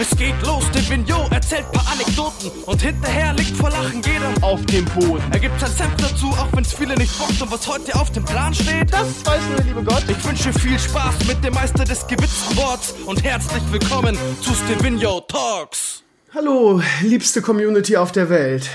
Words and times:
Es 0.00 0.16
geht 0.16 0.34
los, 0.46 0.64
der 0.72 0.88
Vignot 0.88 1.30
erzählt 1.30 1.70
paar 1.72 1.86
Anekdoten 1.92 2.50
und 2.64 2.80
hinterher 2.80 3.34
liegt 3.34 3.54
vor 3.54 3.68
Lachen 3.68 4.00
jeder 4.00 4.32
auf 4.40 4.64
dem 4.64 4.86
Boden. 4.86 5.22
Er 5.30 5.38
gibt 5.38 5.60
sein 5.60 5.70
Senf 5.70 5.94
dazu, 5.98 6.28
auch 6.28 6.48
wenn's 6.54 6.72
viele 6.72 6.94
nicht 6.94 7.18
bockt 7.18 7.42
und 7.42 7.52
was 7.52 7.68
heute 7.68 7.94
auf 7.94 8.10
dem 8.10 8.24
Plan 8.24 8.54
steht. 8.54 8.90
Das 8.90 9.26
weiß 9.26 9.42
nur 9.48 9.56
der 9.56 9.64
liebe 9.66 9.84
Gott. 9.84 10.02
Ich 10.08 10.24
wünsche 10.26 10.54
viel 10.54 10.78
Spaß 10.78 11.26
mit 11.26 11.44
dem 11.44 11.52
Meister 11.52 11.84
des 11.84 12.06
gewitzten 12.06 12.56
Worts 12.56 12.94
und 13.04 13.22
herzlich 13.22 13.62
willkommen 13.70 14.16
zu 14.40 14.54
Stevino 14.54 15.20
Talks. 15.20 16.02
Hallo, 16.34 16.80
liebste 17.02 17.42
Community 17.42 17.98
auf 17.98 18.10
der 18.10 18.30
Welt. 18.30 18.70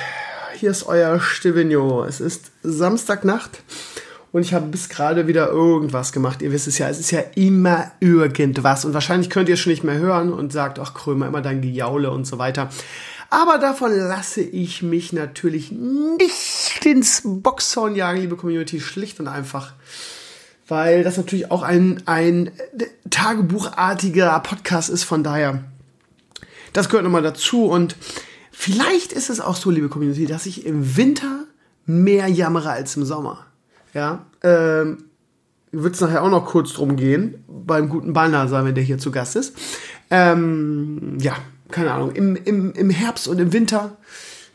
Hier 0.60 0.70
ist 0.70 0.86
euer 0.86 1.20
Stevino. 1.20 2.04
Es 2.04 2.20
ist 2.20 2.52
Samstagnacht 2.62 3.64
und 4.36 4.42
ich 4.42 4.54
habe 4.54 4.66
bis 4.66 4.90
gerade 4.90 5.28
wieder 5.28 5.48
irgendwas 5.48 6.12
gemacht. 6.12 6.42
Ihr 6.42 6.52
wisst 6.52 6.68
es 6.68 6.78
ja, 6.78 6.90
es 6.90 7.00
ist 7.00 7.12
ja 7.12 7.22
immer 7.36 7.94
irgendwas. 8.02 8.84
Und 8.84 8.94
wahrscheinlich 8.94 9.30
könnt 9.30 9.48
ihr 9.48 9.54
es 9.54 9.62
schon 9.62 9.72
nicht 9.72 9.86
mehr 9.86 9.98
hören 9.98 10.34
und 10.34 10.52
sagt, 10.52 10.78
ach 10.78 10.94
Krömer, 10.94 11.28
immer 11.28 11.42
dein 11.42 11.62
Gejaule 11.62 12.12
und 12.12 12.28
so 12.28 12.38
weiter. 12.38 12.70
Aber 13.30 13.60
davon 13.60 13.94
lasse 13.94 14.42
ich 14.42 14.82
mich 14.82 15.14
natürlich 15.14 15.72
nicht 15.72 16.86
ins 16.86 17.22
Boxhorn 17.24 17.96
jagen, 17.96 18.20
liebe 18.20 18.36
Community, 18.36 18.82
schlicht 18.82 19.22
und 19.22 19.30
einfach. 19.30 19.72
Weil 20.68 21.06
das 21.06 21.16
natürlich 21.16 21.50
auch 21.50 21.64
ein, 21.64 22.04
ein 22.06 22.52
tagebuchartiger 23.10 24.38
Podcast 24.42 24.90
ist, 24.90 25.06
von 25.06 25.24
daher. 25.24 25.64
Das 26.74 26.90
gehört 26.90 27.06
nochmal 27.06 27.24
dazu 27.24 27.68
und 27.68 27.96
vielleicht 28.52 29.14
ist 29.14 29.30
es 29.30 29.40
auch 29.40 29.56
so, 29.56 29.72
liebe 29.72 29.88
Community, 29.88 30.26
dass 30.26 30.46
ich 30.46 30.66
im 30.66 30.98
Winter 30.98 31.46
mehr 31.86 32.28
jammere 32.28 32.72
als 32.72 32.98
im 32.98 33.06
Sommer. 33.06 33.46
Ja, 33.96 34.26
ähm, 34.46 35.06
wird 35.72 35.96
es 35.96 36.02
nachher 36.02 36.24
auch 36.24 36.30
noch 36.30 36.46
kurz 36.46 36.74
drum 36.74 36.96
gehen, 36.96 37.44
beim 37.48 37.90
guten 37.90 38.14
Balnasar, 38.14 38.64
wenn 38.64 38.76
der 38.76 38.84
hier 38.84 38.98
zu 38.98 39.12
Gast 39.12 39.36
ist. 39.36 39.58
Ähm, 40.10 41.18
ja, 41.20 41.36
keine 41.72 41.92
Ahnung, 41.92 42.12
im, 42.12 42.36
im, 42.36 42.72
im 42.74 42.90
Herbst 42.90 43.28
und 43.28 43.40
im 43.40 43.52
Winter 43.52 43.98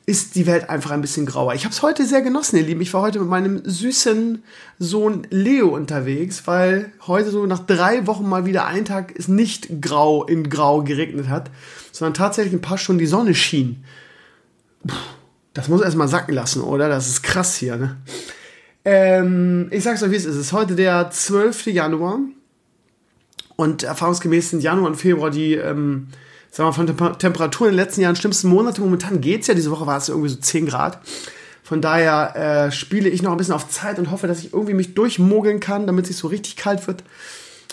ist 0.06 0.34
die 0.34 0.46
Welt 0.46 0.70
einfach 0.70 0.90
ein 0.92 1.02
bisschen 1.02 1.26
grauer. 1.26 1.54
Ich 1.54 1.64
habe 1.64 1.72
es 1.72 1.82
heute 1.82 2.06
sehr 2.06 2.22
genossen, 2.22 2.56
ihr 2.56 2.62
Lieben. 2.62 2.80
Ich 2.80 2.94
war 2.94 3.02
heute 3.02 3.20
mit 3.20 3.28
meinem 3.28 3.62
süßen 3.64 4.42
Sohn 4.78 5.26
Leo 5.30 5.68
unterwegs, 5.68 6.46
weil 6.46 6.92
heute 7.06 7.30
so 7.30 7.46
nach 7.46 7.60
drei 7.60 8.06
Wochen 8.06 8.28
mal 8.28 8.46
wieder 8.46 8.66
ein 8.66 8.84
Tag 8.84 9.12
es 9.16 9.28
nicht 9.28 9.80
grau 9.80 10.24
in 10.24 10.48
grau 10.48 10.82
geregnet 10.82 11.28
hat, 11.28 11.50
sondern 11.92 12.14
tatsächlich 12.14 12.54
ein 12.54 12.62
paar 12.62 12.78
Stunden 12.78 12.98
die 12.98 13.06
Sonne 13.06 13.34
schien. 13.34 13.84
Puh, 14.86 14.94
das 15.52 15.68
muss 15.68 15.82
erstmal 15.82 16.08
sacken 16.08 16.34
lassen, 16.34 16.62
oder? 16.62 16.88
Das 16.88 17.08
ist 17.08 17.22
krass 17.22 17.56
hier, 17.56 17.76
ne? 17.76 17.96
Ähm, 18.84 19.68
ich 19.70 19.84
sag's 19.84 20.02
euch, 20.02 20.10
wie 20.10 20.16
es 20.16 20.24
ist. 20.24 20.36
Es 20.36 20.46
ist 20.46 20.52
heute 20.52 20.74
der 20.74 21.10
12. 21.10 21.66
Januar. 21.66 22.20
Und 23.56 23.82
erfahrungsgemäß 23.82 24.50
sind 24.50 24.62
Januar 24.62 24.88
und 24.88 24.96
Februar 24.96 25.30
die, 25.30 25.54
ähm, 25.54 26.08
sagen 26.50 26.68
wir, 26.68 26.72
von 26.72 26.86
Temper 26.86 27.18
Temperaturen 27.18 27.70
in 27.70 27.76
den 27.76 27.84
letzten 27.84 28.00
Jahren 28.00 28.16
schlimmsten 28.16 28.48
Monate. 28.48 28.80
Momentan 28.80 29.20
geht's 29.20 29.48
ja. 29.48 29.54
Diese 29.54 29.70
Woche 29.70 29.86
war 29.86 29.98
es 29.98 30.08
irgendwie 30.08 30.30
so 30.30 30.36
10 30.36 30.66
Grad. 30.66 30.98
Von 31.62 31.80
daher 31.80 32.66
äh, 32.66 32.72
spiele 32.72 33.08
ich 33.08 33.22
noch 33.22 33.30
ein 33.30 33.36
bisschen 33.36 33.54
auf 33.54 33.68
Zeit 33.68 33.98
und 33.98 34.10
hoffe, 34.10 34.26
dass 34.26 34.40
ich 34.40 34.52
irgendwie 34.52 34.74
mich 34.74 34.94
durchmogeln 34.94 35.60
kann, 35.60 35.86
damit 35.86 36.06
es 36.06 36.10
nicht 36.10 36.18
so 36.18 36.28
richtig 36.28 36.56
kalt 36.56 36.86
wird. 36.86 37.04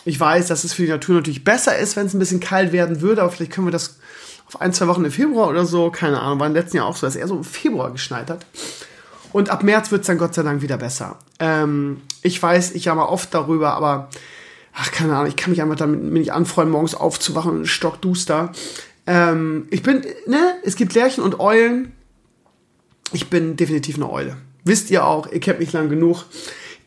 Ich 0.05 0.19
weiß, 0.19 0.47
dass 0.47 0.63
es 0.63 0.73
für 0.73 0.83
die 0.83 0.89
Natur 0.89 1.15
natürlich 1.15 1.43
besser 1.43 1.77
ist, 1.77 1.95
wenn 1.95 2.05
es 2.05 2.13
ein 2.13 2.19
bisschen 2.19 2.39
kalt 2.39 2.71
werden 2.71 3.01
würde, 3.01 3.23
aber 3.23 3.31
vielleicht 3.31 3.51
können 3.51 3.65
wir 3.67 3.71
das 3.71 3.97
auf 4.45 4.61
ein, 4.61 4.71
zwei 4.71 4.87
Wochen 4.87 5.03
im 5.03 5.11
Februar 5.11 5.49
oder 5.49 5.65
so, 5.65 5.89
keine 5.89 6.21
Ahnung, 6.21 6.39
war 6.39 6.47
im 6.47 6.53
letzten 6.53 6.77
Jahr 6.77 6.85
auch 6.85 6.95
so, 6.95 7.07
dass 7.07 7.15
er 7.15 7.27
so 7.27 7.35
im 7.35 7.43
Februar 7.43 7.91
geschneit 7.91 8.29
hat. 8.29 8.45
Und 9.37 9.51
ab 9.51 9.61
März 9.61 9.91
wird 9.91 10.01
es 10.01 10.07
dann 10.07 10.17
Gott 10.17 10.33
sei 10.33 10.41
Dank 10.41 10.63
wieder 10.63 10.77
besser. 10.77 11.19
Ähm, 11.37 12.01
ich 12.23 12.41
weiß, 12.41 12.71
ich 12.71 12.85
jammer 12.85 13.09
oft 13.09 13.31
darüber, 13.35 13.75
aber 13.75 14.09
ach, 14.73 14.91
keine 14.91 15.15
Ahnung, 15.15 15.27
ich 15.27 15.35
kann 15.35 15.51
mich 15.51 15.61
einfach 15.61 15.75
damit 15.75 16.01
nicht 16.01 16.33
anfreuen, 16.33 16.71
morgens 16.71 16.95
aufzuwachen 16.95 17.51
und 17.51 17.67
stockduster. 17.67 18.51
Ähm, 19.05 19.67
ich 19.69 19.83
bin, 19.83 20.01
ne, 20.25 20.55
es 20.63 20.75
gibt 20.75 20.95
Lerchen 20.95 21.23
und 21.23 21.39
Eulen. 21.39 21.91
Ich 23.13 23.29
bin 23.29 23.57
definitiv 23.57 23.97
eine 23.97 24.11
Eule. 24.11 24.37
Wisst 24.63 24.89
ihr 24.89 25.05
auch, 25.05 25.31
ihr 25.31 25.39
kennt 25.39 25.59
mich 25.59 25.71
lang 25.71 25.87
genug. 25.87 26.25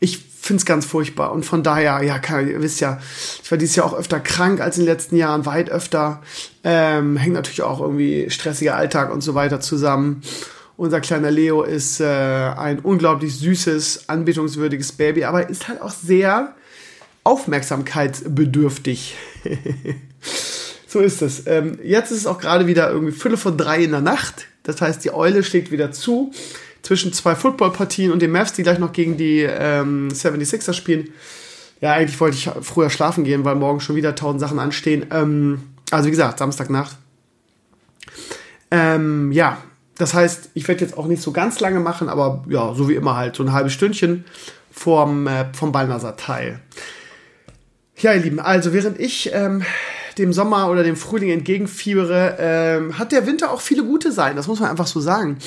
Ich 0.01 0.17
finde 0.17 0.59
es 0.59 0.65
ganz 0.65 0.85
furchtbar. 0.85 1.31
Und 1.31 1.45
von 1.45 1.63
daher, 1.63 2.03
ja, 2.03 2.19
kann, 2.19 2.49
ihr 2.49 2.61
wisst 2.61 2.81
ja, 2.81 2.99
ich 3.41 3.49
war 3.49 3.57
dieses 3.57 3.77
Jahr 3.77 3.85
auch 3.85 3.93
öfter 3.93 4.19
krank 4.19 4.59
als 4.59 4.77
in 4.77 4.83
den 4.83 4.93
letzten 4.93 5.15
Jahren, 5.15 5.45
weit 5.45 5.69
öfter. 5.69 6.21
Ähm, 6.65 7.15
hängt 7.15 7.35
natürlich 7.35 7.61
auch 7.61 7.79
irgendwie 7.79 8.29
stressiger 8.29 8.75
Alltag 8.75 9.09
und 9.09 9.21
so 9.21 9.35
weiter 9.35 9.61
zusammen. 9.61 10.21
Unser 10.81 10.99
kleiner 10.99 11.29
Leo 11.29 11.61
ist 11.61 11.99
äh, 11.99 12.05
ein 12.05 12.79
unglaublich 12.79 13.35
süßes, 13.35 14.09
anbetungswürdiges 14.09 14.93
Baby, 14.93 15.25
aber 15.25 15.47
ist 15.47 15.67
halt 15.67 15.79
auch 15.79 15.91
sehr 15.91 16.55
aufmerksamkeitsbedürftig. 17.23 19.15
so 20.87 21.01
ist 21.01 21.21
es. 21.21 21.45
Ähm, 21.45 21.77
jetzt 21.83 22.09
ist 22.09 22.17
es 22.17 22.25
auch 22.25 22.39
gerade 22.39 22.65
wieder 22.65 22.89
irgendwie 22.89 23.11
Fülle 23.11 23.37
von 23.37 23.57
drei 23.57 23.83
in 23.83 23.91
der 23.91 24.01
Nacht. 24.01 24.47
Das 24.63 24.81
heißt, 24.81 25.05
die 25.05 25.13
Eule 25.13 25.43
schlägt 25.43 25.69
wieder 25.69 25.91
zu 25.91 26.31
zwischen 26.81 27.13
zwei 27.13 27.35
Footballpartien 27.35 28.11
und 28.11 28.23
den 28.23 28.31
Mavs, 28.31 28.53
die 28.53 28.63
gleich 28.63 28.79
noch 28.79 28.91
gegen 28.91 29.17
die 29.17 29.41
ähm, 29.41 30.09
76er 30.09 30.73
spielen. 30.73 31.09
Ja, 31.79 31.93
eigentlich 31.93 32.19
wollte 32.19 32.37
ich 32.37 32.49
früher 32.65 32.89
schlafen 32.89 33.23
gehen, 33.23 33.45
weil 33.45 33.53
morgen 33.53 33.81
schon 33.81 33.95
wieder 33.95 34.15
tausend 34.15 34.41
Sachen 34.41 34.57
anstehen. 34.57 35.05
Ähm, 35.11 35.61
also 35.91 36.07
wie 36.07 36.11
gesagt, 36.11 36.39
Samstagnacht. 36.39 36.97
Ähm, 38.71 39.31
ja, 39.31 39.59
das 40.01 40.15
heißt, 40.15 40.49
ich 40.55 40.67
werde 40.67 40.81
jetzt 40.83 40.97
auch 40.97 41.05
nicht 41.05 41.21
so 41.21 41.31
ganz 41.31 41.59
lange 41.59 41.79
machen, 41.79 42.09
aber 42.09 42.43
ja, 42.49 42.73
so 42.73 42.89
wie 42.89 42.95
immer 42.95 43.15
halt, 43.15 43.35
so 43.35 43.43
ein 43.43 43.51
halbes 43.51 43.73
Stündchen 43.73 44.25
vom, 44.71 45.27
äh, 45.27 45.45
vom 45.53 45.71
Ballnasser 45.71 46.17
Teil. 46.17 46.59
Ja, 47.97 48.13
ihr 48.13 48.21
Lieben, 48.21 48.39
also 48.39 48.73
während 48.73 48.99
ich 48.99 49.29
ähm, 49.31 49.63
dem 50.17 50.33
Sommer 50.33 50.71
oder 50.71 50.81
dem 50.81 50.95
Frühling 50.95 51.29
entgegenfiebere, 51.29 52.35
ähm, 52.39 52.97
hat 52.97 53.11
der 53.11 53.27
Winter 53.27 53.51
auch 53.51 53.61
viele 53.61 53.83
gute 53.83 54.11
Seiten, 54.11 54.37
das 54.37 54.47
muss 54.47 54.59
man 54.59 54.71
einfach 54.71 54.87
so 54.87 54.99
sagen. 54.99 55.37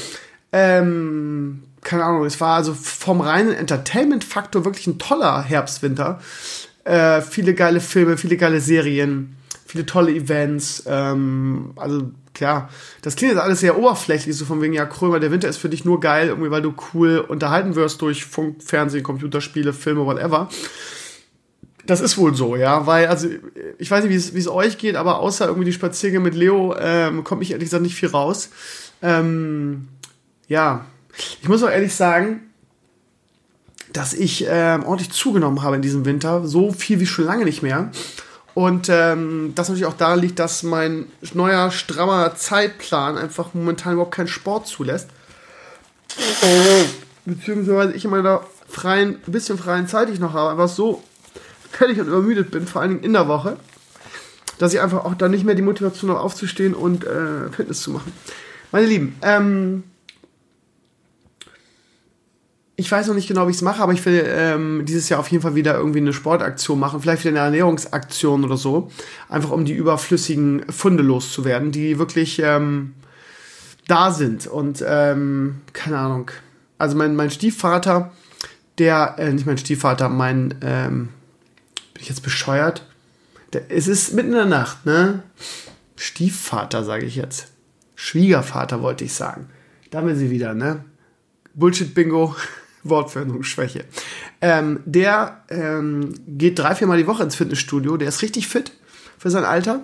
Ähm, 0.52 1.64
keine 1.82 2.04
Ahnung, 2.04 2.24
es 2.24 2.40
war 2.40 2.56
also 2.56 2.74
vom 2.74 3.20
reinen 3.20 3.54
Entertainment-Faktor 3.54 4.64
wirklich 4.64 4.86
ein 4.86 5.00
toller 5.00 5.42
Herbst-Winter. 5.42 6.20
Äh, 6.84 7.22
viele 7.22 7.54
geile 7.54 7.80
Filme, 7.80 8.16
viele 8.16 8.36
geile 8.36 8.60
Serien, 8.60 9.36
viele 9.66 9.84
tolle 9.84 10.12
Events. 10.12 10.84
Ähm, 10.86 11.72
also 11.74 12.12
klar, 12.34 12.68
das 13.02 13.16
klingt 13.16 13.32
jetzt 13.32 13.42
alles 13.42 13.60
sehr 13.60 13.78
oberflächlich, 13.78 14.36
so 14.36 14.44
von 14.44 14.60
wegen, 14.60 14.74
ja, 14.74 14.84
Krömer, 14.84 15.20
der 15.20 15.30
Winter 15.30 15.48
ist 15.48 15.56
für 15.56 15.68
dich 15.68 15.84
nur 15.84 16.00
geil, 16.00 16.28
irgendwie, 16.28 16.50
weil 16.50 16.62
du 16.62 16.74
cool 16.92 17.18
unterhalten 17.18 17.74
wirst 17.76 18.02
durch 18.02 18.24
Funk, 18.24 18.62
Fernsehen, 18.62 19.02
Computerspiele, 19.02 19.72
Filme, 19.72 20.04
whatever. 20.04 20.48
Das 21.86 22.00
ist 22.00 22.16
wohl 22.16 22.34
so, 22.34 22.56
ja, 22.56 22.86
weil, 22.86 23.06
also, 23.06 23.28
ich 23.78 23.90
weiß 23.90 24.04
nicht, 24.04 24.34
wie 24.34 24.38
es 24.38 24.48
euch 24.48 24.78
geht, 24.78 24.96
aber 24.96 25.20
außer 25.20 25.46
irgendwie 25.46 25.66
die 25.66 25.72
Spaziergänge 25.72 26.24
mit 26.24 26.34
Leo, 26.34 26.74
ähm, 26.78 27.24
komme 27.24 27.42
ich 27.42 27.52
ehrlich 27.52 27.66
gesagt 27.66 27.82
nicht 27.82 27.94
viel 27.94 28.08
raus. 28.08 28.50
Ähm, 29.02 29.88
ja, 30.48 30.86
ich 31.42 31.48
muss 31.48 31.62
auch 31.62 31.70
ehrlich 31.70 31.94
sagen, 31.94 32.40
dass 33.92 34.12
ich 34.12 34.46
ähm, 34.48 34.84
ordentlich 34.84 35.12
zugenommen 35.12 35.62
habe 35.62 35.76
in 35.76 35.82
diesem 35.82 36.04
Winter. 36.04 36.46
So 36.46 36.72
viel 36.72 37.00
wie 37.00 37.06
schon 37.06 37.24
lange 37.24 37.44
nicht 37.44 37.62
mehr. 37.62 37.90
Und 38.54 38.88
ähm, 38.88 39.52
das 39.56 39.68
natürlich 39.68 39.86
auch 39.86 39.96
daran 39.96 40.20
liegt, 40.20 40.38
dass 40.38 40.62
mein 40.62 41.06
neuer, 41.32 41.72
strammer 41.72 42.36
Zeitplan 42.36 43.18
einfach 43.18 43.52
momentan 43.52 43.94
überhaupt 43.94 44.14
keinen 44.14 44.28
Sport 44.28 44.68
zulässt. 44.68 45.08
Beziehungsweise 47.24 47.92
ich 47.94 48.04
in 48.04 48.12
meiner 48.12 48.42
freien, 48.68 49.18
bisschen 49.26 49.58
freien 49.58 49.88
Zeit, 49.88 50.08
die 50.08 50.12
ich 50.12 50.20
noch 50.20 50.34
habe, 50.34 50.50
einfach 50.50 50.68
so 50.68 51.02
fertig 51.72 52.00
und 52.00 52.06
übermüdet 52.06 52.52
bin, 52.52 52.66
vor 52.66 52.82
allen 52.82 52.92
Dingen 52.92 53.02
in 53.02 53.12
der 53.12 53.26
Woche, 53.26 53.56
dass 54.58 54.72
ich 54.72 54.80
einfach 54.80 55.04
auch 55.04 55.14
dann 55.14 55.32
nicht 55.32 55.44
mehr 55.44 55.56
die 55.56 55.62
Motivation 55.62 56.10
habe, 56.10 56.20
aufzustehen 56.20 56.74
und 56.74 57.04
äh, 57.04 57.50
Fitness 57.50 57.82
zu 57.82 57.90
machen. 57.90 58.12
Meine 58.70 58.86
Lieben, 58.86 59.16
ähm, 59.22 59.82
ich 62.76 62.90
weiß 62.90 63.06
noch 63.06 63.14
nicht 63.14 63.28
genau, 63.28 63.46
wie 63.46 63.50
ich 63.50 63.56
es 63.56 63.62
mache, 63.62 63.82
aber 63.82 63.92
ich 63.92 64.04
will 64.04 64.24
ähm, 64.26 64.84
dieses 64.84 65.08
Jahr 65.08 65.20
auf 65.20 65.28
jeden 65.28 65.42
Fall 65.42 65.54
wieder 65.54 65.76
irgendwie 65.76 66.00
eine 66.00 66.12
Sportaktion 66.12 66.78
machen, 66.78 67.00
vielleicht 67.00 67.24
wieder 67.24 67.30
eine 67.30 67.44
Ernährungsaktion 67.44 68.44
oder 68.44 68.56
so, 68.56 68.90
einfach 69.28 69.50
um 69.50 69.64
die 69.64 69.74
überflüssigen 69.74 70.64
Funde 70.70 71.02
loszuwerden, 71.04 71.70
die 71.70 71.98
wirklich 71.98 72.40
ähm, 72.42 72.94
da 73.86 74.10
sind. 74.10 74.48
Und 74.48 74.84
ähm, 74.86 75.60
keine 75.72 75.98
Ahnung. 75.98 76.30
Also 76.76 76.96
mein, 76.96 77.14
mein 77.14 77.30
Stiefvater, 77.30 78.12
der, 78.78 79.14
äh, 79.18 79.32
nicht 79.32 79.46
mein 79.46 79.58
Stiefvater, 79.58 80.08
mein, 80.08 80.56
ähm, 80.60 81.10
bin 81.92 82.02
ich 82.02 82.08
jetzt 82.08 82.22
bescheuert? 82.22 82.84
Der, 83.52 83.70
es 83.70 83.86
ist 83.86 84.14
mitten 84.14 84.30
in 84.30 84.34
der 84.34 84.46
Nacht, 84.46 84.84
ne? 84.84 85.22
Stiefvater, 85.94 86.82
sage 86.82 87.06
ich 87.06 87.14
jetzt. 87.14 87.52
Schwiegervater 87.94 88.82
wollte 88.82 89.04
ich 89.04 89.12
sagen. 89.12 89.48
Da 89.90 89.98
haben 89.98 90.08
wir 90.08 90.16
sie 90.16 90.30
wieder, 90.30 90.54
ne? 90.54 90.84
Bullshit-Bingo. 91.54 92.34
Wortfindungsschwäche. 92.84 93.84
Ähm, 94.40 94.80
der 94.84 95.42
ähm, 95.48 96.14
geht 96.26 96.58
drei, 96.58 96.74
viermal 96.74 96.98
die 96.98 97.06
Woche 97.06 97.22
ins 97.22 97.34
Fitnessstudio. 97.34 97.96
Der 97.96 98.08
ist 98.08 98.22
richtig 98.22 98.46
fit 98.46 98.72
für 99.18 99.30
sein 99.30 99.44
Alter. 99.44 99.80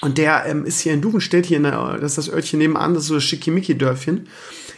Und 0.00 0.18
der 0.18 0.46
ähm, 0.46 0.64
ist 0.64 0.80
hier 0.80 0.92
in 0.92 1.00
Duvenstedt, 1.00 1.46
hier 1.46 1.58
in 1.58 1.64
der, 1.64 1.98
das 1.98 2.12
ist 2.12 2.18
das 2.18 2.34
Örtchen 2.34 2.58
nebenan, 2.58 2.94
das 2.94 3.04
ist 3.04 3.08
so 3.08 3.14
das 3.14 3.24
Schickimicki-Dörfchen, 3.24 4.28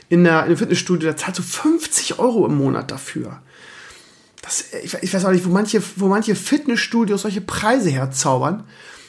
in, 0.09 0.25
der, 0.25 0.41
in 0.41 0.47
einem 0.47 0.57
Fitnessstudio, 0.57 1.09
der 1.09 1.17
zahlt 1.17 1.37
so 1.37 1.43
50 1.43 2.19
Euro 2.19 2.45
im 2.47 2.57
Monat 2.57 2.91
dafür. 2.91 3.41
Das, 4.43 4.65
ich, 4.83 4.95
ich 5.01 5.15
weiß 5.15 5.25
auch 5.25 5.31
nicht, 5.31 5.47
wo 5.47 5.51
manche, 5.51 5.81
wo 5.97 6.09
manche 6.09 6.35
Fitnessstudios 6.35 7.23
solche 7.23 7.41
Preise 7.41 7.91
herzaubern. 7.91 8.65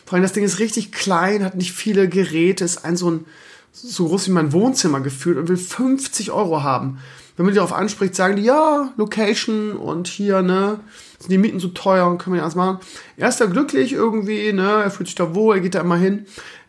Vor 0.05 0.13
allem 0.13 0.23
das 0.23 0.33
Ding 0.33 0.43
ist 0.43 0.59
richtig 0.59 0.91
klein, 0.91 1.43
hat 1.43 1.55
nicht 1.55 1.71
viele 1.71 2.07
Geräte, 2.07 2.63
ist 2.63 2.85
ein 2.85 2.95
so 2.95 3.09
ein 3.09 3.25
so 3.73 4.07
groß 4.07 4.27
wie 4.27 4.33
mein 4.33 4.53
Wohnzimmer 4.53 5.01
gefühlt 5.01 5.37
und 5.37 5.47
will 5.47 5.57
50 5.57 6.31
Euro 6.31 6.61
haben. 6.61 6.99
Wenn 7.35 7.45
man 7.45 7.53
die 7.53 7.57
darauf 7.57 7.73
anspricht, 7.73 8.15
sagen 8.15 8.35
die, 8.35 8.43
ja, 8.43 8.93
Location 8.95 9.75
und 9.75 10.07
hier, 10.07 10.41
ne, 10.41 10.79
sind 11.19 11.31
die 11.31 11.37
Mieten 11.37 11.59
so 11.59 11.69
teuer 11.69 12.07
und 12.07 12.19
können 12.19 12.35
wir 12.35 12.43
alles 12.43 12.55
machen. 12.55 12.79
Er 13.17 13.29
ist 13.29 13.41
da 13.41 13.45
glücklich 13.45 13.91
irgendwie, 13.91 14.53
ne, 14.53 14.83
er 14.83 14.91
fühlt 14.91 15.07
sich 15.07 15.15
da 15.15 15.33
wohl, 15.33 15.55
er 15.55 15.61
geht 15.61 15.75
da 15.75 15.81
immer 15.81 15.97
hin. 15.97 16.25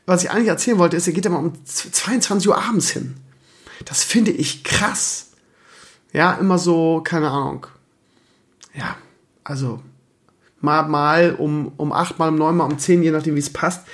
Was 0.06 0.22
ich 0.22 0.30
eigentlich 0.30 0.48
erzählen 0.48 0.78
wollte, 0.78 0.96
ist, 0.96 1.06
er 1.06 1.12
geht 1.12 1.24
da 1.24 1.30
mal 1.30 1.38
um 1.38 1.52
22 1.64 2.48
Uhr 2.48 2.56
abends 2.58 2.90
hin. 2.90 3.16
Das 3.84 4.04
finde 4.04 4.30
ich 4.30 4.64
krass. 4.64 5.32
Ja, 6.12 6.32
immer 6.34 6.58
so, 6.58 7.02
keine 7.02 7.30
Ahnung. 7.30 7.66
Ja, 8.74 8.96
also 9.42 9.80
mal, 10.60 10.82
mal 10.88 11.34
um, 11.34 11.72
um 11.76 11.92
acht, 11.92 12.18
mal 12.18 12.28
um 12.28 12.36
neun, 12.36 12.56
mal 12.56 12.64
um 12.64 12.78
zehn, 12.78 13.02
je 13.02 13.10
nachdem, 13.10 13.34
wie 13.34 13.40
es 13.40 13.52
passt. 13.52 13.86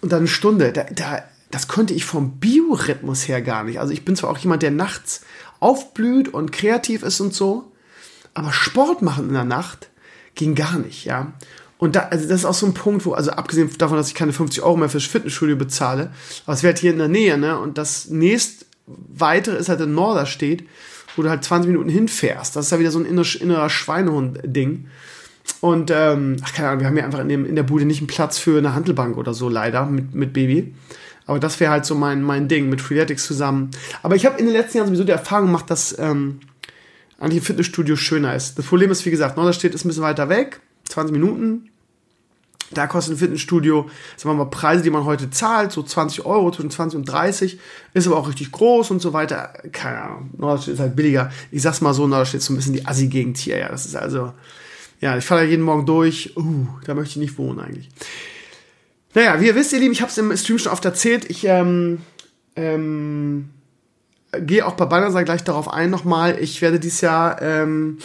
Und 0.00 0.12
dann 0.12 0.20
eine 0.20 0.28
Stunde. 0.28 0.72
Da, 0.72 0.84
da, 0.84 1.22
das 1.50 1.68
konnte 1.68 1.94
ich 1.94 2.04
vom 2.04 2.38
Biorhythmus 2.38 3.28
her 3.28 3.42
gar 3.42 3.64
nicht. 3.64 3.80
Also 3.80 3.92
ich 3.92 4.04
bin 4.04 4.16
zwar 4.16 4.30
auch 4.30 4.38
jemand, 4.38 4.62
der 4.62 4.70
nachts 4.70 5.22
aufblüht 5.60 6.32
und 6.32 6.52
kreativ 6.52 7.02
ist 7.02 7.20
und 7.20 7.34
so, 7.34 7.72
aber 8.34 8.52
Sport 8.52 9.02
machen 9.02 9.28
in 9.28 9.34
der 9.34 9.44
Nacht 9.44 9.90
ging 10.34 10.54
gar 10.54 10.78
nicht, 10.78 11.04
ja. 11.04 11.32
Und 11.78 11.96
da, 11.96 12.08
also 12.10 12.28
das 12.28 12.40
ist 12.40 12.44
auch 12.44 12.54
so 12.54 12.66
ein 12.66 12.74
Punkt, 12.74 13.06
wo, 13.06 13.12
also 13.12 13.30
abgesehen 13.30 13.70
davon, 13.78 13.96
dass 13.96 14.08
ich 14.08 14.14
keine 14.14 14.34
50 14.34 14.62
Euro 14.62 14.76
mehr 14.76 14.90
fürs 14.90 15.04
Fitnessstudio 15.04 15.56
bezahle, 15.56 16.10
aber 16.44 16.54
es 16.54 16.62
wäre 16.62 16.72
halt 16.72 16.80
hier 16.80 16.92
in 16.92 16.98
der 16.98 17.08
Nähe, 17.08 17.38
ne? 17.38 17.58
Und 17.58 17.78
das 17.78 18.08
nächst 18.08 18.66
weitere 18.86 19.56
ist 19.56 19.68
halt 19.68 19.80
in 19.80 19.94
Norderstedt, 19.94 20.64
wo 21.16 21.22
du 21.22 21.30
halt 21.30 21.44
20 21.44 21.70
Minuten 21.70 21.88
hinfährst. 21.88 22.54
Das 22.54 22.66
ist 22.66 22.72
ja 22.72 22.78
wieder 22.78 22.90
so 22.90 22.98
ein 22.98 23.06
innerer 23.06 23.70
Schweinehund-Ding. 23.70 24.88
Und, 25.60 25.90
ähm, 25.90 26.36
ach, 26.44 26.52
keine 26.52 26.68
Ahnung, 26.68 26.80
wir 26.80 26.86
haben 26.86 26.96
ja 26.96 27.04
einfach 27.04 27.20
in, 27.20 27.28
dem, 27.28 27.46
in 27.46 27.56
der 27.56 27.62
Bude 27.62 27.84
nicht 27.84 28.00
einen 28.00 28.06
Platz 28.06 28.38
für 28.38 28.58
eine 28.58 28.74
Handelbank 28.74 29.16
oder 29.16 29.34
so, 29.34 29.48
leider, 29.48 29.86
mit, 29.86 30.14
mit 30.14 30.32
Baby. 30.32 30.74
Aber 31.30 31.38
das 31.38 31.60
wäre 31.60 31.70
halt 31.70 31.86
so 31.86 31.94
mein, 31.94 32.22
mein 32.22 32.48
Ding, 32.48 32.68
mit 32.68 32.80
Freeletics 32.80 33.24
zusammen. 33.24 33.70
Aber 34.02 34.16
ich 34.16 34.26
habe 34.26 34.36
in 34.40 34.46
den 34.46 34.52
letzten 34.52 34.78
Jahren 34.78 34.88
sowieso 34.88 35.04
die 35.04 35.12
Erfahrung 35.12 35.46
gemacht, 35.46 35.70
dass 35.70 35.96
ähm, 35.96 36.40
eigentlich 37.20 37.42
ein 37.42 37.46
Fitnessstudio 37.46 37.94
schöner 37.94 38.34
ist. 38.34 38.58
Das 38.58 38.66
Problem 38.66 38.90
ist, 38.90 39.06
wie 39.06 39.12
gesagt, 39.12 39.36
Norderstedt 39.36 39.72
ist 39.72 39.84
ein 39.84 39.88
bisschen 39.88 40.02
weiter 40.02 40.28
weg, 40.28 40.60
20 40.88 41.12
Minuten. 41.12 41.70
Da 42.72 42.88
kostet 42.88 43.14
ein 43.14 43.18
Fitnessstudio, 43.18 43.88
sagen 44.16 44.36
wir 44.36 44.44
mal, 44.44 44.50
Preise, 44.50 44.82
die 44.82 44.90
man 44.90 45.04
heute 45.04 45.30
zahlt, 45.30 45.70
so 45.70 45.84
20 45.84 46.26
Euro, 46.26 46.50
zwischen 46.50 46.72
20 46.72 46.98
und 46.98 47.04
30, 47.04 47.60
ist 47.94 48.08
aber 48.08 48.16
auch 48.16 48.28
richtig 48.28 48.50
groß 48.50 48.90
und 48.90 49.00
so 49.00 49.12
weiter. 49.12 49.52
Keine 49.70 50.02
Ahnung, 50.02 50.30
Norderstedt 50.36 50.74
ist 50.74 50.80
halt 50.80 50.96
billiger. 50.96 51.30
Ich 51.52 51.62
sag's 51.62 51.80
mal 51.80 51.94
so, 51.94 52.08
Norderstedt 52.08 52.40
ist 52.40 52.46
so 52.46 52.54
ein 52.54 52.56
bisschen 52.56 52.74
die 52.74 52.86
Assi-Gegend 52.86 53.38
hier, 53.38 53.56
ja. 53.56 53.68
Das 53.68 53.86
ist 53.86 53.94
also, 53.94 54.32
ja, 55.00 55.16
ich 55.16 55.24
fahre 55.24 55.42
da 55.42 55.46
jeden 55.46 55.62
Morgen 55.62 55.86
durch. 55.86 56.36
Uh, 56.36 56.66
da 56.86 56.94
möchte 56.94 57.10
ich 57.12 57.16
nicht 57.18 57.38
wohnen 57.38 57.60
eigentlich. 57.60 57.88
Naja, 59.14 59.40
wie 59.40 59.46
ihr 59.46 59.54
wisst, 59.54 59.72
ihr 59.72 59.80
Lieben, 59.80 59.92
ich 59.92 60.02
habe 60.02 60.10
es 60.10 60.18
im 60.18 60.36
Stream 60.36 60.58
schon 60.58 60.72
oft 60.72 60.84
erzählt. 60.84 61.28
Ich 61.28 61.44
ähm, 61.44 61.98
ähm, 62.54 63.50
gehe 64.32 64.66
auch 64.66 64.74
bei 64.74 64.86
Bannerser 64.86 65.24
gleich 65.24 65.42
darauf 65.42 65.68
ein 65.72 65.90
nochmal. 65.90 66.38
Ich 66.40 66.62
werde 66.62 66.78
dieses 66.78 67.00
Jahr 67.00 67.42
ähm, 67.42 67.98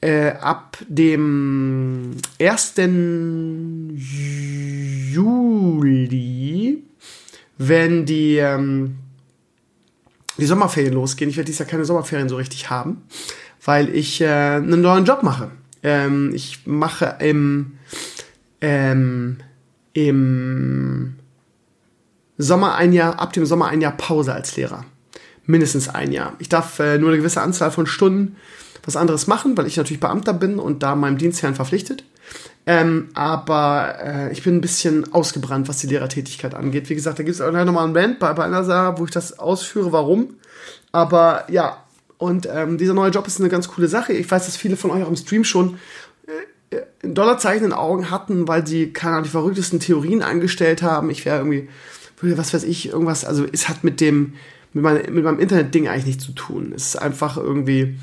äh, 0.00 0.30
ab 0.30 0.78
dem 0.88 2.16
1. 2.40 2.74
Juli, 5.12 6.82
wenn 7.58 8.06
die, 8.06 8.36
ähm, 8.36 8.96
die 10.38 10.46
Sommerferien 10.46 10.94
losgehen, 10.94 11.28
ich 11.30 11.36
werde 11.36 11.46
dieses 11.46 11.58
Jahr 11.58 11.68
keine 11.68 11.84
Sommerferien 11.84 12.28
so 12.28 12.36
richtig 12.36 12.70
haben, 12.70 13.02
weil 13.64 13.94
ich 13.94 14.20
äh, 14.20 14.26
einen 14.26 14.80
neuen 14.80 15.04
Job 15.04 15.22
mache. 15.22 15.50
Ähm, 15.82 16.32
ich 16.34 16.66
mache 16.66 17.16
im, 17.20 17.78
ähm, 18.60 19.38
im 19.96 21.14
Sommer 22.36 22.74
ein 22.74 22.92
Jahr, 22.92 23.18
ab 23.18 23.32
dem 23.32 23.46
Sommer 23.46 23.68
ein 23.68 23.80
Jahr 23.80 23.96
Pause 23.96 24.34
als 24.34 24.54
Lehrer. 24.54 24.84
Mindestens 25.46 25.88
ein 25.88 26.12
Jahr. 26.12 26.34
Ich 26.38 26.50
darf 26.50 26.78
äh, 26.80 26.98
nur 26.98 27.08
eine 27.08 27.18
gewisse 27.18 27.40
Anzahl 27.40 27.70
von 27.70 27.86
Stunden 27.86 28.36
was 28.84 28.94
anderes 28.94 29.26
machen, 29.26 29.56
weil 29.56 29.66
ich 29.66 29.76
natürlich 29.78 30.00
Beamter 30.00 30.34
bin 30.34 30.58
und 30.58 30.82
da 30.82 30.94
meinem 30.94 31.16
Dienstherrn 31.16 31.54
verpflichtet. 31.54 32.04
Ähm, 32.66 33.08
aber 33.14 33.96
äh, 34.02 34.32
ich 34.32 34.42
bin 34.42 34.56
ein 34.56 34.60
bisschen 34.60 35.12
ausgebrannt, 35.14 35.66
was 35.66 35.78
die 35.78 35.86
Lehrertätigkeit 35.86 36.54
angeht. 36.54 36.90
Wie 36.90 36.94
gesagt, 36.94 37.18
da 37.18 37.22
gibt 37.22 37.34
es 37.34 37.40
auch 37.40 37.50
nochmal 37.50 37.84
einen 37.84 37.94
Band 37.94 38.18
bei, 38.18 38.32
bei 38.34 38.44
einer 38.44 38.64
Sache, 38.64 38.98
wo 38.98 39.04
ich 39.06 39.10
das 39.10 39.38
ausführe, 39.38 39.92
warum. 39.92 40.34
Aber 40.92 41.50
ja, 41.50 41.82
und 42.18 42.46
ähm, 42.52 42.76
dieser 42.76 42.94
neue 42.94 43.10
Job 43.10 43.26
ist 43.26 43.40
eine 43.40 43.48
ganz 43.48 43.68
coole 43.68 43.88
Sache. 43.88 44.12
Ich 44.12 44.30
weiß, 44.30 44.44
dass 44.44 44.56
viele 44.56 44.76
von 44.76 44.90
euch 44.90 45.02
auch 45.02 45.08
im 45.08 45.16
Stream 45.16 45.44
schon 45.44 45.78
äh, 46.70 46.80
ein 47.02 47.14
Dollarzeichen 47.14 47.64
in 47.64 47.70
den 47.70 47.78
Augen 47.78 48.10
hatten, 48.10 48.48
weil 48.48 48.66
sie, 48.66 48.92
keine 48.92 49.14
Ahnung, 49.14 49.24
die 49.24 49.30
verrücktesten 49.30 49.80
Theorien 49.80 50.22
eingestellt 50.22 50.82
haben. 50.82 51.10
Ich 51.10 51.24
wäre 51.24 51.38
irgendwie, 51.38 51.68
was 52.20 52.54
weiß 52.54 52.64
ich, 52.64 52.88
irgendwas, 52.88 53.24
also 53.24 53.46
es 53.50 53.68
hat 53.68 53.84
mit 53.84 54.00
dem, 54.00 54.34
mit, 54.72 54.82
mein, 54.82 54.96
mit 55.14 55.24
meinem 55.24 55.38
Internet-Ding 55.38 55.88
eigentlich 55.88 56.06
nichts 56.06 56.24
zu 56.24 56.32
tun. 56.32 56.72
Es 56.74 56.88
ist 56.88 56.96
einfach 56.96 57.36
irgendwie, 57.36 57.98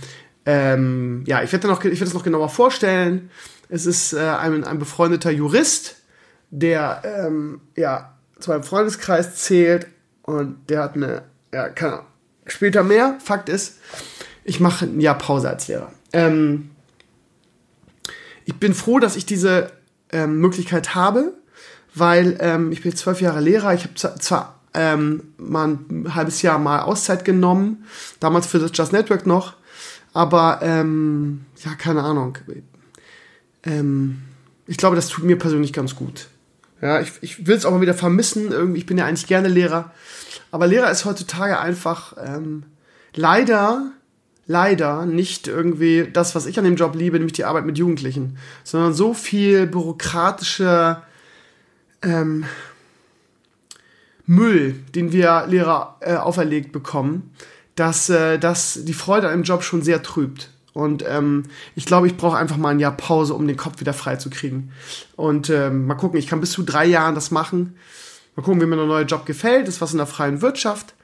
ähm, 0.45 1.23
ja, 1.25 1.43
ich 1.43 1.51
werde 1.51 1.67
das 1.67 2.13
noch 2.13 2.23
genauer 2.23 2.49
vorstellen. 2.49 3.29
Es 3.69 3.85
ist 3.85 4.13
äh, 4.13 4.19
ein, 4.19 4.63
ein 4.63 4.79
befreundeter 4.79 5.31
Jurist, 5.31 5.95
der, 6.51 7.01
ähm, 7.03 7.61
ja, 7.75 8.13
zu 8.39 8.51
meinem 8.51 8.63
Freundeskreis 8.63 9.35
zählt 9.35 9.87
und 10.21 10.57
der 10.69 10.83
hat 10.83 10.95
eine, 10.95 11.23
ja, 11.53 11.69
keine 11.69 11.93
Ahnung, 11.93 12.05
später 12.45 12.83
mehr. 12.83 13.17
Fakt 13.23 13.49
ist, 13.49 13.79
ich 14.43 14.59
mache 14.59 14.85
ein 14.85 14.99
Jahr 14.99 15.17
Pause 15.17 15.49
als 15.49 15.67
Lehrer. 15.67 15.91
Ähm, 16.11 16.71
ich 18.45 18.55
bin 18.55 18.73
froh, 18.73 18.99
dass 18.99 19.15
ich 19.15 19.25
diese 19.25 19.71
ähm, 20.11 20.39
Möglichkeit 20.39 20.95
habe, 20.95 21.33
weil 21.95 22.37
ähm, 22.39 22.71
ich 22.71 22.81
bin 22.81 22.95
zwölf 22.95 23.21
Jahre 23.21 23.41
Lehrer. 23.41 23.73
Ich 23.73 23.83
habe 23.83 23.95
zwar 23.95 24.59
ähm, 24.73 25.33
mal 25.37 25.67
ein 25.67 26.15
halbes 26.15 26.41
Jahr 26.41 26.57
mal 26.59 26.81
Auszeit 26.81 27.25
genommen, 27.25 27.85
damals 28.19 28.47
für 28.47 28.59
das 28.59 28.71
Just 28.73 28.91
Network 28.91 29.25
noch, 29.27 29.53
aber 30.13 30.59
ähm, 30.61 31.45
ja, 31.63 31.75
keine 31.75 32.03
Ahnung. 32.03 32.37
Ähm, 33.63 34.21
ich 34.67 34.77
glaube, 34.77 34.95
das 34.95 35.09
tut 35.09 35.23
mir 35.23 35.37
persönlich 35.37 35.73
ganz 35.73 35.95
gut. 35.95 36.27
Ja, 36.81 36.99
ich, 36.99 37.11
ich 37.21 37.47
will 37.47 37.55
es 37.55 37.65
auch 37.65 37.71
mal 37.71 37.81
wieder 37.81 37.93
vermissen. 37.93 38.51
Irgendwie, 38.51 38.79
ich 38.79 38.85
bin 38.85 38.97
ja 38.97 39.05
eigentlich 39.05 39.27
gerne 39.27 39.47
Lehrer. 39.47 39.91
Aber 40.51 40.67
Lehrer 40.67 40.91
ist 40.91 41.05
heutzutage 41.05 41.59
einfach 41.59 42.15
ähm, 42.23 42.63
leider 43.15 43.91
leider 44.45 45.05
nicht 45.05 45.47
irgendwie 45.47 46.07
das, 46.11 46.35
was 46.35 46.45
ich 46.45 46.57
an 46.57 46.65
dem 46.65 46.75
Job 46.75 46.95
liebe, 46.95 47.17
nämlich 47.17 47.33
die 47.33 47.45
Arbeit 47.45 47.65
mit 47.65 47.77
Jugendlichen, 47.77 48.37
sondern 48.63 48.93
so 48.93 49.13
viel 49.13 49.67
bürokratische 49.67 51.01
ähm, 52.01 52.45
Müll, 54.25 54.75
den 54.95 55.11
wir 55.11 55.45
Lehrer 55.47 55.97
äh, 56.01 56.15
auferlegt 56.15 56.71
bekommen, 56.71 57.31
dass 57.75 58.09
äh, 58.09 58.37
das 58.37 58.79
die 58.83 58.93
Freude 58.93 59.27
an 59.27 59.39
dem 59.39 59.43
Job 59.43 59.63
schon 59.63 59.81
sehr 59.81 60.03
trübt. 60.03 60.49
Und 60.73 61.05
ähm, 61.07 61.43
ich 61.75 61.85
glaube, 61.85 62.07
ich 62.07 62.17
brauche 62.17 62.37
einfach 62.37 62.57
mal 62.57 62.69
ein 62.69 62.79
Jahr 62.79 62.97
Pause, 62.97 63.35
um 63.35 63.47
den 63.47 63.57
Kopf 63.57 63.79
wieder 63.79 63.93
frei 63.93 64.15
zu 64.15 64.29
kriegen. 64.29 64.71
Und 65.15 65.49
ähm, 65.49 65.85
mal 65.85 65.95
gucken, 65.95 66.17
ich 66.17 66.27
kann 66.27 66.41
bis 66.41 66.51
zu 66.51 66.63
drei 66.63 66.85
Jahren 66.85 67.15
das 67.15 67.29
machen. 67.29 67.75
Mal 68.35 68.41
gucken, 68.41 68.59
wie 68.59 68.65
mir 68.65 68.75
der 68.75 68.85
neue 68.85 69.05
Job 69.05 69.25
gefällt. 69.25 69.67
Ist 69.67 69.81
was 69.81 69.91
in 69.91 69.99
der 69.99 70.07
freien 70.07 70.41
Wirtschaft. 70.41 70.95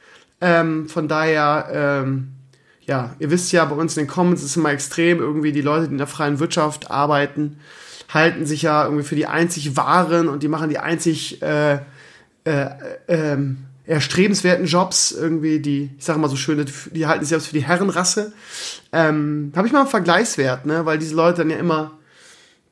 Ähm, 0.42 0.90
von 0.90 1.08
daher 1.08 1.68
ähm, 1.72 2.32
ja, 2.90 3.16
ihr 3.20 3.30
wisst 3.30 3.52
ja, 3.52 3.64
bei 3.66 3.76
uns 3.76 3.96
in 3.96 4.06
den 4.06 4.10
Comments 4.10 4.42
ist 4.42 4.58
immer 4.58 4.72
extrem, 4.72 5.20
irgendwie 5.20 5.52
die 5.52 5.62
Leute, 5.62 5.86
die 5.86 5.92
in 5.92 6.00
der 6.00 6.08
freien 6.08 6.40
Wirtschaft 6.40 6.90
arbeiten, 6.90 7.60
halten 8.12 8.48
sich 8.48 8.64
ja 8.64 8.84
irgendwie 8.84 9.04
für 9.04 9.16
die 9.16 9.28
einzig 9.28 9.78
wahren 9.78 10.28
und 10.28 10.42
die 10.42 10.48
machen 10.48 10.72
die 10.72 10.80
einzig 10.80 11.40
äh, 11.44 11.76
äh, 12.46 12.70
äh, 13.06 13.38
erstrebenswerten 13.86 14.66
Jobs, 14.66 15.12
irgendwie 15.12 15.60
die, 15.60 15.92
ich 16.00 16.04
sage 16.04 16.18
mal 16.18 16.30
so 16.30 16.36
schön, 16.36 16.66
die 16.92 17.06
halten 17.06 17.24
sich 17.24 17.30
selbst 17.30 17.50
für 17.50 17.54
die 17.54 17.64
Herrenrasse. 17.64 18.34
Ähm, 18.92 19.52
Habe 19.56 19.68
ich 19.68 19.74
mal 19.74 19.82
einen 19.82 19.90
Vergleichswert, 19.90 20.66
ne? 20.66 20.84
weil 20.88 20.98
diese 20.98 21.14
Leute 21.14 21.40
dann 21.40 21.52
ja 21.52 21.58
immer 21.58 21.92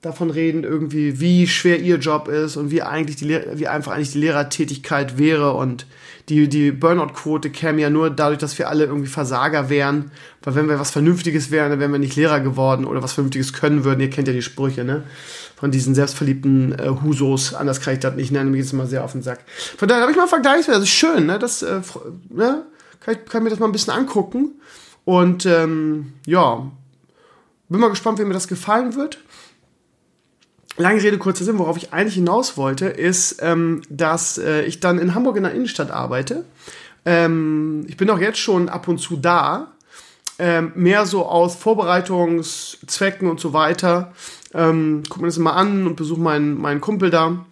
davon 0.08 0.30
reden, 0.30 0.64
irgendwie, 0.64 1.20
wie 1.20 1.48
schwer 1.48 1.80
ihr 1.80 1.98
Job 1.98 2.28
ist 2.28 2.58
und 2.58 2.72
wie 2.72 2.82
eigentlich 2.82 3.18
die 3.18 3.40
wie 3.54 3.68
einfach 3.68 3.94
eigentlich 3.94 4.14
die 4.14 4.20
Lehrertätigkeit 4.20 5.18
wäre 5.18 5.54
und 5.54 5.86
die, 6.30 6.50
die 6.50 6.72
Burnout-Quote 6.72 7.50
käme 7.50 7.82
ja 7.82 7.90
nur 7.90 8.10
dadurch, 8.10 8.40
dass 8.40 8.58
wir 8.60 8.68
alle 8.68 8.84
irgendwie 8.84 9.08
Versager 9.08 9.70
wären. 9.70 10.12
Weil 10.42 10.56
wenn 10.56 10.68
wir 10.68 10.78
was 10.78 10.92
Vernünftiges 10.92 11.52
wären, 11.52 11.70
dann 11.70 11.80
wären 11.80 11.92
wir 11.92 12.00
nicht 12.00 12.18
Lehrer 12.18 12.42
geworden 12.42 12.86
oder 12.86 13.02
was 13.02 13.14
Vernünftiges 13.14 13.54
können 13.54 13.86
würden. 13.86 14.02
Ihr 14.02 14.10
kennt 14.10 14.28
ja 14.28 14.34
die 14.34 14.42
Sprüche, 14.42 14.84
ne? 14.84 15.04
Von 15.56 15.72
diesen 15.72 15.96
selbstverliebten 15.96 16.78
äh, 16.78 16.90
Husos. 17.02 17.54
Anders 17.54 17.80
kann 17.80 17.94
ich 17.94 18.00
das 18.02 18.16
nicht 18.16 18.32
nennen, 18.32 18.52
mir 18.52 18.58
geht 18.58 18.66
es 18.66 18.74
immer 18.74 18.88
sehr 18.88 19.06
auf 19.06 19.14
den 19.14 19.24
Sack. 19.24 19.40
Von 19.78 19.88
daher 19.88 20.02
habe 20.02 20.12
ich 20.12 20.18
mal 20.18 20.28
Vergleichswert. 20.28 20.78
Das 20.78 20.84
ist 20.84 20.90
schön, 20.90 21.26
ne? 21.26 21.40
Das, 21.40 21.62
äh, 21.62 21.80
ne? 22.30 22.64
Kann 23.00 23.16
ich 23.16 23.26
kann 23.26 23.44
mir 23.44 23.50
das 23.50 23.60
mal 23.60 23.68
ein 23.68 23.72
bisschen 23.72 23.94
angucken. 23.94 24.60
Und 25.06 25.46
ähm, 25.46 26.14
ja, 26.26 26.70
bin 27.70 27.80
mal 27.80 27.90
gespannt, 27.90 28.20
wie 28.20 28.26
mir 28.26 28.34
das 28.34 28.50
gefallen 28.50 28.96
wird 28.96 29.20
lange 30.77 31.01
Rede, 31.01 31.17
kurzer 31.17 31.43
Sinn, 31.43 31.57
worauf 31.60 31.77
ich 31.77 31.93
eigentlich 31.93 32.15
hinaus 32.15 32.57
wollte, 32.57 32.86
ist, 32.88 33.39
ähm, 33.41 33.81
dass 33.89 34.38
äh, 34.38 34.62
ich 34.63 34.79
dann 34.79 35.00
in 35.00 35.15
Hamburg 35.15 35.38
in 35.38 35.43
der 35.43 35.53
Innenstadt 35.53 35.91
arbeite. 35.91 36.46
Ähm, 37.05 37.86
ich 37.88 37.98
bin 37.98 38.10
auch 38.10 38.19
jetzt 38.19 38.39
schon 38.39 38.69
ab 38.69 38.88
und 38.88 39.00
zu 39.00 39.17
da. 39.17 39.74
Ähm, 40.39 40.72
mehr 40.75 41.07
so 41.07 41.25
aus 41.25 41.55
Vorbereitungszwecken 41.55 43.27
und 43.27 43.39
so 43.39 43.53
weiter. 43.53 44.13
Ähm, 44.53 45.03
guck 45.10 45.22
mir 45.22 45.27
das 45.27 45.38
immer 45.38 45.55
an 45.55 45.88
und 45.88 45.96
besuche 45.96 46.22
meinen, 46.22 46.60
meinen 46.62 46.79
Kumpel 46.79 47.10
da. 47.10 47.46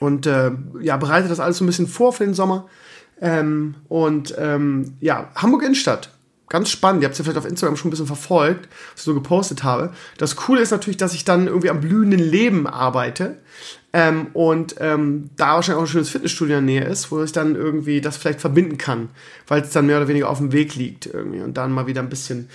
und 0.00 0.26
äh, 0.26 0.50
ja, 0.80 0.96
bereite 0.96 1.28
das 1.28 1.38
alles 1.38 1.58
so 1.58 1.64
ein 1.64 1.68
bisschen 1.68 1.86
vor 1.86 2.12
für 2.12 2.24
den 2.24 2.34
Sommer. 2.34 2.68
Ähm, 3.20 3.76
und 3.88 4.34
ähm, 4.36 4.96
ja, 5.00 5.30
Hamburg 5.36 5.62
Innenstadt. 5.62 6.11
Ganz 6.52 6.68
spannend. 6.68 7.00
Ihr 7.00 7.06
habt 7.06 7.14
es 7.14 7.18
ja 7.18 7.24
vielleicht 7.24 7.38
auf 7.38 7.46
Instagram 7.46 7.76
schon 7.76 7.88
ein 7.88 7.92
bisschen 7.92 8.06
verfolgt, 8.06 8.68
was 8.92 9.00
ich 9.00 9.04
so 9.04 9.14
gepostet 9.14 9.64
habe. 9.64 9.90
Das 10.18 10.36
Coole 10.36 10.60
ist 10.60 10.70
natürlich, 10.70 10.98
dass 10.98 11.14
ich 11.14 11.24
dann 11.24 11.46
irgendwie 11.46 11.70
am 11.70 11.80
blühenden 11.80 12.20
Leben 12.20 12.66
arbeite. 12.66 13.38
Ähm, 13.94 14.26
und 14.34 14.74
ähm, 14.78 15.30
da 15.38 15.54
wahrscheinlich 15.54 15.78
auch 15.78 15.86
ein 15.86 15.90
schönes 15.90 16.10
Fitnessstudio 16.10 16.58
in 16.58 16.66
der 16.66 16.80
Nähe 16.80 16.84
ist, 16.84 17.10
wo 17.10 17.22
ich 17.22 17.32
dann 17.32 17.56
irgendwie 17.56 18.02
das 18.02 18.18
vielleicht 18.18 18.42
verbinden 18.42 18.76
kann, 18.76 19.08
weil 19.46 19.62
es 19.62 19.70
dann 19.70 19.86
mehr 19.86 19.96
oder 19.96 20.08
weniger 20.08 20.28
auf 20.28 20.38
dem 20.38 20.52
Weg 20.52 20.74
liegt 20.74 21.06
irgendwie 21.06 21.40
und 21.40 21.56
dann 21.56 21.72
mal 21.72 21.86
wieder 21.86 22.02
ein 22.02 22.10
bisschen. 22.10 22.50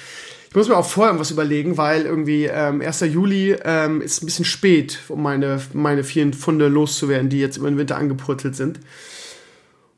Ich 0.49 0.55
muss 0.55 0.69
mir 0.69 0.77
auch 0.77 0.87
vorher 0.87 1.09
irgendwas 1.09 1.31
überlegen, 1.31 1.77
weil 1.77 2.03
irgendwie 2.03 2.45
ähm, 2.45 2.81
1. 2.81 2.99
Juli 2.99 3.55
ähm, 3.65 4.01
ist 4.01 4.21
ein 4.21 4.27
bisschen 4.27 4.45
spät, 4.45 4.99
um 5.07 5.23
meine, 5.23 5.59
meine 5.73 6.03
vielen 6.03 6.33
Funde 6.33 6.67
loszuwerden, 6.67 7.29
die 7.29 7.39
jetzt 7.39 7.57
über 7.57 7.67
den 7.67 7.79
Winter 7.79 7.97
angepurzelt 7.97 8.55
sind. 8.55 8.79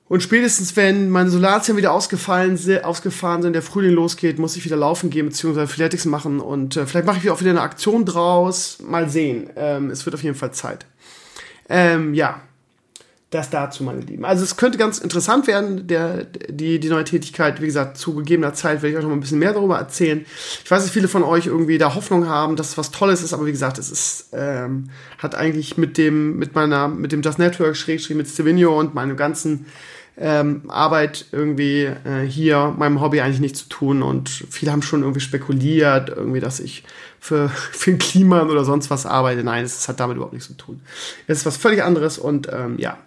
Und 0.10 0.24
spätestens, 0.24 0.76
wenn 0.76 1.12
meine 1.12 1.30
Solarzellen 1.30 1.78
wieder 1.78 1.94
ausgefallen, 1.94 2.60
ausgefahren 2.84 3.44
sind, 3.44 3.54
der 3.54 3.62
Frühling 3.62 3.94
losgeht, 3.94 4.40
muss 4.40 4.58
ich 4.58 4.66
wieder 4.66 4.76
laufen 4.76 5.12
gehen, 5.12 5.28
beziehungsweise 5.28 5.68
Freeletics 5.68 6.06
machen. 6.06 6.40
Und 6.40 6.76
äh, 6.76 6.88
vielleicht 6.88 7.06
mache 7.06 7.20
ich 7.20 7.30
auch 7.30 7.40
wieder 7.40 7.52
eine 7.52 7.62
Aktion 7.62 8.06
draus. 8.06 8.80
Mal 8.86 9.08
sehen. 9.08 9.52
Ähm, 9.56 9.92
es 9.92 10.06
wird 10.08 10.16
auf 10.16 10.24
jeden 10.24 10.36
Fall 10.36 10.52
Zeit. 10.52 10.88
Ähm, 11.70 12.16
ja, 12.16 12.42
das 13.30 13.52
dazu, 13.52 13.84
meine 13.84 14.02
Lieben. 14.02 14.26
Also 14.26 14.44
es 14.44 14.58
könnte 14.58 14.80
ganz 14.80 14.98
interessant 14.98 15.46
werden, 15.46 15.86
der, 15.86 16.24
die, 16.24 16.80
die 16.80 16.90
neue 16.90 17.04
Tätigkeit. 17.04 17.62
Wie 17.62 17.68
gesagt, 17.68 18.00
zu 18.00 18.16
gegebener 18.16 18.56
Zeit 18.56 18.82
werde 18.82 18.90
ich 18.90 18.96
euch 18.96 19.04
noch 19.04 19.10
mal 19.10 19.18
ein 19.18 19.22
bisschen 19.22 19.38
mehr 19.38 19.54
darüber 19.54 19.78
erzählen. 19.78 20.26
Ich 20.64 20.72
weiß, 20.72 20.82
dass 20.82 20.92
viele 20.92 21.08
von 21.08 21.22
euch 21.22 21.46
irgendwie 21.46 21.78
da 21.78 21.94
Hoffnung 21.94 22.28
haben, 22.28 22.56
dass 22.56 22.70
es 22.70 22.78
was 22.80 22.90
Tolles 22.90 23.22
ist, 23.22 23.34
aber 23.34 23.46
wie 23.46 23.52
gesagt, 23.52 23.78
es 23.78 23.92
ist, 23.92 24.30
ähm, 24.34 24.90
hat 25.20 25.36
eigentlich 25.36 25.78
mit 25.78 26.00
dem, 26.00 26.40
mit 26.40 26.56
meiner, 26.56 26.88
mit 26.88 27.12
dem 27.12 27.22
Just 27.22 27.38
Network, 27.38 27.78
Schrägstrich 27.78 28.18
mit 28.18 28.28
Stevino 28.28 28.80
und 28.80 28.96
meinem 28.96 29.16
ganzen 29.16 29.68
ähm, 30.20 30.64
Arbeit 30.68 31.26
irgendwie 31.32 31.86
äh, 31.86 32.26
hier, 32.28 32.76
meinem 32.78 33.00
Hobby 33.00 33.22
eigentlich 33.22 33.40
nichts 33.40 33.60
zu 33.64 33.70
tun. 33.70 34.04
Und 34.04 34.30
viele 34.30 34.72
haben 34.72 34.82
schon 34.82 35.02
irgendwie 35.02 35.22
spekuliert, 35.22 36.10
irgendwie, 36.10 36.42
dass 36.42 36.60
ich 36.60 36.84
für, 37.20 37.50
für 37.72 37.96
Klima 37.98 38.44
oder 38.44 38.66
sonst 38.66 38.90
was 38.90 39.06
arbeite. 39.06 39.44
Nein, 39.44 39.64
es 39.64 39.88
hat 39.88 40.00
damit 40.00 40.18
überhaupt 40.18 40.34
nichts 40.34 40.50
zu 40.50 40.56
tun. 40.56 40.82
Es 41.28 41.40
ist 41.40 41.46
was 41.46 41.58
völlig 41.58 41.84
anderes 41.84 42.18
und 42.18 42.50
ähm, 42.52 42.78
ja, 42.78 42.98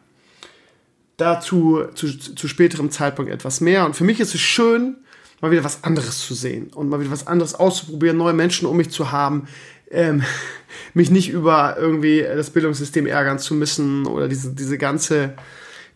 dazu 1.19 1.85
zu, 1.95 2.09
zu 2.17 2.49
späterem 2.49 2.91
Zeitpunkt 2.91 3.31
etwas 3.31 3.61
mehr. 3.61 3.85
Und 3.85 3.95
für 3.95 4.05
mich 4.05 4.19
ist 4.19 4.35
es 4.35 4.41
schön, 4.41 4.97
mal 5.43 5.51
wieder 5.51 5.65
was 5.65 5.85
anderes 5.85 6.25
zu 6.27 6.35
sehen 6.35 6.71
und 6.75 6.89
mal 6.89 7.01
wieder 7.01 7.11
was 7.11 7.27
anderes 7.27 7.55
auszuprobieren, 7.55 8.17
neue 8.17 8.33
Menschen 8.33 8.67
um 8.67 8.77
mich 8.79 8.91
zu 8.91 9.13
haben, 9.13 9.49
ähm, 9.91 10.23
mich 10.95 11.11
nicht 11.11 11.29
über 11.29 11.77
irgendwie 11.79 12.23
das 12.23 12.49
Bildungssystem 12.51 13.07
ärgern 13.07 13.39
zu 13.39 13.55
müssen 13.55 14.07
oder 14.07 14.29
diese, 14.29 14.55
diese 14.55 14.79
ganze 14.79 15.35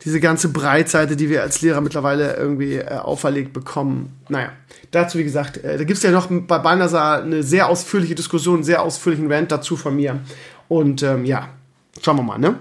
diese 0.04 0.20
ganze 0.20 0.50
Breitseite, 0.50 1.16
die 1.16 1.30
wir 1.30 1.42
als 1.42 1.62
Lehrer 1.62 1.80
mittlerweile 1.80 2.36
irgendwie 2.36 2.76
äh, 2.76 2.98
auferlegt 2.98 3.52
bekommen. 3.52 4.12
Naja, 4.28 4.52
dazu 4.90 5.18
wie 5.18 5.24
gesagt, 5.24 5.58
äh, 5.58 5.78
da 5.78 5.84
gibt 5.84 5.96
es 5.96 6.02
ja 6.02 6.10
noch 6.10 6.28
bei 6.30 6.58
Banasa 6.58 7.16
eine 7.16 7.42
sehr 7.42 7.68
ausführliche 7.68 8.14
Diskussion, 8.14 8.56
einen 8.56 8.64
sehr 8.64 8.82
ausführlichen 8.82 9.30
Rant 9.32 9.50
dazu 9.50 9.76
von 9.76 9.96
mir. 9.96 10.20
Und 10.68 11.02
ähm, 11.02 11.24
ja, 11.24 11.48
schauen 12.02 12.16
wir 12.16 12.22
mal, 12.22 12.38
ne? 12.38 12.58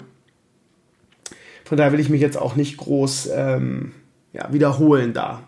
Von 1.65 1.77
daher 1.77 1.91
will 1.91 1.99
ich 1.99 2.09
mich 2.09 2.21
jetzt 2.21 2.37
auch 2.37 2.55
nicht 2.55 2.77
groß 2.77 3.29
ähm, 3.33 3.91
ja, 4.33 4.51
wiederholen 4.53 5.13
da. 5.13 5.41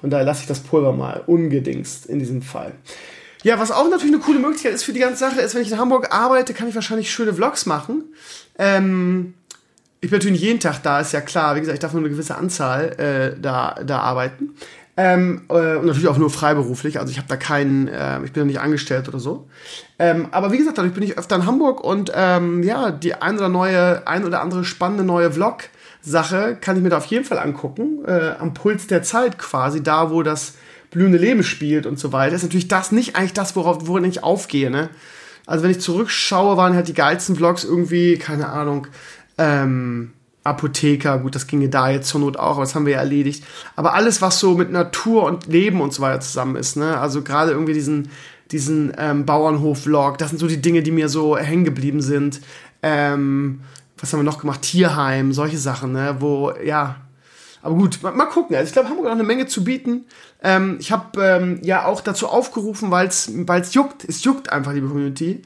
Von 0.00 0.10
daher 0.10 0.24
lasse 0.24 0.42
ich 0.42 0.48
das 0.48 0.60
Pulver 0.60 0.92
mal 0.92 1.22
ungedingst 1.26 2.06
in 2.06 2.18
diesem 2.18 2.42
Fall. 2.42 2.72
Ja, 3.44 3.58
was 3.58 3.70
auch 3.70 3.88
natürlich 3.88 4.14
eine 4.14 4.22
coole 4.22 4.38
Möglichkeit 4.38 4.74
ist 4.74 4.84
für 4.84 4.92
die 4.92 5.00
ganze 5.00 5.18
Sache, 5.18 5.40
ist, 5.40 5.54
wenn 5.54 5.62
ich 5.62 5.70
in 5.70 5.78
Hamburg 5.78 6.12
arbeite, 6.12 6.54
kann 6.54 6.68
ich 6.68 6.74
wahrscheinlich 6.74 7.10
schöne 7.10 7.34
Vlogs 7.34 7.66
machen. 7.66 8.04
Ähm, 8.58 9.34
ich 10.02 10.10
bin 10.10 10.18
natürlich 10.18 10.42
jeden 10.42 10.58
Tag 10.58 10.82
da, 10.82 11.00
ist 11.00 11.12
ja 11.12 11.20
klar. 11.20 11.54
Wie 11.54 11.60
gesagt, 11.60 11.74
ich 11.74 11.80
darf 11.80 11.92
nur 11.92 12.02
eine 12.02 12.10
gewisse 12.10 12.36
Anzahl 12.36 12.88
äh, 12.98 13.40
da, 13.40 13.76
da 13.86 14.00
arbeiten. 14.00 14.56
Ähm, 14.96 15.42
äh, 15.48 15.76
und 15.76 15.86
natürlich 15.86 16.08
auch 16.08 16.18
nur 16.18 16.28
freiberuflich. 16.28 16.98
Also 16.98 17.12
ich 17.12 17.18
habe 17.18 17.28
da 17.28 17.36
keinen, 17.36 17.86
äh, 17.86 18.16
ich 18.24 18.32
bin 18.32 18.42
da 18.42 18.44
nicht 18.44 18.60
angestellt 18.60 19.08
oder 19.08 19.20
so. 19.20 19.48
Ähm, 20.00 20.26
aber 20.32 20.50
wie 20.50 20.58
gesagt, 20.58 20.76
dadurch 20.76 20.92
bin 20.92 21.04
ich 21.04 21.16
öfter 21.16 21.36
in 21.36 21.46
Hamburg 21.46 21.82
und 21.84 22.10
ähm, 22.14 22.64
ja, 22.64 22.90
die 22.90 23.14
ein 23.14 23.36
oder 23.36 23.48
neue, 23.48 24.06
ein 24.06 24.24
oder 24.24 24.42
andere 24.42 24.64
spannende 24.64 25.04
neue 25.04 25.30
Vlog-Sache 25.30 26.58
kann 26.60 26.76
ich 26.76 26.82
mir 26.82 26.88
da 26.88 26.98
auf 26.98 27.06
jeden 27.06 27.24
Fall 27.24 27.38
angucken. 27.38 28.04
Äh, 28.04 28.32
am 28.40 28.54
Puls 28.54 28.88
der 28.88 29.04
Zeit 29.04 29.38
quasi, 29.38 29.84
da 29.84 30.10
wo 30.10 30.24
das 30.24 30.54
blühende 30.90 31.16
Leben 31.16 31.44
spielt 31.44 31.86
und 31.86 32.00
so 32.00 32.12
weiter. 32.12 32.34
Ist 32.34 32.42
natürlich 32.42 32.68
das 32.68 32.90
nicht 32.90 33.14
eigentlich 33.14 33.34
das, 33.34 33.54
worauf, 33.54 33.86
worin 33.86 34.04
ich 34.04 34.24
aufgehe, 34.24 34.68
ne? 34.68 34.90
Also 35.46 35.64
wenn 35.64 35.70
ich 35.70 35.80
zurückschaue, 35.80 36.56
waren 36.56 36.74
halt 36.74 36.86
die 36.86 36.94
geilsten 36.94 37.34
Vlogs 37.34 37.64
irgendwie, 37.64 38.16
keine 38.16 38.48
Ahnung, 38.48 38.86
ähm, 39.38 40.12
Apotheker, 40.44 41.18
gut, 41.18 41.34
das 41.34 41.46
ginge 41.46 41.68
da 41.68 41.88
jetzt 41.88 42.08
zur 42.08 42.20
Not 42.20 42.36
auch, 42.36 42.52
aber 42.52 42.62
das 42.62 42.74
haben 42.74 42.86
wir 42.86 42.94
ja 42.94 42.98
erledigt. 42.98 43.44
Aber 43.76 43.94
alles, 43.94 44.20
was 44.22 44.40
so 44.40 44.56
mit 44.56 44.72
Natur 44.72 45.24
und 45.24 45.46
Leben 45.46 45.80
und 45.80 45.92
so 45.92 46.02
weiter 46.02 46.20
zusammen 46.20 46.56
ist, 46.56 46.76
ne? 46.76 46.98
Also 46.98 47.22
gerade 47.22 47.52
irgendwie 47.52 47.74
diesen, 47.74 48.10
diesen 48.50 48.92
ähm, 48.98 49.24
Bauernhof-Vlog, 49.24 50.18
das 50.18 50.30
sind 50.30 50.38
so 50.38 50.48
die 50.48 50.60
Dinge, 50.60 50.82
die 50.82 50.90
mir 50.90 51.08
so 51.08 51.36
hängen 51.36 51.64
geblieben 51.64 52.02
sind. 52.02 52.40
Ähm, 52.82 53.60
was 53.98 54.12
haben 54.12 54.20
wir 54.20 54.24
noch 54.24 54.40
gemacht? 54.40 54.62
Tierheim, 54.62 55.32
solche 55.32 55.58
Sachen, 55.58 55.92
ne? 55.92 56.16
Wo, 56.18 56.52
ja. 56.64 56.96
Aber 57.62 57.76
gut, 57.76 58.02
mal, 58.02 58.12
mal 58.12 58.26
gucken. 58.26 58.56
Also 58.56 58.66
ich 58.66 58.72
glaube, 58.72 58.88
Hamburg 58.88 59.06
hat 59.06 59.12
noch 59.12 59.20
eine 59.20 59.28
Menge 59.28 59.46
zu 59.46 59.62
bieten. 59.62 60.06
Ähm, 60.42 60.78
ich 60.80 60.90
habe 60.90 61.22
ähm, 61.22 61.60
ja 61.62 61.84
auch 61.84 62.00
dazu 62.00 62.26
aufgerufen, 62.26 62.90
weil 62.90 63.06
es 63.06 63.30
juckt. 63.74 64.04
Es 64.04 64.24
juckt 64.24 64.50
einfach, 64.50 64.72
liebe 64.72 64.88
Community. 64.88 65.42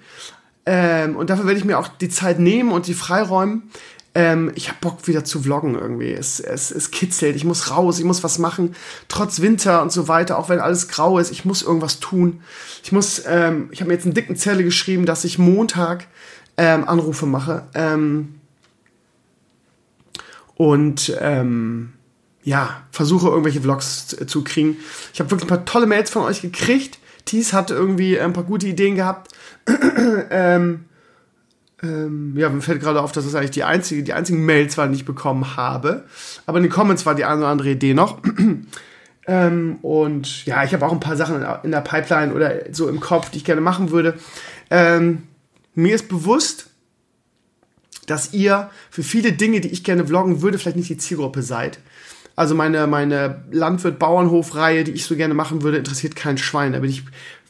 Ähm, 0.66 1.16
und 1.16 1.30
dafür 1.30 1.46
werde 1.46 1.58
ich 1.58 1.64
mir 1.64 1.78
auch 1.78 1.88
die 1.88 2.08
Zeit 2.08 2.38
nehmen 2.38 2.72
und 2.72 2.88
die 2.88 2.94
freiräumen. 2.94 3.70
Ähm, 4.16 4.50
ich 4.54 4.68
habe 4.68 4.78
Bock 4.80 5.06
wieder 5.06 5.24
zu 5.24 5.42
vloggen 5.42 5.74
irgendwie. 5.74 6.10
Es, 6.10 6.40
es, 6.40 6.70
es 6.70 6.90
kitzelt, 6.90 7.36
ich 7.36 7.44
muss 7.44 7.70
raus, 7.70 7.98
ich 7.98 8.04
muss 8.04 8.24
was 8.24 8.38
machen. 8.38 8.74
Trotz 9.08 9.40
Winter 9.40 9.82
und 9.82 9.92
so 9.92 10.08
weiter, 10.08 10.38
auch 10.38 10.48
wenn 10.48 10.58
alles 10.58 10.88
grau 10.88 11.18
ist, 11.18 11.30
ich 11.30 11.44
muss 11.44 11.62
irgendwas 11.62 12.00
tun. 12.00 12.40
Ich 12.82 12.92
muss, 12.92 13.22
ähm, 13.26 13.68
ich 13.70 13.80
habe 13.80 13.88
mir 13.88 13.94
jetzt 13.94 14.04
einen 14.04 14.14
dicken 14.14 14.36
Zelle 14.36 14.64
geschrieben, 14.64 15.06
dass 15.06 15.24
ich 15.24 15.38
Montag 15.38 16.06
ähm, 16.56 16.88
Anrufe 16.88 17.26
mache. 17.26 17.64
Ähm, 17.74 18.36
und 20.54 21.14
ähm, 21.20 21.92
ja, 22.42 22.82
versuche 22.90 23.28
irgendwelche 23.28 23.60
Vlogs 23.60 24.06
zu, 24.06 24.26
zu 24.26 24.42
kriegen. 24.42 24.78
Ich 25.12 25.20
habe 25.20 25.30
wirklich 25.30 25.44
ein 25.44 25.54
paar 25.54 25.66
tolle 25.66 25.86
Mails 25.86 26.10
von 26.10 26.22
euch 26.22 26.40
gekriegt. 26.40 26.98
Thies 27.26 27.52
hat 27.52 27.70
irgendwie 27.70 28.18
ein 28.18 28.32
paar 28.32 28.44
gute 28.44 28.66
Ideen 28.66 28.94
gehabt. 28.94 29.32
Ähm, 30.30 30.84
ähm, 31.82 32.34
ja, 32.36 32.48
mir 32.48 32.62
fällt 32.62 32.80
gerade 32.80 33.00
auf, 33.00 33.12
dass 33.12 33.24
das 33.24 33.34
eigentlich 33.34 33.50
die 33.50 33.64
einzige, 33.64 34.02
die 34.02 34.12
einzigen 34.12 34.44
Mails 34.44 34.78
war, 34.78 34.88
die 34.88 34.94
ich 34.94 35.04
bekommen 35.04 35.56
habe. 35.56 36.04
Aber 36.46 36.58
in 36.58 36.64
den 36.64 36.72
Comments 36.72 37.04
war 37.04 37.14
die 37.14 37.24
eine 37.24 37.40
oder 37.40 37.48
andere 37.48 37.70
Idee 37.70 37.94
noch. 37.94 38.18
ähm, 39.26 39.78
und 39.82 40.46
ja, 40.46 40.64
ich 40.64 40.72
habe 40.72 40.86
auch 40.86 40.92
ein 40.92 41.00
paar 41.00 41.16
Sachen 41.16 41.44
in 41.62 41.70
der 41.70 41.80
Pipeline 41.80 42.32
oder 42.32 42.72
so 42.72 42.88
im 42.88 43.00
Kopf, 43.00 43.30
die 43.30 43.38
ich 43.38 43.44
gerne 43.44 43.60
machen 43.60 43.90
würde. 43.90 44.14
Ähm, 44.70 45.24
mir 45.74 45.94
ist 45.94 46.08
bewusst, 46.08 46.70
dass 48.06 48.32
ihr 48.32 48.70
für 48.90 49.02
viele 49.02 49.32
Dinge, 49.32 49.60
die 49.60 49.68
ich 49.68 49.84
gerne 49.84 50.06
vloggen 50.06 50.40
würde, 50.40 50.58
vielleicht 50.58 50.76
nicht 50.76 50.88
die 50.88 50.96
Zielgruppe 50.96 51.42
seid. 51.42 51.80
Also 52.36 52.54
meine, 52.54 52.86
meine 52.86 53.44
Landwirt-Bauernhof-Reihe, 53.50 54.84
die 54.84 54.92
ich 54.92 55.04
so 55.04 55.16
gerne 55.16 55.34
machen 55.34 55.62
würde, 55.62 55.78
interessiert 55.78 56.16
kein 56.16 56.38
Schwein. 56.38 56.72
Da 56.72 56.78
bin 56.78 56.90
ich 56.90 57.02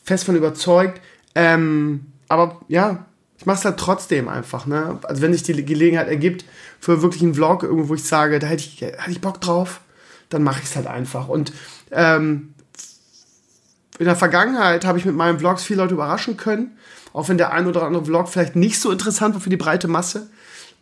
fest 0.03 0.25
von 0.25 0.37
überzeugt. 0.37 1.01
Ähm, 1.37 2.07
aber 2.29 2.63
ja, 2.67 3.05
ich 3.39 3.45
mache 3.45 3.59
es 3.59 3.65
halt 3.67 3.77
trotzdem 3.77 4.29
einfach. 4.29 4.65
Ne? 4.65 4.99
Also 5.03 5.21
wenn 5.21 5.35
sich 5.35 5.43
die 5.43 5.65
Gelegenheit 5.65 6.09
ergibt 6.09 6.47
für 6.81 7.03
wirklich 7.03 7.23
einen 7.23 7.35
Vlog, 7.35 7.63
irgendwo, 7.63 7.91
wo 7.91 7.95
ich 7.95 8.05
sage, 8.05 8.39
da 8.39 8.47
hätte 8.47 8.65
ich, 8.65 8.81
hätte 8.81 9.11
ich 9.11 9.21
Bock 9.21 9.41
drauf, 9.43 9.83
dann 10.31 10.43
mache 10.43 10.61
ich 10.63 10.71
es 10.71 10.77
halt 10.77 10.87
einfach. 10.87 11.29
Und 11.29 11.53
ähm, 11.93 12.55
in 13.99 14.07
der 14.07 14.17
Vergangenheit 14.17 14.87
habe 14.87 14.99
ich 14.99 15.05
mit 15.05 15.15
meinen 15.15 15.39
Vlogs 15.39 15.63
viele 15.63 15.83
Leute 15.83 15.95
überraschen 15.95 16.39
können. 16.39 16.79
Auch 17.13 17.29
wenn 17.29 17.39
der 17.39 17.53
ein 17.53 17.67
oder 17.67 17.83
andere 17.83 18.07
Vlog 18.07 18.29
vielleicht 18.29 18.57
nicht 18.57 18.81
so 18.81 18.91
interessant 18.91 19.35
war 19.35 19.41
für 19.43 19.51
die 19.51 19.57
breite 19.59 19.89
Masse. 19.89 20.29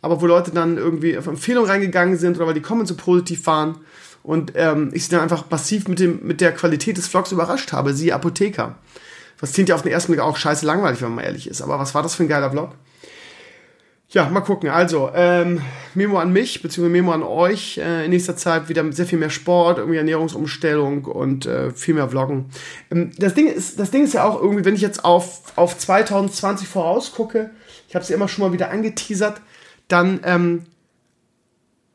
Aber 0.01 0.21
wo 0.21 0.25
Leute 0.25 0.51
dann 0.51 0.77
irgendwie 0.77 1.17
auf 1.17 1.27
Empfehlungen 1.27 1.69
reingegangen 1.69 2.17
sind 2.17 2.37
oder 2.37 2.47
weil 2.47 2.53
die 2.53 2.61
Comments 2.61 2.87
so 2.87 2.95
positiv 2.95 3.45
waren 3.45 3.79
und 4.23 4.53
ähm, 4.55 4.91
ich 4.93 5.05
sie 5.05 5.11
dann 5.11 5.21
einfach 5.21 5.49
massiv 5.49 5.87
mit, 5.87 5.99
dem, 5.99 6.25
mit 6.25 6.41
der 6.41 6.53
Qualität 6.53 6.97
des 6.97 7.07
Vlogs 7.07 7.31
überrascht 7.31 7.73
habe, 7.73 7.93
siehe 7.93 8.13
Apotheker. 8.13 8.75
Das 9.39 9.53
klingt 9.53 9.69
ja 9.69 9.75
auf 9.75 9.81
den 9.81 9.91
ersten 9.91 10.11
Blick 10.11 10.23
auch 10.23 10.37
scheiße 10.37 10.65
langweilig, 10.65 11.01
wenn 11.01 11.13
man 11.13 11.25
ehrlich 11.25 11.47
ist. 11.47 11.61
Aber 11.61 11.79
was 11.79 11.93
war 11.93 12.03
das 12.03 12.15
für 12.15 12.23
ein 12.23 12.29
geiler 12.29 12.51
Vlog? 12.51 12.71
Ja, 14.09 14.29
mal 14.29 14.41
gucken. 14.41 14.69
Also, 14.69 15.11
ähm, 15.13 15.61
Memo 15.93 16.19
an 16.19 16.31
mich, 16.31 16.61
beziehungsweise 16.61 16.91
Memo 16.91 17.11
an 17.11 17.23
euch. 17.23 17.79
Äh, 17.79 18.05
in 18.05 18.11
nächster 18.11 18.37
Zeit 18.37 18.69
wieder 18.69 18.89
sehr 18.93 19.05
viel 19.05 19.17
mehr 19.17 19.31
Sport, 19.31 19.79
irgendwie 19.79 19.97
Ernährungsumstellung 19.97 21.05
und 21.05 21.45
äh, 21.47 21.71
viel 21.71 21.95
mehr 21.95 22.07
Vloggen. 22.07 22.45
Ähm, 22.91 23.11
das, 23.17 23.33
Ding 23.33 23.47
ist, 23.47 23.79
das 23.79 23.91
Ding 23.91 24.03
ist 24.03 24.13
ja 24.13 24.23
auch 24.23 24.41
irgendwie, 24.41 24.63
wenn 24.63 24.75
ich 24.75 24.81
jetzt 24.81 25.03
auf, 25.03 25.51
auf 25.57 25.77
2020 25.77 26.67
vorausgucke, 26.67 27.49
ich 27.89 27.95
habe 27.95 28.03
es 28.03 28.09
ja 28.09 28.15
immer 28.15 28.27
schon 28.27 28.45
mal 28.45 28.53
wieder 28.53 28.69
angeteasert, 28.69 29.41
dann 29.87 30.21
ähm, 30.23 30.65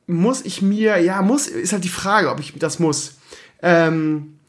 muss 0.07 0.45
ich 0.45 0.61
mir, 0.61 0.99
ja, 0.99 1.23
muss, 1.23 1.47
ist 1.47 1.73
halt 1.73 1.85
die 1.85 1.89
Frage, 1.89 2.31
ob 2.31 2.41
ich 2.41 2.53
das 2.59 2.81
muss. 2.81 3.19
Ähm, 3.63 4.40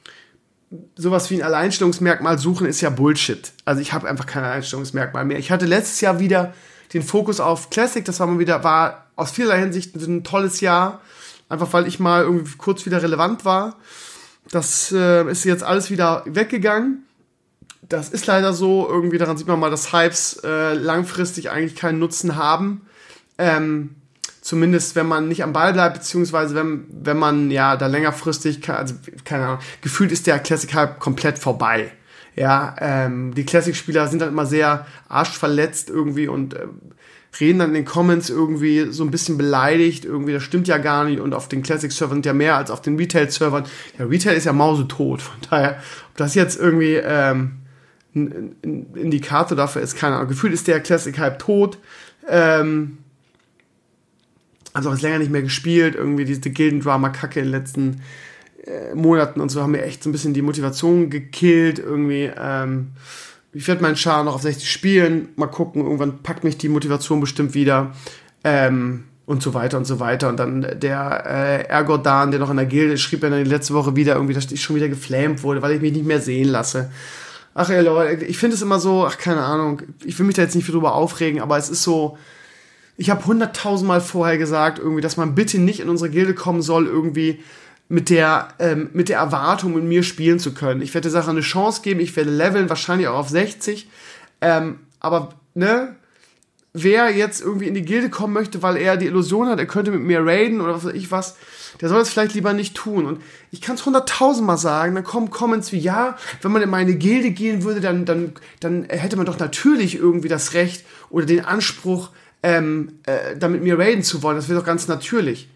sowas 0.96 1.30
wie 1.30 1.36
ein 1.36 1.44
Alleinstellungsmerkmal 1.44 2.38
suchen 2.38 2.68
ist 2.68 2.82
ja 2.82 2.90
Bullshit. 2.90 3.52
Also 3.66 3.82
ich 3.82 3.94
habe 3.94 4.08
einfach 4.08 4.26
kein 4.26 4.44
Alleinstellungsmerkmal 4.44 5.26
mehr. 5.26 5.40
Ich 5.40 5.52
hatte 5.52 5.66
letztes 5.66 6.02
Jahr 6.02 6.20
wieder 6.20 6.54
den 6.94 7.04
Fokus 7.04 7.40
auf 7.40 7.70
Classic, 7.70 8.04
das 8.04 8.20
war 8.20 8.28
mal 8.28 8.40
wieder, 8.40 8.64
war 8.64 9.08
aus 9.16 9.32
vielerlei 9.32 9.60
Hinsicht 9.60 9.96
ein 9.96 10.24
tolles 10.24 10.62
Jahr. 10.62 11.02
Einfach 11.50 11.74
weil 11.74 11.88
ich 11.88 12.00
mal 12.00 12.24
irgendwie 12.24 12.58
kurz 12.58 12.86
wieder 12.86 13.04
relevant 13.04 13.44
war. 13.44 13.76
Das 14.50 14.92
äh, 14.94 15.30
ist 15.30 15.44
jetzt 15.44 15.64
alles 15.64 15.92
wieder 15.92 16.24
weggegangen. 16.26 17.04
Das 17.82 18.10
ist 18.10 18.26
leider 18.26 18.54
so. 18.54 18.88
Irgendwie 18.90 19.18
daran 19.18 19.36
sieht 19.36 19.48
man 19.48 19.60
mal, 19.60 19.70
dass 19.70 19.92
Hypes 19.92 20.42
äh, 20.46 20.74
langfristig 20.74 21.50
eigentlich 21.50 21.76
keinen 21.76 22.00
Nutzen 22.00 22.38
haben. 22.38 22.88
Ähm, 23.38 23.96
zumindest 24.42 24.96
wenn 24.96 25.06
man 25.06 25.28
nicht 25.28 25.44
am 25.44 25.54
Ball 25.54 25.74
bleibt, 25.74 25.96
beziehungsweise 25.96 26.56
wenn, 26.56 26.86
wenn 26.92 27.18
man 27.18 27.52
ja 27.52 27.78
da 27.78 27.88
längerfristig, 27.88 28.68
also 28.70 28.96
keine 29.24 29.46
Ahnung, 29.46 29.60
gefühlt 29.82 30.12
ist 30.12 30.28
der 30.28 30.40
Classic 30.40 30.74
Hype 30.74 31.00
komplett 31.00 31.40
vorbei. 31.40 31.92
Ja, 32.36 32.76
ähm, 32.80 33.34
die 33.36 33.46
Classic-Spieler 33.46 34.08
sind 34.08 34.22
dann 34.22 34.30
immer 34.30 34.46
sehr 34.46 34.86
arschverletzt 35.10 35.90
irgendwie 35.90 36.28
und 36.28 36.54
äh, 36.54 36.66
reden 37.40 37.60
dann 37.60 37.70
in 37.70 37.76
den 37.76 37.86
Comments 37.86 38.30
irgendwie 38.30 38.92
so 38.92 39.04
ein 39.04 39.12
bisschen 39.12 39.38
beleidigt, 39.38 40.06
irgendwie, 40.06 40.34
das 40.34 40.44
stimmt 40.44 40.68
ja 40.68 40.78
gar 40.78 41.04
nicht 41.04 41.20
und 41.20 41.34
auf 41.34 41.48
den 41.48 41.62
Classic-Servern 41.62 42.18
sind 42.18 42.26
ja 42.26 42.34
mehr 42.34 42.56
als 42.56 42.72
auf 42.72 42.82
den 42.82 42.98
Retail-Servern. 42.98 43.66
Ja, 44.00 44.06
Retail 44.06 44.36
ist 44.36 44.46
ja 44.46 44.54
mausetot, 44.54 45.22
von 45.22 45.36
daher, 45.50 45.78
ob 46.10 46.18
das 46.18 46.34
jetzt 46.36 46.60
irgendwie 46.60 46.96
ähm, 46.96 47.58
ein, 48.16 48.56
Indikator 48.96 49.56
dafür 49.56 49.82
ist, 49.82 49.96
keine 49.96 50.16
Ahnung. 50.16 50.30
Gefühlt 50.30 50.54
ist 50.54 50.68
der 50.68 50.80
Classic-Hype 50.80 51.40
tot. 51.40 51.78
Ähm, 52.28 52.98
also 54.74 54.90
auch 54.90 54.94
jetzt 54.94 55.02
länger 55.02 55.20
nicht 55.20 55.32
mehr 55.32 55.42
gespielt, 55.42 55.96
irgendwie 55.96 56.26
diese 56.26 56.50
Gildendrama-Kacke 56.50 57.40
in 57.40 57.48
den 57.48 57.52
letzten 57.52 58.02
äh, 58.66 58.96
Monaten 58.96 59.42
und 59.42 59.50
so 59.50 59.62
haben 59.62 59.72
mir 59.72 59.84
echt 59.84 60.04
so 60.04 60.10
ein 60.10 60.12
bisschen 60.12 60.34
die 60.34 60.42
Motivation 60.42 61.10
gekillt, 61.10 61.80
irgendwie. 61.80 62.32
Ähm, 62.38 62.92
ich 63.54 63.68
werde 63.68 63.82
meinen 63.82 63.98
Char 63.98 64.24
noch 64.24 64.36
auf 64.36 64.44
60 64.44 64.72
spielen, 64.72 65.30
mal 65.36 65.48
gucken, 65.48 65.84
irgendwann 65.84 66.24
packt 66.24 66.44
mich 66.44 66.58
die 66.58 66.70
Motivation 66.70 67.20
bestimmt 67.20 67.54
wieder. 67.54 67.92
Ähm, 68.44 69.04
und 69.32 69.42
so 69.42 69.54
weiter 69.54 69.78
und 69.78 69.86
so 69.86 70.00
weiter. 70.00 70.30
Und 70.30 70.38
dann 70.38 70.80
der 70.80 71.24
äh, 71.26 71.64
Ergodan, 71.68 72.32
der 72.32 72.40
noch 72.40 72.50
in 72.50 72.58
der 72.58 72.66
Gilde 72.66 72.98
schrieb 72.98 73.24
ja 73.24 73.30
dann 73.30 73.46
letzte 73.46 73.74
Woche 73.74 73.96
wieder 73.96 74.16
irgendwie, 74.16 74.34
dass 74.34 74.52
ich 74.52 74.62
schon 74.62 74.76
wieder 74.76 74.90
geflamed 74.90 75.44
wurde, 75.44 75.62
weil 75.62 75.74
ich 75.74 75.82
mich 75.82 75.94
nicht 75.94 76.06
mehr 76.06 76.20
sehen 76.20 76.50
lasse. 76.50 76.92
Ach 77.54 77.70
ey 77.70 77.82
Leute, 77.82 78.26
ich 78.26 78.38
finde 78.38 78.56
es 78.56 78.62
immer 78.62 78.80
so, 78.80 79.06
ach 79.06 79.18
keine 79.18 79.42
Ahnung, 79.42 79.84
ich 80.06 80.18
will 80.18 80.26
mich 80.26 80.36
da 80.36 80.42
jetzt 80.42 80.56
nicht 80.56 80.66
viel 80.66 80.74
drüber 80.74 80.96
aufregen, 80.96 81.42
aber 81.42 81.58
es 81.58 81.70
ist 81.70 81.84
so, 81.84 82.18
ich 82.98 83.10
habe 83.10 83.26
hunderttausendmal 83.26 84.02
vorher 84.02 84.38
gesagt, 84.38 84.80
irgendwie, 84.80 85.02
dass 85.02 85.18
man 85.18 85.36
bitte 85.36 85.60
nicht 85.60 85.80
in 85.80 85.90
unsere 85.90 86.10
Gilde 86.10 86.34
kommen 86.34 86.62
soll, 86.62 86.88
irgendwie 86.88 87.40
mit 87.90 88.10
der, 88.10 88.50
ähm, 88.60 88.90
mit 88.94 89.10
der 89.10 89.20
Erwartung, 89.20 89.74
mit 89.74 89.84
mir 89.84 90.04
spielen 90.04 90.40
zu 90.40 90.54
können. 90.54 90.82
Ich 90.82 90.94
werde 90.94 91.10
der 91.10 91.12
Sache 91.12 91.30
eine 91.30 91.42
Chance 91.42 91.82
geben, 91.82 92.00
ich 92.00 92.16
werde 92.16 92.32
leveln, 92.32 92.70
wahrscheinlich 92.70 93.08
auch 93.08 93.18
auf 93.18 93.30
60. 93.30 93.90
Ähm, 94.40 94.80
aber, 95.00 95.34
ne, 95.54 95.96
wer 96.74 97.10
jetzt 97.10 97.42
irgendwie 97.42 97.68
in 97.68 97.74
die 97.74 97.82
Gilde 97.82 98.10
kommen 98.10 98.34
möchte, 98.34 98.64
weil 98.64 98.78
er 98.78 98.96
die 98.96 99.08
Illusion 99.08 99.50
hat, 99.50 99.60
er 99.60 99.66
könnte 99.66 99.92
mit 99.92 100.02
mir 100.02 100.26
raiden 100.26 100.62
oder 100.62 100.74
was 100.74 100.86
weiß 100.86 100.94
ich 100.94 101.12
was, 101.12 101.36
der 101.82 101.90
soll 101.90 102.00
es 102.00 102.10
vielleicht 102.10 102.34
lieber 102.34 102.54
nicht 102.54 102.76
tun. 102.76 103.06
Und 103.06 103.22
ich 103.52 103.62
kann 103.62 103.76
es 103.76 103.86
hunderttausendmal 103.86 104.58
sagen, 104.58 104.96
dann 104.96 105.04
kommen 105.04 105.30
Comments 105.30 105.70
wie, 105.72 105.80
ja, 105.80 106.18
wenn 106.42 106.52
man 106.52 106.62
in 106.62 106.70
meine 106.70 106.96
Gilde 106.96 107.32
gehen 107.32 107.64
würde, 107.64 107.82
dann, 107.82 108.06
dann, 108.06 108.34
dann 108.62 108.84
hätte 108.86 109.18
man 109.18 109.26
doch 109.26 109.40
natürlich 109.40 109.96
irgendwie 109.96 110.30
das 110.30 110.54
Recht 110.54 110.86
oder 111.10 111.26
den 111.26 111.44
Anspruch, 111.44 112.10
ähm, 112.44 113.00
äh, 113.06 113.38
damit 113.38 113.64
mir 113.64 113.78
raiden 113.78 114.04
zu 114.04 114.24
wollen. 114.24 114.36
Das 114.36 114.50
wäre 114.50 114.60
doch 114.60 114.66
ganz 114.66 114.88
natürlich 114.88 115.50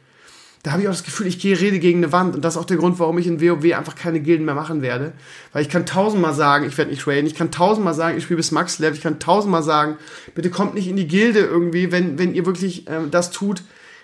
da 0.66 0.72
habe 0.72 0.82
ich 0.82 0.88
auch 0.88 0.94
das 0.94 1.04
Gefühl, 1.04 1.28
ich 1.28 1.38
gehe 1.38 1.62
Rede 1.62 1.78
gegen 1.78 2.00
eine 2.00 2.12
Wand. 2.12 2.34
Und 2.34 2.44
das 2.44 2.56
ist 2.56 2.58
auch 2.60 2.66
der 2.66 2.78
Grund, 2.78 2.98
warum 2.98 3.20
ich 3.20 3.28
in 3.28 3.40
WoW 3.40 3.76
einfach 3.76 3.94
keine 3.94 4.20
Gilden 4.20 4.46
mehr 4.46 4.56
machen 4.56 4.82
werde. 4.82 5.14
Weil 5.54 5.62
ich 5.62 5.70
kann 5.70 5.86
tausendmal 5.86 6.34
sagen, 6.34 6.66
ich 6.66 6.76
werde 6.76 6.90
nicht 6.90 7.06
raiden. 7.06 7.28
Ich 7.28 7.36
kann 7.36 7.52
tausendmal 7.52 7.94
sagen, 7.94 8.18
ich 8.18 8.24
spiele 8.24 8.38
bis 8.38 8.50
Max-Level. 8.50 8.96
Ich 8.96 9.04
kann 9.04 9.20
tausendmal 9.20 9.62
sagen, 9.62 9.98
bitte 10.34 10.50
kommt 10.50 10.74
nicht 10.74 10.88
in 10.88 10.96
die 10.96 11.08
Gilde 11.08 11.42
irgendwie, 11.42 11.92
wenn, 11.92 12.18
wenn 12.18 12.34
ihr 12.34 12.48
wirklich 12.48 12.90
ähm, 12.90 13.12
das 13.12 13.30
tut, 13.30 13.62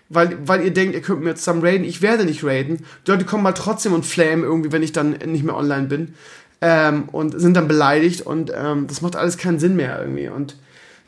weil, 0.09 0.37
weil 0.47 0.63
ihr 0.63 0.71
denkt, 0.71 0.93
ihr 0.93 1.01
könnt 1.01 1.23
mir 1.23 1.33
zusammen 1.33 1.65
raiden. 1.65 1.83
Ich 1.83 2.03
werde 2.03 2.25
nicht 2.25 2.43
raiden. 2.43 2.85
Die 3.07 3.11
Leute 3.11 3.25
kommen 3.25 3.41
mal 3.41 3.53
trotzdem 3.53 3.93
und 3.93 4.05
flamen 4.05 4.43
irgendwie, 4.43 4.71
wenn 4.71 4.83
ich 4.83 4.91
dann 4.91 5.13
nicht 5.25 5.43
mehr 5.43 5.57
online 5.57 5.87
bin. 5.87 6.13
Ähm, 6.61 7.09
und 7.11 7.41
sind 7.41 7.57
dann 7.57 7.67
beleidigt. 7.67 8.21
Und 8.21 8.51
ähm, 8.55 8.85
das 8.85 9.01
macht 9.01 9.15
alles 9.15 9.39
keinen 9.39 9.57
Sinn 9.57 9.75
mehr 9.75 9.99
irgendwie. 9.99 10.27
Und 10.27 10.57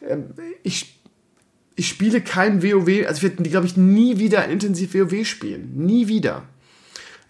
ähm, 0.01 0.31
ich 0.63 0.99
ich 1.75 1.87
spiele 1.87 2.21
kein 2.21 2.61
WoW, 2.61 3.07
also 3.07 3.17
ich 3.17 3.23
werde, 3.23 3.49
glaube 3.49 3.65
ich, 3.65 3.77
nie 3.77 4.19
wieder 4.19 4.45
intensiv 4.47 4.93
WoW 4.93 5.25
spielen. 5.25 5.71
Nie 5.75 6.07
wieder. 6.07 6.43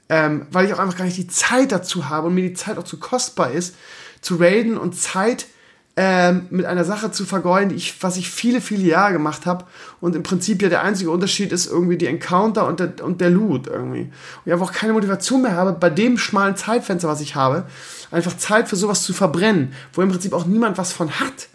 Ähm, 0.09 0.47
weil 0.51 0.65
ich 0.65 0.73
auch 0.73 0.79
einfach 0.79 0.97
gar 0.97 1.05
nicht 1.05 1.17
die 1.17 1.27
Zeit 1.27 1.71
dazu 1.71 2.09
habe 2.09 2.27
und 2.27 2.35
mir 2.35 2.49
die 2.49 2.53
Zeit 2.53 2.77
auch 2.77 2.83
zu 2.83 2.99
kostbar 2.99 3.51
ist, 3.51 3.75
zu 4.21 4.35
raiden 4.35 4.77
und 4.77 4.95
Zeit 4.95 5.47
ähm, 5.95 6.47
mit 6.49 6.65
einer 6.65 6.85
Sache 6.85 7.11
zu 7.11 7.23
vergeuden, 7.23 7.75
ich, 7.75 8.01
was 8.01 8.17
ich 8.17 8.29
viele, 8.29 8.61
viele 8.61 8.83
Jahre 8.83 9.13
gemacht 9.13 9.45
habe. 9.45 9.65
Und 10.01 10.15
im 10.15 10.23
Prinzip 10.23 10.61
ja 10.61 10.69
der 10.69 10.81
einzige 10.81 11.11
Unterschied 11.11 11.51
ist 11.51 11.67
irgendwie 11.67 11.97
die 11.97 12.07
Encounter 12.07 12.67
und 12.67 12.79
der, 12.79 13.03
und 13.03 13.21
der 13.21 13.29
Loot 13.29 13.67
irgendwie. 13.67 14.01
Und 14.01 14.11
ich 14.45 14.53
einfach 14.53 14.69
auch 14.69 14.73
keine 14.73 14.93
Motivation 14.93 15.43
mehr 15.43 15.55
habe, 15.55 15.73
bei 15.73 15.91
dem 15.91 16.17
schmalen 16.17 16.55
Zeitfenster, 16.55 17.07
was 17.07 17.21
ich 17.21 17.35
habe, 17.35 17.65
einfach 18.11 18.35
Zeit 18.37 18.67
für 18.67 18.75
sowas 18.75 19.03
zu 19.03 19.13
verbrennen, 19.13 19.73
wo 19.93 20.01
im 20.01 20.09
Prinzip 20.09 20.33
auch 20.33 20.45
niemand 20.45 20.77
was 20.79 20.91
von 20.91 21.11
hat. 21.19 21.47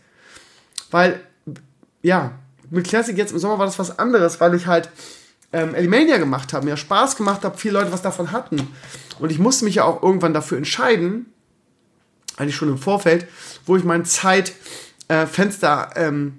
Weil, 0.90 1.20
ja, 2.02 2.32
mit 2.70 2.86
Classic 2.86 3.16
jetzt 3.16 3.32
im 3.32 3.38
Sommer 3.38 3.58
war 3.58 3.66
das 3.66 3.78
was 3.78 3.98
anderes, 3.98 4.40
weil 4.40 4.54
ich 4.54 4.66
halt 4.66 4.90
ähm, 5.52 5.74
Elimania 5.74 6.18
gemacht 6.18 6.52
habe, 6.52 6.64
mir 6.66 6.76
Spaß 6.76 7.16
gemacht 7.16 7.44
habe, 7.44 7.56
viele 7.58 7.74
Leute 7.74 7.92
was 7.92 8.02
davon 8.02 8.32
hatten. 8.32 8.68
Und 9.18 9.30
ich 9.30 9.38
musste 9.38 9.64
mich 9.64 9.76
ja 9.76 9.84
auch 9.84 10.02
irgendwann 10.02 10.34
dafür 10.34 10.58
entscheiden, 10.58 11.26
eigentlich 12.36 12.56
schon 12.56 12.68
im 12.68 12.78
Vorfeld, 12.78 13.26
wo 13.66 13.76
ich 13.76 13.84
mein 13.84 14.04
Zeitfenster 14.04 15.90
äh, 15.94 16.06
ähm, 16.06 16.38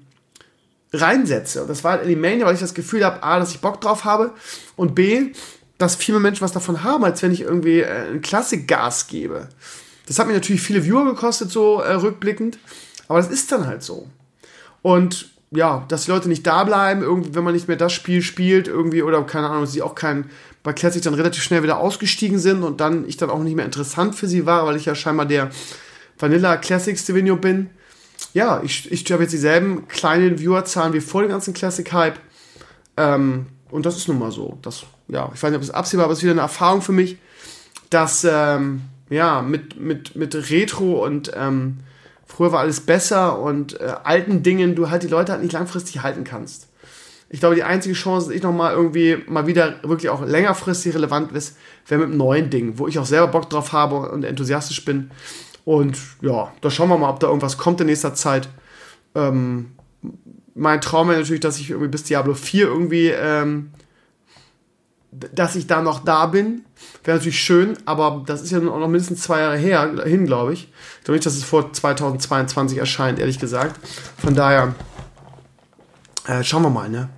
reinsetze. 0.94 1.62
Und 1.62 1.70
das 1.70 1.84
war 1.84 1.94
halt 1.94 2.04
Elimania, 2.04 2.46
weil 2.46 2.54
ich 2.54 2.60
das 2.60 2.74
Gefühl 2.74 3.04
habe, 3.06 3.22
A, 3.24 3.40
dass 3.40 3.52
ich 3.52 3.62
Bock 3.62 3.82
drauf 3.82 4.06
habe 4.06 4.34
und 4.76 4.96
B, 4.96 5.34
dass 5.78 5.96
viel 5.96 6.14
mehr 6.14 6.22
Menschen 6.22 6.42
was 6.42 6.52
davon 6.52 6.84
haben, 6.84 7.04
als 7.04 7.22
wenn 7.22 7.32
ich 7.32 7.42
irgendwie 7.42 7.82
äh, 7.82 8.12
ein 8.12 8.22
Klassik-Gas 8.22 9.08
gebe. 9.08 9.50
Das 10.08 10.20
hat 10.20 10.28
mir 10.28 10.34
natürlich 10.34 10.62
viele 10.62 10.84
Viewer 10.86 11.06
gekostet, 11.06 11.52
so 11.52 11.82
äh, 11.82 11.94
rückblickend, 11.94 12.58
aber 13.08 13.20
das 13.20 13.30
ist 13.30 13.52
dann 13.52 13.68
halt 13.68 13.84
so. 13.84 14.08
Und 14.82 15.30
ja, 15.52 15.86
dass 15.88 16.06
die 16.06 16.12
Leute 16.12 16.30
nicht 16.30 16.46
da 16.46 16.64
bleiben, 16.64 17.02
irgendwie, 17.02 17.34
wenn 17.34 17.44
man 17.44 17.54
nicht 17.54 17.68
mehr 17.68 17.78
das 17.78 17.94
Spiel 17.94 18.22
spielt, 18.22 18.68
irgendwie, 18.68 19.02
oder 19.02 19.22
keine 19.24 19.50
Ahnung, 19.50 19.66
sie 19.66 19.82
auch 19.82 19.96
kein, 19.96 20.30
bei 20.62 20.74
Classic 20.74 21.02
dann 21.02 21.14
relativ 21.16 21.44
schnell 21.44 21.64
wieder 21.64 21.80
ausgestiegen 21.80 22.38
sind 22.38 22.64
und 22.64 22.82
dann 22.82 23.08
ich 23.08 23.18
dann 23.18 23.30
auch 23.30 23.40
nicht 23.40 23.56
mehr 23.56 23.66
interessant 23.66 24.16
für 24.16 24.28
sie 24.28 24.46
war, 24.46 24.66
weil 24.66 24.76
ich 24.76 24.86
ja 24.86 24.94
scheinbar 24.94 25.26
der 25.26 25.50
Vanilla 26.20 26.58
Classic 26.58 26.98
Stevino 26.98 27.36
bin. 27.36 27.70
Ja, 28.34 28.62
ich, 28.64 28.92
ich 28.92 29.12
habe 29.12 29.24
jetzt 29.24 29.32
dieselben 29.32 29.88
kleinen 29.88 30.38
Viewerzahlen 30.38 30.94
wie 30.94 31.02
vor 31.02 31.22
dem 31.22 31.32
ganzen 31.32 31.54
Classic 31.54 31.92
Hype. 31.92 32.20
Ähm, 32.98 33.48
und 33.72 33.86
das 33.86 33.98
ist 33.98 34.08
nun 34.08 34.20
mal 34.20 34.32
so. 34.32 34.58
Das, 34.62 34.84
ja, 35.08 35.32
ich 35.34 35.42
weiß 35.42 35.50
nicht, 35.50 35.58
ob 35.58 35.64
es 35.64 35.72
absehbar, 35.72 36.06
aber 36.06 36.14
es 36.14 36.20
ist 36.20 36.24
wieder 36.24 36.34
eine 36.34 36.42
Erfahrung 36.42 36.82
für 36.82 36.92
mich, 36.92 37.18
dass, 37.90 38.28
ähm, 38.30 38.82
ja, 39.10 39.42
mit, 39.42 39.80
mit, 39.80 40.16
mit 40.16 40.36
Retro 40.52 41.04
und, 41.06 41.32
ähm, 41.36 41.80
früher 42.30 42.52
war 42.52 42.60
alles 42.62 42.82
besser 42.82 43.40
und 43.40 43.82
äh, 43.82 43.96
alten 44.04 44.44
Dingen 44.44 44.76
du 44.76 44.90
halt 44.90 45.04
die 45.04 45.08
Leute 45.08 45.32
halt 45.32 45.42
nicht 45.42 45.54
langfristig 45.54 46.02
halten 46.02 46.24
kannst. 46.24 46.68
Ich 47.30 47.42
glaube, 47.42 47.56
die 47.56 47.64
einzige 47.64 47.94
Chance, 47.94 48.28
dass 48.28 48.36
ich 48.36 48.44
nochmal 48.44 48.74
irgendwie 48.74 49.18
mal 49.28 49.46
wieder 49.46 49.76
wirklich 49.84 50.10
auch 50.10 50.26
längerfristig 50.26 50.96
relevant 50.96 51.32
ist, 51.34 51.58
wäre 51.88 52.00
mit 52.00 52.10
einem 52.10 52.18
neuen 52.18 52.50
Ding, 52.50 52.78
wo 52.78 52.88
ich 52.88 52.98
auch 52.98 53.06
selber 53.06 53.28
Bock 53.28 53.50
drauf 53.50 53.74
habe 53.74 54.10
und 54.10 54.24
enthusiastisch 54.24 54.86
bin. 54.86 55.12
Und 55.66 55.98
ja, 56.22 56.52
da 56.62 56.72
schauen 56.72 56.90
wir 56.90 56.98
mal, 56.98 57.10
ob 57.10 57.20
da 57.20 57.28
irgendwas 57.28 57.58
kommt 57.58 57.82
in 57.82 57.88
nächster 57.88 58.14
Zeit. 58.14 58.50
Ähm, 59.14 59.74
mein 60.56 60.82
Traum 60.82 61.10
wäre 61.10 61.20
natürlich, 61.20 61.42
dass 61.42 61.60
ich 61.60 61.70
irgendwie 61.70 61.90
bis 61.90 62.04
Diablo 62.04 62.34
4 62.34 62.66
irgendwie 62.66 63.10
ähm, 63.10 63.72
dass 65.12 65.56
ich 65.56 65.68
da 65.68 65.82
noch 65.82 66.04
da 66.04 66.28
bin. 66.28 66.64
Wäre 67.04 67.18
natürlich 67.18 67.40
schön, 67.40 67.78
aber 67.86 68.24
das 68.26 68.42
ist 68.42 68.52
ja 68.52 68.60
auch 68.60 68.80
noch 68.80 68.88
mindestens 68.88 69.22
zwei 69.22 69.42
Jahre 69.42 69.58
her, 69.58 70.04
hin, 70.06 70.26
glaube 70.26 70.54
ich. 70.54 70.72
Ich 71.00 71.04
glaube 71.06 71.16
nicht, 71.16 71.26
dass 71.26 71.36
es 71.36 71.44
vor 71.44 71.72
2022 71.72 72.78
erscheint, 72.78 73.20
ehrlich 73.20 73.40
gesagt. 73.40 73.80
Von 74.18 74.36
daher, 74.36 74.76
äh, 76.28 76.44
schauen 76.44 76.64
wir 76.64 76.70
mal, 76.70 76.90
ne? 76.90 77.10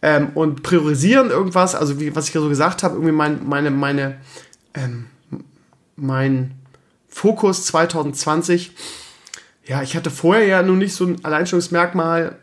Ähm, 0.00 0.30
und 0.34 0.62
priorisieren 0.62 1.30
irgendwas, 1.30 1.74
also 1.74 1.98
wie, 1.98 2.14
was 2.14 2.28
ich 2.28 2.34
ja 2.34 2.40
so 2.40 2.48
gesagt 2.48 2.84
habe, 2.84 2.94
irgendwie 2.94 3.12
mein, 3.12 3.48
meine, 3.48 3.70
meine, 3.70 4.20
ähm, 4.74 5.06
mein 5.96 6.54
Fokus 7.08 7.64
2020. 7.66 8.72
Ja, 9.66 9.82
ich 9.82 9.96
hatte 9.96 10.10
vorher 10.10 10.46
ja 10.46 10.62
nun 10.62 10.78
nicht 10.78 10.94
so 10.94 11.04
ein 11.04 11.24
Alleinstellungsmerkmal. 11.24 12.38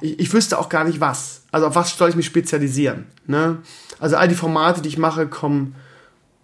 Ich, 0.00 0.18
ich 0.20 0.32
wüsste 0.32 0.58
auch 0.58 0.68
gar 0.68 0.84
nicht 0.84 1.00
was 1.00 1.38
also 1.50 1.66
auf 1.66 1.74
was 1.74 1.96
soll 1.96 2.10
ich 2.10 2.16
mich 2.16 2.26
spezialisieren? 2.26 3.06
Ne? 3.26 3.58
Also 3.98 4.16
all 4.16 4.28
die 4.28 4.34
Formate, 4.34 4.82
die 4.82 4.88
ich 4.88 4.98
mache, 4.98 5.26
kommen, 5.26 5.74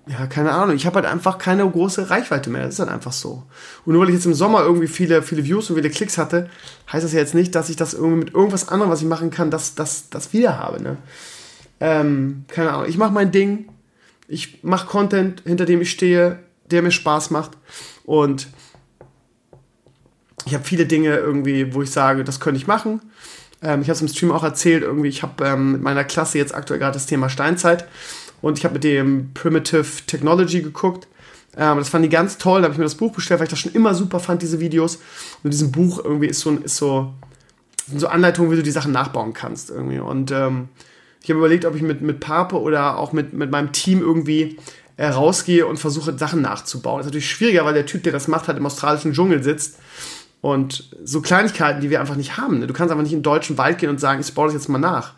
ja, 0.06 0.26
keine 0.26 0.52
Ahnung, 0.52 0.76
ich 0.76 0.86
habe 0.86 0.96
halt 0.96 1.06
einfach 1.06 1.38
keine 1.38 1.68
große 1.68 2.10
Reichweite 2.10 2.50
mehr. 2.50 2.64
Das 2.64 2.74
ist 2.74 2.80
halt 2.80 2.90
einfach 2.90 3.12
so. 3.12 3.42
Und 3.84 3.92
nur 3.92 4.02
weil 4.02 4.10
ich 4.10 4.16
jetzt 4.16 4.26
im 4.26 4.34
Sommer 4.34 4.62
irgendwie 4.62 4.86
viele, 4.86 5.22
viele 5.22 5.44
Views 5.44 5.70
und 5.70 5.76
viele 5.76 5.90
Klicks 5.90 6.18
hatte, 6.18 6.50
heißt 6.92 7.04
das 7.04 7.12
ja 7.12 7.20
jetzt 7.20 7.34
nicht, 7.34 7.54
dass 7.54 7.70
ich 7.70 7.76
das 7.76 7.94
irgendwie 7.94 8.24
mit 8.24 8.34
irgendwas 8.34 8.68
anderem, 8.68 8.90
was 8.90 9.02
ich 9.02 9.08
machen 9.08 9.30
kann, 9.30 9.50
das, 9.50 9.74
das, 9.74 10.10
das 10.10 10.32
wieder 10.32 10.58
habe. 10.58 10.82
Ne? 10.82 10.96
Ähm, 11.80 12.44
keine 12.48 12.72
Ahnung, 12.72 12.88
ich 12.88 12.98
mache 12.98 13.12
mein 13.12 13.32
Ding, 13.32 13.68
ich 14.26 14.62
mache 14.62 14.86
Content, 14.86 15.42
hinter 15.44 15.66
dem 15.66 15.82
ich 15.82 15.90
stehe, 15.90 16.38
der 16.70 16.82
mir 16.82 16.90
Spaß 16.90 17.30
macht 17.30 17.52
und 18.04 18.48
ich 20.46 20.54
habe 20.54 20.64
viele 20.64 20.86
Dinge 20.86 21.16
irgendwie, 21.16 21.74
wo 21.74 21.82
ich 21.82 21.90
sage, 21.90 22.24
das 22.24 22.40
könnte 22.40 22.58
ich 22.58 22.66
machen 22.66 23.00
Ähm, 23.64 23.82
ich 23.82 23.88
habe 23.88 23.96
es 23.96 24.02
im 24.02 24.08
Stream 24.08 24.30
auch 24.30 24.44
erzählt, 24.44 24.82
irgendwie, 24.82 25.08
ich 25.08 25.22
habe 25.22 25.44
ähm, 25.44 25.72
mit 25.72 25.82
meiner 25.82 26.04
Klasse 26.04 26.38
jetzt 26.38 26.54
aktuell 26.54 26.78
gerade 26.78 26.92
das 26.92 27.06
Thema 27.06 27.28
Steinzeit 27.28 27.88
und 28.42 28.58
ich 28.58 28.64
habe 28.64 28.74
mit 28.74 28.84
dem 28.84 29.32
Primitive 29.32 30.06
Technology 30.06 30.62
geguckt. 30.62 31.08
Ähm, 31.56 31.78
das 31.78 31.88
fand 31.88 32.04
ich 32.04 32.10
ganz 32.10 32.38
toll, 32.38 32.60
da 32.60 32.64
habe 32.64 32.74
ich 32.74 32.78
mir 32.78 32.84
das 32.84 32.96
Buch 32.96 33.12
bestellt, 33.12 33.40
weil 33.40 33.46
ich 33.46 33.50
das 33.50 33.58
schon 33.58 33.72
immer 33.72 33.94
super 33.94 34.20
fand, 34.20 34.42
diese 34.42 34.60
Videos. 34.60 34.96
Und 34.96 35.44
in 35.44 35.50
diesem 35.50 35.72
Buch 35.72 36.04
irgendwie 36.04 36.26
ist 36.26 36.40
so, 36.40 36.50
ist 36.52 36.76
so, 36.76 37.14
sind 37.86 38.00
so 38.00 38.08
Anleitungen, 38.08 38.50
wie 38.50 38.56
du 38.56 38.62
die 38.62 38.70
Sachen 38.70 38.92
nachbauen 38.92 39.32
kannst 39.32 39.70
irgendwie. 39.70 39.98
Und 39.98 40.30
ähm, 40.30 40.68
ich 41.22 41.30
habe 41.30 41.38
überlegt, 41.38 41.64
ob 41.64 41.74
ich 41.74 41.82
mit, 41.82 42.02
mit 42.02 42.20
Pape 42.20 42.60
oder 42.60 42.98
auch 42.98 43.12
mit, 43.12 43.32
mit 43.32 43.50
meinem 43.50 43.72
Team 43.72 44.02
irgendwie 44.02 44.58
äh, 44.98 45.06
rausgehe 45.06 45.66
und 45.66 45.78
versuche, 45.78 46.16
Sachen 46.18 46.42
nachzubauen. 46.42 46.98
Das 46.98 47.06
ist 47.06 47.10
natürlich 47.12 47.30
schwieriger, 47.30 47.64
weil 47.64 47.74
der 47.74 47.86
Typ, 47.86 48.02
der 48.02 48.12
das 48.12 48.28
macht, 48.28 48.46
halt 48.46 48.58
im 48.58 48.66
australischen 48.66 49.14
Dschungel 49.14 49.42
sitzt. 49.42 49.78
Und 50.44 50.90
so 51.02 51.22
Kleinigkeiten, 51.22 51.80
die 51.80 51.88
wir 51.88 52.02
einfach 52.02 52.16
nicht 52.16 52.36
haben. 52.36 52.58
Ne? 52.58 52.66
Du 52.66 52.74
kannst 52.74 52.92
einfach 52.92 53.02
nicht 53.02 53.14
in 53.14 53.20
den 53.20 53.22
deutschen 53.22 53.56
Wald 53.56 53.78
gehen 53.78 53.88
und 53.88 53.98
sagen, 53.98 54.20
ich 54.20 54.34
baue 54.34 54.48
das 54.48 54.52
jetzt 54.52 54.68
mal 54.68 54.76
nach. 54.76 55.14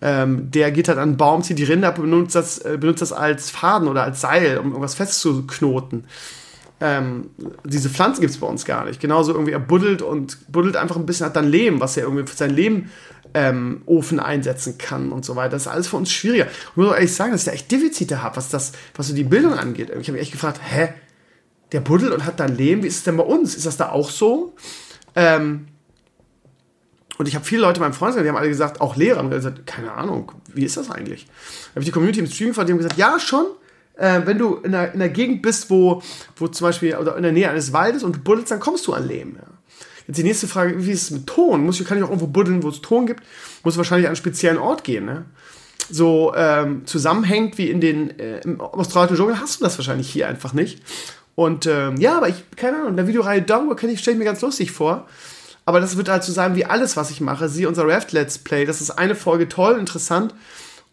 Ähm, 0.00 0.50
der 0.50 0.72
geht 0.72 0.88
halt 0.88 0.96
an 0.96 1.10
einen 1.10 1.16
Baum, 1.18 1.42
zieht 1.42 1.58
die 1.58 1.64
Rinde 1.64 1.86
ab 1.86 1.98
und 1.98 2.10
benutzt 2.10 2.34
das, 2.34 2.56
äh, 2.60 2.78
benutzt 2.80 3.02
das 3.02 3.12
als 3.12 3.50
Faden 3.50 3.88
oder 3.88 4.04
als 4.04 4.22
Seil, 4.22 4.56
um 4.56 4.68
irgendwas 4.68 4.94
festzuknoten. 4.94 6.04
Ähm, 6.80 7.28
diese 7.66 7.90
Pflanzen 7.90 8.22
gibt 8.22 8.32
es 8.32 8.40
bei 8.40 8.46
uns 8.46 8.64
gar 8.64 8.86
nicht. 8.86 9.00
Genauso 9.00 9.32
irgendwie 9.32 9.52
er 9.52 9.58
buddelt 9.58 10.00
und 10.00 10.38
buddelt 10.50 10.78
einfach 10.78 10.96
ein 10.96 11.04
bisschen, 11.04 11.26
hat 11.26 11.36
dann 11.36 11.50
Lehm, 11.50 11.80
was 11.80 11.98
er 11.98 12.04
irgendwie 12.04 12.26
für 12.26 12.36
sein 12.36 12.48
Leben 12.48 12.90
ähm, 13.34 13.82
Ofen 13.84 14.18
einsetzen 14.18 14.78
kann 14.78 15.12
und 15.12 15.26
so 15.26 15.36
weiter. 15.36 15.50
Das 15.50 15.66
ist 15.66 15.68
alles 15.68 15.88
für 15.88 15.98
uns 15.98 16.10
schwieriger. 16.10 16.44
Und 16.44 16.52
ich 16.70 16.76
muss 16.76 16.88
auch 16.88 16.94
ehrlich 16.94 17.14
sagen, 17.14 17.32
dass 17.32 17.42
ich 17.42 17.48
da 17.48 17.52
echt 17.52 17.70
Defizite 17.70 18.22
habe, 18.22 18.38
was 18.38 18.50
was 18.50 18.72
so 19.08 19.14
die 19.14 19.24
Bildung 19.24 19.52
angeht. 19.52 19.90
Ich 19.90 20.08
habe 20.08 20.12
mich 20.12 20.22
echt 20.22 20.32
gefragt, 20.32 20.58
hä, 20.64 20.88
der 21.72 21.80
buddelt 21.80 22.12
und 22.12 22.24
hat 22.24 22.40
dann 22.40 22.56
Lehm, 22.56 22.82
wie 22.82 22.86
ist 22.86 22.96
es 22.96 23.04
denn 23.04 23.16
bei 23.16 23.24
uns? 23.24 23.54
Ist 23.54 23.66
das 23.66 23.76
da 23.76 23.90
auch 23.90 24.10
so? 24.10 24.54
Ähm, 25.14 25.68
und 27.18 27.26
ich 27.26 27.34
habe 27.34 27.44
viele 27.44 27.62
Leute 27.62 27.78
in 27.78 27.82
meinem 27.82 27.94
Freundeskreis, 27.94 28.24
die 28.24 28.28
haben 28.28 28.36
alle 28.36 28.48
gesagt, 28.48 28.80
auch 28.80 28.96
Lehrer, 28.96 29.18
haben 29.18 29.30
gesagt, 29.30 29.66
keine 29.66 29.92
Ahnung, 29.92 30.32
wie 30.54 30.64
ist 30.64 30.76
das 30.76 30.90
eigentlich? 30.90 31.26
Da 31.26 31.70
habe 31.70 31.80
ich 31.80 31.86
die 31.86 31.92
Community 31.92 32.20
im 32.20 32.26
Stream 32.26 32.48
gefragt, 32.50 32.68
die 32.68 32.72
haben 32.72 32.78
gesagt, 32.78 32.96
ja, 32.96 33.18
schon, 33.18 33.46
äh, 33.96 34.20
wenn 34.24 34.38
du 34.38 34.54
in 34.56 34.74
einer, 34.74 34.94
in 34.94 35.02
einer 35.02 35.08
Gegend 35.08 35.42
bist, 35.42 35.68
wo, 35.68 36.00
wo 36.36 36.46
zum 36.46 36.66
Beispiel, 36.66 36.96
oder 36.96 37.16
in 37.16 37.24
der 37.24 37.32
Nähe 37.32 37.50
eines 37.50 37.72
Waldes 37.72 38.04
und 38.04 38.16
du 38.16 38.20
buddelst, 38.20 38.52
dann 38.52 38.60
kommst 38.60 38.86
du 38.86 38.92
an 38.92 39.06
Lehm. 39.06 39.36
Ja. 39.36 39.48
Jetzt 40.06 40.16
die 40.16 40.22
nächste 40.22 40.46
Frage, 40.46 40.86
wie 40.86 40.92
ist 40.92 41.02
es 41.02 41.10
mit 41.10 41.26
Ton? 41.26 41.64
Muss 41.64 41.80
ich, 41.80 41.86
kann 41.86 41.98
ich 41.98 42.04
auch 42.04 42.08
irgendwo 42.08 42.28
buddeln, 42.28 42.62
wo 42.62 42.68
es 42.68 42.80
Ton 42.80 43.06
gibt? 43.06 43.22
Muss 43.64 43.76
wahrscheinlich 43.76 44.06
an 44.06 44.10
einen 44.10 44.16
speziellen 44.16 44.58
Ort 44.58 44.84
gehen, 44.84 45.04
ne? 45.04 45.26
So 45.90 46.34
ähm, 46.36 46.86
zusammenhängt 46.86 47.56
wie 47.56 47.70
in 47.70 47.80
den 47.80 48.18
äh, 48.18 48.40
im 48.40 48.60
australischen 48.60 49.16
Dschungel 49.16 49.40
hast 49.40 49.60
du 49.60 49.64
das 49.64 49.78
wahrscheinlich 49.78 50.10
hier 50.10 50.28
einfach 50.28 50.52
nicht. 50.52 50.82
Und 51.38 51.66
ähm, 51.66 51.98
ja, 51.98 52.16
aber 52.16 52.28
ich, 52.28 52.42
keine 52.56 52.78
Ahnung, 52.78 52.88
in 52.88 52.96
der 52.96 53.06
Videoreihe 53.06 53.40
Downward 53.40 53.80
ich, 53.84 54.00
stelle 54.00 54.16
ich 54.16 54.18
mir 54.18 54.24
ganz 54.24 54.40
lustig 54.40 54.72
vor. 54.72 55.06
Aber 55.66 55.78
das 55.78 55.96
wird 55.96 56.08
halt 56.08 56.24
so 56.24 56.32
sein 56.32 56.56
wie 56.56 56.64
alles, 56.64 56.96
was 56.96 57.12
ich 57.12 57.20
mache. 57.20 57.48
Siehe 57.48 57.68
unser 57.68 57.86
Raft 57.86 58.10
Let's 58.10 58.38
Play. 58.38 58.64
Das 58.64 58.80
ist 58.80 58.90
eine 58.90 59.14
Folge 59.14 59.48
toll, 59.48 59.78
interessant. 59.78 60.34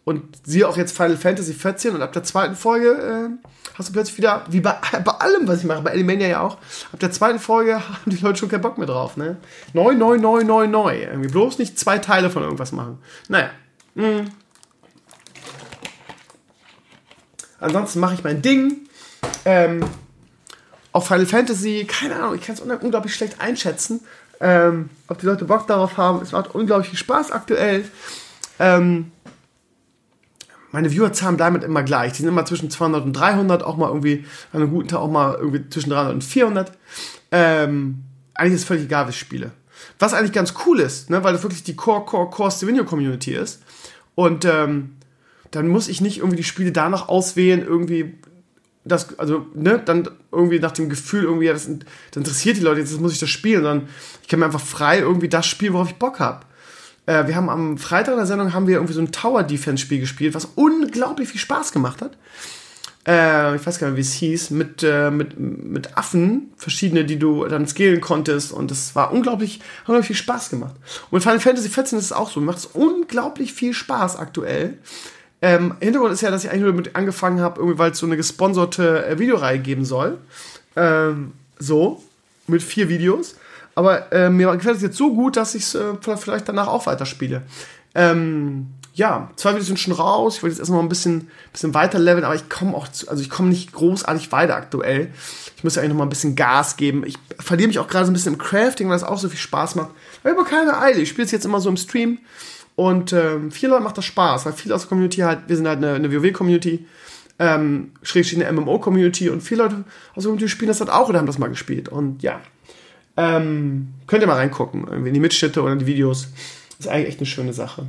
Und 0.04 0.22
siehe 0.46 0.68
auch 0.68 0.76
jetzt 0.76 0.96
Final 0.96 1.16
Fantasy 1.16 1.52
14 1.52 1.96
und 1.96 2.02
ab 2.02 2.12
der 2.12 2.22
zweiten 2.22 2.54
Folge 2.54 2.90
äh, 2.92 3.48
hast 3.74 3.88
du 3.88 3.92
plötzlich 3.92 4.18
wieder, 4.18 4.44
wie 4.48 4.60
bei, 4.60 4.76
bei 5.04 5.12
allem, 5.14 5.48
was 5.48 5.58
ich 5.58 5.64
mache, 5.64 5.82
bei 5.82 5.90
Elimania 5.90 6.28
ja 6.28 6.40
auch, 6.42 6.58
ab 6.92 7.00
der 7.00 7.10
zweiten 7.10 7.40
Folge 7.40 7.74
haben 7.88 8.12
die 8.12 8.18
Leute 8.18 8.38
schon 8.38 8.48
keinen 8.48 8.60
Bock 8.60 8.78
mehr 8.78 8.86
drauf, 8.86 9.16
ne? 9.16 9.38
Neu, 9.72 9.94
neu, 9.94 10.16
neu, 10.16 10.44
neu, 10.44 10.68
neu. 10.68 10.96
Irgendwie 10.96 11.28
bloß 11.28 11.58
nicht 11.58 11.76
zwei 11.76 11.98
Teile 11.98 12.30
von 12.30 12.44
irgendwas 12.44 12.70
machen. 12.70 12.98
Naja. 13.26 13.50
Mh. 13.96 14.26
Ansonsten 17.58 17.98
mache 17.98 18.14
ich 18.14 18.22
mein 18.22 18.42
Ding. 18.42 18.86
Ähm, 19.44 19.82
auf 20.96 21.08
Final 21.08 21.26
Fantasy, 21.26 21.86
keine 21.86 22.16
Ahnung, 22.16 22.36
ich 22.36 22.40
kann 22.40 22.54
es 22.54 22.60
unglaublich 22.62 23.14
schlecht 23.14 23.38
einschätzen, 23.38 24.00
ähm, 24.40 24.88
ob 25.08 25.18
die 25.18 25.26
Leute 25.26 25.44
Bock 25.44 25.66
darauf 25.66 25.98
haben. 25.98 26.22
Es 26.22 26.32
macht 26.32 26.54
unglaublich 26.54 26.88
viel 26.88 26.98
Spaß 26.98 27.32
aktuell. 27.32 27.84
Ähm, 28.58 29.12
meine 30.72 30.88
Viewerzahlen 30.88 31.36
bleiben 31.36 31.60
immer 31.60 31.82
gleich. 31.82 32.12
Die 32.12 32.22
sind 32.22 32.28
immer 32.28 32.46
zwischen 32.46 32.70
200 32.70 33.04
und 33.04 33.12
300, 33.12 33.62
auch 33.62 33.76
mal 33.76 33.88
irgendwie 33.88 34.24
an 34.54 34.62
einem 34.62 34.70
guten 34.70 34.88
Tag 34.88 35.00
auch 35.00 35.10
mal 35.10 35.34
irgendwie 35.34 35.68
zwischen 35.68 35.90
300 35.90 36.14
und 36.14 36.24
400. 36.24 36.72
Ähm, 37.30 38.02
eigentlich 38.32 38.54
ist 38.54 38.62
es 38.62 38.66
völlig 38.66 38.84
egal, 38.84 39.04
wie 39.04 39.10
ich 39.10 39.18
spiele. 39.18 39.50
Was 39.98 40.14
eigentlich 40.14 40.32
ganz 40.32 40.54
cool 40.64 40.80
ist, 40.80 41.10
ne, 41.10 41.22
weil 41.22 41.34
das 41.34 41.42
wirklich 41.42 41.62
die 41.62 41.76
Core, 41.76 42.06
Core, 42.06 42.30
Core 42.30 42.50
Stevenio 42.50 42.84
Community 42.84 43.34
ist. 43.34 43.60
Und 44.14 44.46
ähm, 44.46 44.96
dann 45.50 45.68
muss 45.68 45.88
ich 45.88 46.00
nicht 46.00 46.18
irgendwie 46.18 46.38
die 46.38 46.42
Spiele 46.42 46.72
danach 46.72 47.08
auswählen, 47.08 47.62
irgendwie 47.62 48.14
das, 48.86 49.18
also, 49.18 49.46
ne, 49.54 49.80
dann 49.84 50.08
irgendwie 50.32 50.60
nach 50.60 50.72
dem 50.72 50.88
Gefühl, 50.88 51.24
irgendwie, 51.24 51.46
ja, 51.46 51.52
das, 51.52 51.66
das 51.66 52.16
interessiert 52.16 52.56
die 52.56 52.62
Leute, 52.62 52.80
jetzt 52.80 53.00
muss 53.00 53.12
ich 53.12 53.18
das 53.18 53.30
spielen, 53.30 53.62
sondern 53.62 53.88
ich 54.22 54.28
kann 54.28 54.38
mir 54.38 54.46
einfach 54.46 54.60
frei 54.60 55.00
irgendwie 55.00 55.28
das 55.28 55.46
spielen, 55.46 55.72
worauf 55.72 55.90
ich 55.90 55.96
Bock 55.96 56.20
habe. 56.20 56.46
Äh, 57.06 57.26
wir 57.26 57.36
haben 57.36 57.48
am 57.48 57.78
Freitag 57.78 58.12
in 58.12 58.18
der 58.18 58.26
Sendung 58.26 58.52
haben 58.52 58.66
wir 58.66 58.76
irgendwie 58.76 58.94
so 58.94 59.00
ein 59.00 59.12
Tower 59.12 59.42
Defense 59.42 59.82
Spiel 59.82 60.00
gespielt, 60.00 60.34
was 60.34 60.48
unglaublich 60.54 61.28
viel 61.28 61.40
Spaß 61.40 61.72
gemacht 61.72 62.02
hat. 62.02 62.16
Äh, 63.06 63.56
ich 63.56 63.66
weiß 63.66 63.78
gar 63.78 63.88
nicht, 63.88 63.96
wie 63.96 64.00
es 64.00 64.12
hieß, 64.14 64.50
mit, 64.50 64.82
äh, 64.82 65.10
mit, 65.10 65.38
mit 65.38 65.96
Affen, 65.96 66.52
verschiedene, 66.56 67.04
die 67.04 67.18
du 67.18 67.44
dann 67.46 67.66
scalen 67.68 68.00
konntest 68.00 68.52
und 68.52 68.70
das 68.70 68.96
war 68.96 69.12
unglaublich, 69.12 69.60
unglaublich 69.82 70.08
viel 70.08 70.16
Spaß 70.16 70.50
gemacht. 70.50 70.74
Und 71.10 71.20
Final 71.20 71.40
Fantasy 71.40 71.68
14 71.68 71.98
ist 71.98 72.06
es 72.06 72.12
auch 72.12 72.30
so, 72.30 72.40
macht 72.40 72.58
es 72.58 72.66
unglaublich 72.66 73.52
viel 73.52 73.74
Spaß 73.74 74.16
aktuell. 74.16 74.78
Ähm, 75.42 75.74
Hintergrund 75.80 76.12
ist 76.12 76.22
ja, 76.22 76.30
dass 76.30 76.44
ich 76.44 76.50
eigentlich 76.50 76.62
nur 76.62 76.72
damit 76.72 76.96
angefangen 76.96 77.40
habe, 77.40 77.60
irgendwie, 77.60 77.78
weil 77.78 77.90
es 77.90 77.98
so 77.98 78.06
eine 78.06 78.16
gesponserte 78.16 79.06
äh, 79.06 79.18
Videoreihe 79.18 79.58
geben 79.58 79.84
soll. 79.84 80.18
Ähm, 80.76 81.32
so, 81.58 82.02
mit 82.46 82.62
vier 82.62 82.88
Videos. 82.88 83.36
Aber 83.74 84.10
äh, 84.12 84.30
mir 84.30 84.54
gefällt 84.56 84.76
es 84.76 84.82
jetzt 84.82 84.96
so 84.96 85.14
gut, 85.14 85.36
dass 85.36 85.54
ich 85.54 85.64
es 85.64 85.74
äh, 85.74 85.94
vielleicht 86.16 86.48
danach 86.48 86.68
auch 86.68 86.86
weiterspiele. 86.86 87.42
Ähm, 87.94 88.68
ja, 88.94 89.30
zwei 89.36 89.50
Videos 89.50 89.66
sind 89.66 89.78
schon 89.78 89.92
raus. 89.92 90.36
Ich 90.36 90.42
wollte 90.42 90.54
jetzt 90.54 90.60
erstmal 90.60 90.80
ein 90.80 90.88
bisschen, 90.88 91.30
bisschen 91.52 91.74
weiter 91.74 91.98
leveln, 91.98 92.24
aber 92.24 92.34
ich 92.34 92.48
komme 92.48 92.74
auch, 92.74 92.88
zu, 92.88 93.08
also 93.10 93.22
ich 93.22 93.28
komme 93.28 93.50
nicht 93.50 93.72
großartig 93.72 94.32
weiter 94.32 94.56
aktuell. 94.56 95.12
Ich 95.54 95.62
muss 95.62 95.74
ja 95.74 95.82
eigentlich 95.82 95.92
noch 95.92 95.98
mal 95.98 96.06
ein 96.06 96.10
bisschen 96.10 96.34
Gas 96.34 96.78
geben. 96.78 97.04
Ich 97.04 97.18
verliere 97.38 97.68
mich 97.68 97.78
auch 97.78 97.88
gerade 97.88 98.06
so 98.06 98.10
ein 98.10 98.14
bisschen 98.14 98.32
im 98.32 98.38
Crafting, 98.38 98.88
weil 98.88 98.96
es 98.96 99.04
auch 99.04 99.18
so 99.18 99.28
viel 99.28 99.38
Spaß 99.38 99.74
macht. 99.74 99.90
Aber 100.22 100.32
ich 100.32 100.38
habe 100.38 100.48
keine 100.48 100.78
Eile. 100.78 101.00
Ich 101.00 101.10
spiele 101.10 101.26
es 101.26 101.30
jetzt 101.30 101.44
immer 101.44 101.60
so 101.60 101.68
im 101.68 101.76
Stream. 101.76 102.18
Und 102.76 103.12
ähm, 103.12 103.50
vielen 103.50 103.72
Leuten 103.72 103.84
macht 103.84 103.98
das 103.98 104.04
Spaß, 104.04 104.46
weil 104.46 104.52
viele 104.52 104.74
aus 104.74 104.82
der 104.82 104.90
Community 104.90 105.20
halt, 105.20 105.40
wir 105.48 105.56
sind 105.56 105.66
halt 105.66 105.78
eine, 105.78 105.94
eine 105.94 106.12
WoW-Community, 106.12 106.86
ähm, 107.38 107.92
schrägstrich 108.02 108.44
eine 108.44 108.60
MMO-Community 108.60 109.30
und 109.30 109.42
viele 109.42 109.62
Leute 109.62 109.84
aus 110.14 110.22
der 110.22 110.24
Community 110.24 110.48
spielen 110.48 110.68
das 110.68 110.80
halt 110.80 110.90
auch 110.90 111.08
oder 111.08 111.18
haben 111.18 111.26
das 111.26 111.38
mal 111.38 111.48
gespielt. 111.48 111.88
Und 111.88 112.22
ja, 112.22 112.40
ähm, 113.16 113.94
könnt 114.06 114.22
ihr 114.22 114.26
mal 114.26 114.34
reingucken, 114.34 114.86
irgendwie 114.86 115.08
in 115.08 115.14
die 115.14 115.20
Mitschnitte 115.20 115.62
oder 115.62 115.72
in 115.72 115.78
die 115.78 115.86
Videos. 115.86 116.28
Ist 116.78 116.88
eigentlich 116.88 117.08
echt 117.08 117.18
eine 117.18 117.26
schöne 117.26 117.54
Sache. 117.54 117.86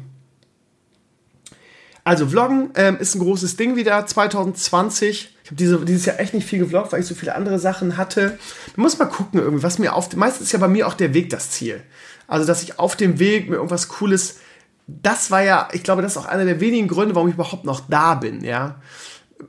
Also 2.06 2.26
Vloggen 2.28 2.70
ähm, 2.76 2.96
ist 3.00 3.16
ein 3.16 3.20
großes 3.20 3.58
Ding 3.58 3.76
wieder 3.76 4.06
2020. 4.06 5.36
Ich 5.44 5.50
habe 5.50 5.58
diese, 5.58 5.84
dieses 5.84 6.06
Jahr 6.06 6.22
echt 6.22 6.34
nicht 6.34 6.48
viel 6.48 6.60
gevloggt, 6.60 6.94
weil 6.94 7.02
ich 7.02 7.06
so 7.06 7.16
viele 7.16 7.36
andere 7.36 7.60
Sachen 7.60 7.98
hatte. 7.98 8.40
Man 8.78 8.84
muss 8.84 8.98
mal 8.98 9.06
gucken, 9.06 9.42
irgendwie, 9.42 9.64
was 9.64 9.78
mir 9.78 9.94
auf. 9.94 10.16
Meistens 10.16 10.48
ist 10.48 10.52
ja 10.54 10.60
bei 10.60 10.70
mir 10.70 10.88
auch 10.88 10.94
der 10.94 11.14
Weg 11.14 11.30
das 11.30 11.52
Ziel. 11.52 11.82
Also, 12.26 12.48
dass 12.48 12.64
ich 12.64 12.80
auf 12.80 12.96
dem 12.96 13.20
Weg 13.20 13.50
mir 13.50 13.58
irgendwas 13.58 13.90
Cooles. 13.90 14.40
Das 14.88 15.32
war 15.32 15.44
ja, 15.44 15.68
ich 15.74 15.84
glaube, 15.84 16.02
das 16.02 16.14
ist 16.14 16.18
auch 16.18 16.26
einer 16.26 16.46
der 16.46 16.60
wenigen 16.60 16.88
Gründe, 16.88 17.14
warum 17.14 17.28
ich 17.28 17.36
überhaupt 17.36 17.66
noch 17.66 17.82
da 17.90 18.16
bin, 18.16 18.44
ja 18.44 18.78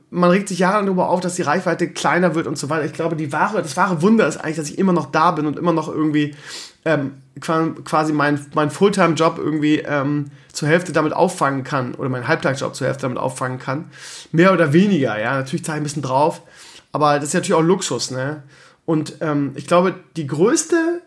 man 0.09 0.29
regt 0.29 0.47
sich 0.47 0.59
jahrelang 0.59 0.85
darüber 0.85 1.09
auf, 1.09 1.19
dass 1.19 1.35
die 1.35 1.41
Reichweite 1.41 1.89
kleiner 1.89 2.35
wird 2.35 2.47
und 2.47 2.57
so 2.57 2.69
weiter. 2.69 2.85
Ich 2.85 2.93
glaube, 2.93 3.15
die 3.15 3.31
wahre, 3.31 3.61
das 3.61 3.77
wahre 3.77 4.01
Wunder 4.01 4.27
ist 4.27 4.37
eigentlich, 4.37 4.57
dass 4.57 4.69
ich 4.69 4.77
immer 4.77 4.93
noch 4.93 5.11
da 5.11 5.31
bin 5.31 5.45
und 5.45 5.57
immer 5.57 5.73
noch 5.73 5.87
irgendwie 5.87 6.35
ähm, 6.85 7.13
quasi 7.39 8.13
meinen 8.13 8.45
mein 8.53 8.71
Fulltime-Job 8.71 9.37
irgendwie 9.37 9.79
ähm, 9.79 10.31
zur 10.51 10.67
Hälfte 10.67 10.91
damit 10.91 11.13
auffangen 11.13 11.63
kann 11.63 11.95
oder 11.95 12.09
meinen 12.09 12.27
Halbtagsjob 12.27 12.75
zur 12.75 12.87
Hälfte 12.87 13.03
damit 13.03 13.17
auffangen 13.17 13.59
kann. 13.59 13.91
Mehr 14.31 14.53
oder 14.53 14.73
weniger, 14.73 15.19
ja. 15.19 15.35
Natürlich 15.35 15.65
zahle 15.65 15.77
ich 15.77 15.81
ein 15.81 15.83
bisschen 15.83 16.03
drauf, 16.03 16.41
aber 16.91 17.15
das 17.15 17.29
ist 17.29 17.33
natürlich 17.33 17.55
auch 17.55 17.61
Luxus, 17.61 18.11
ne? 18.11 18.43
Und 18.85 19.15
ähm, 19.21 19.51
ich 19.55 19.67
glaube, 19.67 19.95
die 20.15 20.25
größte, 20.25 21.01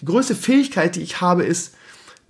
die 0.00 0.04
größte 0.04 0.34
Fähigkeit, 0.34 0.96
die 0.96 1.02
ich 1.02 1.20
habe, 1.20 1.44
ist, 1.44 1.74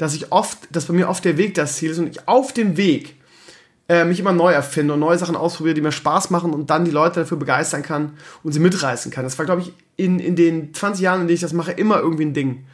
dass 0.03 0.15
ich 0.15 0.33
oft, 0.33 0.59
dass 0.73 0.87
bei 0.87 0.95
mir 0.95 1.09
oft 1.09 1.25
der 1.25 1.37
Weg 1.37 1.55
das 1.55 1.77
Ziel 1.77 1.93
ist 1.93 1.99
und 1.99 2.09
ich 2.09 2.27
auf 2.27 2.53
dem 2.53 2.77
Weg 2.77 3.15
äh, 3.89 4.05
mich 4.05 4.19
immer 4.19 4.33
neu 4.33 4.53
erfinde 4.53 4.95
und 4.95 5.01
neue 5.01 5.17
Sachen 5.17 5.37
ausprobiere, 5.37 5.75
die 5.75 5.81
mir 5.81 5.93
Spaß 5.93 6.31
machen 6.31 6.53
und 6.53 6.71
dann 6.71 6.85
die 6.85 6.91
Leute 6.91 7.21
dafür 7.21 7.37
begeistern 7.37 7.85
kann 7.85 8.15
und 8.43 8.51
sie 8.51 8.59
mitreißen 8.59 9.13
kann. 9.13 9.23
Das 9.23 9.39
war, 9.39 9.47
glaube 9.47 9.61
ich, 9.61 9.73
in, 9.97 10.19
in 10.19 10.35
den 10.35 10.75
20 10.75 11.03
Jahren, 11.03 11.21
in 11.21 11.29
denen 11.29 11.37
ich 11.37 11.41
das 11.41 11.53
mache, 11.53 11.71
immer 11.71 12.01
irgendwie 12.01 12.25
ein 12.25 12.35
Ding. 12.35 12.65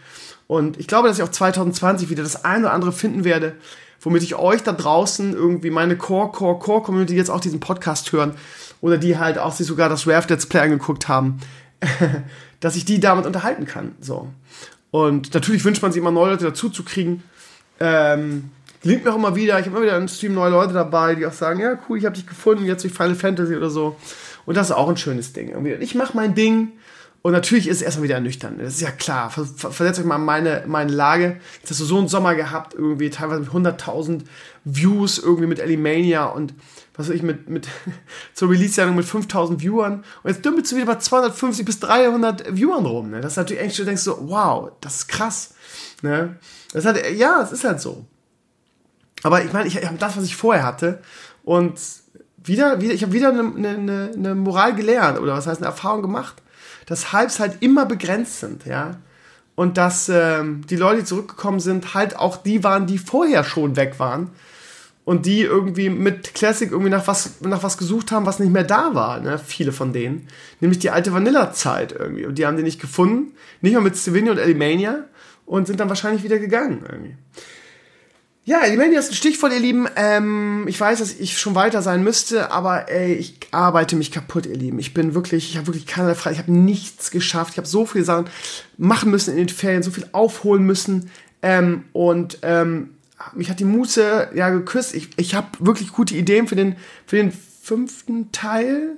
Und 0.46 0.78
ich 0.80 0.86
glaube, 0.86 1.06
dass 1.06 1.18
ich 1.18 1.22
auch 1.22 1.28
2020 1.28 2.08
wieder 2.08 2.22
das 2.22 2.46
eine 2.46 2.64
oder 2.64 2.72
andere 2.72 2.92
finden 2.92 3.24
werde, 3.24 3.56
womit 4.00 4.22
ich 4.22 4.36
euch 4.36 4.62
da 4.62 4.72
draußen 4.72 5.34
irgendwie 5.34 5.68
meine 5.68 5.98
Core, 5.98 6.32
Core, 6.32 6.58
Core 6.58 6.80
Community 6.80 7.14
jetzt 7.14 7.30
auch 7.30 7.40
diesen 7.40 7.60
Podcast 7.60 8.10
hören 8.12 8.36
oder 8.80 8.96
die 8.96 9.18
halt 9.18 9.36
auch 9.36 9.52
sich 9.52 9.66
sogar 9.66 9.90
das 9.90 10.06
Raft 10.06 10.30
Let's 10.30 10.46
Play 10.46 10.60
angeguckt 10.60 11.08
haben, 11.08 11.40
dass 12.60 12.74
ich 12.74 12.86
die 12.86 13.00
damit 13.00 13.26
unterhalten 13.26 13.66
kann. 13.66 13.96
So. 14.00 14.28
Und 14.90 15.34
natürlich 15.34 15.64
wünscht 15.64 15.82
man 15.82 15.92
sich 15.92 16.00
immer 16.00 16.10
neue 16.10 16.32
Leute 16.32 16.46
dazu 16.46 16.70
zu 16.70 16.82
kriegen. 16.82 17.22
Ähm, 17.80 18.50
Gelingt 18.82 19.04
mir 19.04 19.12
auch 19.12 19.16
immer 19.16 19.34
wieder. 19.34 19.58
Ich 19.58 19.66
habe 19.66 19.76
immer 19.76 19.84
wieder 19.84 19.96
im 19.96 20.08
Stream 20.08 20.34
neue 20.34 20.50
Leute 20.50 20.72
dabei, 20.72 21.14
die 21.16 21.26
auch 21.26 21.32
sagen, 21.32 21.60
ja 21.60 21.78
cool, 21.88 21.98
ich 21.98 22.04
habe 22.04 22.14
dich 22.14 22.26
gefunden, 22.26 22.64
jetzt 22.64 22.84
durch 22.84 22.94
Final 22.94 23.16
Fantasy 23.16 23.56
oder 23.56 23.70
so. 23.70 23.96
Und 24.46 24.56
das 24.56 24.70
ist 24.70 24.76
auch 24.76 24.88
ein 24.88 24.96
schönes 24.96 25.32
Ding. 25.32 25.52
Ich 25.80 25.94
mache 25.94 26.16
mein 26.16 26.34
Ding 26.34 26.72
Und 27.20 27.32
natürlich 27.32 27.66
ist 27.66 27.78
es 27.78 27.82
erstmal 27.82 28.04
wieder 28.04 28.14
ernüchternd. 28.14 28.60
Das 28.60 28.74
ist 28.74 28.80
ja 28.80 28.90
klar. 28.92 29.30
Versetzt 29.30 29.98
euch 29.98 30.06
mal 30.06 30.16
in 30.16 30.24
meine, 30.24 30.64
meine 30.66 30.92
Lage. 30.92 31.40
Jetzt 31.60 31.70
hast 31.70 31.80
du 31.80 31.84
so 31.84 31.98
einen 31.98 32.08
Sommer 32.08 32.36
gehabt, 32.36 32.74
irgendwie 32.74 33.10
teilweise 33.10 33.40
mit 33.40 33.50
100.000 33.50 34.22
Views, 34.64 35.18
irgendwie 35.18 35.48
mit 35.48 35.60
Alimania 35.60 36.26
und 36.26 36.54
was 36.98 37.08
weiß 37.08 37.14
ich, 37.14 37.22
mit, 37.22 37.48
mit 37.48 37.68
zur 38.34 38.50
Release-Sendung 38.50 38.96
mit 38.96 39.06
5.000 39.06 39.60
Viewern. 39.60 40.04
Und 40.22 40.30
jetzt 40.30 40.44
dümpelst 40.44 40.72
du 40.72 40.76
wieder 40.76 40.86
bei 40.86 40.96
250 40.96 41.64
bis 41.64 41.78
300 41.78 42.56
Viewern 42.56 42.84
rum. 42.84 43.10
Ne? 43.10 43.20
Das 43.20 43.32
ist 43.32 43.36
natürlich 43.36 43.62
eigentlich, 43.62 43.76
du 43.76 43.84
denkst 43.84 44.02
so, 44.02 44.18
wow, 44.28 44.72
das 44.80 44.96
ist 44.96 45.08
krass. 45.08 45.54
Ne? 46.02 46.36
Das 46.72 46.84
ist 46.84 46.86
halt, 46.86 47.16
ja, 47.16 47.40
es 47.40 47.52
ist 47.52 47.62
halt 47.62 47.80
so. 47.80 48.04
Aber 49.22 49.44
ich 49.44 49.52
meine, 49.52 49.68
ich 49.68 49.76
habe 49.76 49.96
das, 49.96 50.16
was 50.16 50.24
ich 50.24 50.34
vorher 50.34 50.64
hatte. 50.64 51.00
Und 51.44 51.80
wieder, 52.36 52.80
wieder 52.80 52.94
ich 52.94 53.02
habe 53.02 53.12
wieder 53.12 53.28
eine, 53.28 53.42
eine, 53.42 54.10
eine 54.14 54.34
Moral 54.34 54.74
gelernt 54.74 55.20
oder 55.20 55.34
was 55.34 55.46
heißt 55.46 55.60
eine 55.60 55.66
Erfahrung 55.66 56.02
gemacht, 56.02 56.42
dass 56.86 57.12
Hypes 57.12 57.38
halt 57.38 57.58
immer 57.60 57.86
begrenzt 57.86 58.40
sind, 58.40 58.66
ja. 58.66 58.96
Und 59.54 59.76
dass 59.76 60.08
ähm, 60.08 60.66
die 60.68 60.76
Leute, 60.76 61.00
die 61.00 61.04
zurückgekommen 61.04 61.60
sind, 61.60 61.94
halt 61.94 62.16
auch 62.16 62.36
die 62.36 62.62
waren, 62.64 62.86
die 62.86 62.98
vorher 62.98 63.44
schon 63.44 63.76
weg 63.76 63.98
waren 63.98 64.30
und 65.08 65.24
die 65.24 65.40
irgendwie 65.40 65.88
mit 65.88 66.34
Classic 66.34 66.70
irgendwie 66.70 66.90
nach 66.90 67.06
was, 67.06 67.40
nach 67.40 67.62
was 67.62 67.78
gesucht 67.78 68.12
haben, 68.12 68.26
was 68.26 68.40
nicht 68.40 68.52
mehr 68.52 68.62
da 68.62 68.94
war, 68.94 69.20
ne? 69.20 69.38
viele 69.38 69.72
von 69.72 69.94
denen. 69.94 70.28
Nämlich 70.60 70.80
die 70.80 70.90
alte 70.90 71.14
Vanilla-Zeit 71.14 71.92
irgendwie. 71.98 72.26
Und 72.26 72.36
die 72.36 72.44
haben 72.44 72.58
die 72.58 72.62
nicht 72.62 72.78
gefunden, 72.78 73.32
nicht 73.62 73.72
mal 73.72 73.80
mit 73.80 73.96
Stevenio 73.96 74.32
und 74.32 74.38
Elimania 74.38 75.06
und 75.46 75.66
sind 75.66 75.80
dann 75.80 75.88
wahrscheinlich 75.88 76.24
wieder 76.24 76.38
gegangen 76.38 76.84
irgendwie. 76.86 77.16
Ja, 78.44 78.60
Elimania 78.60 78.98
ist 78.98 79.10
ein 79.10 79.14
Stichwort, 79.14 79.54
ihr 79.54 79.60
Lieben. 79.60 79.88
Ähm, 79.96 80.66
ich 80.68 80.78
weiß, 80.78 80.98
dass 80.98 81.14
ich 81.14 81.38
schon 81.38 81.54
weiter 81.54 81.80
sein 81.80 82.04
müsste, 82.04 82.52
aber 82.52 82.90
ey, 82.90 83.14
ich 83.14 83.38
arbeite 83.50 83.96
mich 83.96 84.12
kaputt, 84.12 84.44
ihr 84.44 84.56
Lieben. 84.56 84.78
Ich 84.78 84.92
bin 84.92 85.14
wirklich, 85.14 85.48
ich 85.48 85.56
habe 85.56 85.68
wirklich 85.68 85.86
keinerlei 85.86 86.16
Frei. 86.16 86.32
Ich 86.32 86.38
habe 86.38 86.52
nichts 86.52 87.10
geschafft. 87.10 87.52
Ich 87.52 87.56
habe 87.56 87.66
so 87.66 87.86
viele 87.86 88.04
Sachen 88.04 88.26
machen 88.76 89.10
müssen 89.10 89.30
in 89.30 89.38
den 89.38 89.48
Ferien, 89.48 89.82
so 89.82 89.90
viel 89.90 90.06
aufholen 90.12 90.64
müssen. 90.64 91.10
Ähm, 91.40 91.84
und 91.94 92.40
ähm, 92.42 92.90
mich 93.34 93.50
hat 93.50 93.60
die 93.60 93.64
Muße 93.64 94.30
ja 94.34 94.50
geküsst. 94.50 94.94
Ich, 94.94 95.10
ich 95.16 95.34
habe 95.34 95.48
wirklich 95.58 95.92
gute 95.92 96.14
Ideen 96.14 96.46
für 96.46 96.56
den, 96.56 96.76
für 97.06 97.16
den 97.16 97.32
fünften 97.32 98.32
Teil. 98.32 98.96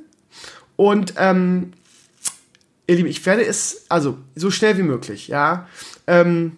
Und 0.77 1.15
ähm, 1.17 1.73
ihr 2.87 2.97
Lieben, 2.97 3.09
ich 3.09 3.25
werde 3.27 3.45
es, 3.45 3.85
also 3.89 4.19
so 4.35 4.51
schnell 4.51 4.79
wie 4.79 4.83
möglich, 4.83 5.29
ja. 5.29 5.69
Ähm, 6.07 6.57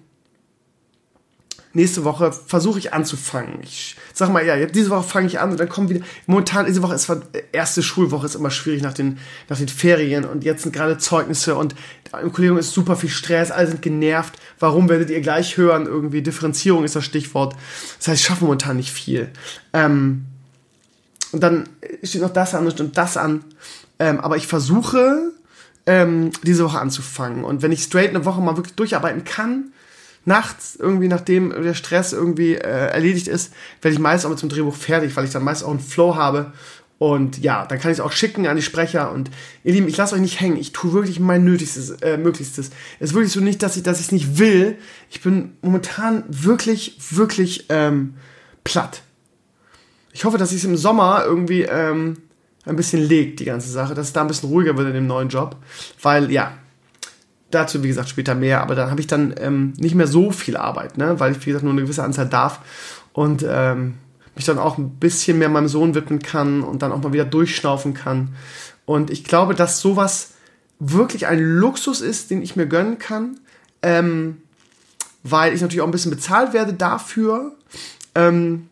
nächste 1.72 2.04
Woche 2.04 2.32
versuche 2.32 2.78
ich 2.78 2.92
anzufangen. 2.92 3.60
Ich 3.62 3.96
sag 4.12 4.30
mal, 4.30 4.44
ja, 4.44 4.66
diese 4.66 4.90
Woche 4.90 5.02
fange 5.02 5.26
ich 5.26 5.40
an 5.40 5.50
und 5.50 5.60
dann 5.60 5.68
kommen 5.68 5.88
wieder. 5.88 6.04
Momentan, 6.26 6.66
diese 6.66 6.82
Woche 6.82 6.94
ist 6.94 7.10
erste 7.52 7.82
Schulwoche, 7.82 8.26
ist 8.26 8.34
immer 8.34 8.50
schwierig 8.50 8.82
nach 8.82 8.94
den, 8.94 9.18
nach 9.48 9.58
den 9.58 9.68
Ferien 9.68 10.24
und 10.24 10.44
jetzt 10.44 10.62
sind 10.62 10.72
gerade 10.72 10.98
Zeugnisse 10.98 11.54
und 11.54 11.74
im 12.20 12.32
Kollegium 12.32 12.58
ist 12.58 12.72
super 12.72 12.96
viel 12.96 13.10
Stress, 13.10 13.50
alle 13.50 13.68
sind 13.68 13.82
genervt. 13.82 14.34
Warum 14.58 14.88
werdet 14.88 15.10
ihr 15.10 15.20
gleich 15.20 15.56
hören? 15.56 15.86
Irgendwie 15.86 16.22
Differenzierung 16.22 16.84
ist 16.84 16.96
das 16.96 17.04
Stichwort. 17.04 17.54
Das 17.98 18.08
heißt, 18.08 18.20
ich 18.20 18.26
schaffe 18.26 18.44
momentan 18.44 18.76
nicht 18.76 18.92
viel. 18.92 19.30
Ähm, 19.72 20.26
und 21.32 21.42
dann 21.42 21.68
steht 22.02 22.20
noch 22.20 22.32
das 22.32 22.54
an 22.54 22.66
und 22.66 22.96
das 22.96 23.16
an. 23.16 23.44
Ähm, 23.98 24.20
aber 24.20 24.36
ich 24.36 24.46
versuche, 24.46 25.32
ähm, 25.86 26.30
diese 26.42 26.64
Woche 26.64 26.78
anzufangen. 26.78 27.44
Und 27.44 27.62
wenn 27.62 27.72
ich 27.72 27.82
straight 27.82 28.10
eine 28.10 28.24
Woche 28.24 28.40
mal 28.40 28.56
wirklich 28.56 28.74
durcharbeiten 28.74 29.24
kann, 29.24 29.72
nachts 30.24 30.76
irgendwie, 30.76 31.08
nachdem 31.08 31.50
der 31.50 31.74
Stress 31.74 32.12
irgendwie 32.12 32.54
äh, 32.54 32.90
erledigt 32.90 33.28
ist, 33.28 33.52
werde 33.80 33.94
ich 33.94 34.00
meist 34.00 34.24
auch 34.24 34.30
mit 34.30 34.40
dem 34.40 34.48
Drehbuch 34.48 34.74
fertig, 34.74 35.16
weil 35.16 35.24
ich 35.24 35.32
dann 35.32 35.42
meist 35.42 35.64
auch 35.64 35.70
einen 35.70 35.80
Flow 35.80 36.14
habe. 36.14 36.52
Und 37.02 37.38
ja, 37.38 37.66
dann 37.66 37.80
kann 37.80 37.90
ich 37.90 37.98
es 37.98 38.00
auch 38.00 38.12
schicken 38.12 38.46
an 38.46 38.54
die 38.54 38.62
Sprecher. 38.62 39.10
Und 39.10 39.28
ihr 39.64 39.72
Lieben, 39.72 39.88
ich 39.88 39.96
lasse 39.96 40.14
euch 40.14 40.20
nicht 40.20 40.40
hängen. 40.40 40.56
Ich 40.56 40.70
tue 40.70 40.92
wirklich 40.92 41.18
mein 41.18 41.42
Nötigstes, 41.42 41.90
äh, 42.00 42.16
Möglichstes. 42.16 42.70
Es 43.00 43.10
ist 43.10 43.14
wirklich 43.14 43.32
so 43.32 43.40
nicht, 43.40 43.60
dass 43.64 43.76
ich 43.76 43.82
dass 43.82 43.98
es 43.98 44.12
nicht 44.12 44.38
will. 44.38 44.78
Ich 45.10 45.20
bin 45.20 45.56
momentan 45.62 46.22
wirklich, 46.28 46.96
wirklich 47.10 47.66
ähm, 47.70 48.14
platt. 48.62 49.02
Ich 50.12 50.24
hoffe, 50.24 50.38
dass 50.38 50.52
ich 50.52 50.58
es 50.58 50.64
im 50.64 50.76
Sommer 50.76 51.24
irgendwie 51.26 51.62
ähm, 51.62 52.18
ein 52.66 52.76
bisschen 52.76 53.02
legt, 53.02 53.40
die 53.40 53.46
ganze 53.46 53.68
Sache, 53.68 53.94
dass 53.94 54.06
es 54.06 54.12
da 54.12 54.20
ein 54.20 54.28
bisschen 54.28 54.50
ruhiger 54.50 54.76
wird 54.76 54.86
in 54.86 54.94
dem 54.94 55.08
neuen 55.08 55.28
Job. 55.28 55.56
Weil, 56.00 56.30
ja, 56.30 56.56
Dazu, 57.50 57.82
wie 57.82 57.88
gesagt, 57.88 58.08
später 58.08 58.34
mehr, 58.34 58.62
aber 58.62 58.74
dann 58.74 58.90
habe 58.90 59.00
ich 59.00 59.08
dann 59.08 59.34
ähm, 59.38 59.74
nicht 59.76 59.94
mehr 59.94 60.06
so 60.06 60.30
viel 60.30 60.56
Arbeit, 60.56 60.96
ne? 60.96 61.20
weil 61.20 61.32
ich, 61.32 61.40
wie 61.42 61.50
gesagt, 61.50 61.64
nur 61.64 61.72
eine 61.72 61.82
gewisse 61.82 62.02
Anzahl 62.02 62.26
darf 62.26 62.60
und 63.12 63.44
ähm, 63.46 63.96
mich 64.34 64.44
dann 64.44 64.58
auch 64.58 64.78
ein 64.78 64.90
bisschen 64.98 65.38
mehr 65.38 65.48
meinem 65.48 65.68
Sohn 65.68 65.94
widmen 65.94 66.20
kann 66.20 66.62
und 66.62 66.82
dann 66.82 66.92
auch 66.92 67.02
mal 67.02 67.12
wieder 67.12 67.24
durchschnaufen 67.24 67.94
kann. 67.94 68.34
Und 68.84 69.10
ich 69.10 69.24
glaube, 69.24 69.54
dass 69.54 69.80
sowas 69.80 70.34
wirklich 70.78 71.26
ein 71.26 71.38
Luxus 71.38 72.00
ist, 72.00 72.30
den 72.30 72.42
ich 72.42 72.56
mir 72.56 72.66
gönnen 72.66 72.98
kann, 72.98 73.38
ähm, 73.82 74.38
weil 75.22 75.54
ich 75.54 75.60
natürlich 75.60 75.82
auch 75.82 75.86
ein 75.86 75.92
bisschen 75.92 76.10
bezahlt 76.10 76.52
werde 76.52 76.72
dafür. 76.72 77.52
Ähm, 78.14 78.68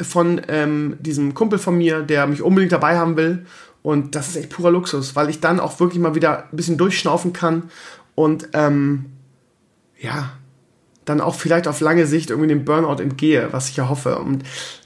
von 0.00 0.42
ähm, 0.48 0.96
diesem 1.00 1.34
Kumpel 1.34 1.58
von 1.58 1.76
mir, 1.76 2.02
der 2.02 2.26
mich 2.26 2.42
unbedingt 2.42 2.72
dabei 2.72 2.98
haben 2.98 3.16
will 3.16 3.46
und 3.82 4.14
das 4.14 4.28
ist 4.28 4.36
echt 4.36 4.50
purer 4.50 4.70
Luxus, 4.70 5.16
weil 5.16 5.30
ich 5.30 5.40
dann 5.40 5.60
auch 5.60 5.80
wirklich 5.80 6.00
mal 6.00 6.14
wieder 6.14 6.50
ein 6.50 6.56
bisschen 6.56 6.76
durchschnaufen 6.76 7.32
kann 7.32 7.70
und 8.14 8.48
ähm, 8.52 9.06
ja, 9.98 10.32
dann 11.06 11.20
auch 11.20 11.36
vielleicht 11.36 11.68
auf 11.68 11.80
lange 11.80 12.06
Sicht 12.06 12.30
irgendwie 12.30 12.48
dem 12.48 12.64
Burnout 12.64 13.00
entgehe, 13.00 13.48
was 13.52 13.70
ich 13.70 13.76
ja 13.76 13.88
hoffe. 13.88 14.18
Und 14.18 14.42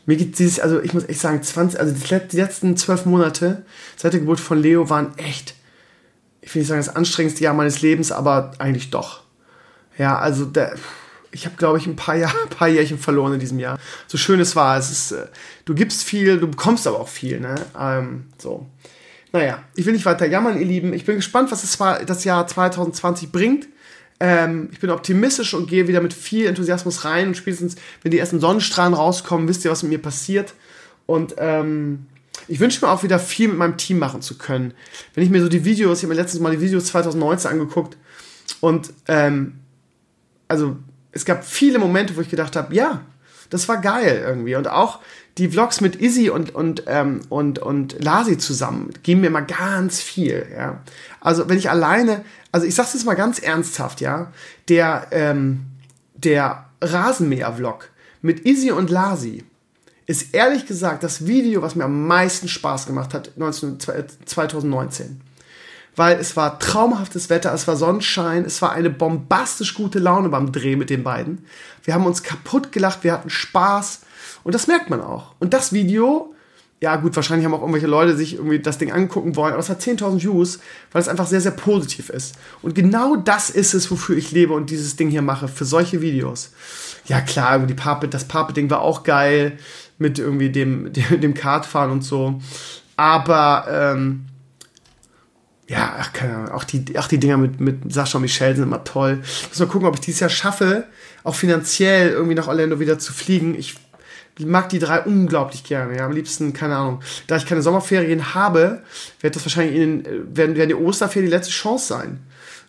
mir 0.07 0.17
geht 0.17 0.39
dieses, 0.39 0.61
also 0.61 0.81
ich 0.81 0.95
muss 0.95 1.09
echt 1.09 1.21
sagen, 1.21 1.43
20, 1.43 1.81
also 1.81 1.95
die 1.95 2.37
letzten 2.37 2.77
zwölf 2.77 3.07
Monate 3.07 3.65
seit 3.97 4.13
der 4.13 4.21
Geburt 4.21 4.39
von 4.39 4.61
Leo 4.61 4.89
waren 4.89 5.17
echt, 5.19 5.55
ich 6.43 6.55
will 6.55 6.61
nicht 6.61 6.69
sagen, 6.69 6.81
das 6.81 6.95
anstrengendste 6.95 7.43
Jahr 7.43 7.55
meines 7.55 7.83
Lebens, 7.83 8.13
aber 8.13 8.53
eigentlich 8.59 8.91
doch. 8.91 9.23
Ja, 9.99 10.19
also 10.19 10.45
der, 10.45 10.77
ich 11.33 11.47
habe, 11.47 11.57
glaube 11.57 11.79
ich, 11.79 11.87
ein 11.87 11.97
paar, 11.97 12.17
Jahr, 12.17 12.35
ein 12.43 12.51
paar 12.51 12.69
Jährchen 12.69 12.99
verloren 12.99 13.35
in 13.35 13.41
diesem 13.41 13.59
Jahr. 13.59 13.79
So 14.07 14.19
schön 14.19 14.41
es 14.41 14.55
war. 14.55 14.79
Es 14.79 14.91
ist, 14.91 15.13
äh, 15.13 15.27
du 15.65 15.75
gibst 15.75 16.05
viel, 16.05 16.39
du 16.39 16.49
bekommst 16.49 16.87
aber 16.87 17.01
auch 17.01 17.09
viel. 17.09 17.41
Ne? 17.41 17.55
Ähm, 17.79 18.27
so. 18.39 18.67
Naja, 19.33 19.63
ich 19.75 19.87
will 19.87 19.93
nicht 19.93 20.07
weiter 20.07 20.27
jammern, 20.27 20.59
ihr 20.59 20.67
Lieben. 20.67 20.93
Ich 20.93 21.05
bin 21.05 21.17
gespannt, 21.17 21.51
was 21.51 21.63
das, 21.63 22.05
das 22.05 22.25
Jahr 22.25 22.47
2020 22.47 23.31
bringt. 23.33 23.69
Ähm, 24.21 24.69
ich 24.73 24.81
bin 24.81 24.91
optimistisch 24.91 25.55
und 25.55 25.69
gehe 25.69 25.89
wieder 25.89 26.01
mit 26.01 26.13
viel 26.13 26.47
Enthusiasmus 26.47 27.05
rein. 27.05 27.29
Und 27.29 27.37
spätestens, 27.37 27.77
wenn 28.03 28.13
die 28.13 28.19
ersten 28.19 28.41
Sonnenstrahlen 28.41 28.95
rauskommen, 28.95 29.49
wisst 29.49 29.65
ihr, 29.65 29.71
was 29.71 29.83
mit 29.83 29.91
mir 29.91 30.03
passiert. 30.03 30.55
Und 31.07 31.35
ähm, 31.39 32.07
ich 32.47 32.61
wünsche 32.61 32.85
mir 32.85 32.93
auch 32.93 33.03
wieder 33.03 33.19
viel 33.19 33.49
mit 33.49 33.59
meinem 33.59 33.77
Team 33.77 33.99
machen 33.99 34.23
zu 34.23 34.37
können. 34.39 34.75
Wenn 35.15 35.25
ich 35.25 35.31
mir 35.31 35.43
so 35.43 35.49
die 35.49 35.65
Videos, 35.65 35.99
ich 35.99 36.05
habe 36.05 36.15
mir 36.15 36.21
letztens 36.21 36.43
mal 36.43 36.53
die 36.53 36.61
Videos 36.61 36.87
2019 36.87 37.51
angeguckt 37.51 37.97
und 38.61 38.93
ähm, 39.09 39.55
also 40.49 40.77
es 41.13 41.25
gab 41.25 41.45
viele 41.45 41.79
Momente, 41.79 42.17
wo 42.17 42.21
ich 42.21 42.29
gedacht 42.29 42.57
habe, 42.57 42.75
ja, 42.75 43.03
das 43.51 43.69
war 43.69 43.81
geil 43.81 44.23
irgendwie. 44.25 44.55
Und 44.55 44.69
auch 44.69 45.01
die 45.39 45.49
Vlogs 45.49 45.81
mit 45.81 45.97
Izzy 45.97 46.31
und, 46.31 46.55
und, 46.55 46.85
ähm, 46.87 47.21
und, 47.29 47.59
und 47.59 48.03
Lasi 48.03 48.39
zusammen 48.39 48.91
geben 49.03 49.21
mir 49.21 49.31
mal 49.31 49.41
ganz 49.41 50.01
viel, 50.01 50.47
ja. 50.53 50.83
Also 51.21 51.49
wenn 51.49 51.59
ich 51.59 51.71
alleine, 51.71 52.25
also 52.53 52.67
ich 52.67 52.75
sag's 52.75 52.95
jetzt 52.95 53.05
mal 53.05 53.15
ganz 53.15 53.39
ernsthaft, 53.39 54.01
ja, 54.01 54.33
der, 54.69 55.07
ähm, 55.11 55.67
der 56.15 56.67
Rasenmäher-Vlog 56.81 57.91
mit 58.23 58.45
Izzy 58.47 58.71
und 58.71 58.91
Lasi 58.91 59.45
ist 60.07 60.35
ehrlich 60.35 60.67
gesagt 60.67 61.03
das 61.03 61.27
Video, 61.27 61.63
was 61.63 61.77
mir 61.77 61.85
am 61.85 62.07
meisten 62.07 62.49
Spaß 62.49 62.87
gemacht 62.87 63.15
hat 63.15 63.33
19, 63.37 63.79
2019 64.25 65.21
weil 65.97 66.19
es 66.19 66.37
war 66.37 66.59
traumhaftes 66.59 67.31
Wetter, 67.31 67.53
es 67.53 67.67
war 67.69 67.77
Sonnenschein, 67.77 68.45
es 68.45 68.63
war 68.63 68.73
eine 68.73 68.91
bombastisch 68.91 69.75
gute 69.75 69.99
Laune 69.99 70.29
beim 70.29 70.53
Dreh 70.53 70.77
mit 70.77 70.91
den 70.91 71.03
beiden. 71.03 71.45
Wir 71.85 71.95
haben 71.95 72.07
uns 72.07 72.23
kaputt 72.23 72.73
gelacht, 72.73 73.05
wir 73.05 73.13
hatten 73.13 73.31
Spaß 73.31 74.01
und 74.45 74.55
das 74.55 74.67
merkt 74.67 74.91
man 74.91 75.01
auch. 75.01 75.35
Und 75.41 75.53
das 75.53 75.73
Video, 75.73 76.35
ja 76.83 76.97
gut, 76.97 77.15
wahrscheinlich 77.15 77.45
haben 77.45 77.53
auch 77.53 77.61
irgendwelche 77.61 77.87
Leute 77.87 78.17
sich 78.17 78.35
irgendwie 78.35 78.59
das 78.59 78.79
Ding 78.79 78.91
angucken 78.91 79.37
wollen, 79.37 79.53
aber 79.53 79.61
es 79.61 79.69
hat 79.69 79.83
10.000 79.83 80.23
Views, 80.23 80.61
weil 80.93 81.03
es 81.03 81.09
einfach 81.09 81.27
sehr, 81.27 81.43
sehr 81.43 81.53
positiv 81.53 82.09
ist. 82.09 82.37
Und 82.63 82.75
genau 82.75 83.17
das 83.17 83.51
ist 83.51 83.75
es, 83.75 83.91
wofür 83.91 84.17
ich 84.17 84.33
lebe 84.33 84.55
und 84.55 84.71
dieses 84.71 84.97
Ding 84.97 85.11
hier 85.11 85.21
mache, 85.21 85.47
für 85.47 85.67
solche 85.67 86.01
Videos. 86.01 86.53
Ja 87.07 87.21
klar, 87.21 87.59
die 87.59 87.75
Pape, 87.75 88.09
das 88.09 88.25
Pape-Ding 88.25 88.71
war 88.71 88.81
auch 88.81 89.03
geil, 89.03 89.59
mit 89.99 90.19
irgendwie 90.19 90.49
dem, 90.49 90.91
dem, 90.93 91.21
dem 91.21 91.35
Kartfahren 91.35 91.91
und 91.91 92.03
so. 92.03 92.41
Aber 92.97 93.67
ähm, 93.71 94.27
ja, 95.69 95.97
ach, 95.99 96.13
keine 96.15 96.35
Ahnung, 96.35 96.49
auch 96.49 96.65
die, 96.65 96.99
auch 96.99 97.09
die 97.09 97.19
Dinger 97.19 97.37
mit, 97.37 97.61
mit 97.61 97.93
Sascha 97.93 98.17
und 98.17 98.23
Michelle 98.23 98.57
sind 98.57 98.65
immer 98.65 98.85
toll. 98.85 99.21
Muss 99.49 99.59
mal 99.59 99.69
gucken, 99.69 99.87
ob 99.87 99.95
ich 99.95 100.01
dieses 100.01 100.21
Jahr 100.21 100.31
schaffe, 100.31 100.85
auch 101.25 101.35
finanziell 101.35 102.11
irgendwie 102.11 102.35
nach 102.35 102.49
Orlando 102.49 102.81
wieder 102.81 102.99
zu 102.99 103.13
fliegen. 103.13 103.55
Ich 103.55 103.77
mag 104.41 104.69
die 104.69 104.79
drei 104.79 105.01
unglaublich 105.01 105.65
gerne. 105.65 105.97
Ja, 105.97 106.07
am 106.07 106.13
liebsten, 106.13 106.53
keine 106.53 106.77
Ahnung. 106.77 107.01
Da 107.27 107.37
ich 107.37 107.47
keine 107.47 107.63
Sommerferien 107.63 108.35
habe, 108.35 108.83
wird 109.21 109.37
das 109.37 109.45
wahrscheinlich 109.45 109.81
in, 109.81 110.05
werden, 110.37 110.57
werden 110.57 110.69
die 110.69 110.75
Osterferien 110.75 111.31
die 111.31 111.37
letzte 111.37 111.53
Chance 111.53 111.87
sein. 111.87 112.21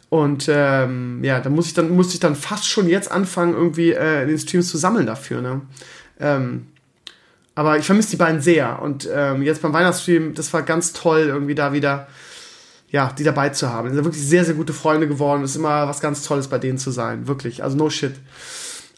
Und 0.09 0.49
ähm, 0.49 1.23
ja, 1.23 1.39
da 1.39 1.49
muss 1.49 1.67
ich 1.67 1.73
dann, 1.73 1.89
muss 1.89 2.13
ich 2.13 2.19
dann 2.19 2.35
fast 2.35 2.67
schon 2.67 2.89
jetzt 2.89 3.11
anfangen, 3.11 3.53
irgendwie 3.53 3.91
äh, 3.91 4.23
in 4.23 4.27
den 4.27 4.39
Streams 4.39 4.69
zu 4.69 4.77
sammeln 4.77 5.05
dafür. 5.05 5.41
Ne? 5.41 5.61
Ähm, 6.19 6.67
aber 7.55 7.77
ich 7.77 7.85
vermisse 7.85 8.11
die 8.11 8.17
beiden 8.17 8.41
sehr. 8.41 8.81
Und 8.81 9.07
ähm, 9.13 9.41
jetzt 9.41 9.61
beim 9.61 9.73
Weihnachtsstream, 9.73 10.33
das 10.33 10.51
war 10.53 10.63
ganz 10.63 10.93
toll, 10.93 11.21
irgendwie 11.27 11.55
da 11.55 11.73
wieder 11.73 12.07
ja, 12.91 13.11
die 13.17 13.23
dabei 13.23 13.49
zu 13.49 13.69
haben. 13.69 13.89
Die 13.89 13.95
sind 13.95 14.03
wirklich 14.03 14.27
sehr, 14.27 14.43
sehr 14.43 14.55
gute 14.55 14.73
Freunde 14.73 15.07
geworden. 15.07 15.43
Es 15.43 15.51
ist 15.51 15.55
immer 15.55 15.87
was 15.87 16.01
ganz 16.01 16.23
Tolles 16.23 16.49
bei 16.49 16.59
denen 16.59 16.77
zu 16.77 16.91
sein. 16.91 17.25
Wirklich. 17.27 17.63
Also 17.63 17.77
no 17.77 17.89
shit. 17.89 18.15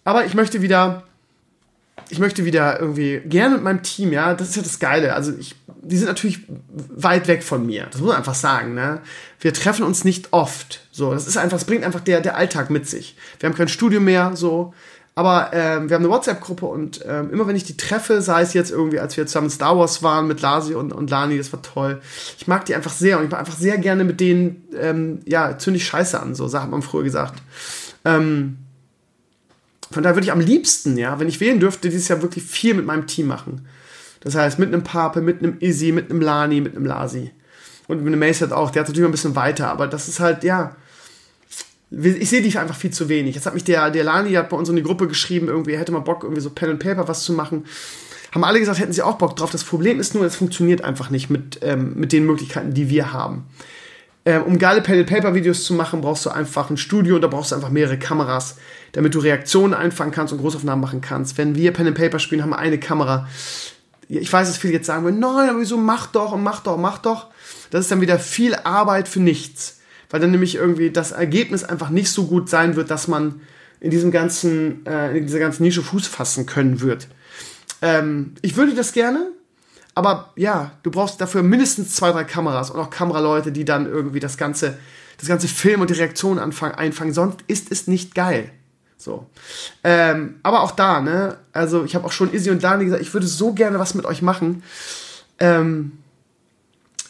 Aber 0.03 0.25
ich 0.25 0.33
möchte 0.33 0.61
wieder, 0.61 1.03
ich 2.09 2.19
möchte 2.19 2.45
wieder 2.45 2.79
irgendwie 2.79 3.21
gerne 3.25 3.55
mit 3.55 3.63
meinem 3.63 3.83
Team, 3.83 4.11
ja, 4.11 4.33
das 4.33 4.49
ist 4.49 4.55
ja 4.55 4.61
das 4.61 4.79
Geile. 4.79 5.13
Also 5.13 5.33
ich, 5.37 5.55
die 5.81 5.97
sind 5.97 6.07
natürlich 6.07 6.39
weit 6.95 7.27
weg 7.27 7.43
von 7.43 7.65
mir. 7.65 7.87
Das 7.91 8.01
muss 8.01 8.09
man 8.09 8.17
einfach 8.17 8.35
sagen, 8.35 8.73
ne? 8.73 9.01
Wir 9.39 9.53
treffen 9.53 9.83
uns 9.83 10.03
nicht 10.03 10.31
oft. 10.31 10.81
So, 10.91 11.13
das 11.13 11.27
ist 11.27 11.37
einfach, 11.37 11.57
es 11.57 11.65
bringt 11.65 11.83
einfach 11.83 11.99
der, 11.99 12.21
der 12.21 12.37
Alltag 12.37 12.69
mit 12.69 12.87
sich. 12.87 13.15
Wir 13.39 13.49
haben 13.49 13.55
kein 13.55 13.67
Studio 13.67 13.99
mehr, 13.99 14.35
so. 14.35 14.73
Aber 15.15 15.51
ähm, 15.53 15.89
wir 15.89 15.95
haben 15.95 16.03
eine 16.03 16.09
WhatsApp-Gruppe 16.09 16.65
und 16.65 17.01
ähm, 17.07 17.31
immer 17.31 17.45
wenn 17.45 17.55
ich 17.55 17.63
die 17.63 17.77
treffe, 17.77 18.21
sei 18.21 18.41
es 18.41 18.53
jetzt 18.53 18.71
irgendwie, 18.71 18.99
als 18.99 19.15
wir 19.15 19.27
zusammen 19.27 19.51
Star 19.51 19.77
Wars 19.77 20.01
waren 20.01 20.27
mit 20.27 20.41
Lasi 20.41 20.73
und, 20.73 20.91
und 20.91 21.09
Lani, 21.11 21.37
das 21.37 21.53
war 21.53 21.61
toll. 21.61 22.01
Ich 22.37 22.47
mag 22.47 22.65
die 22.65 22.73
einfach 22.73 22.91
sehr 22.91 23.19
und 23.19 23.25
ich 23.25 23.31
mag 23.31 23.39
einfach 23.39 23.55
sehr 23.55 23.77
gerne 23.77 24.05
mit 24.05 24.19
denen, 24.19 24.67
ähm, 24.79 25.19
ja, 25.25 25.57
zündig 25.59 25.85
Scheiße 25.85 26.19
an, 26.19 26.33
so 26.33 26.51
hat 26.51 26.71
man 26.71 26.81
früher 26.81 27.03
gesagt. 27.03 27.43
Ähm, 28.05 28.57
von 29.91 30.03
daher 30.03 30.15
würde 30.15 30.25
ich 30.25 30.31
am 30.31 30.39
liebsten, 30.39 30.97
ja, 30.97 31.19
wenn 31.19 31.27
ich 31.27 31.39
wählen 31.39 31.59
dürfte, 31.59 31.89
dieses 31.89 32.07
Jahr 32.07 32.21
wirklich 32.21 32.43
viel 32.43 32.73
mit 32.73 32.85
meinem 32.85 33.07
Team 33.07 33.27
machen. 33.27 33.67
Das 34.21 34.35
heißt, 34.35 34.59
mit 34.59 34.69
einem 34.69 34.83
Pape, 34.83 35.21
mit 35.21 35.39
einem 35.39 35.57
Izzy, 35.59 35.91
mit 35.91 36.09
einem 36.09 36.21
Lani, 36.21 36.61
mit 36.61 36.75
einem 36.75 36.85
Lasi. 36.85 37.31
Und 37.87 38.03
mit 38.03 38.07
einem 38.07 38.19
Mace 38.19 38.43
auch, 38.51 38.71
der 38.71 38.81
hat 38.81 38.87
natürlich 38.87 39.07
ein 39.07 39.11
bisschen 39.11 39.35
weiter, 39.35 39.69
aber 39.69 39.87
das 39.87 40.07
ist 40.07 40.19
halt, 40.19 40.43
ja, 40.43 40.75
ich 41.91 42.29
sehe 42.29 42.41
die 42.41 42.57
einfach 42.57 42.75
viel 42.75 42.91
zu 42.91 43.09
wenig. 43.09 43.35
Jetzt 43.35 43.45
hat 43.45 43.53
mich 43.53 43.65
der, 43.65 43.91
der 43.91 44.03
Lani 44.03 44.31
hat 44.33 44.49
bei 44.49 44.57
uns 44.57 44.69
in 44.69 44.75
die 44.75 44.83
Gruppe 44.83 45.07
geschrieben, 45.07 45.47
irgendwie 45.47 45.77
hätte 45.77 45.91
mal 45.91 45.99
Bock, 45.99 46.23
irgendwie 46.23 46.41
so 46.41 46.49
Pen 46.49 46.71
and 46.71 46.79
Paper 46.79 47.07
was 47.07 47.23
zu 47.23 47.33
machen. 47.33 47.65
Haben 48.31 48.43
alle 48.43 48.59
gesagt, 48.59 48.79
hätten 48.79 48.93
sie 48.93 49.03
auch 49.03 49.19
Bock 49.19 49.35
drauf. 49.35 49.51
Das 49.51 49.63
Problem 49.63 49.99
ist 49.99 50.15
nur, 50.15 50.25
es 50.25 50.35
funktioniert 50.35 50.83
einfach 50.83 51.11
nicht 51.11 51.29
mit, 51.29 51.59
ähm, 51.61 51.93
mit 51.95 52.11
den 52.11 52.25
Möglichkeiten, 52.25 52.73
die 52.73 52.89
wir 52.89 53.13
haben. 53.13 53.45
Ähm, 54.25 54.43
um 54.43 54.57
geile 54.57 54.81
Pen 54.81 54.99
and 54.99 55.09
Paper 55.09 55.35
Videos 55.35 55.63
zu 55.65 55.73
machen, 55.73 56.01
brauchst 56.01 56.25
du 56.25 56.29
einfach 56.29 56.69
ein 56.69 56.77
Studio 56.77 57.15
und 57.15 57.21
da 57.21 57.27
brauchst 57.27 57.51
du 57.51 57.55
einfach 57.55 57.69
mehrere 57.69 57.99
Kameras, 57.99 58.57
damit 58.93 59.15
du 59.15 59.19
Reaktionen 59.19 59.73
einfangen 59.73 60.13
kannst 60.13 60.31
und 60.31 60.39
Großaufnahmen 60.39 60.81
machen 60.81 61.01
kannst. 61.01 61.37
Wenn 61.37 61.55
wir 61.55 61.73
Pen 61.73 61.87
and 61.87 61.97
Paper 61.97 62.19
spielen, 62.19 62.41
haben 62.41 62.51
wir 62.51 62.59
eine 62.59 62.79
Kamera. 62.79 63.27
Ich 64.07 64.31
weiß, 64.31 64.47
dass 64.47 64.57
viele 64.57 64.73
jetzt 64.73 64.87
sagen, 64.87 65.03
nein, 65.19 65.49
aber 65.49 65.59
wieso 65.59 65.77
mach 65.77 66.07
doch 66.07 66.31
und 66.31 66.43
mach 66.43 66.61
doch, 66.61 66.77
mach 66.77 66.99
doch. 66.99 67.27
Das 67.71 67.81
ist 67.81 67.91
dann 67.91 68.01
wieder 68.01 68.19
viel 68.19 68.55
Arbeit 68.55 69.07
für 69.07 69.19
nichts 69.19 69.79
weil 70.13 70.19
dann 70.19 70.29
nämlich 70.29 70.53
irgendwie 70.53 70.91
das 70.91 71.11
Ergebnis 71.11 71.63
einfach 71.63 71.89
nicht 71.89 72.11
so 72.11 72.27
gut 72.27 72.47
sein 72.47 72.75
wird, 72.75 72.91
dass 72.91 73.07
man 73.07 73.41
in 73.79 73.89
diesem 73.89 74.11
ganzen, 74.11 74.85
äh, 74.85 75.17
in 75.17 75.25
dieser 75.25 75.39
ganzen 75.39 75.63
Nische 75.63 75.81
Fuß 75.81 76.05
fassen 76.05 76.45
können 76.45 76.81
wird. 76.81 77.07
Ähm, 77.81 78.35
ich 78.43 78.55
würde 78.55 78.75
das 78.75 78.93
gerne, 78.93 79.31
aber 79.95 80.31
ja, 80.35 80.71
du 80.83 80.91
brauchst 80.91 81.21
dafür 81.21 81.43
mindestens 81.43 81.95
zwei, 81.95 82.11
drei 82.11 82.23
Kameras 82.23 82.71
und 82.71 82.79
auch 82.79 82.89
Kameraleute, 82.89 83.51
die 83.51 83.65
dann 83.65 83.85
irgendwie 83.85 84.19
das 84.19 84.37
ganze, 84.37 84.77
das 85.19 85.27
ganze 85.27 85.47
Film 85.47 85.81
und 85.81 85.89
die 85.89 85.95
Reaktion 85.95 86.39
anfangen, 86.39 86.75
einfangen. 86.75 87.13
Sonst 87.13 87.39
ist 87.47 87.71
es 87.71 87.87
nicht 87.87 88.15
geil. 88.15 88.49
So. 88.97 89.27
Ähm, 89.83 90.39
aber 90.43 90.61
auch 90.61 90.71
da, 90.71 91.01
ne? 91.01 91.37
Also 91.51 91.83
ich 91.83 91.93
habe 91.93 92.05
auch 92.05 92.11
schon 92.11 92.33
Izzy 92.33 92.49
und 92.49 92.63
Dani 92.63 92.85
gesagt, 92.85 93.01
ich 93.01 93.13
würde 93.13 93.27
so 93.27 93.53
gerne 93.53 93.77
was 93.77 93.93
mit 93.93 94.05
euch 94.05 94.21
machen. 94.21 94.63
Ähm, 95.39 95.99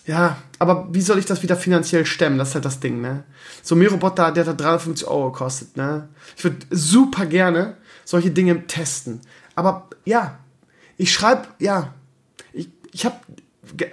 ja, 0.06 0.38
aber 0.60 0.88
wie 0.92 1.02
soll 1.02 1.20
ich 1.20 1.26
das 1.26 1.44
wieder 1.44 1.56
finanziell 1.56 2.06
stemmen? 2.06 2.38
Das 2.38 2.50
ist 2.50 2.56
halt 2.56 2.66
das 2.66 2.80
Ding, 2.80 3.00
ne? 3.00 3.24
So 3.62 3.76
ein 3.76 3.80
Miroboter, 3.80 4.32
der 4.32 4.46
hat 4.46 4.60
350 4.60 5.08
Euro 5.08 5.32
gekostet, 5.32 5.78
ne? 5.78 6.10
Ich 6.36 6.44
würde 6.44 6.58
super 6.72 7.26
gerne 7.26 7.78
solche 8.04 8.32
Dinge 8.32 8.68
testen. 8.68 9.22
Aber 9.56 9.88
ja, 10.04 10.40
ich 10.98 11.14
schreibe, 11.14 11.48
ja, 11.60 11.94
ich, 12.94 13.06
habe 13.06 13.18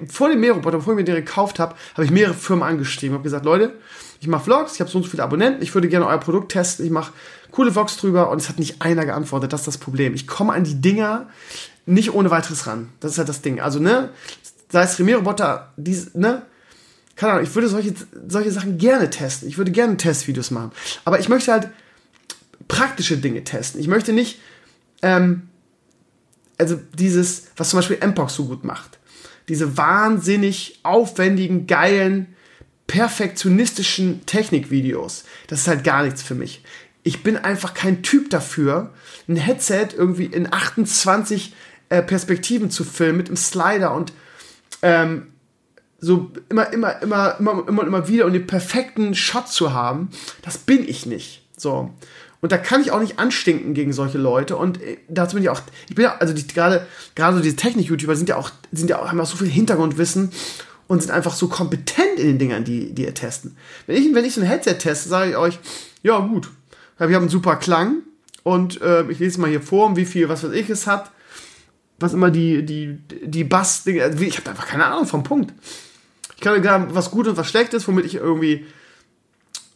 vor 0.08 0.28
dem 0.28 0.40
Meeroboter, 0.40 0.78
bevor 0.78 0.94
ich 0.94 0.98
mir 0.98 1.04
den 1.04 1.14
gekauft 1.14 1.58
habe, 1.58 1.74
habe 1.94 2.04
ich 2.04 2.10
mehrere 2.10 2.34
Firmen 2.34 2.62
angeschrieben, 2.62 3.14
habe 3.14 3.24
gesagt, 3.24 3.44
Leute, 3.44 3.74
ich 4.20 4.28
mache 4.28 4.44
Vlogs, 4.44 4.74
ich 4.74 4.80
habe 4.80 4.90
so 4.90 4.98
und 4.98 5.04
so 5.04 5.10
viele 5.10 5.22
Abonnenten, 5.22 5.62
ich 5.62 5.74
würde 5.74 5.88
gerne 5.88 6.06
euer 6.06 6.18
Produkt 6.18 6.52
testen, 6.52 6.84
ich 6.84 6.90
mache 6.90 7.12
coole 7.50 7.72
Vlogs 7.72 7.96
drüber 7.96 8.30
und 8.30 8.40
es 8.40 8.48
hat 8.48 8.58
nicht 8.58 8.82
einer 8.82 9.06
geantwortet, 9.06 9.52
das 9.52 9.62
ist 9.62 9.66
das 9.66 9.78
Problem. 9.78 10.14
Ich 10.14 10.26
komme 10.26 10.52
an 10.52 10.64
die 10.64 10.80
Dinger 10.80 11.28
nicht 11.86 12.12
ohne 12.14 12.30
weiteres 12.30 12.66
ran. 12.66 12.90
Das 13.00 13.12
ist 13.12 13.18
halt 13.18 13.28
das 13.28 13.42
Ding. 13.42 13.60
Also, 13.60 13.80
ne, 13.80 14.10
sei 14.68 14.82
es 14.82 14.98
Remiro-Roboter, 14.98 15.72
ne? 16.14 16.42
Keine 17.16 17.32
Ahnung, 17.32 17.44
ich 17.44 17.54
würde 17.54 17.68
solche, 17.68 17.94
solche 18.28 18.50
Sachen 18.50 18.78
gerne 18.78 19.10
testen. 19.10 19.48
Ich 19.48 19.58
würde 19.58 19.72
gerne 19.72 19.96
Testvideos 19.96 20.50
machen. 20.50 20.72
Aber 21.04 21.20
ich 21.20 21.28
möchte 21.28 21.52
halt 21.52 21.68
praktische 22.68 23.18
Dinge 23.18 23.44
testen. 23.44 23.80
Ich 23.80 23.88
möchte 23.88 24.12
nicht, 24.12 24.40
ähm, 25.02 25.49
also 26.60 26.78
dieses, 26.94 27.46
was 27.56 27.70
zum 27.70 27.78
Beispiel 27.78 27.98
Mpox 28.06 28.34
so 28.34 28.44
gut 28.44 28.64
macht. 28.64 28.98
Diese 29.48 29.76
wahnsinnig 29.76 30.78
aufwendigen, 30.82 31.66
geilen, 31.66 32.34
perfektionistischen 32.86 34.26
Technikvideos. 34.26 35.24
Das 35.46 35.60
ist 35.60 35.68
halt 35.68 35.84
gar 35.84 36.04
nichts 36.04 36.22
für 36.22 36.34
mich. 36.34 36.62
Ich 37.02 37.22
bin 37.22 37.36
einfach 37.36 37.72
kein 37.72 38.02
Typ 38.02 38.30
dafür, 38.30 38.92
ein 39.28 39.36
Headset 39.36 39.88
irgendwie 39.96 40.26
in 40.26 40.52
28 40.52 41.54
äh, 41.88 42.02
Perspektiven 42.02 42.70
zu 42.70 42.84
filmen 42.84 43.16
mit 43.16 43.28
einem 43.28 43.36
Slider 43.36 43.94
und 43.94 44.12
ähm, 44.82 45.28
so 45.98 46.30
immer, 46.48 46.72
immer, 46.72 47.00
immer, 47.02 47.36
immer, 47.38 47.68
immer, 47.68 47.86
immer 47.86 48.08
wieder 48.08 48.26
und 48.26 48.32
den 48.32 48.46
perfekten 48.46 49.14
Shot 49.14 49.48
zu 49.48 49.72
haben, 49.72 50.10
das 50.42 50.58
bin 50.58 50.86
ich 50.88 51.06
nicht. 51.06 51.42
So. 51.56 51.90
Und 52.40 52.52
da 52.52 52.58
kann 52.58 52.80
ich 52.80 52.90
auch 52.90 53.00
nicht 53.00 53.18
anstinken 53.18 53.74
gegen 53.74 53.92
solche 53.92 54.18
Leute. 54.18 54.56
Und 54.56 54.80
äh, 54.82 54.98
dazu 55.08 55.34
bin 55.34 55.42
ich 55.42 55.50
auch, 55.50 55.60
ich 55.88 55.94
bin 55.94 56.04
ja, 56.04 56.16
also 56.18 56.32
die, 56.32 56.46
gerade, 56.46 56.86
gerade 57.14 57.36
so 57.36 57.42
diese 57.42 57.56
Technik-YouTuber 57.56 58.16
sind 58.16 58.28
ja 58.28 58.36
auch, 58.36 58.50
sind 58.72 58.88
ja 58.88 59.00
auch, 59.00 59.08
haben 59.08 59.20
auch 59.20 59.26
so 59.26 59.36
viel 59.36 59.48
Hintergrundwissen 59.48 60.30
und 60.86 61.02
sind 61.02 61.10
einfach 61.10 61.34
so 61.34 61.48
kompetent 61.48 62.18
in 62.18 62.26
den 62.26 62.38
Dingern, 62.38 62.64
die, 62.64 62.92
die 62.94 63.04
ihr 63.04 63.14
testen. 63.14 63.56
Wenn 63.86 63.96
ich, 63.96 64.14
wenn 64.14 64.24
ich 64.24 64.34
so 64.34 64.40
ein 64.40 64.46
Headset 64.46 64.74
teste, 64.74 65.08
sage 65.08 65.30
ich 65.30 65.36
euch, 65.36 65.58
ja, 66.02 66.18
gut. 66.18 66.48
Wir 66.98 67.06
haben 67.16 67.22
einen 67.22 67.28
super 67.28 67.56
Klang 67.56 68.02
und 68.42 68.80
äh, 68.82 69.10
ich 69.10 69.18
lese 69.18 69.40
mal 69.40 69.48
hier 69.48 69.62
vor, 69.62 69.96
wie 69.96 70.04
viel, 70.04 70.28
was 70.28 70.44
weiß 70.44 70.52
ich, 70.52 70.68
es 70.68 70.86
hat 70.86 71.10
was 72.00 72.14
immer 72.14 72.30
die, 72.30 72.64
die, 72.64 72.98
die 73.22 73.44
Bass-Dinge, 73.44 74.02
also 74.02 74.24
ich 74.24 74.38
habe 74.38 74.50
einfach 74.50 74.66
keine 74.66 74.86
Ahnung 74.86 75.06
vom 75.06 75.22
Punkt. 75.22 75.52
Ich 76.34 76.40
kann 76.40 76.60
gar 76.62 76.94
was 76.94 77.10
gut 77.10 77.28
und 77.28 77.36
was 77.36 77.48
schlecht 77.48 77.74
ist, 77.74 77.86
womit 77.86 78.06
ich 78.06 78.14
irgendwie, 78.14 78.66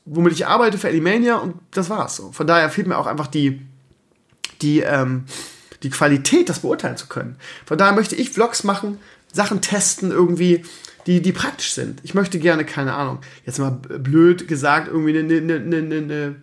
womit 0.05 0.33
ich 0.33 0.47
arbeite 0.47 0.79
für 0.79 0.89
Elimania 0.89 1.37
und 1.37 1.57
das 1.71 1.91
war's. 1.91 2.23
Von 2.33 2.47
daher 2.47 2.71
fehlt 2.71 2.87
mir 2.87 2.99
auch 2.99 3.07
einfach 3.07 3.27
die, 3.27 3.63
die, 4.63 4.81
ähm, 4.81 5.25
die 5.83 5.91
Qualität, 5.91 6.49
das 6.49 6.61
beurteilen 6.61 6.97
zu 6.97 7.07
können. 7.07 7.37
Von 7.67 7.79
daher 7.79 7.95
möchte 7.95 8.17
ich 8.17 8.31
Vlogs 8.31 8.65
machen, 8.65 8.99
Sachen 9.33 9.61
testen 9.61 10.11
irgendwie, 10.11 10.65
die, 11.07 11.21
die 11.21 11.33
praktisch 11.33 11.73
sind. 11.73 12.01
Ich 12.03 12.15
möchte 12.15 12.39
gerne, 12.39 12.65
keine 12.65 12.95
Ahnung, 12.95 13.19
jetzt 13.45 13.59
mal 13.59 13.71
blöd 13.71 14.49
gesagt, 14.49 14.89
irgendwie 14.89 15.19
eine, 15.19 15.37
eine, 15.37 15.57
eine, 15.57 15.97
eine 15.97 16.37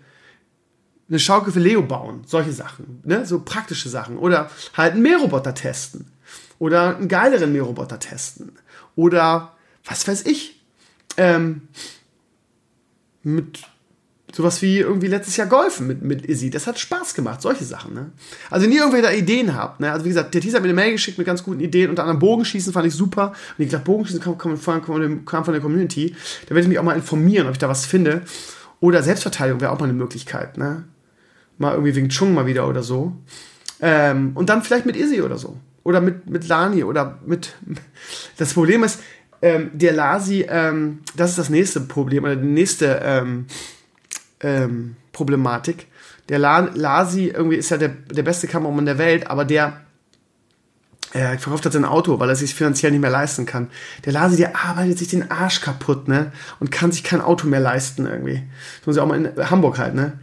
eine 1.11 1.19
Schaukel 1.19 1.51
für 1.51 1.59
Leo 1.59 1.81
bauen, 1.81 2.21
solche 2.25 2.53
Sachen, 2.53 3.01
ne? 3.03 3.25
so 3.25 3.41
praktische 3.41 3.89
Sachen. 3.89 4.17
Oder 4.17 4.49
halt 4.77 4.93
einen 4.93 5.01
Mähroboter 5.01 5.53
testen. 5.53 6.09
Oder 6.57 6.95
einen 6.95 7.09
geileren 7.09 7.51
Mähroboter 7.51 7.99
testen. 7.99 8.53
Oder 8.95 9.51
was 9.83 10.07
weiß 10.07 10.25
ich. 10.25 10.63
Ähm, 11.17 11.67
mit 13.23 13.63
sowas 14.35 14.61
wie 14.61 14.79
irgendwie 14.79 15.07
letztes 15.07 15.37
Jahr 15.37 15.47
golfen 15.47 15.87
mit, 15.87 16.01
mit 16.01 16.25
Izzy. 16.25 16.49
Das 16.49 16.67
hat 16.67 16.79
Spaß 16.79 17.13
gemacht, 17.13 17.41
solche 17.41 17.63
Sachen. 17.63 17.93
Ne? 17.93 18.11
Also 18.49 18.65
wenn 18.65 18.71
ihr 18.71 18.81
irgendwelche 18.81 19.15
Ideen 19.15 19.55
habt, 19.55 19.79
ne? 19.79 19.91
also 19.91 20.05
wie 20.05 20.09
gesagt, 20.09 20.33
der 20.33 20.41
Teaser 20.41 20.57
hat 20.57 20.63
mir 20.63 20.69
eine 20.69 20.75
Mail 20.75 20.93
geschickt 20.93 21.17
mit 21.17 21.27
ganz 21.27 21.43
guten 21.43 21.59
Ideen. 21.59 21.89
Unter 21.89 22.03
anderem 22.03 22.19
Bogenschießen 22.19 22.71
fand 22.73 22.87
ich 22.87 22.93
super. 22.93 23.33
Und 23.57 23.63
ich 23.63 23.69
glaube, 23.69 23.85
Bogenschießen 23.85 24.21
kam, 24.21 24.37
kam, 24.37 24.59
kam, 24.59 25.25
kam 25.25 25.45
von 25.45 25.53
der 25.53 25.61
Community. 25.61 26.15
Da 26.45 26.51
werde 26.51 26.61
ich 26.61 26.67
mich 26.67 26.79
auch 26.79 26.83
mal 26.83 26.95
informieren, 26.95 27.47
ob 27.47 27.53
ich 27.53 27.59
da 27.59 27.69
was 27.69 27.85
finde. 27.85 28.21
Oder 28.79 29.03
Selbstverteidigung 29.03 29.61
wäre 29.61 29.71
auch 29.71 29.79
mal 29.79 29.85
eine 29.85 29.93
Möglichkeit. 29.93 30.57
Ne? 30.57 30.85
Mal 31.57 31.73
irgendwie 31.73 31.95
wegen 31.95 32.09
Chung 32.09 32.33
mal 32.33 32.45
wieder 32.45 32.67
oder 32.67 32.83
so. 32.83 33.13
Ähm, 33.81 34.31
und 34.35 34.49
dann 34.49 34.61
vielleicht 34.61 34.85
mit 34.85 34.95
Izzy 34.95 35.21
oder 35.21 35.37
so. 35.37 35.57
Oder 35.83 35.99
mit, 35.99 36.29
mit 36.29 36.47
Lani 36.47 36.83
oder 36.83 37.19
mit. 37.25 37.53
Das 38.37 38.53
Problem 38.53 38.83
ist, 38.83 38.99
ähm, 39.41 39.71
der 39.73 39.93
Lasi, 39.93 40.45
ähm, 40.47 40.99
das 41.15 41.31
ist 41.31 41.39
das 41.39 41.49
nächste 41.49 41.81
Problem 41.81 42.23
oder 42.23 42.35
die 42.35 42.47
nächste 42.47 43.01
ähm, 43.03 43.45
ähm, 44.39 44.95
Problematik. 45.11 45.87
Der 46.29 46.39
La 46.39 46.59
Lasi 46.73 47.27
irgendwie 47.27 47.57
ist 47.57 47.71
ja 47.71 47.77
der, 47.77 47.89
der 47.89 48.23
beste 48.23 48.47
Kameramann 48.47 48.85
der 48.85 48.97
Welt, 48.97 49.27
aber 49.27 49.43
der 49.45 49.81
äh, 51.13 51.37
verkauft 51.37 51.65
hat 51.65 51.73
sein 51.73 51.83
Auto, 51.83 52.19
weil 52.19 52.29
er 52.29 52.35
sich 52.35 52.55
finanziell 52.55 52.91
nicht 52.91 53.01
mehr 53.01 53.09
leisten 53.09 53.45
kann. 53.45 53.69
Der 54.05 54.13
Lasi, 54.13 54.37
der 54.37 54.55
arbeitet 54.55 54.97
sich 54.97 55.09
den 55.09 55.29
Arsch 55.29 55.59
kaputt, 55.59 56.07
ne? 56.07 56.31
Und 56.59 56.71
kann 56.71 56.91
sich 56.91 57.03
kein 57.03 57.19
Auto 57.19 57.47
mehr 57.47 57.59
leisten 57.59 58.05
irgendwie. 58.05 58.43
Das 58.79 58.87
muss 58.87 58.95
ja 58.95 59.03
auch 59.03 59.07
mal 59.07 59.25
in 59.25 59.49
Hamburg 59.49 59.77
halt, 59.77 59.93
ne? 59.93 60.19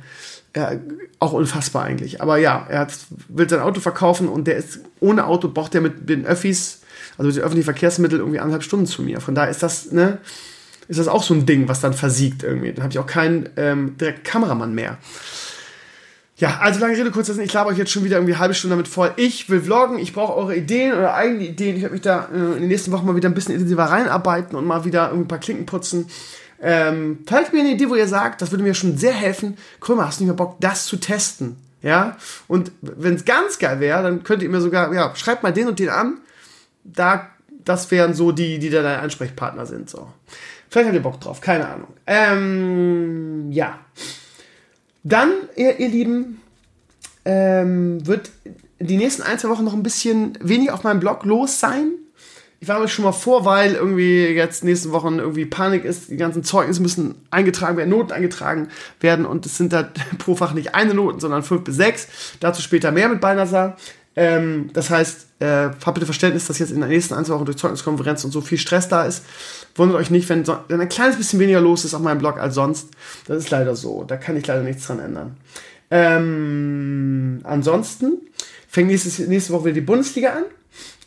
ja, 0.57 0.73
auch 1.19 1.33
unfassbar 1.33 1.85
eigentlich. 1.85 2.21
Aber 2.21 2.39
ja, 2.39 2.67
er 2.69 2.81
hat, 2.81 2.93
will 3.29 3.49
sein 3.49 3.61
Auto 3.61 3.81
verkaufen 3.81 4.29
und 4.29 4.47
der 4.47 4.57
ist 4.57 4.81
ohne 5.01 5.27
Auto 5.27 5.49
braucht 5.49 5.75
er 5.75 5.81
mit 5.81 6.09
den 6.09 6.27
Öffis, 6.27 6.83
also 7.17 7.29
mit 7.29 7.37
den 7.37 7.43
öffentlichen 7.43 7.65
Verkehrsmitteln 7.65 8.21
irgendwie 8.21 8.41
anderthalb 8.41 8.63
Stunden 8.63 8.87
zu 8.87 9.03
mir. 9.03 9.21
Von 9.21 9.35
daher 9.35 9.51
ist 9.51 9.63
das, 9.63 9.93
ne, 9.93 10.19
ist 10.89 10.99
das 10.99 11.09
auch 11.09 11.23
so 11.23 11.35
ein 11.35 11.47
Ding, 11.47 11.69
was 11.69 11.81
dann 11.81 11.95
versiegt 11.95 12.43
irgendwie. 12.43 12.73
Dann 12.73 12.83
habe 12.83 12.93
ich 12.93 12.99
auch 12.99 13.07
keinen 13.07 13.49
ähm, 13.57 13.97
direkten 13.99 14.25
Kameramann 14.25 14.75
mehr. 14.75 14.99
Ja, 16.39 16.59
also 16.61 16.79
lange 16.79 16.97
Rede, 16.97 17.25
Sinn. 17.25 17.41
Ich 17.41 17.51
glaube 17.51 17.71
euch 17.71 17.79
jetzt 17.79 17.91
schon 17.91 18.05
wieder 18.05 18.17
irgendwie 18.17 18.35
eine 18.35 18.41
halbe 18.41 18.55
Stunde 18.55 18.77
damit 18.77 18.87
voll. 18.87 19.13
Ich 19.17 19.51
will 19.51 19.61
vloggen, 19.61 19.99
ich 19.99 20.13
brauche 20.13 20.37
eure 20.37 20.57
Ideen 20.57 20.93
oder 20.93 21.15
eigene 21.15 21.45
Ideen. 21.45 21.75
Ich 21.75 21.83
werde 21.83 21.95
mich 21.95 22.03
da 22.03 22.29
äh, 22.33 22.37
in 22.37 22.61
den 22.61 22.69
nächsten 22.69 22.93
Wochen 22.93 23.07
mal 23.07 23.17
wieder 23.17 23.29
ein 23.29 23.35
bisschen 23.35 23.55
intensiver 23.55 23.85
reinarbeiten 23.85 24.57
und 24.57 24.65
mal 24.65 24.85
wieder 24.85 25.07
irgendwie 25.07 25.25
ein 25.25 25.29
paar 25.29 25.39
Klinken 25.39 25.67
putzen. 25.67 26.07
Ähm, 26.61 27.25
teilt 27.27 27.53
mir 27.53 27.61
eine 27.61 27.73
Idee, 27.73 27.89
wo 27.89 27.97
ihr 27.97 28.07
sagt, 28.07 28.41
das 28.41 28.53
würde 28.53 28.63
mir 28.63 28.75
schon 28.75 28.97
sehr 28.97 29.13
helfen. 29.13 29.57
Krömer, 29.81 30.07
hast 30.07 30.21
du 30.21 30.25
nicht 30.25 30.29
mehr 30.29 30.37
Bock, 30.37 30.57
das 30.61 30.87
zu 30.87 30.97
testen? 30.97 31.57
Ja, 31.83 32.17
und 32.49 32.73
wenn 32.81 33.15
es 33.15 33.25
ganz 33.25 33.59
geil 33.59 33.79
wäre, 33.79 34.03
dann 34.03 34.25
könnt 34.25 34.43
ihr 34.43 34.49
mir 34.49 34.61
sogar, 34.61 34.93
ja, 34.93 35.15
schreibt 35.15 35.43
mal 35.45 35.53
den 35.53 35.69
und 35.69 35.79
den 35.79 35.91
an. 35.91 36.19
Da, 36.95 37.31
das 37.65 37.91
wären 37.91 38.15
so 38.15 38.33
die, 38.33 38.59
die 38.59 38.71
da 38.71 38.83
deine 38.83 39.01
Ansprechpartner 39.01 39.67
sind. 39.67 39.91
So. 39.91 40.09
Vielleicht 40.71 40.87
habt 40.87 40.97
ihr 40.97 41.03
Bock 41.03 41.21
drauf, 41.21 41.41
keine 41.41 41.69
Ahnung. 41.69 41.89
Ähm, 42.07 43.51
ja. 43.51 43.79
Dann, 45.03 45.33
ihr, 45.57 45.79
ihr 45.79 45.89
Lieben, 45.89 46.41
ähm, 47.25 48.07
wird 48.07 48.31
die 48.81 48.97
nächsten 48.97 49.23
ein, 49.23 49.39
zwei 49.39 49.49
Wochen 49.49 49.65
noch 49.65 49.75
ein 49.75 49.83
bisschen 49.83 50.39
weniger 50.41 50.75
auf 50.75 50.85
meinem 50.85 51.01
Blog 51.01 51.25
los 51.25 51.61
sein. 51.61 51.93
Ich 52.61 52.67
war 52.67 52.81
mir 52.81 52.89
schon 52.89 53.05
mal 53.05 53.13
vor, 53.13 53.45
weil 53.45 53.75
irgendwie 53.75 54.27
jetzt 54.27 54.65
nächsten 54.65 54.91
Wochen 54.91 55.21
irgendwie 55.21 55.45
Panik 55.45 55.85
ist, 55.85 56.11
die 56.11 56.17
ganzen 56.17 56.43
Zeugnisse 56.43 56.83
müssen 56.83 57.15
eingetragen 57.31 57.77
werden, 57.77 57.91
Noten 57.91 58.11
eingetragen 58.11 58.69
werden 59.01 59.27
und 59.27 59.47
es 59.47 59.57
sind 59.57 59.73
da 59.73 59.89
pro 60.19 60.35
Fach 60.35 60.55
nicht 60.55 60.75
eine 60.75 60.95
Noten, 60.95 61.21
sondern 61.21 61.45
fünf 61.45 61.63
bis 61.63 61.77
sechs. 61.77 62.09
Dazu 62.41 62.61
später 62.61 62.91
mehr 62.91 63.09
mit 63.09 63.21
Balnasar. 63.21 63.77
Ähm, 64.21 64.71
das 64.73 64.91
heißt, 64.91 65.27
äh, 65.39 65.47
habt 65.47 65.95
bitte 65.95 66.05
Verständnis, 66.05 66.49
dass 66.49 66.59
jetzt 66.59 66.73
in 66.73 66.81
den 66.81 66.89
nächsten 66.89 67.15
ein, 67.15 67.25
zwei 67.25 67.35
Wochen 67.35 67.45
durch 67.45 67.57
Zeugniskonferenz 67.57 68.25
und 68.25 68.33
so 68.33 68.41
viel 68.41 68.59
Stress 68.59 68.89
da 68.89 69.05
ist. 69.05 69.25
Wundert 69.77 69.97
euch 69.97 70.11
nicht, 70.11 70.29
wenn, 70.29 70.45
so, 70.45 70.59
wenn 70.67 70.81
ein 70.81 70.89
kleines 70.89 71.17
bisschen 71.17 71.39
weniger 71.39 71.61
los 71.61 71.85
ist 71.85 71.95
auf 71.95 72.03
meinem 72.03 72.19
Blog 72.19 72.37
als 72.41 72.57
sonst. 72.57 72.89
Das 73.29 73.39
ist 73.39 73.51
leider 73.51 73.77
so. 73.77 74.03
Da 74.03 74.17
kann 74.17 74.37
ich 74.37 74.45
leider 74.45 74.65
nichts 74.65 74.89
dran 74.89 74.99
ändern. 74.99 75.37
Ähm, 75.93 77.39
ansonsten 77.45 78.19
fängt 78.67 78.89
nächstes, 78.89 79.21
nächste 79.21 79.53
Woche 79.53 79.67
wieder 79.67 79.75
die 79.75 79.83
Bundesliga 79.83 80.31
an. 80.31 80.45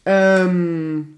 Ähm, 0.05 1.17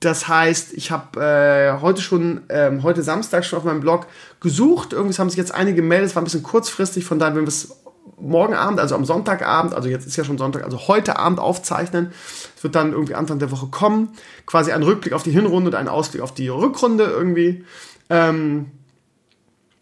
das 0.00 0.26
heißt, 0.26 0.72
ich 0.72 0.90
habe 0.90 1.20
äh, 1.20 1.80
heute 1.80 2.02
schon, 2.02 2.40
ähm, 2.48 2.82
heute 2.82 3.04
Samstag 3.04 3.44
schon 3.44 3.60
auf 3.60 3.64
meinem 3.64 3.80
Blog 3.80 4.08
gesucht. 4.40 4.92
Irgendwie 4.92 5.16
haben 5.16 5.30
sich 5.30 5.38
jetzt 5.38 5.54
einige 5.54 5.76
gemeldet, 5.76 6.10
es 6.10 6.16
war 6.16 6.22
ein 6.22 6.24
bisschen 6.24 6.42
kurzfristig, 6.42 7.04
von 7.04 7.20
daher, 7.20 7.36
wenn 7.36 7.42
wir 7.42 7.48
es 7.48 7.76
morgen 8.22 8.54
Abend, 8.54 8.80
also 8.80 8.94
am 8.94 9.04
Sonntagabend, 9.04 9.74
also 9.74 9.88
jetzt 9.88 10.06
ist 10.06 10.16
ja 10.16 10.24
schon 10.24 10.38
Sonntag, 10.38 10.64
also 10.64 10.88
heute 10.88 11.18
Abend 11.18 11.40
aufzeichnen. 11.40 12.12
Es 12.56 12.62
wird 12.62 12.74
dann 12.74 12.92
irgendwie 12.92 13.14
Anfang 13.14 13.38
der 13.38 13.50
Woche 13.50 13.66
kommen. 13.66 14.10
Quasi 14.46 14.72
ein 14.72 14.82
Rückblick 14.82 15.12
auf 15.12 15.22
die 15.22 15.32
Hinrunde 15.32 15.70
und 15.70 15.74
ein 15.74 15.88
Ausblick 15.88 16.22
auf 16.22 16.32
die 16.32 16.48
Rückrunde 16.48 17.04
irgendwie. 17.04 17.64
Ähm, 18.08 18.70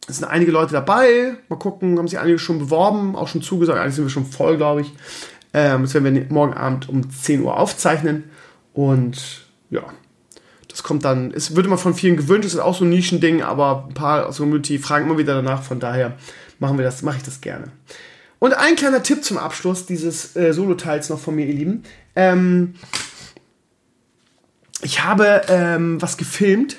es 0.08 0.16
sind 0.16 0.28
einige 0.28 0.50
Leute 0.50 0.72
dabei. 0.72 1.36
Mal 1.48 1.58
gucken, 1.58 1.98
haben 1.98 2.08
sich 2.08 2.18
einige 2.18 2.38
schon 2.38 2.58
beworben, 2.58 3.14
auch 3.14 3.28
schon 3.28 3.42
zugesagt. 3.42 3.78
Eigentlich 3.78 3.94
sind 3.94 4.04
wir 4.04 4.10
schon 4.10 4.26
voll, 4.26 4.56
glaube 4.56 4.80
ich. 4.80 4.92
Ähm, 5.52 5.82
das 5.82 5.94
werden 5.94 6.14
wir 6.14 6.26
morgen 6.30 6.54
Abend 6.54 6.88
um 6.88 7.10
10 7.10 7.42
Uhr 7.42 7.58
aufzeichnen. 7.58 8.24
Und 8.72 9.46
ja, 9.70 9.82
das 10.68 10.82
kommt 10.82 11.04
dann, 11.04 11.32
es 11.32 11.56
wird 11.56 11.66
immer 11.66 11.78
von 11.78 11.94
vielen 11.94 12.16
gewünscht, 12.16 12.46
es 12.46 12.54
ist 12.54 12.60
auch 12.60 12.76
so 12.76 12.84
ein 12.84 12.90
Nischending, 12.90 13.42
aber 13.42 13.86
ein 13.88 13.94
paar 13.94 14.26
aus 14.26 14.36
der 14.36 14.44
Community 14.44 14.78
fragen 14.78 15.06
immer 15.06 15.18
wieder 15.18 15.34
danach, 15.34 15.62
von 15.62 15.80
daher 15.80 16.16
machen 16.58 16.78
wir 16.78 16.84
das, 16.84 17.02
mache 17.02 17.18
ich 17.18 17.22
das 17.22 17.40
gerne. 17.40 17.72
Und 18.40 18.54
ein 18.54 18.74
kleiner 18.74 19.02
Tipp 19.02 19.22
zum 19.22 19.38
Abschluss 19.38 19.86
dieses 19.86 20.34
äh, 20.34 20.52
Solo-Teils 20.52 21.10
noch 21.10 21.20
von 21.20 21.36
mir, 21.36 21.46
ihr 21.46 21.54
Lieben. 21.54 21.84
Ähm, 22.16 22.74
ich 24.82 25.04
habe 25.04 25.42
ähm, 25.48 26.00
was 26.00 26.16
gefilmt 26.16 26.78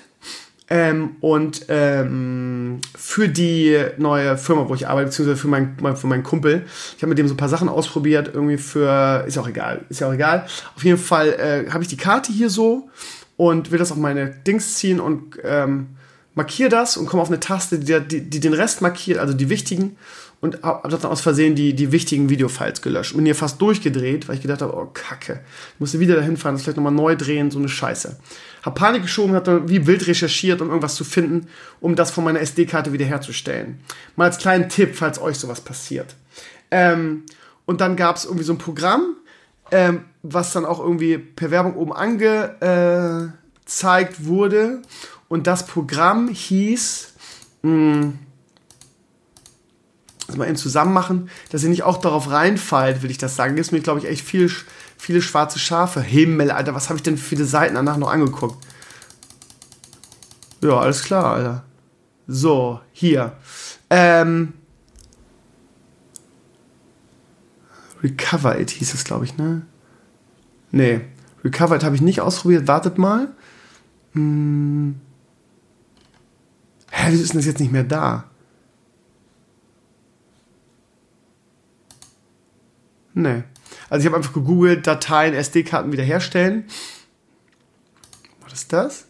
ähm, 0.72 1.18
und 1.22 1.68
ähm, 1.70 2.82
für 2.98 3.30
die 3.30 3.78
neue 3.98 4.40
Firma, 4.40 4.68
wo 4.70 4.74
ich 4.74 4.88
arbeite, 4.88 5.10
beziehungsweise 5.10 5.40
für, 5.40 5.50
mein, 5.50 5.78
für 5.96 6.08
meinen 6.08 6.24
Kumpel. 6.24 6.66
Ich 6.98 7.04
habe 7.04 7.10
mit 7.10 7.20
dem 7.20 7.28
so 7.28 7.36
ein 7.36 7.38
paar 7.38 7.48
Sachen 7.48 7.70
ausprobiert, 7.70 8.32
irgendwie 8.34 8.58
für, 8.58 9.24
ist 9.28 9.36
ja 9.36 9.44
auch 9.44 9.48
egal, 9.48 9.86
ist 9.90 10.00
ja 10.00 10.08
auch 10.08 10.14
egal. 10.14 10.48
Auf 10.76 10.84
jeden 10.84 10.98
Fall 10.98 11.30
äh, 11.34 11.70
habe 11.70 11.84
ich 11.84 11.90
die 11.90 11.98
Karte 11.98 12.34
hier 12.34 12.50
so 12.50 12.90
und 13.38 13.70
will 13.70 13.78
das 13.78 13.92
auf 13.92 14.00
meine 14.00 14.32
Dings 14.32 14.76
ziehen 14.76 15.00
und 15.00 15.38
ähm, 15.44 15.90
markiere 16.34 16.70
das 16.70 16.98
und 16.98 17.06
komme 17.06 17.22
auf 17.22 17.30
eine 17.30 17.40
Taste, 17.40 17.78
die, 17.78 18.00
die, 18.00 18.28
die 18.28 18.40
den 18.40 18.54
Rest 18.54 18.82
markiert, 18.82 19.20
also 19.20 19.36
die 19.36 19.50
wichtigen 19.50 19.96
und 20.42 20.64
habe 20.64 20.90
dann 20.90 21.12
aus 21.12 21.22
Versehen 21.22 21.54
die, 21.56 21.76
die 21.76 21.92
wichtigen 21.92 22.30
Videofiles 22.30 22.82
gelöscht. 22.82 23.16
Bin 23.16 23.26
hier 23.26 23.36
fast 23.36 23.62
durchgedreht, 23.62 24.28
weil 24.28 24.36
ich 24.36 24.42
gedacht 24.42 24.64
habe, 24.64 24.76
oh 24.76 24.88
Kacke, 24.92 25.42
ich 25.76 25.80
musste 25.80 26.00
wieder 26.00 26.16
dahin 26.16 26.36
fahren, 26.36 26.56
das 26.56 26.64
vielleicht 26.64 26.78
nochmal 26.78 26.92
neu 26.92 27.16
drehen, 27.16 27.52
so 27.52 27.60
eine 27.60 27.70
Scheiße. 27.70 28.18
Hab 28.64 28.76
Panik 28.76 29.04
geschoben, 29.04 29.36
hab 29.36 29.44
dann 29.44 29.70
wie 29.70 29.86
wild 29.86 30.08
recherchiert, 30.08 30.60
um 30.62 30.70
irgendwas 30.70 30.96
zu 30.96 31.04
finden, 31.04 31.48
um 31.80 31.96
das 31.96 32.10
von 32.10 32.24
meiner 32.24 32.42
SD-Karte 32.42 32.92
wiederherzustellen. 32.92 33.80
Mal 34.16 34.26
als 34.26 34.40
kleinen 34.40 34.68
Tipp, 34.68 34.96
falls 34.96 35.22
euch 35.22 35.38
sowas 35.38 35.62
passiert. 35.62 36.16
Ähm, 36.72 37.24
und 37.66 37.80
dann 37.80 37.96
gab 37.96 38.16
es 38.16 38.26
irgendwie 38.26 38.44
so 38.44 38.54
ein 38.54 38.58
Programm, 38.58 39.16
ähm, 39.70 40.06
was 40.24 40.54
dann 40.54 40.66
auch 40.66 40.80
irgendwie 40.80 41.20
per 41.20 41.52
Werbung 41.52 41.76
oben 41.76 41.94
angezeigt 41.94 43.36
wurde. 44.26 44.82
Und 45.28 45.46
das 45.46 45.68
Programm 45.68 46.30
hieß, 46.30 47.14
mh, 47.62 48.14
das 50.32 50.38
mal 50.38 50.48
eben 50.48 50.56
zusammen 50.56 50.94
machen, 50.94 51.30
dass 51.50 51.64
ihr 51.64 51.70
nicht 51.70 51.84
auch 51.84 51.98
darauf 51.98 52.30
reinfallt, 52.30 53.04
will 53.04 53.12
ich 53.12 53.18
das 53.18 53.36
sagen. 53.36 53.56
Gibt 53.56 53.72
mir, 53.72 53.82
glaube 53.82 54.00
ich, 54.00 54.08
echt 54.08 54.26
viel, 54.26 54.52
viele 54.98 55.22
schwarze 55.22 55.60
Schafe. 55.60 56.02
Himmel, 56.02 56.52
Alter, 56.52 56.74
was 56.74 56.90
habe 56.90 56.98
ich 56.98 57.04
denn 57.04 57.18
für 57.18 57.30
viele 57.30 57.46
Seiten 57.46 57.76
danach 57.76 57.98
noch 57.98 58.10
angeguckt? 58.12 58.66
Ja, 60.62 60.80
alles 60.80 61.04
klar, 61.04 61.34
Alter. 61.34 61.64
So, 62.28 62.80
hier. 62.92 63.34
Ähm, 63.90 64.54
Recover 68.04 68.60
It 68.60 68.72
hieß 68.72 68.94
es, 68.94 69.04
glaube 69.04 69.26
ich, 69.26 69.38
ne? 69.38 69.64
Nee, 70.72 71.02
Recover 71.44 71.76
It 71.76 71.84
habe 71.84 71.96
ich 71.96 72.02
nicht 72.02 72.22
ausprobiert. 72.22 72.68
Wartet 72.68 72.98
mal. 72.98 73.30
Hm. 74.14 75.00
Hä, 76.92 77.08
wieso 77.10 77.24
ist 77.24 77.34
denn 77.34 77.40
das 77.40 77.48
jetzt 77.48 77.60
nicht 77.60 77.72
mehr 77.72 77.84
da? 77.84 78.26
Nee. 83.14 83.44
Also 83.90 84.02
ich 84.02 84.06
habe 84.08 84.18
einfach 84.18 84.34
gegoogelt, 84.34 84.88
Dateien, 84.88 85.34
SD-Karten 85.34 85.92
wiederherstellen. 85.92 86.68
War 88.40 88.50
das 88.50 88.68
das? 88.68 89.06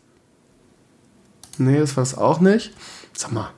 Nee, 1.58 1.80
das 1.80 1.96
war 1.96 2.04
es 2.04 2.16
auch 2.16 2.40
nicht. 2.40 2.74
Sag 3.14 3.32
mal. 3.32 3.54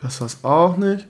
Das 0.00 0.20
war 0.20 0.26
es 0.26 0.42
auch 0.42 0.76
nicht. 0.76 1.06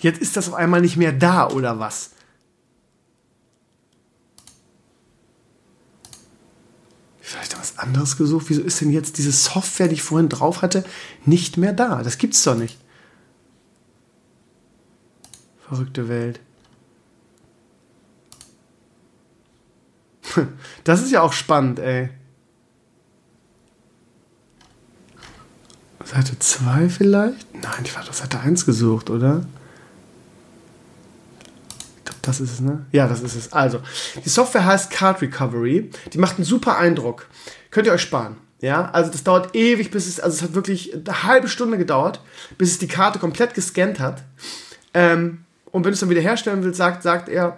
Jetzt 0.00 0.20
ist 0.20 0.36
das 0.36 0.48
auf 0.48 0.54
einmal 0.54 0.80
nicht 0.80 0.96
mehr 0.96 1.12
da, 1.12 1.48
oder 1.48 1.78
was? 1.78 2.10
vielleicht 7.28 7.57
was 7.68 7.78
anderes 7.78 8.16
gesucht. 8.16 8.46
Wieso 8.48 8.62
ist 8.62 8.80
denn 8.80 8.90
jetzt 8.90 9.18
diese 9.18 9.32
Software, 9.32 9.88
die 9.88 9.94
ich 9.94 10.02
vorhin 10.02 10.28
drauf 10.28 10.62
hatte, 10.62 10.84
nicht 11.24 11.56
mehr 11.56 11.72
da? 11.72 12.02
Das 12.02 12.18
gibt's 12.18 12.42
doch 12.44 12.54
nicht. 12.54 12.78
Verrückte 15.68 16.08
Welt. 16.08 16.40
Das 20.84 21.02
ist 21.02 21.10
ja 21.10 21.20
auch 21.20 21.32
spannend, 21.34 21.78
ey. 21.80 22.08
Seite 26.04 26.38
2 26.38 26.88
vielleicht? 26.88 27.54
Nein, 27.54 27.82
ich 27.84 27.94
war 27.94 28.02
doch 28.04 28.14
Seite 28.14 28.40
1 28.40 28.64
gesucht, 28.64 29.10
oder? 29.10 29.44
Das 32.22 32.40
ist 32.40 32.52
es, 32.52 32.60
ne? 32.60 32.84
Ja, 32.92 33.08
das 33.08 33.22
ist 33.22 33.34
es. 33.34 33.52
Also, 33.54 33.80
die 34.22 34.28
Software 34.28 34.66
heißt 34.66 34.90
Card 34.90 35.22
Recovery. 35.22 35.90
Die 36.12 36.18
macht 36.18 36.36
einen 36.36 36.44
super 36.44 36.76
Eindruck. 36.76 37.26
Könnt 37.70 37.86
ihr 37.86 37.92
euch 37.92 38.02
sparen. 38.02 38.36
Ja, 38.60 38.90
also 38.90 39.10
das 39.12 39.22
dauert 39.22 39.54
ewig, 39.54 39.90
bis 39.90 40.08
es, 40.08 40.18
also 40.18 40.36
es 40.36 40.42
hat 40.42 40.54
wirklich 40.54 40.92
eine 40.92 41.22
halbe 41.22 41.48
Stunde 41.48 41.78
gedauert, 41.78 42.20
bis 42.56 42.72
es 42.72 42.78
die 42.78 42.88
Karte 42.88 43.20
komplett 43.20 43.54
gescannt 43.54 44.00
hat. 44.00 44.24
Ähm, 44.94 45.44
und 45.66 45.84
wenn 45.84 45.90
du 45.90 45.94
es 45.94 46.00
dann 46.00 46.10
wieder 46.10 46.20
herstellen 46.20 46.64
willst, 46.64 46.78
sagt, 46.78 47.04
sagt 47.04 47.28
er, 47.28 47.56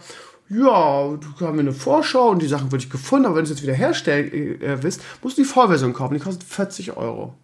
ja, 0.50 1.16
du 1.16 1.20
hast 1.40 1.40
mir 1.40 1.60
eine 1.60 1.72
Vorschau 1.72 2.28
und 2.28 2.42
die 2.42 2.48
Sachen 2.48 2.72
würde 2.72 2.84
ich 2.84 2.90
gefunden, 2.90 3.26
aber 3.26 3.36
wenn 3.36 3.44
du 3.44 3.50
es 3.50 3.56
jetzt 3.56 3.62
wieder 3.62 3.76
herstellen 3.76 4.60
äh, 4.60 4.82
willst, 4.82 5.00
musst 5.22 5.38
du 5.38 5.42
die 5.42 5.48
Vollversion 5.48 5.94
kaufen. 5.94 6.14
Die 6.14 6.20
kostet 6.20 6.44
40 6.44 6.96
Euro. 6.96 7.34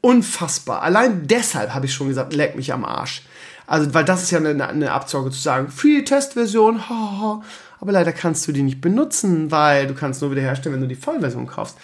Unfassbar. 0.00 0.82
Allein 0.82 1.26
deshalb 1.26 1.74
habe 1.74 1.86
ich 1.86 1.94
schon 1.94 2.08
gesagt, 2.08 2.32
leck 2.32 2.56
mich 2.56 2.72
am 2.72 2.84
Arsch. 2.84 3.22
Also, 3.66 3.92
weil 3.92 4.04
das 4.04 4.22
ist 4.22 4.30
ja 4.30 4.38
eine, 4.38 4.66
eine 4.66 4.92
Abzocke 4.92 5.30
zu 5.30 5.40
sagen, 5.40 5.68
Free 5.68 6.02
Testversion, 6.02 6.88
haha, 6.88 7.42
aber 7.80 7.92
leider 7.92 8.12
kannst 8.12 8.46
du 8.48 8.52
die 8.52 8.62
nicht 8.62 8.80
benutzen, 8.80 9.50
weil 9.50 9.86
du 9.86 9.94
kannst 9.94 10.22
nur 10.22 10.30
wieder 10.30 10.42
herstellen, 10.42 10.74
wenn 10.74 10.82
du 10.82 10.88
die 10.88 10.94
Vollversion 10.94 11.46
kaufst. 11.46 11.76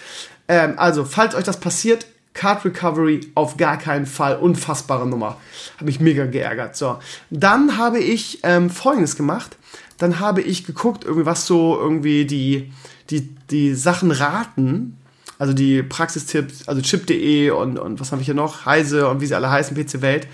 Ähm, 0.48 0.74
also, 0.76 1.04
falls 1.04 1.34
euch 1.34 1.44
das 1.44 1.60
passiert, 1.60 2.06
Card 2.34 2.64
Recovery 2.64 3.20
auf 3.34 3.56
gar 3.56 3.78
keinen 3.78 4.06
Fall. 4.06 4.36
Unfassbare 4.36 5.06
Nummer. 5.06 5.36
Habe 5.76 5.86
mich 5.86 6.00
mega 6.00 6.26
geärgert. 6.26 6.76
So. 6.76 6.98
Dann 7.30 7.78
habe 7.78 8.00
ich 8.00 8.40
ähm, 8.42 8.70
folgendes 8.70 9.16
gemacht. 9.16 9.56
Dann 9.98 10.18
habe 10.18 10.42
ich 10.42 10.66
geguckt, 10.66 11.04
irgendwie 11.04 11.26
was 11.26 11.46
so 11.46 11.78
irgendwie 11.78 12.26
die, 12.26 12.72
die, 13.10 13.28
die 13.50 13.74
Sachen 13.74 14.10
raten. 14.10 14.98
Also 15.38 15.52
die 15.52 15.82
Praxistipps, 15.82 16.68
also 16.68 16.80
chip.de 16.80 17.50
und, 17.50 17.78
und 17.78 18.00
was 18.00 18.12
habe 18.12 18.20
ich 18.20 18.26
hier 18.26 18.34
noch? 18.34 18.66
Heise 18.66 19.08
und 19.08 19.20
wie 19.20 19.26
sie 19.26 19.34
alle 19.34 19.50
heißen, 19.50 19.76
PC 19.76 20.00
Welt. 20.00 20.28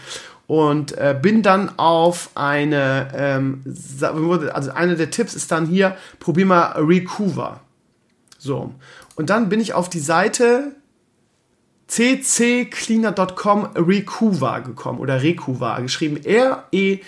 Und 0.51 0.99
äh, 0.99 1.17
bin 1.23 1.45
dann 1.45 1.79
auf 1.79 2.31
eine, 2.35 3.13
ähm, 3.15 3.63
also 4.53 4.73
einer 4.73 4.97
der 4.97 5.13
Tipps 5.13 5.35
ist 5.35 5.53
dann 5.53 5.65
hier, 5.65 5.97
probier 6.19 6.45
mal 6.45 6.73
Recover. 6.73 7.61
So. 8.37 8.75
Und 9.15 9.31
dann 9.31 9.49
bin 9.49 9.61
ich 9.61 9.75
auf 9.75 9.89
die 9.89 10.01
Seite 10.01 10.75
cccleaner.com 11.87 13.69
Recuva 13.77 14.59
gekommen 14.59 14.99
oder 14.99 15.23
Recuva, 15.23 15.79
geschrieben 15.79 16.17
R-E-C-U-V-A. 16.25 17.07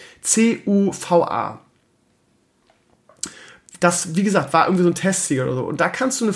Das, 3.80 4.14
wie 4.14 4.22
gesagt, 4.22 4.52
war 4.52 4.66
irgendwie 4.66 4.84
so 4.84 4.90
ein 4.90 4.94
Testsieger 4.94 5.46
oder 5.46 5.56
so. 5.56 5.64
Und 5.64 5.80
da 5.80 5.88
kannst 5.88 6.20
du 6.20 6.26
eine, 6.26 6.34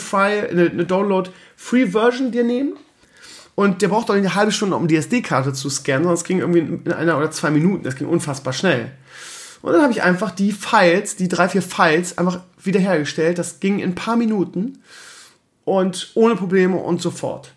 eine, 0.50 0.70
eine 0.70 0.84
Download-Free-Version 0.84 2.32
dir 2.32 2.42
nehmen. 2.42 2.76
Und 3.56 3.80
der 3.82 3.88
braucht 3.88 4.10
doch 4.10 4.14
eine 4.14 4.34
halbe 4.34 4.52
Stunde, 4.52 4.76
um 4.76 4.86
die 4.86 4.96
SD-Karte 4.96 5.52
zu 5.54 5.70
scannen, 5.70 6.04
sondern 6.04 6.14
es 6.14 6.24
ging 6.24 6.38
irgendwie 6.40 6.60
in 6.60 6.92
einer 6.92 7.16
oder 7.16 7.30
zwei 7.30 7.50
Minuten. 7.50 7.82
Das 7.82 7.96
ging 7.96 8.06
unfassbar 8.06 8.52
schnell. 8.52 8.92
Und 9.62 9.72
dann 9.72 9.82
habe 9.82 9.92
ich 9.92 10.02
einfach 10.02 10.30
die 10.30 10.52
Files, 10.52 11.16
die 11.16 11.26
drei, 11.26 11.48
vier 11.48 11.62
Files, 11.62 12.18
einfach 12.18 12.40
wiederhergestellt. 12.62 13.38
Das 13.38 13.58
ging 13.58 13.78
in 13.78 13.90
ein 13.90 13.94
paar 13.94 14.16
Minuten 14.16 14.78
und 15.64 16.12
ohne 16.14 16.36
Probleme 16.36 16.76
und 16.76 17.00
sofort. 17.00 17.52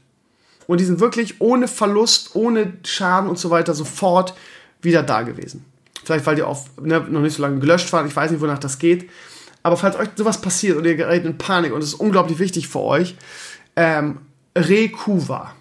Und 0.67 0.79
die 0.79 0.85
sind 0.85 1.01
wirklich 1.01 1.41
ohne 1.41 1.67
Verlust, 1.67 2.33
ohne 2.33 2.73
Schaden 2.85 3.29
und 3.29 3.37
so 3.37 3.49
weiter 3.49 3.73
sofort 3.73 4.33
wieder 4.81 5.03
da 5.03 5.23
gewesen. 5.23 5.65
Vielleicht, 6.05 6.25
weil 6.25 6.35
die 6.35 6.43
auch 6.43 6.65
ne, 6.81 7.05
noch 7.09 7.21
nicht 7.21 7.35
so 7.35 7.41
lange 7.41 7.59
gelöscht 7.59 7.91
waren. 7.91 8.07
Ich 8.07 8.15
weiß 8.15 8.31
nicht, 8.31 8.39
wonach 8.39 8.59
das 8.59 8.79
geht. 8.79 9.09
Aber 9.63 9.75
falls 9.75 9.97
euch 9.97 10.07
sowas 10.15 10.39
passiert 10.39 10.77
und 10.77 10.85
ihr 10.85 10.95
gerät 10.95 11.25
in 11.25 11.37
Panik 11.37 11.73
und 11.73 11.81
es 11.81 11.89
ist 11.89 11.99
unglaublich 11.99 12.39
wichtig 12.39 12.69
für 12.69 12.79
euch, 12.79 13.17
ähm, 13.75 14.19
Rekuva. 14.55 15.53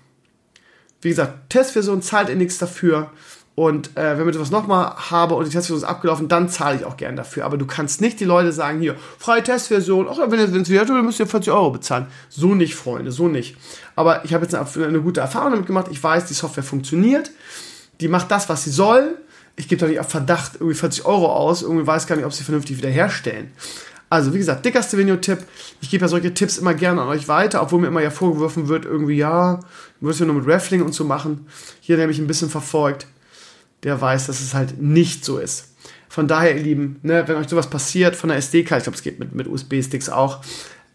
Wie 1.01 1.11
gesagt, 1.11 1.51
Testversion 1.51 2.03
zahlt 2.03 2.29
ihr 2.29 2.37
nichts 2.37 2.59
dafür. 2.59 3.11
Und 3.55 3.97
äh, 3.97 4.17
wenn 4.17 4.29
ich 4.29 4.37
sowas 4.37 4.53
nochmal 4.53 4.95
habe 5.11 5.35
und 5.35 5.45
die 5.45 5.51
Testversion 5.51 5.79
ist 5.79 5.85
abgelaufen, 5.85 6.29
dann 6.29 6.49
zahle 6.49 6.77
ich 6.77 6.85
auch 6.85 6.97
gern 6.97 7.17
dafür. 7.17 7.45
Aber 7.45 7.57
du 7.57 7.67
kannst 7.67 8.01
nicht 8.01 8.21
die 8.21 8.25
Leute 8.25 8.53
sagen, 8.53 8.79
hier, 8.79 8.95
freie 9.19 9.43
Testversion, 9.43 10.07
ach, 10.09 10.19
wenn 10.29 10.39
es 10.39 10.71
wieder 10.71 10.87
tut, 10.87 11.05
müsst 11.05 11.19
ihr 11.19 11.27
40 11.27 11.53
Euro 11.53 11.73
bezahlen. 11.73 12.07
So 12.29 12.55
nicht, 12.55 12.77
Freunde, 12.77 13.11
so 13.11 13.27
nicht. 13.27 13.57
Aber 13.97 14.25
ich 14.25 14.33
habe 14.33 14.45
jetzt 14.45 14.55
eine, 14.55 14.87
eine, 14.87 15.01
gute 15.01 15.21
Erfahrung 15.21 15.51
damit 15.51 15.67
gemacht. 15.67 15.89
Ich 15.91 16.01
weiß, 16.01 16.27
die 16.27 16.35
Software 16.35 16.63
funktioniert. 16.63 17.33
Die 18.01 18.07
macht 18.07 18.31
das, 18.31 18.49
was 18.49 18.63
sie 18.63 18.71
soll. 18.71 19.19
Ich 19.57 19.67
gebe 19.67 19.81
doch 19.81 19.89
nicht 19.89 19.99
auf 19.99 20.09
Verdacht 20.09 20.53
irgendwie 20.61 20.77
40 20.77 21.05
Euro 21.05 21.27
aus. 21.27 21.63
Irgendwie 21.63 21.85
weiß 21.85 22.07
gar 22.07 22.15
nicht, 22.15 22.27
ob 22.27 22.33
sie 22.33 22.45
vernünftig 22.45 22.77
wiederherstellen. 22.79 23.51
Also, 24.09 24.33
wie 24.33 24.39
gesagt, 24.39 24.65
dicker 24.65 24.85
Stevenio-Tipp. 24.85 25.41
Ich 25.81 25.91
gebe 25.91 26.03
ja 26.03 26.09
solche 26.09 26.35
Tipps 26.35 26.59
immer 26.59 26.75
gerne 26.75 27.03
an 27.03 27.09
euch 27.09 27.29
weiter, 27.29 27.63
obwohl 27.63 27.81
mir 27.81 27.87
immer 27.87 28.03
ja 28.03 28.11
vorgeworfen 28.11 28.69
wird, 28.69 28.85
irgendwie, 28.85 29.17
ja, 29.17 29.61
musst 30.01 30.21
ja 30.21 30.27
nur 30.27 30.35
mit 30.35 30.47
Raffling 30.47 30.83
und 30.83 30.93
so 30.93 31.05
machen. 31.05 31.47
Hier, 31.81 31.97
der 31.97 32.09
mich 32.09 32.19
ein 32.19 32.27
bisschen 32.27 32.51
verfolgt 32.51 33.07
der 33.83 34.01
weiß, 34.01 34.27
dass 34.27 34.41
es 34.41 34.55
halt 34.55 34.81
nicht 34.81 35.25
so 35.25 35.39
ist. 35.39 35.69
Von 36.09 36.27
daher, 36.27 36.57
ihr 36.57 36.63
Lieben, 36.63 36.99
ne, 37.03 37.27
wenn 37.27 37.37
euch 37.37 37.49
sowas 37.49 37.71
passiert 37.71 38.17
von 38.17 38.29
der 38.29 38.39
SD-Karte, 38.39 38.79
ich 38.79 38.85
glaube, 38.85 38.97
es 38.97 39.03
geht 39.03 39.19
mit, 39.19 39.35
mit 39.35 39.47
USB-Sticks 39.47 40.09
auch, 40.09 40.41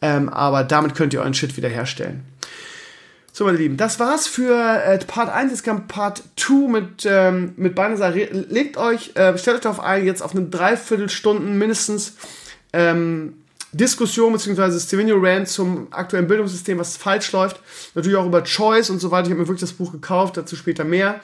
ähm, 0.01 0.29
aber 0.29 0.63
damit 0.63 0.95
könnt 0.95 1.13
ihr 1.13 1.21
euren 1.21 1.33
Shit 1.33 1.55
wiederherstellen. 1.55 2.25
So, 3.31 3.45
meine 3.45 3.57
Lieben, 3.57 3.77
das 3.77 3.99
war's 3.99 4.27
für 4.27 4.83
äh, 4.83 4.97
Part 4.99 5.29
1. 5.29 5.51
Jetzt 5.51 5.63
kam 5.63 5.87
Part 5.87 6.23
2 6.35 6.69
mit, 6.69 7.07
ähm, 7.09 7.53
mit 7.55 7.73
Banasa. 7.73 8.09
Legt 8.09 8.77
euch, 8.77 9.15
äh, 9.15 9.37
stellt 9.37 9.57
euch 9.57 9.61
darauf 9.61 9.79
ein, 9.79 10.05
jetzt 10.05 10.21
auf 10.21 10.35
eine 10.35 10.45
Dreiviertelstunden 10.45 11.57
mindestens 11.57 12.15
ähm, 12.73 13.42
Diskussion 13.73 14.33
bzw. 14.33 14.79
Stevenio 14.79 15.17
Rand 15.19 15.47
zum 15.47 15.87
aktuellen 15.91 16.27
Bildungssystem, 16.27 16.77
was 16.77 16.95
falsch 16.95 17.31
läuft. 17.31 17.59
Natürlich 17.95 18.17
auch 18.17 18.25
über 18.25 18.43
Choice 18.43 18.89
und 18.89 18.99
so 18.99 19.11
weiter. 19.11 19.27
Ich 19.27 19.31
habe 19.31 19.41
mir 19.41 19.47
wirklich 19.47 19.61
das 19.61 19.73
Buch 19.73 19.91
gekauft, 19.91 20.37
dazu 20.37 20.55
später 20.55 20.83
mehr. 20.83 21.19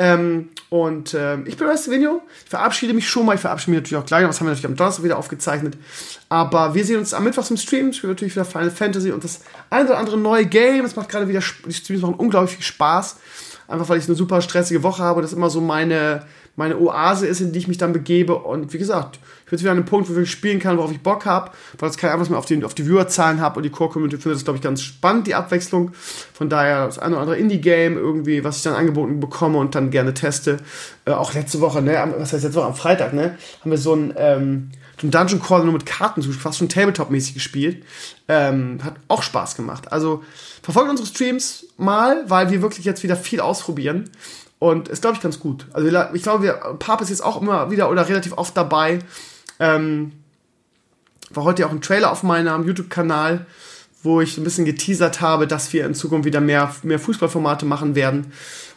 Ähm, 0.00 0.50
und 0.70 1.12
ähm, 1.14 1.44
ich 1.46 1.56
bin 1.56 1.66
Stevenio. 1.76 2.22
Ich 2.44 2.50
verabschiede 2.50 2.94
mich 2.94 3.08
schon 3.08 3.26
mal. 3.26 3.34
Ich 3.34 3.40
verabschiede 3.40 3.72
mich 3.72 3.80
natürlich 3.80 4.02
auch 4.02 4.06
gleich. 4.06 4.24
Das 4.24 4.38
haben 4.38 4.46
wir 4.46 4.50
natürlich 4.50 4.70
am 4.70 4.76
Donnerstag 4.76 5.04
wieder 5.04 5.18
aufgezeichnet. 5.18 5.76
Aber 6.28 6.74
wir 6.74 6.84
sehen 6.84 7.00
uns 7.00 7.12
am 7.12 7.24
Mittwoch 7.24 7.50
im 7.50 7.56
Stream. 7.56 7.90
Ich 7.90 7.96
spiele 7.96 8.12
natürlich 8.12 8.36
wieder 8.36 8.44
Final 8.44 8.70
Fantasy 8.70 9.10
und 9.10 9.24
das 9.24 9.40
ein 9.70 9.86
oder 9.86 9.98
andere 9.98 10.16
neue 10.16 10.46
Game. 10.46 10.84
Es 10.84 10.94
macht 10.94 11.08
gerade 11.08 11.26
wieder, 11.26 11.42
die 11.66 11.72
Streams 11.72 12.02
machen 12.02 12.14
unglaublich 12.14 12.54
viel 12.54 12.64
Spaß. 12.64 13.16
Einfach 13.66 13.88
weil 13.88 13.98
ich 13.98 14.06
eine 14.06 14.14
super 14.14 14.40
stressige 14.40 14.84
Woche 14.84 15.02
habe. 15.02 15.20
Das 15.20 15.32
ist 15.32 15.36
immer 15.36 15.50
so 15.50 15.60
meine, 15.60 16.24
meine 16.54 16.78
Oase 16.78 17.26
ist, 17.26 17.40
in 17.40 17.52
die 17.52 17.58
ich 17.58 17.68
mich 17.68 17.78
dann 17.78 17.92
begebe. 17.92 18.36
Und 18.36 18.72
wie 18.72 18.78
gesagt, 18.78 19.18
ich 19.48 19.50
bin 19.50 19.56
jetzt 19.56 19.62
wieder 19.62 19.72
an 19.72 19.78
einem 19.78 19.86
Punkt, 19.86 20.14
wo 20.14 20.20
ich 20.20 20.30
spielen 20.30 20.58
kann, 20.58 20.76
worauf 20.76 20.92
ich 20.92 21.00
Bock 21.00 21.24
habe, 21.24 21.52
weil 21.78 21.88
es 21.88 21.96
kein 21.96 22.10
Einfluss 22.10 22.28
mehr 22.28 22.38
auf 22.38 22.44
die, 22.44 22.62
auf 22.64 22.74
die 22.74 22.84
Viewerzahlen 22.84 23.40
habe 23.40 23.56
und 23.56 23.62
die 23.62 23.70
Core-Community 23.70 24.18
findet 24.20 24.36
das, 24.36 24.44
glaube 24.44 24.58
ich, 24.58 24.62
ganz 24.62 24.82
spannend, 24.82 25.26
die 25.26 25.34
Abwechslung. 25.34 25.92
Von 26.34 26.50
daher 26.50 26.84
das 26.84 26.98
eine 26.98 27.14
oder 27.14 27.22
andere 27.22 27.38
Indie-Game 27.38 27.96
irgendwie, 27.96 28.44
was 28.44 28.58
ich 28.58 28.62
dann 28.64 28.74
angeboten 28.74 29.20
bekomme 29.20 29.56
und 29.56 29.74
dann 29.74 29.90
gerne 29.90 30.12
teste. 30.12 30.58
Äh, 31.06 31.12
auch 31.12 31.32
letzte 31.32 31.62
Woche, 31.62 31.80
ne, 31.80 32.12
was 32.18 32.34
heißt 32.34 32.44
letzte 32.44 32.60
Woche, 32.60 32.66
am 32.66 32.74
Freitag, 32.74 33.14
ne, 33.14 33.38
haben 33.62 33.70
wir 33.70 33.78
so 33.78 33.94
ein, 33.94 34.12
ähm, 34.18 34.70
so 35.00 35.06
ein 35.06 35.10
Dungeon 35.10 35.40
Call 35.40 35.64
nur 35.64 35.72
mit 35.72 35.86
Karten, 35.86 36.22
fast 36.22 36.58
schon 36.58 36.68
Tabletop-mäßig 36.68 37.32
gespielt. 37.32 37.86
Ähm, 38.28 38.80
hat 38.84 38.96
auch 39.08 39.22
Spaß 39.22 39.56
gemacht. 39.56 39.90
Also 39.90 40.22
verfolgt 40.62 40.90
unsere 40.90 41.08
Streams 41.08 41.68
mal, 41.78 42.24
weil 42.28 42.50
wir 42.50 42.60
wirklich 42.60 42.84
jetzt 42.84 43.02
wieder 43.02 43.16
viel 43.16 43.40
ausprobieren. 43.40 44.10
Und 44.58 44.88
ist, 44.88 45.02
glaube 45.02 45.16
ich, 45.16 45.22
ganz 45.22 45.38
gut. 45.38 45.66
Also 45.72 45.88
ich 46.12 46.22
glaube, 46.22 46.42
wir, 46.42 46.54
Pap 46.78 47.00
ist 47.00 47.10
jetzt 47.10 47.24
auch 47.24 47.40
immer 47.40 47.70
wieder 47.70 47.90
oder 47.90 48.08
relativ 48.08 48.32
oft 48.36 48.56
dabei. 48.56 48.98
Ähm, 49.58 50.12
war 51.30 51.44
heute 51.44 51.66
auch 51.66 51.72
ein 51.72 51.80
Trailer 51.80 52.10
auf 52.10 52.22
meinem 52.22 52.66
YouTube-Kanal, 52.66 53.46
wo 54.02 54.20
ich 54.20 54.38
ein 54.38 54.44
bisschen 54.44 54.64
geteasert 54.64 55.20
habe, 55.20 55.46
dass 55.46 55.72
wir 55.72 55.84
in 55.84 55.94
Zukunft 55.94 56.24
wieder 56.24 56.40
mehr, 56.40 56.74
mehr 56.82 56.98
Fußballformate 56.98 57.66
machen 57.66 57.94
werden. 57.94 58.32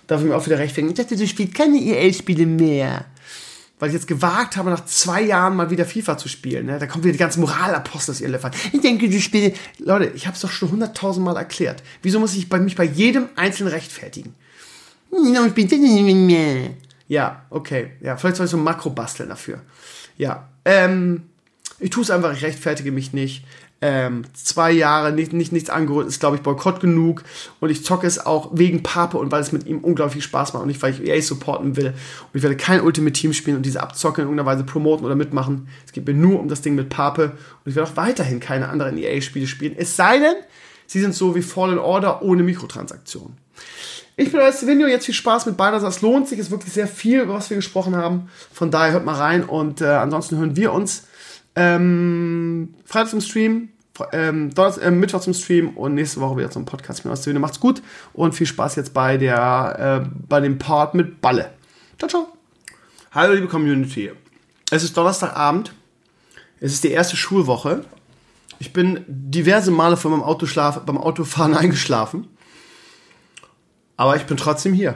Da 0.07 0.17
will 0.17 0.25
ich 0.25 0.32
mir 0.32 0.38
auch 0.38 0.45
wieder 0.45 0.59
recht 0.59 0.77
Ich 0.77 0.93
dachte, 0.93 1.15
du 1.15 1.27
spielst 1.27 1.53
keine 1.53 1.77
EA-Spiele 1.77 2.45
mehr. 2.45 3.05
Weil 3.79 3.89
ich 3.89 3.95
jetzt 3.95 4.07
gewagt 4.07 4.57
habe, 4.57 4.69
nach 4.69 4.86
zwei 4.86 5.21
Jahren 5.21 5.55
mal 5.55 5.71
wieder 5.71 5.86
FIFA 5.86 6.17
zu 6.17 6.27
spielen. 6.27 6.67
Ne? 6.67 6.77
Da 6.77 6.86
kommt 6.86 7.03
wieder 7.03 7.13
die 7.13 7.19
ganze 7.19 7.39
Moralapostel 7.39 8.11
aus 8.11 8.21
ihr 8.21 8.27
Elefant. 8.27 8.55
Ich 8.73 8.82
denke, 8.82 9.09
du 9.09 9.19
spielst. 9.19 9.59
Leute, 9.79 10.11
ich 10.13 10.27
habe 10.27 10.36
es 10.36 10.41
doch 10.41 10.51
schon 10.51 10.69
hunderttausend 10.69 11.25
Mal 11.25 11.36
erklärt. 11.36 11.82
Wieso 12.03 12.19
muss 12.19 12.36
ich 12.36 12.51
mich 12.51 12.75
bei 12.75 12.84
jedem 12.84 13.29
Einzelnen 13.36 13.73
rechtfertigen? 13.73 14.36
Ja, 17.07 17.45
okay. 17.49 17.93
Ja, 18.01 18.17
vielleicht 18.17 18.36
soll 18.36 18.45
ich 18.45 18.51
so 18.51 18.57
ein 18.57 18.63
Makro 18.63 18.91
basteln 18.91 19.29
dafür. 19.29 19.61
Ja, 20.15 20.51
ähm, 20.66 21.24
ich 21.80 21.89
tue 21.89 22.03
es 22.03 22.12
einfach, 22.12 22.34
ich 22.34 22.43
rechtfertige 22.43 22.91
mich 22.91 23.14
nicht. 23.14 23.43
Ähm, 23.84 24.26
zwei 24.36 24.72
Jahre, 24.72 25.12
nicht, 25.12 25.34
nicht 25.34 25.51
nichts 25.51 25.72
angerührt, 25.72 26.07
ist, 26.07 26.20
glaube 26.20 26.36
ich, 26.36 26.43
Boykott 26.43 26.80
genug. 26.80 27.24
Und 27.59 27.72
ich 27.72 27.84
zocke 27.84 28.05
es 28.05 28.24
auch 28.24 28.51
wegen 28.53 28.84
Pape 28.84 29.18
und 29.18 29.32
weil 29.32 29.41
es 29.41 29.51
mit 29.51 29.66
ihm 29.66 29.80
unglaublich 29.80 30.14
viel 30.14 30.22
Spaß 30.22 30.53
macht 30.53 30.62
und 30.62 30.68
nicht, 30.68 30.82
weil 30.84 30.93
ich 30.93 31.03
EA 31.03 31.20
supporten 31.20 31.76
will. 31.76 31.88
Und 31.88 32.36
ich 32.36 32.43
werde 32.43 32.57
kein 32.57 32.82
Ultimate 32.82 33.14
Team 33.14 33.34
spielen 33.34 33.57
und 33.57 33.66
diese 33.66 33.82
Abzocke 33.82 34.22
in 34.22 34.28
irgendeiner 34.28 34.47
Weise 34.47 34.64
promoten 34.64 35.03
oder 35.03 35.16
mitmachen. 35.16 35.68
Es 35.84 35.93
geht 35.93 36.05
mir 36.05 36.14
nur 36.14 36.39
um 36.39 36.47
das 36.47 36.62
Ding 36.62 36.76
mit 36.76 36.89
Pape. 36.89 37.32
Und 37.32 37.70
ich 37.70 37.76
werde 37.76 37.89
auch 37.89 37.97
weiterhin 37.97 38.39
keine 38.39 38.70
anderen 38.70 38.99
EA-Spiele 38.99 39.47
spielen. 39.47 39.74
Es 39.76 39.95
sei 39.95 40.20
denn, 40.20 40.36
sie 40.86 40.99
sind 40.99 41.16
so 41.16 41.34
wie 41.34 41.41
Fallen 41.41 41.80
Order 41.80 42.22
ohne 42.22 42.43
Mikrotransaktionen. 42.43 43.36
Ich 44.22 44.32
bin 44.32 44.39
euer 44.39 44.53
Stevenio, 44.53 44.86
jetzt 44.86 45.05
viel 45.05 45.15
Spaß 45.15 45.47
mit 45.47 45.57
beiden. 45.57 45.84
Es 45.84 46.01
lohnt 46.01 46.28
sich, 46.28 46.38
es 46.38 46.45
ist 46.45 46.51
wirklich 46.51 46.72
sehr 46.72 46.88
viel, 46.88 47.22
über 47.22 47.34
was 47.34 47.49
wir 47.49 47.57
gesprochen 47.57 47.95
haben. 47.95 48.30
Von 48.53 48.69
daher 48.69 48.93
hört 48.93 49.03
mal 49.03 49.15
rein 49.15 49.43
und 49.43 49.82
äh, 49.82 49.86
ansonsten 49.86 50.38
hören 50.38 50.55
wir 50.55 50.74
uns 50.74 51.07
ähm, 51.55 52.76
Freitag 52.86 53.13
im 53.13 53.22
Stream, 53.22 53.69
ähm, 54.13 54.53
Donnerstag, 54.53 54.86
äh, 54.86 54.91
Mittwoch 54.91 55.22
zum 55.22 55.34
Stream 55.34 55.69
und 55.69 55.95
nächste 55.95 56.22
Woche 56.22 56.38
wieder 56.38 56.51
zum 56.51 56.65
Podcast. 56.65 56.99
Ich 56.99 57.03
bin 57.03 57.11
euer 57.11 57.17
Stevenio, 57.17 57.41
macht's 57.41 57.59
gut 57.59 57.82
und 58.13 58.36
viel 58.36 58.45
Spaß 58.45 58.76
jetzt 58.76 58.93
bei 58.93 59.17
der, 59.17 60.03
äh, 60.05 60.09
bei 60.30 60.39
dem 60.39 60.59
Part 60.59 60.93
mit 60.93 61.19
Balle. 61.19 61.49
Ciao, 61.97 62.07
ciao. 62.07 62.28
Hallo 63.13 63.34
liebe 63.34 63.47
Community. 63.47 64.11
Es 64.69 64.84
ist 64.84 64.95
Donnerstagabend. 64.95 65.74
Es 66.59 66.74
ist 66.74 66.84
die 66.84 66.91
erste 66.91 67.17
Schulwoche. 67.17 67.86
Ich 68.59 68.72
bin 68.72 69.03
diverse 69.07 69.72
Male 69.72 69.97
von 69.97 70.11
meinem 70.11 70.22
Autoschlaf, 70.22 70.80
beim 70.82 70.99
Autofahren 70.99 71.55
eingeschlafen. 71.57 72.28
Aber 74.02 74.16
ich 74.16 74.26
bin 74.26 74.36
trotzdem 74.36 74.74
hier. 74.74 74.95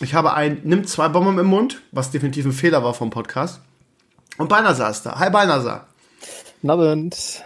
Ich 0.00 0.14
habe 0.14 0.32
ein, 0.32 0.62
nimm 0.64 0.86
zwei 0.86 1.08
Bomben 1.08 1.38
im 1.38 1.44
Mund, 1.44 1.82
was 1.92 2.10
definitiv 2.10 2.46
ein 2.46 2.52
Fehler 2.52 2.82
war 2.82 2.94
vom 2.94 3.10
Podcast. 3.10 3.60
Und 4.38 4.48
Beinasar 4.48 4.90
ist 4.90 5.02
da. 5.02 5.18
Hi. 5.18 5.30
Guten 5.30 6.70
Abend. 6.70 7.44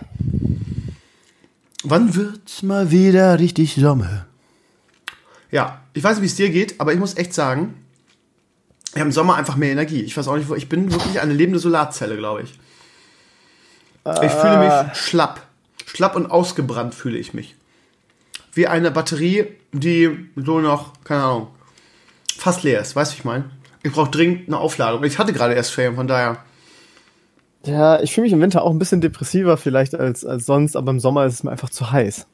Wann 1.82 2.14
wird's 2.14 2.62
mal 2.62 2.92
wieder 2.92 3.40
richtig 3.40 3.74
Sommer? 3.74 4.26
Ja, 5.51 5.80
ich 5.95 6.05
weiß 6.05 6.18
nicht, 6.18 6.22
wie 6.22 6.26
es 6.26 6.36
dir 6.36 6.51
geht, 6.51 6.80
aber 6.80 6.92
ich 6.92 7.01
muss 7.01 7.16
echt 7.16 7.34
sagen, 7.34 7.74
ich 8.90 9.01
habe 9.01 9.07
im 9.07 9.12
Sommer 9.12 9.34
einfach 9.34 9.57
mehr 9.57 9.72
Energie. 9.72 10.03
Ich 10.03 10.16
weiß 10.16 10.28
auch 10.28 10.36
nicht, 10.36 10.49
wo 10.49 10.55
ich 10.55 10.68
bin 10.68 10.92
wirklich 10.92 11.18
eine 11.18 11.32
lebende 11.32 11.59
Solarzelle, 11.59 12.16
glaube 12.16 12.42
ich. 12.42 12.51
Ich 14.22 14.30
fühle 14.30 14.59
mich 14.59 14.70
ah. 14.70 14.95
schlapp. 14.95 15.42
Schlapp 15.86 16.14
und 16.14 16.30
ausgebrannt 16.30 16.95
fühle 16.95 17.18
ich 17.18 17.34
mich 17.34 17.57
wie 18.55 18.66
eine 18.66 18.90
Batterie, 18.90 19.46
die 19.72 20.28
so 20.36 20.61
noch, 20.61 20.92
keine 21.05 21.22
Ahnung, 21.22 21.48
fast 22.36 22.62
leer 22.62 22.80
ist. 22.80 22.96
Weißt 22.96 23.12
du, 23.12 23.18
ich 23.18 23.24
meine? 23.24 23.50
Ich 23.82 23.92
brauche 23.92 24.11
dringend 24.11 24.48
eine 24.48 24.59
Aufladung. 24.59 25.05
Ich 25.05 25.18
hatte 25.18 25.32
gerade 25.32 25.55
erst 25.55 25.72
Ferien, 25.72 25.96
von 25.96 26.07
daher. 26.07 26.38
Ja, 27.64 28.00
ich 28.00 28.12
fühle 28.12 28.24
mich 28.24 28.32
im 28.32 28.40
Winter 28.40 28.62
auch 28.62 28.70
ein 28.70 28.78
bisschen 28.78 29.00
depressiver 29.00 29.57
vielleicht 29.57 29.94
als, 29.94 30.24
als 30.24 30.46
sonst, 30.46 30.76
aber 30.76 30.90
im 30.90 31.00
Sommer 31.00 31.26
ist 31.26 31.34
es 31.34 31.42
mir 31.44 31.50
einfach 31.50 31.70
zu 31.70 31.90
heiß. 31.90 32.26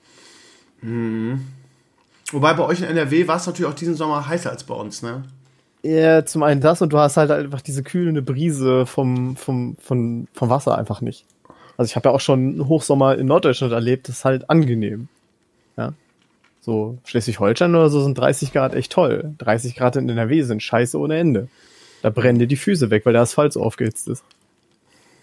Wobei 2.32 2.54
bei 2.54 2.64
euch 2.64 2.80
in 2.80 2.86
NRW 2.86 3.28
war 3.28 3.36
es 3.36 3.46
natürlich 3.46 3.70
auch 3.70 3.76
diesen 3.76 3.94
Sommer 3.94 4.26
heißer 4.26 4.50
als 4.50 4.64
bei 4.64 4.74
uns, 4.74 5.02
ne? 5.02 5.24
Ja, 5.82 6.24
zum 6.26 6.42
einen 6.42 6.60
das 6.60 6.82
und 6.82 6.92
du 6.92 6.98
hast 6.98 7.16
halt 7.16 7.30
einfach 7.30 7.62
diese 7.62 7.82
kühlende 7.82 8.22
Brise 8.22 8.86
vom, 8.86 9.36
vom, 9.36 9.76
vom, 9.80 10.28
vom 10.32 10.48
Wasser 10.50 10.76
einfach 10.76 11.00
nicht. 11.00 11.24
Also 11.76 11.90
ich 11.90 11.96
habe 11.96 12.10
ja 12.10 12.14
auch 12.14 12.20
schon 12.20 12.40
einen 12.40 12.68
Hochsommer 12.68 13.16
in 13.16 13.26
Norddeutschland 13.26 13.72
erlebt, 13.72 14.08
das 14.08 14.18
ist 14.18 14.24
halt 14.24 14.50
angenehm. 14.50 15.08
So 16.60 16.98
Schleswig-Holstein 17.04 17.74
oder 17.74 17.88
so 17.88 18.02
sind 18.02 18.18
30 18.18 18.52
Grad 18.52 18.74
echt 18.74 18.92
toll. 18.92 19.34
30 19.38 19.76
Grad 19.76 19.96
in 19.96 20.08
NRW 20.08 20.42
sind 20.42 20.62
scheiße 20.62 20.98
ohne 20.98 21.18
Ende. 21.18 21.48
Da 22.02 22.10
brennen 22.10 22.38
dir 22.38 22.46
die 22.46 22.56
Füße 22.56 22.90
weg, 22.90 23.06
weil 23.06 23.12
der 23.12 23.22
Asphalt 23.22 23.52
so 23.52 23.62
aufgehitzt 23.62 24.08
ist. 24.08 24.24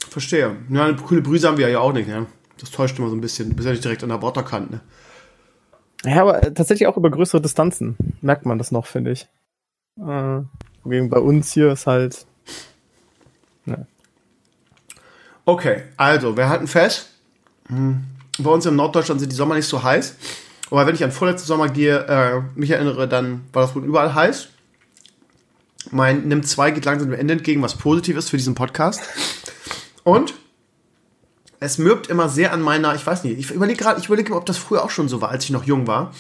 Verstehe. 0.10 0.56
Ja, 0.70 0.86
eine 0.86 0.96
coole 0.96 1.22
Brüse 1.22 1.48
haben 1.48 1.58
wir 1.58 1.70
ja 1.70 1.80
auch 1.80 1.94
nicht, 1.94 2.08
ne? 2.08 2.28
Das 2.60 2.72
täuscht 2.72 2.98
immer 2.98 3.10
so 3.10 3.16
ein 3.16 3.22
bisschen. 3.22 3.50
Du 3.50 3.56
bist 3.56 3.66
ja 3.66 3.72
nicht 3.72 3.84
direkt 3.84 4.04
an 4.04 4.10
der 4.10 4.22
Waterkant, 4.22 4.72
ne? 4.72 4.82
Ja, 6.04 6.22
aber 6.22 6.44
äh, 6.44 6.54
tatsächlich 6.54 6.88
auch 6.88 6.98
über 6.98 7.10
größere 7.10 7.42
Distanzen 7.42 7.98
merkt 8.22 8.46
man 8.46 8.58
das 8.58 8.72
noch, 8.72 8.86
finde 8.86 9.12
ich. 9.12 9.28
Äh, 10.00 10.42
wogegen 10.84 11.10
bei 11.10 11.20
uns 11.20 11.52
hier 11.54 11.72
ist 11.72 11.88
halt. 11.88 12.26
Ne. 13.66 13.86
Okay, 15.46 15.84
also, 15.98 16.38
wir 16.38 16.50
halten 16.50 16.68
fest, 16.68 17.10
hm, 17.68 18.04
bei 18.40 18.50
uns 18.50 18.66
in 18.66 18.76
Norddeutschland 18.76 19.20
sind 19.20 19.32
die 19.32 19.36
Sommer 19.36 19.56
nicht 19.56 19.68
so 19.68 19.82
heiß. 19.82 20.16
Aber 20.70 20.86
wenn 20.86 20.96
ich 20.96 21.04
an 21.04 21.12
vorletzten 21.12 21.48
Sommer 21.48 21.70
gehe, 21.70 21.98
äh, 22.08 22.42
mich 22.60 22.72
erinnere, 22.72 23.08
dann 23.08 23.44
war 23.54 23.62
das 23.64 23.76
wohl 23.76 23.86
überall 23.86 24.14
heiß. 24.14 24.50
Mein 25.92 26.28
Nimm 26.28 26.44
2 26.44 26.72
geht 26.72 26.86
langsam 26.86 27.10
dem 27.10 27.20
Ende 27.20 27.34
entgegen, 27.34 27.62
was 27.62 27.76
positiv 27.76 28.18
ist 28.18 28.30
für 28.30 28.38
diesen 28.38 28.56
Podcast. 28.56 29.02
Und 30.04 30.34
es 31.60 31.78
mürbt 31.78 32.08
immer 32.08 32.30
sehr 32.30 32.54
an 32.54 32.62
meiner, 32.62 32.94
ich 32.96 33.06
weiß 33.06 33.24
nicht, 33.24 33.40
ich 33.40 33.52
überlege 33.52 33.82
gerade, 33.82 34.00
ich 34.00 34.08
überlege, 34.08 34.36
ob 34.36 34.46
das 34.46 34.58
früher 34.58 34.84
auch 34.84 34.90
schon 34.90 35.10
so 35.10 35.22
war, 35.22 35.30
als 35.30 35.46
ich 35.46 35.50
noch 35.50 35.64
jung 35.64 35.88
war. 35.88 36.14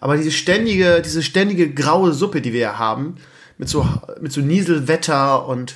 Aber 0.00 0.16
diese 0.16 0.30
ständige, 0.30 1.02
diese 1.02 1.22
ständige 1.22 1.72
graue 1.72 2.12
Suppe, 2.12 2.40
die 2.40 2.52
wir 2.52 2.60
ja 2.60 2.78
haben, 2.78 3.16
mit 3.58 3.68
so, 3.68 3.86
mit 4.20 4.32
so 4.32 4.40
Nieselwetter 4.40 5.46
und 5.46 5.74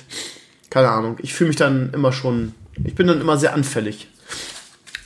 keine 0.69 0.89
Ahnung, 0.89 1.17
ich 1.21 1.33
fühle 1.33 1.49
mich 1.49 1.57
dann 1.57 1.91
immer 1.93 2.11
schon, 2.11 2.53
ich 2.83 2.95
bin 2.95 3.07
dann 3.07 3.21
immer 3.21 3.37
sehr 3.37 3.53
anfällig. 3.53 4.07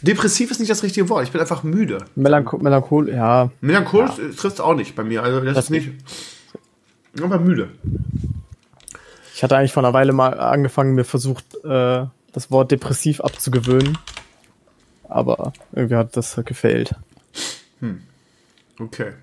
Depressiv 0.01 0.51
ist 0.51 0.59
nicht 0.59 0.69
das 0.69 0.83
richtige 0.83 1.09
Wort, 1.09 1.23
ich 1.23 1.31
bin 1.31 1.41
einfach 1.41 1.63
müde. 1.63 2.05
Melancho 2.15 2.57
Melanchol, 2.57 3.09
ja. 3.09 3.49
Melancholisch 3.61 4.11
trifft 4.37 4.61
auch 4.61 4.75
nicht 4.75 4.95
bei 4.95 5.03
mir, 5.03 5.23
also 5.23 5.41
das, 5.41 5.55
Das 5.55 5.65
ist 5.65 5.69
nicht, 5.71 5.89
aber 7.21 7.39
müde. 7.39 7.69
Ich 9.33 9.43
hatte 9.43 9.55
eigentlich 9.57 9.73
vor 9.73 9.83
einer 9.83 9.93
Weile 9.93 10.13
mal 10.13 10.39
angefangen, 10.39 10.95
mir 10.95 11.03
versucht, 11.03 11.45
äh, 11.63 12.05
das 12.31 12.51
Wort 12.51 12.71
depressiv 12.71 13.21
abzugewöhnen. 13.21 13.97
Aber 15.09 15.53
irgendwie 15.73 15.95
hat 15.95 16.17
das 16.17 16.39
gefailt. 16.43 16.95
Okay. 18.79 19.13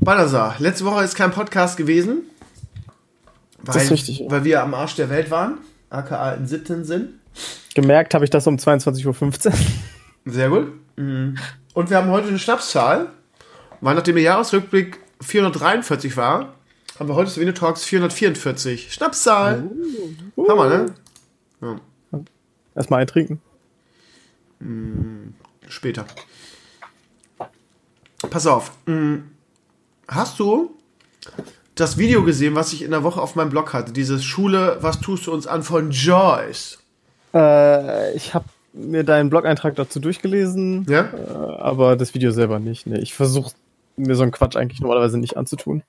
Balthasar, 0.00 0.56
letzte 0.58 0.84
Woche 0.84 1.04
ist 1.04 1.14
kein 1.14 1.30
Podcast 1.30 1.76
gewesen. 1.76 2.22
Weil, 3.58 3.74
Das 3.74 3.84
ist 3.84 3.90
richtig, 3.90 4.18
ja. 4.20 4.30
Weil 4.30 4.44
wir 4.44 4.62
am 4.62 4.74
Arsch 4.74 4.96
der 4.96 5.10
Welt 5.10 5.30
waren, 5.30 5.58
aka 5.90 6.32
in 6.32 6.46
Sitten 6.46 6.84
sind. 6.84 7.10
Gemerkt 7.74 8.14
habe 8.14 8.24
ich 8.24 8.30
das 8.30 8.46
um 8.46 8.56
22.15 8.56 9.46
Uhr. 9.46 9.52
Sehr 10.24 10.48
gut. 10.48 10.72
Mhm. 10.96 11.36
Und 11.74 11.90
wir 11.90 11.96
haben 11.98 12.10
heute 12.10 12.28
eine 12.28 12.38
Schnapszahl. 12.38 13.10
Weil 13.80 13.94
nachdem 13.94 14.14
der 14.14 14.24
Jahresrückblick 14.24 14.98
443 15.20 16.16
war, 16.16 16.54
haben 16.98 17.08
wir 17.08 17.14
heute 17.14 17.30
Savine 17.30 17.52
Talks 17.52 17.84
444. 17.84 18.92
Schnapszahl. 18.92 19.70
Hammer, 20.48 20.68
ne? 21.60 21.74
Erstmal 22.74 23.00
eintrinken. 23.02 23.40
Später. 25.68 26.06
Pass 28.30 28.46
auf. 28.46 28.72
mm, 28.86 29.16
Hast 30.08 30.38
du 30.38 30.74
das 31.74 31.98
Video 31.98 32.22
gesehen, 32.24 32.54
was 32.54 32.72
ich 32.72 32.82
in 32.82 32.92
der 32.92 33.02
Woche 33.02 33.20
auf 33.20 33.34
meinem 33.34 33.50
Blog 33.50 33.72
hatte? 33.74 33.92
Dieses 33.92 34.24
Schule, 34.24 34.78
was 34.80 35.00
tust 35.00 35.26
du 35.26 35.32
uns 35.32 35.46
an 35.46 35.62
von 35.62 35.90
Joyce? 35.90 36.78
Äh, 37.36 38.14
ich 38.14 38.34
habe 38.34 38.46
mir 38.72 39.04
deinen 39.04 39.30
Blog-Eintrag 39.30 39.74
dazu 39.76 40.00
durchgelesen, 40.00 40.86
Ja? 40.88 41.02
äh, 41.02 41.60
aber 41.60 41.96
das 41.96 42.14
Video 42.14 42.30
selber 42.30 42.58
nicht. 42.58 42.86
Nee, 42.86 42.98
ich 42.98 43.14
versuche 43.14 43.52
mir 43.96 44.14
so 44.14 44.22
einen 44.22 44.32
Quatsch 44.32 44.56
eigentlich 44.56 44.80
normalerweise 44.80 45.18
nicht 45.18 45.36
anzutun. 45.36 45.82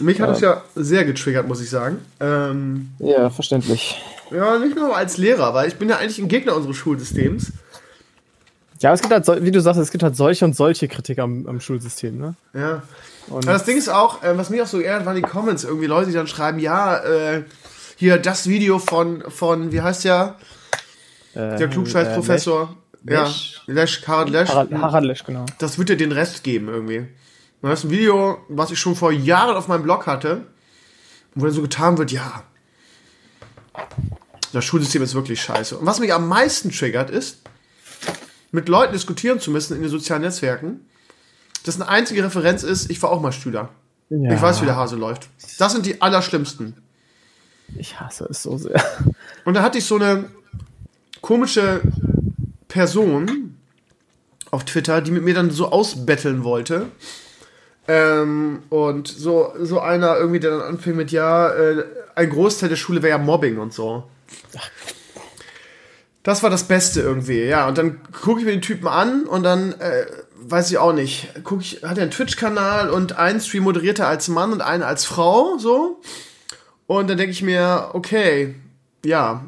Mich 0.00 0.20
hat 0.20 0.28
Ja. 0.28 0.32
das 0.32 0.40
ja 0.40 0.62
sehr 0.76 1.04
getriggert, 1.04 1.46
muss 1.46 1.60
ich 1.60 1.68
sagen. 1.70 1.98
Ähm, 2.20 2.90
Ja, 2.98 3.28
verständlich. 3.30 4.00
ja, 4.30 4.58
nicht 4.58 4.74
nur 4.76 4.96
als 4.96 5.18
Lehrer, 5.18 5.52
weil 5.52 5.68
ich 5.68 5.76
bin 5.76 5.88
ja 5.88 5.98
eigentlich 5.98 6.18
ein 6.18 6.28
Gegner 6.28 6.56
unseres 6.56 6.76
Schulsystems. 6.76 7.52
Ja, 8.80 8.88
aber 8.90 8.94
es 8.94 9.02
gibt 9.02 9.12
halt, 9.12 9.44
wie 9.44 9.50
du 9.50 9.60
sagst, 9.60 9.78
es 9.78 9.90
gibt 9.90 10.02
halt 10.02 10.16
solche 10.16 10.44
und 10.46 10.56
solche 10.56 10.88
Kritik 10.88 11.18
am, 11.18 11.46
am 11.46 11.60
Schulsystem, 11.60 12.16
ne? 12.18 12.34
Ja. 12.54 12.82
Und 13.28 13.44
Aber 13.44 13.52
das 13.52 13.64
Ding 13.64 13.76
ist 13.76 13.90
auch, 13.90 14.22
äh, 14.24 14.36
was 14.38 14.48
mich 14.48 14.62
auch 14.62 14.66
so 14.66 14.80
ärgert, 14.80 15.04
waren 15.04 15.16
die 15.16 15.22
Comments. 15.22 15.62
Irgendwie 15.64 15.86
Leute, 15.86 16.06
die 16.08 16.14
dann 16.16 16.26
schreiben, 16.26 16.58
ja, 16.58 16.96
äh, 16.96 17.42
hier 18.00 18.16
das 18.18 18.48
Video 18.48 18.78
von, 18.78 19.22
von 19.30 19.72
wie 19.72 19.82
heißt 19.82 20.04
der? 20.04 20.36
äh, 21.34 21.56
Der 21.58 21.68
Klugscheißprofessor. 21.68 22.74
ja, 23.04 23.22
Lesch? 23.24 23.60
Lesch, 23.66 24.06
Harald 24.08 24.30
Lesch. 24.30 24.48
Harald, 24.48 24.72
Harald 24.72 25.04
Lesch, 25.04 25.22
genau. 25.22 25.44
Das 25.58 25.78
wird 25.78 25.90
dir 25.90 25.96
den 25.98 26.10
Rest 26.12 26.42
geben 26.42 26.68
irgendwie. 26.68 27.00
Und 27.60 27.68
das 27.68 27.80
ist 27.80 27.84
ein 27.84 27.90
Video, 27.90 28.38
was 28.48 28.70
ich 28.70 28.78
schon 28.80 28.96
vor 28.96 29.12
Jahren 29.12 29.54
auf 29.54 29.68
meinem 29.68 29.82
Blog 29.82 30.06
hatte, 30.06 30.46
wo 31.34 31.44
dann 31.44 31.54
so 31.54 31.60
getan 31.60 31.98
wird, 31.98 32.10
ja, 32.10 32.42
das 34.54 34.64
Schulsystem 34.64 35.02
ist 35.02 35.14
wirklich 35.14 35.40
scheiße. 35.42 35.76
Und 35.76 35.84
was 35.86 36.00
mich 36.00 36.12
am 36.12 36.26
meisten 36.26 36.70
triggert, 36.72 37.10
ist, 37.10 37.42
mit 38.50 38.68
Leuten 38.70 38.94
diskutieren 38.94 39.40
zu 39.40 39.50
müssen 39.50 39.76
in 39.76 39.82
den 39.82 39.90
sozialen 39.90 40.22
Netzwerken, 40.22 40.80
dass 41.64 41.76
eine 41.78 41.88
einzige 41.88 42.24
Referenz 42.24 42.62
ist, 42.62 42.90
ich 42.90 43.00
war 43.02 43.10
auch 43.10 43.20
mal 43.20 43.30
Schüler. 43.30 43.68
Ja. 44.08 44.32
Ich 44.32 44.40
weiß, 44.42 44.62
wie 44.62 44.64
der 44.64 44.74
Hase 44.76 44.96
läuft. 44.96 45.28
Das 45.58 45.72
sind 45.72 45.84
die 45.84 46.00
allerschlimmsten. 46.00 46.74
Ich 47.76 48.00
hasse 48.00 48.26
es 48.30 48.42
so 48.42 48.58
sehr. 48.58 48.82
Und 49.44 49.54
da 49.54 49.62
hatte 49.62 49.78
ich 49.78 49.84
so 49.84 49.96
eine 49.96 50.26
komische 51.20 51.80
Person 52.68 53.56
auf 54.50 54.64
Twitter, 54.64 55.00
die 55.00 55.10
mit 55.10 55.22
mir 55.22 55.34
dann 55.34 55.50
so 55.50 55.70
ausbetteln 55.70 56.44
wollte. 56.44 56.86
Ähm, 57.88 58.62
und 58.68 59.08
so, 59.08 59.52
so 59.60 59.80
einer 59.80 60.16
irgendwie, 60.16 60.40
der 60.40 60.50
dann 60.52 60.62
anfing 60.62 60.94
mit, 60.94 61.10
ja, 61.10 61.50
äh, 61.50 61.84
ein 62.14 62.30
Großteil 62.30 62.68
der 62.68 62.76
Schule 62.76 63.02
wäre 63.02 63.18
ja 63.18 63.24
Mobbing 63.24 63.58
und 63.58 63.72
so. 63.72 64.04
Das 66.22 66.42
war 66.42 66.50
das 66.50 66.64
Beste 66.64 67.00
irgendwie, 67.00 67.42
ja. 67.44 67.66
Und 67.66 67.78
dann 67.78 68.00
gucke 68.12 68.40
ich 68.40 68.46
mir 68.46 68.52
den 68.52 68.62
Typen 68.62 68.86
an 68.86 69.24
und 69.24 69.42
dann, 69.42 69.72
äh, 69.80 70.06
weiß 70.42 70.70
ich 70.70 70.78
auch 70.78 70.92
nicht, 70.92 71.30
guck 71.44 71.62
ich, 71.62 71.82
hat 71.82 71.96
er 71.96 72.02
einen 72.02 72.10
Twitch-Kanal 72.10 72.90
und 72.90 73.18
einen 73.18 73.40
Stream 73.40 73.64
moderiert 73.64 73.98
er 73.98 74.08
als 74.08 74.28
Mann 74.28 74.52
und 74.52 74.60
einen 74.60 74.82
als 74.82 75.04
Frau, 75.04 75.58
so. 75.58 76.00
Und 76.90 77.08
dann 77.08 77.18
denke 77.18 77.30
ich 77.30 77.40
mir, 77.40 77.90
okay, 77.92 78.56
ja, 79.06 79.44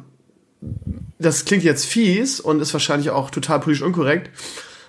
das 1.19 1.45
klingt 1.45 1.65
jetzt 1.65 1.87
fies 1.87 2.39
und 2.39 2.61
ist 2.61 2.73
wahrscheinlich 2.73 3.11
auch 3.11 3.31
total 3.31 3.59
politisch 3.59 3.83
unkorrekt. 3.83 4.31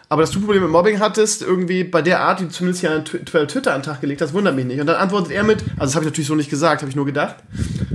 Aber 0.08 0.22
dass 0.22 0.30
du 0.30 0.40
Probleme 0.40 0.66
mit 0.66 0.72
Mobbing 0.72 1.00
hattest, 1.00 1.42
irgendwie 1.42 1.84
bei 1.84 2.04
der 2.04 2.20
Art, 2.20 2.42
die 2.42 2.44
du 2.44 2.52
zumindest 2.52 2.84
ja 2.84 2.92
an 2.92 3.06
Tw- 3.06 3.48
Twitter 3.48 3.74
an 3.74 3.80
den 3.80 3.86
Tag 3.88 4.02
gelegt 4.02 4.22
hast, 4.22 4.34
wundert 4.34 4.56
mich 4.56 4.66
nicht. 4.66 4.80
Und 4.80 4.86
dann 4.86 4.98
antwortet 4.98 5.32
er 5.32 5.44
mit, 5.44 5.64
also 5.64 5.86
das 5.86 5.96
habe 5.96 6.06
ich 6.06 6.12
natürlich 6.12 6.28
so 6.28 6.36
nicht 6.36 6.52
gesagt, 6.52 6.84
habe 6.84 6.92
ich 6.92 6.96
nur 6.96 7.08
gedacht. 7.08 7.38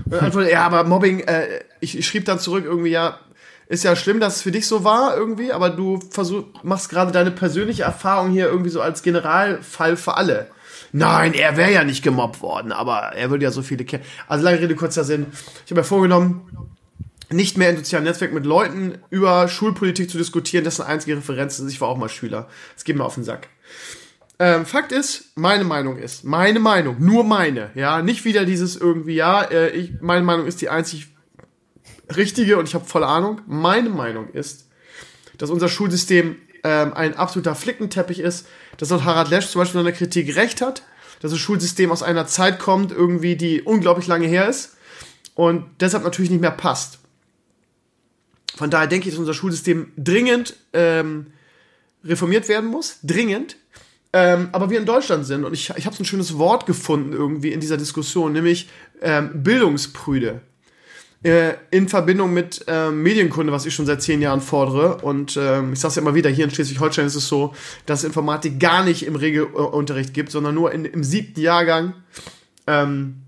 Und 0.04 0.12
dann 0.12 0.24
antwortet 0.24 0.50
er, 0.50 0.54
ja, 0.58 0.66
aber 0.66 0.82
Mobbing, 0.82 1.20
äh, 1.20 1.60
ich, 1.78 1.96
ich 1.96 2.04
schrieb 2.04 2.24
dann 2.24 2.40
zurück 2.40 2.64
irgendwie, 2.64 2.90
ja, 2.90 3.20
ist 3.68 3.84
ja 3.84 3.94
schlimm, 3.94 4.18
dass 4.18 4.36
es 4.36 4.42
für 4.42 4.50
dich 4.50 4.66
so 4.66 4.82
war 4.82 5.16
irgendwie, 5.16 5.52
aber 5.52 5.70
du 5.70 6.00
versuch, 6.10 6.46
machst 6.64 6.88
gerade 6.88 7.12
deine 7.12 7.30
persönliche 7.30 7.84
Erfahrung 7.84 8.32
hier 8.32 8.48
irgendwie 8.48 8.70
so 8.70 8.80
als 8.80 9.04
Generalfall 9.04 9.96
für 9.96 10.16
alle. 10.16 10.48
Nein, 10.92 11.34
er 11.34 11.56
wäre 11.56 11.72
ja 11.72 11.84
nicht 11.84 12.02
gemobbt 12.02 12.40
worden, 12.40 12.72
aber 12.72 13.12
er 13.14 13.30
würde 13.30 13.44
ja 13.44 13.50
so 13.50 13.62
viele 13.62 13.84
kennen. 13.84 14.04
Also 14.26 14.44
lange 14.44 14.60
Rede, 14.60 14.74
kurzer 14.74 15.04
Sinn. 15.04 15.26
Ich 15.64 15.70
habe 15.70 15.80
mir 15.80 15.84
vorgenommen, 15.84 16.68
nicht 17.30 17.58
mehr 17.58 17.70
in 17.70 17.76
sozialen 17.76 18.04
Netzwerken 18.04 18.34
mit 18.34 18.46
Leuten 18.46 18.98
über 19.10 19.48
Schulpolitik 19.48 20.10
zu 20.10 20.16
diskutieren, 20.16 20.64
dessen 20.64 20.82
einzige 20.82 21.16
Referenz 21.16 21.58
ist, 21.58 21.70
ich 21.70 21.80
war 21.80 21.88
auch 21.88 21.98
mal 21.98 22.08
Schüler. 22.08 22.48
Das 22.74 22.84
geht 22.84 22.96
mir 22.96 23.04
auf 23.04 23.14
den 23.14 23.24
Sack. 23.24 23.48
Ähm, 24.38 24.64
Fakt 24.64 24.92
ist, 24.92 25.36
meine 25.36 25.64
Meinung 25.64 25.98
ist, 25.98 26.24
meine 26.24 26.60
Meinung, 26.60 26.96
nur 27.00 27.24
meine, 27.24 27.70
ja, 27.74 28.02
nicht 28.02 28.24
wieder 28.24 28.44
dieses 28.44 28.76
irgendwie, 28.76 29.14
ja, 29.14 29.42
äh, 29.42 29.70
ich, 29.70 29.94
meine 30.00 30.24
Meinung 30.24 30.46
ist 30.46 30.60
die 30.60 30.68
einzig 30.68 31.08
richtige 32.16 32.56
und 32.56 32.68
ich 32.68 32.74
habe 32.74 32.84
volle 32.84 33.06
Ahnung. 33.06 33.40
Meine 33.46 33.90
Meinung 33.90 34.30
ist, 34.30 34.68
dass 35.38 35.50
unser 35.50 35.68
Schulsystem 35.68 36.36
ähm, 36.64 36.92
ein 36.94 37.16
absoluter 37.16 37.54
Flickenteppich 37.54 38.20
ist, 38.20 38.46
dass 38.76 38.92
auch 38.92 39.04
Harald 39.04 39.30
Lesch 39.30 39.48
zum 39.48 39.60
Beispiel 39.60 39.80
in 39.80 39.86
der 39.86 39.94
Kritik 39.94 40.36
recht 40.36 40.60
hat, 40.60 40.82
dass 41.20 41.30
das 41.30 41.40
Schulsystem 41.40 41.90
aus 41.90 42.02
einer 42.02 42.26
Zeit 42.26 42.58
kommt, 42.58 42.92
irgendwie, 42.92 43.36
die 43.36 43.62
unglaublich 43.62 44.06
lange 44.06 44.26
her 44.26 44.48
ist 44.48 44.76
und 45.34 45.64
deshalb 45.80 46.04
natürlich 46.04 46.30
nicht 46.30 46.40
mehr 46.40 46.50
passt. 46.50 46.98
Von 48.56 48.70
daher 48.70 48.88
denke 48.88 49.08
ich, 49.08 49.14
dass 49.14 49.20
unser 49.20 49.34
Schulsystem 49.34 49.92
dringend 49.96 50.56
ähm, 50.72 51.28
reformiert 52.04 52.48
werden 52.48 52.68
muss. 52.68 52.98
Dringend. 53.04 53.56
Ähm, 54.12 54.48
aber 54.52 54.70
wir 54.70 54.78
in 54.78 54.86
Deutschland 54.86 55.26
sind, 55.26 55.44
und 55.44 55.52
ich, 55.52 55.70
ich 55.76 55.86
habe 55.86 55.94
so 55.94 56.02
ein 56.02 56.06
schönes 56.06 56.38
Wort 56.38 56.66
gefunden 56.66 57.12
irgendwie 57.12 57.52
in 57.52 57.60
dieser 57.60 57.76
Diskussion, 57.76 58.32
nämlich 58.32 58.68
ähm, 59.00 59.42
Bildungsprüde. 59.42 60.40
Äh, 61.22 61.54
in 61.70 61.88
Verbindung 61.88 62.32
mit 62.32 62.64
äh, 62.68 62.90
Medienkunde, 62.90 63.52
was 63.52 63.66
ich 63.66 63.74
schon 63.74 63.86
seit 63.86 64.02
zehn 64.02 64.22
Jahren 64.22 64.40
fordere. 64.40 64.98
Und 64.98 65.36
ähm, 65.36 65.72
ich 65.72 65.80
sage 65.80 65.90
es 65.90 65.96
ja 65.96 66.02
immer 66.02 66.14
wieder, 66.14 66.30
hier 66.30 66.44
in 66.44 66.50
Schleswig-Holstein 66.50 67.06
ist 67.06 67.16
es 67.16 67.26
so, 67.26 67.54
dass 67.86 68.04
Informatik 68.04 68.60
gar 68.60 68.84
nicht 68.84 69.04
im 69.04 69.16
Regelunterricht 69.16 70.14
gibt, 70.14 70.30
sondern 70.30 70.54
nur 70.54 70.72
in, 70.72 70.84
im 70.84 71.02
siebten 71.02 71.40
Jahrgang. 71.40 71.94
Ähm, 72.66 73.22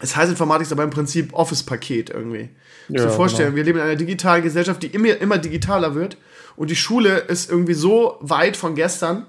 es 0.00 0.16
heißt 0.16 0.30
Informatik 0.30 0.66
ist 0.66 0.72
aber 0.72 0.84
im 0.84 0.90
Prinzip 0.90 1.32
Office-Paket 1.32 2.10
irgendwie. 2.10 2.50
Ja, 2.88 3.04
so 3.04 3.10
vorstellen, 3.10 3.54
genau. 3.54 3.56
wir 3.56 3.64
leben 3.64 3.78
in 3.78 3.84
einer 3.84 3.96
digitalen 3.96 4.42
Gesellschaft, 4.42 4.82
die 4.82 4.88
immer, 4.88 5.16
immer 5.18 5.38
digitaler 5.38 5.94
wird. 5.94 6.18
Und 6.56 6.70
die 6.70 6.76
Schule 6.76 7.18
ist 7.18 7.50
irgendwie 7.50 7.74
so 7.74 8.18
weit 8.20 8.56
von 8.56 8.74
gestern, 8.74 9.26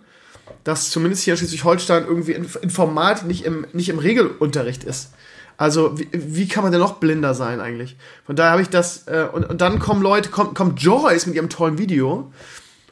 dass 0.63 0.89
zumindest 0.89 1.23
hier 1.23 1.35
in 1.35 1.37
Schleswig-Holstein 1.37 2.05
irgendwie 2.05 2.33
Informatik 2.33 3.25
nicht 3.25 3.45
im, 3.45 3.65
nicht 3.71 3.89
im 3.89 3.99
Regelunterricht 3.99 4.83
ist. 4.83 5.13
Also, 5.57 5.97
wie, 5.97 6.07
wie 6.11 6.47
kann 6.47 6.63
man 6.63 6.71
denn 6.71 6.81
noch 6.81 6.95
blinder 6.95 7.33
sein 7.33 7.61
eigentlich? 7.61 7.95
Von 8.25 8.35
daher 8.35 8.51
habe 8.51 8.61
ich 8.61 8.69
das, 8.69 9.07
äh, 9.07 9.27
und, 9.31 9.49
und 9.49 9.61
dann 9.61 9.79
kommen 9.79 10.01
Leute, 10.01 10.29
kommt, 10.29 10.55
kommt 10.55 10.81
Joyce 10.81 11.27
mit 11.27 11.35
ihrem 11.35 11.49
tollen 11.49 11.77
Video 11.77 12.31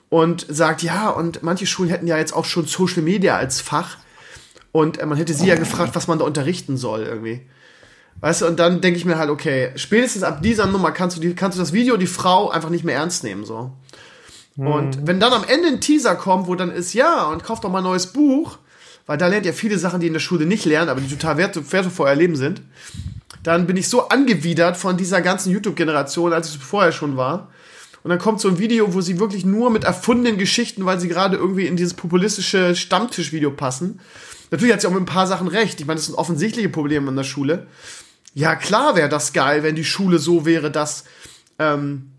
und 0.10 0.46
sagt, 0.50 0.84
ja, 0.84 1.10
und 1.10 1.42
manche 1.42 1.66
Schulen 1.66 1.90
hätten 1.90 2.08
ja 2.08 2.18
jetzt 2.18 2.34
auch 2.34 2.46
schon 2.46 2.66
Social 2.66 3.02
Media 3.02 3.38
als 3.38 3.62
Fach. 3.62 3.98
Und 4.72 5.00
äh, 5.00 5.06
man 5.06 5.18
hätte 5.18 5.34
sie 5.34 5.48
ja 5.48 5.56
gefragt, 5.56 5.96
was 5.96 6.08
man 6.08 6.20
da 6.20 6.26
unterrichten 6.26 6.78
soll 6.78 7.04
irgendwie. 7.04 7.42
Weißt 8.20 8.42
du, 8.42 8.48
und 8.48 8.60
dann 8.60 8.82
denke 8.82 8.98
ich 8.98 9.06
mir 9.06 9.18
halt, 9.18 9.30
okay, 9.30 9.72
spätestens 9.76 10.24
ab 10.24 10.42
dieser 10.42 10.68
Nummer 10.68 10.92
kannst 10.92 11.18
du, 11.18 11.22
die, 11.22 11.34
kannst 11.34 11.58
du 11.58 11.62
das 11.62 11.74
Video, 11.74 11.98
die 11.98 12.08
Frau 12.08 12.50
einfach 12.50 12.70
nicht 12.70 12.84
mehr 12.84 12.96
ernst 12.96 13.24
nehmen, 13.24 13.46
so. 13.46 13.72
Mhm. 14.56 14.68
Und 14.68 15.08
wenn 15.08 15.20
dann 15.20 15.34
am 15.34 15.44
Ende 15.44 15.70
ein 15.70 15.82
Teaser 15.82 16.16
kommt, 16.16 16.48
wo 16.48 16.56
dann 16.56 16.72
ist, 16.72 16.94
ja, 16.94 17.26
und 17.26 17.44
kauft 17.44 17.64
doch 17.64 17.72
mal 17.72 17.80
ein 17.80 17.84
neues 17.84 18.08
Buch, 18.08 18.58
weil 19.12 19.18
da 19.18 19.28
lernt 19.28 19.46
ihr 19.46 19.54
viele 19.54 19.78
Sachen, 19.78 20.00
die 20.00 20.08
in 20.08 20.14
der 20.14 20.22
Schule 20.22 20.46
nicht 20.46 20.64
lernen, 20.64 20.88
aber 20.88 21.02
die 21.02 21.10
total 21.10 21.36
wertvoll 21.36 21.92
für 21.92 22.04
euer 22.04 22.16
Leben 22.16 22.38
sind. 22.38 22.62
Dann 23.44 23.68
bin 23.68 23.76
ich 23.76 23.90
so 23.90 24.08
angewidert 24.08 24.78
von 24.78 24.96
dieser 24.96 25.20
ganzen 25.22 25.52
YouTube-Generation, 25.52 26.32
als 26.32 26.48
es 26.48 26.56
vorher 26.56 26.94
schon 26.94 27.18
war. 27.18 27.50
Und 28.04 28.10
dann 28.10 28.20
kommt 28.20 28.40
so 28.40 28.48
ein 28.48 28.58
Video, 28.58 28.94
wo 28.94 29.02
sie 29.02 29.20
wirklich 29.20 29.44
nur 29.44 29.70
mit 29.70 29.84
erfundenen 29.84 30.38
Geschichten, 30.38 30.86
weil 30.86 30.98
sie 30.98 31.10
gerade 31.10 31.36
irgendwie 31.36 31.68
in 31.68 31.76
dieses 31.76 31.94
populistische 31.94 32.74
Stammtischvideo 32.74 33.52
passen. 33.52 34.00
Natürlich 34.50 34.72
hat 34.72 34.80
sie 34.80 34.88
auch 34.88 34.94
mit 34.94 35.02
ein 35.02 35.06
paar 35.06 35.28
Sachen 35.28 35.50
recht. 35.50 35.82
Ich 35.82 35.86
meine, 35.86 35.98
das 35.98 36.06
sind 36.06 36.16
offensichtliche 36.16 36.70
Probleme 36.70 37.10
in 37.10 37.18
der 37.18 37.26
Schule. 37.26 37.68
Ja, 38.34 38.56
klar 38.56 38.96
wäre 38.96 39.10
das 39.10 39.34
geil, 39.34 39.62
wenn 39.64 39.76
die 39.76 39.84
Schule 39.84 40.20
so 40.20 40.46
wäre, 40.46 40.72
dass 40.72 41.04
ähm, 41.60 42.11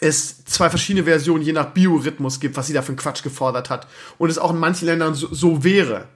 es 0.00 0.44
zwei 0.44 0.68
verschiedene 0.68 1.04
Versionen 1.04 1.42
je 1.42 1.52
nach 1.52 1.72
Biorhythmus 1.72 2.40
gibt, 2.40 2.56
was 2.56 2.66
sie 2.66 2.72
da 2.72 2.82
für 2.82 2.88
einen 2.88 2.98
Quatsch 2.98 3.22
gefordert 3.22 3.70
hat. 3.70 3.86
Und 4.18 4.30
es 4.30 4.38
auch 4.38 4.50
in 4.50 4.58
manchen 4.58 4.86
Ländern 4.86 5.14
so, 5.14 5.32
so 5.32 5.64
wäre. 5.64 6.08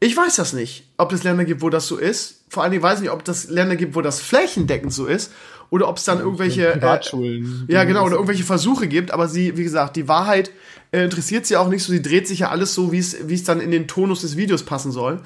Ich 0.00 0.16
weiß 0.16 0.36
das 0.36 0.52
nicht, 0.52 0.88
ob 0.98 1.12
es 1.12 1.22
Länder 1.22 1.44
gibt, 1.44 1.62
wo 1.62 1.70
das 1.70 1.86
so 1.86 1.96
ist. 1.96 2.44
Vor 2.48 2.62
allen 2.62 2.72
Dingen 2.72 2.82
weiß 2.82 2.96
ich 2.96 3.02
nicht, 3.02 3.10
ob 3.10 3.26
es 3.26 3.48
Länder 3.48 3.76
gibt, 3.76 3.94
wo 3.94 4.02
das 4.02 4.20
flächendeckend 4.20 4.92
so 4.92 5.06
ist. 5.06 5.32
Oder 5.70 5.88
ob 5.88 5.96
es 5.96 6.04
dann 6.04 6.18
irgendwelche. 6.18 6.72
Privatschulen. 6.72 7.66
Äh, 7.68 7.72
ja, 7.72 7.84
genau, 7.84 8.04
oder 8.04 8.16
irgendwelche 8.16 8.44
Versuche 8.44 8.86
gibt. 8.86 9.12
Aber 9.12 9.28
sie, 9.28 9.56
wie 9.56 9.64
gesagt, 9.64 9.96
die 9.96 10.08
Wahrheit 10.08 10.50
äh, 10.90 11.04
interessiert 11.04 11.46
sie 11.46 11.56
auch 11.56 11.68
nicht 11.68 11.82
so. 11.82 11.92
Sie 11.92 12.02
dreht 12.02 12.28
sich 12.28 12.40
ja 12.40 12.50
alles 12.50 12.74
so, 12.74 12.92
wie 12.92 12.98
es 12.98 13.44
dann 13.44 13.60
in 13.60 13.70
den 13.70 13.88
Tonus 13.88 14.20
des 14.20 14.36
Videos 14.36 14.64
passen 14.64 14.92
soll. 14.92 15.22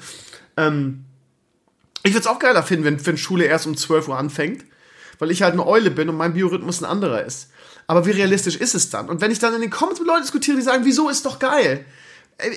Ähm, 0.57 1.05
ich 2.03 2.13
würde 2.13 2.21
es 2.21 2.27
auch 2.27 2.39
geiler 2.39 2.63
finden, 2.63 2.85
wenn, 2.85 3.05
wenn 3.05 3.17
Schule 3.17 3.45
erst 3.45 3.67
um 3.67 3.75
12 3.75 4.07
Uhr 4.07 4.17
anfängt. 4.17 4.63
Weil 5.17 5.31
ich 5.31 5.41
halt 5.41 5.53
eine 5.53 5.67
Eule 5.67 5.91
bin 5.91 6.07
und 6.07 6.15
mein 6.15 6.33
Biorhythmus 6.33 6.81
ein 6.81 6.85
anderer 6.85 7.25
ist. 7.25 7.49
Aber 7.89 8.05
wie 8.05 8.11
realistisch 8.11 8.55
ist 8.55 8.75
es 8.75 8.91
dann? 8.91 9.09
Und 9.09 9.19
wenn 9.19 9.31
ich 9.31 9.39
dann 9.39 9.55
in 9.55 9.61
den 9.61 9.71
Comments 9.71 9.99
mit 9.99 10.07
Leuten 10.07 10.21
diskutiere, 10.21 10.55
die 10.55 10.61
sagen, 10.61 10.85
wieso 10.85 11.09
ist 11.09 11.25
doch 11.25 11.39
geil? 11.39 11.85
Äh, 12.37 12.51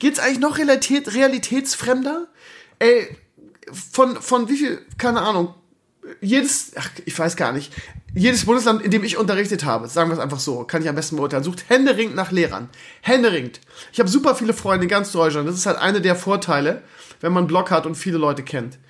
geht's 0.00 0.18
eigentlich 0.18 0.40
noch 0.40 0.58
Realität, 0.58 1.14
realitätsfremder? 1.14 2.26
Ey, 2.80 3.16
von, 3.92 4.20
von 4.20 4.48
wie 4.48 4.56
viel, 4.56 4.84
keine 4.98 5.22
Ahnung, 5.22 5.54
jedes, 6.20 6.72
ach, 6.74 6.90
ich 7.04 7.16
weiß 7.16 7.36
gar 7.36 7.52
nicht, 7.52 7.72
jedes 8.12 8.44
Bundesland, 8.44 8.82
in 8.82 8.90
dem 8.90 9.04
ich 9.04 9.16
unterrichtet 9.16 9.64
habe, 9.64 9.86
sagen 9.86 10.10
wir 10.10 10.14
es 10.14 10.20
einfach 10.20 10.40
so, 10.40 10.64
kann 10.64 10.82
ich 10.82 10.88
am 10.88 10.96
besten 10.96 11.14
beurteilen, 11.14 11.44
sucht 11.44 11.68
händeringend 11.68 12.16
nach 12.16 12.32
Lehrern. 12.32 12.68
Händeringend. 13.02 13.60
Ich 13.92 14.00
habe 14.00 14.08
super 14.08 14.34
viele 14.34 14.52
Freunde 14.52 14.86
in 14.86 14.90
ganz 14.90 15.12
Deutschland. 15.12 15.48
Das 15.48 15.54
ist 15.54 15.66
halt 15.66 15.78
einer 15.78 16.00
der 16.00 16.16
Vorteile, 16.16 16.82
wenn 17.20 17.32
man 17.32 17.42
einen 17.42 17.46
Blog 17.46 17.70
hat 17.70 17.86
und 17.86 17.94
viele 17.94 18.18
Leute 18.18 18.42
kennt. 18.42 18.80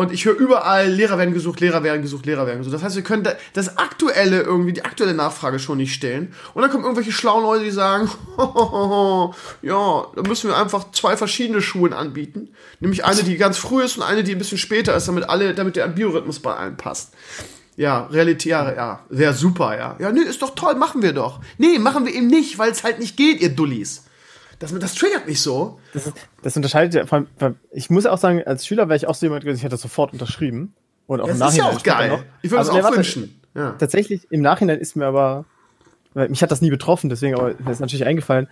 Und 0.00 0.14
ich 0.14 0.24
höre 0.24 0.34
überall, 0.34 0.88
Lehrer 0.88 1.18
werden 1.18 1.34
gesucht, 1.34 1.60
Lehrer 1.60 1.82
werden 1.82 2.00
gesucht, 2.00 2.24
Lehrer 2.24 2.46
werden 2.46 2.60
gesucht. 2.60 2.74
Das 2.74 2.82
heißt, 2.82 2.96
wir 2.96 3.02
können 3.02 3.28
das 3.52 3.76
aktuelle 3.76 4.40
irgendwie, 4.40 4.72
die 4.72 4.82
aktuelle 4.82 5.12
Nachfrage 5.12 5.58
schon 5.58 5.76
nicht 5.76 5.92
stellen. 5.92 6.32
Und 6.54 6.62
dann 6.62 6.70
kommen 6.70 6.84
irgendwelche 6.84 7.12
schlauen 7.12 7.42
Leute, 7.42 7.64
die 7.64 7.70
sagen, 7.70 8.10
ja, 9.60 10.06
da 10.16 10.22
müssen 10.26 10.48
wir 10.48 10.56
einfach 10.56 10.90
zwei 10.92 11.18
verschiedene 11.18 11.60
Schulen 11.60 11.92
anbieten. 11.92 12.48
Nämlich 12.80 13.04
eine, 13.04 13.22
die 13.22 13.36
ganz 13.36 13.58
früh 13.58 13.82
ist 13.82 13.98
und 13.98 14.02
eine, 14.02 14.24
die 14.24 14.32
ein 14.32 14.38
bisschen 14.38 14.56
später 14.56 14.96
ist, 14.96 15.06
damit 15.06 15.28
alle, 15.28 15.54
damit 15.54 15.76
der 15.76 15.86
Biorhythmus 15.88 16.40
bei 16.40 16.54
allen 16.54 16.78
passt. 16.78 17.12
Ja, 17.76 18.06
Realität, 18.06 18.52
ja, 18.52 19.00
sehr 19.10 19.34
super, 19.34 19.76
ja. 19.76 19.96
Ja, 19.98 20.12
nee, 20.12 20.22
ist 20.22 20.40
doch 20.40 20.54
toll, 20.54 20.76
machen 20.76 21.02
wir 21.02 21.12
doch. 21.12 21.40
Nee, 21.58 21.78
machen 21.78 22.06
wir 22.06 22.14
eben 22.14 22.28
nicht, 22.28 22.58
weil 22.58 22.70
es 22.70 22.84
halt 22.84 23.00
nicht 23.00 23.18
geht, 23.18 23.42
ihr 23.42 23.50
Dullis. 23.50 24.04
Das, 24.60 24.78
das 24.78 24.94
triggert 24.94 25.26
mich 25.26 25.40
so. 25.40 25.80
Das, 25.94 26.12
das 26.42 26.54
unterscheidet 26.54 26.94
ja, 26.94 27.06
vor 27.06 27.26
allem, 27.40 27.56
ich 27.72 27.88
muss 27.88 28.04
auch 28.06 28.18
sagen, 28.18 28.42
als 28.44 28.66
Schüler 28.66 28.88
wäre 28.88 28.96
ich 28.96 29.08
auch 29.08 29.14
so 29.14 29.26
jemand 29.26 29.42
gewesen, 29.42 29.56
ich 29.56 29.62
hätte 29.64 29.72
das 29.72 29.80
sofort 29.80 30.12
unterschrieben. 30.12 30.74
Und 31.06 31.20
auch 31.20 31.26
ja, 31.26 31.32
im 31.32 31.38
das 31.40 31.56
Nachhinein. 31.56 31.76
ist 31.76 31.86
ja 31.86 31.92
auch 31.94 31.98
geil. 31.98 32.10
Noch. 32.10 32.24
Ich 32.42 32.50
würde 32.50 32.62
es 32.62 32.68
auch 32.68 32.96
wünschen. 32.96 33.40
Ja. 33.54 33.72
Tatsächlich, 33.72 34.30
im 34.30 34.42
Nachhinein 34.42 34.78
ist 34.78 34.96
mir 34.96 35.06
aber, 35.06 35.46
mich 36.14 36.42
hat 36.42 36.50
das 36.50 36.60
nie 36.60 36.70
betroffen, 36.70 37.08
deswegen, 37.08 37.34
aber 37.34 37.54
mir 37.58 37.70
ist 37.70 37.80
natürlich 37.80 38.04
eingefallen, 38.04 38.48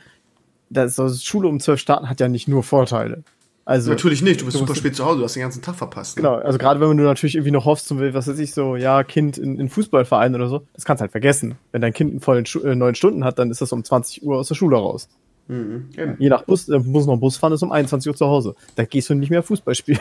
dass 0.71 0.97
so 0.97 1.09
Schule 1.09 1.47
um 1.47 1.61
zwölf 1.61 1.79
starten 1.79 2.09
hat 2.09 2.21
ja 2.21 2.29
nicht 2.29 2.49
nur 2.49 2.63
Vorteile. 2.63 3.23
Also, 3.67 3.91
natürlich 3.91 4.23
nicht, 4.23 4.41
du 4.41 4.47
bist 4.47 4.55
du 4.55 4.61
super 4.61 4.75
spät 4.75 4.97
zu 4.97 5.05
Hause, 5.05 5.19
du 5.19 5.25
hast 5.25 5.37
den 5.37 5.43
ganzen 5.43 5.61
Tag 5.61 5.75
verpasst. 5.75 6.17
Ne? 6.17 6.23
Genau, 6.23 6.37
also 6.37 6.57
gerade 6.57 6.81
wenn 6.81 6.97
du 6.97 7.05
natürlich 7.05 7.35
irgendwie 7.35 7.51
noch 7.51 7.67
hoffst, 7.67 7.87
zum 7.87 8.01
was 8.01 8.27
weiß 8.27 8.39
ich, 8.39 8.55
so, 8.55 8.77
ja, 8.77 9.05
Kind 9.05 9.37
in, 9.37 9.61
in 9.61 9.69
Fußballverein 9.69 10.35
oder 10.35 10.49
so, 10.49 10.67
das 10.73 10.87
kannst 10.87 11.01
du 11.01 11.03
halt 11.03 11.11
vergessen. 11.11 11.59
Wenn 11.71 11.83
dein 11.83 11.93
Kind 11.93 12.13
einen 12.13 12.21
vollen 12.21 12.47
äh, 12.65 12.75
neun 12.75 12.95
Stunden 12.95 13.25
hat, 13.25 13.39
dann 13.39 13.51
ist 13.51 13.61
das 13.61 13.71
um 13.73 13.85
20 13.85 14.23
Uhr 14.23 14.39
aus 14.39 14.49
der 14.49 14.55
Schule 14.55 14.79
raus. 14.79 15.11
Mhm. 15.49 15.89
Je 16.19 16.29
nach 16.29 16.45
Bus, 16.45 16.69
äh, 16.69 16.79
muss 16.79 17.07
noch 17.07 17.17
Bus 17.17 17.37
fahren, 17.37 17.53
ist 17.53 17.63
um 17.63 17.73
21 17.73 18.11
Uhr 18.11 18.17
zu 18.17 18.27
Hause. 18.27 18.55
Da 18.77 18.85
gehst 18.85 19.09
du 19.11 19.15
nicht 19.15 19.31
mehr 19.31 19.43
Fußball 19.43 19.75
spielen. 19.75 20.01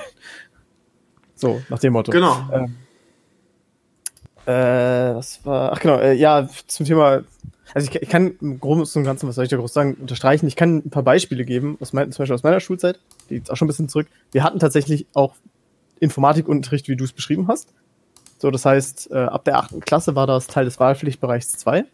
so, 1.35 1.61
nach 1.69 1.79
dem 1.79 1.93
Motto. 1.93 2.11
Genau. 2.11 2.35
Ähm, 2.51 2.75
äh, 4.45 5.15
was 5.15 5.45
war, 5.45 5.73
ach 5.73 5.79
genau, 5.79 5.97
äh, 5.97 6.13
ja, 6.13 6.47
zum 6.67 6.85
Thema, 6.85 7.23
also 7.73 7.89
ich, 7.89 8.01
ich 8.01 8.09
kann 8.09 8.35
im 8.41 8.59
Großen 8.59 8.99
und 8.99 9.05
Ganzen, 9.05 9.27
was 9.27 9.35
soll 9.35 9.43
ich 9.43 9.49
da 9.49 9.57
groß 9.57 9.73
sagen, 9.73 9.95
unterstreichen. 9.95 10.47
Ich 10.47 10.55
kann 10.55 10.77
ein 10.77 10.89
paar 10.89 11.03
Beispiele 11.03 11.43
geben, 11.45 11.77
aus 11.81 11.93
mein, 11.93 12.11
zum 12.11 12.23
Beispiel 12.23 12.35
aus 12.35 12.43
meiner 12.43 12.59
Schulzeit, 12.59 12.99
die 13.29 13.35
liegt 13.35 13.51
auch 13.51 13.57
schon 13.57 13.65
ein 13.65 13.69
bisschen 13.69 13.89
zurück. 13.89 14.07
Wir 14.31 14.43
hatten 14.43 14.59
tatsächlich 14.59 15.05
auch 15.13 15.35
Informatikunterricht, 15.99 16.87
wie 16.87 16.95
du 16.95 17.03
es 17.03 17.13
beschrieben 17.13 17.47
hast. 17.47 17.73
So, 18.37 18.51
das 18.51 18.65
heißt, 18.65 19.11
äh, 19.11 19.17
ab 19.17 19.45
der 19.45 19.57
achten 19.57 19.79
Klasse 19.79 20.15
war 20.15 20.27
das 20.27 20.47
Teil 20.47 20.65
des 20.65 20.79
Wahlpflichtbereichs 20.79 21.53
2. 21.53 21.85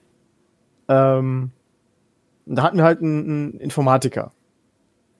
Ähm, 0.90 1.52
und 2.46 2.56
da 2.56 2.64
hatten 2.64 2.78
wir 2.78 2.84
halt 2.84 3.02
einen, 3.02 3.26
einen 3.26 3.60
Informatiker. 3.60 4.32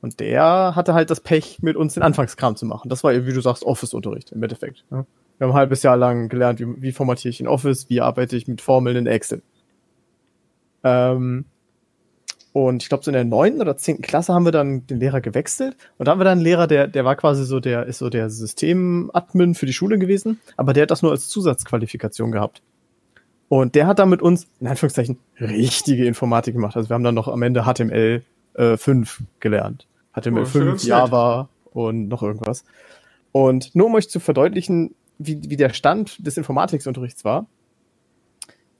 Und 0.02 0.20
der 0.20 0.76
hatte 0.76 0.94
halt 0.94 1.10
das 1.10 1.22
Pech, 1.22 1.60
mit 1.62 1.78
uns 1.78 1.94
den 1.94 2.04
Anfangskram 2.04 2.58
zu 2.58 2.66
machen. 2.66 2.90
Das 2.90 3.04
war, 3.04 3.14
wie 3.14 3.34
du 3.34 3.40
sagst, 3.40 3.64
Office-Unterricht 3.64 4.34
im 4.34 4.44
Endeffekt. 4.44 4.84
Ja. 4.92 5.06
Wir 5.38 5.48
haben 5.48 5.52
ein 5.52 5.58
halbes 5.58 5.82
Jahr 5.82 5.98
lang 5.98 6.28
gelernt, 6.30 6.60
wie, 6.60 6.82
wie 6.82 6.92
formatiere 6.92 7.30
ich 7.30 7.40
in 7.40 7.48
Office, 7.48 7.90
wie 7.90 8.02
arbeite 8.02 8.36
ich 8.36 8.48
mit 8.48 8.62
Formeln 8.62 8.98
in 8.98 9.08
Excel. 9.08 9.42
Ähm, 10.84 11.46
und 12.52 12.84
ich 12.84 12.90
glaube, 12.90 13.04
so 13.04 13.10
in 13.10 13.14
der 13.14 13.24
neunten 13.24 13.62
oder 13.62 13.78
zehnten 13.78 14.04
Klasse 14.04 14.34
haben 14.34 14.46
wir 14.46 14.52
dann 14.52 14.86
den 14.86 15.00
Lehrer 15.00 15.22
gewechselt. 15.22 15.76
Und 15.98 16.08
da 16.08 16.12
haben 16.12 16.20
wir 16.20 16.26
dann 16.26 16.34
einen 16.34 16.42
Lehrer, 16.42 16.68
der, 16.68 16.88
der 16.88 17.04
war 17.04 17.16
quasi 17.16 17.46
so 17.46 17.60
der, 17.60 17.88
ist 17.88 17.98
so 17.98 18.10
der 18.10 18.30
Systemadmin 18.30 19.56
für 19.56 19.66
die 19.66 19.74
Schule 19.74 19.98
gewesen, 19.98 20.40
aber 20.56 20.74
der 20.74 20.84
hat 20.84 20.92
das 20.92 21.02
nur 21.02 21.12
als 21.12 21.30
Zusatzqualifikation 21.30 22.32
gehabt. 22.32 22.62
Und 23.54 23.76
der 23.76 23.86
hat 23.86 24.00
dann 24.00 24.10
mit 24.10 24.24
uns, 24.24 24.48
in 24.60 24.66
Anführungszeichen, 24.66 25.20
richtige 25.40 26.08
Informatik 26.08 26.56
gemacht. 26.56 26.76
Also 26.76 26.90
wir 26.90 26.96
haben 26.96 27.04
dann 27.04 27.14
noch 27.14 27.28
am 27.28 27.44
Ende 27.44 27.66
HTML 27.66 28.24
äh, 28.56 28.78
5 28.78 29.22
gelernt. 29.40 29.86
HTML 30.20 30.42
oh, 30.42 30.46
5, 30.46 30.84
Java 30.84 31.50
und 31.72 32.08
noch 32.08 32.24
irgendwas. 32.24 32.66
Und 33.32 33.76
nur 33.76 33.86
um 33.86 33.94
euch 33.94 34.10
zu 34.10 34.20
verdeutlichen, 34.20 34.96
wie, 35.20 35.40
wie 35.52 35.56
der 35.56 35.70
Stand 35.70 36.26
des 36.26 36.36
Informatikunterrichts 36.36 37.26
war. 37.26 37.46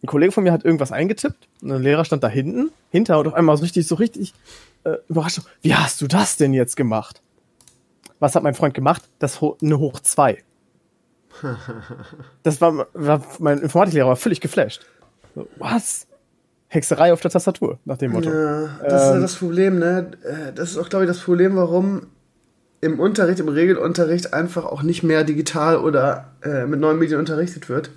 Ein 0.02 0.08
Kollege 0.08 0.32
von 0.32 0.44
mir 0.44 0.52
hat 0.52 0.66
irgendwas 0.66 0.92
eingetippt 0.92 1.48
und 1.62 1.72
ein 1.72 1.84
Lehrer 1.84 2.04
stand 2.04 2.24
da 2.24 2.28
hinten, 2.28 2.72
hinter 2.90 3.20
und 3.20 3.28
auf 3.28 3.36
einmal 3.36 3.56
so 3.58 3.62
richtig, 3.62 3.86
so 3.86 3.94
richtig 3.94 4.34
äh, 4.86 4.96
überrascht. 5.08 5.42
Wie 5.62 5.76
hast 5.76 6.02
du 6.02 6.08
das 6.08 6.38
denn 6.38 6.52
jetzt 6.52 6.76
gemacht? 6.76 7.22
Was 8.18 8.34
hat 8.34 8.42
mein 8.42 8.56
Freund 8.56 8.74
gemacht? 8.74 9.04
Das 9.20 9.40
ho 9.40 9.56
eine 9.62 9.78
Hoch 9.78 10.00
2 10.00 10.44
das 12.44 12.62
war, 12.62 12.88
war 12.94 13.22
mein 13.40 13.60
Informatiklehrer 13.60 14.10
war 14.10 14.16
völlig 14.16 14.42
geflasht. 14.42 14.86
So, 15.36 15.48
was? 15.58 16.08
Hexerei 16.68 17.14
auf 17.14 17.22
der 17.22 17.32
Tastatur, 17.32 17.78
nach 17.86 17.98
dem 17.98 18.14
Motto. 18.14 18.30
Ja, 18.30 18.70
das 18.82 19.04
ähm, 19.04 19.08
ist 19.08 19.14
ja 19.14 19.20
das 19.20 19.36
Problem, 19.36 19.80
ne? 19.80 20.12
Äh, 20.24 20.54
das 20.54 20.72
ist 20.72 20.78
auch, 20.78 20.90
glaube 20.90 21.06
ich, 21.06 21.10
das 21.10 21.20
Problem, 21.20 21.56
warum 21.56 22.08
im 22.82 23.00
Unterricht, 23.00 23.40
im 23.40 23.48
Regelunterricht 23.48 24.34
einfach 24.34 24.66
auch 24.66 24.84
nicht 24.84 25.04
mehr 25.04 25.24
digital 25.24 25.78
oder 25.78 26.34
äh, 26.44 26.66
mit 26.66 26.80
neuen 26.80 27.00
Medien 27.00 27.20
unterrichtet 27.20 27.70
wird. 27.70 27.92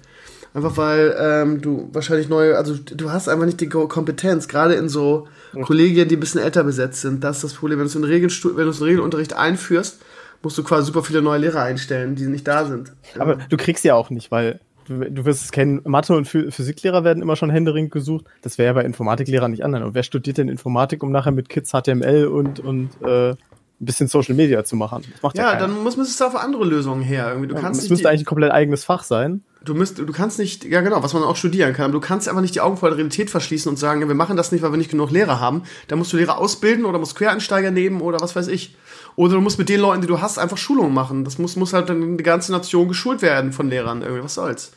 Einfach 0.54 0.76
weil 0.76 1.14
ähm, 1.18 1.60
du 1.60 1.90
wahrscheinlich 1.92 2.28
neue, 2.28 2.56
also 2.56 2.74
du 2.74 3.10
hast 3.10 3.28
einfach 3.28 3.44
nicht 3.44 3.60
die 3.60 3.68
Kompetenz, 3.68 4.48
gerade 4.48 4.74
in 4.74 4.88
so 4.88 5.26
Kollegien, 5.64 6.08
die 6.08 6.16
ein 6.16 6.20
bisschen 6.20 6.40
älter 6.40 6.64
besetzt 6.64 7.02
sind. 7.02 7.24
Das 7.24 7.36
ist 7.36 7.44
das 7.44 7.54
Problem. 7.54 7.78
Wenn 7.78 7.86
du 7.86 7.90
es 7.90 7.94
in, 7.94 8.04
Regel, 8.04 8.30
wenn 8.30 8.64
du 8.64 8.70
es 8.70 8.80
in 8.80 8.86
Regelunterricht 8.86 9.34
einführst, 9.34 10.00
musst 10.42 10.56
du 10.58 10.62
quasi 10.62 10.86
super 10.86 11.02
viele 11.02 11.22
neue 11.22 11.38
Lehrer 11.40 11.62
einstellen, 11.62 12.14
die 12.14 12.26
nicht 12.26 12.46
da 12.46 12.64
sind. 12.64 12.92
Aber 13.18 13.36
du 13.36 13.56
kriegst 13.56 13.84
ja 13.84 13.94
auch 13.94 14.10
nicht, 14.10 14.30
weil 14.30 14.60
du, 14.86 14.98
du 15.10 15.24
wirst 15.24 15.44
es 15.44 15.52
kennen, 15.52 15.80
Mathe- 15.84 16.14
und 16.16 16.28
Phy- 16.28 16.50
Physiklehrer 16.50 17.04
werden 17.04 17.22
immer 17.22 17.36
schon 17.36 17.50
händeringend 17.50 17.90
gesucht. 17.92 18.24
Das 18.42 18.58
wäre 18.58 18.66
ja 18.68 18.72
bei 18.72 18.84
Informatiklehrern 18.84 19.50
nicht 19.50 19.64
anders. 19.64 19.82
Und 19.82 19.94
wer 19.94 20.02
studiert 20.02 20.38
denn 20.38 20.48
Informatik, 20.48 21.02
um 21.02 21.10
nachher 21.10 21.32
mit 21.32 21.48
Kids 21.48 21.72
HTML 21.72 22.26
und, 22.26 22.60
und 22.60 22.90
äh, 23.02 23.30
ein 23.30 23.36
bisschen 23.84 24.08
Social 24.08 24.34
Media 24.34 24.64
zu 24.64 24.76
machen? 24.76 25.02
Ja, 25.34 25.52
Ja, 25.52 25.56
dann 25.58 25.82
muss, 25.82 25.96
muss 25.96 26.08
es 26.08 26.16
da 26.16 26.30
für 26.30 26.40
andere 26.40 26.64
Lösungen 26.64 27.02
her. 27.02 27.28
Irgendwie. 27.30 27.48
Du 27.48 27.54
kannst 27.56 27.82
es 27.82 27.90
müsste 27.90 28.08
eigentlich 28.08 28.22
ein 28.22 28.26
komplett 28.26 28.52
eigenes 28.52 28.84
Fach 28.84 29.02
sein. 29.02 29.42
du, 29.64 29.74
müsst, 29.74 29.98
du 29.98 30.06
kannst 30.12 30.38
nicht, 30.38 30.64
ja 30.64 30.80
genau, 30.80 31.02
was 31.02 31.12
man 31.12 31.22
auch 31.24 31.36
studieren 31.36 31.72
kann, 31.74 31.86
aber 31.86 31.92
du 31.92 32.00
kannst 32.00 32.26
einfach 32.28 32.40
nicht 32.40 32.54
die 32.54 32.60
Augen 32.62 32.76
vor 32.78 32.88
der 32.88 32.96
Realität 32.96 33.28
verschließen 33.28 33.68
und 33.68 33.76
sagen, 33.76 34.00
ja, 34.00 34.08
wir 34.08 34.14
machen 34.14 34.36
das 34.36 34.50
nicht, 34.52 34.62
weil 34.62 34.70
wir 34.70 34.78
nicht 34.78 34.90
genug 34.92 35.10
Lehrer 35.10 35.40
haben. 35.40 35.64
Da 35.88 35.96
musst 35.96 36.12
du 36.12 36.16
Lehrer 36.16 36.38
ausbilden 36.38 36.84
oder 36.86 36.98
musst 36.98 37.16
Quereinsteiger 37.16 37.70
nehmen 37.70 38.00
oder 38.00 38.20
was 38.20 38.34
weiß 38.36 38.46
ich. 38.48 38.76
Oder 39.16 39.34
du 39.34 39.40
musst 39.40 39.58
mit 39.58 39.68
den 39.68 39.80
Leuten, 39.80 40.02
die 40.02 40.06
du 40.06 40.20
hast, 40.20 40.38
einfach 40.38 40.58
Schulungen 40.58 40.92
machen. 40.92 41.24
Das 41.24 41.38
muss, 41.38 41.56
muss 41.56 41.72
halt 41.72 41.88
dann 41.88 42.18
die 42.18 42.24
ganze 42.24 42.52
Nation 42.52 42.86
geschult 42.86 43.22
werden 43.22 43.52
von 43.52 43.68
Lehrern. 43.68 44.02
Irgendwie, 44.02 44.22
was 44.22 44.34
soll's. 44.34 44.72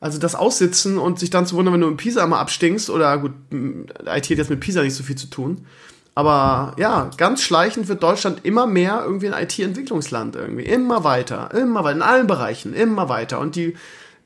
Also 0.00 0.18
das 0.18 0.34
Aussitzen 0.34 0.98
und 0.98 1.18
sich 1.18 1.30
dann 1.30 1.46
zu 1.46 1.56
wundern, 1.56 1.74
wenn 1.74 1.80
du 1.80 1.88
in 1.88 1.96
Pisa 1.96 2.26
mal 2.26 2.40
abstinkst, 2.40 2.88
oder 2.90 3.18
gut, 3.18 3.32
m, 3.50 3.86
IT 4.04 4.24
hat 4.24 4.30
jetzt 4.30 4.50
mit 4.50 4.60
Pisa 4.60 4.82
nicht 4.82 4.94
so 4.94 5.02
viel 5.02 5.16
zu 5.16 5.28
tun. 5.28 5.66
Aber 6.14 6.74
ja, 6.78 7.10
ganz 7.16 7.42
schleichend 7.42 7.88
wird 7.88 8.02
Deutschland 8.02 8.44
immer 8.44 8.66
mehr 8.66 9.02
irgendwie 9.04 9.28
ein 9.28 9.42
IT-Entwicklungsland 9.42 10.36
irgendwie. 10.36 10.64
Immer 10.64 11.02
weiter, 11.02 11.52
immer 11.54 11.82
weiter, 11.82 11.96
in 11.96 12.02
allen 12.02 12.26
Bereichen, 12.28 12.74
immer 12.74 13.08
weiter. 13.08 13.40
Und 13.40 13.56
die, 13.56 13.74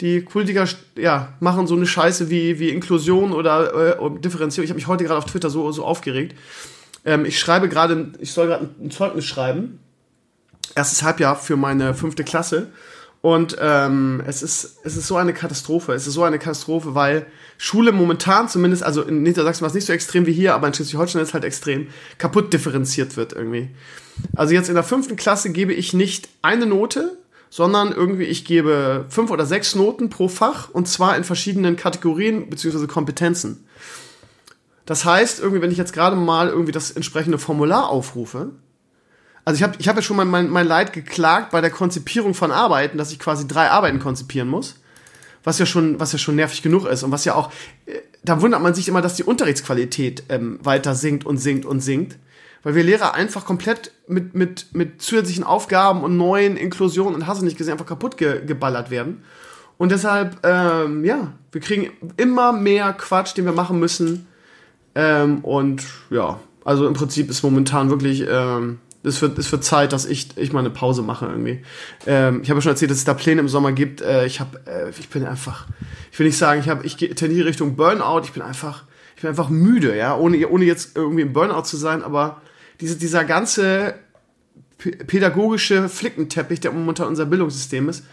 die 0.02 0.20
Politiker 0.20 0.66
ja, 0.96 1.32
machen 1.40 1.66
so 1.66 1.74
eine 1.74 1.86
Scheiße 1.86 2.28
wie, 2.28 2.58
wie 2.58 2.68
Inklusion 2.68 3.32
oder 3.32 3.98
äh, 3.98 4.20
Differenzierung. 4.20 4.64
Ich 4.64 4.70
habe 4.70 4.78
mich 4.78 4.86
heute 4.86 5.04
gerade 5.04 5.18
auf 5.18 5.24
Twitter 5.24 5.48
so, 5.48 5.72
so 5.72 5.84
aufgeregt. 5.84 6.34
Ähm, 7.04 7.24
ich 7.24 7.38
schreibe 7.38 7.68
gerade, 7.68 8.12
ich 8.18 8.32
soll 8.32 8.46
gerade 8.46 8.68
ein 8.80 8.90
Zeugnis 8.90 9.24
schreiben. 9.24 9.80
Erstes 10.74 11.02
Halbjahr 11.02 11.36
für 11.36 11.56
meine 11.56 11.94
fünfte 11.94 12.24
Klasse. 12.24 12.70
Und 13.20 13.56
ähm, 13.60 14.22
es, 14.26 14.42
ist, 14.42 14.78
es 14.84 14.96
ist 14.96 15.08
so 15.08 15.16
eine 15.16 15.32
Katastrophe. 15.32 15.92
Es 15.92 16.06
ist 16.06 16.14
so 16.14 16.22
eine 16.22 16.38
Katastrophe, 16.38 16.94
weil 16.94 17.26
Schule 17.56 17.90
momentan 17.90 18.48
zumindest, 18.48 18.84
also 18.84 19.02
in 19.02 19.22
Niedersachsen 19.22 19.62
war 19.62 19.68
es 19.68 19.74
nicht 19.74 19.86
so 19.86 19.92
extrem 19.92 20.26
wie 20.26 20.32
hier, 20.32 20.54
aber 20.54 20.68
in 20.68 20.74
Schleswig-Holstein 20.74 21.22
ist 21.22 21.34
halt 21.34 21.44
extrem 21.44 21.88
kaputt 22.18 22.52
differenziert 22.52 23.16
wird 23.16 23.32
irgendwie. 23.32 23.70
Also 24.36 24.54
jetzt 24.54 24.68
in 24.68 24.76
der 24.76 24.84
fünften 24.84 25.16
Klasse 25.16 25.50
gebe 25.50 25.72
ich 25.72 25.92
nicht 25.92 26.28
eine 26.42 26.66
Note, 26.66 27.18
sondern 27.50 27.92
irgendwie 27.92 28.24
ich 28.24 28.44
gebe 28.44 29.06
fünf 29.08 29.30
oder 29.30 29.46
sechs 29.46 29.74
Noten 29.74 30.10
pro 30.10 30.28
Fach 30.28 30.70
und 30.70 30.86
zwar 30.86 31.16
in 31.16 31.24
verschiedenen 31.24 31.76
Kategorien 31.76 32.48
beziehungsweise 32.48 32.86
Kompetenzen. 32.86 33.64
Das 34.88 35.04
heißt, 35.04 35.40
irgendwie, 35.40 35.60
wenn 35.60 35.70
ich 35.70 35.76
jetzt 35.76 35.92
gerade 35.92 36.16
mal 36.16 36.48
irgendwie 36.48 36.72
das 36.72 36.90
entsprechende 36.90 37.36
Formular 37.36 37.90
aufrufe, 37.90 38.52
also 39.44 39.58
ich 39.58 39.62
habe 39.62 39.74
ich 39.78 39.86
hab 39.86 39.96
ja 39.96 40.00
schon 40.00 40.16
mein, 40.16 40.28
mein, 40.28 40.48
mein 40.48 40.66
Leid 40.66 40.94
geklagt 40.94 41.50
bei 41.50 41.60
der 41.60 41.68
Konzipierung 41.68 42.32
von 42.32 42.50
Arbeiten, 42.50 42.96
dass 42.96 43.12
ich 43.12 43.18
quasi 43.18 43.46
drei 43.46 43.68
Arbeiten 43.68 43.98
konzipieren 43.98 44.48
muss, 44.48 44.76
was 45.44 45.58
ja 45.58 45.66
schon, 45.66 46.00
was 46.00 46.12
ja 46.12 46.18
schon 46.18 46.36
nervig 46.36 46.62
genug 46.62 46.86
ist 46.86 47.02
und 47.02 47.12
was 47.12 47.26
ja 47.26 47.34
auch, 47.34 47.52
äh, 47.84 47.98
da 48.24 48.40
wundert 48.40 48.62
man 48.62 48.72
sich 48.72 48.88
immer, 48.88 49.02
dass 49.02 49.14
die 49.14 49.24
Unterrichtsqualität 49.24 50.22
ähm, 50.30 50.58
weiter 50.62 50.94
sinkt 50.94 51.26
und 51.26 51.36
sinkt 51.36 51.66
und 51.66 51.80
sinkt, 51.80 52.16
weil 52.62 52.74
wir 52.74 52.82
Lehrer 52.82 53.12
einfach 53.12 53.44
komplett 53.44 53.92
mit, 54.06 54.34
mit, 54.34 54.68
mit 54.72 55.02
zusätzlichen 55.02 55.44
Aufgaben 55.44 56.02
und 56.02 56.16
neuen 56.16 56.56
Inklusionen 56.56 57.14
und 57.14 57.26
hast 57.26 57.42
du 57.42 57.44
nicht 57.44 57.58
gesehen, 57.58 57.72
einfach 57.72 57.84
kaputt 57.84 58.16
ge 58.16 58.42
geballert 58.46 58.90
werden. 58.90 59.22
Und 59.76 59.92
deshalb, 59.92 60.38
ähm, 60.44 61.04
ja, 61.04 61.34
wir 61.52 61.60
kriegen 61.60 61.90
immer 62.16 62.52
mehr 62.52 62.94
Quatsch, 62.94 63.36
den 63.36 63.44
wir 63.44 63.52
machen 63.52 63.78
müssen. 63.78 64.26
Ähm, 64.98 65.38
und 65.44 65.84
ja, 66.10 66.40
also 66.64 66.88
im 66.88 66.94
Prinzip 66.94 67.30
ist 67.30 67.44
momentan 67.44 67.88
wirklich, 67.88 68.26
ähm, 68.28 68.80
es 69.04 69.22
wird, 69.22 69.38
es 69.38 69.52
wird 69.52 69.62
Zeit, 69.62 69.92
dass 69.92 70.04
ich, 70.04 70.36
ich 70.36 70.52
mal 70.52 70.58
eine 70.58 70.70
Pause 70.70 71.02
mache 71.02 71.26
irgendwie. 71.26 71.62
Ähm, 72.04 72.40
ich 72.42 72.50
habe 72.50 72.58
ja 72.58 72.62
schon 72.62 72.72
erzählt, 72.72 72.90
dass 72.90 72.98
es 72.98 73.04
da 73.04 73.14
Pläne 73.14 73.40
im 73.40 73.48
Sommer 73.48 73.70
gibt. 73.70 74.00
Äh, 74.00 74.26
ich 74.26 74.40
habe, 74.40 74.60
äh, 74.66 74.90
ich 74.90 75.08
bin 75.08 75.24
einfach, 75.24 75.68
ich 76.10 76.18
will 76.18 76.26
nicht 76.26 76.36
sagen, 76.36 76.60
ich 76.60 76.68
habe, 76.68 76.84
ich 76.84 76.96
tendiere 76.96 77.46
Richtung 77.46 77.76
Burnout. 77.76 78.22
Ich 78.24 78.32
bin 78.32 78.42
einfach, 78.42 78.82
ich 79.14 79.22
bin 79.22 79.30
einfach 79.30 79.50
müde, 79.50 79.96
ja, 79.96 80.16
ohne, 80.16 80.48
ohne 80.48 80.64
jetzt 80.64 80.96
irgendwie 80.96 81.22
im 81.22 81.32
Burnout 81.32 81.62
zu 81.62 81.76
sein, 81.76 82.02
aber 82.02 82.42
diese, 82.80 82.96
dieser 82.96 83.24
ganze 83.24 83.94
pädagogische 84.78 85.88
Flickenteppich, 85.88 86.58
der 86.58 86.72
momentan 86.72 87.06
unser 87.06 87.26
Bildungssystem 87.26 87.88
ist. 87.88 88.04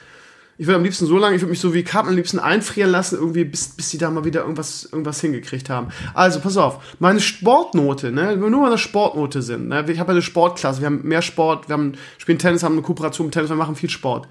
Ich 0.57 0.67
würde 0.67 0.77
am 0.77 0.83
liebsten 0.83 1.05
so 1.05 1.17
lange, 1.17 1.35
ich 1.35 1.41
würde 1.41 1.49
mich 1.49 1.59
so 1.59 1.73
wie 1.73 1.83
Karten 1.83 2.09
am 2.09 2.15
liebsten 2.15 2.39
einfrieren 2.39 2.89
lassen, 2.89 3.15
irgendwie, 3.15 3.43
bis, 3.43 3.69
bis 3.69 3.89
die 3.89 3.97
da 3.97 4.09
mal 4.09 4.23
wieder 4.23 4.41
irgendwas, 4.41 4.85
irgendwas 4.85 5.19
hingekriegt 5.19 5.69
haben. 5.69 5.89
Also, 6.13 6.39
pass 6.39 6.55
auf, 6.55 6.95
meine 6.99 7.19
Sportnote, 7.19 8.11
ne, 8.11 8.29
wenn 8.29 8.41
wir 8.41 8.49
nur 8.49 8.61
mal 8.61 8.67
eine 8.67 8.77
Sportnote 8.77 9.41
sind, 9.41 9.67
ne, 9.67 9.85
ich 9.89 9.99
habe 9.99 10.11
ja 10.11 10.15
eine 10.15 10.21
Sportklasse, 10.21 10.79
wir 10.79 10.85
haben 10.85 11.01
mehr 11.03 11.21
Sport, 11.21 11.67
wir 11.67 11.73
haben, 11.73 11.93
spielen 12.17 12.39
Tennis, 12.39 12.63
haben 12.63 12.73
eine 12.73 12.83
Kooperation 12.83 13.27
mit 13.27 13.33
Tennis, 13.33 13.49
wir 13.49 13.57
machen 13.57 13.75
viel 13.75 13.89
Sport. 13.89 14.29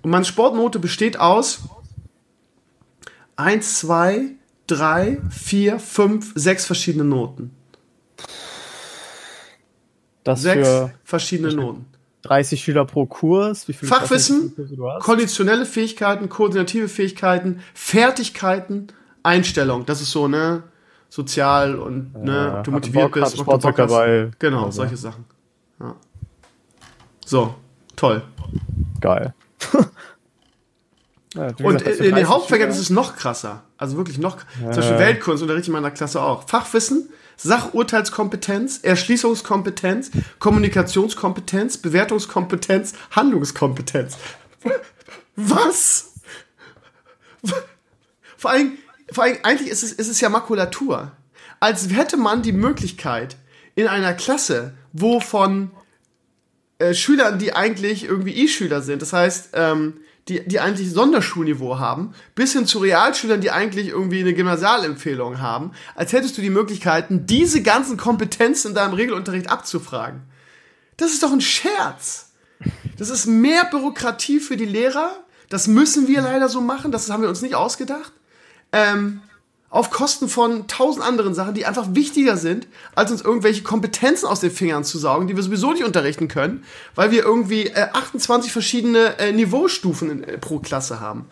Und 0.00 0.10
meine 0.10 0.24
Sportnote 0.24 0.78
besteht 0.78 1.20
aus 1.20 1.60
1, 3.36 3.78
2, 3.80 4.30
3, 4.68 5.18
4, 5.30 5.78
5, 5.78 6.32
6 6.34 6.64
verschiedene 6.64 7.04
Noten. 7.04 7.50
Das 10.24 10.42
Sechs 10.42 10.68
verschiedene 11.04 11.54
Noten. 11.54 11.86
30 12.22 12.62
Schüler 12.62 12.84
pro 12.84 13.06
Kurs. 13.06 13.64
Fachwissen, 13.82 14.54
du 14.56 14.88
konditionelle 15.00 15.64
Fähigkeiten, 15.66 16.28
koordinative 16.28 16.88
Fähigkeiten, 16.88 17.60
Fertigkeiten, 17.74 18.88
Einstellung. 19.22 19.86
Das 19.86 20.00
ist 20.00 20.10
so, 20.10 20.28
ne? 20.28 20.62
Sozial 21.10 21.76
und, 21.76 22.14
ne? 22.22 22.32
Ja, 22.34 22.48
Du 22.50 22.56
hatte 22.56 22.70
motiviert 22.72 23.12
Bock, 23.12 23.22
bist. 23.22 23.38
du 23.38 23.46
hast. 23.46 23.78
dabei. 23.78 24.30
Genau, 24.38 24.64
Also. 24.66 24.82
solche 24.82 24.96
Sachen. 24.96 25.24
Ja. 25.80 25.94
So, 27.24 27.54
toll. 27.96 28.22
Geil. 29.00 29.34
Ja, 31.34 31.48
Und 31.48 31.56
gesagt, 31.78 31.86
in 31.86 32.04
den 32.04 32.10
30 32.14 32.28
Hauptfächern 32.28 32.70
ist 32.70 32.78
es 32.78 32.88
noch 32.88 33.14
krasser. 33.14 33.62
Also 33.76 33.98
wirklich 33.98 34.18
noch. 34.18 34.38
Zum 34.60 34.70
Beispiel 34.70 34.98
Weltkunst 34.98 35.42
unterrichte 35.42 35.64
ich 35.64 35.68
in 35.68 35.74
meiner 35.74 35.90
Klasse 35.90 36.22
auch. 36.22 36.48
Fachwissen, 36.48 37.10
Sachurteilskompetenz, 37.38 38.80
Erschließungskompetenz, 38.82 40.10
Kommunikationskompetenz, 40.38 41.78
Bewertungskompetenz, 41.78 42.92
Handlungskompetenz. 43.12 44.18
Was? 45.36 46.12
Vor 48.36 48.50
allem, 48.50 48.78
vor 49.10 49.24
allem 49.24 49.38
eigentlich 49.44 49.70
ist 49.70 49.82
es, 49.82 49.92
ist 49.92 50.08
es 50.08 50.20
ja 50.20 50.28
Makulatur. 50.28 51.12
Als 51.60 51.88
hätte 51.90 52.16
man 52.16 52.42
die 52.42 52.52
Möglichkeit, 52.52 53.36
in 53.74 53.86
einer 53.86 54.12
Klasse, 54.14 54.74
wo 54.92 55.20
von 55.20 55.70
äh, 56.78 56.94
Schülern, 56.94 57.38
die 57.38 57.52
eigentlich 57.52 58.04
irgendwie 58.04 58.34
E-Schüler 58.34 58.82
sind, 58.82 59.02
das 59.02 59.12
heißt, 59.12 59.50
ähm, 59.52 60.00
die, 60.28 60.46
die 60.46 60.60
eigentlich 60.60 60.90
Sonderschulniveau 60.90 61.78
haben, 61.78 62.14
bis 62.34 62.52
hin 62.52 62.66
zu 62.66 62.78
Realschülern, 62.78 63.40
die 63.40 63.50
eigentlich 63.50 63.88
irgendwie 63.88 64.20
eine 64.20 64.34
Gymnasialempfehlung 64.34 65.40
haben, 65.40 65.72
als 65.94 66.12
hättest 66.12 66.36
du 66.36 66.42
die 66.42 66.50
Möglichkeiten, 66.50 67.26
diese 67.26 67.62
ganzen 67.62 67.96
Kompetenzen 67.96 68.68
in 68.68 68.74
deinem 68.74 68.94
Regelunterricht 68.94 69.50
abzufragen. 69.50 70.22
Das 70.96 71.12
ist 71.12 71.22
doch 71.22 71.32
ein 71.32 71.40
Scherz. 71.40 72.32
Das 72.96 73.08
ist 73.08 73.26
mehr 73.26 73.64
Bürokratie 73.64 74.40
für 74.40 74.56
die 74.56 74.64
Lehrer. 74.64 75.10
Das 75.48 75.66
müssen 75.66 76.08
wir 76.08 76.20
leider 76.20 76.48
so 76.48 76.60
machen. 76.60 76.92
Das 76.92 77.08
haben 77.08 77.22
wir 77.22 77.28
uns 77.28 77.42
nicht 77.42 77.54
ausgedacht. 77.54 78.12
Ähm, 78.72 79.22
auf 79.70 79.90
Kosten 79.90 80.28
von 80.28 80.66
tausend 80.66 81.04
anderen 81.04 81.34
Sachen, 81.34 81.54
die 81.54 81.66
einfach 81.66 81.88
wichtiger 81.92 82.36
sind, 82.36 82.66
als 82.94 83.10
uns 83.10 83.20
irgendwelche 83.20 83.62
Kompetenzen 83.62 84.26
aus 84.26 84.40
den 84.40 84.50
Fingern 84.50 84.82
zu 84.82 84.98
saugen, 84.98 85.26
die 85.26 85.36
wir 85.36 85.42
sowieso 85.42 85.72
nicht 85.72 85.84
unterrichten 85.84 86.28
können, 86.28 86.64
weil 86.94 87.10
wir 87.10 87.22
irgendwie 87.22 87.66
äh, 87.66 87.88
28 87.92 88.50
verschiedene 88.50 89.18
äh, 89.18 89.32
Niveaustufen 89.32 90.10
in, 90.10 90.24
äh, 90.24 90.38
pro 90.38 90.58
Klasse 90.58 91.00
haben. 91.00 91.26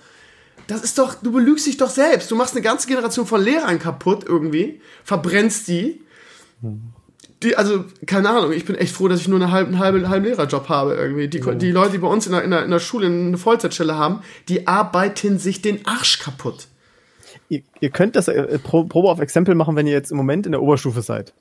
Das 0.66 0.82
ist 0.82 0.99
doch, 0.99 1.14
du 1.14 1.32
belügst 1.32 1.66
dich 1.66 1.76
doch 1.76 1.89
selbst. 1.89 2.30
Du 2.30 2.37
machst 2.37 2.55
eine 2.55 2.62
ganze 2.62 2.89
Generation 2.89 3.26
von 3.26 3.41
Lehrern 3.41 3.78
kaputt 3.78 4.24
irgendwie, 4.26 4.80
verbrennst 5.05 5.68
die. 5.68 6.03
Die, 7.43 7.57
also, 7.57 7.84
keine 8.07 8.30
Ahnung, 8.30 8.53
ich 8.53 8.64
bin 8.64 8.74
echt 8.74 8.95
froh, 8.95 9.09
dass 9.09 9.20
ich 9.20 9.28
nur 9.28 9.41
einen 9.41 9.53
halben, 9.53 9.78
halben 9.78 10.24
Lehrerjob 10.24 10.68
habe 10.68 10.95
irgendwie. 10.95 11.28
Die, 11.28 11.41
die 11.41 11.70
Leute, 11.70 11.93
die 11.93 11.99
bei 11.99 12.09
uns 12.09 12.26
in 12.26 12.32
der, 12.32 12.43
in, 12.43 12.51
der, 12.51 12.64
in 12.64 12.70
der 12.70 12.80
Schule 12.80 13.07
eine 13.07 13.39
Vollzeitstelle 13.39 13.97
haben, 13.97 14.20
die 14.49 14.66
arbeiten 14.66 15.39
sich 15.39 15.62
den 15.62 15.87
Arsch 15.87 16.18
kaputt. 16.18 16.66
Ihr, 17.49 17.62
ihr 17.80 17.90
könnt 17.90 18.16
das 18.16 18.28
äh, 18.28 18.59
Pro, 18.59 18.84
Probe 18.84 19.09
auf 19.09 19.20
Exempel 19.20 19.55
machen, 19.55 19.76
wenn 19.76 19.86
ihr 19.86 19.92
jetzt 19.92 20.11
im 20.11 20.16
Moment 20.16 20.47
in 20.47 20.53
der 20.53 20.62
Oberstufe 20.62 21.03
seid. 21.03 21.32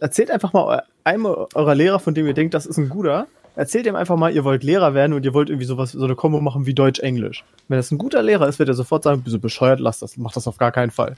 Erzählt 0.00 0.30
einfach 0.30 0.52
mal 0.52 0.82
einem 1.04 1.26
eurer 1.26 1.74
Lehrer, 1.74 2.00
von 2.00 2.14
dem 2.14 2.26
ihr 2.26 2.34
denkt, 2.34 2.54
das 2.54 2.66
ist 2.66 2.76
ein 2.76 2.88
guter. 2.88 3.26
Erzählt 3.56 3.86
ihm 3.86 3.96
einfach 3.96 4.16
mal, 4.16 4.32
ihr 4.32 4.44
wollt 4.44 4.62
Lehrer 4.62 4.94
werden 4.94 5.12
und 5.12 5.24
ihr 5.24 5.34
wollt 5.34 5.48
irgendwie 5.48 5.66
sowas, 5.66 5.92
so 5.92 6.04
eine 6.04 6.14
Kombo 6.14 6.40
machen 6.40 6.66
wie 6.66 6.74
Deutsch-Englisch. 6.74 7.44
Wenn 7.68 7.76
das 7.78 7.90
ein 7.90 7.98
guter 7.98 8.22
Lehrer 8.22 8.48
ist, 8.48 8.58
wird 8.58 8.68
er 8.68 8.74
sofort 8.74 9.02
sagen, 9.02 9.22
du 9.24 9.38
bescheuert, 9.38 9.80
lass 9.80 10.00
das, 10.00 10.16
mach 10.16 10.32
das 10.32 10.46
auf 10.46 10.58
gar 10.58 10.72
keinen 10.72 10.90
Fall. 10.90 11.16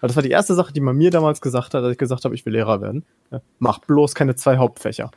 Weil 0.00 0.08
das 0.08 0.16
war 0.16 0.22
die 0.22 0.30
erste 0.30 0.54
Sache, 0.54 0.72
die 0.72 0.80
man 0.80 0.96
mir 0.96 1.10
damals 1.10 1.40
gesagt 1.40 1.74
hat, 1.74 1.82
als 1.82 1.92
ich 1.92 1.98
gesagt 1.98 2.24
habe, 2.24 2.34
ich 2.34 2.44
will 2.46 2.52
Lehrer 2.52 2.80
werden. 2.80 3.04
Ja, 3.30 3.40
mach 3.58 3.80
bloß 3.80 4.14
keine 4.14 4.36
zwei 4.36 4.56
Hauptfächer. 4.56 5.10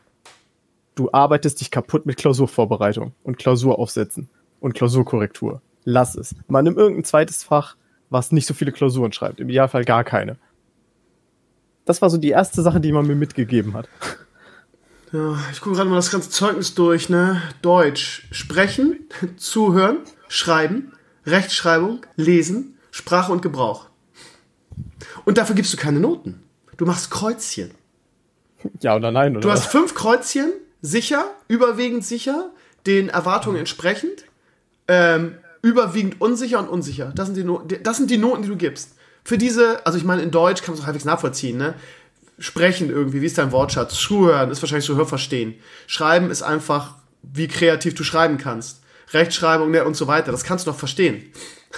Du 0.96 1.10
arbeitest 1.12 1.62
dich 1.62 1.72
kaputt 1.72 2.06
mit 2.06 2.18
Klausurvorbereitung 2.18 3.14
und 3.24 3.38
Klausuraufsätzen 3.38 4.30
und 4.60 4.74
Klausurkorrektur. 4.74 5.62
Lass 5.84 6.16
es. 6.16 6.36
Man 6.48 6.64
nimm 6.64 6.78
irgendein 6.78 7.04
zweites 7.06 7.44
Fach, 7.44 7.76
was 8.12 8.32
nicht 8.32 8.46
so 8.46 8.54
viele 8.54 8.72
Klausuren 8.72 9.14
schreibt. 9.14 9.40
Im 9.40 9.50
Idealfall 9.50 9.86
gar 9.86 10.04
keine. 10.04 10.38
Das 11.86 12.02
war 12.02 12.10
so 12.12 12.18
die 12.18 12.30
erste 12.30 12.62
Sache, 12.62 12.80
die 12.80 12.92
man 12.92 13.08
mir 13.08 13.16
mitgegeben 13.16 13.74
hat. 13.74 13.90
Ja, 15.12 15.38
ich 15.52 15.62
gucke 15.62 15.78
gerade 15.78 15.90
mal 15.90 15.96
das 15.96 16.12
ganze 16.12 16.30
Zeugnis 16.30 16.76
durch, 16.76 17.10
ne? 17.10 17.42
Deutsch. 17.62 18.28
Sprechen, 18.32 19.08
zuhören, 19.38 19.98
schreiben, 20.28 20.94
Rechtschreibung, 21.26 22.06
lesen, 22.16 22.78
Sprache 22.92 23.32
und 23.32 23.42
Gebrauch. 23.42 23.88
Und 25.26 25.38
dafür 25.38 25.56
gibst 25.56 25.74
du 25.74 25.78
keine 25.78 26.00
Noten. 26.00 26.44
Du 26.78 26.86
machst 26.86 27.12
Kreuzchen. 27.12 27.72
Ja 28.82 28.96
oder 28.96 29.12
nein, 29.12 29.32
oder? 29.32 29.42
Du 29.42 29.52
hast 29.52 29.66
fünf 29.66 29.96
Kreuzchen, 29.96 30.52
sicher, 30.82 31.26
überwiegend 31.48 32.06
sicher, 32.06 32.52
den 32.86 33.10
Erwartungen 33.10 33.58
entsprechend, 33.58 34.26
ähm, 34.88 35.36
überwiegend 35.62 36.20
unsicher 36.20 36.60
und 36.60 36.68
unsicher. 36.68 37.12
Das 37.16 37.28
sind, 37.28 37.38
die 37.38 37.44
no 37.44 37.60
das 37.60 37.98
sind 37.98 38.10
die 38.10 38.18
Noten, 38.18 38.44
die 38.44 38.50
du 38.50 38.56
gibst. 38.56 38.96
Für 39.24 39.38
diese, 39.38 39.86
also 39.86 39.98
ich 39.98 40.04
meine, 40.04 40.22
in 40.22 40.32
Deutsch 40.32 40.64
kann 40.64 40.74
man 40.74 40.80
es 40.80 40.86
halbwegs 40.86 41.06
nachvollziehen, 41.06 41.58
ne? 41.58 41.76
Sprechen 42.40 42.90
irgendwie, 42.90 43.22
wie 43.22 43.28
ist 43.28 43.38
dein 43.38 43.52
Wortschatz? 43.52 43.94
Zuhören 43.94 44.50
ist 44.50 44.64
wahrscheinlich 44.64 44.86
so 44.86 44.96
Hörverstehen. 44.96 45.56
Schreiben 45.86 46.32
ist 46.32 46.42
einfach, 46.42 46.96
wie 47.22 47.48
kreativ 47.48 47.94
du 47.94 48.04
schreiben 48.04 48.40
kannst. 48.40 48.82
Rechtschreibung 49.14 49.70
ne, 49.70 49.86
und 49.86 49.96
so 49.96 50.08
weiter. 50.08 50.32
Das 50.32 50.44
kannst 50.44 50.66
du 50.66 50.72
doch 50.72 50.78
verstehen. 50.78 51.32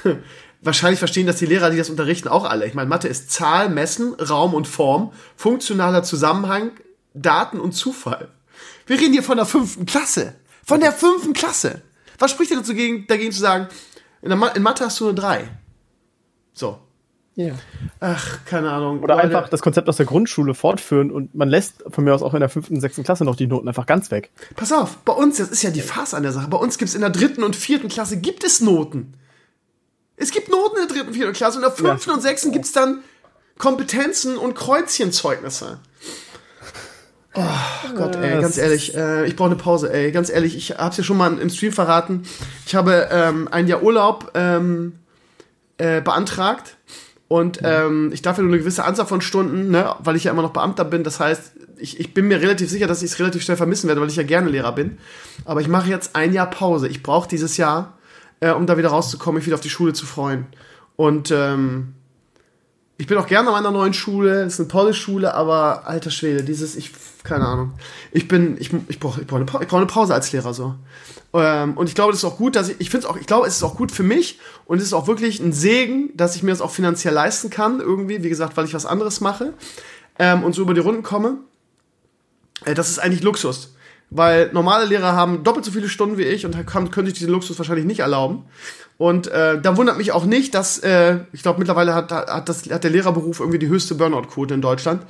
wahrscheinlich 0.61 0.99
verstehen 0.99 1.27
das 1.27 1.37
die 1.37 1.45
Lehrer, 1.45 1.69
die 1.69 1.77
das 1.77 1.89
unterrichten, 1.89 2.29
auch 2.29 2.45
alle. 2.45 2.65
Ich 2.65 2.73
meine, 2.73 2.89
Mathe 2.89 3.07
ist 3.07 3.31
Zahl, 3.31 3.69
Messen, 3.69 4.13
Raum 4.13 4.53
und 4.53 4.67
Form, 4.67 5.11
funktionaler 5.35 6.03
Zusammenhang, 6.03 6.71
Daten 7.13 7.59
und 7.59 7.73
Zufall. 7.73 8.29
Wir 8.87 8.99
reden 8.99 9.13
hier 9.13 9.23
von 9.23 9.37
der 9.37 9.45
fünften 9.45 9.85
Klasse. 9.85 10.35
Von 10.65 10.79
der 10.79 10.93
fünften 10.93 11.33
Klasse. 11.33 11.81
Was 12.19 12.31
spricht 12.31 12.51
dir 12.51 12.57
dazu 12.57 12.71
dagegen, 12.71 13.07
dagegen 13.07 13.31
zu 13.31 13.39
sagen, 13.39 13.67
in, 14.21 14.37
Ma 14.37 14.47
in 14.49 14.63
Mathe 14.63 14.85
hast 14.85 14.99
du 14.99 15.05
nur 15.05 15.15
drei? 15.15 15.47
So. 16.53 16.79
Ja. 17.35 17.53
Ach, 17.99 18.45
keine 18.45 18.71
Ahnung. 18.71 19.01
Oder 19.01 19.15
Leute. 19.15 19.27
einfach 19.27 19.49
das 19.49 19.61
Konzept 19.61 19.89
aus 19.89 19.97
der 19.97 20.05
Grundschule 20.05 20.53
fortführen 20.53 21.09
und 21.09 21.33
man 21.33 21.49
lässt 21.49 21.83
von 21.89 22.03
mir 22.03 22.13
aus 22.13 22.21
auch 22.21 22.35
in 22.35 22.39
der 22.39 22.49
fünften, 22.49 22.79
sechsten 22.79 23.03
Klasse 23.03 23.25
noch 23.25 23.35
die 23.35 23.47
Noten 23.47 23.67
einfach 23.67 23.87
ganz 23.87 24.11
weg. 24.11 24.31
Pass 24.55 24.71
auf, 24.71 24.97
bei 24.97 25.13
uns, 25.13 25.37
das 25.37 25.49
ist 25.49 25.63
ja 25.63 25.71
die 25.71 25.81
Farce 25.81 26.13
an 26.13 26.23
der 26.23 26.31
Sache, 26.31 26.47
bei 26.47 26.57
uns 26.57 26.77
gibt 26.77 26.89
es 26.89 26.95
in 26.95 27.01
der 27.01 27.09
dritten 27.09 27.43
und 27.43 27.55
vierten 27.55 27.87
Klasse 27.87 28.17
gibt 28.17 28.43
es 28.43 28.61
Noten. 28.61 29.15
Es 30.15 30.29
gibt 30.29 30.49
Noten 30.49 30.77
in 30.77 30.87
der 30.87 30.95
dritten 30.95 31.07
und 31.07 31.13
vierten 31.15 31.33
Klasse 31.33 31.57
und 31.57 31.63
in 31.63 31.69
der 31.69 31.75
fünften 31.75 32.11
ja. 32.11 32.15
und 32.15 32.21
sechsten 32.21 32.51
gibt 32.51 32.65
es 32.65 32.71
dann 32.71 32.99
Kompetenzen 33.57 34.37
und 34.37 34.53
Kreuzchenzeugnisse. 34.53 35.79
Oh 37.35 37.95
Gott, 37.95 38.15
ey, 38.17 38.39
ganz 38.41 38.57
ehrlich, 38.57 38.95
äh, 38.95 39.25
ich 39.25 39.35
brauche 39.35 39.49
eine 39.49 39.55
Pause, 39.55 39.91
ey, 39.91 40.11
ganz 40.11 40.29
ehrlich, 40.29 40.55
ich 40.55 40.77
hab's 40.77 40.97
ja 40.97 41.03
schon 41.03 41.17
mal 41.17 41.37
im 41.37 41.49
Stream 41.49 41.71
verraten. 41.71 42.23
Ich 42.65 42.75
habe 42.75 43.09
ähm, 43.11 43.47
ein 43.51 43.67
Jahr 43.67 43.81
Urlaub 43.81 44.31
ähm, 44.35 44.99
äh, 45.77 46.01
beantragt 46.01 46.77
und 47.27 47.59
ähm, 47.63 48.11
ich 48.13 48.21
darf 48.21 48.37
ja 48.37 48.43
nur 48.43 48.51
eine 48.51 48.59
gewisse 48.59 48.83
Anzahl 48.83 49.07
von 49.07 49.21
Stunden, 49.21 49.71
ne, 49.71 49.95
weil 49.99 50.15
ich 50.15 50.25
ja 50.25 50.31
immer 50.31 50.43
noch 50.43 50.53
Beamter 50.53 50.85
bin. 50.85 51.03
Das 51.03 51.19
heißt, 51.19 51.53
ich, 51.77 51.99
ich 51.99 52.13
bin 52.13 52.27
mir 52.27 52.39
relativ 52.39 52.69
sicher, 52.69 52.85
dass 52.85 53.01
ich 53.01 53.11
es 53.11 53.19
relativ 53.19 53.41
schnell 53.41 53.57
vermissen 53.57 53.87
werde, 53.87 53.99
weil 53.99 54.09
ich 54.09 54.15
ja 54.15 54.23
gerne 54.23 54.49
Lehrer 54.49 54.73
bin. 54.73 54.99
Aber 55.45 55.59
ich 55.59 55.67
mache 55.67 55.89
jetzt 55.89 56.15
ein 56.15 56.33
Jahr 56.33 56.49
Pause. 56.49 56.87
Ich 56.87 57.01
brauche 57.01 57.27
dieses 57.27 57.57
Jahr, 57.57 57.97
äh, 58.39 58.51
um 58.51 58.67
da 58.67 58.77
wieder 58.77 58.89
rauszukommen, 58.89 59.37
mich 59.37 59.47
wieder 59.47 59.55
auf 59.55 59.61
die 59.61 59.71
Schule 59.71 59.93
zu 59.93 60.05
freuen. 60.05 60.45
Und 60.95 61.31
ähm, 61.31 61.95
ich 62.97 63.07
bin 63.07 63.17
auch 63.17 63.27
gerne 63.27 63.49
an 63.49 63.55
meiner 63.55 63.71
neuen 63.71 63.93
Schule. 63.93 64.43
Es 64.43 64.53
ist 64.53 64.59
eine 64.59 64.69
tolle 64.69 64.93
Schule, 64.93 65.33
aber 65.33 65.87
alter 65.87 66.11
Schwede, 66.11 66.43
dieses, 66.43 66.75
ich, 66.75 66.91
keine 67.23 67.45
Ahnung. 67.45 67.73
Ich 68.11 68.27
bin, 68.27 68.57
ich, 68.59 68.71
ich 68.87 68.99
brauche 68.99 69.21
ich 69.21 69.27
brauch 69.27 69.37
eine, 69.37 69.45
ich 69.45 69.67
brauch 69.67 69.77
eine 69.77 69.85
Pause 69.85 70.13
als 70.13 70.31
Lehrer 70.31 70.53
so. 70.53 70.75
Ähm, 71.33 71.75
und 71.75 71.87
ich 71.87 71.95
glaube, 71.95 72.11
das 72.11 72.19
ist 72.19 72.25
auch 72.25 72.37
gut, 72.37 72.55
dass 72.55 72.69
ich, 72.69 72.79
ich 72.79 72.89
finde 72.89 73.07
es 73.07 73.11
auch, 73.11 73.17
ich 73.17 73.25
glaube, 73.25 73.47
es 73.47 73.55
ist 73.55 73.63
auch 73.63 73.75
gut 73.75 73.91
für 73.91 74.03
mich 74.03 74.39
und 74.65 74.77
es 74.77 74.83
ist 74.83 74.93
auch 74.93 75.07
wirklich 75.07 75.39
ein 75.39 75.53
Segen, 75.53 76.11
dass 76.15 76.35
ich 76.35 76.43
mir 76.43 76.51
das 76.51 76.61
auch 76.61 76.71
finanziell 76.71 77.13
leisten 77.13 77.49
kann, 77.49 77.79
irgendwie, 77.79 78.23
wie 78.23 78.29
gesagt, 78.29 78.55
weil 78.57 78.65
ich 78.65 78.73
was 78.73 78.85
anderes 78.85 79.21
mache 79.21 79.53
ähm, 80.19 80.43
und 80.43 80.53
so 80.53 80.61
über 80.61 80.73
die 80.73 80.81
Runden 80.81 81.03
komme. 81.03 81.37
Äh, 82.65 82.73
das 82.73 82.89
ist 82.89 82.99
eigentlich 82.99 83.23
Luxus. 83.23 83.75
Weil 84.09 84.51
normale 84.53 84.85
Lehrer 84.85 85.13
haben 85.13 85.43
doppelt 85.43 85.65
so 85.65 85.71
viele 85.71 85.89
Stunden 85.89 86.19
wie 86.19 86.23
ich 86.23 86.45
und 86.45 86.67
kann, 86.67 86.91
könnte 86.91 87.09
ich 87.09 87.17
diesen 87.17 87.31
Luxus 87.31 87.57
wahrscheinlich 87.57 87.85
nicht 87.85 88.01
erlauben. 88.01 88.43
Und 88.99 89.27
äh, 89.27 89.59
da 89.59 89.75
wundert 89.75 89.97
mich 89.97 90.11
auch 90.11 90.25
nicht, 90.25 90.53
dass, 90.53 90.77
äh, 90.79 91.21
ich 91.31 91.41
glaube, 91.41 91.57
mittlerweile 91.57 91.95
hat, 91.95 92.11
hat, 92.11 92.47
das, 92.47 92.69
hat 92.69 92.83
der 92.83 92.91
Lehrerberuf 92.91 93.39
irgendwie 93.39 93.57
die 93.57 93.67
höchste 93.67 93.95
Burnout-Quote 93.95 94.53
in 94.53 94.61
Deutschland. 94.61 95.01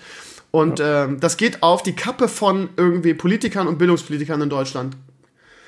Und 0.54 0.78
ja. 0.78 1.06
äh, 1.06 1.18
das 1.18 1.38
geht 1.38 1.64
auf 1.64 1.82
die 1.82 1.94
Kappe 1.94 2.28
von 2.28 2.70
irgendwie 2.78 3.16
Politikern 3.16 3.68
und 3.68 3.80
Bildungspolitikern 3.80 4.40
in 4.40 4.50
Deutschland 4.50 4.96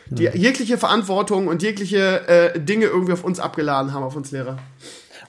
die 0.10 0.26
jegliche 0.26 0.78
Verantwortung 0.78 1.48
und 1.48 1.64
jegliche 1.64 2.28
äh, 2.28 2.60
Dinge 2.60 2.86
irgendwie 2.86 3.14
auf 3.14 3.24
uns 3.24 3.40
abgeladen 3.40 3.94
haben, 3.94 4.04
auf 4.04 4.16
uns 4.16 4.32
Lehrer. 4.32 4.58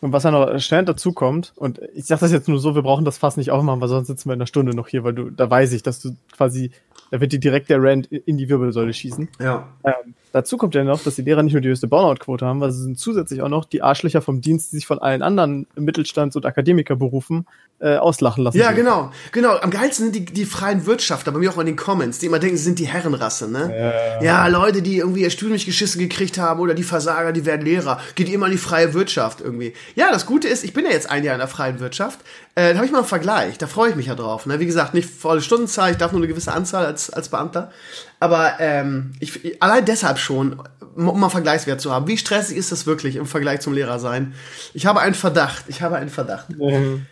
Und 0.03 0.13
was 0.13 0.25
ja 0.25 0.31
noch 0.31 0.59
schnell 0.61 0.85
dazu 0.85 1.13
kommt, 1.13 1.55
und 1.57 1.81
ich 1.95 2.05
sage 2.05 2.21
das 2.21 2.33
jetzt 2.33 2.49
nur 2.49 2.59
so, 2.59 2.75
wir 2.75 2.83
brauchen 2.83 3.07
das 3.07 3.17
fast 3.17 3.39
nicht 3.39 3.51
aufmachen, 3.51 3.81
weil 3.81 3.89
sonst 3.89 4.09
sitzen 4.09 4.29
wir 4.29 4.35
in 4.35 4.41
einer 4.41 4.47
Stunde 4.47 4.77
noch 4.77 4.89
hier, 4.89 5.05
weil 5.05 5.15
du, 5.15 5.31
da 5.31 5.49
weiß 5.49 5.73
ich, 5.73 5.83
dass 5.83 6.01
du 6.01 6.17
quasi, 6.37 6.71
da 7.11 7.21
wird 7.21 7.33
dir 7.33 7.41
direkt 7.41 7.71
der 7.71 7.83
Rand 7.83 8.07
in 8.09 8.37
die 8.37 8.51
Wirbelsäule 8.51 8.93
schießen. 8.93 9.29
Ja. 9.41 9.69
Ähm, 9.85 10.15
dazu 10.37 10.59
kommt 10.59 10.75
ja 10.75 10.85
noch, 10.85 11.03
dass 11.03 11.15
die 11.15 11.23
Lehrer 11.23 11.43
nicht 11.43 11.55
nur 11.55 11.63
die 11.63 11.69
höchste 11.69 11.89
Burnout-Quote 11.89 12.45
haben, 12.45 12.61
weil 12.61 12.71
sie 12.71 12.83
sind 12.83 12.99
zusätzlich 12.99 13.41
auch 13.41 13.49
noch 13.49 13.65
die 13.65 13.83
Arschlöcher 13.83 14.21
vom 14.21 14.43
Dienst, 14.43 14.71
die 14.71 14.77
sich 14.77 14.87
von 14.87 14.99
allen 14.99 15.23
anderen 15.23 15.67
Mittelstands- 15.77 16.37
und 16.37 16.45
Akademikerberufen 16.45 17.47
äh, 17.79 17.97
auslachen 17.97 18.45
lassen. 18.45 18.59
Ja, 18.59 18.73
genau. 18.73 19.11
Genau. 19.33 19.57
Am 19.57 19.71
geilsten 19.71 20.07
sind 20.07 20.15
die, 20.15 20.25
die 20.25 20.45
freien 20.45 20.87
Wirtschafter, 20.87 21.33
bei 21.33 21.39
mir 21.39 21.51
auch 21.51 21.59
in 21.59 21.67
den 21.67 21.77
Comments, 21.77 22.19
die 22.19 22.27
immer 22.27 22.39
denken, 22.39 22.57
sie 22.57 22.65
sind 22.65 22.79
die 22.79 22.87
Herrenrasse, 22.87 23.51
ne? 23.51 24.19
Ja, 24.21 24.23
ja 24.23 24.47
Leute, 24.47 24.83
die 24.83 24.99
irgendwie 24.99 25.23
ihr 25.23 25.31
Studium 25.31 25.55
nicht 25.55 25.67
geschissen 25.67 26.01
gekriegt 26.01 26.39
haben 26.39 26.61
oder 26.61 26.75
die 26.75 26.83
Versager, 26.83 27.33
die 27.33 27.45
werden 27.47 27.65
Lehrer. 27.65 27.99
Geht 28.15 28.29
immer 28.29 28.47
in 28.47 28.53
die 28.53 28.59
freie 28.59 28.95
Wirtschaft 28.95 29.41
irgendwie. 29.41 29.73
Ja, 29.95 30.11
das 30.11 30.27
Gute 30.27 30.49
ist, 30.49 30.65
ich 30.65 30.73
bin 30.73 30.85
ja 30.85 30.91
jetzt 30.91 31.11
ein 31.11 31.25
Jahr 31.25 31.35
in 31.35 31.41
der 31.41 31.49
freien 31.49 31.81
Wirtschaft. 31.81 32.21
Äh, 32.55 32.71
da 32.71 32.77
habe 32.77 32.87
ich 32.87 32.93
mal 32.93 32.99
einen 32.99 33.07
Vergleich. 33.07 33.59
Da 33.59 33.67
freue 33.67 33.91
ich 33.91 33.97
mich 33.97 34.07
ja 34.07 34.15
drauf. 34.15 34.47
Ne? 34.47 34.61
Wie 34.61 34.67
gesagt, 34.67 34.95
nicht 34.95 35.09
volle 35.09 35.43
Stundenzahl, 35.43 35.93
ich 35.93 35.99
darf 35.99 36.13
nur 36.13 36.21
eine 36.21 36.29
gewisse 36.29 36.53
Anzahl 36.53 36.87
als, 36.87 37.11
als 37.11 37.29
Beamter. 37.29 37.71
Aber 38.19 38.55
ähm, 38.61 39.13
ich, 39.21 39.63
allein 39.63 39.85
deshalb 39.85 40.19
schon, 40.19 40.63
um 40.95 41.21
mal 41.21 41.29
Vergleichswert 41.29 41.81
zu 41.81 41.93
haben. 41.93 42.07
Wie 42.07 42.17
stressig 42.17 42.57
ist 42.57 42.73
das 42.73 42.87
wirklich 42.87 43.17
im 43.17 43.27
Vergleich 43.27 43.61
zum 43.61 43.75
Lehrer 43.75 43.99
sein? 43.99 44.35
Ich 44.73 44.87
habe 44.87 45.01
einen 45.01 45.15
Verdacht. 45.15 45.65
Ich 45.69 45.83
habe 45.83 45.97
einen 45.97 46.09
Verdacht. 46.09 46.51
Mhm. 46.51 47.07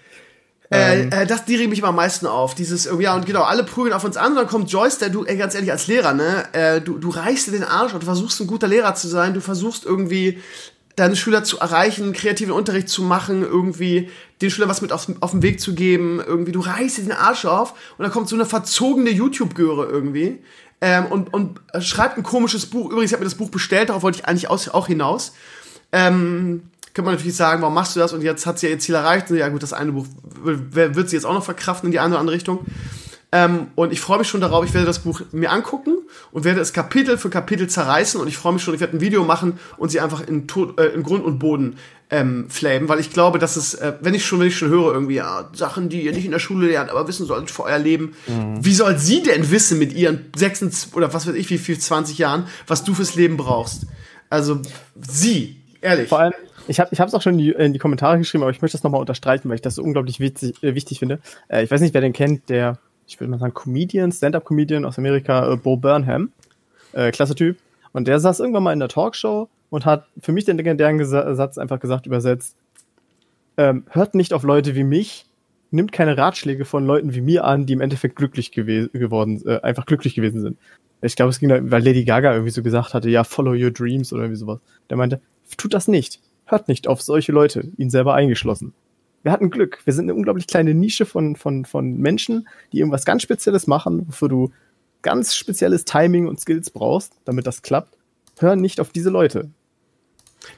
Äh, 0.71 1.03
ähm. 1.03 1.13
äh, 1.13 1.27
das, 1.27 1.45
die 1.45 1.57
regen 1.57 1.71
mich 1.71 1.81
immer 1.81 1.89
am 1.89 1.97
meisten 1.97 2.27
auf. 2.27 2.55
Dieses, 2.55 2.89
ja, 2.99 3.15
und 3.15 3.27
genau, 3.27 3.43
alle 3.43 3.65
prügeln 3.65 3.93
auf 3.93 4.05
uns 4.05 4.17
an 4.17 4.33
und 4.33 4.37
dann 4.37 4.47
kommt 4.47 4.71
Joyce, 4.71 4.99
der 4.99 5.11
du, 5.11 5.25
ey, 5.25 5.37
ganz 5.37 5.55
ehrlich, 5.55 5.71
als 5.71 5.87
Lehrer, 5.87 6.15
ne, 6.15 6.45
äh, 6.53 6.81
du, 6.81 6.99
du 6.99 7.11
reichst 7.11 7.47
dir 7.47 7.53
den 7.53 7.65
Arsch 7.65 7.93
und 7.93 8.03
du 8.03 8.07
versuchst 8.07 8.41
ein 8.41 8.47
guter 8.47 8.67
Lehrer 8.67 8.95
zu 8.95 9.09
sein, 9.09 9.35
du 9.35 9.41
versuchst 9.41 9.85
irgendwie 9.85 10.41
deine 10.97 11.17
Schüler 11.17 11.43
zu 11.45 11.59
erreichen, 11.59 12.13
kreativen 12.13 12.53
Unterricht 12.53 12.89
zu 12.89 13.03
machen, 13.03 13.43
irgendwie 13.43 14.11
den 14.41 14.51
Schülern 14.51 14.71
was 14.71 14.81
mit 14.81 14.93
auf, 14.93 15.09
auf 15.21 15.33
den 15.33 15.43
Weg 15.43 15.61
zu 15.61 15.75
geben, 15.75 16.23
irgendwie, 16.25 16.53
du 16.53 16.61
reißt 16.61 16.99
dir 16.99 17.03
den 17.03 17.13
Arsch 17.13 17.45
auf 17.45 17.73
und 17.99 18.05
dann 18.05 18.13
kommt 18.13 18.29
so 18.29 18.37
eine 18.37 18.47
verzogene 18.47 19.11
YouTube-Göre 19.11 19.87
irgendwie 19.87 20.39
ähm, 20.85 21.07
und, 21.07 21.33
und 21.33 21.61
schreibt 21.81 22.19
ein 22.19 22.23
komisches 22.23 22.67
Buch. 22.67 22.91
Übrigens, 22.91 23.11
ich 23.11 23.15
habe 23.15 23.25
mir 23.25 23.31
das 23.31 23.39
Buch 23.39 23.49
bestellt, 23.49 23.89
darauf 23.89 24.03
wollte 24.03 24.19
ich 24.19 24.27
eigentlich 24.27 24.51
auch 24.51 24.87
hinaus. 24.87 25.33
Ähm, 25.93 26.65
könnte 26.93 27.07
man 27.07 27.15
natürlich 27.15 27.37
sagen, 27.37 27.63
warum 27.63 27.73
machst 27.73 27.97
du 27.97 28.01
das? 28.01 28.13
Und 28.13 28.21
jetzt 28.21 28.45
hat 28.45 28.59
sie 28.59 28.67
ja 28.67 28.73
ihr 28.73 28.79
Ziel 28.79 28.95
erreicht. 28.95 29.31
Und 29.31 29.39
ja 29.39 29.49
gut, 29.49 29.63
das 29.63 29.73
eine 29.73 29.93
Buch 29.93 30.05
wird 30.43 31.09
sie 31.09 31.17
jetzt 31.17 31.25
auch 31.25 31.33
noch 31.33 31.43
verkraften 31.43 31.89
in 31.89 31.93
die 31.93 32.01
eine 32.01 32.11
oder 32.11 32.21
andere 32.21 32.37
Richtung. 32.37 32.67
Ähm, 33.33 33.69
und 33.77 33.95
ich 33.95 34.01
freue 34.03 34.19
mich 34.19 34.29
schon 34.29 34.43
darauf, 34.43 34.63
ich 34.65 34.75
werde 34.75 34.87
das 34.87 34.99
Buch 34.99 35.23
mir 35.33 35.51
angucken 35.51 35.97
und 36.31 36.45
werde 36.45 36.61
es 36.61 36.75
Kapitel 36.75 37.17
für 37.17 37.31
Kapitel 37.31 37.67
zerreißen. 37.67 38.21
Und 38.21 38.29
ich 38.29 38.37
freue 38.37 38.53
mich 38.53 38.63
schon, 38.63 38.75
ich 38.75 38.81
werde 38.81 38.95
ein 38.95 39.01
Video 39.01 39.25
machen 39.25 39.59
und 39.79 39.91
sie 39.91 40.01
einfach 40.01 40.21
in, 40.21 40.47
äh, 40.77 40.85
in 40.89 41.03
Grund 41.03 41.25
und 41.25 41.39
Boden 41.39 41.79
ähm, 42.11 42.49
flamen, 42.51 42.89
weil 42.89 43.01
ich 43.01 43.11
glaube, 43.11 43.39
dass 43.39 43.57
es, 43.57 43.75
äh, 43.75 43.95
wenn 44.01 44.15
ich 44.15 44.25
schon, 44.25 44.41
wenn 44.41 44.49
ich 44.49 44.57
schon 44.57 44.69
höre, 44.69 44.93
irgendwie, 44.93 45.15
ja, 45.15 45.51
Sachen, 45.55 45.89
die 45.89 46.03
ihr 46.03 46.13
nicht 46.13 46.25
in 46.25 46.31
der 46.31 46.39
Schule 46.39 46.69
lernt, 46.69 46.91
aber 46.91 47.09
wissen 47.09 47.27
solltet 47.27 47.51
für 47.51 47.65
euer 47.65 47.79
Leben, 47.79 48.15
mhm. 48.27 48.65
wie 48.65 48.75
soll 48.75 48.99
sie 48.99 49.23
denn 49.23 49.51
wissen 49.51 49.79
mit 49.79 49.93
ihren 49.93 50.27
26 50.37 50.95
oder 50.95 51.13
was 51.15 51.27
weiß 51.27 51.35
ich, 51.35 51.49
wie 51.51 51.59
viel, 51.59 51.79
20 51.79 52.19
Jahren, 52.19 52.47
was 52.67 52.85
du 52.85 52.95
fürs 52.95 53.15
Leben 53.15 53.37
brauchst? 53.37 53.87
Also, 54.29 54.61
sie, 55.01 55.63
ehrlich. 55.81 56.09
Vor 56.09 56.21
allem, 56.21 56.35
ich 56.69 56.79
habe 56.79 56.91
es 56.95 57.15
auch 57.15 57.23
schon 57.23 57.35
in 57.35 57.39
die, 57.39 57.51
in 57.51 57.73
die, 57.73 57.79
Kommentare 57.79 58.19
geschrieben, 58.19 58.43
aber 58.43 58.51
ich 58.51 58.63
möchte 58.63 58.77
das 58.77 58.85
nochmal 58.85 59.01
unterstreichen, 59.01 59.49
weil 59.49 59.57
ich 59.57 59.63
das 59.63 59.77
so 59.77 59.83
unglaublich 59.83 60.21
witzig, 60.21 60.63
äh, 60.63 60.75
wichtig 60.75 60.99
finde. 60.99 61.21
Äh, 61.49 61.65
ich 61.65 61.71
weiß 61.71 61.81
nicht, 61.81 61.95
wer 61.95 62.01
den 62.01 62.13
kennt, 62.13 62.49
der, 62.49 62.79
ich 63.07 63.19
würde 63.19 63.31
mal 63.31 63.39
sagen, 63.39 63.55
Comedian, 63.55 64.13
Stand-Up-Comedian 64.13 64.85
aus 64.85 64.99
Amerika, 64.99 65.53
äh, 65.53 65.57
Bo 65.57 65.77
Burnham. 65.77 66.33
Äh, 66.93 67.11
klasse 67.11 67.35
Typ. 67.35 67.57
Und 67.93 68.09
der 68.09 68.21
saß 68.21 68.41
irgendwann 68.41 68.63
mal 68.63 68.73
in 68.73 68.79
der 68.79 68.89
Talkshow 68.89 69.49
und 69.75 69.85
hat 69.85 70.07
für 70.21 70.31
mich 70.31 70.45
den 70.45 70.57
legendären 70.57 71.05
Satz 71.05 71.59
einfach 71.59 71.81
gesagt, 71.81 72.07
übersetzt, 72.07 72.57
ähm, 73.57 73.83
hört 73.91 74.15
nicht 74.15 74.33
auf 74.33 74.45
Leute 74.45 74.77
wie 74.77 74.85
mich, 74.85 75.27
nimmt 75.73 75.91
keine 75.91 76.17
Ratschläge 76.17 76.65
von 76.65 76.87
Leuten 76.87 77.13
wie 77.13 77.21
mir 77.21 77.45
an, 77.45 77.67
die 77.67 77.73
im 77.73 77.81
Endeffekt 77.81 78.15
glücklich 78.15 78.53
geworden, 78.53 79.43
äh, 79.45 79.61
einfach 79.63 79.85
glücklich 79.85 80.15
gewesen 80.15 80.41
sind. 80.43 80.59
Ich 81.03 81.17
glaube, 81.17 81.31
es 81.31 81.41
ging 81.41 81.49
da, 81.49 81.59
weil 81.73 81.83
Lady 81.83 82.05
Gaga 82.05 82.35
irgendwie 82.35 82.53
so 82.53 82.63
gesagt 82.63 82.95
hatte, 82.95 83.11
ja, 83.11 83.25
follow 83.25 83.51
your 83.51 83.73
dreams 83.73 84.13
oder 84.13 84.23
irgendwie 84.23 84.39
sowas. 84.39 84.61
Der 84.91 84.97
meinte, 84.97 85.21
tut 85.57 85.75
das 85.75 85.89
nicht. 85.89 86.21
Hört 86.45 86.69
nicht 86.69 86.87
auf 86.87 87.03
solche 87.03 87.33
Leute, 87.33 87.73
ihn 87.77 87.91
selber 87.91 88.15
eingeschlossen. 88.15 88.75
Wir 89.25 89.33
hatten 89.33 89.51
Glück. 89.51 89.81
Wir 89.85 89.93
sind 89.93 90.05
eine 90.05 90.15
unglaublich 90.15 90.47
kleine 90.47 90.73
Nische 90.73 91.05
von, 91.05 91.35
von, 91.35 91.65
von 91.65 91.99
Menschen, 91.99 92.47
die 92.73 92.79
irgendwas 92.79 93.05
ganz 93.05 93.23
Spezielles 93.23 93.67
machen, 93.67 94.07
wofür 94.07 94.29
du 94.29 94.53
ganz 95.03 95.35
spezielles 95.35 95.85
Timing 95.85 96.29
und 96.29 96.39
Skills 96.39 96.71
brauchst, 96.71 97.15
damit 97.25 97.49
das 97.49 97.63
klappt. 97.63 97.99
Hör 98.39 98.57
nicht 98.57 98.81
auf 98.81 98.91
diese 98.91 99.11
Leute. 99.11 99.51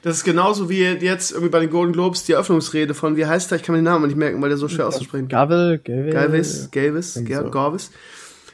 Das 0.01 0.17
ist 0.17 0.23
genauso 0.23 0.69
wie 0.69 0.83
jetzt 0.83 1.31
irgendwie 1.31 1.49
bei 1.49 1.59
den 1.59 1.69
Golden 1.69 1.93
Globes 1.93 2.23
die 2.23 2.33
Eröffnungsrede 2.33 2.93
von, 2.93 3.17
wie 3.17 3.25
heißt 3.25 3.51
der? 3.51 3.57
Ich 3.57 3.63
kann 3.63 3.73
mir 3.73 3.79
den 3.79 3.85
Namen 3.85 4.07
nicht 4.07 4.17
merken, 4.17 4.41
weil 4.41 4.49
der 4.49 4.57
so 4.57 4.67
schwer 4.67 4.87
auszusprechen. 4.87 5.27
Gavel, 5.27 5.79
Gavis, 5.79 6.69
Gavis, 6.71 7.19
Gavis, 7.25 7.51
Gavis. 7.51 7.91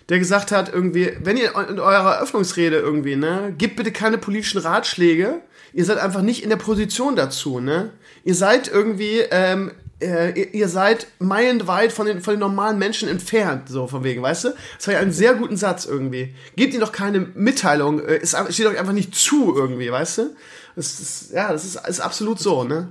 der 0.10 0.20
gesagt 0.20 0.52
hat, 0.52 0.74
irgendwie, 0.74 1.12
wenn 1.24 1.38
ihr 1.38 1.54
in 1.70 1.80
eurer 1.80 2.16
Eröffnungsrede 2.16 2.78
irgendwie, 2.78 3.16
ne, 3.16 3.54
gebt 3.58 3.76
bitte 3.76 3.92
keine 3.92 4.18
politischen 4.18 4.60
Ratschläge. 4.60 5.42
Ihr 5.76 5.86
seid 5.86 5.98
einfach 5.98 6.22
nicht 6.22 6.44
in 6.44 6.50
der 6.50 6.58
Position 6.58 7.16
dazu, 7.16 7.60
ne? 7.60 7.90
Ihr 8.24 8.36
seid 8.36 8.68
irgendwie, 8.68 9.22
ähm, 9.32 9.72
äh, 10.04 10.40
ihr, 10.40 10.54
ihr 10.54 10.68
seid 10.68 11.08
meilenweit 11.20 11.92
von 11.92 12.06
den, 12.06 12.22
von 12.22 12.36
den 12.36 12.40
normalen 12.40 12.78
Menschen 12.78 13.10
entfernt, 13.10 13.70
so 13.70 13.88
von 13.88 14.04
wegen, 14.04 14.22
weißt 14.22 14.46
du? 14.46 14.50
Das 14.78 14.88
war 14.88 14.94
ja 14.94 15.00
ein 15.00 15.12
sehr 15.12 15.34
guten 15.34 15.58
Satz 15.58 15.86
irgendwie. 15.86 16.36
Gebt 16.56 16.74
ihnen 16.74 16.82
doch 16.82 16.92
keine 16.92 17.20
Mitteilung, 17.20 18.00
äh, 18.02 18.20
es 18.22 18.36
steht 18.50 18.68
euch 18.68 18.80
einfach 18.80 18.94
nicht 18.94 19.16
zu 19.16 19.56
irgendwie, 19.56 19.92
weißt 19.92 20.18
du? 20.20 20.36
Das 20.76 21.00
ist, 21.00 21.32
ja, 21.32 21.52
das 21.52 21.66
ist, 21.66 21.88
ist 21.88 22.00
absolut 22.00 22.40
so, 22.40 22.64
ne? 22.64 22.90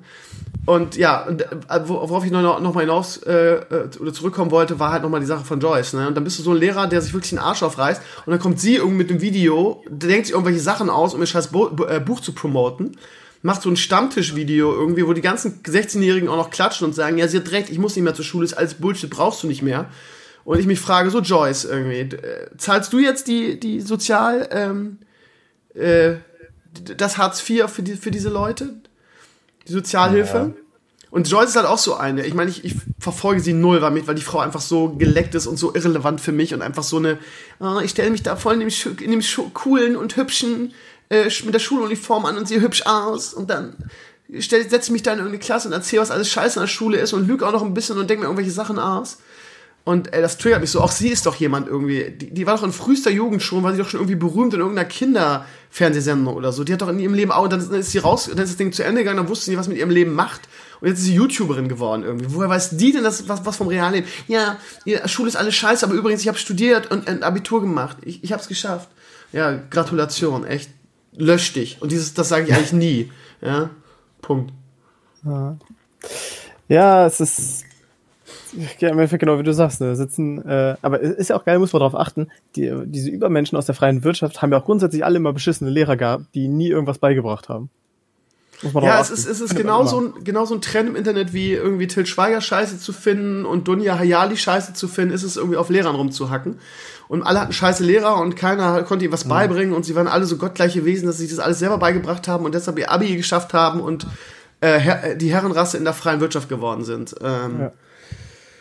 Und 0.65 0.97
ja, 0.97 1.27
und, 1.27 1.43
äh, 1.43 1.49
worauf 1.87 2.25
ich 2.25 2.31
noch, 2.31 2.61
noch 2.61 2.75
mal 2.75 2.83
hinaus 2.83 3.17
äh, 3.19 3.55
äh, 3.55 3.89
oder 3.99 4.13
zurückkommen 4.13 4.53
wollte, 4.53 4.79
war 4.79 4.93
halt 4.93 5.03
noch 5.03 5.11
mal 5.11 5.19
die 5.19 5.27
Sache 5.27 5.45
von 5.45 5.59
Joyce. 5.59 5.95
Ne? 5.95 6.07
Und 6.07 6.15
dann 6.15 6.23
bist 6.23 6.39
du 6.39 6.45
so 6.45 6.53
ein 6.53 6.59
Lehrer, 6.59 6.87
der 6.87 7.01
sich 7.01 7.13
wirklich 7.13 7.31
den 7.31 7.41
Arsch 7.41 7.65
aufreißt 7.65 8.01
und 8.27 8.31
dann 8.31 8.39
kommt 8.39 8.61
sie 8.61 8.77
irgendwie 8.77 8.99
mit 8.99 9.11
dem 9.11 9.21
Video, 9.21 9.83
denkt 9.89 10.27
sich 10.27 10.35
irgendwelche 10.35 10.61
Sachen 10.61 10.89
aus, 10.89 11.15
um 11.15 11.21
ihr 11.21 11.27
scheiß 11.27 11.49
Bo 11.49 11.69
äh, 11.89 11.99
Buch 11.99 12.21
zu 12.21 12.33
promoten, 12.33 12.97
macht 13.43 13.63
so 13.63 13.71
ein 13.71 13.77
Stammtischvideo 13.77 14.73
irgendwie, 14.73 15.05
wo 15.05 15.13
die 15.15 15.21
ganzen 15.21 15.63
16-Jährigen 15.65 16.29
auch 16.29 16.37
noch 16.37 16.51
klatschen 16.51 16.87
und 16.87 16.95
sagen, 16.95 17.19
ja, 17.19 17.27
sie 17.27 17.39
hat 17.39 17.51
recht, 17.51 17.69
ich 17.69 17.79
muss 17.79 17.97
nicht 17.97 18.05
mehr 18.05 18.15
zur 18.15 18.25
Schule, 18.25 18.45
ist 18.45 18.55
alles 18.55 18.75
Bullshit, 18.75 19.11
brauchst 19.11 19.43
du 19.43 19.49
nicht 19.49 19.63
mehr. 19.63 19.87
Und 20.45 20.61
ich 20.61 20.67
mich 20.67 20.79
frage, 20.79 21.11
so 21.11 21.21
Joyce 21.21 21.65
irgendwie, 21.65 22.17
äh, 22.17 22.57
zahlst 22.57 22.93
du 22.93 23.01
jetzt 23.01 23.27
die, 23.27 23.59
die 23.59 23.81
Sozial, 23.81 24.49
ähm, 24.53 24.99
äh, 25.75 26.15
das 26.97 27.19
Hartz 27.19 27.49
IV 27.49 27.69
für, 27.69 27.83
die, 27.83 27.97
für 27.97 28.11
diese 28.11 28.29
Leute? 28.29 28.75
Die 29.67 29.73
Sozialhilfe? 29.73 30.55
Ja. 30.55 30.63
Und 31.11 31.29
Joyce 31.29 31.51
ist 31.51 31.57
halt 31.57 31.67
auch 31.67 31.79
so 31.79 31.95
eine. 31.95 32.25
Ich 32.25 32.33
meine, 32.33 32.51
ich, 32.51 32.65
ich 32.65 32.75
verfolge 32.99 33.43
sie 33.43 33.53
null, 33.53 33.83
weil, 33.83 34.07
weil 34.07 34.15
die 34.15 34.23
Frau 34.23 34.39
einfach 34.39 34.63
so 34.63 34.95
geleckt 34.95 35.35
ist 35.35 35.47
und 35.47 35.59
so 35.59 35.75
irrelevant 35.75 36.23
für 36.23 36.33
mich 36.33 36.55
und 36.55 36.63
einfach 36.63 36.83
so 36.83 36.97
eine, 36.97 37.19
oh, 37.61 37.81
ich 37.85 37.91
stelle 37.91 38.11
mich 38.11 38.23
da 38.23 38.35
voll 38.37 38.55
in 38.55 38.61
dem, 38.61 38.71
in 38.99 39.11
dem 39.11 39.23
coolen 39.53 39.97
und 39.97 40.17
hübschen, 40.17 40.73
äh, 41.11 41.29
mit 41.45 41.53
der 41.53 41.59
Schuluniform 41.59 42.25
an 42.25 42.39
und 42.39 42.49
sehe 42.49 42.63
hübsch 42.63 42.87
aus 42.87 43.35
und 43.35 43.51
dann 43.51 43.77
setze 44.39 44.77
ich 44.77 44.91
mich 44.91 45.03
da 45.03 45.13
in 45.13 45.19
irgendeine 45.19 45.45
Klasse 45.45 45.69
und 45.69 45.75
erzähle, 45.75 46.01
was 46.01 46.11
alles 46.11 46.31
scheiße 46.31 46.59
an 46.59 46.65
der 46.65 46.69
Schule 46.69 46.99
ist 46.99 47.13
und 47.13 47.27
lüge 47.27 47.47
auch 47.47 47.53
noch 47.53 47.63
ein 47.63 47.75
bisschen 47.75 47.99
und 47.99 48.09
denke 48.09 48.23
mir 48.23 48.29
irgendwelche 48.29 48.51
Sachen 48.51 48.79
aus. 48.79 49.19
Und 49.85 50.13
äh, 50.13 50.23
das 50.23 50.39
triggert 50.39 50.61
mich 50.61 50.71
so. 50.71 50.81
Auch 50.81 50.93
sie 50.93 51.09
ist 51.09 51.27
doch 51.27 51.35
jemand 51.37 51.67
irgendwie. 51.67 52.11
Die, 52.11 52.31
die 52.33 52.47
war 52.47 52.57
doch 52.57 52.63
in 52.63 52.73
frühester 52.73 53.11
Jugend 53.11 53.43
schon, 53.43 53.65
war 53.65 53.73
sie 53.73 53.79
doch 53.79 53.89
schon 53.89 54.01
irgendwie 54.01 54.17
berühmt 54.17 54.55
in 54.55 54.61
irgendeiner 54.61 54.89
Kinderfernsehsendung 54.89 56.37
oder 56.37 56.53
so. 56.53 56.63
Die 56.63 56.73
hat 56.73 56.83
doch 56.83 56.89
in 56.89 57.01
ihrem 57.01 57.15
Leben 57.15 57.33
auch, 57.33 57.45
und 57.45 57.53
dann 57.53 57.61
ist 57.73 57.91
sie 57.91 57.99
raus, 57.99 58.31
dann 58.31 58.45
ist 58.45 58.51
das 58.51 58.57
Ding 58.57 58.73
zu 58.73 58.85
Ende 58.85 59.01
gegangen, 59.01 59.17
dann 59.17 59.29
wusste 59.29 59.47
sie, 59.47 59.59
was 59.59 59.67
mit 59.67 59.79
ihrem 59.79 59.91
Leben 59.91 60.15
macht. 60.15 60.43
Und 60.81 60.89
jetzt 60.89 60.99
ist 60.99 61.07
sie 61.07 61.15
YouTuberin 61.15 61.69
geworden 61.69 62.05
irgendwie. 62.05 62.27
Woher 62.29 62.49
weiß 62.49 62.77
die 62.77 62.93
denn 62.93 63.03
das, 63.03 63.29
was, 63.29 63.45
was 63.45 63.57
vom 63.57 63.69
Realleben? 63.69 64.09
Ja, 64.29 64.57
ihre 64.85 65.09
Schule 65.09 65.29
ist 65.29 65.37
alles 65.37 65.55
scheiße, 65.57 65.85
aber 65.85 65.95
übrigens, 65.95 66.23
ich 66.23 66.29
habe 66.29 66.39
studiert 66.39 66.91
und 66.91 67.09
ein 67.09 67.25
Abitur 67.25 67.61
gemacht. 67.61 67.97
Ich, 68.03 68.23
ich 68.23 68.33
habe 68.33 68.41
es 68.41 68.49
geschafft. 68.49 68.89
Ja, 69.33 69.59
Gratulation, 69.71 70.45
echt. 70.45 70.71
Lösch 71.15 71.53
dich. 71.53 71.83
Und 71.83 71.91
dieses, 71.91 72.15
das 72.15 72.29
sage 72.29 72.47
ich 72.47 72.55
eigentlich 72.55 72.73
nie. 72.73 73.13
Ja, 73.41 73.71
Punkt. 74.21 74.53
Ja. 75.25 75.57
ja, 76.69 77.07
es 77.07 77.21
ist 77.21 77.65
ja, 78.79 78.89
im 78.89 78.99
Endeffekt 78.99 79.21
genau 79.21 79.39
wie 79.39 79.43
du 79.43 79.53
sagst, 79.53 79.81
ne, 79.81 79.97
sitzen, 79.97 80.45
äh, 80.47 80.77
aber 80.83 81.03
es 81.03 81.11
ist 81.17 81.31
ja 81.31 81.37
auch 81.37 81.45
geil, 81.45 81.59
muss 81.59 81.73
man 81.73 81.81
darauf 81.81 81.95
achten, 81.95 82.29
die, 82.57 82.73
diese 82.87 83.11
Übermenschen 83.11 83.57
aus 83.57 83.67
der 83.67 83.75
freien 83.75 84.05
Wirtschaft 84.05 84.43
haben 84.43 84.53
ja 84.53 84.59
auch 84.59 84.65
grundsätzlich 84.65 85.05
alle 85.05 85.17
immer 85.17 85.33
beschissene 85.33 85.71
Lehrer 85.71 85.97
gehabt, 85.97 86.27
die 86.35 86.49
nie 86.49 86.69
irgendwas 86.69 86.99
beigebracht 86.99 87.49
haben. 87.49 87.71
ja, 88.63 89.01
es 89.01 89.11
ist, 89.11 89.27
es 89.27 89.41
ist 89.41 89.57
genauso 89.57 90.01
ein, 90.01 90.25
genauso 90.25 90.55
ein 90.55 90.61
Trend 90.61 90.89
im 90.89 90.97
Internet 90.97 91.33
wie 91.33 91.53
irgendwie 91.53 91.87
Till 91.87 92.07
Schweiger 92.07 92.41
Scheiße 92.41 92.79
zu 92.79 92.93
finden 92.93 93.45
und 93.45 93.67
Dunja 93.69 93.99
Hayali 93.99 94.37
Scheiße 94.37 94.75
zu 94.75 94.87
finden, 94.87 95.15
ist 95.15 95.25
es 95.25 95.37
irgendwie 95.37 95.57
auf 95.57 95.69
Lehrern 95.69 95.97
rumzuhacken. 95.97 96.59
Und 97.09 97.23
alle 97.23 97.41
hatten 97.41 97.53
scheiße 97.53 97.85
Lehrer 97.85 98.19
und 98.19 98.37
keiner 98.37 98.83
konnte 98.85 99.05
ihnen 99.05 99.13
was 99.13 99.25
mhm. 99.25 99.31
beibringen 99.31 99.75
und 99.75 99.85
sie 99.85 99.95
waren 99.95 100.07
alle 100.09 100.25
so 100.25 100.37
gottgleiche 100.37 100.85
Wesen, 100.85 101.07
dass 101.07 101.19
sie 101.19 101.25
sich 101.27 101.37
das 101.37 101.45
alles 101.45 101.59
selber 101.59 101.79
beigebracht 101.79 102.29
haben 102.29 102.45
und 102.45 102.55
deshalb 102.55 102.79
ihr 102.79 102.91
Abi 102.91 103.17
geschafft 103.17 103.53
haben 103.53 103.81
und 103.81 104.07
äh, 104.61 105.17
die 105.17 105.33
Herrenrasse 105.33 105.77
in 105.77 105.85
der 105.85 105.93
freien 105.93 106.21
Wirtschaft 106.21 106.49
geworden 106.49 106.85
sind. 106.85 107.15
Ähm, 107.21 107.61
ja. 107.61 107.73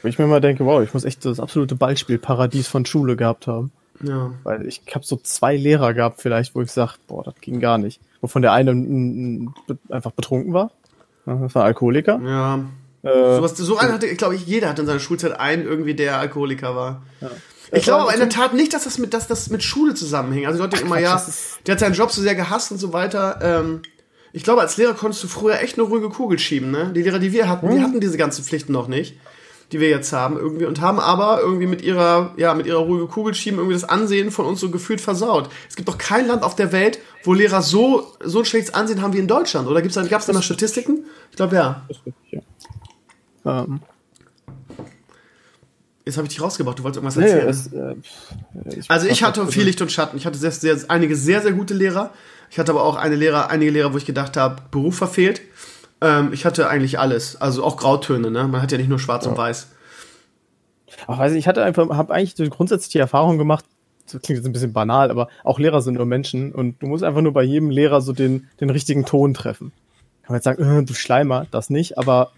Wo 0.01 0.07
ich 0.07 0.17
mir 0.17 0.27
mal 0.27 0.41
denke, 0.41 0.65
wow, 0.65 0.81
ich 0.81 0.93
muss 0.93 1.03
echt 1.03 1.25
das 1.25 1.39
absolute 1.39 1.75
Ballspielparadies 1.75 2.67
von 2.67 2.85
Schule 2.85 3.15
gehabt 3.15 3.47
haben. 3.47 3.71
Ja. 4.03 4.31
Weil 4.43 4.67
ich 4.67 4.81
habe 4.93 5.05
so 5.05 5.17
zwei 5.17 5.55
Lehrer 5.55 5.93
gehabt 5.93 6.21
vielleicht, 6.21 6.55
wo 6.55 6.61
ich 6.61 6.71
sage, 6.71 6.93
boah, 7.07 7.23
das 7.23 7.35
ging 7.41 7.59
gar 7.59 7.77
nicht. 7.77 7.99
Wovon 8.21 8.41
der 8.41 8.53
eine 8.53 8.71
einfach 9.89 10.11
betrunken 10.11 10.53
war. 10.53 10.71
Das 11.25 11.53
war 11.53 11.65
Alkoholiker. 11.65 12.19
Ja. 12.23 12.59
Äh, 13.03 13.35
so, 13.35 13.41
was, 13.41 13.57
so 13.57 13.77
einen 13.77 13.93
hatte, 13.93 14.13
glaube 14.15 14.35
ich, 14.35 14.45
jeder 14.45 14.69
hat 14.69 14.79
in 14.79 14.85
seiner 14.85 14.99
Schulzeit 14.99 15.39
einen 15.39 15.65
irgendwie, 15.65 15.93
der 15.93 16.17
Alkoholiker 16.17 16.75
war. 16.75 17.01
Ja. 17.19 17.29
Ich 17.73 17.83
glaube 17.83 18.01
aber 18.01 18.13
in 18.13 18.19
der 18.19 18.29
Tat 18.29 18.53
nicht, 18.53 18.73
dass 18.73 18.83
das 18.83 18.97
mit, 18.97 19.13
dass 19.13 19.27
das 19.27 19.49
mit 19.49 19.63
Schule 19.63 19.93
zusammenhängt. 19.93 20.45
Also 20.45 20.57
die 20.57 20.63
Leute 20.63 20.83
immer, 20.83 20.99
ja, 20.99 21.21
der 21.65 21.73
hat 21.73 21.79
seinen 21.79 21.93
Job 21.93 22.11
so 22.11 22.21
sehr 22.21 22.35
gehasst 22.35 22.71
und 22.71 22.79
so 22.79 22.91
weiter. 22.91 23.39
Ähm, 23.41 23.81
ich 24.33 24.43
glaube, 24.43 24.61
als 24.61 24.77
Lehrer 24.77 24.93
konntest 24.93 25.23
du 25.23 25.27
früher 25.27 25.61
echt 25.61 25.77
eine 25.77 25.87
ruhige 25.87 26.09
Kugel 26.09 26.37
schieben, 26.37 26.71
ne? 26.71 26.91
Die 26.93 27.01
Lehrer, 27.01 27.19
die 27.19 27.31
wir 27.31 27.47
hatten, 27.47 27.67
mhm. 27.67 27.71
die 27.71 27.81
hatten 27.81 27.99
diese 28.01 28.17
ganzen 28.17 28.43
Pflichten 28.43 28.73
noch 28.73 28.87
nicht 28.87 29.15
die 29.71 29.79
wir 29.79 29.89
jetzt 29.89 30.11
haben 30.11 30.37
irgendwie 30.37 30.65
und 30.65 30.81
haben 30.81 30.99
aber 30.99 31.39
irgendwie 31.41 31.67
mit 31.67 31.81
ihrer 31.81 32.33
ja 32.37 32.53
mit 32.53 32.65
ihrer 32.65 32.79
ruhige 32.79 33.07
Kugel 33.07 33.33
schieben 33.33 33.59
irgendwie 33.59 33.75
das 33.75 33.87
Ansehen 33.87 34.31
von 34.31 34.45
uns 34.45 34.59
so 34.59 34.69
gefühlt 34.69 35.01
versaut. 35.01 35.49
Es 35.69 35.75
gibt 35.75 35.87
doch 35.87 35.97
kein 35.97 36.27
Land 36.27 36.43
auf 36.43 36.55
der 36.55 36.71
Welt, 36.71 36.99
wo 37.23 37.33
Lehrer 37.33 37.61
so 37.61 38.13
so 38.23 38.39
ein 38.39 38.45
schlechtes 38.45 38.73
Ansehen 38.73 39.01
haben 39.01 39.13
wie 39.13 39.19
in 39.19 39.27
Deutschland. 39.27 39.67
Oder 39.67 39.81
gibt's 39.81 39.95
da 39.95 40.03
gab's 40.03 40.25
da 40.25 40.33
mal 40.33 40.41
Statistiken? 40.41 41.05
Ich 41.29 41.37
glaube 41.37 41.55
ja. 41.55 41.87
ja. 43.43 43.63
Ähm. 43.63 43.81
Jetzt 46.03 46.17
habe 46.17 46.25
ich 46.27 46.33
dich 46.33 46.41
rausgebracht, 46.41 46.79
du 46.79 46.83
wolltest 46.83 47.03
irgendwas 47.03 47.17
erzählen. 47.17 47.45
Nee, 47.45 47.51
es, 47.51 48.75
äh, 48.75 48.79
ich 48.79 48.89
also 48.89 49.07
ich 49.07 49.23
hatte 49.23 49.45
viel 49.47 49.63
Licht 49.63 49.81
und 49.81 49.91
Schatten. 49.91 50.17
Ich 50.17 50.25
hatte 50.25 50.37
sehr, 50.37 50.51
sehr, 50.51 50.77
einige 50.87 51.15
sehr, 51.15 51.41
sehr 51.41 51.51
gute 51.51 51.75
Lehrer. 51.75 52.11
Ich 52.49 52.59
hatte 52.59 52.71
aber 52.71 52.83
auch 52.83 52.95
eine 52.95 53.15
Lehrer, 53.15 53.49
einige 53.49 53.71
Lehrer, 53.71 53.93
wo 53.93 53.97
ich 53.97 54.05
gedacht 54.05 54.35
habe, 54.35 54.63
Beruf 54.71 54.97
verfehlt. 54.97 55.41
Ähm, 56.01 56.33
ich 56.33 56.45
hatte 56.45 56.67
eigentlich 56.67 56.99
alles, 56.99 57.39
also 57.39 57.63
auch 57.63 57.77
Grautöne, 57.77 58.31
ne? 58.31 58.47
Man 58.47 58.61
hat 58.61 58.71
ja 58.71 58.77
nicht 58.77 58.89
nur 58.89 58.99
schwarz 58.99 59.25
ja. 59.25 59.31
und 59.31 59.37
weiß. 59.37 59.67
Ach, 61.07 61.17
weiß 61.17 61.31
ich, 61.33 61.39
ich 61.39 61.47
hatte 61.47 61.63
einfach, 61.63 61.89
habe 61.89 62.13
eigentlich 62.13 62.35
so 62.35 62.43
grundsätzlich 62.49 62.91
die 62.91 62.99
Erfahrung 62.99 63.37
gemacht, 63.37 63.65
das 64.05 64.21
klingt 64.21 64.37
jetzt 64.37 64.45
ein 64.45 64.53
bisschen 64.53 64.73
banal, 64.73 65.09
aber 65.09 65.29
auch 65.43 65.59
Lehrer 65.59 65.81
sind 65.81 65.95
nur 65.95 66.05
Menschen 66.05 66.51
und 66.51 66.81
du 66.81 66.87
musst 66.87 67.03
einfach 67.03 67.21
nur 67.21 67.33
bei 67.33 67.43
jedem 67.43 67.69
Lehrer 67.69 68.01
so 68.01 68.13
den, 68.13 68.47
den 68.59 68.69
richtigen 68.69 69.05
Ton 69.05 69.33
treffen. 69.33 69.71
Kann 70.23 70.33
man 70.33 70.37
jetzt 70.37 70.43
sagen, 70.45 70.63
äh, 70.63 70.83
du 70.83 70.93
Schleimer, 70.93 71.47
das 71.51 71.69
nicht, 71.69 71.97
aber 71.97 72.31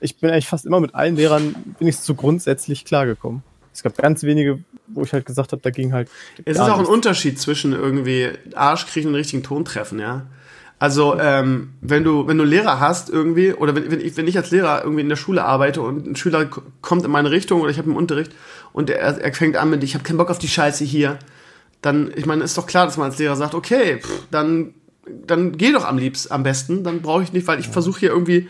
ich 0.00 0.18
bin 0.18 0.30
eigentlich 0.30 0.48
fast 0.48 0.66
immer 0.66 0.80
mit 0.80 0.94
allen 0.94 1.16
Lehrern 1.16 1.54
bin 1.78 1.88
ich 1.88 1.96
so 1.98 2.14
grundsätzlich 2.14 2.84
klargekommen. 2.84 3.42
Es 3.72 3.82
gab 3.82 3.96
ganz 3.96 4.22
wenige, 4.22 4.60
wo 4.86 5.02
ich 5.02 5.12
halt 5.12 5.26
gesagt 5.26 5.52
habe, 5.52 5.62
da 5.62 5.70
ging 5.70 5.92
halt. 5.92 6.08
Es 6.44 6.56
ist 6.56 6.60
auch 6.60 6.76
nichts. 6.76 6.88
ein 6.88 6.94
Unterschied 6.94 7.40
zwischen 7.40 7.72
irgendwie 7.72 8.28
Arsch 8.54 8.86
kriechen 8.86 9.08
und 9.08 9.14
den 9.14 9.18
richtigen 9.18 9.42
Ton 9.42 9.64
treffen, 9.64 9.98
ja. 9.98 10.26
Also 10.78 11.18
ähm, 11.18 11.74
wenn 11.80 12.04
du 12.04 12.26
wenn 12.26 12.36
du 12.36 12.44
Lehrer 12.44 12.80
hast 12.80 13.08
irgendwie 13.08 13.52
oder 13.52 13.76
wenn, 13.76 13.90
wenn, 13.90 14.00
ich, 14.00 14.16
wenn 14.16 14.26
ich 14.26 14.36
als 14.36 14.50
Lehrer 14.50 14.82
irgendwie 14.82 15.02
in 15.02 15.08
der 15.08 15.16
Schule 15.16 15.44
arbeite 15.44 15.80
und 15.80 16.06
ein 16.06 16.16
Schüler 16.16 16.48
kommt 16.82 17.04
in 17.04 17.10
meine 17.10 17.30
Richtung 17.30 17.60
oder 17.60 17.70
ich 17.70 17.78
habe 17.78 17.88
einen 17.88 17.96
Unterricht 17.96 18.32
und 18.72 18.90
er, 18.90 19.20
er 19.20 19.32
fängt 19.32 19.56
an 19.56 19.70
mit 19.70 19.84
ich 19.84 19.94
habe 19.94 20.04
keinen 20.04 20.16
Bock 20.16 20.30
auf 20.30 20.38
die 20.38 20.48
Scheiße 20.48 20.84
hier, 20.84 21.18
dann 21.80 22.12
ich 22.16 22.26
meine 22.26 22.42
ist 22.42 22.58
doch 22.58 22.66
klar, 22.66 22.86
dass 22.86 22.96
man 22.96 23.10
als 23.10 23.18
Lehrer 23.18 23.36
sagt 23.36 23.54
okay, 23.54 24.00
pff, 24.00 24.26
dann 24.30 24.74
dann 25.26 25.56
geh 25.56 25.72
doch 25.72 25.84
am 25.84 25.96
liebsten 25.96 26.32
am 26.32 26.42
besten, 26.42 26.82
dann 26.82 27.02
brauche 27.02 27.22
ich 27.22 27.32
nicht, 27.32 27.46
weil 27.46 27.60
ich 27.60 27.68
versuche 27.68 28.00
hier 28.00 28.10
irgendwie 28.10 28.48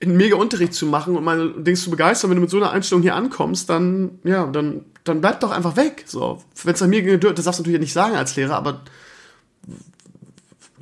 einen 0.00 0.16
mega 0.16 0.36
Unterricht 0.36 0.74
zu 0.74 0.86
machen 0.86 1.16
und 1.16 1.24
meine 1.24 1.50
Dings 1.50 1.82
zu 1.82 1.90
begeistern, 1.90 2.30
wenn 2.30 2.36
du 2.36 2.42
mit 2.42 2.50
so 2.50 2.58
einer 2.58 2.70
Einstellung 2.70 3.02
hier 3.02 3.16
ankommst, 3.16 3.68
dann 3.68 4.20
ja, 4.22 4.46
dann 4.46 4.84
dann 5.02 5.20
bleib 5.20 5.40
doch 5.40 5.50
einfach 5.50 5.76
weg. 5.76 6.04
So, 6.06 6.42
wenn 6.62 6.74
es 6.74 6.82
an 6.82 6.90
mir 6.90 7.02
geht, 7.02 7.24
das 7.24 7.44
darfst 7.44 7.58
du 7.58 7.62
natürlich 7.62 7.80
nicht 7.80 7.92
sagen 7.92 8.16
als 8.16 8.36
Lehrer, 8.36 8.56
aber 8.56 8.82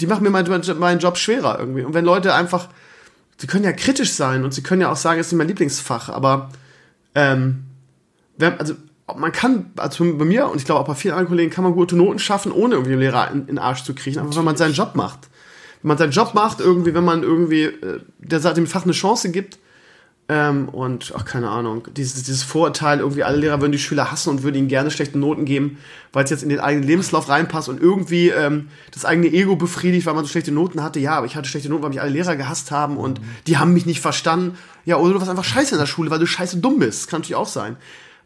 die 0.03 0.09
machen 0.09 0.25
mir 0.25 0.31
meinen, 0.31 0.79
meinen 0.79 0.99
Job 0.99 1.17
schwerer 1.17 1.59
irgendwie. 1.59 1.83
Und 1.85 1.95
wenn 1.95 2.05
Leute 2.05 2.35
einfach, 2.35 2.69
sie 3.39 3.47
können 3.47 3.65
ja 3.65 3.73
kritisch 3.73 4.13
sein 4.13 4.45
und 4.45 4.53
sie 4.53 4.63
können 4.63 4.83
ja 4.83 4.91
auch 4.91 4.97
sagen, 4.97 5.21
es 5.21 5.29
ist 5.29 5.33
nicht 5.33 5.39
mein 5.39 5.49
Lieblingsfach, 5.49 6.09
aber 6.09 6.51
ähm, 7.15 7.65
wenn, 8.37 8.59
also 8.59 8.75
man 9.17 9.31
kann, 9.31 9.71
also 9.77 10.05
bei 10.17 10.25
mir 10.25 10.49
und 10.49 10.59
ich 10.59 10.65
glaube 10.65 10.81
auch 10.81 10.87
bei 10.87 10.95
vielen 10.95 11.13
anderen 11.13 11.29
Kollegen 11.29 11.51
kann 11.51 11.65
man 11.65 11.75
gute 11.75 11.97
Noten 11.97 12.19
schaffen, 12.19 12.51
ohne 12.51 12.75
irgendwie 12.75 12.93
einen 12.93 13.01
Lehrer 13.01 13.31
in, 13.31 13.41
in 13.41 13.47
den 13.47 13.59
Arsch 13.59 13.85
zu 13.85 13.95
kriechen, 13.95 14.19
einfach 14.21 14.37
wenn 14.37 14.45
man 14.45 14.57
seinen 14.57 14.75
Job 14.75 14.95
macht. 14.95 15.29
Wenn 15.83 15.89
man 15.89 15.99
seinen 15.99 16.13
Job 16.13 16.35
macht, 16.35 16.61
irgendwie, 16.61 16.95
wenn 16.95 17.05
man 17.05 17.23
irgendwie 17.23 17.65
äh, 17.65 18.01
der 18.19 18.41
dem 18.55 18.67
Fach 18.67 18.85
eine 18.85 18.93
Chance 18.93 19.31
gibt, 19.31 19.59
ähm, 20.35 20.71
und, 20.71 21.13
ach, 21.15 21.27
keine 21.27 21.51
Ahnung, 21.51 21.89
dieses, 21.95 22.23
dieses 22.23 22.43
Vorurteil, 22.43 23.01
irgendwie 23.01 23.23
alle 23.23 23.37
Lehrer 23.37 23.61
würden 23.61 23.73
die 23.73 23.79
Schüler 23.79 24.11
hassen 24.11 24.31
und 24.31 24.43
würden 24.43 24.57
ihnen 24.57 24.69
gerne 24.69 24.91
schlechte 24.91 25.19
Noten 25.19 25.45
geben, 25.45 25.77
weil 26.11 26.25
es 26.25 26.31
jetzt 26.31 26.43
in 26.43 26.49
den 26.49 26.59
eigenen 26.59 26.89
Lebenslauf 26.89 27.29
reinpasst 27.29 27.69
und 27.69 27.79
irgendwie 27.79 28.31
ähm, 28.31 28.69
das 28.93 29.05
eigene 29.05 29.27
Ego 29.27 29.57
befriedigt, 29.57 30.07
weil 30.07 30.15
man 30.15 30.25
so 30.25 30.31
schlechte 30.31 30.51
Noten 30.51 30.83
hatte. 30.83 31.01
Ja, 31.01 31.17
aber 31.17 31.27
ich 31.27 31.37
hatte 31.37 31.51
schlechte 31.51 31.69
Noten, 31.69 31.83
weil 31.83 31.91
mich 31.91 32.01
alle 32.01 32.13
Lehrer 32.13 32.37
gehasst 32.37 32.71
haben 32.71 32.97
und 32.97 33.21
die 33.47 33.59
haben 33.59 33.75
mich 33.75 33.85
nicht 33.85 34.01
verstanden. 34.01 34.57
Ja, 34.87 34.97
oder 34.97 35.13
du 35.13 35.19
warst 35.19 35.31
einfach 35.31 35.45
scheiße 35.45 35.75
in 35.75 35.81
der 35.81 35.87
Schule, 35.87 36.11
weil 36.11 36.19
du 36.19 36.27
scheiße 36.27 36.57
dumm 36.59 36.79
bist. 36.79 37.09
Kann 37.09 37.21
natürlich 37.21 37.37
auch 37.37 37.47
sein. 37.47 37.77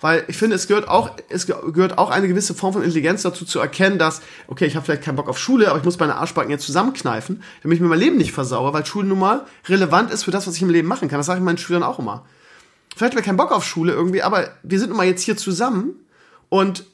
Weil 0.00 0.24
ich 0.28 0.36
finde, 0.36 0.56
es 0.56 0.68
gehört 0.68 0.88
auch, 0.88 1.10
es 1.30 1.46
gehört 1.46 1.96
auch 1.96 2.10
eine 2.10 2.28
gewisse 2.28 2.54
Form 2.54 2.74
von 2.74 2.82
Intelligenz 2.82 3.22
dazu 3.22 3.44
zu 3.44 3.58
erkennen, 3.58 3.98
dass, 3.98 4.20
okay, 4.46 4.66
ich 4.66 4.76
habe 4.76 4.84
vielleicht 4.84 5.02
keinen 5.02 5.16
Bock 5.16 5.28
auf 5.28 5.38
Schule, 5.38 5.68
aber 5.68 5.78
ich 5.78 5.84
muss 5.84 5.98
meine 5.98 6.16
Arschbacken 6.16 6.50
jetzt 6.50 6.66
zusammenkneifen, 6.66 7.42
damit 7.62 7.76
ich 7.76 7.82
mir 7.82 7.88
mein 7.88 7.98
Leben 7.98 8.16
nicht 8.18 8.32
versauere, 8.32 8.74
weil 8.74 8.84
Schule 8.84 9.08
nun 9.08 9.18
mal 9.18 9.46
relevant 9.68 10.10
ist 10.10 10.24
für 10.24 10.30
das, 10.30 10.46
was 10.46 10.56
ich 10.56 10.62
im 10.62 10.70
Leben 10.70 10.86
machen 10.86 11.08
kann. 11.08 11.18
Das 11.18 11.26
sage 11.26 11.38
ich 11.38 11.44
meinen 11.44 11.58
Schülern 11.58 11.82
auch 11.82 11.98
immer. 11.98 12.26
Vielleicht 12.94 13.12
habe 13.12 13.20
ich 13.20 13.26
keinen 13.26 13.36
Bock 13.38 13.52
auf 13.52 13.64
Schule 13.64 13.92
irgendwie, 13.92 14.22
aber 14.22 14.50
wir 14.62 14.78
sind 14.78 14.88
nun 14.88 14.98
mal 14.98 15.06
jetzt 15.06 15.22
hier 15.22 15.36
zusammen 15.36 15.96
Und 16.48 16.84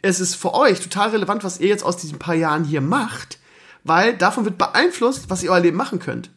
es 0.00 0.20
ist 0.20 0.34
für 0.34 0.54
euch 0.54 0.80
total 0.80 1.10
relevant, 1.10 1.44
was 1.44 1.60
ihr 1.60 1.68
jetzt 1.68 1.84
aus 1.84 1.96
diesen 1.96 2.18
paar 2.18 2.34
Jahren 2.34 2.64
hier 2.64 2.80
macht, 2.80 3.38
weil 3.84 4.16
davon 4.16 4.44
wird 4.44 4.58
beeinflusst, 4.58 5.28
was 5.28 5.42
ihr 5.42 5.50
euer 5.50 5.60
Leben 5.60 5.76
machen 5.76 5.98
könnt. 5.98 6.30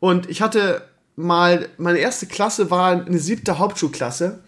Und 0.00 0.28
ich 0.28 0.42
hatte 0.42 0.82
mal, 1.16 1.68
meine 1.78 1.98
erste 1.98 2.26
Klasse 2.26 2.70
war 2.70 2.92
eine 2.92 3.18
siebte 3.18 3.58
Hauptschulklasse. 3.58 4.40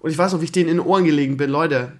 Und 0.00 0.10
ich 0.10 0.18
weiß 0.18 0.32
noch, 0.32 0.40
wie 0.40 0.46
ich 0.46 0.52
denen 0.52 0.68
in 0.68 0.78
den 0.78 0.86
Ohren 0.86 1.04
gelegen 1.04 1.36
bin. 1.36 1.50
Leute, 1.50 1.92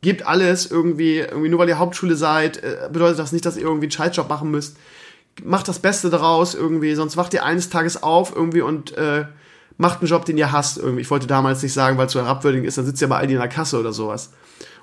gebt 0.00 0.26
alles 0.26 0.70
irgendwie, 0.70 1.18
irgendwie 1.18 1.48
nur 1.48 1.58
weil 1.58 1.68
ihr 1.68 1.78
Hauptschule 1.78 2.16
seid, 2.16 2.62
äh, 2.62 2.88
bedeutet 2.92 3.18
das 3.18 3.32
nicht, 3.32 3.44
dass 3.44 3.56
ihr 3.56 3.64
irgendwie 3.64 3.86
einen 3.86 3.92
Scheißjob 3.92 4.28
machen 4.28 4.50
müsst. 4.50 4.76
Macht 5.44 5.68
das 5.68 5.78
Beste 5.78 6.10
daraus 6.10 6.54
irgendwie, 6.54 6.94
sonst 6.94 7.16
wacht 7.16 7.34
ihr 7.34 7.44
eines 7.44 7.70
Tages 7.70 8.02
auf 8.02 8.34
irgendwie 8.34 8.60
und 8.60 8.96
äh, 8.96 9.26
macht 9.76 10.00
einen 10.00 10.08
Job, 10.08 10.24
den 10.24 10.36
ihr 10.36 10.52
hasst 10.52 10.78
irgendwie. 10.78 11.02
Ich 11.02 11.10
wollte 11.10 11.26
damals 11.26 11.62
nicht 11.62 11.72
sagen, 11.72 11.98
weil 11.98 12.06
es 12.06 12.12
so 12.12 12.20
herabwürdigend 12.20 12.66
ist, 12.66 12.78
dann 12.78 12.84
sitzt 12.84 13.00
ihr 13.00 13.08
bei 13.08 13.18
Aldi 13.18 13.34
in 13.34 13.40
der 13.40 13.48
Kasse 13.48 13.78
oder 13.78 13.92
sowas. 13.92 14.30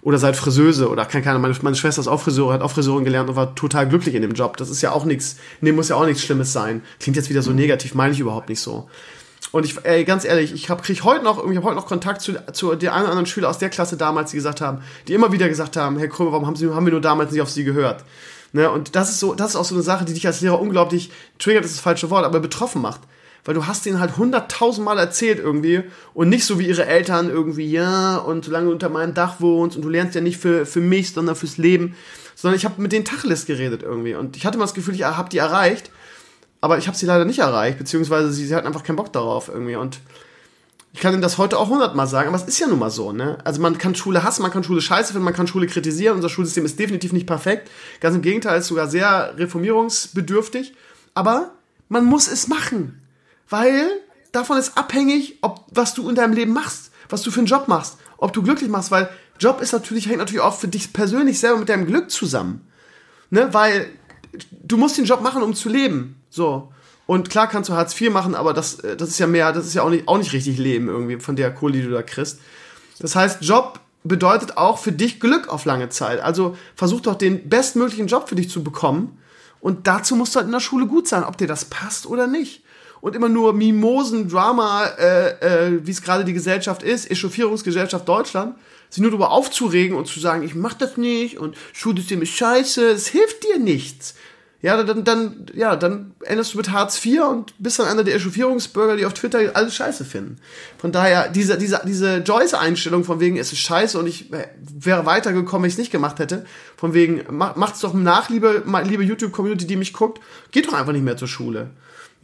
Oder 0.01 0.19
seid 0.19 0.35
Friseuse 0.35 0.89
oder 0.89 1.05
kann 1.05 1.23
keiner, 1.23 1.39
meine, 1.39 1.55
meine 1.61 1.75
Schwester 1.75 1.99
ist 1.99 2.07
auch 2.07 2.21
Friseurin, 2.21 2.53
hat 2.53 2.61
auch 2.61 2.71
Friseurin 2.71 3.03
gelernt 3.03 3.29
und 3.29 3.35
war 3.35 3.55
total 3.55 3.89
glücklich 3.89 4.15
in 4.15 4.21
dem 4.21 4.33
Job. 4.33 4.55
Das 4.57 4.69
ist 4.69 4.81
ja 4.81 4.91
auch 4.91 5.03
nichts, 5.03 5.37
nee, 5.61 5.71
muss 5.71 5.89
ja 5.89 5.95
auch 5.95 6.05
nichts 6.05 6.23
Schlimmes 6.23 6.53
sein. 6.53 6.83
Klingt 6.99 7.17
jetzt 7.17 7.29
wieder 7.29 7.41
so 7.41 7.51
negativ, 7.51 7.95
meine 7.95 8.13
ich 8.13 8.19
überhaupt 8.19 8.47
nicht 8.47 8.61
so. 8.61 8.87
Und 9.55 9.63
ich, 9.63 9.77
ey, 9.85 10.03
ganz 10.03 10.25
ehrlich, 10.25 10.53
ich 10.53 10.69
hab, 10.69 10.83
krieg 10.83 11.05
heute 11.05 11.23
noch, 11.23 11.37
ich 11.49 11.55
habe 11.55 11.65
heute 11.65 11.77
noch 11.77 11.85
Kontakt 11.85 12.19
zu, 12.19 12.33
zu 12.51 12.75
den 12.75 12.89
einen 12.89 13.03
oder 13.03 13.11
anderen 13.11 13.25
Schüler 13.25 13.47
aus 13.47 13.57
der 13.57 13.69
Klasse 13.69 13.95
damals, 13.95 14.31
die 14.31 14.35
gesagt 14.35 14.59
haben, 14.59 14.79
die 15.07 15.13
immer 15.13 15.31
wieder 15.31 15.47
gesagt 15.47 15.77
haben, 15.77 15.97
Herr 15.97 16.09
Krömer, 16.09 16.33
warum 16.33 16.45
haben, 16.45 16.57
Sie, 16.57 16.69
haben 16.69 16.85
wir 16.85 16.91
nur 16.91 16.99
damals 16.99 17.31
nicht 17.31 17.39
auf 17.41 17.49
Sie 17.49 17.63
gehört? 17.63 18.03
Ne? 18.51 18.69
Und 18.69 18.97
das 18.97 19.11
ist 19.11 19.21
so, 19.21 19.33
das 19.33 19.51
ist 19.51 19.55
auch 19.55 19.63
so 19.63 19.73
eine 19.73 19.81
Sache, 19.81 20.03
die 20.03 20.13
dich 20.13 20.27
als 20.27 20.41
Lehrer 20.41 20.59
unglaublich 20.59 21.09
triggert, 21.39 21.63
ist 21.63 21.73
das 21.73 21.79
falsche 21.79 22.09
Wort, 22.09 22.25
aber 22.25 22.41
betroffen 22.41 22.81
macht 22.81 22.99
weil 23.45 23.53
du 23.53 23.67
hast 23.67 23.85
denen 23.85 23.99
halt 23.99 24.17
hunderttausendmal 24.17 24.97
erzählt 24.97 25.37
irgendwie 25.37 25.83
und 26.15 26.29
nicht 26.29 26.45
so 26.45 26.57
wie 26.57 26.67
ihre 26.67 26.87
Eltern 26.87 27.29
irgendwie, 27.29 27.69
ja, 27.71 28.17
und 28.17 28.43
solange 28.43 28.65
du 28.65 28.71
unter 28.71 28.89
meinem 28.89 29.13
Dach 29.13 29.39
wohnst 29.39 29.77
und 29.77 29.83
du 29.83 29.89
lernst 29.89 30.15
ja 30.15 30.21
nicht 30.21 30.37
für, 30.37 30.65
für 30.65 30.81
mich, 30.81 31.13
sondern 31.13 31.35
fürs 31.35 31.57
Leben, 31.57 31.95
sondern 32.33 32.57
ich 32.57 32.65
habe 32.65 32.81
mit 32.81 32.91
denen 32.91 33.05
Tacheles 33.05 33.45
geredet 33.45 33.83
irgendwie 33.83 34.15
und 34.15 34.35
ich 34.35 34.47
hatte 34.47 34.57
mal 34.57 34.63
das 34.63 34.73
Gefühl, 34.73 34.95
ich 34.95 35.03
habe 35.03 35.29
die 35.29 35.37
erreicht, 35.37 35.91
aber 36.65 36.77
ich 36.77 36.87
habe 36.87 36.97
sie 36.97 37.05
leider 37.05 37.25
nicht 37.25 37.39
erreicht, 37.39 37.77
beziehungsweise 37.77 38.31
sie, 38.31 38.45
sie 38.45 38.55
hatten 38.55 38.67
einfach 38.67 38.83
keinen 38.83 38.95
Bock 38.95 39.13
darauf 39.13 39.47
irgendwie 39.47 39.75
und 39.75 39.99
ich 40.93 41.01
kann 41.01 41.11
Ihnen 41.11 41.21
das 41.21 41.37
heute 41.37 41.59
auch 41.59 41.69
hundertmal 41.69 42.07
sagen, 42.07 42.29
aber 42.29 42.37
es 42.37 42.47
ist 42.47 42.57
ja 42.57 42.67
nun 42.67 42.79
mal 42.79 42.89
so, 42.89 43.11
ne? 43.11 43.37
Also 43.43 43.61
man 43.61 43.77
kann 43.77 43.95
Schule 43.95 44.23
hassen, 44.23 44.43
man 44.43 44.51
kann 44.51 44.63
Schule 44.63 44.79
scheiße 44.79 45.11
finden, 45.11 45.25
man 45.25 45.33
kann 45.33 45.45
Schule 45.45 45.67
kritisieren. 45.67 46.15
Unser 46.15 46.29
Schulsystem 46.29 46.63
ist 46.63 46.79
definitiv 46.79 47.11
nicht 47.11 47.27
perfekt. 47.27 47.69
Ganz 47.99 48.15
im 48.15 48.21
Gegenteil, 48.21 48.57
ist 48.57 48.67
sogar 48.67 48.87
sehr 48.87 49.37
reformierungsbedürftig. 49.37 50.73
Aber 51.13 51.51
man 51.89 52.05
muss 52.05 52.29
es 52.29 52.47
machen 52.47 53.05
weil 53.49 53.89
davon 54.31 54.57
ist 54.57 54.77
abhängig, 54.77 55.37
ob 55.41 55.65
was 55.71 55.93
du 55.93 56.09
in 56.09 56.15
deinem 56.15 56.33
Leben 56.33 56.53
machst, 56.53 56.91
was 57.09 57.21
du 57.21 57.31
für 57.31 57.39
einen 57.39 57.47
Job 57.47 57.67
machst, 57.67 57.97
ob 58.17 58.33
du 58.33 58.41
glücklich 58.41 58.69
machst, 58.69 58.91
weil 58.91 59.09
Job 59.39 59.61
ist 59.61 59.73
natürlich 59.73 60.07
hängt 60.07 60.19
natürlich 60.19 60.41
auch 60.41 60.57
für 60.57 60.67
dich 60.67 60.93
persönlich 60.93 61.39
selber 61.39 61.59
mit 61.59 61.69
deinem 61.69 61.85
Glück 61.85 62.09
zusammen, 62.09 62.67
ne? 63.29 63.53
Weil 63.53 63.89
du 64.51 64.77
musst 64.77 64.97
den 64.97 65.05
Job 65.05 65.21
machen, 65.21 65.43
um 65.43 65.53
zu 65.53 65.69
leben, 65.69 66.21
so. 66.35 66.71
Und 67.07 67.29
klar 67.29 67.47
kannst 67.47 67.69
du 67.69 67.73
Hartz 67.73 67.99
IV 67.99 68.11
machen, 68.11 68.35
aber 68.35 68.53
das, 68.53 68.79
äh, 68.79 68.97
das 68.97 69.09
ist 69.09 69.19
ja 69.19 69.27
mehr, 69.27 69.51
das 69.53 69.65
ist 69.65 69.73
ja 69.73 69.83
auch 69.83 69.89
nicht, 69.89 70.07
auch 70.07 70.17
nicht 70.17 70.33
richtig 70.33 70.57
Leben 70.57 70.87
irgendwie 70.87 71.19
von 71.19 71.35
der 71.35 71.53
Kohle, 71.53 71.73
die 71.73 71.83
du 71.83 71.91
da 71.91 72.01
kriegst. 72.01 72.39
Das 72.99 73.15
heißt, 73.15 73.43
Job 73.43 73.79
bedeutet 74.03 74.57
auch 74.57 74.77
für 74.77 74.91
dich 74.91 75.19
Glück 75.19 75.49
auf 75.49 75.65
lange 75.65 75.89
Zeit. 75.89 76.19
Also 76.19 76.55
versuch 76.75 77.01
doch 77.01 77.15
den 77.15 77.49
bestmöglichen 77.49 78.07
Job 78.07 78.29
für 78.29 78.35
dich 78.35 78.49
zu 78.49 78.63
bekommen. 78.63 79.17
Und 79.59 79.87
dazu 79.87 80.15
musst 80.15 80.35
du 80.35 80.37
halt 80.37 80.45
in 80.45 80.51
der 80.51 80.59
Schule 80.59 80.85
gut 80.85 81.07
sein, 81.07 81.23
ob 81.23 81.37
dir 81.37 81.47
das 81.47 81.65
passt 81.65 82.05
oder 82.05 82.27
nicht 82.27 82.61
und 83.05 83.15
immer 83.15 83.29
nur 83.29 83.53
Mimosen, 83.53 84.27
Drama, 84.27 84.85
äh, 84.97 85.67
äh, 85.67 85.85
wie 85.85 85.91
es 85.91 86.01
gerade 86.01 86.25
die 86.25 86.33
Gesellschaft 86.33 86.81
ist, 86.81 87.11
Echauffierungsgesellschaft 87.11 88.07
Deutschland, 88.07 88.55
sich 88.89 88.99
nur 88.99 89.11
darüber 89.11 89.29
aufzuregen 89.29 89.95
und 89.95 90.07
zu 90.07 90.19
sagen, 90.19 90.41
ich 90.41 90.55
mach 90.55 90.73
das 90.73 90.97
nicht 90.97 91.37
und 91.37 91.55
Schulsystem 91.71 92.23
ist 92.23 92.29
scheiße, 92.29 92.89
es 92.89 93.05
hilft 93.05 93.43
dir 93.43 93.59
nichts. 93.59 94.15
Ja, 94.65 94.81
dann, 94.81 95.03
dann, 95.03 95.45
ja, 95.53 95.75
dann 95.75 96.15
endest 96.23 96.53
du 96.53 96.57
mit 96.57 96.71
Hartz 96.71 97.05
IV 97.05 97.21
und 97.21 97.53
bist 97.59 97.77
dann 97.77 97.85
einer 97.85 98.03
der 98.03 98.15
Echauffierungsbürger, 98.15 98.97
die 98.97 99.05
auf 99.05 99.13
Twitter 99.13 99.51
alles 99.53 99.75
scheiße 99.75 100.03
finden. 100.03 100.37
Von 100.79 100.91
daher, 100.91 101.29
diese, 101.29 101.55
diese, 101.55 101.81
diese 101.85 102.17
Joyce-Einstellung 102.17 103.03
von 103.03 103.19
wegen, 103.19 103.37
es 103.37 103.51
ist 103.51 103.59
scheiße 103.59 103.99
und 103.99 104.07
ich 104.07 104.33
äh, 104.33 104.47
wäre 104.57 105.05
weitergekommen, 105.05 105.61
wenn 105.61 105.67
ich 105.67 105.75
es 105.75 105.77
nicht 105.77 105.91
gemacht 105.91 106.17
hätte. 106.17 106.45
Von 106.77 106.95
wegen, 106.95 107.21
macht's 107.29 107.81
doch 107.81 107.93
nach, 107.93 108.29
liebe, 108.29 108.63
liebe 108.85 109.03
YouTube-Community, 109.03 109.67
die 109.67 109.75
mich 109.75 109.93
guckt, 109.93 110.19
geht 110.49 110.67
doch 110.67 110.73
einfach 110.73 110.93
nicht 110.93 111.05
mehr 111.05 111.15
zur 111.15 111.27
Schule 111.27 111.69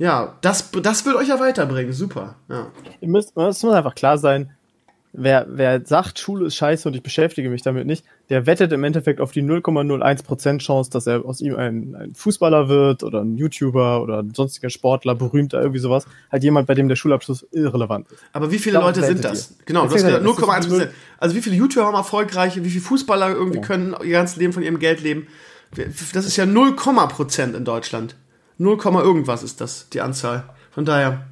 ja, 0.02 0.34
das, 0.42 0.72
das 0.72 1.06
wird 1.06 1.16
euch 1.16 1.28
ja 1.28 1.40
weiterbringen. 1.40 1.94
Super. 1.94 2.34
Ja. 2.50 2.72
Ihr 3.02 3.08
müsst, 3.08 3.38
es 3.38 3.62
muss 3.62 3.74
einfach 3.74 3.94
klar 3.94 4.18
sein, 4.18 4.50
wer, 5.14 5.46
wer 5.50 5.86
sagt, 5.86 6.20
Schule 6.20 6.48
ist 6.48 6.56
scheiße 6.56 6.88
und 6.88 6.96
ich 6.96 7.04
beschäftige 7.04 7.50
mich 7.50 7.62
damit 7.62 7.86
nicht, 7.86 8.06
der 8.30 8.46
wettet 8.46 8.72
im 8.72 8.84
Endeffekt 8.84 9.20
auf 9.20 9.32
die 9.32 9.44
0,01% 9.44 10.60
Chance, 10.60 10.90
dass 10.90 11.08
er 11.08 11.26
aus 11.26 11.42
ihm 11.42 11.56
ein, 11.56 11.96
ein 11.96 12.16
Fußballer 12.16 12.70
wird 12.70 13.04
oder 13.04 13.22
ein 13.22 13.38
YouTuber 13.38 14.02
oder 14.02 14.20
ein 14.20 14.34
sonstiger 14.34 14.70
Sportler, 14.70 15.16
berühmter, 15.16 15.60
irgendwie 15.60 15.80
sowas. 15.80 16.06
Halt 16.32 16.44
jemand, 16.44 16.68
bei 16.68 16.74
dem 16.74 16.88
der 16.88 16.96
Schulabschluss 16.96 17.46
irrelevant 17.52 18.12
ist. 18.12 18.24
Aber 18.34 18.52
wie 18.52 18.60
viele 18.60 18.80
Leute 18.80 19.04
sind 19.04 19.24
das? 19.24 19.52
Ihr. 19.52 19.58
Genau, 19.66 19.86
du 19.86 19.94
hast 19.94 20.04
gesagt 20.04 20.26
0,1%. 20.26 20.88
Also 21.18 21.36
wie 21.36 21.42
viele 21.42 21.56
YouTuber 21.56 21.86
haben 21.86 21.96
erfolgreiche, 21.96 22.64
wie 22.64 22.70
viele 22.70 22.84
Fußballer 22.84 23.30
irgendwie 23.30 23.60
ja. 23.60 23.66
können 23.66 23.96
ihr 24.04 24.12
ganzes 24.12 24.38
Leben 24.38 24.54
von 24.54 24.64
ihrem 24.64 24.80
Geld 24.80 25.02
leben? 25.02 25.28
Das 26.14 26.26
ist 26.26 26.38
ja 26.38 26.46
0, 26.46 26.76
Prozent 26.76 27.56
in 27.56 27.66
Deutschland. 27.66 28.16
0, 28.58 28.78
irgendwas 28.84 29.44
ist 29.44 29.62
das, 29.62 29.90
die 29.90 30.02
Anzahl. 30.02 30.44
Von 30.72 30.86
daher, 30.86 31.28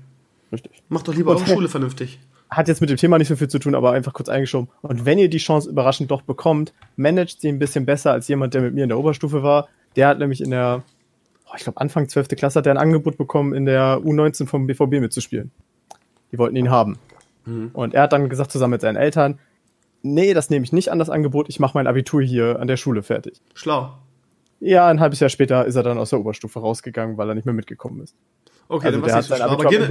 Richtig. 0.51 0.71
macht 0.89 1.07
doch 1.07 1.15
lieber 1.15 1.31
eure 1.31 1.45
Schule 1.45 1.69
vernünftig. 1.69 2.19
Hat 2.49 2.67
jetzt 2.67 2.81
mit 2.81 2.89
dem 2.89 2.97
Thema 2.97 3.17
nicht 3.17 3.27
so 3.27 3.35
viel 3.35 3.47
zu 3.47 3.59
tun, 3.59 3.75
aber 3.75 3.91
einfach 3.91 4.13
kurz 4.13 4.27
eingeschoben. 4.27 4.69
Und 4.81 5.05
wenn 5.05 5.19
ihr 5.19 5.29
die 5.29 5.37
Chance 5.37 5.69
überraschend 5.69 6.09
doch 6.09 6.23
bekommt, 6.23 6.73
managt 6.95 7.41
sie 7.41 7.49
ein 7.49 7.59
bisschen 7.59 7.85
besser 7.85 8.11
als 8.11 8.27
jemand, 8.27 8.53
der 8.53 8.61
mit 8.61 8.73
mir 8.73 8.83
in 8.83 8.89
der 8.89 8.97
Oberstufe 8.97 9.43
war. 9.43 9.67
Der 9.95 10.07
hat 10.07 10.19
nämlich 10.19 10.41
in 10.41 10.49
der, 10.49 10.83
oh, 11.45 11.53
ich 11.55 11.63
glaube 11.63 11.79
Anfang 11.79 12.09
12. 12.09 12.29
Klasse 12.29 12.59
hat 12.59 12.65
er 12.65 12.73
ein 12.73 12.77
Angebot 12.77 13.17
bekommen, 13.17 13.53
in 13.53 13.65
der 13.65 13.99
U19 13.99 14.47
vom 14.47 14.65
BVB 14.65 14.99
mitzuspielen. 14.99 15.51
Die 16.31 16.39
wollten 16.39 16.55
ihn 16.55 16.71
haben. 16.71 16.97
Mhm. 17.45 17.69
Und 17.73 17.93
er 17.93 18.03
hat 18.03 18.13
dann 18.13 18.29
gesagt 18.29 18.51
zusammen 18.51 18.71
mit 18.71 18.81
seinen 18.81 18.95
Eltern, 18.95 19.39
nee, 20.01 20.33
das 20.33 20.49
nehme 20.49 20.63
ich 20.63 20.73
nicht 20.73 20.91
an, 20.91 20.99
das 20.99 21.09
Angebot, 21.09 21.49
ich 21.49 21.59
mache 21.59 21.73
mein 21.75 21.87
Abitur 21.87 22.21
hier 22.21 22.59
an 22.59 22.67
der 22.67 22.77
Schule 22.77 23.03
fertig. 23.03 23.41
Schlau. 23.53 23.93
Ja, 24.59 24.87
ein 24.87 24.99
halbes 24.99 25.19
Jahr 25.19 25.29
später 25.29 25.65
ist 25.65 25.75
er 25.75 25.83
dann 25.83 25.97
aus 25.97 26.09
der 26.09 26.19
Oberstufe 26.19 26.59
rausgegangen, 26.59 27.17
weil 27.17 27.29
er 27.29 27.35
nicht 27.35 27.45
mehr 27.45 27.53
mitgekommen 27.53 28.01
ist. 28.01 28.15
Okay, 28.67 28.87
also 28.87 28.99
dann 28.99 29.07
der 29.07 29.15
hat 29.15 29.23
sein, 29.23 29.41
Abitur, 29.41 29.87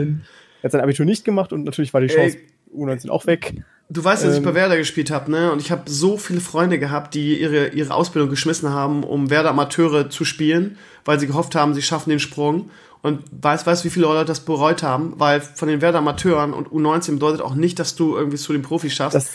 hin, 0.60 0.64
hat 0.64 0.72
sein 0.72 0.80
Abitur 0.80 1.06
nicht 1.06 1.24
gemacht 1.24 1.52
und 1.52 1.64
natürlich 1.64 1.93
war 1.94 2.01
die 2.01 2.09
Chance 2.09 2.39
Ey, 2.39 2.76
U19 2.76 3.10
auch 3.10 3.26
weg. 3.26 3.55
Du 3.90 4.05
weißt, 4.05 4.22
dass 4.22 4.32
ähm, 4.32 4.40
ich 4.40 4.44
bei 4.44 4.55
Werder 4.55 4.76
gespielt 4.76 5.10
habe, 5.10 5.30
ne? 5.30 5.51
Und 5.51 5.62
ich 5.62 5.70
habe 5.70 5.82
so 5.86 6.18
viele 6.18 6.40
Freunde 6.40 6.78
gehabt, 6.78 7.14
die 7.14 7.40
ihre, 7.40 7.68
ihre 7.68 7.94
Ausbildung 7.94 8.28
geschmissen 8.28 8.68
haben, 8.70 9.02
um 9.02 9.30
Werder 9.30 9.51
Amateure 9.51 10.10
zu 10.10 10.24
spielen, 10.24 10.76
weil 11.05 11.18
sie 11.18 11.26
gehofft 11.26 11.55
haben, 11.55 11.72
sie 11.72 11.82
schaffen 11.82 12.10
den 12.10 12.20
Sprung. 12.20 12.70
Und 13.01 13.22
weißt, 13.30 13.66
weißt, 13.66 13.85
wie 13.85 13.90
viele 13.90 14.06
Leute 14.06 14.26
das 14.26 14.40
bereut 14.40 14.82
haben, 14.82 15.14
weil 15.16 15.40
von 15.40 15.68
den 15.68 15.80
Werder 15.80 15.98
Amateuren 15.98 16.52
und 16.52 16.68
U19 16.68 17.12
bedeutet 17.12 17.40
auch 17.40 17.55
nicht, 17.55 17.78
dass 17.78 17.94
du 17.94 18.16
irgendwie 18.16 18.36
zu 18.36 18.52
den 18.52 18.62
Profis 18.62 18.93
schaffst. 18.93 19.14
Das, 19.14 19.30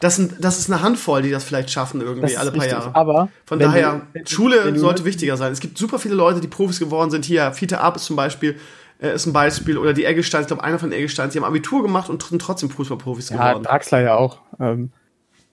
das, 0.00 0.16
sind, 0.16 0.34
das 0.40 0.58
ist 0.58 0.70
eine 0.70 0.82
Handvoll, 0.82 1.22
die 1.22 1.30
das 1.30 1.44
vielleicht 1.44 1.70
schaffen 1.70 2.00
irgendwie 2.00 2.36
alle 2.36 2.50
paar 2.50 2.62
richtig, 2.62 2.72
Jahre. 2.72 2.94
Aber 2.94 3.28
von 3.46 3.58
daher, 3.58 4.02
du, 4.12 4.20
Schule 4.26 4.76
sollte 4.78 5.04
wichtiger 5.04 5.36
sein. 5.36 5.52
Es 5.52 5.60
gibt 5.60 5.78
super 5.78 5.98
viele 5.98 6.14
Leute, 6.14 6.40
die 6.40 6.48
Profis 6.48 6.80
geworden 6.80 7.10
sind. 7.10 7.24
Hier, 7.24 7.52
Fiete 7.52 7.80
Ab 7.80 7.96
ist 7.96 8.04
zum 8.04 8.16
Beispiel 8.16 8.56
äh, 8.98 9.14
ist 9.14 9.26
ein 9.26 9.32
Beispiel. 9.32 9.78
Oder 9.78 9.92
die 9.92 10.04
Eggesteins, 10.04 10.44
ich 10.44 10.48
glaube, 10.48 10.64
einer 10.64 10.78
von 10.78 10.90
den 10.90 10.98
Eggesteins, 10.98 11.32
die 11.32 11.38
haben 11.38 11.44
Abitur 11.44 11.82
gemacht 11.82 12.10
und 12.10 12.22
sind 12.22 12.40
trotzdem 12.40 12.70
Fußballprofis 12.70 13.30
ja, 13.30 13.36
geworden. 13.36 13.64
Draxler 13.64 14.00
ja 14.00 14.14
auch. 14.16 14.38
Ähm, 14.60 14.90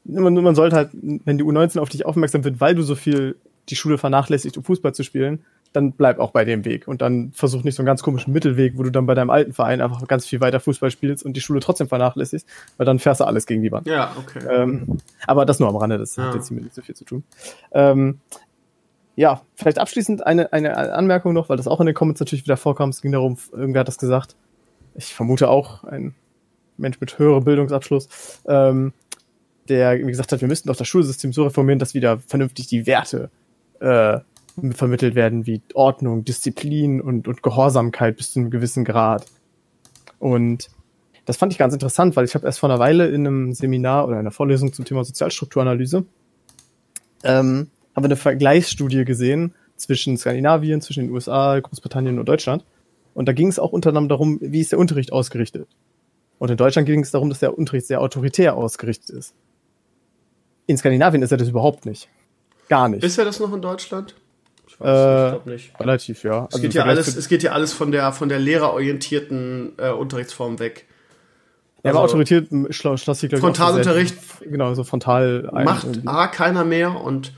man, 0.03 0.33
man 0.33 0.55
sollte 0.55 0.75
halt, 0.75 0.89
wenn 0.93 1.37
die 1.37 1.43
U19 1.43 1.79
auf 1.79 1.89
dich 1.89 2.05
aufmerksam 2.05 2.43
wird, 2.43 2.59
weil 2.59 2.75
du 2.75 2.81
so 2.81 2.95
viel 2.95 3.35
die 3.69 3.75
Schule 3.75 3.97
vernachlässigt, 3.97 4.57
um 4.57 4.63
Fußball 4.63 4.93
zu 4.93 5.03
spielen, 5.03 5.43
dann 5.73 5.93
bleib 5.93 6.19
auch 6.19 6.31
bei 6.31 6.43
dem 6.43 6.65
Weg 6.65 6.87
und 6.87 7.01
dann 7.01 7.31
versuch 7.33 7.63
nicht 7.63 7.75
so 7.75 7.81
einen 7.81 7.87
ganz 7.87 8.03
komischen 8.03 8.33
Mittelweg, 8.33 8.77
wo 8.77 8.83
du 8.83 8.91
dann 8.91 9.05
bei 9.05 9.13
deinem 9.13 9.29
alten 9.29 9.53
Verein 9.53 9.81
einfach 9.81 10.05
ganz 10.07 10.25
viel 10.25 10.41
weiter 10.41 10.59
Fußball 10.59 10.91
spielst 10.91 11.23
und 11.25 11.33
die 11.33 11.41
Schule 11.41 11.61
trotzdem 11.61 11.87
vernachlässigst, 11.87 12.45
weil 12.77 12.85
dann 12.85 12.99
fährst 12.99 13.21
du 13.21 13.25
alles 13.25 13.45
gegen 13.45 13.61
die 13.61 13.71
Wand. 13.71 13.87
Ja, 13.87 14.13
okay. 14.17 14.41
Ähm, 14.49 14.97
aber 15.25 15.45
das 15.45 15.59
nur 15.59 15.69
am 15.69 15.77
Rande, 15.77 15.97
das 15.97 16.15
ja. 16.15 16.25
hat 16.25 16.35
jetzt 16.35 16.49
hier 16.49 16.59
nicht 16.59 16.75
so 16.75 16.81
viel 16.81 16.95
zu 16.95 17.05
tun. 17.05 17.23
Ähm, 17.71 18.19
ja, 19.15 19.41
vielleicht 19.55 19.79
abschließend 19.79 20.25
eine, 20.25 20.53
eine 20.53 20.93
Anmerkung 20.93 21.33
noch, 21.33 21.49
weil 21.49 21.57
das 21.57 21.67
auch 21.67 21.79
in 21.79 21.85
den 21.85 21.95
Comments 21.95 22.19
natürlich 22.19 22.45
wieder 22.45 22.57
vorkam. 22.57 22.89
Es 22.89 23.01
ging 23.01 23.11
darum, 23.11 23.37
irgendwer 23.51 23.81
hat 23.81 23.87
das 23.87 23.97
gesagt. 23.97 24.35
Ich 24.95 25.13
vermute 25.13 25.49
auch 25.49 25.83
ein 25.83 26.15
Mensch 26.77 26.99
mit 26.99 27.19
höherem 27.19 27.43
Bildungsabschluss, 27.43 28.41
ähm, 28.47 28.93
der 29.69 29.99
gesagt 29.99 30.31
hat, 30.31 30.41
wir 30.41 30.47
müssten 30.47 30.67
doch 30.67 30.75
das 30.75 30.87
Schulsystem 30.87 31.33
so 31.33 31.43
reformieren, 31.43 31.79
dass 31.79 31.93
wieder 31.93 32.19
vernünftig 32.19 32.67
die 32.67 32.87
Werte 32.87 33.29
äh, 33.79 34.19
vermittelt 34.71 35.15
werden 35.15 35.45
wie 35.45 35.61
Ordnung, 35.73 36.25
Disziplin 36.25 36.99
und, 37.01 37.27
und 37.27 37.43
Gehorsamkeit 37.43 38.17
bis 38.17 38.33
zu 38.33 38.39
einem 38.39 38.49
gewissen 38.49 38.83
Grad. 38.83 39.25
Und 40.19 40.69
das 41.25 41.37
fand 41.37 41.53
ich 41.53 41.59
ganz 41.59 41.73
interessant, 41.73 42.15
weil 42.15 42.25
ich 42.25 42.35
habe 42.35 42.45
erst 42.45 42.59
vor 42.59 42.69
einer 42.69 42.79
Weile 42.79 43.07
in 43.07 43.25
einem 43.25 43.53
Seminar 43.53 44.07
oder 44.07 44.17
einer 44.17 44.31
Vorlesung 44.31 44.73
zum 44.73 44.85
Thema 44.85 45.03
Sozialstrukturanalyse 45.03 46.05
ähm, 47.23 47.69
habe 47.95 48.05
eine 48.05 48.15
Vergleichsstudie 48.15 49.05
gesehen 49.05 49.53
zwischen 49.75 50.17
Skandinavien, 50.17 50.81
zwischen 50.81 51.05
den 51.05 51.11
USA, 51.11 51.59
Großbritannien 51.59 52.19
und 52.19 52.27
Deutschland. 52.27 52.63
Und 53.13 53.27
da 53.27 53.33
ging 53.33 53.47
es 53.47 53.59
auch 53.59 53.73
unter 53.73 53.89
anderem 53.89 54.09
darum, 54.09 54.37
wie 54.41 54.61
ist 54.61 54.71
der 54.71 54.79
Unterricht 54.79 55.11
ausgerichtet. 55.11 55.67
Und 56.39 56.49
in 56.49 56.57
Deutschland 56.57 56.87
ging 56.87 57.01
es 57.01 57.11
darum, 57.11 57.29
dass 57.29 57.39
der 57.39 57.57
Unterricht 57.57 57.87
sehr 57.87 58.01
autoritär 58.01 58.55
ausgerichtet 58.55 59.09
ist 59.09 59.35
in 60.71 60.77
Skandinavien 60.77 61.21
ist 61.21 61.31
er 61.31 61.37
das 61.37 61.49
überhaupt 61.49 61.85
nicht. 61.85 62.07
Gar 62.69 62.89
nicht. 62.89 63.03
Ist 63.03 63.17
er 63.17 63.25
das 63.25 63.39
noch 63.39 63.53
in 63.53 63.61
Deutschland? 63.61 64.15
Ich 64.67 64.79
weiß 64.79 64.87
äh, 64.87 65.25
ich 65.25 65.31
glaube 65.31 65.49
nicht. 65.49 65.79
Relativ, 65.79 66.23
ja. 66.23 66.45
Es, 66.45 66.55
also 66.55 66.61
geht 66.61 66.73
ja 66.73 66.83
alles, 66.85 67.15
es 67.15 67.27
geht 67.27 67.43
ja 67.43 67.51
alles 67.51 67.73
von 67.73 67.91
der, 67.91 68.13
von 68.13 68.29
der 68.29 68.39
lehrerorientierten 68.39 69.73
äh, 69.77 69.89
Unterrichtsform 69.89 70.59
weg. 70.59 70.87
Ja, 71.83 71.91
also, 71.91 71.99
aber 71.99 72.05
autorisiert 72.05 72.49
schloss 72.73 73.03
sich, 73.03 73.29
glaube 73.29 73.35
ich. 73.35 73.39
Frontalunterricht. 73.41 74.15
Genau, 74.41 74.73
so 74.73 74.83
frontal. 74.83 75.49
Macht 75.51 75.87
A 76.05 76.27
keiner 76.27 76.63
mehr 76.63 77.01
und 77.01 77.33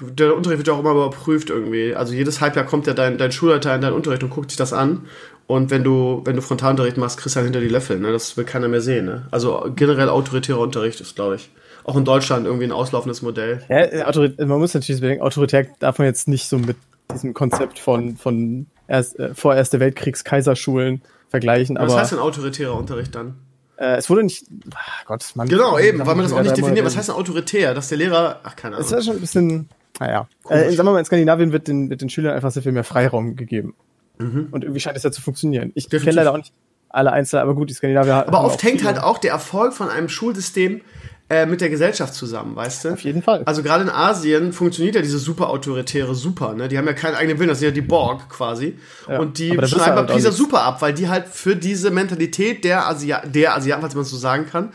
du, 0.00 0.10
der 0.10 0.36
Unterricht 0.36 0.58
wird 0.58 0.68
ja 0.68 0.74
auch 0.74 0.80
immer 0.80 0.92
überprüft 0.92 1.50
irgendwie. 1.50 1.94
Also 1.94 2.14
jedes 2.14 2.40
Halbjahr 2.40 2.64
kommt 2.64 2.86
ja 2.86 2.94
dein, 2.94 3.18
dein 3.18 3.32
Schulleiter 3.32 3.74
in 3.74 3.80
deinen 3.80 3.92
Unterricht 3.92 4.22
und 4.22 4.30
guckt 4.30 4.50
sich 4.50 4.56
das 4.56 4.72
an. 4.72 5.06
Und 5.46 5.70
wenn 5.70 5.82
du, 5.82 6.22
wenn 6.24 6.36
du 6.36 6.42
Frontalunterricht 6.42 6.96
machst, 6.96 7.18
kriegst 7.18 7.34
du 7.34 7.38
halt 7.38 7.46
hinter 7.46 7.60
die 7.60 7.68
Löffel, 7.68 7.98
ne? 7.98 8.12
Das 8.12 8.36
will 8.36 8.44
keiner 8.44 8.68
mehr 8.68 8.80
sehen, 8.80 9.06
ne? 9.06 9.26
Also 9.30 9.70
generell 9.74 10.08
autoritärer 10.08 10.60
Unterricht 10.60 11.00
ist, 11.00 11.16
glaube 11.16 11.36
ich, 11.36 11.50
auch 11.84 11.96
in 11.96 12.04
Deutschland 12.04 12.46
irgendwie 12.46 12.66
ein 12.66 12.72
auslaufendes 12.72 13.22
Modell. 13.22 13.62
Ja, 13.68 14.46
man 14.46 14.60
muss 14.60 14.74
natürlich 14.74 15.00
bedenken, 15.00 15.24
autoritär 15.24 15.66
darf 15.80 15.98
man 15.98 16.06
jetzt 16.06 16.28
nicht 16.28 16.48
so 16.48 16.58
mit 16.58 16.76
diesem 17.12 17.34
Konzept 17.34 17.80
von, 17.80 18.16
von 18.16 18.66
erst, 18.86 19.18
äh, 19.18 19.34
vor 19.34 19.56
Erste 19.56 19.80
Weltkriegs 19.80 20.22
Kaiserschulen 20.22 21.02
vergleichen. 21.28 21.76
Was 21.80 21.96
heißt 21.96 22.12
denn 22.12 22.20
autoritärer 22.20 22.76
Unterricht 22.76 23.14
dann? 23.14 23.34
Äh, 23.76 23.96
es 23.96 24.10
wurde 24.10 24.22
nicht. 24.22 24.44
Ach 24.74 25.04
Gott, 25.06 25.24
man. 25.34 25.48
Genau, 25.48 25.78
eben, 25.78 25.98
weil 26.00 26.14
man 26.14 26.20
das 26.20 26.32
auch 26.32 26.42
nicht 26.42 26.56
definiert. 26.56 26.84
Was 26.84 26.96
heißt 26.96 27.08
denn 27.08 27.16
autoritär? 27.16 27.74
Dass 27.74 27.88
der 27.88 27.98
Lehrer. 27.98 28.40
Ach, 28.44 28.54
keine 28.54 28.76
Ahnung. 28.76 28.86
Es 28.86 28.92
ist 28.92 29.06
schon 29.06 29.16
ein 29.16 29.20
bisschen. 29.20 29.68
Naja. 30.00 30.28
Äh, 30.48 30.70
sagen 30.72 30.88
wir 30.88 30.92
mal, 30.92 30.98
in 30.98 31.04
Skandinavien 31.04 31.52
wird 31.52 31.68
den, 31.68 31.90
wird 31.90 32.00
den 32.00 32.08
Schülern 32.08 32.34
einfach 32.34 32.50
sehr 32.50 32.62
viel 32.62 32.72
mehr 32.72 32.84
Freiraum 32.84 33.36
gegeben. 33.36 33.74
Mhm. 34.18 34.48
Und 34.50 34.64
irgendwie 34.64 34.80
scheint 34.80 34.96
es 34.96 35.02
ja 35.02 35.12
zu 35.12 35.22
funktionieren. 35.22 35.70
Ich 35.74 35.88
kenne 35.88 36.10
leider 36.10 36.32
auch 36.32 36.38
nicht 36.38 36.52
alle 36.88 37.12
Einzelnen, 37.12 37.42
aber 37.42 37.54
gut, 37.54 37.70
die 37.70 37.74
Skandinavier 37.74 38.26
Aber 38.26 38.42
oft 38.42 38.62
hängt 38.62 38.84
halt 38.84 38.98
auch 38.98 39.18
der 39.18 39.30
Erfolg 39.30 39.74
von 39.74 39.88
einem 39.88 40.08
Schulsystem 40.08 40.80
äh, 41.28 41.46
mit 41.46 41.60
der 41.60 41.70
Gesellschaft 41.70 42.14
zusammen, 42.14 42.56
weißt 42.56 42.84
du? 42.84 42.92
Auf 42.94 43.00
jeden 43.02 43.22
Fall. 43.22 43.42
Also 43.44 43.62
gerade 43.62 43.84
in 43.84 43.90
Asien 43.90 44.52
funktioniert 44.52 44.96
ja 44.96 45.02
diese 45.02 45.18
super 45.18 45.50
autoritäre 45.50 46.14
Super, 46.16 46.54
ne? 46.54 46.66
Die 46.66 46.76
haben 46.76 46.86
ja 46.86 46.92
keinen 46.92 47.14
eigenen 47.14 47.38
Willen, 47.38 47.50
das 47.50 47.60
sind 47.60 47.68
ja 47.68 47.74
die 47.74 47.82
Borg 47.82 48.28
quasi. 48.28 48.76
Ja, 49.08 49.20
und 49.20 49.38
die 49.38 49.50
schneiden 49.50 49.80
halt 49.80 50.08
bei 50.08 50.14
Pisa 50.14 50.32
super 50.32 50.62
ab, 50.62 50.82
weil 50.82 50.92
die 50.92 51.08
halt 51.08 51.28
für 51.28 51.54
diese 51.54 51.92
Mentalität 51.92 52.64
der, 52.64 52.88
Asia 52.88 53.24
der 53.24 53.54
Asiaten, 53.54 53.82
falls 53.82 53.94
man 53.94 54.04
so 54.04 54.16
sagen 54.16 54.46
kann, 54.46 54.70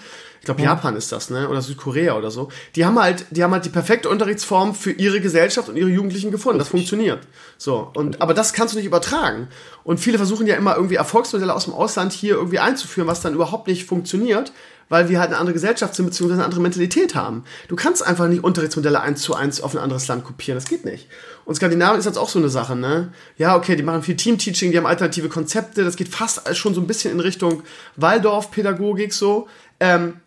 ich 0.46 0.48
glaube, 0.48 0.62
Japan 0.62 0.96
ist 0.96 1.12
das, 1.12 1.32
ne? 1.32 1.50
Oder 1.50 1.64
Südkorea 1.64 2.16
oder 2.16 2.30
so. 2.30 2.50
Die 2.76 2.86
haben 2.86 3.00
halt, 3.00 3.26
die 3.32 3.44
haben 3.44 3.52
halt 3.52 3.66
die 3.66 3.70
perfekte 3.70 4.10
Unterrichtsform 4.10 4.76
für 4.76 4.92
ihre 4.92 5.20
Gesellschaft 5.20 5.70
und 5.70 5.76
ihre 5.76 5.90
Jugendlichen 5.90 6.30
gefunden. 6.30 6.60
Das 6.60 6.68
funktioniert. 6.68 7.22
So. 7.58 7.90
Und, 7.96 8.22
aber 8.22 8.36
das 8.36 8.54
kannst 8.54 8.76
du 8.76 8.78
nicht 8.78 8.86
übertragen. 8.86 9.48
Und 9.84 10.00
viele 10.00 10.20
versuchen 10.20 10.46
ja 10.46 10.56
immer 10.56 10.76
irgendwie 10.76 10.98
Erfolgsmodelle 10.98 11.52
aus 11.52 11.64
dem 11.64 11.74
Ausland 11.74 12.14
hier 12.14 12.36
irgendwie 12.36 12.60
einzuführen, 12.60 13.08
was 13.08 13.22
dann 13.22 13.34
überhaupt 13.34 13.66
nicht 13.66 13.86
funktioniert, 13.86 14.52
weil 14.88 15.10
wir 15.10 15.20
halt 15.20 15.30
eine 15.30 15.40
andere 15.40 15.56
Gesellschaft 15.56 15.96
sind, 15.96 16.06
beziehungsweise 16.06 16.42
eine 16.42 16.46
andere 16.46 16.62
Mentalität 16.62 17.16
haben. 17.16 17.44
Du 17.68 17.76
kannst 17.76 18.06
einfach 18.06 18.28
nicht 18.28 18.44
Unterrichtsmodelle 18.44 19.02
eins 19.02 19.24
zu 19.24 19.34
eins 19.34 19.62
auf 19.62 19.74
ein 19.74 19.82
anderes 19.82 20.08
Land 20.08 20.26
kopieren. 20.26 20.58
Das 20.58 20.70
geht 20.70 20.86
nicht. 20.86 21.08
Und 21.46 21.56
Skandinavien 21.56 21.98
ist 21.98 22.06
jetzt 22.06 22.20
auch 22.20 22.30
so 22.30 22.38
eine 22.38 22.50
Sache, 22.50 22.76
ne? 22.76 23.12
Ja, 23.38 23.56
okay, 23.56 23.76
die 23.76 23.82
machen 23.82 24.04
viel 24.04 24.16
Team-Teaching, 24.16 24.72
die 24.72 24.78
haben 24.78 24.86
alternative 24.86 25.28
Konzepte, 25.28 25.84
das 25.84 25.96
geht 25.96 26.10
fast 26.10 26.56
schon 26.56 26.76
so 26.76 26.82
ein 26.82 26.88
bisschen 26.88 27.12
in 27.12 27.20
Richtung 27.20 27.64
Waldorf-Pädagogik 27.96 29.12
so. 29.12 29.48
Ähm, 29.80 30.22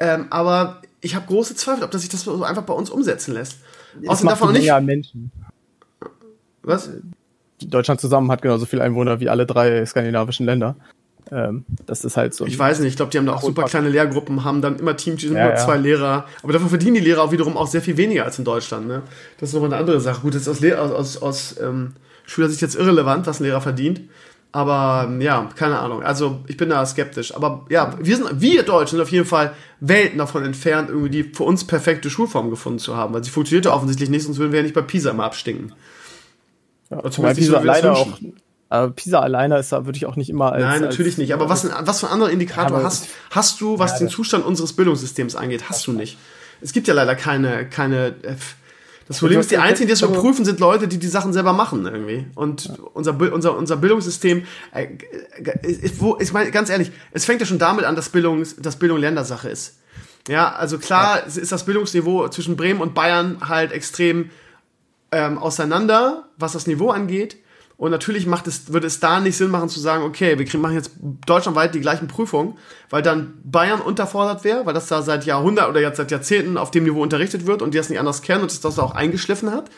ähm, 0.00 0.26
aber 0.30 0.82
ich 1.00 1.14
habe 1.14 1.26
große 1.26 1.54
Zweifel, 1.54 1.84
ob 1.84 1.90
das 1.90 2.02
sich 2.02 2.10
das 2.10 2.22
so 2.22 2.42
einfach 2.42 2.62
bei 2.62 2.74
uns 2.74 2.90
umsetzen 2.90 3.34
lässt. 3.34 3.58
Außerdem 4.06 4.28
davon 4.30 4.52
nicht. 4.52 4.80
Menschen. 4.80 5.32
Was? 6.62 6.90
Deutschland 7.60 8.00
zusammen 8.00 8.30
hat 8.30 8.42
genauso 8.42 8.66
viele 8.66 8.82
Einwohner 8.82 9.20
wie 9.20 9.28
alle 9.28 9.46
drei 9.46 9.84
skandinavischen 9.84 10.46
Länder. 10.46 10.76
Ähm, 11.30 11.64
das 11.86 12.04
ist 12.04 12.16
halt 12.16 12.34
so. 12.34 12.46
Ich 12.46 12.58
weiß 12.58 12.80
nicht, 12.80 12.90
ich 12.90 12.96
glaube, 12.96 13.10
die 13.10 13.18
haben 13.18 13.26
da 13.26 13.34
auch 13.34 13.42
super 13.42 13.64
kleine 13.64 13.88
Lehrgruppen, 13.88 14.44
haben 14.44 14.62
dann 14.62 14.78
immer 14.78 14.96
Teams, 14.96 15.22
ja, 15.22 15.30
nur 15.30 15.38
ja. 15.38 15.56
zwei 15.56 15.76
Lehrer. 15.76 16.26
Aber 16.42 16.52
dafür 16.52 16.68
verdienen 16.68 16.94
die 16.94 17.00
Lehrer 17.00 17.22
auch 17.22 17.32
wiederum 17.32 17.56
auch 17.56 17.66
sehr 17.66 17.82
viel 17.82 17.96
weniger 17.96 18.24
als 18.24 18.38
in 18.38 18.44
Deutschland. 18.44 18.86
Ne? 18.86 19.02
Das 19.38 19.50
ist 19.50 19.54
nochmal 19.54 19.72
eine 19.72 19.80
andere 19.80 20.00
Sache. 20.00 20.22
Gut, 20.22 20.34
das 20.34 20.42
ist 20.42 20.48
aus, 20.48 20.60
Lehr 20.60 20.80
aus, 20.80 20.92
aus, 20.92 21.22
aus 21.22 21.60
ähm, 21.60 21.92
Schülersicht 22.24 22.62
jetzt 22.62 22.76
irrelevant, 22.76 23.26
was 23.26 23.40
ein 23.40 23.44
Lehrer 23.44 23.60
verdient. 23.60 24.02
Aber 24.50 25.10
ja, 25.20 25.48
keine 25.56 25.78
Ahnung. 25.78 26.02
Also 26.02 26.40
ich 26.46 26.56
bin 26.56 26.70
da 26.70 26.84
skeptisch. 26.86 27.34
Aber 27.34 27.66
ja, 27.68 27.94
wir 28.00 28.16
sind, 28.16 28.40
wir 28.40 28.62
Deutschen 28.62 28.96
sind 28.96 29.02
auf 29.02 29.12
jeden 29.12 29.26
Fall 29.26 29.52
Welten 29.80 30.18
davon 30.18 30.44
entfernt, 30.44 30.88
irgendwie 30.88 31.10
die 31.10 31.22
für 31.24 31.44
uns 31.44 31.66
perfekte 31.66 32.08
Schulform 32.08 32.50
gefunden 32.50 32.78
zu 32.78 32.96
haben. 32.96 33.12
Weil 33.12 33.22
sie 33.22 33.30
funktionierte 33.30 33.72
offensichtlich 33.72 34.08
nicht, 34.08 34.24
sonst 34.24 34.38
würden 34.38 34.52
wir 34.52 34.60
ja 34.60 34.62
nicht 34.62 34.74
bei 34.74 34.82
Pisa 34.82 35.10
immer 35.10 35.24
abstinken. 35.24 35.74
Ja, 36.90 36.98
Oder 36.98 37.10
zumindest 37.10 37.40
Pisa 37.40 37.52
so, 37.52 37.58
alleine 37.58 37.92
auch. 37.92 38.18
Aber 38.70 38.90
Pisa 38.92 39.20
alleine 39.20 39.58
ist 39.58 39.72
da 39.72 39.86
würde 39.86 39.96
ich 39.96 40.06
auch 40.06 40.16
nicht 40.16 40.30
immer 40.30 40.52
als. 40.52 40.62
Nein, 40.62 40.80
natürlich 40.82 41.14
als, 41.14 41.18
nicht. 41.18 41.34
Aber 41.34 41.48
was, 41.48 41.68
was 41.82 42.00
für 42.00 42.08
andere 42.08 42.30
Indikator 42.30 42.78
ja, 42.78 42.84
hast, 42.84 43.08
hast 43.30 43.60
du, 43.60 43.78
was 43.78 43.92
ja, 43.92 43.98
den 43.98 44.08
Zustand 44.08 44.44
unseres 44.44 44.74
Bildungssystems 44.74 45.36
angeht? 45.36 45.68
Hast 45.68 45.86
du 45.86 45.92
nicht. 45.92 46.18
Es 46.60 46.72
gibt 46.72 46.88
ja 46.88 46.94
leider 46.94 47.14
keine, 47.14 47.68
keine, 47.68 48.14
äh, 48.22 48.34
das 49.08 49.20
Problem 49.20 49.40
ist, 49.40 49.50
die 49.50 49.56
einzigen, 49.56 49.88
die 49.88 49.92
das 49.92 50.02
überprüfen, 50.02 50.44
sind 50.44 50.60
Leute, 50.60 50.86
die 50.86 50.98
die 50.98 51.08
Sachen 51.08 51.32
selber 51.32 51.54
machen 51.54 51.86
irgendwie. 51.86 52.26
Und 52.34 52.66
ja. 52.66 52.74
unser, 52.92 53.18
unser, 53.32 53.56
unser 53.56 53.76
Bildungssystem, 53.78 54.44
äh, 54.72 54.86
ist, 55.62 56.00
wo, 56.00 56.18
ich 56.20 56.32
meine, 56.32 56.50
ganz 56.50 56.68
ehrlich, 56.68 56.92
es 57.12 57.24
fängt 57.24 57.40
ja 57.40 57.46
schon 57.46 57.58
damit 57.58 57.86
an, 57.86 57.96
dass 57.96 58.10
Bildung, 58.10 58.44
dass 58.58 58.76
Bildung 58.76 58.98
Ländersache 58.98 59.48
ist. 59.48 59.78
Ja, 60.28 60.52
also 60.52 60.78
klar 60.78 61.20
ja. 61.20 61.24
ist 61.24 61.50
das 61.50 61.64
Bildungsniveau 61.64 62.28
zwischen 62.28 62.56
Bremen 62.56 62.82
und 62.82 62.94
Bayern 62.94 63.38
halt 63.48 63.72
extrem 63.72 64.30
ähm, 65.10 65.38
auseinander, 65.38 66.28
was 66.36 66.52
das 66.52 66.66
Niveau 66.66 66.90
angeht. 66.90 67.38
Und 67.78 67.92
natürlich 67.92 68.26
macht 68.26 68.48
es, 68.48 68.72
würde 68.72 68.88
es 68.88 68.98
da 68.98 69.20
nicht 69.20 69.36
Sinn 69.36 69.52
machen 69.52 69.68
zu 69.68 69.78
sagen, 69.78 70.02
okay, 70.02 70.36
wir 70.36 70.44
kriegen, 70.44 70.60
machen 70.60 70.74
jetzt 70.74 70.90
deutschlandweit 71.26 71.76
die 71.76 71.80
gleichen 71.80 72.08
Prüfungen, 72.08 72.58
weil 72.90 73.02
dann 73.02 73.34
Bayern 73.44 73.80
unterfordert 73.80 74.42
wäre, 74.42 74.66
weil 74.66 74.74
das 74.74 74.88
da 74.88 75.00
seit 75.00 75.24
Jahrhunderten 75.26 75.70
oder 75.70 75.80
jetzt 75.80 75.96
seit 75.96 76.10
Jahrzehnten 76.10 76.58
auf 76.58 76.72
dem 76.72 76.82
Niveau 76.82 77.00
unterrichtet 77.00 77.46
wird 77.46 77.62
und 77.62 77.72
die 77.72 77.78
das 77.78 77.88
nicht 77.88 78.00
anders 78.00 78.22
kennen 78.22 78.42
und 78.42 78.50
das 78.50 78.60
das 78.60 78.80
auch 78.80 78.96
eingeschliffen 78.96 79.52
hat. 79.52 79.70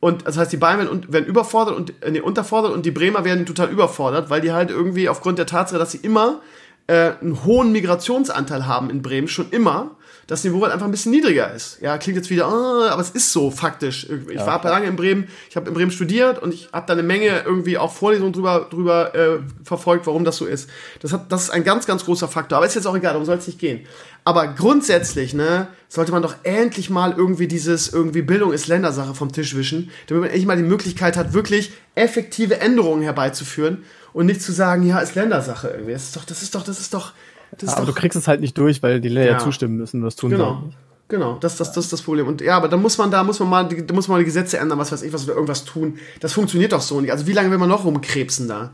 Und 0.00 0.26
das 0.26 0.36
heißt, 0.36 0.52
die 0.52 0.58
Bayern 0.58 0.80
werden, 0.80 1.10
werden 1.10 1.24
überfordert 1.24 1.76
und 1.76 2.02
äh, 2.02 2.10
nee, 2.10 2.20
unterfordert 2.20 2.74
und 2.74 2.84
die 2.84 2.90
Bremer 2.90 3.24
werden 3.24 3.46
total 3.46 3.70
überfordert, 3.70 4.28
weil 4.28 4.42
die 4.42 4.52
halt 4.52 4.68
irgendwie 4.68 5.08
aufgrund 5.08 5.38
der 5.38 5.46
Tatsache, 5.46 5.78
dass 5.78 5.92
sie 5.92 5.98
immer 5.98 6.42
äh, 6.88 7.12
einen 7.22 7.42
hohen 7.46 7.72
Migrationsanteil 7.72 8.66
haben 8.66 8.90
in 8.90 9.00
Bremen, 9.00 9.28
schon 9.28 9.48
immer, 9.50 9.92
das 10.30 10.44
Niveau 10.44 10.62
halt 10.62 10.72
einfach 10.72 10.86
ein 10.86 10.92
bisschen 10.92 11.10
niedriger 11.10 11.52
ist. 11.52 11.78
Ja, 11.80 11.98
klingt 11.98 12.16
jetzt 12.16 12.30
wieder, 12.30 12.48
oh, 12.48 12.84
aber 12.88 13.02
es 13.02 13.10
ist 13.10 13.32
so 13.32 13.50
faktisch. 13.50 14.06
Ich 14.28 14.36
ja, 14.36 14.46
war 14.46 14.62
lange 14.62 14.86
in 14.86 14.94
Bremen, 14.94 15.26
ich 15.48 15.56
habe 15.56 15.66
in 15.66 15.74
Bremen 15.74 15.90
studiert 15.90 16.40
und 16.40 16.54
ich 16.54 16.68
habe 16.72 16.86
da 16.86 16.92
eine 16.92 17.02
Menge 17.02 17.42
irgendwie 17.44 17.76
auch 17.76 17.92
Vorlesungen 17.92 18.32
drüber, 18.32 18.68
drüber 18.70 19.12
äh, 19.12 19.40
verfolgt, 19.64 20.06
warum 20.06 20.24
das 20.24 20.36
so 20.36 20.46
ist. 20.46 20.70
Das, 21.00 21.12
hat, 21.12 21.32
das 21.32 21.42
ist 21.42 21.50
ein 21.50 21.64
ganz, 21.64 21.84
ganz 21.84 22.04
großer 22.04 22.28
Faktor. 22.28 22.58
Aber 22.58 22.66
ist 22.66 22.76
jetzt 22.76 22.86
auch 22.86 22.94
egal, 22.94 23.14
darum 23.14 23.26
soll 23.26 23.38
es 23.38 23.46
nicht 23.48 23.58
gehen. 23.58 23.80
Aber 24.22 24.46
grundsätzlich, 24.46 25.34
ne, 25.34 25.66
sollte 25.88 26.12
man 26.12 26.22
doch 26.22 26.36
endlich 26.44 26.90
mal 26.90 27.12
irgendwie 27.16 27.48
dieses 27.48 27.92
irgendwie 27.92 28.22
Bildung 28.22 28.52
ist 28.52 28.68
Ländersache 28.68 29.14
vom 29.14 29.32
Tisch 29.32 29.56
wischen, 29.56 29.90
damit 30.06 30.20
man 30.20 30.30
endlich 30.30 30.46
mal 30.46 30.56
die 30.56 30.62
Möglichkeit 30.62 31.16
hat, 31.16 31.32
wirklich 31.32 31.72
effektive 31.96 32.60
Änderungen 32.60 33.02
herbeizuführen 33.02 33.82
und 34.12 34.26
nicht 34.26 34.42
zu 34.42 34.52
sagen, 34.52 34.86
ja, 34.86 35.00
ist 35.00 35.16
Ländersache 35.16 35.68
irgendwie. 35.68 35.92
Das 35.92 36.04
ist 36.04 36.14
doch, 36.14 36.24
das 36.24 36.42
ist 36.42 36.54
doch, 36.54 36.62
das 36.62 36.78
ist 36.78 36.94
doch, 36.94 37.14
das 37.58 37.76
aber 37.76 37.86
du 37.86 37.92
kriegst 37.92 38.16
es 38.16 38.28
halt 38.28 38.40
nicht 38.40 38.56
durch, 38.56 38.82
weil 38.82 39.00
die 39.00 39.08
Länder 39.08 39.32
ja. 39.32 39.38
zustimmen 39.38 39.76
müssen, 39.76 40.02
das 40.02 40.16
tun 40.16 40.30
Genau. 40.30 40.54
Sollen. 40.54 40.74
Genau, 41.08 41.38
das, 41.40 41.56
das, 41.56 41.72
das 41.72 41.86
ist 41.86 41.92
das 41.92 42.02
Problem. 42.02 42.28
Und 42.28 42.40
ja, 42.40 42.56
aber 42.56 42.68
da 42.68 42.76
muss 42.76 42.96
man, 42.96 43.10
da 43.10 43.24
muss 43.24 43.40
man 43.40 43.48
mal, 43.48 43.68
da 43.68 43.94
muss 43.94 44.06
man 44.06 44.16
mal 44.16 44.18
die 44.20 44.26
Gesetze 44.26 44.58
ändern, 44.58 44.78
was 44.78 44.92
weiß 44.92 45.02
ich, 45.02 45.12
was 45.12 45.24
oder 45.24 45.34
irgendwas 45.34 45.64
tun. 45.64 45.98
Das 46.20 46.32
funktioniert 46.32 46.72
doch 46.72 46.80
so 46.80 47.00
nicht. 47.00 47.10
Also 47.10 47.26
wie 47.26 47.32
lange 47.32 47.50
will 47.50 47.58
man 47.58 47.68
noch 47.68 47.84
rumkrebsen 47.84 48.46
da? 48.46 48.70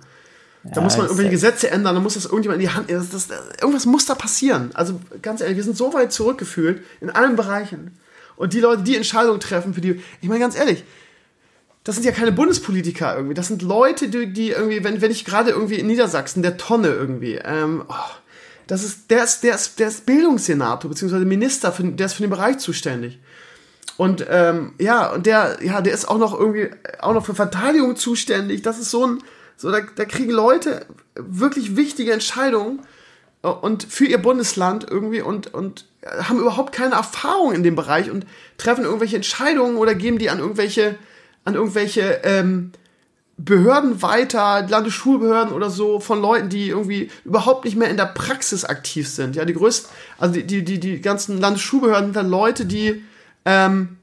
Da 0.63 0.77
ja, 0.77 0.81
muss 0.83 0.97
man 0.99 1.07
irgendwelche 1.07 1.31
Gesetze 1.31 1.71
ändern, 1.71 1.95
da 1.95 2.01
muss 2.01 2.15
das 2.15 2.27
irgendjemand 2.27 2.61
in 2.61 2.69
die 2.69 2.75
Hand. 2.75 2.91
Das, 2.91 3.09
das, 3.09 3.29
irgendwas 3.61 3.87
muss 3.87 4.05
da 4.05 4.15
passieren. 4.15 4.71
Also 4.75 5.01
ganz 5.23 5.41
ehrlich, 5.41 5.57
wir 5.57 5.65
sind 5.65 5.79
so 5.79 5.95
weit 5.95 6.13
zurückgefühlt 6.13 6.83
in 7.01 7.09
allen 7.09 7.37
Bereichen. 7.37 7.93
Und 8.37 8.53
die 8.53 8.61
Leute, 8.61 8.83
die 8.83 8.97
Entscheidungen 8.97 9.41
treffen 9.41 9.73
für 9.73 9.81
die. 9.81 10.03
Ich 10.21 10.29
meine, 10.29 10.41
ganz 10.41 10.57
ehrlich, 10.57 10.85
das 11.85 11.95
sind 11.95 12.05
ja 12.05 12.13
keine 12.13 12.33
Bundespolitiker 12.33 13.15
irgendwie. 13.15 13.35
Das 13.35 13.49
sind 13.49 13.63
Leute, 13.63 14.09
die, 14.09 14.33
die 14.33 14.51
irgendwie, 14.51 14.85
wenn, 14.85 15.01
wenn 15.01 15.11
ich 15.11 15.25
gerade 15.25 15.51
irgendwie 15.51 15.77
in 15.77 15.87
Niedersachsen, 15.87 16.43
der 16.43 16.57
Tonne 16.59 16.89
irgendwie, 16.89 17.37
ähm, 17.43 17.85
oh, 17.89 17.95
das 18.67 18.83
ist, 18.83 19.11
der 19.11 19.25
ist, 19.25 19.41
der 19.43 19.55
ist, 19.55 19.79
der 19.79 19.89
ist 19.89 20.07
Bildungssenator, 20.07 20.91
beziehungsweise 20.91 21.25
Minister, 21.25 21.73
für, 21.73 21.85
der 21.85 22.07
ist 22.07 22.15
für 22.15 22.23
den 22.23 22.31
Bereich 22.31 22.59
zuständig. 22.59 23.19
Und 23.97 24.27
ähm, 24.29 24.75
ja, 24.79 25.13
und 25.13 25.27
der, 25.27 25.59
ja, 25.63 25.81
der 25.81 25.95
ist 25.95 26.09
auch 26.09 26.19
noch 26.19 26.39
irgendwie, 26.39 26.71
auch 27.01 27.15
noch 27.15 27.25
für 27.25 27.35
Verteidigung 27.35 27.97
zuständig. 27.97 28.63
Das 28.63 28.79
ist 28.79 28.91
so 28.91 29.07
ein, 29.07 29.23
so, 29.57 29.71
da, 29.71 29.81
da 29.95 30.05
kriegen 30.05 30.31
Leute 30.31 30.85
wirklich 31.15 31.77
wichtige 31.77 32.13
Entscheidungen 32.13 32.81
äh, 33.43 33.49
und 33.49 33.85
für 33.85 34.05
ihr 34.05 34.19
Bundesland 34.19 34.87
irgendwie 34.91 35.23
und, 35.23 35.55
und 35.55 35.87
haben 36.05 36.39
überhaupt 36.39 36.75
keine 36.75 36.95
Erfahrung 36.95 37.53
in 37.53 37.63
dem 37.63 37.75
Bereich 37.75 38.11
und 38.11 38.27
treffen 38.59 38.85
irgendwelche 38.85 39.17
Entscheidungen 39.17 39.77
oder 39.77 39.95
geben 39.95 40.19
die 40.19 40.31
an 40.31 40.39
irgendwelche, 40.39 40.97
an 41.45 41.55
irgendwelche 41.55 42.21
ähm, 42.23 42.73
Behörden 43.39 44.01
weiter, 44.01 44.67
Landesschulbehörden 44.67 45.53
oder 45.53 45.69
so, 45.69 46.01
von 46.01 46.23
Leuten, 46.23 46.49
die 46.49 46.71
irgendwie 46.71 47.11
überhaupt 47.25 47.65
nicht 47.67 47.77
mehr 47.77 47.91
in 47.91 47.99
der 47.99 48.07
Praxis 48.07 48.65
aktiv 48.65 49.09
sind. 49.09 49.37
Ja, 49.37 49.45
die 49.45 49.53
größten, 49.53 49.91
also 50.19 50.35
die, 50.35 50.47
die, 50.47 50.65
die, 50.65 50.81
die 50.81 51.01
ganzen 51.01 51.39
Landesschulbehörden 51.39 52.07
sind 52.07 52.17
dann 52.17 52.31
Leute, 52.31 52.65
die 52.65 53.05
ähm, 53.45 53.99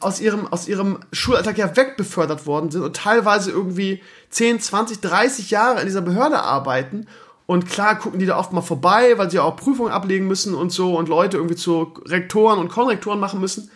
aus 0.00 0.20
ihrem, 0.20 0.46
aus 0.46 0.68
ihrem 0.68 0.98
Schulalltag 1.12 1.56
ja 1.58 1.74
wegbefördert 1.74 2.46
worden 2.46 2.70
sind 2.70 2.82
und 2.82 2.96
teilweise 2.96 3.50
irgendwie 3.50 4.02
10, 4.30 4.60
20, 4.60 5.00
30 5.00 5.50
Jahre 5.50 5.80
in 5.80 5.86
dieser 5.86 6.02
Behörde 6.02 6.40
arbeiten 6.40 7.06
Und 7.46 7.68
klar 7.68 7.98
gucken 7.98 8.18
die 8.18 8.26
da 8.26 8.38
oft 8.38 8.52
mal 8.52 8.60
vorbei, 8.60 9.16
weil 9.16 9.30
sie 9.30 9.38
auch 9.38 9.56
Prüfungen 9.56 9.92
ablegen 9.92 10.26
müssen 10.26 10.54
und 10.54 10.70
so 10.70 10.96
und 10.96 11.08
Leute 11.08 11.36
irgendwie 11.36 11.56
zu 11.56 11.94
Rektoren 12.04 12.58
und 12.58 12.68
Konrektoren 12.68 13.20
machen 13.20 13.40
müssen. 13.40 13.70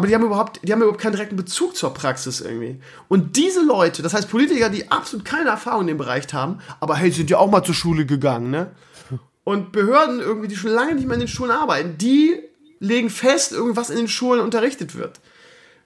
Aber 0.00 0.06
die 0.06 0.14
haben 0.14 0.24
überhaupt, 0.24 0.60
die 0.62 0.72
haben 0.72 0.80
überhaupt 0.80 1.02
keinen 1.02 1.12
direkten 1.12 1.36
Bezug 1.36 1.76
zur 1.76 1.92
Praxis 1.92 2.40
irgendwie. 2.40 2.80
Und 3.08 3.36
diese 3.36 3.62
Leute, 3.62 4.00
das 4.00 4.14
heißt 4.14 4.30
Politiker, 4.30 4.70
die 4.70 4.90
absolut 4.90 5.26
keine 5.26 5.50
Erfahrung 5.50 5.82
in 5.82 5.88
dem 5.88 5.98
Bereich 5.98 6.24
haben, 6.32 6.60
aber 6.80 6.96
hey, 6.96 7.10
sind 7.10 7.28
ja 7.28 7.36
auch 7.36 7.50
mal 7.50 7.62
zur 7.62 7.74
Schule 7.74 8.06
gegangen, 8.06 8.50
ne? 8.50 8.70
Und 9.44 9.72
Behörden 9.72 10.20
irgendwie, 10.20 10.48
die 10.48 10.56
schon 10.56 10.70
lange 10.70 10.94
nicht 10.94 11.06
mehr 11.06 11.16
in 11.16 11.20
den 11.20 11.28
Schulen 11.28 11.50
arbeiten, 11.50 11.98
die 11.98 12.34
legen 12.78 13.10
fest, 13.10 13.52
irgendwas 13.52 13.90
in 13.90 13.98
den 13.98 14.08
Schulen 14.08 14.40
unterrichtet 14.40 14.96
wird. 14.96 15.20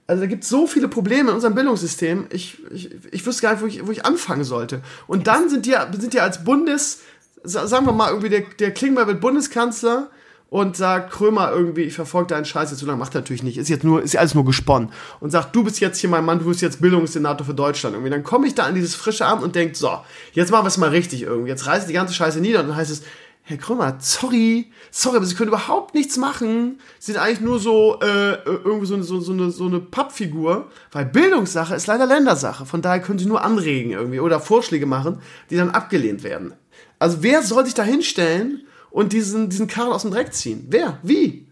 Also 0.07 0.21
da 0.21 0.29
gibt 0.29 0.45
es 0.45 0.49
so 0.49 0.69
viele 0.69 0.87
Probleme 0.87 1.31
in 1.31 1.35
unserem 1.35 1.57
Bildungssystem. 1.57 2.29
Ich, 2.31 2.59
ich, 2.71 2.95
ich 3.11 3.27
wüsste 3.27 3.43
gar 3.43 3.55
nicht, 3.55 3.63
wo 3.63 3.67
ich, 3.67 3.85
wo 3.85 3.91
ich 3.91 4.05
anfangen 4.05 4.45
sollte. 4.45 4.81
Und 5.09 5.27
dann 5.27 5.49
sind 5.49 5.67
die, 5.67 5.75
sind 5.99 6.13
die 6.13 6.21
als 6.21 6.45
Bundes, 6.45 7.01
sagen 7.43 7.85
wir 7.85 7.93
mal, 7.93 8.11
irgendwie 8.11 8.29
der, 8.29 8.43
der 8.61 8.71
Klingbeil 8.71 9.09
wird 9.09 9.21
Bundeskanzler 9.21 10.09
und 10.55 10.77
sagt 10.77 11.11
Krömer 11.11 11.51
irgendwie, 11.51 11.81
ich 11.81 11.95
verfolge 11.95 12.29
deinen 12.29 12.45
Scheiß 12.45 12.71
jetzt 12.71 12.79
so 12.79 12.87
lange, 12.87 13.01
macht 13.01 13.13
er 13.17 13.23
natürlich 13.23 13.43
nicht, 13.43 13.59
ist 13.59 13.69
jetzt 13.69 13.83
nur, 13.83 14.01
ist 14.01 14.17
alles 14.17 14.37
nur 14.37 14.45
gesponnen 14.45 14.91
und 15.19 15.31
sagt, 15.31 15.57
du 15.57 15.65
bist 15.65 15.81
jetzt 15.81 15.99
hier 15.99 16.09
mein 16.09 16.25
Mann, 16.25 16.39
du 16.39 16.45
bist 16.45 16.63
jetzt 16.63 16.81
Bildungssenator 16.81 17.45
für 17.45 17.55
Deutschland 17.55 17.97
irgendwie. 17.97 18.11
Dann 18.11 18.23
komme 18.23 18.47
ich 18.47 18.55
da 18.55 18.63
an 18.63 18.77
dieses 18.77 18.95
frische 18.95 19.27
Abend 19.27 19.43
und 19.43 19.57
denke, 19.57 19.75
so, 19.75 19.91
jetzt 20.33 20.53
machen 20.53 20.63
wir 20.63 20.69
es 20.69 20.77
mal 20.77 20.91
richtig 20.91 21.23
irgendwie, 21.23 21.49
jetzt 21.49 21.67
reißt 21.67 21.89
die 21.89 21.93
ganze 21.93 22.15
Scheiße 22.15 22.41
nieder 22.41 22.61
und 22.61 22.69
dann 22.69 22.77
heißt 22.77 22.93
es, 22.93 23.03
Herr 23.43 23.57
Krömer, 23.57 23.97
sorry, 23.99 24.71
sorry, 24.93 25.17
aber 25.17 25.27
Sie 25.27 25.35
können 25.35 25.49
überhaupt 25.49 25.93
nichts 25.97 26.17
machen. 26.19 26.79
Sie 27.01 27.11
sind 27.11 27.21
eigentlich 27.21 27.41
nur 27.41 27.59
so, 27.59 27.99
äh, 28.01 28.35
irgendwie 28.45 28.87
so, 28.87 29.03
so, 29.03 29.19
so, 29.19 29.33
eine, 29.33 29.51
so 29.51 29.67
eine 29.67 29.81
Pappfigur, 29.81 30.69
weil 30.93 31.05
Bildungssache 31.05 31.75
ist 31.75 31.89
leider 31.89 32.07
Ländersache. 32.07 32.65
Von 32.65 32.81
daher 32.81 33.01
können 33.01 33.19
Sie 33.19 33.27
nur 33.27 33.43
anregen 33.43 33.91
irgendwie 33.91 34.21
oder 34.21 34.39
Vorschläge 34.39 34.87
machen, 34.87 35.19
die 35.51 35.57
dann 35.57 35.71
abgelehnt 35.71 36.23
werden. 36.23 36.55
Also 37.01 37.25
wer 37.25 37.43
soll 37.43 37.65
sich 37.65 37.75
da 37.75 37.83
hinstellen 37.83 38.65
und 38.95 39.13
diesen, 39.13 39.51
diesen 39.51 39.67
Karren 39.67 39.93
aus 39.93 40.03
dem 40.03 40.13
Dreck 40.13 40.33
ziehen? 40.33 40.67
Wer? 40.71 40.99
Wie? 41.03 41.47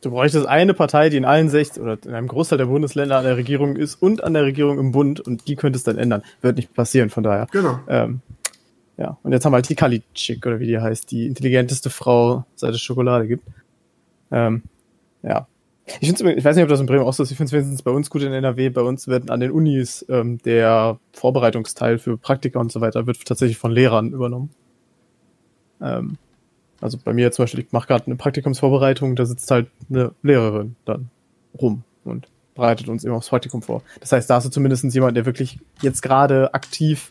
Du 0.00 0.10
bräuchtest 0.10 0.44
eine 0.44 0.74
Partei, 0.74 1.08
die 1.08 1.16
in 1.16 1.24
allen 1.24 1.48
60 1.48 1.80
oder 1.80 1.96
in 2.04 2.12
einem 2.12 2.26
Großteil 2.26 2.58
der 2.58 2.66
Bundesländer 2.66 3.16
an 3.16 3.24
der 3.24 3.36
Regierung 3.36 3.76
ist 3.76 3.94
und 3.94 4.24
an 4.24 4.34
der 4.34 4.42
Regierung 4.42 4.80
im 4.80 4.90
Bund 4.90 5.20
und 5.20 5.46
die 5.46 5.54
könnte 5.54 5.76
es 5.76 5.84
dann 5.84 5.98
ändern. 5.98 6.24
Wird 6.40 6.56
nicht 6.56 6.74
passieren, 6.74 7.10
von 7.10 7.22
daher. 7.22 7.46
Genau. 7.52 7.78
Ähm, 7.88 8.22
ja, 8.96 9.16
und 9.22 9.30
jetzt 9.30 9.44
haben 9.44 9.52
wir 9.52 9.58
halt 9.58 9.68
die 9.68 9.76
Kalitschik, 9.76 10.44
oder 10.44 10.58
wie 10.58 10.66
die 10.66 10.80
heißt, 10.80 11.12
die 11.12 11.28
intelligenteste 11.28 11.90
Frau, 11.90 12.44
seit 12.56 12.74
es 12.74 12.80
Schokolade 12.80 13.28
gibt. 13.28 13.44
Ähm, 14.32 14.64
ja. 15.22 15.46
Ich, 16.00 16.08
find's, 16.08 16.22
ich 16.22 16.44
weiß 16.44 16.56
nicht, 16.56 16.64
ob 16.64 16.70
das 16.70 16.80
in 16.80 16.86
Bremen 16.86 17.04
auch 17.04 17.12
so 17.12 17.22
ist. 17.22 17.30
Ich 17.30 17.36
finde 17.36 17.46
es 17.46 17.52
wenigstens 17.52 17.82
bei 17.82 17.92
uns 17.92 18.10
gut 18.10 18.22
in 18.22 18.32
NRW. 18.32 18.70
Bei 18.70 18.82
uns 18.82 19.06
werden 19.06 19.30
an 19.30 19.38
den 19.38 19.52
Unis 19.52 20.04
ähm, 20.08 20.38
der 20.38 20.98
Vorbereitungsteil 21.12 21.98
für 21.98 22.18
Praktika 22.18 22.58
und 22.58 22.72
so 22.72 22.80
weiter 22.80 23.06
wird 23.06 23.24
tatsächlich 23.24 23.58
von 23.58 23.70
Lehrern 23.70 24.12
übernommen. 24.12 24.50
Ähm, 25.80 26.18
also 26.82 26.98
bei 27.02 27.12
mir 27.12 27.30
zum 27.32 27.44
Beispiel, 27.44 27.60
ich 27.60 27.72
mache 27.72 27.86
gerade 27.86 28.06
eine 28.06 28.16
Praktikumsvorbereitung, 28.16 29.16
da 29.16 29.24
sitzt 29.24 29.50
halt 29.50 29.68
eine 29.88 30.12
Lehrerin 30.22 30.76
dann 30.84 31.10
rum 31.58 31.84
und 32.04 32.28
bereitet 32.54 32.88
uns 32.88 33.04
eben 33.04 33.14
aufs 33.14 33.28
Praktikum 33.28 33.62
vor. 33.62 33.82
Das 34.00 34.12
heißt, 34.12 34.28
da 34.28 34.34
hast 34.34 34.44
du 34.44 34.50
zumindest 34.50 34.84
jemand, 34.92 35.16
der 35.16 35.24
wirklich 35.24 35.58
jetzt 35.80 36.02
gerade 36.02 36.52
aktiv 36.54 37.10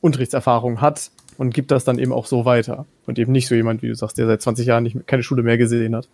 Unterrichtserfahrung 0.00 0.80
hat 0.80 1.10
und 1.38 1.54
gibt 1.54 1.70
das 1.70 1.84
dann 1.84 1.98
eben 1.98 2.12
auch 2.12 2.26
so 2.26 2.44
weiter. 2.44 2.84
Und 3.06 3.18
eben 3.18 3.32
nicht 3.32 3.46
so 3.48 3.54
jemand, 3.54 3.82
wie 3.82 3.88
du 3.88 3.94
sagst, 3.94 4.18
der 4.18 4.26
seit 4.26 4.42
20 4.42 4.66
Jahren 4.66 4.82
nicht, 4.82 5.06
keine 5.06 5.22
Schule 5.22 5.42
mehr 5.42 5.56
gesehen 5.56 5.94
hat. 5.94 6.08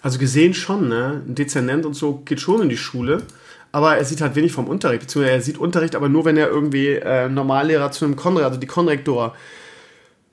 Also 0.00 0.18
gesehen 0.18 0.54
schon, 0.54 0.88
ne? 0.88 1.22
Ein 1.26 1.34
Dezernent 1.34 1.84
und 1.84 1.94
so 1.94 2.22
geht 2.24 2.40
schon 2.40 2.62
in 2.62 2.68
die 2.68 2.76
Schule, 2.76 3.22
aber 3.72 3.96
er 3.96 4.04
sieht 4.04 4.20
halt 4.20 4.36
wenig 4.36 4.52
vom 4.52 4.68
Unterricht, 4.68 5.02
beziehungsweise 5.02 5.34
er 5.34 5.42
sieht 5.42 5.58
Unterricht, 5.58 5.96
aber 5.96 6.08
nur, 6.08 6.24
wenn 6.24 6.36
er 6.36 6.48
irgendwie 6.48 6.88
äh, 6.88 7.28
Normallehrer 7.28 7.90
zu 7.90 8.04
einem 8.04 8.16
Konrektor, 8.16 8.48
also 8.48 8.60
die 8.60 8.66
Konrektor, 8.66 9.34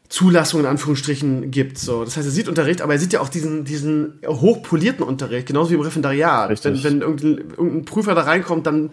Zulassung 0.10 0.60
in 0.62 0.66
Anführungsstrichen 0.66 1.52
gibt. 1.52 1.78
So. 1.78 2.04
Das 2.06 2.16
heißt, 2.16 2.28
er 2.28 2.32
sieht 2.32 2.48
Unterricht, 2.48 2.82
aber 2.82 2.94
er 2.94 3.00
sieht 3.00 3.14
ja 3.14 3.22
auch 3.22 3.30
diesen, 3.30 3.66
diesen 3.66 4.20
hochpolierten 4.26 5.04
Unterricht, 5.04 5.48
genauso 5.48 5.72
wie 5.72 5.76
im 5.76 5.82
Referendariat. 5.82 6.50
Richtig. 6.50 6.84
Wenn, 6.84 7.02
wenn 7.02 7.02
irgendein, 7.02 7.50
irgendein 7.52 7.86
Prüfer 7.86 8.16
da 8.16 8.22
reinkommt, 8.22 8.68
dann 8.68 8.92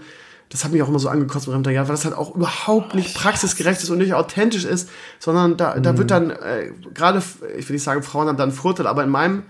das 0.52 0.64
hat 0.64 0.72
mich 0.72 0.82
auch 0.82 0.88
immer 0.88 0.98
so 0.98 1.08
angekotzt 1.08 1.46
mit 1.46 1.54
Referendariat, 1.54 1.88
weil 1.88 1.94
das 1.94 2.04
halt 2.04 2.14
auch 2.14 2.34
überhaupt 2.34 2.94
nicht 2.94 3.14
praxisgerecht 3.14 3.82
ist 3.82 3.88
und 3.88 3.96
nicht 3.96 4.12
authentisch 4.12 4.66
ist, 4.66 4.90
sondern 5.18 5.56
da, 5.56 5.80
da 5.80 5.96
wird 5.96 6.10
dann 6.10 6.28
äh, 6.28 6.72
gerade, 6.92 7.22
ich 7.56 7.66
will 7.68 7.74
nicht 7.74 7.82
sagen, 7.82 8.02
Frauen 8.02 8.28
haben 8.28 8.36
dann 8.36 8.50
einen 8.50 8.58
Vorteil, 8.58 8.86
aber 8.86 9.02
in 9.02 9.08
meinem 9.08 9.44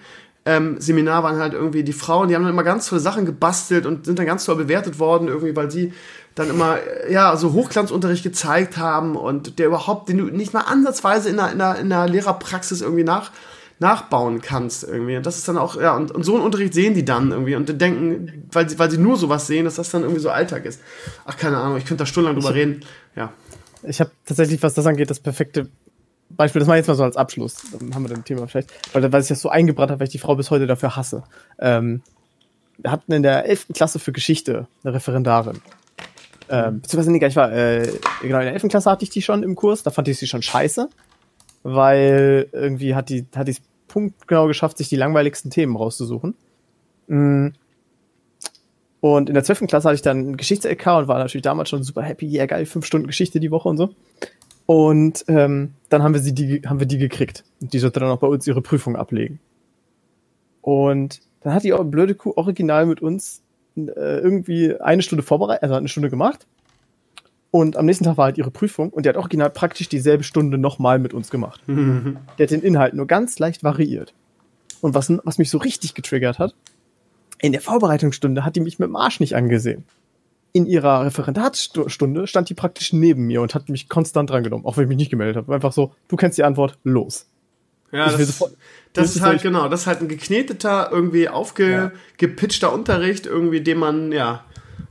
ähm, 0.44 0.80
Seminar 0.80 1.24
waren 1.24 1.38
halt 1.38 1.54
irgendwie 1.54 1.82
die 1.82 1.92
Frauen, 1.92 2.28
die 2.28 2.36
haben 2.36 2.42
dann 2.42 2.52
immer 2.52 2.62
ganz 2.62 2.88
tolle 2.88 3.00
Sachen 3.00 3.26
gebastelt 3.26 3.84
und 3.84 4.06
sind 4.06 4.18
dann 4.18 4.26
ganz 4.26 4.44
toll 4.44 4.56
bewertet 4.56 5.00
worden, 5.00 5.26
irgendwie, 5.26 5.56
weil 5.56 5.70
sie 5.72 5.92
dann 6.34 6.50
immer, 6.50 6.78
ja, 7.10 7.36
so 7.36 7.52
Hochglanzunterricht 7.52 8.22
gezeigt 8.22 8.76
haben 8.76 9.16
und 9.16 9.58
der 9.58 9.66
überhaupt, 9.66 10.08
den 10.08 10.18
du 10.18 10.24
nicht 10.24 10.54
mal 10.54 10.62
ansatzweise 10.62 11.28
in 11.28 11.38
einer, 11.38 11.52
in 11.52 11.60
einer, 11.60 11.78
in 11.78 11.92
einer 11.92 12.08
Lehrerpraxis 12.08 12.80
irgendwie 12.80 13.04
nach, 13.04 13.30
nachbauen 13.78 14.40
kannst 14.40 14.84
irgendwie. 14.84 15.16
Und 15.16 15.26
das 15.26 15.36
ist 15.36 15.48
dann 15.48 15.58
auch, 15.58 15.78
ja, 15.78 15.94
und, 15.94 16.10
und 16.10 16.22
so 16.24 16.34
einen 16.34 16.44
Unterricht 16.44 16.72
sehen 16.72 16.94
die 16.94 17.04
dann 17.04 17.32
irgendwie 17.32 17.54
und 17.54 17.80
denken, 17.80 18.46
weil 18.50 18.68
sie, 18.68 18.78
weil 18.78 18.90
sie 18.90 18.98
nur 18.98 19.16
sowas 19.16 19.46
sehen, 19.46 19.66
dass 19.66 19.74
das 19.74 19.90
dann 19.90 20.02
irgendwie 20.02 20.20
so 20.20 20.30
Alltag 20.30 20.64
ist. 20.64 20.80
Ach, 21.26 21.36
keine 21.36 21.58
Ahnung, 21.58 21.76
ich 21.76 21.84
könnte 21.84 22.02
da 22.02 22.06
stundenlang 22.06 22.40
drüber 22.40 22.54
reden. 22.54 22.84
Ja. 23.14 23.32
Ich 23.82 24.00
habe 24.00 24.10
tatsächlich, 24.24 24.62
was 24.62 24.74
das 24.74 24.86
angeht, 24.86 25.10
das 25.10 25.20
perfekte 25.20 25.68
Beispiel, 26.30 26.60
das 26.60 26.66
mache 26.66 26.78
ich 26.78 26.80
jetzt 26.80 26.88
mal 26.88 26.94
so 26.94 27.04
als 27.04 27.16
Abschluss, 27.16 27.56
dann 27.78 27.94
haben 27.94 28.08
wir 28.08 28.14
das 28.14 28.24
Thema 28.24 28.46
vielleicht, 28.46 28.72
weil, 28.94 29.12
weil 29.12 29.20
ich 29.20 29.28
das 29.28 29.40
so 29.40 29.50
eingebrannt 29.50 29.90
habe, 29.90 30.00
weil 30.00 30.06
ich 30.06 30.12
die 30.12 30.18
Frau 30.18 30.34
bis 30.34 30.50
heute 30.50 30.66
dafür 30.66 30.96
hasse. 30.96 31.24
Ähm, 31.58 32.02
wir 32.78 32.90
hatten 32.90 33.12
in 33.12 33.22
der 33.22 33.44
11. 33.44 33.66
Klasse 33.74 33.98
für 33.98 34.12
Geschichte 34.12 34.66
eine 34.82 34.94
Referendarin. 34.94 35.60
Ähm, 36.52 36.82
beziehungsweise, 36.82 37.10
nee, 37.10 37.26
ich 37.26 37.34
war, 37.36 37.50
äh, 37.50 37.90
genau, 38.20 38.38
in 38.40 38.44
der 38.44 38.52
11. 38.52 38.68
Klasse 38.68 38.90
hatte 38.90 39.04
ich 39.04 39.10
die 39.10 39.22
schon 39.22 39.42
im 39.42 39.56
Kurs, 39.56 39.82
da 39.82 39.90
fand 39.90 40.06
ich 40.08 40.18
sie 40.18 40.26
schon 40.26 40.42
scheiße, 40.42 40.90
weil 41.62 42.46
irgendwie 42.52 42.94
hat 42.94 43.08
die, 43.08 43.26
hat 43.34 43.48
die 43.48 43.56
punktgenau 43.88 44.46
geschafft, 44.48 44.76
sich 44.76 44.90
die 44.90 44.96
langweiligsten 44.96 45.50
Themen 45.50 45.74
rauszusuchen. 45.74 46.34
Mm. 47.06 47.48
Und 49.00 49.28
in 49.30 49.34
der 49.34 49.44
12. 49.44 49.66
Klasse 49.66 49.88
hatte 49.88 49.94
ich 49.94 50.02
dann 50.02 50.36
Geschichts-LK 50.36 50.86
und 50.98 51.08
war 51.08 51.18
natürlich 51.18 51.42
damals 51.42 51.70
schon 51.70 51.82
super 51.82 52.02
happy, 52.02 52.26
ja 52.26 52.44
geil, 52.44 52.66
fünf 52.66 52.84
Stunden 52.84 53.06
Geschichte 53.06 53.40
die 53.40 53.50
Woche 53.50 53.70
und 53.70 53.78
so. 53.78 53.94
Und 54.66 55.24
ähm, 55.28 55.72
dann 55.88 56.02
haben 56.02 56.12
wir 56.12 56.20
sie 56.20 56.34
die, 56.34 56.62
haben 56.66 56.80
wir 56.80 56.86
die 56.86 56.98
gekriegt. 56.98 57.44
Und 57.62 57.72
die 57.72 57.78
sollte 57.78 57.98
dann 57.98 58.10
auch 58.10 58.20
bei 58.20 58.28
uns 58.28 58.46
ihre 58.46 58.60
Prüfung 58.60 58.94
ablegen. 58.94 59.40
Und 60.60 61.20
dann 61.40 61.54
hat 61.54 61.64
die 61.64 61.72
auch 61.72 61.82
blöde 61.82 62.14
Kuh 62.14 62.34
original 62.36 62.84
mit 62.86 63.00
uns 63.00 63.41
äh, 63.76 64.18
irgendwie 64.18 64.78
eine 64.80 65.02
Stunde 65.02 65.22
vorbereitet, 65.22 65.62
also 65.62 65.74
eine 65.74 65.88
Stunde 65.88 66.10
gemacht. 66.10 66.46
Und 67.50 67.76
am 67.76 67.84
nächsten 67.84 68.04
Tag 68.04 68.16
war 68.16 68.26
halt 68.26 68.38
ihre 68.38 68.50
Prüfung 68.50 68.90
und 68.90 69.04
die 69.04 69.10
hat 69.10 69.16
original 69.16 69.50
praktisch 69.50 69.88
dieselbe 69.88 70.24
Stunde 70.24 70.56
nochmal 70.56 70.98
mit 70.98 71.12
uns 71.12 71.30
gemacht. 71.30 71.60
der 71.66 72.44
hat 72.44 72.50
den 72.50 72.62
Inhalt 72.62 72.94
nur 72.94 73.06
ganz 73.06 73.38
leicht 73.38 73.62
variiert. 73.62 74.14
Und 74.80 74.94
was, 74.94 75.12
was 75.24 75.38
mich 75.38 75.50
so 75.50 75.58
richtig 75.58 75.94
getriggert 75.94 76.38
hat, 76.38 76.54
in 77.40 77.52
der 77.52 77.60
Vorbereitungsstunde 77.60 78.44
hat 78.44 78.56
die 78.56 78.60
mich 78.60 78.78
mit 78.78 78.88
dem 78.88 78.96
Arsch 78.96 79.20
nicht 79.20 79.36
angesehen. 79.36 79.84
In 80.52 80.66
ihrer 80.66 81.04
Referendatsstunde 81.04 82.26
stand 82.26 82.48
die 82.48 82.54
praktisch 82.54 82.92
neben 82.92 83.26
mir 83.26 83.42
und 83.42 83.54
hat 83.54 83.68
mich 83.68 83.88
konstant 83.88 84.30
drangenommen, 84.30 84.64
auch 84.64 84.76
wenn 84.76 84.84
ich 84.84 84.88
mich 84.88 84.98
nicht 84.98 85.10
gemeldet 85.10 85.36
habe. 85.36 85.54
Einfach 85.54 85.72
so, 85.72 85.92
du 86.08 86.16
kennst 86.16 86.38
die 86.38 86.44
Antwort, 86.44 86.78
los. 86.84 87.26
Ja, 87.92 88.06
das, 88.06 88.26
sofort, 88.26 88.56
das 88.94 89.14
ist 89.14 89.22
halt, 89.22 89.42
genau, 89.42 89.68
das 89.68 89.82
ist 89.82 89.86
halt 89.86 90.00
ein 90.00 90.08
gekneteter, 90.08 90.88
irgendwie 90.90 91.28
aufgepitchter 91.28 92.68
ja. 92.68 92.72
Unterricht, 92.72 93.26
irgendwie, 93.26 93.60
den 93.60 93.78
man, 93.78 94.12
ja, 94.12 94.44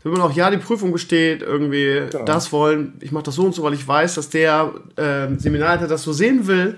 wenn 0.04 0.14
man 0.14 0.22
auch 0.22 0.34
ja 0.34 0.50
die 0.50 0.58
Prüfung 0.58 0.92
besteht, 0.92 1.42
irgendwie 1.42 2.04
genau. 2.10 2.26
das 2.26 2.52
wollen, 2.52 2.94
ich 3.02 3.12
mache 3.12 3.26
das 3.26 3.36
so 3.36 3.44
und 3.44 3.54
so, 3.54 3.64
weil 3.64 3.74
ich 3.74 3.88
weiß, 3.88 4.16
dass 4.16 4.30
der 4.30 4.74
äh, 4.96 5.28
Seminarleiter 5.38 5.88
das 5.88 6.04
so 6.04 6.14
sehen 6.14 6.48
will. 6.48 6.78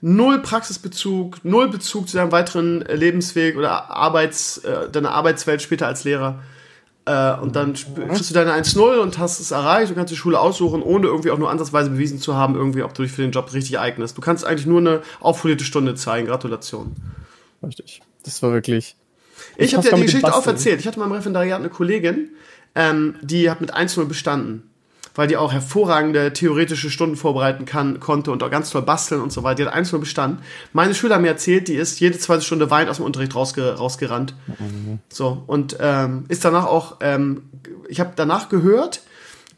Null 0.00 0.42
Praxisbezug, 0.42 1.44
null 1.44 1.68
Bezug 1.68 2.08
zu 2.08 2.16
deinem 2.16 2.32
weiteren 2.32 2.80
Lebensweg 2.80 3.56
oder 3.56 3.90
Arbeits, 3.90 4.58
äh, 4.58 4.90
deiner 4.90 5.12
Arbeitswelt 5.12 5.62
später 5.62 5.86
als 5.86 6.04
Lehrer. 6.04 6.42
Äh, 7.04 7.34
und 7.34 7.56
dann 7.56 7.74
kriegst 7.74 8.30
du 8.30 8.34
deine 8.34 8.52
1-0 8.52 8.98
und 9.00 9.18
hast 9.18 9.40
es 9.40 9.50
erreicht 9.50 9.90
und 9.90 9.96
kannst 9.96 10.12
die 10.12 10.16
Schule 10.16 10.38
aussuchen, 10.38 10.82
ohne 10.82 11.08
irgendwie 11.08 11.30
auch 11.32 11.38
nur 11.38 11.50
ansatzweise 11.50 11.90
bewiesen 11.90 12.20
zu 12.20 12.36
haben, 12.36 12.54
irgendwie, 12.54 12.82
ob 12.82 12.94
du 12.94 13.02
dich 13.02 13.12
für 13.12 13.22
den 13.22 13.32
Job 13.32 13.52
richtig 13.52 13.78
eignest. 13.78 14.16
Du 14.16 14.20
kannst 14.20 14.44
eigentlich 14.44 14.66
nur 14.66 14.78
eine 14.78 15.02
aufpolierte 15.20 15.64
Stunde 15.64 15.94
zeigen. 15.94 16.28
Gratulation. 16.28 16.94
Richtig. 17.62 18.02
Das 18.24 18.42
war 18.42 18.52
wirklich. 18.52 18.96
Ich, 19.56 19.66
ich 19.66 19.74
habe 19.74 19.88
dir 19.88 19.96
die 19.96 20.02
Geschichte 20.02 20.32
auch 20.32 20.46
erzählt. 20.46 20.78
Ich 20.80 20.86
hatte 20.86 21.00
mal 21.00 21.06
im 21.06 21.12
Referendariat 21.12 21.58
eine 21.58 21.70
Kollegin, 21.70 22.30
ähm, 22.74 23.16
die 23.22 23.50
hat 23.50 23.60
mit 23.60 23.74
1-0 23.74 24.04
bestanden. 24.04 24.70
Weil 25.14 25.28
die 25.28 25.36
auch 25.36 25.52
hervorragende 25.52 26.32
theoretische 26.32 26.90
Stunden 26.90 27.16
vorbereiten 27.16 27.64
kann, 27.64 28.00
konnte 28.00 28.30
und 28.30 28.42
auch 28.42 28.50
ganz 28.50 28.70
toll 28.70 28.82
basteln 28.82 29.20
und 29.20 29.32
so 29.32 29.42
weiter. 29.42 29.64
Die 29.64 29.66
hat 29.66 29.74
1-0 29.74 29.98
bestanden. 29.98 30.38
Meine 30.72 30.94
Schüler 30.94 31.16
haben 31.16 31.22
mir 31.22 31.28
erzählt, 31.28 31.68
die 31.68 31.74
ist 31.74 32.00
jede 32.00 32.18
zweite 32.18 32.42
Stunde 32.42 32.70
weint 32.70 32.88
aus 32.88 32.96
dem 32.96 33.04
Unterricht 33.04 33.34
rausge 33.34 33.74
rausgerannt. 33.74 34.34
Mhm. 34.58 35.00
So, 35.08 35.42
und 35.46 35.76
ähm, 35.80 36.24
ist 36.28 36.44
danach 36.44 36.64
auch, 36.64 36.96
ähm, 37.00 37.42
ich 37.88 38.00
habe 38.00 38.12
danach 38.16 38.48
gehört, 38.48 39.02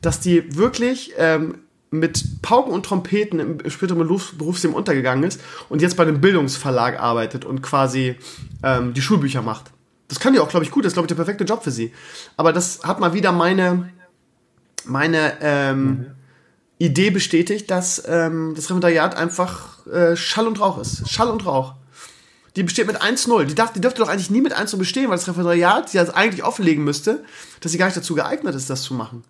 dass 0.01 0.21
die 0.21 0.57
wirklich 0.57 1.15
ähm, 1.19 1.59
mit 1.95 2.43
Pauken 2.43 2.73
und 2.73 2.85
Trompeten 2.85 3.39
im 3.39 3.71
späteren 3.71 3.99
Berufs 3.99 4.37
Berufsleben 4.37 4.77
untergegangen 4.77 5.25
ist 5.25 5.41
und 5.69 5.81
jetzt 5.81 5.97
bei 5.97 6.03
einem 6.03 6.21
Bildungsverlag 6.21 7.01
arbeitet 7.01 7.45
und 7.45 7.63
quasi 7.63 8.17
ähm, 8.63 8.95
die 8.95 9.03
Schulbücher 9.03 9.43
macht. 9.43 9.71
Das 10.09 10.21
kann 10.21 10.33
die 10.33 10.41
auch, 10.41 10.49
glaube 10.49 10.65
ich, 10.65 10.71
gut. 10.71 10.85
Das 10.85 10.91
ist, 10.91 10.95
glaube 10.95 11.07
ich, 11.07 11.09
der 11.09 11.17
perfekte 11.17 11.45
Job 11.45 11.63
für 11.65 11.71
sie. 11.71 11.93
Aber 12.37 12.53
das 12.53 12.83
hat 12.83 13.01
mal 13.01 13.15
wieder 13.15 13.33
meine, 13.33 13.91
meine, 14.87 15.35
ähm, 15.41 15.87
mhm. 15.87 16.07
Idee 16.79 17.11
bestätigt, 17.11 17.71
dass 17.71 18.03
ähm, 18.07 18.53
das 18.55 18.65
Referendariat 18.65 19.17
einfach 19.17 19.87
äh, 19.87 20.17
Schall 20.17 20.47
und 20.47 20.61
Rauch 20.61 20.79
ist. 20.79 21.09
Schall 21.09 21.29
und 21.29 21.47
Rauch. 21.47 21.75
Die 22.57 22.63
besteht 22.63 22.87
mit 22.87 23.01
1-0. 23.01 23.45
Die, 23.45 23.55
darf, 23.55 23.73
die 23.73 23.81
dürfte 23.81 24.03
doch 24.03 24.09
eigentlich 24.09 24.31
nie 24.31 24.41
mit 24.41 24.53
1 24.53 24.77
bestehen, 24.77 25.09
weil 25.09 25.17
das 25.17 25.27
Referendariat 25.27 25.93
ja 25.93 26.03
eigentlich 26.15 26.45
offenlegen 26.45 26.85
müsste, 26.85 27.25
dass 27.61 27.73
sie 27.73 27.79
gar 27.79 27.87
nicht 27.87 27.97
dazu 27.97 28.15
geeignet 28.15 28.55
ist, 28.55 28.71
das 28.71 28.83
zu 28.83 28.95
machen. 28.95 29.25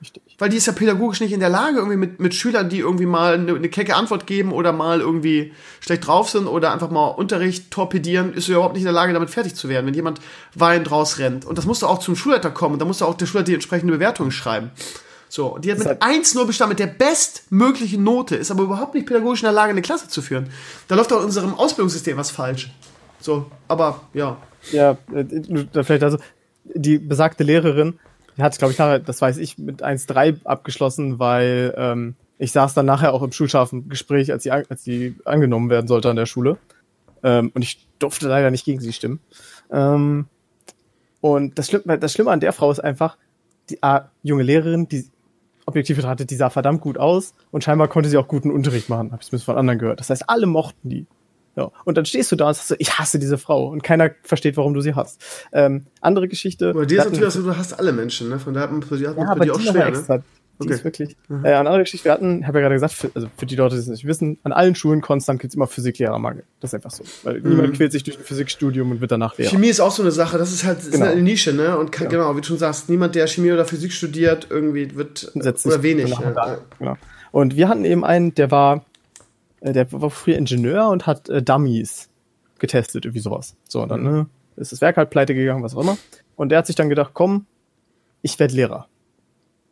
Richtig. 0.00 0.22
Weil 0.38 0.48
die 0.48 0.56
ist 0.56 0.66
ja 0.66 0.72
pädagogisch 0.72 1.20
nicht 1.20 1.32
in 1.32 1.40
der 1.40 1.50
Lage, 1.50 1.76
irgendwie 1.76 1.98
mit, 1.98 2.20
mit 2.20 2.34
Schülern, 2.34 2.70
die 2.70 2.78
irgendwie 2.78 3.04
mal 3.04 3.34
eine, 3.34 3.54
eine 3.54 3.68
kecke 3.68 3.94
Antwort 3.94 4.26
geben 4.26 4.52
oder 4.52 4.72
mal 4.72 5.00
irgendwie 5.00 5.52
schlecht 5.80 6.06
drauf 6.06 6.30
sind 6.30 6.46
oder 6.46 6.72
einfach 6.72 6.90
mal 6.90 7.08
Unterricht 7.08 7.70
torpedieren, 7.70 8.32
ist 8.32 8.46
sie 8.46 8.52
überhaupt 8.52 8.74
nicht 8.74 8.82
in 8.82 8.86
der 8.86 8.94
Lage, 8.94 9.12
damit 9.12 9.28
fertig 9.28 9.54
zu 9.54 9.68
werden. 9.68 9.86
Wenn 9.86 9.94
jemand 9.94 10.20
weinend 10.54 10.90
rausrennt. 10.90 11.44
Und 11.44 11.58
das 11.58 11.66
musste 11.66 11.86
auch 11.86 11.98
zum 11.98 12.16
Schulleiter 12.16 12.50
kommen. 12.50 12.78
da 12.78 12.86
musste 12.86 13.06
auch 13.06 13.14
der 13.14 13.26
Schulleiter 13.26 13.48
die 13.48 13.54
entsprechende 13.54 13.92
Bewertung 13.92 14.30
schreiben. 14.30 14.70
So, 15.28 15.58
die 15.58 15.70
hat 15.70 15.78
mit 15.78 16.02
1 16.02 16.34
nur 16.34 16.46
bestanden, 16.46 16.70
mit 16.70 16.80
der 16.80 16.88
bestmöglichen 16.88 18.02
Note, 18.02 18.34
ist 18.34 18.50
aber 18.50 18.64
überhaupt 18.64 18.94
nicht 18.94 19.06
pädagogisch 19.06 19.42
in 19.42 19.46
der 19.46 19.52
Lage, 19.52 19.70
eine 19.70 19.80
Klasse 19.80 20.08
zu 20.08 20.22
führen. 20.22 20.50
Da 20.88 20.96
läuft 20.96 21.12
auch 21.12 21.20
in 21.20 21.26
unserem 21.26 21.54
Ausbildungssystem 21.54 22.16
was 22.16 22.32
falsch. 22.32 22.72
So, 23.20 23.46
aber 23.68 24.00
ja. 24.12 24.38
Ja, 24.72 24.96
äh, 25.12 25.84
vielleicht 25.84 26.02
also, 26.02 26.18
die 26.64 26.98
besagte 26.98 27.44
Lehrerin, 27.44 28.00
hat, 28.38 28.58
glaube 28.58 28.72
ich, 28.72 28.78
nachher, 28.78 28.98
das 28.98 29.20
weiß 29.20 29.38
ich, 29.38 29.58
mit 29.58 29.82
1,3 29.82 30.44
abgeschlossen, 30.44 31.18
weil 31.18 31.74
ähm, 31.76 32.14
ich 32.38 32.52
saß 32.52 32.74
dann 32.74 32.86
nachher 32.86 33.12
auch 33.12 33.22
im 33.22 33.32
schulscharfen 33.32 33.88
Gespräch, 33.88 34.32
als 34.32 34.44
die, 34.44 34.50
als 34.50 34.82
die 34.82 35.16
angenommen 35.24 35.68
werden 35.70 35.88
sollte 35.88 36.08
an 36.08 36.16
der 36.16 36.26
Schule. 36.26 36.56
Ähm, 37.22 37.50
und 37.54 37.62
ich 37.62 37.86
durfte 37.98 38.28
leider 38.28 38.50
nicht 38.50 38.64
gegen 38.64 38.80
sie 38.80 38.92
stimmen. 38.92 39.20
Ähm, 39.70 40.26
und 41.20 41.58
das 41.58 41.68
Schlimme, 41.68 41.98
das 41.98 42.12
Schlimme 42.12 42.30
an 42.30 42.40
der 42.40 42.52
Frau 42.52 42.70
ist 42.70 42.80
einfach, 42.80 43.18
die 43.68 43.82
ah, 43.82 44.08
junge 44.22 44.42
Lehrerin, 44.42 44.88
die 44.88 45.06
objektiv 45.66 45.96
betrachtet, 45.96 46.30
die 46.30 46.36
sah 46.36 46.50
verdammt 46.50 46.80
gut 46.80 46.98
aus 46.98 47.34
und 47.50 47.62
scheinbar 47.62 47.88
konnte 47.88 48.08
sie 48.08 48.16
auch 48.16 48.26
guten 48.26 48.50
Unterricht 48.50 48.88
machen, 48.88 49.12
habe 49.12 49.22
ich 49.22 49.32
es 49.32 49.42
von 49.42 49.56
anderen 49.56 49.78
gehört. 49.78 50.00
Das 50.00 50.10
heißt, 50.10 50.28
alle 50.28 50.46
mochten 50.46 50.88
die. 50.88 51.06
Ja. 51.56 51.70
Und 51.84 51.96
dann 51.96 52.04
stehst 52.04 52.30
du 52.32 52.36
da 52.36 52.48
und 52.48 52.54
sagst 52.54 52.68
so, 52.68 52.74
ich 52.78 52.98
hasse 52.98 53.18
diese 53.18 53.38
Frau 53.38 53.68
und 53.68 53.82
keiner 53.82 54.10
versteht, 54.22 54.56
warum 54.56 54.74
du 54.74 54.80
sie 54.80 54.94
hast. 54.94 55.22
Ähm, 55.52 55.86
andere 56.00 56.28
Geschichte. 56.28 56.70
Aber 56.70 56.86
dir 56.86 57.00
ist 57.00 57.10
natürlich 57.10 57.34
so, 57.34 57.42
du 57.42 57.56
hast 57.56 57.78
alle 57.78 57.92
Menschen, 57.92 58.28
ne? 58.28 58.38
Von 58.38 58.54
daher 58.54 58.68
hat 58.68 58.72
man, 58.72 58.98
die 58.98 59.06
hat 59.06 59.16
man 59.16 59.26
ja, 59.26 59.32
aber 59.32 59.44
die 59.44 59.50
auch 59.50 59.60
schwer, 59.60 59.72
ne? 59.72 59.84
extra. 59.84 60.22
Die 60.60 60.66
okay. 60.66 60.74
ist 60.74 60.84
wirklich. 60.84 61.16
Mhm. 61.28 61.44
Äh, 61.44 61.48
eine 61.48 61.70
andere 61.70 61.84
Geschichte, 61.84 62.04
wir 62.04 62.12
hatten, 62.12 62.46
habe 62.46 62.58
ja 62.58 62.62
gerade 62.62 62.74
gesagt, 62.74 62.92
für, 62.92 63.10
also 63.14 63.28
für 63.34 63.46
die 63.46 63.56
Leute, 63.56 63.76
die 63.76 63.80
es 63.80 63.86
nicht 63.88 64.06
wissen, 64.06 64.38
an 64.42 64.52
allen 64.52 64.74
Schulen 64.74 65.00
konstant 65.00 65.40
gibt 65.40 65.52
es 65.52 65.56
immer 65.56 65.66
Physiklehrermangel. 65.66 66.44
Das 66.60 66.70
ist 66.70 66.74
einfach 66.74 66.90
so. 66.90 67.02
Weil 67.22 67.40
mhm. 67.40 67.48
niemand 67.48 67.76
quält 67.76 67.92
sich 67.92 68.04
durch 68.04 68.18
ein 68.18 68.24
Physikstudium 68.24 68.90
und 68.90 69.00
wird 69.00 69.10
danach 69.10 69.38
Lehrer. 69.38 69.50
Chemie 69.50 69.68
ist 69.68 69.80
auch 69.80 69.90
so 69.90 70.02
eine 70.02 70.12
Sache, 70.12 70.36
das 70.36 70.52
ist 70.52 70.64
halt 70.64 70.78
genau. 70.90 71.06
eine 71.06 71.22
Nische, 71.22 71.54
ne? 71.54 71.78
Und 71.78 71.92
kann, 71.92 72.04
ja. 72.04 72.10
genau, 72.10 72.36
wie 72.36 72.42
du 72.42 72.46
schon 72.46 72.58
sagst, 72.58 72.90
niemand, 72.90 73.14
der 73.14 73.26
Chemie 73.26 73.52
oder 73.52 73.64
Physik 73.64 73.92
studiert, 73.92 74.48
irgendwie 74.50 74.94
wird 74.94 75.32
Setzt 75.34 75.66
oder 75.66 75.82
wenig. 75.82 76.10
Ja. 76.10 76.58
genau. 76.78 76.96
Und 77.32 77.56
wir 77.56 77.68
hatten 77.68 77.86
eben 77.86 78.04
einen, 78.04 78.34
der 78.34 78.50
war, 78.50 78.84
der 79.60 79.90
war 79.92 80.10
früher 80.10 80.36
Ingenieur 80.36 80.88
und 80.88 81.06
hat 81.06 81.28
äh, 81.28 81.42
Dummies 81.42 82.08
getestet, 82.58 83.04
irgendwie 83.04 83.22
sowas. 83.22 83.56
So, 83.68 83.82
und 83.82 83.90
dann 83.90 84.02
mhm. 84.02 84.10
ne, 84.10 84.26
ist 84.56 84.72
das 84.72 84.80
Werk 84.80 84.96
halt 84.96 85.10
pleite 85.10 85.34
gegangen, 85.34 85.62
was 85.62 85.74
auch 85.74 85.80
immer. 85.80 85.98
Und 86.36 86.50
der 86.50 86.58
hat 86.58 86.66
sich 86.66 86.76
dann 86.76 86.88
gedacht, 86.88 87.12
komm, 87.14 87.46
ich 88.22 88.38
werde 88.38 88.54
Lehrer. 88.54 88.86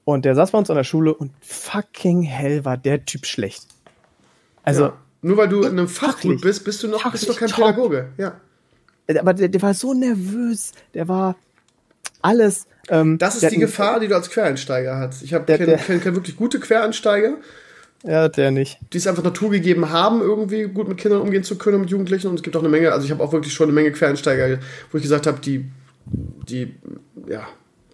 Und 0.05 0.25
der 0.25 0.35
saß 0.35 0.53
bei 0.53 0.59
uns 0.59 0.71
an 0.71 0.77
der 0.77 0.85
Schule 0.85 1.15
und 1.15 1.33
fucking 1.41 2.23
hell 2.23 2.65
war 2.65 2.77
der 2.77 3.05
Typ 3.05 3.27
schlecht. 3.27 3.67
Also. 4.63 4.85
Ja. 4.85 4.93
Nur 5.21 5.37
weil 5.37 5.49
du 5.49 5.63
in 5.63 5.73
einem 5.73 5.89
Fach 5.89 6.21
gut 6.21 6.41
bist, 6.41 6.65
bist 6.65 6.83
du 6.83 6.89
noch 6.89 7.11
bist 7.11 7.29
du 7.29 7.35
kein 7.35 7.49
top. 7.49 7.65
Pädagoge. 7.65 8.09
Ja. 8.17 8.41
Aber 9.19 9.35
der, 9.35 9.49
der, 9.49 9.63
war 9.63 9.75
so 9.75 9.95
nervös. 9.95 10.73
Der 10.95 11.09
war 11.09 11.37
alles. 12.23 12.67
Ähm, 12.89 13.19
das 13.19 13.43
ist 13.43 13.51
die 13.51 13.59
Gefahr, 13.59 14.01
die 14.01 14.09
du 14.09 14.15
als 14.15 14.31
Quereinsteiger 14.31 14.97
hast. 14.97 15.23
Ich 15.23 15.35
habe 15.35 15.45
kenne 15.45 15.77
kenn, 15.77 16.01
kenn 16.01 16.15
wirklich 16.15 16.37
gute 16.37 16.61
Quereinsteiger. 16.61 17.37
Ja, 18.05 18.29
der 18.29 18.51
nicht. 18.51 18.79
Die 18.93 18.99
es 18.99 19.07
einfach 19.07 19.25
Natur 19.25 19.51
gegeben 19.51 19.91
haben, 19.91 20.21
irgendwie 20.21 20.65
gut 20.65 20.89
mit 20.89 20.99
Kindern 20.99 21.21
umgehen 21.21 21.43
zu 21.43 21.59
können, 21.59 21.81
mit 21.81 21.91
Jugendlichen. 21.91 22.29
Und 22.29 22.37
es 22.37 22.43
gibt 22.43 22.57
auch 22.57 22.61
eine 22.61 22.69
Menge, 22.69 22.93
also 22.93 23.05
ich 23.05 23.11
habe 23.11 23.23
auch 23.23 23.33
wirklich 23.33 23.53
schon 23.53 23.65
eine 23.65 23.73
Menge 23.73 23.91
Quereinsteiger, 23.91 24.59
wo 24.91 24.99
ich 24.99 25.03
gesagt 25.03 25.27
habe, 25.27 25.41
die, 25.41 25.69
die, 26.49 26.75
ja, 27.29 27.47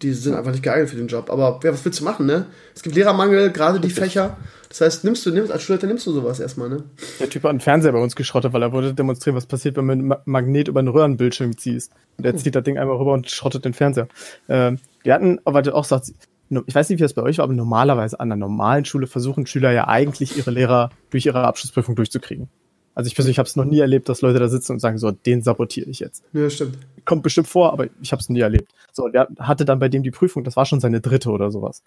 die 0.03 0.13
sind 0.13 0.35
einfach 0.35 0.51
nicht 0.51 0.63
geeignet 0.63 0.91
für 0.91 0.97
den 0.97 1.09
Job. 1.09 1.31
Aber 1.31 1.61
ja, 1.65 1.73
was 1.73 1.85
willst 1.85 2.01
du 2.01 2.05
machen, 2.05 2.27
ne? 2.27 2.47
Es 2.75 2.83
gibt 2.83 2.95
Lehrermangel, 2.95 3.51
gerade 3.51 3.81
die 3.81 3.91
Fächer. 3.91 4.37
Das 4.69 4.81
heißt, 4.83 5.05
nimmst 5.05 5.25
du, 5.25 5.31
nimmst, 5.31 5.51
als 5.51 5.63
Student 5.63 5.85
nimmst 5.85 6.07
du 6.07 6.13
sowas 6.13 6.41
erstmal, 6.41 6.69
ne? 6.69 6.83
Der 7.21 7.31
Typ 7.31 7.45
hat 7.45 7.51
einen 7.51 7.61
Fernseher 7.61 7.93
bei 7.93 8.01
uns 8.01 8.15
geschrottet, 8.15 8.53
weil 8.53 8.63
er 8.63 8.73
wollte 8.73 8.93
demonstrieren, 8.93 9.37
was 9.37 9.47
passiert, 9.47 9.77
wenn 9.77 9.87
man 9.87 10.11
ein 10.11 10.17
Magnet 10.27 10.69
über 10.69 10.81
einen 10.81 10.89
Röhrenbildschirm 10.89 11.57
ziehst. 11.57 11.93
Und 12.19 12.27
er 12.27 12.33
hm. 12.33 12.39
zieht 12.39 12.55
das 12.55 12.65
Ding 12.65 12.77
einmal 12.77 12.97
rüber 12.97 13.13
und 13.13 13.31
schrottet 13.31 13.65
den 13.65 13.73
Fernseher. 13.73 14.09
Ähm, 14.49 14.79
wir 15.03 15.15
hatten, 15.15 15.41
aber 15.45 15.63
der 15.63 15.75
auch 15.75 15.85
sagt, 15.85 16.13
ich 16.51 16.75
weiß 16.75 16.89
nicht, 16.89 16.99
wie 16.99 17.03
das 17.03 17.15
bei 17.15 17.23
euch 17.23 17.39
war, 17.39 17.45
aber 17.45 17.55
normalerweise 17.55 18.21
an 18.21 18.31
einer 18.31 18.37
normalen 18.37 18.85
Schule 18.85 19.07
versuchen 19.07 19.47
Schüler 19.47 19.73
ja 19.73 19.89
eigentlich 19.89 20.37
ihre 20.37 20.51
Lehrer 20.51 20.91
durch 21.11 21.27
ihre 21.27 21.45
Abschlussprüfung 21.45 21.97
durchzukriegen. 21.97 22.49
Also 22.95 23.09
ich 23.09 23.15
persönlich 23.15 23.39
habe 23.39 23.49
es 23.49 23.57
noch 23.57 23.65
nie 23.65 23.81
erlebt, 23.81 24.09
dass 24.09 24.21
Leute 24.23 24.39
da 24.39 24.49
sitzen 24.49 24.73
und 24.73 24.79
sagen, 24.79 24.99
so, 24.99 25.11
den 25.11 25.43
sabotiere 25.43 25.91
ich 25.91 25.99
jetzt. 25.99 26.23
Ja, 26.33 26.49
stimmt. 26.49 26.79
Kommt 27.05 27.23
bestimmt 27.23 27.49
vor, 27.49 27.73
aber 27.73 27.89
ich 28.01 28.13
habe 28.13 28.21
es 28.21 28.29
nie 28.29 28.41
erlebt. 28.41 28.73
So, 28.93 29.09
der 29.09 29.29
hatte 29.39 29.65
dann 29.65 29.81
bei 29.81 29.89
dem 29.89 30.03
die 30.03 30.13
Prüfung, 30.13 30.45
das 30.45 30.57
war 30.57 30.65
schon 30.65 30.81
seine 30.81 31.01
dritte 31.01 31.31
oder 31.31 31.51
sowas. 31.51 31.83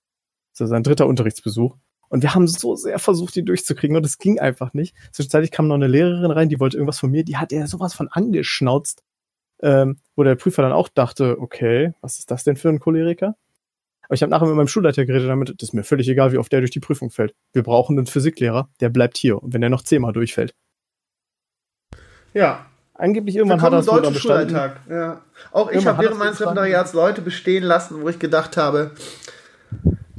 So 0.51 0.65
sein 0.65 0.84
dritter 0.84 1.07
Unterrichtsbesuch. 1.07 1.75
Und 2.09 2.23
wir 2.23 2.34
haben 2.34 2.47
so 2.47 2.75
sehr 2.75 2.99
versucht, 2.99 3.35
die 3.35 3.43
durchzukriegen 3.43 3.95
und 3.95 4.05
es 4.05 4.17
ging 4.17 4.39
einfach 4.39 4.73
nicht. 4.73 4.95
Zwischenzeitlich 5.11 5.51
kam 5.51 5.67
noch 5.67 5.75
eine 5.75 5.88
Lehrerin 5.88 6.31
rein, 6.31 6.49
die 6.49 6.59
wollte 6.59 6.77
irgendwas 6.77 6.99
von 6.99 7.11
mir, 7.11 7.23
die 7.23 7.38
hat 7.38 7.51
er 7.51 7.67
sowas 7.67 7.93
von 7.93 8.07
angeschnauzt, 8.09 9.03
ähm, 9.61 9.97
wo 10.15 10.23
der 10.23 10.35
Prüfer 10.35 10.61
dann 10.61 10.71
auch 10.71 10.89
dachte, 10.89 11.39
okay, 11.39 11.93
was 12.01 12.19
ist 12.19 12.31
das 12.31 12.43
denn 12.43 12.55
für 12.55 12.69
ein 12.69 12.79
Choleriker? 12.79 13.35
Aber 14.07 14.15
ich 14.15 14.21
habe 14.21 14.29
nachher 14.29 14.47
mit 14.47 14.55
meinem 14.55 14.67
Schulleiter 14.67 15.05
geredet 15.05 15.29
damit, 15.29 15.49
das 15.49 15.69
ist 15.69 15.73
mir 15.73 15.84
völlig 15.84 16.07
egal, 16.07 16.31
wie 16.31 16.38
oft 16.38 16.51
der 16.51 16.59
durch 16.59 16.71
die 16.71 16.79
Prüfung 16.79 17.09
fällt. 17.09 17.34
Wir 17.53 17.63
brauchen 17.63 17.97
einen 17.97 18.07
Physiklehrer, 18.07 18.69
der 18.79 18.89
bleibt 18.89 19.17
hier. 19.17 19.41
Und 19.41 19.53
wenn 19.53 19.63
er 19.63 19.69
noch 19.69 19.81
zehnmal 19.81 20.13
durchfällt, 20.13 20.53
ja. 22.34 22.65
Angeblich 22.93 23.35
irgendwann 23.35 23.61
hat 23.61 23.73
er 23.73 23.77
das 23.77 23.88
wohl 23.88 24.01
bestanden. 24.01 24.55
Ja. 24.89 25.21
Auch 25.51 25.71
ich 25.71 25.85
habe 25.85 26.01
während 26.03 26.17
meines 26.17 26.39
Referendariats 26.39 26.93
Leute 26.93 27.21
bestehen 27.21 27.63
lassen, 27.63 28.01
wo 28.01 28.09
ich 28.09 28.17
gedacht 28.17 28.57
habe, 28.57 28.91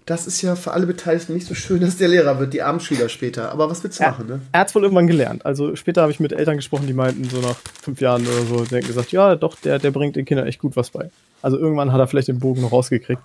das 0.06 0.26
ist 0.26 0.40
ja 0.42 0.54
für 0.56 0.72
alle 0.72 0.86
Beteiligten 0.86 1.34
nicht 1.34 1.46
so 1.46 1.54
schön, 1.54 1.80
dass 1.80 1.96
der 1.96 2.08
Lehrer 2.08 2.38
wird, 2.38 2.54
die 2.54 2.62
Abendschüler 2.62 3.08
später. 3.08 3.50
Aber 3.50 3.68
was 3.68 3.82
willst 3.82 3.98
du 3.98 4.04
er, 4.04 4.10
machen, 4.12 4.26
ne? 4.26 4.40
Er 4.52 4.60
hat 4.60 4.74
wohl 4.74 4.82
irgendwann 4.82 5.08
gelernt. 5.08 5.44
Also 5.44 5.74
später 5.76 6.02
habe 6.02 6.12
ich 6.12 6.20
mit 6.20 6.32
Eltern 6.32 6.56
gesprochen, 6.56 6.86
die 6.86 6.92
meinten, 6.92 7.24
so 7.24 7.40
nach 7.40 7.56
fünf 7.82 8.00
Jahren 8.00 8.22
oder 8.22 8.42
so, 8.42 8.64
die 8.64 8.76
haben 8.76 8.86
gesagt, 8.86 9.10
ja, 9.12 9.34
doch, 9.34 9.56
der, 9.56 9.78
der 9.78 9.90
bringt 9.90 10.16
den 10.16 10.24
Kindern 10.24 10.46
echt 10.46 10.60
gut 10.60 10.76
was 10.76 10.90
bei. 10.90 11.10
Also 11.42 11.58
irgendwann 11.58 11.92
hat 11.92 12.00
er 12.00 12.06
vielleicht 12.06 12.28
den 12.28 12.38
Bogen 12.38 12.62
noch 12.62 12.72
rausgekriegt. 12.72 13.20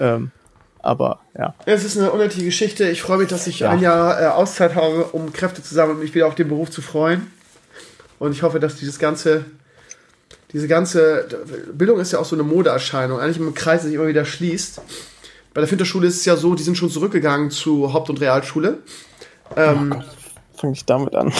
Ähm, 0.00 0.30
aber 0.80 1.20
ja. 1.38 1.54
Es 1.66 1.84
ist 1.84 1.98
eine 1.98 2.10
unnötige 2.10 2.44
Geschichte. 2.46 2.88
Ich 2.88 3.02
freue 3.02 3.18
mich, 3.18 3.28
dass 3.28 3.46
ich 3.46 3.60
ja. 3.60 3.70
ein 3.70 3.80
Jahr 3.80 4.20
äh, 4.20 4.26
Auszeit 4.26 4.74
habe, 4.74 5.04
um 5.12 5.32
Kräfte 5.32 5.62
zu 5.62 5.74
sammeln 5.74 5.96
und 5.96 6.02
mich 6.02 6.14
wieder 6.14 6.26
auf 6.26 6.34
den 6.34 6.48
Beruf 6.48 6.70
zu 6.70 6.82
freuen. 6.82 7.30
Und 8.18 8.32
ich 8.32 8.42
hoffe, 8.42 8.60
dass 8.60 8.76
dieses 8.76 8.98
ganze, 8.98 9.44
diese 10.52 10.68
ganze 10.68 11.28
Bildung 11.72 12.00
ist 12.00 12.12
ja 12.12 12.18
auch 12.18 12.24
so 12.24 12.34
eine 12.34 12.42
Modeerscheinung, 12.42 13.20
eigentlich 13.20 13.38
im 13.38 13.54
Kreis 13.54 13.82
sich 13.82 13.94
immer 13.94 14.08
wieder 14.08 14.24
schließt. 14.24 14.80
Bei 15.52 15.60
der 15.60 15.68
Finterschule 15.68 16.06
ist 16.06 16.16
es 16.16 16.24
ja 16.24 16.36
so, 16.36 16.54
die 16.54 16.62
sind 16.62 16.76
schon 16.76 16.90
zurückgegangen 16.90 17.50
zu 17.50 17.92
Haupt- 17.92 18.10
und 18.10 18.20
Realschule. 18.20 18.78
Ähm, 19.56 19.94
oh 19.96 20.02
fange 20.60 20.74
ich 20.74 20.84
damit 20.84 21.14
an. 21.14 21.32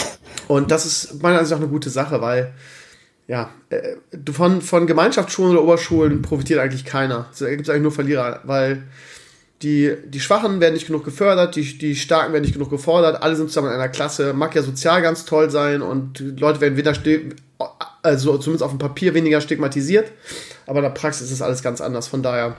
Und 0.48 0.70
das 0.70 0.86
ist 0.86 1.22
meiner 1.22 1.38
Ansicht 1.38 1.52
nach 1.52 1.62
eine 1.62 1.70
gute 1.70 1.90
Sache, 1.90 2.20
weil 2.20 2.52
ja, 3.30 3.48
äh, 3.68 3.96
von, 4.32 4.60
von 4.60 4.88
Gemeinschaftsschulen 4.88 5.52
oder 5.52 5.62
Oberschulen 5.62 6.20
profitiert 6.20 6.58
eigentlich 6.58 6.84
keiner. 6.84 7.28
Da 7.38 7.48
gibt 7.50 7.62
es 7.62 7.70
eigentlich 7.70 7.82
nur 7.82 7.92
Verlierer, 7.92 8.40
weil 8.42 8.82
die, 9.62 9.94
die 10.04 10.18
Schwachen 10.18 10.58
werden 10.58 10.74
nicht 10.74 10.88
genug 10.88 11.04
gefördert, 11.04 11.54
die, 11.54 11.78
die 11.78 11.94
Starken 11.94 12.32
werden 12.32 12.42
nicht 12.42 12.54
genug 12.54 12.70
gefordert, 12.70 13.22
alle 13.22 13.36
sind 13.36 13.46
zusammen 13.46 13.68
in 13.68 13.74
einer 13.74 13.88
Klasse, 13.88 14.32
mag 14.32 14.56
ja 14.56 14.62
sozial 14.62 15.00
ganz 15.00 15.26
toll 15.26 15.48
sein 15.48 15.80
und 15.80 16.18
Leute 16.40 16.60
werden 16.60 16.76
weder, 16.76 16.92
also 18.02 18.36
zumindest 18.38 18.64
auf 18.64 18.70
dem 18.72 18.78
Papier 18.78 19.14
weniger 19.14 19.40
stigmatisiert, 19.40 20.10
aber 20.66 20.80
in 20.80 20.86
der 20.86 20.90
Praxis 20.90 21.28
ist 21.28 21.34
es 21.34 21.42
alles 21.42 21.62
ganz 21.62 21.80
anders, 21.80 22.08
von 22.08 22.24
daher. 22.24 22.56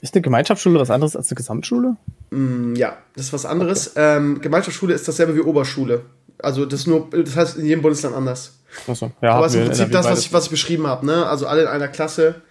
Ist 0.00 0.14
eine 0.14 0.22
Gemeinschaftsschule 0.22 0.80
was 0.80 0.90
anderes 0.90 1.14
als 1.14 1.30
eine 1.30 1.36
Gesamtschule? 1.36 1.96
Mm, 2.30 2.74
ja, 2.74 2.96
das 3.16 3.26
ist 3.26 3.32
was 3.34 3.44
anderes. 3.44 3.90
Okay. 3.90 4.16
Ähm, 4.16 4.40
Gemeinschaftsschule 4.40 4.94
ist 4.94 5.06
dasselbe 5.06 5.36
wie 5.36 5.40
Oberschule. 5.40 6.06
Also 6.38 6.64
das 6.64 6.86
nur, 6.86 7.10
das 7.10 7.36
heißt 7.36 7.58
in 7.58 7.66
jedem 7.66 7.82
Bundesland 7.82 8.16
anders. 8.16 8.55
Achso, 8.86 9.10
ja. 9.20 9.32
Aber 9.32 9.46
es 9.46 9.54
ist 9.54 9.60
im 9.60 9.66
Prinzip 9.66 9.92
das, 9.92 10.06
was 10.06 10.20
ich, 10.20 10.32
was 10.32 10.44
ich 10.44 10.50
beschrieben 10.50 10.86
habe, 10.86 11.06
ne? 11.06 11.26
Also 11.26 11.46
alle 11.46 11.62
in 11.62 11.68
einer 11.68 11.88
Klasse. 11.88 12.42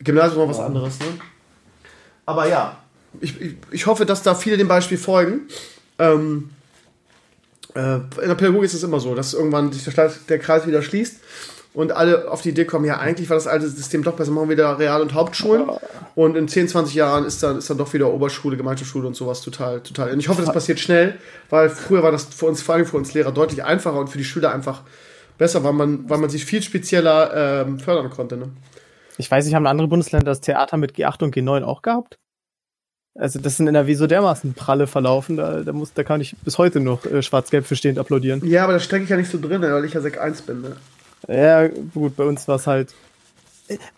Gymnasium 0.00 0.42
noch 0.42 0.48
was 0.48 0.60
anderes, 0.60 0.98
ne? 0.98 1.06
Aber 2.26 2.48
ja, 2.48 2.76
ich, 3.20 3.40
ich, 3.40 3.56
ich 3.70 3.86
hoffe, 3.86 4.04
dass 4.04 4.22
da 4.22 4.34
viele 4.34 4.56
dem 4.56 4.68
Beispiel 4.68 4.98
folgen. 4.98 5.42
Ähm, 5.98 6.50
äh, 7.74 7.96
in 7.96 8.28
der 8.28 8.34
Pädagogik 8.34 8.64
ist 8.64 8.74
es 8.74 8.82
immer 8.82 9.00
so, 9.00 9.14
dass 9.14 9.34
irgendwann 9.34 9.72
sich 9.72 9.84
der, 9.84 10.12
der, 10.28 10.38
Kreis 10.38 10.66
wieder 10.66 10.82
schließt 10.82 11.20
und 11.74 11.92
alle 11.92 12.30
auf 12.30 12.42
die 12.42 12.50
Idee 12.50 12.64
kommen, 12.64 12.84
ja, 12.84 12.98
eigentlich 12.98 13.28
war 13.28 13.36
das 13.36 13.46
alte 13.46 13.68
System 13.68 14.02
doch 14.02 14.14
besser, 14.14 14.32
machen 14.32 14.48
wir 14.48 14.56
wieder 14.56 14.78
Real- 14.78 15.02
und 15.02 15.14
Hauptschulen. 15.14 15.70
Und 16.14 16.36
in 16.36 16.48
10, 16.48 16.68
20 16.68 16.94
Jahren 16.94 17.26
ist 17.26 17.42
dann, 17.42 17.58
ist 17.58 17.68
dann 17.68 17.76
doch 17.76 17.92
wieder 17.92 18.10
Oberschule, 18.10 18.56
Gemeinschaftsschule 18.56 19.06
und 19.06 19.14
sowas 19.14 19.42
total, 19.42 19.80
total. 19.82 20.10
Und 20.10 20.20
ich 20.20 20.28
hoffe, 20.28 20.40
das 20.40 20.52
passiert 20.52 20.80
schnell, 20.80 21.18
weil 21.50 21.68
früher 21.68 22.02
war 22.02 22.12
das 22.12 22.24
für 22.24 22.46
uns, 22.46 22.62
vor 22.62 22.74
allem 22.74 22.86
für 22.86 22.96
uns 22.96 23.12
Lehrer, 23.12 23.32
deutlich 23.32 23.62
einfacher 23.62 24.00
und 24.00 24.08
für 24.08 24.18
die 24.18 24.24
Schüler 24.24 24.52
einfach 24.52 24.82
besser, 25.38 25.64
weil 25.64 25.72
man, 25.72 26.08
weil 26.08 26.18
man 26.18 26.30
sich 26.30 26.44
viel 26.44 26.62
spezieller 26.62 27.64
ähm, 27.64 27.78
fördern 27.78 28.10
konnte. 28.10 28.36
Ne? 28.36 28.50
Ich 29.18 29.30
weiß, 29.30 29.46
ich 29.46 29.54
habe 29.54 29.68
andere 29.68 29.88
Bundesländer 29.88 30.26
das 30.26 30.40
Theater 30.40 30.76
mit 30.76 30.92
G8 30.92 31.22
und 31.24 31.34
G9 31.34 31.62
auch 31.62 31.82
gehabt. 31.82 32.18
Also 33.18 33.38
das 33.38 33.56
sind 33.56 33.66
in 33.66 33.74
NRW 33.74 33.94
so 33.94 34.06
dermaßen 34.06 34.54
pralle 34.54 34.86
verlaufen, 34.86 35.36
da, 35.38 35.62
da, 35.62 35.72
muss, 35.72 35.94
da 35.94 36.04
kann 36.04 36.20
ich 36.20 36.36
bis 36.44 36.58
heute 36.58 36.80
noch 36.80 37.06
äh, 37.06 37.22
schwarz-gelb 37.22 37.66
für 37.66 37.76
stehend 37.76 37.98
applaudieren. 37.98 38.44
Ja, 38.44 38.64
aber 38.64 38.74
da 38.74 38.80
stecke 38.80 39.04
ich 39.04 39.10
ja 39.10 39.16
nicht 39.16 39.30
so 39.30 39.40
drin, 39.40 39.62
weil 39.62 39.84
ich 39.84 39.94
ja 39.94 40.02
Sek 40.02 40.20
1 40.20 40.42
bin. 40.42 40.60
Ne? 40.60 40.76
Ja, 41.28 41.66
gut, 41.94 42.16
bei 42.16 42.24
uns 42.24 42.46
war 42.46 42.56
es 42.56 42.66
halt. 42.66 42.94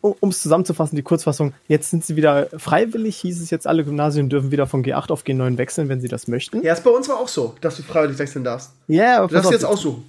Um 0.01 0.31
es 0.31 0.41
zusammenzufassen, 0.41 0.97
die 0.97 1.03
Kurzfassung, 1.03 1.53
jetzt 1.67 1.91
sind 1.91 2.03
sie 2.03 2.17
wieder 2.17 2.47
freiwillig, 2.57 3.19
hieß 3.19 3.43
es 3.43 3.51
jetzt, 3.51 3.67
alle 3.67 3.85
Gymnasien 3.85 4.31
dürfen 4.31 4.51
wieder 4.51 4.67
von 4.67 4.83
G8 4.83 5.11
auf 5.11 5.25
G9 5.25 5.59
wechseln, 5.59 5.91
wenn 5.91 6.01
sie 6.01 6.09
das 6.09 6.27
möchten. 6.27 6.63
Ja, 6.63 6.73
ist 6.73 6.85
bei 6.85 6.91
uns 6.91 7.07
war 7.11 7.19
auch 7.19 7.29
so, 7.29 7.55
dass 7.61 7.77
du 7.77 7.83
freiwillig 7.83 8.19
wechseln 8.19 8.45
darfst. 8.45 8.73
Ja, 8.87 9.27
Du 9.27 9.35
darfst 9.35 9.51
jetzt 9.51 9.67
aussuchen. 9.67 10.09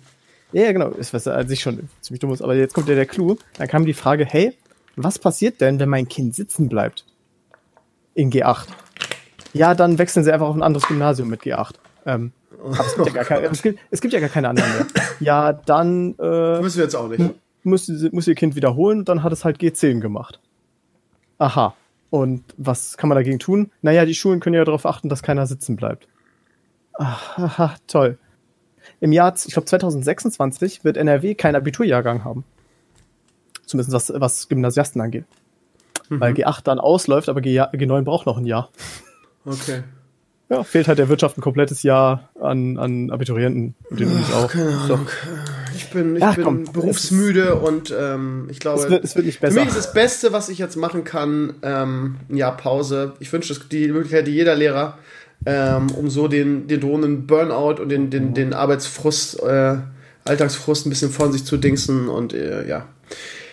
Ja, 0.52 0.72
genau, 0.72 0.90
ist 0.90 1.14
was 1.14 1.28
an 1.28 1.48
sich 1.48 1.60
schon 1.60 1.90
ziemlich 2.02 2.20
dumm 2.20 2.34
ist, 2.34 2.42
aber 2.42 2.56
jetzt 2.56 2.74
kommt 2.74 2.90
ja 2.90 2.96
der 2.96 3.06
Clou. 3.06 3.38
Dann 3.58 3.68
kam 3.68 3.86
die 3.86 3.94
Frage, 3.94 4.26
hey, 4.26 4.56
was 4.96 5.20
passiert 5.20 5.62
denn, 5.62 5.80
wenn 5.80 5.90
mein 5.90 6.08
Kind 6.08 6.36
sitzen 6.36 6.70
bleibt? 6.70 7.06
In 8.16 8.32
G8. 8.32 8.68
Ja, 9.54 9.76
dann 9.76 9.98
wechseln 9.98 10.24
sie 10.24 10.32
einfach 10.32 10.48
auf 10.48 10.56
ein 10.56 10.64
anderes 10.64 10.88
Gymnasium 10.88 11.30
mit 11.30 11.42
G8. 11.42 11.76
Ähm, 12.06 12.32
aber 12.62 12.86
es, 12.86 12.96
gibt 12.96 13.08
ja 13.08 13.14
gar 13.14 13.24
keine, 13.26 13.48
es, 13.48 13.62
gibt, 13.62 13.80
es 13.92 14.02
gibt 14.02 14.14
ja 14.14 14.20
gar 14.20 14.30
keine 14.30 14.50
anderen 14.50 14.72
mehr. 14.72 14.88
Ja, 15.20 15.54
dann 15.54 16.16
äh, 16.20 16.62
Müssen 16.62 16.78
wir 16.78 16.84
jetzt 16.84 16.96
auch 16.96 17.08
nicht. 17.08 17.24
muss, 17.64 17.88
muss 18.12 18.28
ihr 18.28 18.36
Kind 18.36 18.56
wiederholen 18.56 19.00
und 19.00 19.10
dann 19.10 19.24
hat 19.24 19.32
es 19.32 19.46
halt 19.46 19.60
G10 19.60 20.00
gemacht. 20.00 20.40
Aha. 21.38 21.76
Und 22.10 22.44
was 22.58 22.98
kann 22.98 23.08
man 23.08 23.16
dagegen 23.16 23.40
tun? 23.40 23.72
Naja, 23.82 24.06
die 24.06 24.16
Schulen 24.16 24.40
können 24.40 24.56
ja 24.56 24.66
darauf 24.66 24.86
achten, 24.86 25.10
dass 25.10 25.24
keiner 25.24 25.46
sitzen 25.46 25.76
bleibt. 25.76 26.08
Aha, 26.94 27.76
toll. 27.88 28.18
Im 29.02 29.12
Jahr, 29.12 29.34
ich 29.36 29.54
glaube 29.54 29.66
2026, 29.66 30.84
wird 30.84 30.98
NRW 30.98 31.36
keinen 31.36 31.56
Abiturjahrgang 31.56 32.24
haben. 32.24 32.44
Zumindest 33.66 33.94
was, 33.94 34.14
was 34.16 34.50
Gymnasiasten 34.50 35.02
angeht. 35.02 35.26
Weil 36.10 36.34
G8 36.34 36.64
dann 36.64 36.80
ausläuft, 36.80 37.30
aber 37.30 37.40
G, 37.40 37.62
G9 37.62 38.02
braucht 38.02 38.26
noch 38.26 38.38
ein 38.38 38.46
Jahr. 38.46 38.70
Okay. 39.46 39.84
Ja, 40.50 40.64
fehlt 40.64 40.88
halt 40.88 40.98
der 40.98 41.08
Wirtschaft 41.08 41.38
ein 41.38 41.42
komplettes 41.42 41.84
Jahr 41.84 42.30
an, 42.42 42.80
an 42.80 43.12
Abiturienten. 43.12 43.76
Und 43.92 44.00
den 44.00 44.12
Unis 44.12 44.34
auch. 44.34 44.50
Keine 44.50 44.76
Ahnung. 44.76 45.08
Ich 45.76 45.92
bin, 45.92 46.16
ich 46.16 46.24
Ach, 46.24 46.34
bin 46.34 46.44
komm, 46.44 46.64
berufsmüde 46.64 47.56
und 47.56 47.94
ähm, 47.96 48.48
ich 48.50 48.60
glaube, 48.60 48.82
Es 48.82 48.90
wird, 48.90 49.04
es 49.04 49.16
wird 49.16 49.28
nicht 49.28 49.36
für 49.38 49.42
besser. 49.46 49.60
mich 49.60 49.70
ist 49.70 49.78
das 49.78 49.94
Beste, 49.94 50.34
was 50.34 50.50
ich 50.50 50.58
jetzt 50.58 50.76
machen 50.76 51.04
kann, 51.04 51.54
ähm, 51.62 52.16
ein 52.28 52.38
Jahr 52.38 52.58
Pause. 52.58 53.14
Ich 53.20 53.32
wünsche 53.32 53.54
das 53.54 53.70
die 53.70 53.88
Möglichkeit, 53.90 54.26
die 54.26 54.32
jeder 54.32 54.56
Lehrer, 54.56 54.98
ähm, 55.50 55.92
um 55.92 56.10
so 56.10 56.28
den, 56.28 56.68
den 56.68 56.80
drohenden 56.80 57.26
Burnout 57.26 57.82
und 57.82 57.90
den, 57.90 58.12
den, 58.12 58.34
den 58.34 58.54
Arbeitsfrust, 58.54 59.42
äh, 59.42 59.78
Alltagsfrust 60.26 60.86
ein 60.86 60.90
bisschen 60.90 61.10
von 61.10 61.32
sich 61.32 61.44
zu 61.44 61.58
dingsen 61.58 62.08
und 62.08 62.34
äh, 62.34 62.68
ja. 62.68 62.86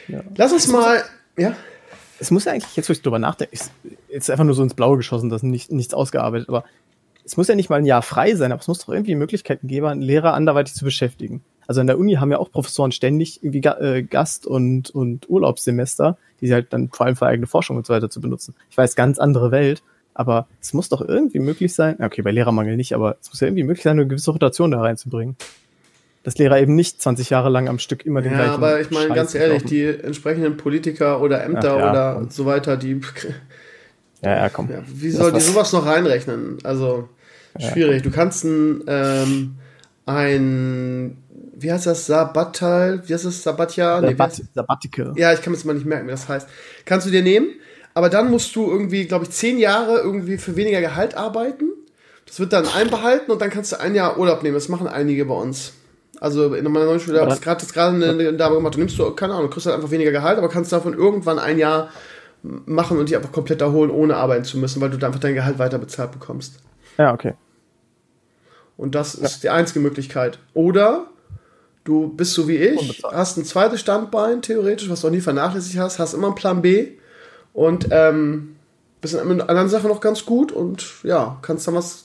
Ja. 0.08 0.20
Lass 0.36 0.52
uns 0.52 0.68
mal, 0.68 1.02
ja. 1.38 1.56
es 2.18 2.30
muss 2.30 2.44
ja 2.44 2.52
eigentlich, 2.52 2.76
jetzt 2.76 2.88
wo 2.88 2.92
ich 2.92 3.00
drüber 3.00 3.18
nachdenke, 3.18 3.54
ist 3.54 3.70
jetzt 4.08 4.30
einfach 4.30 4.44
nur 4.44 4.54
so 4.54 4.62
ins 4.62 4.74
Blaue 4.74 4.98
geschossen, 4.98 5.30
das 5.30 5.42
ist 5.42 5.48
nicht, 5.48 5.72
nichts 5.72 5.94
ausgearbeitet, 5.94 6.48
aber 6.48 6.64
es 7.24 7.36
muss 7.36 7.48
ja 7.48 7.54
nicht 7.54 7.70
mal 7.70 7.76
ein 7.76 7.86
Jahr 7.86 8.02
frei 8.02 8.34
sein, 8.34 8.52
aber 8.52 8.60
es 8.60 8.68
muss 8.68 8.84
doch 8.84 8.92
irgendwie 8.92 9.14
Möglichkeiten 9.14 9.66
geben, 9.66 10.02
Lehrer 10.02 10.34
anderweitig 10.34 10.74
zu 10.74 10.84
beschäftigen. 10.84 11.42
Also 11.66 11.80
an 11.80 11.88
der 11.88 11.98
Uni 11.98 12.14
haben 12.14 12.30
ja 12.30 12.38
auch 12.38 12.52
Professoren 12.52 12.92
ständig 12.92 13.42
irgendwie 13.42 13.66
äh, 13.66 14.02
Gast- 14.02 14.46
und, 14.46 14.90
und 14.90 15.28
Urlaubssemester, 15.28 16.18
die 16.40 16.46
sie 16.46 16.54
halt 16.54 16.72
dann 16.72 16.90
vor 16.90 17.06
allem 17.06 17.16
für 17.16 17.26
eigene 17.26 17.48
Forschung 17.48 17.76
und 17.76 17.86
so 17.86 17.94
weiter 17.94 18.10
zu 18.10 18.20
benutzen. 18.20 18.54
Ich 18.70 18.76
weiß, 18.76 18.94
ganz 18.94 19.18
andere 19.18 19.50
Welt, 19.50 19.82
aber 20.18 20.46
es 20.60 20.72
muss 20.72 20.88
doch 20.88 21.00
irgendwie 21.00 21.38
möglich 21.38 21.74
sein, 21.74 21.96
okay, 22.02 22.22
bei 22.22 22.30
Lehrermangel 22.30 22.76
nicht, 22.76 22.94
aber 22.94 23.16
es 23.20 23.28
muss 23.30 23.40
ja 23.40 23.46
irgendwie 23.48 23.64
möglich 23.64 23.82
sein, 23.84 23.98
eine 23.98 24.06
gewisse 24.06 24.30
Rotation 24.30 24.70
da 24.70 24.80
reinzubringen. 24.80 25.36
Dass 26.22 26.36
Lehrer 26.38 26.58
eben 26.60 26.74
nicht 26.74 27.00
20 27.00 27.30
Jahre 27.30 27.50
lang 27.50 27.68
am 27.68 27.78
Stück 27.78 28.04
immer 28.04 28.20
den 28.20 28.32
Ja, 28.32 28.38
gleichen 28.38 28.54
aber 28.54 28.80
ich 28.80 28.90
meine, 28.90 29.08
Scheiß 29.08 29.14
ganz 29.16 29.34
ehrlich, 29.36 29.62
kaufen. 29.62 29.68
die 29.68 29.84
entsprechenden 29.84 30.56
Politiker 30.56 31.20
oder 31.20 31.44
Ämter 31.44 31.74
Ach 31.74 31.78
ja, 31.78 31.90
oder 31.90 32.14
komm. 32.16 32.30
so 32.30 32.46
weiter, 32.46 32.76
die, 32.76 33.00
Ja, 34.22 34.36
ja, 34.36 34.48
komm. 34.48 34.68
ja, 34.70 34.82
wie 34.86 35.10
soll 35.10 35.30
die 35.30 35.36
was- 35.36 35.46
sowas 35.46 35.72
noch 35.72 35.86
reinrechnen? 35.86 36.58
Also, 36.64 37.08
schwierig. 37.60 38.02
Du 38.02 38.10
kannst 38.10 38.44
ein, 38.44 38.82
ähm, 38.88 39.54
ein, 40.06 41.16
wie 41.54 41.70
heißt 41.72 41.86
das, 41.86 42.06
Sabbatal, 42.06 43.02
wie 43.06 43.14
heißt 43.14 43.24
das, 43.24 43.42
Sabbatjahr? 43.42 44.00
Nee, 44.02 44.08
Sabbat 44.08 44.42
Sabbatical. 44.54 45.12
ja, 45.16 45.32
ich 45.32 45.42
kann 45.42 45.52
das 45.52 45.64
mal 45.64 45.74
nicht 45.74 45.86
merken, 45.86 46.06
wie 46.06 46.10
das 46.12 46.28
heißt. 46.28 46.48
Kannst 46.86 47.06
du 47.06 47.10
dir 47.10 47.22
nehmen, 47.22 47.50
aber 47.96 48.10
dann 48.10 48.30
musst 48.30 48.54
du 48.54 48.70
irgendwie, 48.70 49.06
glaube 49.06 49.24
ich, 49.24 49.30
zehn 49.30 49.56
Jahre 49.56 50.00
irgendwie 50.00 50.36
für 50.36 50.54
weniger 50.54 50.82
Gehalt 50.82 51.16
arbeiten. 51.16 51.70
Das 52.26 52.38
wird 52.38 52.52
dann 52.52 52.68
einbehalten 52.68 53.30
und 53.32 53.40
dann 53.40 53.48
kannst 53.48 53.72
du 53.72 53.80
ein 53.80 53.94
Jahr 53.94 54.18
Urlaub 54.18 54.42
nehmen. 54.42 54.54
Das 54.54 54.68
machen 54.68 54.86
einige 54.86 55.24
bei 55.24 55.32
uns. 55.32 55.72
Also 56.20 56.52
in 56.52 56.70
meiner 56.70 56.84
neuen 56.84 57.00
Schule 57.00 57.22
habe 57.22 57.32
ich 57.32 57.40
das 57.40 57.72
gerade 57.72 57.96
eine, 57.96 58.10
eine 58.10 58.34
Dame 58.34 58.56
gemacht. 58.56 58.74
Du 58.74 58.80
nimmst 58.80 58.98
du, 58.98 59.10
keine 59.12 59.32
Ahnung, 59.32 59.46
du 59.46 59.54
kriegst 59.54 59.64
halt 59.64 59.76
einfach 59.76 59.90
weniger 59.90 60.10
Gehalt, 60.10 60.36
aber 60.36 60.50
kannst 60.50 60.72
davon 60.72 60.92
irgendwann 60.92 61.38
ein 61.38 61.58
Jahr 61.58 61.88
machen 62.42 62.98
und 62.98 63.08
die 63.08 63.16
einfach 63.16 63.32
komplett 63.32 63.62
erholen, 63.62 63.90
ohne 63.90 64.16
arbeiten 64.16 64.44
zu 64.44 64.58
müssen, 64.58 64.82
weil 64.82 64.90
du 64.90 64.98
dann 64.98 65.08
einfach 65.08 65.20
dein 65.20 65.34
Gehalt 65.34 65.58
weiter 65.58 65.78
bezahlt 65.78 66.12
bekommst. 66.12 66.58
Ja, 66.98 67.14
okay. 67.14 67.32
Und 68.76 68.94
das 68.94 69.14
ist 69.14 69.42
die 69.42 69.48
einzige 69.48 69.80
Möglichkeit. 69.80 70.38
Oder 70.52 71.06
du 71.84 72.08
bist 72.08 72.34
so 72.34 72.46
wie 72.46 72.58
ich, 72.58 72.78
Unbezahlt. 72.78 73.14
hast 73.14 73.38
ein 73.38 73.46
zweites 73.46 73.80
Standbein, 73.80 74.42
theoretisch, 74.42 74.90
was 74.90 75.00
du 75.00 75.06
auch 75.06 75.12
nie 75.12 75.22
vernachlässigt 75.22 75.78
hast, 75.78 75.98
hast 75.98 76.12
immer 76.12 76.26
einen 76.26 76.36
Plan 76.36 76.60
B 76.60 76.98
und 77.56 77.88
ähm, 77.90 78.56
bist 79.00 79.14
in 79.14 79.40
anderen 79.40 79.70
Sachen 79.70 79.88
noch 79.88 80.02
ganz 80.02 80.26
gut 80.26 80.52
und 80.52 80.84
ja, 81.02 81.38
kannst 81.40 81.66
dann 81.66 81.74
was, 81.74 82.04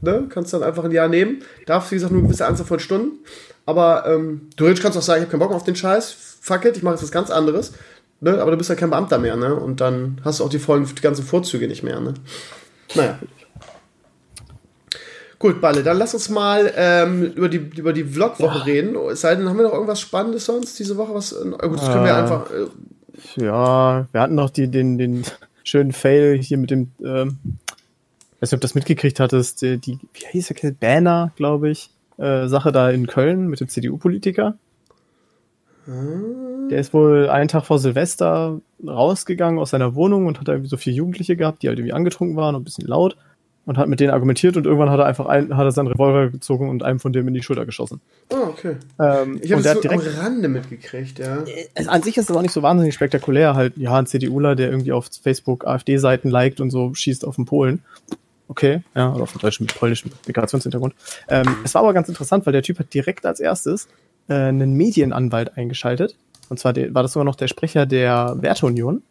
ne, 0.00 0.26
kannst 0.28 0.52
dann 0.52 0.64
einfach 0.64 0.82
ein 0.82 0.90
Jahr 0.90 1.06
nehmen. 1.06 1.44
Darfst, 1.66 1.92
wie 1.92 1.94
gesagt, 1.94 2.10
nur 2.10 2.18
eine 2.18 2.26
gewisse 2.26 2.44
Anzahl 2.44 2.66
von 2.66 2.80
Stunden. 2.80 3.18
Aber 3.66 4.04
ähm, 4.08 4.48
theoretisch 4.56 4.82
kannst 4.82 4.96
du 4.96 4.98
auch 4.98 5.04
sagen, 5.04 5.18
ich 5.18 5.26
habe 5.26 5.30
keinen 5.30 5.38
Bock 5.40 5.50
mehr 5.50 5.56
auf 5.56 5.64
den 5.64 5.76
Scheiß, 5.76 6.38
fuck 6.40 6.64
it, 6.64 6.76
ich 6.76 6.82
mache 6.82 6.94
jetzt 6.94 7.04
was 7.04 7.12
ganz 7.12 7.30
anderes. 7.30 7.72
Ne? 8.20 8.42
Aber 8.42 8.50
du 8.50 8.56
bist 8.56 8.68
ja 8.68 8.74
kein 8.74 8.90
Beamter 8.90 9.18
mehr, 9.18 9.36
ne? 9.36 9.54
Und 9.54 9.80
dann 9.80 10.20
hast 10.24 10.40
du 10.40 10.44
auch 10.44 10.48
die 10.48 10.58
vollen, 10.58 10.84
die 10.84 11.00
ganzen 11.00 11.24
Vorzüge 11.24 11.68
nicht 11.68 11.84
mehr, 11.84 12.00
ne? 12.00 12.14
Naja. 12.96 13.16
Gut, 15.38 15.60
Balle, 15.60 15.84
dann 15.84 15.98
lass 15.98 16.14
uns 16.14 16.28
mal 16.28 16.72
ähm, 16.76 17.32
über 17.32 17.48
die, 17.48 17.70
über 17.76 17.92
die 17.92 18.04
Vlog-Woche 18.04 18.66
reden. 18.66 18.96
Es 19.10 19.20
sei 19.20 19.36
denn, 19.36 19.48
haben 19.48 19.56
wir 19.56 19.62
noch 19.62 19.72
irgendwas 19.72 20.00
Spannendes 20.00 20.46
sonst 20.46 20.78
diese 20.80 20.96
Woche? 20.96 21.14
Was, 21.14 21.32
äh, 21.32 21.44
gut, 21.44 21.78
das 21.78 21.86
können 21.86 22.04
wir 22.04 22.10
Äh. 22.10 22.14
einfach. 22.14 22.50
Äh, 22.50 22.66
Ja, 23.36 24.06
wir 24.12 24.20
hatten 24.20 24.34
noch 24.34 24.50
die, 24.50 24.68
den, 24.68 24.98
den 24.98 25.24
schönen 25.64 25.92
Fail 25.92 26.38
hier 26.38 26.58
mit 26.58 26.70
dem, 26.70 26.90
ähm, 27.00 27.38
weiß 28.40 28.50
nicht, 28.50 28.54
ob 28.54 28.60
du 28.60 28.64
das 28.64 28.74
mitgekriegt 28.74 29.20
hattest, 29.20 29.62
die, 29.62 29.78
die 29.78 29.98
wie 30.12 30.26
hieß 30.30 30.48
der, 30.48 30.72
Banner, 30.72 31.32
glaube 31.36 31.70
ich, 31.70 31.90
äh, 32.18 32.48
Sache 32.48 32.72
da 32.72 32.90
in 32.90 33.06
Köln 33.06 33.48
mit 33.48 33.60
dem 33.60 33.68
CDU-Politiker. 33.68 34.54
Der 36.70 36.78
ist 36.78 36.92
wohl 36.92 37.28
einen 37.28 37.48
Tag 37.48 37.64
vor 37.64 37.78
Silvester 37.78 38.60
rausgegangen 38.86 39.58
aus 39.58 39.70
seiner 39.70 39.94
Wohnung 39.94 40.26
und 40.26 40.38
hat 40.38 40.46
da 40.46 40.52
irgendwie 40.52 40.68
so 40.68 40.76
vier 40.76 40.92
Jugendliche 40.92 41.36
gehabt, 41.36 41.62
die 41.62 41.68
halt 41.68 41.78
irgendwie 41.78 41.94
angetrunken 41.94 42.36
waren 42.36 42.54
und 42.54 42.62
ein 42.62 42.64
bisschen 42.64 42.86
laut 42.86 43.16
und 43.70 43.78
hat 43.78 43.86
mit 43.86 44.00
denen 44.00 44.10
argumentiert 44.10 44.56
und 44.56 44.66
irgendwann 44.66 44.90
hat 44.90 44.98
er 44.98 45.06
einfach 45.06 45.26
ein, 45.26 45.56
hat 45.56 45.64
er 45.64 45.70
seinen 45.70 45.86
Revolver 45.86 46.28
gezogen 46.30 46.68
und 46.68 46.82
einem 46.82 46.98
von 46.98 47.12
dem 47.12 47.28
in 47.28 47.34
die 47.34 47.42
Schulter 47.44 47.64
geschossen. 47.64 48.00
oh, 48.30 48.48
okay. 48.48 48.74
Ähm, 48.98 49.38
Ich 49.40 49.52
habe 49.52 49.62
hat 49.62 49.76
so 49.76 49.80
direkt 49.82 50.08
am 50.08 50.14
Rande 50.24 50.48
mitgekriegt, 50.48 51.20
ja. 51.20 51.44
also 51.76 51.88
an 51.88 52.02
sich 52.02 52.16
ist 52.16 52.28
das 52.28 52.36
auch 52.36 52.42
nicht 52.42 52.50
so 52.50 52.62
wahnsinnig 52.64 52.94
spektakulär. 52.94 53.54
Halt, 53.54 53.76
ja, 53.76 53.96
ein 53.96 54.06
CDUler, 54.06 54.56
der 54.56 54.70
irgendwie 54.72 54.90
auf 54.90 55.08
Facebook 55.22 55.68
AfD-Seiten 55.68 56.30
liked 56.30 56.60
und 56.60 56.70
so 56.70 56.92
schießt 56.94 57.24
auf 57.24 57.36
den 57.36 57.44
Polen. 57.44 57.84
Okay, 58.48 58.82
ja, 58.96 59.14
oder 59.14 59.22
auf 59.22 59.30
den 59.30 59.38
deutschen 59.38 59.66
mit 59.66 59.78
polnischem 59.78 60.10
Migrationshintergrund. 60.26 60.92
Ähm, 61.28 61.44
es 61.62 61.72
war 61.74 61.82
aber 61.82 61.94
ganz 61.94 62.08
interessant, 62.08 62.46
weil 62.46 62.52
der 62.52 62.62
Typ 62.62 62.80
hat 62.80 62.92
direkt 62.92 63.24
als 63.24 63.38
erstes 63.38 63.86
äh, 64.26 64.34
einen 64.34 64.72
Medienanwalt 64.72 65.56
eingeschaltet. 65.56 66.16
Und 66.48 66.58
zwar 66.58 66.72
der, 66.72 66.92
war 66.92 67.04
das 67.04 67.12
sogar 67.12 67.24
noch 67.24 67.36
der 67.36 67.46
Sprecher 67.46 67.86
der 67.86 68.34
Werteunion. 68.40 69.04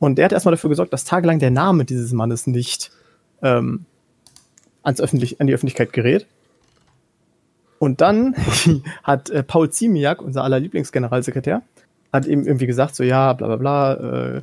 Und 0.00 0.16
der 0.16 0.24
hat 0.24 0.32
erstmal 0.32 0.52
dafür 0.52 0.70
gesorgt, 0.70 0.92
dass 0.92 1.04
tagelang 1.04 1.38
der 1.38 1.52
Name 1.52 1.84
dieses 1.84 2.10
Mannes 2.12 2.48
nicht 2.48 2.90
ähm, 3.44 3.84
ans 4.82 5.00
Öffentlich 5.00 5.40
an 5.40 5.46
die 5.46 5.54
Öffentlichkeit 5.54 5.92
gerät. 5.92 6.26
Und 7.78 8.00
dann 8.00 8.34
hat 9.02 9.30
äh, 9.30 9.42
Paul 9.42 9.70
Ziemiak, 9.70 10.22
unser 10.22 10.42
aller 10.42 10.58
Lieblingsgeneralsekretär, 10.58 11.62
hat 12.12 12.26
eben 12.26 12.46
irgendwie 12.46 12.66
gesagt, 12.66 12.96
so 12.96 13.04
ja, 13.04 13.32
bla 13.32 13.46
bla 13.46 13.56
bla, 13.56 13.94
äh, 14.36 14.42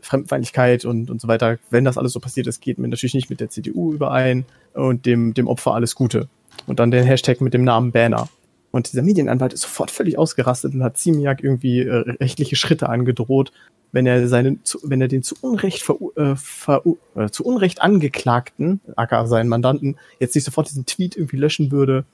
Fremdenfeindlichkeit 0.00 0.84
und, 0.84 1.10
und 1.10 1.20
so 1.20 1.28
weiter, 1.28 1.58
wenn 1.70 1.84
das 1.84 1.96
alles 1.96 2.12
so 2.12 2.20
passiert 2.20 2.48
ist, 2.48 2.60
geht 2.60 2.78
mir 2.78 2.88
natürlich 2.88 3.14
nicht 3.14 3.30
mit 3.30 3.40
der 3.40 3.50
CDU 3.50 3.92
überein 3.92 4.44
und 4.74 5.06
dem, 5.06 5.32
dem 5.32 5.46
Opfer 5.46 5.74
alles 5.74 5.94
Gute. 5.94 6.28
Und 6.66 6.80
dann 6.80 6.90
den 6.90 7.04
Hashtag 7.04 7.40
mit 7.40 7.54
dem 7.54 7.62
Namen 7.62 7.92
Banner. 7.92 8.28
Und 8.72 8.90
dieser 8.90 9.02
Medienanwalt 9.02 9.52
ist 9.52 9.62
sofort 9.62 9.90
völlig 9.90 10.18
ausgerastet 10.18 10.74
und 10.74 10.82
hat 10.82 10.96
Ziemiak 10.96 11.44
irgendwie 11.44 11.80
äh, 11.82 12.16
rechtliche 12.20 12.56
Schritte 12.56 12.88
angedroht, 12.88 13.52
wenn 13.92 14.06
er 14.06 14.26
seinen, 14.26 14.64
zu, 14.64 14.80
wenn 14.82 15.00
er 15.00 15.08
den 15.08 15.22
zu 15.22 15.36
Unrecht 15.42 15.82
ver, 15.82 15.96
äh, 16.16 16.34
ver, 16.34 16.82
äh, 17.14 17.28
zu 17.28 17.44
Unrecht 17.44 17.82
angeklagten, 17.82 18.80
aka 18.96 19.26
seinen 19.26 19.48
Mandanten, 19.48 19.96
jetzt 20.18 20.34
nicht 20.34 20.44
sofort 20.44 20.68
diesen 20.70 20.86
Tweet 20.86 21.16
irgendwie 21.16 21.36
löschen 21.36 21.70
würde, 21.70 22.04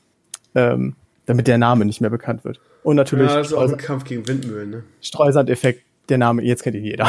ähm, 0.56 0.96
damit 1.26 1.46
der 1.46 1.58
Name 1.58 1.84
nicht 1.84 2.00
mehr 2.00 2.10
bekannt 2.10 2.44
wird. 2.44 2.60
Und 2.82 2.96
natürlich 2.96 3.30
Ja, 3.30 3.40
ist 3.40 3.52
auch 3.52 3.70
ein 3.70 3.76
Kampf 3.76 4.04
gegen 4.04 4.26
Windmühlen, 4.26 4.70
ne? 4.70 4.84
Streusand-Effekt, 5.00 5.84
der 6.08 6.18
Name, 6.18 6.42
jetzt 6.42 6.64
kennt 6.64 6.74
ihn 6.74 6.84
jeder. 6.84 7.08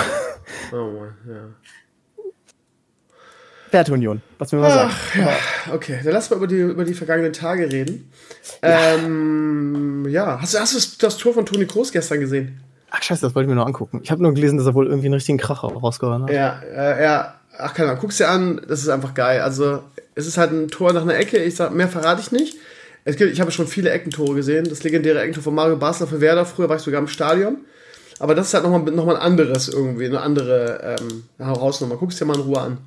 Oh 0.71 0.75
Mann, 0.75 1.15
ja. 1.27 1.49
Werteunion, 3.71 4.21
was 4.37 4.51
will 4.51 4.59
man 4.59 4.71
sagen? 4.71 4.91
Ach, 4.93 5.15
ja, 5.15 5.73
okay. 5.73 5.99
Dann 6.03 6.13
lass 6.13 6.29
mal 6.29 6.37
über 6.37 6.47
die, 6.47 6.59
über 6.59 6.83
die 6.85 6.93
vergangenen 6.93 7.33
Tage 7.33 7.71
reden. 7.71 8.11
Ja, 8.63 8.95
ähm, 8.95 10.05
ja. 10.09 10.39
Hast, 10.41 10.53
du- 10.53 10.59
hast 10.59 10.73
du 10.73 10.77
das, 10.77 10.97
das 10.97 11.17
Tor 11.17 11.33
von 11.33 11.45
Toni 11.45 11.65
Kroos 11.65 11.91
gestern 11.91 12.19
gesehen? 12.19 12.59
Ach 12.91 13.01
scheiße, 13.03 13.21
das 13.21 13.35
wollte 13.35 13.45
ich 13.45 13.49
mir 13.49 13.55
noch 13.55 13.67
angucken. 13.67 13.99
Ich 14.03 14.09
habe 14.11 14.21
nur 14.23 14.33
gelesen, 14.33 14.57
dass 14.57 14.65
er 14.65 14.73
wohl 14.73 14.87
irgendwie 14.87 15.07
einen 15.07 15.13
richtigen 15.13 15.37
Kracher 15.37 15.67
rausgehauen 15.67 16.23
hat. 16.23 16.31
Ja, 16.31 16.59
äh, 16.71 17.01
er 17.03 17.35
ach 17.57 17.73
keine 17.73 17.89
Ahnung, 17.89 18.01
guck's 18.01 18.17
dir 18.17 18.29
an, 18.29 18.61
das 18.67 18.81
ist 18.81 18.89
einfach 18.89 19.13
geil. 19.13 19.41
Also, 19.41 19.83
es 20.15 20.25
ist 20.25 20.37
halt 20.37 20.51
ein 20.51 20.69
Tor 20.69 20.93
nach 20.93 21.01
einer 21.03 21.15
Ecke, 21.17 21.37
ich 21.37 21.55
sag, 21.55 21.73
mehr 21.73 21.87
verrate 21.89 22.21
ich 22.21 22.31
nicht. 22.31 22.55
Es 23.05 23.15
gibt, 23.15 23.31
ich 23.31 23.41
habe 23.41 23.51
schon 23.51 23.67
viele 23.67 23.89
Eckentore 23.91 24.33
gesehen, 24.35 24.67
das 24.67 24.83
legendäre 24.83 25.19
Eckentor 25.19 25.43
von 25.43 25.53
Mario 25.55 25.75
Basler 25.77 26.07
für 26.07 26.21
Werder, 26.21 26.45
früher 26.45 26.69
war 26.69 26.77
ich 26.77 26.81
sogar 26.81 26.99
im 27.01 27.07
Stadion. 27.07 27.57
Aber 28.19 28.35
das 28.35 28.47
ist 28.47 28.53
halt 28.53 28.63
nochmal 28.65 28.81
noch 28.91 29.05
mal 29.05 29.15
ein 29.15 29.21
anderes 29.21 29.69
irgendwie, 29.69 30.05
eine 30.05 30.19
andere 30.19 30.97
ähm, 30.99 31.23
Herausnummer. 31.37 31.95
Guck's 31.95 32.17
dir 32.17 32.25
mal 32.25 32.35
in 32.35 32.41
Ruhe 32.41 32.59
an. 32.59 32.77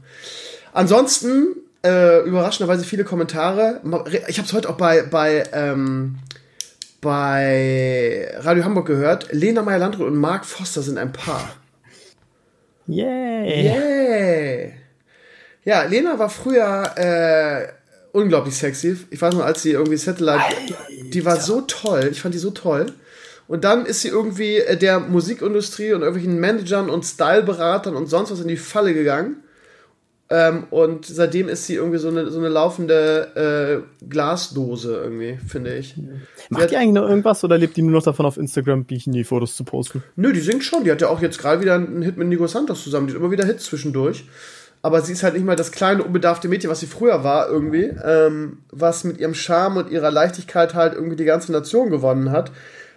Ansonsten, 0.73 1.57
äh, 1.85 2.21
überraschenderweise 2.25 2.85
viele 2.85 3.05
Kommentare. 3.05 3.81
Ich 4.29 4.39
habe 4.39 4.47
es 4.47 4.53
heute 4.53 4.71
auch 4.71 4.77
bei, 4.77 5.03
bei, 5.03 5.45
ähm, 5.53 6.19
bei 7.01 8.33
Radio 8.39 8.65
Hamburg 8.65 8.87
gehört. 8.87 9.33
Lena 9.33 9.63
Meyer-Landrut 9.63 10.07
und 10.07 10.17
Mark 10.17 10.47
Foster 10.47 10.83
sind 10.83 10.99
ein 10.99 11.13
Paar. 11.13 11.55
Yay! 12.87 13.67
Yay! 13.67 14.73
Ja, 15.65 15.85
Lena 15.85 16.19
war 16.19 16.29
früher 16.29 16.97
äh, 16.97 17.69
unglaublich 18.13 18.57
sexy. 18.57 18.97
Ich 19.11 19.21
weiß 19.21 19.35
noch, 19.35 19.45
als 19.45 19.63
sie 19.63 19.73
irgendwie 19.73 19.97
Satellite, 19.97 20.57
die 21.13 21.25
war 21.25 21.41
so 21.41 21.61
toll. 21.63 22.09
Ich 22.11 22.21
fand 22.21 22.35
die 22.35 22.39
so 22.39 22.51
toll. 22.51 22.87
Und 23.47 23.65
dann 23.65 23.87
ist 23.87 24.01
sie 24.01 24.09
irgendwie 24.09 24.57
äh, 24.57 24.77
der 24.77 25.01
Musikindustrie 25.01 25.93
und 25.93 26.03
irgendwelchen 26.03 26.41
Managern 26.41 26.89
und 26.89 27.05
Styleberatern 27.05 27.95
und 27.95 28.07
sonst 28.07 28.31
was 28.31 28.41
in 28.41 28.49
die 28.49 28.57
Falle 28.57 28.95
gegangen. 28.95 29.43
Ähm, 30.35 30.65
und 30.71 31.05
seitdem 31.05 31.51
ist 31.51 31.67
sie 31.67 31.75
irgendwie 31.75 31.99
so 31.99 32.09
eine, 32.09 32.31
so 32.31 32.39
eine 32.39 32.49
laufende 32.49 33.85
äh, 34.01 34.07
Glasdose 34.09 34.97
irgendwie, 35.05 35.39
finde 35.47 35.77
ich. 35.77 35.95
Macht 36.49 36.71
die 36.71 36.77
eigentlich 36.79 36.95
noch 36.95 37.07
irgendwas 37.07 37.45
oder 37.45 37.59
lebt 37.59 37.77
die 37.77 37.83
nur 37.83 37.93
noch 37.93 38.03
davon, 38.03 38.25
auf 38.25 38.39
Instagram 38.39 38.87
Bikini-Fotos 38.87 39.55
zu 39.55 39.65
posten? 39.65 40.03
Nö, 40.17 40.33
die 40.33 40.41
singt 40.41 40.65
schon. 40.65 40.85
Die 40.85 40.91
hat 40.91 41.03
ja 41.03 41.09
auch 41.09 41.21
jetzt 41.21 41.39
gerade 41.39 41.61
wieder 41.61 41.75
einen 41.75 42.01
Hit 42.01 42.17
mit 42.17 42.29
Nico 42.29 42.47
Santos 42.47 42.83
zusammen. 42.83 43.09
Die 43.09 43.13
hat 43.13 43.21
immer 43.21 43.31
wieder 43.31 43.45
Hits 43.45 43.67
zwischendurch. 43.67 44.25
Aber 44.81 45.03
sie 45.03 45.13
ist 45.13 45.23
halt 45.23 45.35
nicht 45.35 45.45
mal 45.45 45.55
das 45.55 45.71
kleine, 45.71 46.03
unbedarfte 46.03 46.49
Mädchen, 46.49 46.71
was 46.71 46.81
sie 46.81 46.87
früher 46.87 47.23
war, 47.23 47.51
irgendwie. 47.51 47.93
Ähm, 48.03 48.61
was 48.71 49.05
mit 49.05 49.19
ihrem 49.19 49.35
Charme 49.35 49.77
und 49.77 49.91
ihrer 49.91 50.11
Leichtigkeit 50.11 50.73
halt 50.73 50.95
irgendwie 50.95 51.17
die 51.17 51.27
ganze 51.27 51.53
Nation 51.53 51.91
gewonnen 51.91 52.31
hat. 52.31 52.53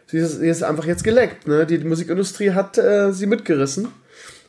Sie 0.06 0.20
ist, 0.20 0.40
sie 0.40 0.48
ist 0.48 0.64
einfach 0.64 0.86
jetzt 0.86 1.04
geleckt, 1.04 1.50
ne? 1.50 1.66
Die, 1.66 1.80
die 1.80 1.88
Musikindustrie 1.88 2.52
hat 2.52 2.78
äh, 2.78 3.12
sie 3.12 3.26
mitgerissen. 3.26 3.90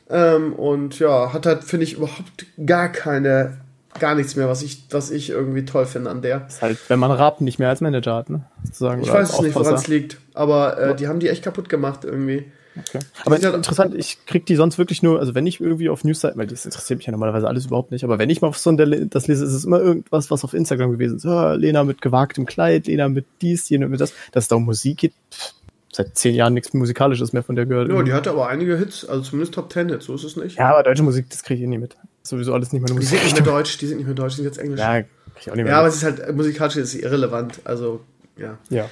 Ähm, 0.09 0.53
und 0.53 0.99
ja, 0.99 1.33
hat 1.33 1.45
halt, 1.45 1.63
finde 1.63 1.83
ich, 1.85 1.93
überhaupt 1.93 2.45
gar 2.65 2.89
keine, 2.89 3.57
gar 3.99 4.15
nichts 4.15 4.35
mehr, 4.35 4.47
was 4.47 4.61
ich, 4.61 4.83
was 4.89 5.11
ich 5.11 5.29
irgendwie 5.29 5.65
toll 5.65 5.85
finde 5.85 6.09
an 6.09 6.21
der. 6.21 6.47
Ist 6.47 6.61
halt, 6.61 6.77
wenn 6.87 6.99
man 6.99 7.11
Rappen 7.11 7.43
nicht 7.43 7.59
mehr 7.59 7.69
als 7.69 7.81
Manager 7.81 8.15
hat, 8.15 8.29
ne? 8.29 8.45
Sozusagen, 8.63 9.01
ich 9.01 9.11
weiß 9.11 9.33
es 9.33 9.41
nicht, 9.41 9.55
woran 9.55 9.75
es 9.75 9.87
liegt. 9.87 10.17
Aber 10.33 10.77
äh, 10.77 10.95
die 10.95 11.07
haben 11.07 11.19
die 11.19 11.29
echt 11.29 11.43
kapput 11.43 11.67
gemacht 11.67 12.05
irgendwie. 12.05 12.45
Okay. 12.79 12.99
Aber 13.25 13.35
halt 13.35 13.55
interessant, 13.55 13.95
ich 13.95 14.25
krieg 14.25 14.45
die 14.45 14.55
sonst 14.55 14.77
wirklich 14.77 15.01
nur, 15.01 15.19
also 15.19 15.33
wenn 15.35 15.47
ich 15.47 15.59
irgendwie 15.59 15.89
auf 15.89 16.03
Newsseiten, 16.03 16.37
weil 16.37 16.47
das 16.47 16.65
interessiert 16.65 16.97
mich 16.97 17.07
ja 17.07 17.11
normalerweise 17.11 17.47
alles 17.47 17.65
überhaupt 17.65 17.91
nicht, 17.91 18.03
aber 18.03 18.19
wenn 18.19 18.29
ich 18.29 18.41
mal 18.41 18.53
so 18.53 18.71
das 18.71 19.27
lese, 19.27 19.45
ist 19.45 19.53
es 19.53 19.65
immer 19.65 19.79
irgendwas, 19.79 20.29
was 20.29 20.43
auf 20.43 20.53
Instagram 20.53 20.91
gewesen 20.91 21.17
ist. 21.17 21.25
Oh, 21.25 21.53
Lena 21.53 21.83
mit 21.83 22.01
gewagtem 22.01 22.45
Kleid, 22.45 22.87
Lena 22.87 23.09
mit 23.09 23.25
dies, 23.41 23.67
jene 23.69 23.87
mit 23.87 23.99
das, 23.99 24.13
dass 24.31 24.45
es 24.45 24.47
da 24.47 24.55
um 24.57 24.65
Musik 24.65 24.97
geht. 24.97 25.13
Pff, 25.31 25.53
seit 25.97 26.17
zehn 26.17 26.35
Jahren 26.35 26.53
nichts 26.53 26.73
Musikalisches 26.73 27.33
mehr 27.33 27.43
von 27.43 27.55
der 27.55 27.65
gehört. 27.65 27.89
Ja, 27.89 28.01
die 28.03 28.13
hatte 28.13 28.29
aber 28.29 28.47
einige 28.47 28.77
Hits, 28.77 29.03
also 29.03 29.21
zumindest 29.21 29.55
Top 29.55 29.69
Ten 29.69 29.89
Hits, 29.89 30.05
so 30.05 30.13
ist 30.13 30.23
es 30.23 30.35
nicht. 30.35 30.57
Ja, 30.57 30.69
aber 30.69 30.83
deutsche 30.83 31.03
Musik, 31.03 31.29
das 31.29 31.43
kriege 31.43 31.59
ich 31.59 31.63
eh 31.65 31.67
nie 31.67 31.79
mit. 31.79 31.97
Sowieso 32.21 32.53
alles 32.53 32.71
nicht 32.71 32.83
mehr 32.83 32.93
Musik. 32.93 33.09
Die 33.09 33.15
sind 33.15 33.23
nicht 33.23 33.45
mehr 33.45 33.53
deutsch, 33.53 33.77
die 33.79 33.87
sind 33.87 33.97
nicht 33.97 34.05
mehr 34.05 34.15
deutsch, 34.15 34.35
die 34.35 34.37
sind 34.37 34.45
jetzt 34.45 34.59
englisch. 34.59 34.79
Ja, 34.79 34.99
ich 34.99 35.51
auch 35.51 35.55
nicht 35.55 35.65
mehr 35.65 35.73
ja 35.73 35.79
aber 35.79 35.87
es 35.87 35.95
ist 35.95 36.03
halt, 36.03 36.35
musikalisch 36.35 36.75
ist 36.77 36.93
irrelevant, 36.93 37.59
also 37.63 38.01
ja. 38.37 38.57
ja. 38.69 38.89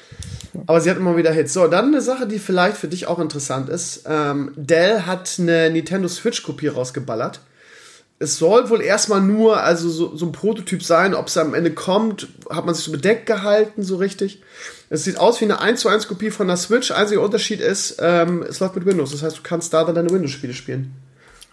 Aber 0.65 0.81
sie 0.81 0.89
hat 0.89 0.97
immer 0.97 1.15
wieder 1.15 1.31
Hits. 1.31 1.53
So, 1.53 1.67
dann 1.67 1.85
eine 1.85 2.01
Sache, 2.01 2.27
die 2.27 2.39
vielleicht 2.39 2.77
für 2.77 2.87
dich 2.87 3.05
auch 3.05 3.19
interessant 3.19 3.69
ist. 3.69 4.05
Ähm, 4.09 4.51
Dell 4.55 5.01
hat 5.03 5.35
eine 5.37 5.69
Nintendo 5.69 6.07
Switch-Kopie 6.07 6.69
rausgeballert. 6.69 7.41
Es 8.17 8.37
soll 8.37 8.69
wohl 8.71 8.81
erstmal 8.81 9.21
nur 9.21 9.61
also 9.61 9.89
so, 9.89 10.15
so 10.15 10.25
ein 10.25 10.31
Prototyp 10.31 10.81
sein. 10.81 11.13
Ob 11.13 11.27
es 11.27 11.37
am 11.37 11.53
Ende 11.53 11.71
kommt, 11.71 12.27
hat 12.49 12.65
man 12.65 12.73
sich 12.73 12.85
so 12.85 12.91
bedeckt 12.91 13.27
gehalten, 13.27 13.83
so 13.83 13.97
richtig. 13.97 14.41
Es 14.89 15.03
sieht 15.03 15.19
aus 15.19 15.41
wie 15.41 15.45
eine 15.45 15.59
1 15.59 15.81
zu 15.81 15.89
1 15.89 16.07
Kopie 16.07 16.31
von 16.31 16.47
der 16.47 16.57
Switch. 16.57 16.91
Einziger 16.91 17.21
Unterschied 17.21 17.59
ist, 17.59 17.97
ähm, 17.99 18.43
es 18.47 18.59
läuft 18.59 18.75
mit 18.75 18.85
Windows. 18.85 19.11
Das 19.11 19.23
heißt, 19.23 19.37
du 19.37 19.41
kannst 19.41 19.73
da 19.73 19.83
dann 19.83 19.95
deine 19.95 20.09
Windows-Spiele 20.11 20.53
spielen. 20.53 20.93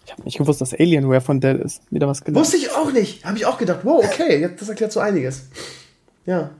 Ich 0.05 0.13
habe 0.13 0.23
nicht 0.25 0.39
gewusst, 0.39 0.61
dass 0.61 0.75
Alienware 0.75 1.21
von 1.21 1.41
Dell 1.41 1.59
ist. 1.61 1.81
Wieder 1.91 2.09
was 2.09 2.23
gelernt. 2.23 2.45
Wusste 2.45 2.57
ich 2.59 2.73
auch 2.73 2.93
nicht. 2.93 3.25
Habe 3.25 3.39
ich 3.39 3.47
auch 3.47 3.57
gedacht. 3.57 3.81
Wow, 3.85 4.05
okay, 4.05 4.51
das 4.59 4.69
erklärt 4.69 4.93
so 4.93 5.01
einiges. 5.01 5.49
Ja. 6.27 6.51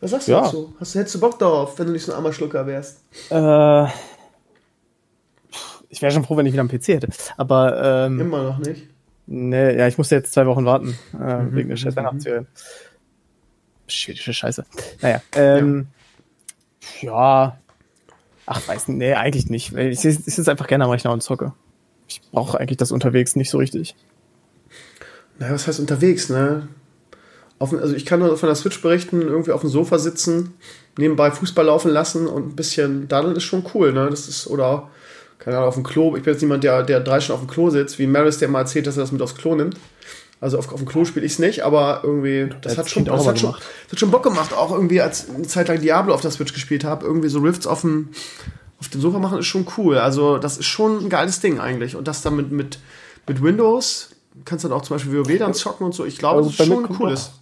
Was 0.00 0.10
sagst 0.10 0.28
du 0.28 0.32
ja. 0.32 0.42
dazu? 0.42 0.74
Hast 0.78 0.94
hättest 0.94 1.14
du 1.16 1.20
Bock 1.20 1.38
darauf, 1.38 1.78
wenn 1.78 1.86
du 1.86 1.92
nicht 1.92 2.04
so 2.04 2.12
ein 2.12 2.16
armer 2.16 2.32
Schlucker 2.32 2.66
wärst? 2.66 3.00
Äh, 3.30 3.86
ich 5.88 6.02
wäre 6.02 6.12
schon 6.12 6.24
froh, 6.24 6.36
wenn 6.36 6.46
ich 6.46 6.52
wieder 6.52 6.62
einen 6.62 6.70
PC 6.70 6.88
hätte. 6.88 7.08
Aber 7.36 8.06
ähm, 8.06 8.20
immer 8.20 8.42
noch 8.42 8.58
nicht. 8.58 8.86
Nee, 9.26 9.76
ja, 9.76 9.88
ich 9.88 9.98
musste 9.98 10.14
jetzt 10.14 10.32
zwei 10.32 10.46
Wochen 10.46 10.64
warten 10.64 10.96
äh, 11.20 11.38
mhm. 11.38 11.56
wegen 11.56 11.68
der 11.70 11.76
scheiß 11.76 11.96
Weihnachtsferien. 11.96 12.44
Mhm. 12.44 12.85
Schwedische 13.88 14.34
Scheiße. 14.34 14.64
Naja, 15.00 15.22
ähm, 15.32 15.88
ja. 17.02 17.08
ja. 17.10 17.58
Ach, 18.46 18.66
weiß 18.66 18.88
nicht, 18.88 18.98
nee, 18.98 19.14
eigentlich 19.14 19.50
nicht. 19.50 19.74
Ich, 19.74 20.00
sitze 20.00 20.50
einfach 20.50 20.68
gerne 20.68 20.84
am 20.84 20.90
Rechner 20.90 21.12
und 21.12 21.22
zocke. 21.22 21.52
Ich 22.06 22.22
brauche 22.30 22.58
eigentlich 22.58 22.76
das 22.76 22.92
unterwegs 22.92 23.34
nicht 23.34 23.50
so 23.50 23.58
richtig. 23.58 23.96
Naja, 25.38 25.52
was 25.52 25.66
heißt 25.66 25.80
unterwegs, 25.80 26.30
ne? 26.30 26.68
Auf, 27.58 27.72
also 27.72 27.94
ich 27.94 28.06
kann 28.06 28.20
nur 28.20 28.36
von 28.36 28.48
der 28.48 28.54
Switch 28.54 28.80
berichten, 28.80 29.22
irgendwie 29.22 29.50
auf 29.50 29.62
dem 29.62 29.70
Sofa 29.70 29.98
sitzen, 29.98 30.54
nebenbei 30.98 31.30
Fußball 31.30 31.66
laufen 31.66 31.90
lassen 31.90 32.26
und 32.26 32.48
ein 32.48 32.56
bisschen 32.56 33.08
daddeln 33.08 33.34
ist 33.34 33.44
schon 33.44 33.64
cool, 33.74 33.92
ne? 33.92 34.08
Das 34.10 34.28
ist, 34.28 34.46
oder, 34.46 34.90
keine 35.38 35.56
Ahnung, 35.56 35.68
auf 35.68 35.74
dem 35.74 35.84
Klo. 35.84 36.16
Ich 36.16 36.22
bin 36.22 36.32
jetzt 36.32 36.42
niemand, 36.42 36.62
der, 36.62 36.82
der 36.84 37.00
drei 37.00 37.20
Stunden 37.20 37.40
auf 37.40 37.46
dem 37.46 37.52
Klo 37.52 37.70
sitzt, 37.70 37.98
wie 37.98 38.06
Maris, 38.06 38.38
der 38.38 38.48
mal 38.48 38.60
erzählt, 38.60 38.86
dass 38.86 38.96
er 38.96 39.02
das 39.02 39.12
mit 39.12 39.22
aufs 39.22 39.34
Klo 39.34 39.54
nimmt. 39.54 39.76
Also 40.40 40.58
auf, 40.58 40.70
auf 40.72 40.78
dem 40.78 40.86
Klo 40.86 41.04
spiele 41.04 41.24
ich 41.24 41.32
es 41.32 41.38
nicht, 41.38 41.64
aber 41.64 42.00
irgendwie, 42.02 42.48
das, 42.60 42.74
das 42.74 42.78
hat, 42.78 42.90
schon, 42.90 43.04
das 43.06 43.26
hat, 43.26 43.38
schon, 43.38 43.52
das 43.52 43.92
hat 43.92 43.98
schon 43.98 44.10
Bock 44.10 44.22
gemacht. 44.22 44.52
Auch 44.52 44.70
irgendwie, 44.70 45.00
als 45.00 45.30
eine 45.30 45.46
Zeit 45.46 45.68
lang 45.68 45.80
Diablo 45.80 46.14
auf 46.14 46.20
der 46.20 46.30
Switch 46.30 46.52
gespielt 46.52 46.84
habe, 46.84 47.06
irgendwie 47.06 47.28
so 47.28 47.38
Rifts 47.38 47.66
auf 47.66 47.80
dem, 47.80 48.10
auf 48.78 48.88
dem 48.88 49.00
Sofa 49.00 49.18
machen 49.18 49.38
ist 49.38 49.46
schon 49.46 49.66
cool. 49.78 49.96
Also 49.98 50.36
das 50.38 50.58
ist 50.58 50.66
schon 50.66 51.04
ein 51.04 51.08
geiles 51.08 51.40
Ding 51.40 51.58
eigentlich. 51.58 51.96
Und 51.96 52.06
das 52.06 52.20
dann 52.20 52.36
mit, 52.36 52.52
mit, 52.52 52.78
mit 53.26 53.42
Windows, 53.42 54.10
kannst 54.44 54.64
dann 54.64 54.72
auch 54.72 54.82
zum 54.82 54.96
Beispiel 54.96 55.18
WoW 55.18 55.38
dann 55.38 55.54
zocken 55.54 55.86
und 55.86 55.94
so. 55.94 56.04
Ich 56.04 56.18
glaube, 56.18 56.42
das 56.42 56.50
ist 56.50 56.66
schon 56.66 56.86
cool. 57.00 57.12
Ist. 57.12 57.32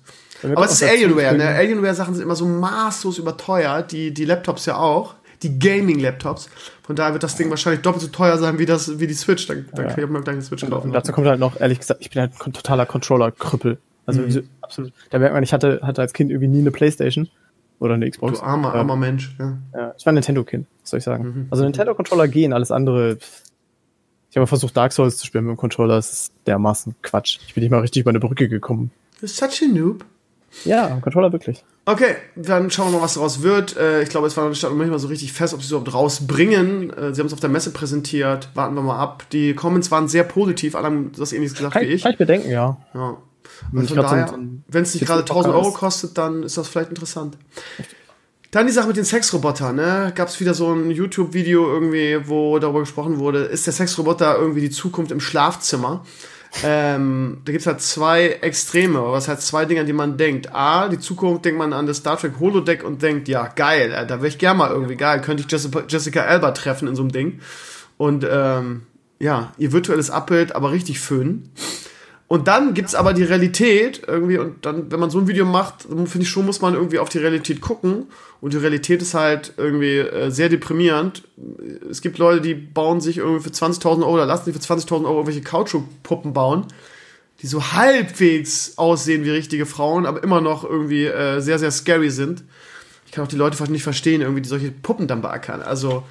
Aber 0.42 0.66
es 0.66 0.72
ist 0.72 0.82
Alienware, 0.82 1.36
ne? 1.36 1.48
Alienware-Sachen 1.48 2.14
sind 2.14 2.22
immer 2.22 2.36
so 2.36 2.46
maßlos 2.46 3.18
überteuert, 3.18 3.92
die, 3.92 4.12
die 4.12 4.24
Laptops 4.24 4.66
ja 4.66 4.76
auch, 4.76 5.14
die 5.44 5.58
Gaming-Laptops. 5.58 6.48
Von 6.82 6.96
daher 6.96 7.12
wird 7.12 7.22
das 7.22 7.36
Ding 7.36 7.50
wahrscheinlich 7.50 7.82
doppelt 7.82 8.02
so 8.02 8.08
teuer 8.08 8.38
sein 8.38 8.58
wie, 8.58 8.66
das, 8.66 8.98
wie 8.98 9.06
die 9.06 9.14
Switch. 9.14 9.46
Dann, 9.46 9.66
dann 9.72 9.86
ja. 9.86 9.92
kann 9.92 10.04
ich 10.04 10.10
mir 10.10 10.22
gleich 10.22 10.34
eine 10.34 10.42
Switch 10.42 10.66
kaufen. 10.68 10.88
Und 10.88 10.92
dazu 10.92 11.12
kommt 11.12 11.26
halt 11.26 11.40
noch, 11.40 11.60
ehrlich 11.60 11.78
gesagt, 11.78 12.00
ich 12.00 12.10
bin 12.10 12.20
halt 12.20 12.32
ein 12.44 12.52
totaler 12.52 12.86
Controller-Krüppel. 12.86 13.78
Also 14.06 14.22
mhm. 14.22 14.48
absolut. 14.60 14.92
Da 15.10 15.18
merkt 15.18 15.34
man, 15.34 15.42
ich 15.42 15.52
hatte, 15.52 15.80
hatte 15.82 16.02
als 16.02 16.12
Kind 16.12 16.30
irgendwie 16.30 16.48
nie 16.48 16.60
eine 16.60 16.70
Playstation 16.70 17.28
oder 17.78 17.94
eine 17.94 18.10
Xbox. 18.10 18.38
Du 18.38 18.44
armer, 18.44 18.74
armer 18.74 18.96
Mensch, 18.96 19.34
ja. 19.38 19.58
ja. 19.74 19.94
Ich 19.96 20.04
war 20.04 20.12
ein 20.12 20.14
Nintendo-Kind, 20.14 20.66
was 20.82 20.90
soll 20.90 20.98
ich 20.98 21.04
sagen. 21.04 21.24
Mhm. 21.24 21.46
Also 21.50 21.64
Nintendo-Controller 21.64 22.28
gehen, 22.28 22.52
alles 22.52 22.70
andere. 22.70 23.18
Ich 24.30 24.36
habe 24.36 24.46
versucht, 24.46 24.76
Dark 24.76 24.92
Souls 24.92 25.16
zu 25.16 25.26
spielen 25.26 25.44
mit 25.44 25.52
dem 25.52 25.56
Controller, 25.56 25.96
das 25.96 26.12
ist 26.12 26.32
dermaßen 26.46 26.94
Quatsch. 27.02 27.38
Ich 27.46 27.54
bin 27.54 27.62
nicht 27.62 27.70
mal 27.70 27.80
richtig 27.80 28.00
über 28.00 28.10
eine 28.10 28.20
Brücke 28.20 28.48
gekommen. 28.48 28.90
You're 29.22 29.28
such 29.28 29.62
a 29.62 29.72
noob. 29.72 30.04
Ja, 30.64 30.98
Controller 31.00 31.32
wirklich. 31.32 31.64
Okay, 31.86 32.16
dann 32.34 32.70
schauen 32.70 32.90
wir 32.90 32.98
mal, 32.98 33.04
was 33.04 33.14
daraus 33.14 33.42
wird. 33.42 33.76
Äh, 33.76 34.02
ich 34.02 34.08
glaube, 34.08 34.26
es 34.26 34.36
war 34.36 34.44
noch 34.44 34.50
nicht 34.50 34.90
mal 34.90 34.98
so 34.98 35.08
richtig 35.08 35.32
fest, 35.32 35.52
ob 35.52 35.60
sie 35.60 35.66
es 35.66 35.70
überhaupt 35.70 35.92
rausbringen. 35.92 36.90
Äh, 36.90 37.14
sie 37.14 37.20
haben 37.20 37.26
es 37.26 37.32
auf 37.34 37.40
der 37.40 37.50
Messe 37.50 37.72
präsentiert. 37.72 38.48
Warten 38.54 38.74
wir 38.74 38.82
mal 38.82 38.98
ab. 38.98 39.24
Die 39.32 39.54
Comments 39.54 39.90
waren 39.90 40.08
sehr 40.08 40.24
positiv. 40.24 40.76
Alle 40.76 40.86
haben 40.86 41.12
das 41.16 41.32
ähnliches 41.32 41.56
gesagt 41.56 41.74
kann, 41.74 41.82
wie 41.82 41.88
ich. 41.88 42.02
Kann 42.02 42.12
ich 42.12 42.18
bedenken, 42.18 42.50
ja. 42.50 42.78
Ja. 42.94 43.18
Also 43.74 43.94
von 43.94 44.02
daher, 44.02 44.28
so 44.28 44.38
wenn 44.68 44.82
es 44.82 44.94
nicht 44.94 45.06
gerade 45.06 45.20
1000 45.20 45.54
Euro 45.54 45.72
kostet, 45.72 46.16
dann 46.16 46.42
ist 46.42 46.56
das 46.56 46.68
vielleicht 46.68 46.88
interessant. 46.88 47.36
Dann 48.50 48.66
die 48.66 48.72
Sache 48.72 48.86
mit 48.86 48.96
den 48.96 49.04
Sexrobotern, 49.04 49.76
ne? 49.76 50.12
Gab 50.14 50.28
es 50.28 50.40
wieder 50.40 50.54
so 50.54 50.72
ein 50.72 50.90
YouTube-Video 50.90 51.66
irgendwie, 51.66 52.20
wo 52.28 52.58
darüber 52.58 52.80
gesprochen 52.80 53.18
wurde, 53.18 53.40
ist 53.40 53.66
der 53.66 53.72
Sexroboter 53.72 54.38
irgendwie 54.38 54.60
die 54.60 54.70
Zukunft 54.70 55.10
im 55.10 55.20
Schlafzimmer? 55.20 56.04
Ähm, 56.62 57.38
da 57.44 57.52
gibt 57.52 57.62
es 57.62 57.66
halt 57.66 57.80
zwei 57.80 58.26
Extreme, 58.28 59.02
was 59.10 59.28
heißt 59.28 59.46
zwei 59.46 59.64
Dinge, 59.64 59.80
an 59.80 59.86
die 59.86 59.92
man 59.92 60.16
denkt. 60.16 60.54
A, 60.54 60.88
die 60.88 61.00
Zukunft 61.00 61.44
denkt 61.44 61.58
man 61.58 61.72
an 61.72 61.86
das 61.86 61.98
Star 61.98 62.16
Trek 62.16 62.34
Holodeck 62.38 62.84
und 62.84 63.02
denkt, 63.02 63.28
ja, 63.28 63.48
geil, 63.48 63.92
äh, 63.92 64.06
da 64.06 64.16
wäre 64.16 64.28
ich 64.28 64.38
gerne 64.38 64.58
mal 64.58 64.70
irgendwie 64.70 64.96
geil, 64.96 65.20
könnte 65.20 65.42
ich 65.42 65.50
Jessica, 65.50 65.82
Jessica 65.88 66.22
Alba 66.22 66.52
treffen 66.52 66.88
in 66.88 66.94
so 66.94 67.02
einem 67.02 67.12
Ding. 67.12 67.40
Und 67.96 68.26
ähm, 68.30 68.82
ja, 69.18 69.52
ihr 69.58 69.72
virtuelles 69.72 70.10
Abbild, 70.10 70.54
aber 70.54 70.70
richtig 70.70 71.00
föhnen. 71.00 71.50
Und 72.26 72.48
dann 72.48 72.72
gibt's 72.72 72.94
aber 72.94 73.12
die 73.12 73.22
Realität 73.22 74.02
irgendwie, 74.06 74.38
und 74.38 74.64
dann, 74.64 74.90
wenn 74.90 74.98
man 74.98 75.10
so 75.10 75.18
ein 75.18 75.28
Video 75.28 75.44
macht, 75.44 75.82
finde 75.82 76.22
ich 76.22 76.28
schon, 76.28 76.46
muss 76.46 76.62
man 76.62 76.74
irgendwie 76.74 76.98
auf 76.98 77.10
die 77.10 77.18
Realität 77.18 77.60
gucken. 77.60 78.06
Und 78.40 78.54
die 78.54 78.58
Realität 78.58 79.02
ist 79.02 79.14
halt 79.14 79.52
irgendwie 79.56 79.98
äh, 79.98 80.30
sehr 80.30 80.48
deprimierend. 80.48 81.22
Es 81.90 82.00
gibt 82.00 82.18
Leute, 82.18 82.40
die 82.40 82.54
bauen 82.54 83.00
sich 83.00 83.18
irgendwie 83.18 83.42
für 83.42 83.50
20.000 83.50 84.00
Euro 84.00 84.14
oder 84.14 84.26
lassen 84.26 84.46
sich 84.46 84.54
für 84.54 84.74
20.000 84.74 85.04
Euro 85.04 85.18
irgendwelche 85.18 85.42
Kautschukpuppen 85.42 86.32
bauen, 86.32 86.66
die 87.42 87.46
so 87.46 87.72
halbwegs 87.72 88.78
aussehen 88.78 89.24
wie 89.24 89.30
richtige 89.30 89.66
Frauen, 89.66 90.06
aber 90.06 90.22
immer 90.22 90.40
noch 90.40 90.64
irgendwie 90.64 91.04
äh, 91.04 91.40
sehr, 91.40 91.58
sehr 91.58 91.70
scary 91.70 92.10
sind. 92.10 92.42
Ich 93.06 93.12
kann 93.12 93.24
auch 93.24 93.28
die 93.28 93.36
Leute 93.36 93.62
nicht 93.70 93.82
verstehen, 93.82 94.22
irgendwie, 94.22 94.42
die 94.42 94.48
solche 94.48 94.70
Puppen 94.70 95.06
dann 95.06 95.20
beackern. 95.20 95.62
Also, 95.62 96.04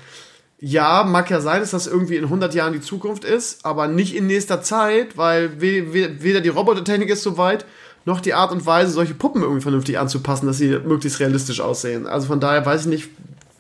ja, 0.66 1.04
mag 1.04 1.30
ja 1.30 1.42
sein, 1.42 1.60
dass 1.60 1.72
das 1.72 1.88
irgendwie 1.88 2.16
in 2.16 2.24
100 2.24 2.54
Jahren 2.54 2.72
die 2.72 2.80
Zukunft 2.80 3.26
ist, 3.26 3.66
aber 3.66 3.90
nicht 3.90 4.16
in 4.16 4.28
nächster 4.28 4.62
Zeit, 4.62 5.18
weil 5.18 5.60
we 5.60 5.94
we 5.94 6.24
weder 6.24 6.40
die 6.40 6.48
Robotertechnik 6.48 7.10
ist 7.10 7.22
so 7.22 7.38
weit, 7.38 7.66
noch 8.06 8.22
die 8.22 8.34
Art 8.34 8.54
und 8.54 8.66
Weise, 8.66 8.94
solche 8.94 9.14
Puppen 9.14 9.42
irgendwie 9.42 9.62
vernünftig 9.62 10.00
anzupassen, 10.00 10.46
dass 10.48 10.60
sie 10.60 10.80
möglichst 10.80 11.20
realistisch 11.20 11.60
aussehen. 11.60 12.08
Also 12.08 12.28
von 12.28 12.40
daher 12.40 12.66
weiß 12.66 12.84
ich 12.84 12.88
nicht, 12.88 13.10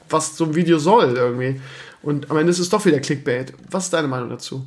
was 0.10 0.38
so 0.38 0.46
ein 0.46 0.56
Video 0.56 0.80
soll 0.80 1.18
irgendwie. 1.18 1.60
Und 2.04 2.32
am 2.32 2.38
Ende 2.38 2.52
ist 2.52 2.60
es 2.60 2.70
doch 2.70 2.86
wieder 2.86 3.02
Clickbait. 3.02 3.54
Was 3.70 3.86
ist 3.86 3.94
deine 3.94 4.08
Meinung 4.08 4.30
dazu? 4.30 4.66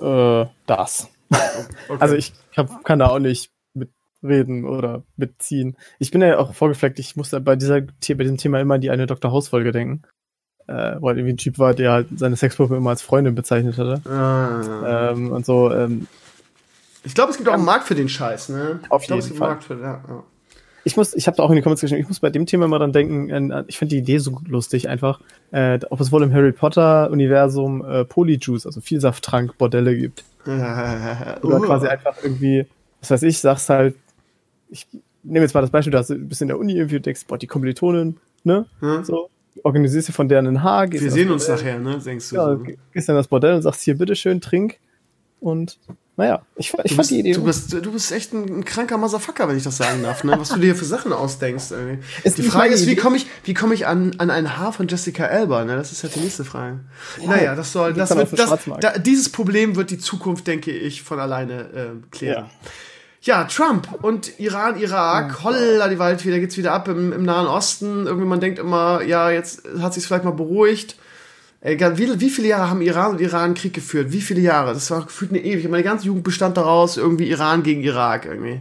Äh, 0.00 0.46
das. 0.66 1.08
Okay. 1.88 1.98
Also 1.98 2.14
ich 2.14 2.32
hab, 2.56 2.84
kann 2.84 3.00
da 3.00 3.08
auch 3.08 3.18
nicht 3.18 3.50
mitreden 3.74 4.64
oder 4.64 5.02
mitziehen. 5.16 5.76
Ich 5.98 6.12
bin 6.12 6.20
ja 6.20 6.38
auch 6.38 6.54
vorgefleckt, 6.54 7.00
ich 7.00 7.16
musste 7.16 7.40
bei, 7.40 7.56
dieser, 7.56 7.80
bei 7.80 8.14
diesem 8.14 8.36
Thema 8.36 8.60
immer 8.60 8.74
an 8.74 8.80
die 8.80 8.90
eine 8.90 9.06
Dr. 9.06 9.32
House-Folge 9.32 9.72
denken. 9.72 10.02
Äh, 10.66 10.96
weil 11.00 11.18
irgendwie 11.18 11.34
ein 11.34 11.36
Typ 11.36 11.58
war, 11.58 11.74
der 11.74 11.92
halt 11.92 12.06
seine 12.16 12.36
Sexpuppe 12.36 12.76
immer 12.76 12.90
als 12.90 13.02
Freundin 13.02 13.34
bezeichnet 13.34 13.76
hatte. 13.76 14.00
Ah. 14.08 15.10
Ähm, 15.10 15.30
und 15.30 15.44
so, 15.44 15.70
ähm, 15.70 16.06
ich 17.04 17.14
glaube, 17.14 17.30
es 17.30 17.36
gibt 17.36 17.48
auch 17.48 17.54
einen 17.54 17.66
Markt 17.66 17.86
für 17.86 17.94
den 17.94 18.08
Scheiß, 18.08 18.48
ne? 18.48 18.80
Auf 18.88 19.02
ich 19.02 19.10
jeden 19.10 19.36
glaub, 19.36 19.38
Fall. 19.38 19.60
Für, 19.60 19.74
ja, 19.74 20.02
ja. 20.08 20.22
Ich 20.84 20.96
muss, 20.96 21.14
ich 21.14 21.26
habe 21.26 21.36
da 21.36 21.42
auch 21.42 21.50
in 21.50 21.56
die 21.56 21.62
Comments 21.62 21.80
geschrieben, 21.80 22.02
ich 22.02 22.08
muss 22.08 22.20
bei 22.20 22.30
dem 22.30 22.46
Thema 22.46 22.66
immer 22.66 22.78
dann 22.78 22.92
denken, 22.92 23.64
ich 23.68 23.78
finde 23.78 23.94
die 23.94 24.00
Idee 24.00 24.18
so 24.18 24.38
lustig 24.46 24.88
einfach, 24.88 25.20
äh, 25.50 25.78
ob 25.88 26.00
es 26.00 26.12
wohl 26.12 26.22
im 26.22 26.32
Harry 26.32 26.52
Potter 26.52 27.10
Universum 27.10 27.84
äh, 27.84 28.04
Polyjuice, 28.04 28.66
also 28.66 28.80
Vielsafttrank 28.82 29.56
Bordelle 29.56 29.96
gibt. 29.96 30.24
Oder 30.44 31.40
uh. 31.42 31.60
quasi 31.60 31.86
einfach 31.86 32.16
irgendwie, 32.22 32.66
was 33.00 33.10
weiß 33.10 33.22
ich, 33.22 33.38
sagst 33.38 33.70
halt, 33.70 33.94
ich 34.68 34.86
nehme 35.22 35.44
jetzt 35.44 35.54
mal 35.54 35.62
das 35.62 35.70
Beispiel, 35.70 35.90
du 35.90 35.98
hast 35.98 36.10
ein 36.10 36.28
bisschen 36.28 36.46
in 36.46 36.48
der 36.48 36.58
Uni 36.58 36.74
irgendwie 36.74 37.00
denkst, 37.00 37.22
boah, 37.26 37.38
die 37.38 37.46
Kommilitonen, 37.46 38.18
ne? 38.44 38.66
Hm? 38.80 39.04
So, 39.04 39.30
organisierst 39.62 40.08
du 40.08 40.12
von 40.12 40.28
der 40.28 40.40
ein 40.40 40.62
Haar. 40.62 40.90
Wir 40.90 41.10
sehen 41.10 41.30
uns 41.30 41.48
nachher, 41.48 41.78
ne? 41.78 41.98
Denkst 41.98 42.30
du. 42.30 42.36
Ja, 42.36 42.56
so. 42.56 42.64
gehst 42.92 43.08
dann 43.08 43.16
das 43.16 43.28
Bordell 43.28 43.54
und 43.54 43.62
sagst 43.62 43.82
hier, 43.82 43.96
bitteschön, 43.96 44.40
trink. 44.40 44.78
Und 45.40 45.78
naja, 46.16 46.42
ich, 46.56 46.66
ich 46.66 46.70
fand 46.70 46.96
bist, 46.96 47.10
die 47.10 47.18
Idee. 47.18 47.32
Du 47.32 47.44
bist, 47.44 47.72
du 47.72 47.92
bist 47.92 48.12
echt 48.12 48.32
ein, 48.32 48.58
ein, 48.58 48.64
kranker 48.64 48.96
Motherfucker, 48.98 49.48
wenn 49.48 49.56
ich 49.56 49.64
das 49.64 49.76
sagen 49.76 50.02
darf, 50.02 50.22
ne? 50.22 50.36
Was 50.38 50.50
du 50.50 50.60
dir 50.60 50.76
für 50.76 50.84
Sachen 50.84 51.12
ausdenkst. 51.12 51.72
Ist 52.22 52.38
die 52.38 52.42
Frage 52.42 52.72
ist, 52.72 52.86
wie 52.86 52.94
komme 52.94 53.16
ich, 53.16 53.26
wie 53.42 53.52
komme 53.52 53.74
ich 53.74 53.86
an, 53.86 54.14
an 54.18 54.30
ein 54.30 54.56
Haar 54.56 54.72
von 54.72 54.86
Jessica 54.86 55.26
Elba? 55.26 55.64
Ne? 55.64 55.74
Das 55.74 55.90
ist 55.90 56.04
halt 56.04 56.14
die 56.14 56.20
nächste 56.20 56.44
Frage. 56.44 56.80
Ja, 57.20 57.28
naja, 57.28 57.54
das 57.56 57.72
soll, 57.72 57.94
das 57.94 58.14
wird, 58.16 58.38
das, 58.38 58.58
da, 58.80 58.98
dieses 58.98 59.28
Problem 59.28 59.74
wird 59.74 59.90
die 59.90 59.98
Zukunft, 59.98 60.46
denke 60.46 60.70
ich, 60.70 61.02
von 61.02 61.18
alleine 61.18 61.62
äh, 61.72 62.16
klären. 62.16 62.44
Ja. 62.44 62.70
Ja. 63.26 63.44
Trump 63.44 63.88
und 64.02 64.38
Iran, 64.38 64.78
Irak, 64.78 65.30
ja. 65.30 65.44
holla 65.44 65.88
die 65.88 65.98
Wald 65.98 66.24
wieder, 66.24 66.38
geht's 66.38 66.56
wieder 66.56 66.72
ab 66.72 66.88
im, 66.88 67.12
im 67.12 67.24
Nahen 67.24 67.46
Osten. 67.46 68.06
Irgendwie 68.06 68.26
man 68.26 68.40
denkt 68.40 68.58
immer, 68.58 69.02
ja, 69.02 69.30
jetzt 69.30 69.62
hat 69.80 69.94
sich's 69.94 70.06
vielleicht 70.06 70.24
mal 70.24 70.32
beruhigt 70.32 70.96
Egal, 71.64 71.96
wie, 71.96 72.20
wie 72.20 72.28
viele 72.28 72.48
Jahre 72.48 72.68
haben 72.68 72.82
Iran 72.82 73.12
und 73.12 73.22
Iran 73.22 73.54
Krieg 73.54 73.72
geführt? 73.72 74.12
Wie 74.12 74.20
viele 74.20 74.42
Jahre? 74.42 74.74
Das 74.74 74.90
war 74.90 75.02
gefühlt 75.02 75.30
eine 75.30 75.42
ewig. 75.42 75.66
Meine 75.70 75.82
ganze 75.82 76.04
Jugend 76.04 76.22
bestand 76.22 76.58
daraus, 76.58 76.98
irgendwie 76.98 77.30
Iran 77.30 77.62
gegen 77.62 77.82
Irak 77.82 78.26
irgendwie. 78.26 78.60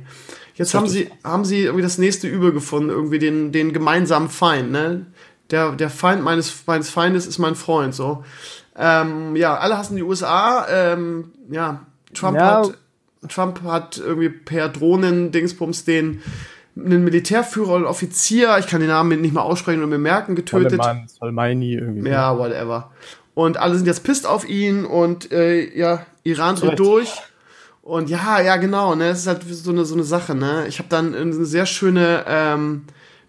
Jetzt 0.55 0.73
haben 0.73 0.87
sie, 0.87 1.09
haben 1.21 1.43
sie 1.43 1.63
irgendwie 1.63 1.83
das 1.83 1.97
nächste 1.97 2.29
Übel 2.29 2.53
gefunden, 2.53 2.89
irgendwie 2.89 3.19
den, 3.19 3.51
den 3.51 3.73
gemeinsamen 3.73 4.29
Feind, 4.29 4.71
ne? 4.71 5.05
Der, 5.51 5.73
der 5.73 5.89
Feind 5.89 6.23
meines, 6.23 6.65
meines 6.65 6.89
Feindes 6.89 7.27
ist 7.27 7.39
mein 7.39 7.55
Freund, 7.55 7.93
so. 7.93 8.23
Ähm, 8.77 9.35
ja, 9.35 9.57
alle 9.57 9.77
hassen 9.77 9.97
die 9.97 10.03
USA. 10.03 10.65
Ähm, 10.69 11.33
ja, 11.51 11.85
Trump 12.13 12.37
ja. 12.37 12.45
hat, 12.45 12.77
Trump 13.29 13.61
hat 13.63 13.97
irgendwie 13.97 14.29
per 14.29 14.69
Drohnen-Dingsbums 14.69 15.85
den, 15.85 16.21
einen 16.75 17.03
Militärführer 17.03 17.73
und 17.73 17.85
Offizier, 17.85 18.57
ich 18.59 18.67
kann 18.67 18.79
den 18.79 18.89
Namen 18.89 19.21
nicht 19.21 19.33
mal 19.33 19.41
aussprechen 19.41 19.83
und 19.83 19.89
mir 19.89 19.97
merken, 19.97 20.35
getötet. 20.35 20.81
Soleimani 21.07 21.75
irgendwie. 21.75 22.09
Ja, 22.09 22.37
whatever. 22.37 22.91
Und 23.35 23.57
alle 23.57 23.75
sind 23.75 23.87
jetzt 23.87 24.03
pisst 24.03 24.27
auf 24.27 24.47
ihn 24.47 24.85
und 24.85 25.31
äh, 25.31 25.75
ja, 25.77 26.05
Iran 26.23 26.55
dreht 26.55 26.79
durch. 26.79 27.13
Und 27.81 28.09
ja, 28.09 28.39
ja, 28.39 28.55
genau, 28.57 28.95
ne, 28.95 29.09
es 29.09 29.19
ist 29.19 29.27
halt 29.27 29.43
so 29.43 29.71
eine, 29.71 29.85
so 29.85 29.93
eine 29.93 30.03
Sache, 30.03 30.35
ne. 30.35 30.65
Ich 30.67 30.79
habe 30.79 30.87
dann 30.89 31.13
eine 31.13 31.33
sehr 31.45 31.65
schöne, 31.65 32.23
ähm, 32.27 32.83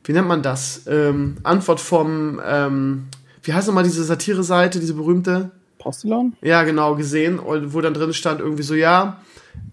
wie 0.04 0.12
nennt 0.12 0.28
man 0.28 0.42
das? 0.42 0.82
Ähm, 0.86 1.38
Antwort 1.42 1.80
vom, 1.80 2.40
ähm, 2.46 3.08
wie 3.42 3.52
heißt 3.52 3.66
nochmal 3.66 3.82
diese 3.82 4.04
Satire-Seite, 4.04 4.78
diese 4.78 4.94
berühmte? 4.94 5.50
Postillon? 5.78 6.34
Ja, 6.40 6.62
genau, 6.62 6.94
gesehen, 6.94 7.40
wo 7.42 7.80
dann 7.80 7.94
drin 7.94 8.12
stand 8.12 8.40
irgendwie 8.40 8.62
so, 8.62 8.74
ja, 8.74 9.20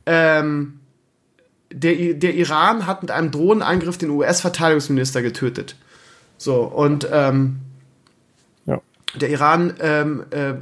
ähm, 0.06 0.80
der, 1.72 2.14
der 2.14 2.34
Iran 2.36 2.86
hat 2.88 3.02
mit 3.02 3.12
einem 3.12 3.32
Drohnenangriff 3.32 3.98
den 3.98 4.10
US-Verteidigungsminister 4.10 5.22
getötet. 5.22 5.76
So, 6.38 6.64
und 6.64 7.08
ähm, 7.12 7.60
ja. 8.66 8.82
der 9.16 9.30
Iran, 9.30 9.74
ähm, 9.80 10.24
äh, 10.32 10.56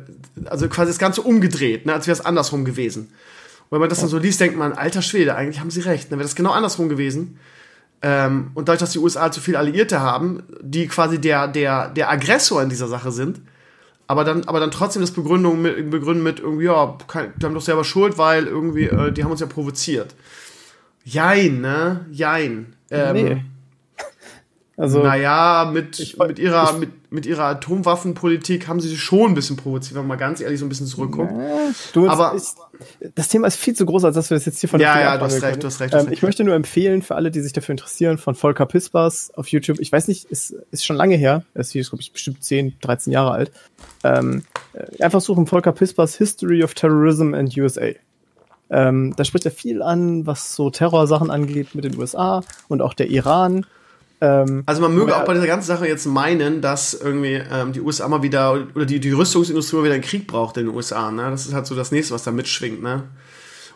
also 0.45 0.67
quasi 0.67 0.91
das 0.91 0.99
Ganze 0.99 1.21
umgedreht, 1.21 1.85
ne, 1.85 1.93
als 1.93 2.07
wäre 2.07 2.17
es 2.17 2.25
andersrum 2.25 2.65
gewesen. 2.65 3.11
Und 3.69 3.75
wenn 3.75 3.79
man 3.79 3.89
das 3.89 3.99
dann 3.99 4.09
so 4.09 4.17
liest, 4.17 4.39
denkt 4.39 4.57
man, 4.57 4.73
alter 4.73 5.01
Schwede, 5.01 5.35
eigentlich 5.35 5.59
haben 5.59 5.71
sie 5.71 5.81
recht, 5.81 6.11
dann 6.11 6.19
wäre 6.19 6.27
das 6.27 6.35
genau 6.35 6.51
andersrum 6.51 6.89
gewesen. 6.89 7.39
Ähm, 8.01 8.51
und 8.53 8.67
dadurch, 8.67 8.79
dass 8.79 8.91
die 8.91 8.99
USA 8.99 9.31
zu 9.31 9.41
viele 9.41 9.59
Alliierte 9.59 9.99
haben, 9.99 10.43
die 10.61 10.87
quasi 10.87 11.19
der, 11.19 11.47
der, 11.47 11.89
der 11.89 12.09
Aggressor 12.09 12.61
in 12.61 12.69
dieser 12.69 12.87
Sache 12.87 13.11
sind, 13.11 13.41
aber 14.09 14.23
dann, 14.23 14.43
aber 14.45 14.59
dann 14.59 14.71
trotzdem 14.71 15.03
das 15.03 15.11
Begründung 15.11 15.61
mit, 15.61 15.91
begründen 15.91 16.23
mit 16.23 16.39
irgendwie, 16.39 16.65
ja, 16.65 16.97
die 17.13 17.45
haben 17.45 17.53
doch 17.53 17.61
selber 17.61 17.83
Schuld, 17.83 18.17
weil 18.17 18.47
irgendwie, 18.47 18.85
äh, 18.85 19.11
die 19.11 19.23
haben 19.23 19.29
uns 19.29 19.39
ja 19.39 19.45
provoziert. 19.45 20.15
Jein, 21.05 21.61
ne? 21.61 22.07
Jein. 22.11 22.73
Ähm, 22.89 23.13
nee. 23.13 23.43
Also, 24.79 25.03
naja, 25.03 25.69
mit, 25.73 25.99
ich, 25.99 26.17
mit, 26.17 26.39
ihrer, 26.39 26.71
ich, 26.71 26.79
mit, 26.79 27.11
mit 27.11 27.25
ihrer 27.25 27.43
Atomwaffenpolitik 27.43 28.69
haben 28.69 28.79
sie 28.79 28.87
sich 28.87 29.01
schon 29.01 29.31
ein 29.31 29.33
bisschen 29.33 29.57
provoziert, 29.57 29.95
wenn 29.95 30.03
man 30.03 30.07
mal 30.07 30.15
ganz 30.15 30.39
ehrlich 30.39 30.57
so 30.57 30.65
ein 30.65 30.69
bisschen 30.69 30.87
zurückguckt. 30.87 31.33
du, 31.91 32.07
Aber 32.07 32.33
ich, 32.33 32.43
das 33.13 33.27
Thema 33.27 33.47
ist 33.47 33.57
viel 33.57 33.75
zu 33.75 33.85
groß, 33.85 34.05
als 34.05 34.15
dass 34.15 34.29
wir 34.29 34.37
das 34.37 34.45
jetzt 34.45 34.61
hier 34.61 34.69
von 34.69 34.79
der 34.79 34.87
Ja, 34.87 35.01
ja, 35.01 35.17
du 35.17 35.25
hast, 35.25 35.41
recht, 35.41 35.61
du 35.61 35.67
hast 35.67 35.81
recht, 35.81 35.93
du 35.93 35.97
hast 35.97 36.05
ähm, 36.05 36.13
Ich 36.13 36.23
möchte 36.23 36.45
nur 36.45 36.55
empfehlen, 36.55 37.01
für 37.01 37.15
alle, 37.15 37.29
die 37.29 37.41
sich 37.41 37.51
dafür 37.51 37.73
interessieren, 37.73 38.17
von 38.17 38.35
Volker 38.35 38.65
Pispers 38.65 39.33
auf 39.35 39.49
YouTube, 39.49 39.81
ich 39.81 39.91
weiß 39.91 40.07
nicht, 40.07 40.23
ist, 40.31 40.55
ist 40.71 40.85
schon 40.85 40.95
lange 40.95 41.17
her, 41.17 41.43
er 41.53 41.59
ist, 41.59 41.73
glaube 41.73 41.99
ich, 41.99 42.13
bestimmt 42.13 42.41
10, 42.41 42.75
13 42.79 43.11
Jahre 43.11 43.31
alt. 43.31 43.51
Ähm, 44.05 44.43
äh, 44.71 45.03
einfach 45.03 45.19
suchen 45.19 45.45
Volker 45.45 45.73
Pispers 45.73 46.15
History 46.15 46.63
of 46.63 46.73
Terrorism 46.73 47.33
and 47.33 47.55
USA. 47.57 47.89
Ähm, 48.69 49.13
da 49.17 49.25
spricht 49.25 49.43
er 49.43 49.51
viel 49.51 49.81
an, 49.81 50.25
was 50.25 50.55
so 50.55 50.69
Terrorsachen 50.69 51.31
angeht 51.31 51.75
mit 51.75 51.83
den 51.83 51.97
USA 51.97 52.43
und 52.69 52.81
auch 52.81 52.93
der 52.93 53.09
Iran. 53.09 53.65
Ähm, 54.21 54.63
also 54.65 54.81
man 54.81 54.93
möge 54.93 55.15
auch 55.15 55.25
bei 55.25 55.33
dieser 55.33 55.47
ganzen 55.47 55.67
Sache 55.67 55.87
jetzt 55.87 56.05
meinen, 56.05 56.61
dass 56.61 56.93
irgendwie 56.93 57.41
ähm, 57.51 57.71
die 57.71 57.81
USA 57.81 58.07
mal 58.07 58.21
wieder 58.21 58.67
oder 58.75 58.85
die, 58.85 58.99
die 58.99 59.11
Rüstungsindustrie 59.11 59.77
mal 59.77 59.83
wieder 59.85 59.93
einen 59.93 60.03
Krieg 60.03 60.27
braucht 60.27 60.57
in 60.57 60.65
den 60.65 60.75
USA. 60.75 61.11
Ne? 61.11 61.29
Das 61.31 61.45
ist 61.45 61.53
halt 61.53 61.65
so 61.65 61.75
das 61.75 61.91
nächste, 61.91 62.13
was 62.13 62.23
da 62.23 62.31
mitschwingt. 62.31 62.81
Ne? 62.81 63.03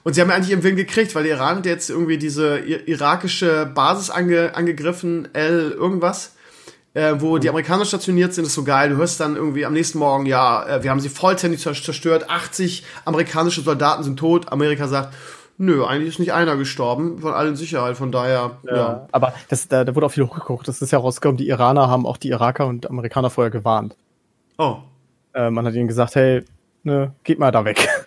Und 0.03 0.13
sie 0.13 0.21
haben 0.21 0.29
ja 0.29 0.35
eigentlich 0.35 0.51
ihren 0.51 0.63
Willen 0.63 0.75
gekriegt, 0.75 1.15
weil 1.15 1.23
der 1.23 1.37
Iran 1.37 1.57
hat 1.57 1.65
jetzt 1.65 1.89
irgendwie 1.89 2.17
diese 2.17 2.59
irakische 2.59 3.71
Basis 3.73 4.09
ange, 4.09 4.53
angegriffen, 4.55 5.29
L 5.33 5.71
irgendwas 5.71 6.33
äh, 6.93 7.15
wo 7.19 7.37
die 7.37 7.49
Amerikaner 7.49 7.85
stationiert 7.85 8.33
sind, 8.33 8.45
ist 8.45 8.53
so 8.53 8.63
geil. 8.63 8.89
Du 8.89 8.97
hörst 8.97 9.19
dann 9.19 9.35
irgendwie 9.35 9.65
am 9.65 9.73
nächsten 9.73 9.97
Morgen, 9.97 10.25
ja, 10.25 10.65
äh, 10.65 10.83
wir 10.83 10.91
haben 10.91 10.99
sie 10.99 11.09
vollständig 11.09 11.61
zerstört, 11.61 12.29
80 12.29 12.83
amerikanische 13.05 13.61
Soldaten 13.61 14.03
sind 14.03 14.17
tot. 14.17 14.51
Amerika 14.51 14.87
sagt, 14.87 15.13
nö, 15.65 15.85
eigentlich 15.85 16.09
ist 16.09 16.19
nicht 16.19 16.33
einer 16.33 16.57
gestorben, 16.57 17.19
von 17.19 17.33
allen 17.33 17.55
Sicherheit, 17.55 17.97
von 17.97 18.11
daher, 18.11 18.57
ja. 18.65 18.75
ja. 18.75 19.07
Aber 19.11 19.33
das, 19.49 19.67
da, 19.67 19.83
da 19.83 19.95
wurde 19.95 20.05
auch 20.05 20.11
viel 20.11 20.25
hochgeguckt. 20.25 20.67
Das 20.67 20.81
ist 20.81 20.91
ja 20.91 20.99
rausgekommen, 20.99 21.37
die 21.37 21.47
Iraner 21.47 21.87
haben 21.87 22.05
auch 22.05 22.17
die 22.17 22.29
Iraker 22.29 22.67
und 22.67 22.89
Amerikaner 22.89 23.29
vorher 23.29 23.51
gewarnt. 23.51 23.95
Oh. 24.57 24.77
Äh, 25.33 25.49
man 25.49 25.65
hat 25.65 25.73
ihnen 25.73 25.87
gesagt, 25.87 26.15
hey, 26.15 26.43
ne, 26.83 27.13
geht 27.23 27.39
mal 27.39 27.51
da 27.51 27.65
weg. 27.65 27.87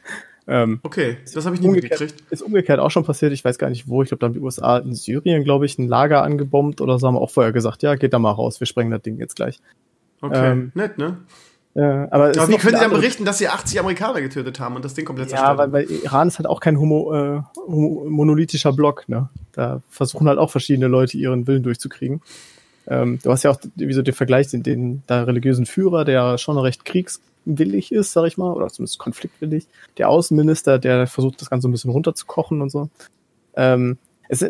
Ähm, 0.48 0.78
okay, 0.84 1.16
das 1.34 1.44
habe 1.44 1.56
ich 1.56 1.60
nicht 1.60 1.72
mitgekriegt. 1.72 2.22
Ist 2.30 2.42
umgekehrt 2.42 2.78
auch 2.78 2.90
schon 2.92 3.04
passiert, 3.04 3.32
ich 3.32 3.44
weiß 3.44 3.58
gar 3.58 3.68
nicht 3.68 3.88
wo. 3.88 4.02
Ich 4.02 4.10
glaube, 4.10 4.20
da 4.20 4.26
haben 4.26 4.34
die 4.34 4.40
USA 4.40 4.78
in 4.78 4.94
Syrien, 4.94 5.42
glaube 5.42 5.66
ich, 5.66 5.76
ein 5.76 5.88
Lager 5.88 6.22
angebombt 6.22 6.80
oder 6.80 7.00
so, 7.00 7.08
haben 7.08 7.16
auch 7.16 7.30
vorher 7.30 7.52
gesagt, 7.52 7.82
ja, 7.82 7.96
geht 7.96 8.12
da 8.12 8.20
mal 8.20 8.30
raus, 8.30 8.60
wir 8.60 8.66
sprengen 8.68 8.92
das 8.92 9.02
Ding 9.02 9.18
jetzt 9.18 9.34
gleich. 9.34 9.58
Okay, 10.20 10.52
ähm, 10.52 10.72
nett, 10.74 10.98
ne? 10.98 11.18
Ja, 11.76 12.08
aber, 12.10 12.28
aber 12.28 12.48
wie 12.48 12.56
können 12.56 12.74
Sie 12.74 12.80
dann 12.80 12.90
berichten, 12.90 13.26
dass 13.26 13.36
sie 13.36 13.48
80 13.48 13.78
Amerikaner 13.78 14.22
getötet 14.22 14.58
haben 14.60 14.76
und 14.76 14.84
das 14.84 14.94
Ding 14.94 15.04
komplett 15.04 15.28
zerstört 15.28 15.58
Ja, 15.58 15.58
weil, 15.58 15.72
weil 15.72 15.90
Iran 15.90 16.28
ist 16.28 16.38
halt 16.38 16.46
auch 16.46 16.60
kein 16.60 16.80
homo, 16.80 17.12
äh, 17.12 17.42
monolithischer 17.68 18.72
Block, 18.72 19.06
ne? 19.08 19.28
Da 19.52 19.82
versuchen 19.90 20.26
halt 20.26 20.38
auch 20.38 20.50
verschiedene 20.50 20.86
Leute 20.86 21.18
ihren 21.18 21.46
Willen 21.46 21.62
durchzukriegen. 21.62 22.22
Ähm, 22.86 23.18
du 23.22 23.30
hast 23.30 23.42
ja 23.42 23.50
auch 23.50 23.58
wie 23.74 23.92
so 23.92 24.00
den 24.00 24.14
Vergleich, 24.14 24.48
den, 24.48 24.62
den 24.62 25.02
da 25.06 25.24
religiösen 25.24 25.66
Führer, 25.66 26.06
der 26.06 26.38
schon 26.38 26.56
recht 26.56 26.86
kriegs 26.86 27.20
willig 27.44 27.92
ist, 27.92 28.12
sag 28.12 28.26
ich 28.26 28.38
mal, 28.38 28.54
oder 28.54 28.68
zumindest 28.68 28.98
konfliktwillig. 28.98 29.66
Der 29.98 30.08
Außenminister, 30.08 30.78
der 30.78 31.06
versucht, 31.06 31.42
das 31.42 31.50
Ganze 31.50 31.68
ein 31.68 31.72
bisschen 31.72 31.90
runterzukochen 31.90 32.62
und 32.62 32.70
so. 32.70 32.88
Ähm, 33.54 33.98
es, 34.30 34.42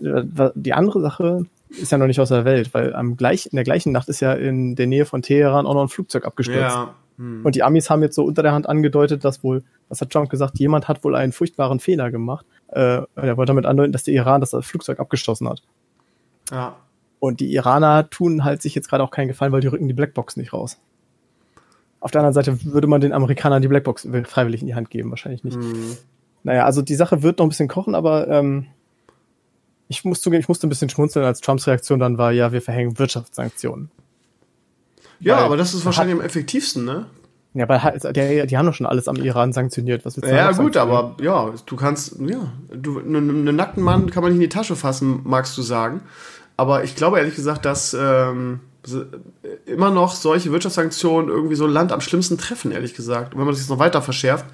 die 0.55 0.73
andere 0.74 1.01
Sache 1.01 1.47
ist 1.70 1.90
ja 1.90 1.98
noch 1.98 2.07
nicht 2.07 2.20
aus 2.20 2.28
der 2.28 2.44
Welt, 2.44 2.73
weil 2.73 2.94
am 2.94 3.16
gleich, 3.16 3.47
in 3.47 3.57
der 3.57 3.65
gleichen 3.65 3.90
Nacht 3.90 4.09
ist 4.09 4.20
ja 4.20 4.32
in 4.32 4.77
der 4.77 4.86
Nähe 4.86 5.07
von 5.07 5.23
Teheran 5.23 5.66
auch 5.66 5.74
noch 5.74 5.82
ein 5.82 5.89
Flugzeug 5.89 6.24
abgestürzt. 6.24 6.77
Ja. 6.77 6.94
Hm. 7.16 7.44
Und 7.44 7.55
die 7.55 7.62
Amis 7.62 7.90
haben 7.90 8.02
jetzt 8.02 8.14
so 8.14 8.24
unter 8.24 8.43
der 8.43 8.52
Hand 8.52 8.68
angedeutet, 8.68 9.24
dass 9.24 9.43
wohl, 9.43 9.64
was 9.88 10.01
hat 10.01 10.10
Trump 10.10 10.30
gesagt, 10.30 10.59
jemand 10.59 10.88
hat 10.88 11.05
wohl 11.05 11.14
einen 11.14 11.32
furchtbaren 11.32 11.80
Fehler 11.80 12.10
gemacht. 12.10 12.47
Äh, 12.68 13.02
er 13.14 13.36
wollte 13.36 13.51
damit 13.51 13.66
andeuten, 13.66 13.93
dass 13.93 14.05
der 14.05 14.14
Iran 14.14 14.40
das 14.40 14.55
Flugzeug 14.60 15.01
abgeschossen 15.01 15.48
hat. 15.48 15.62
Ja. 16.51 16.76
Und 17.18 17.40
die 17.40 17.52
Iraner 17.55 18.09
tun 18.10 18.44
halt 18.44 18.62
sich 18.62 18.74
jetzt 18.74 18.88
gerade 18.88 19.02
auch 19.02 19.10
keinen 19.10 19.28
Gefallen, 19.28 19.52
weil 19.52 19.60
die 19.60 19.68
rücken 19.68 19.88
die 19.88 19.94
Blackbox 19.94 20.36
nicht 20.36 20.52
raus. 20.52 20.78
Auf 22.01 22.10
der 22.10 22.20
anderen 22.20 22.34
Seite 22.34 22.64
würde 22.64 22.86
man 22.86 23.01
den 23.01 23.12
Amerikanern 23.12 23.62
die 23.62 23.68
Blackbox 23.68 24.06
freiwillig 24.24 24.60
in 24.60 24.66
die 24.66 24.74
Hand 24.74 24.90
geben, 24.90 25.10
wahrscheinlich 25.10 25.43
nicht. 25.43 25.56
Mhm. 25.56 25.97
Naja, 26.44 26.64
also 26.64 26.82
die 26.82 26.94
Sache 26.94 27.22
wird 27.22 27.38
noch 27.38 27.47
ein 27.47 27.48
bisschen 27.48 27.68
kochen, 27.68 27.94
aber 27.94 28.28
ähm, 28.28 28.66
ich 29.88 30.05
muss 30.05 30.20
zugeben, 30.20 30.40
ich 30.40 30.48
musste 30.48 30.66
ein 30.66 30.70
bisschen 30.70 30.88
schmunzeln, 30.88 31.24
als 31.24 31.40
Trumps 31.40 31.66
Reaktion 31.66 31.98
dann 31.98 32.18
war, 32.18 32.32
ja, 32.32 32.52
wir 32.52 32.62
verhängen 32.62 32.98
Wirtschaftssanktionen. 32.98 33.90
Ja, 35.20 35.36
Weil- 35.36 35.44
aber 35.44 35.56
das 35.56 35.74
ist 35.74 35.84
wahrscheinlich 35.84 36.16
am 36.16 36.20
effektivsten, 36.20 36.84
ne? 36.84 37.06
Ja, 37.55 37.64
aber 37.64 37.82
halt, 37.82 38.05
die, 38.14 38.47
die 38.47 38.59
haben 38.59 38.66
doch 38.66 38.74
schon 38.74 38.84
alles 38.84 39.09
am 39.09 39.16
Iran 39.16 39.55
sanktioniert. 39.55 40.05
Was 40.05 40.16
willst 40.16 40.30
du 40.30 40.34
Ja, 40.34 40.52
gut, 40.52 40.76
aber 40.76 41.16
ja, 41.22 41.55
du 41.64 41.76
kannst, 41.76 42.16
ja, 42.20 42.52
du, 42.70 42.98
einen 42.98 43.44
ne 43.44 43.52
nackten 43.55 43.82
Mann 43.82 44.10
kann 44.10 44.22
man 44.22 44.32
nicht 44.32 44.36
in 44.36 44.43
die 44.43 44.55
Tasche 44.55 44.76
fassen, 44.76 45.20
magst 45.24 45.56
du 45.56 45.62
sagen. 45.62 46.02
Aber 46.59 46.84
ich 46.84 46.97
glaube 46.97 47.18
ehrlich 47.18 47.34
gesagt, 47.34 47.64
dass 47.64 47.97
ähm, 47.98 48.60
äh, 48.86 49.70
immer 49.70 49.90
noch 49.90 50.14
solche 50.14 50.52
Wirtschaftssanktionen 50.52 51.30
irgendwie 51.30 51.55
so 51.55 51.64
ein 51.64 51.70
Land 51.70 51.93
am 51.93 52.02
schlimmsten 52.02 52.36
treffen, 52.36 52.72
ehrlich 52.72 52.93
gesagt. 52.93 53.32
Und 53.32 53.38
wenn 53.40 53.47
man 53.47 53.55
das 53.55 53.62
jetzt 53.62 53.70
noch 53.70 53.78
weiter 53.78 54.02
verschärft. 54.02 54.44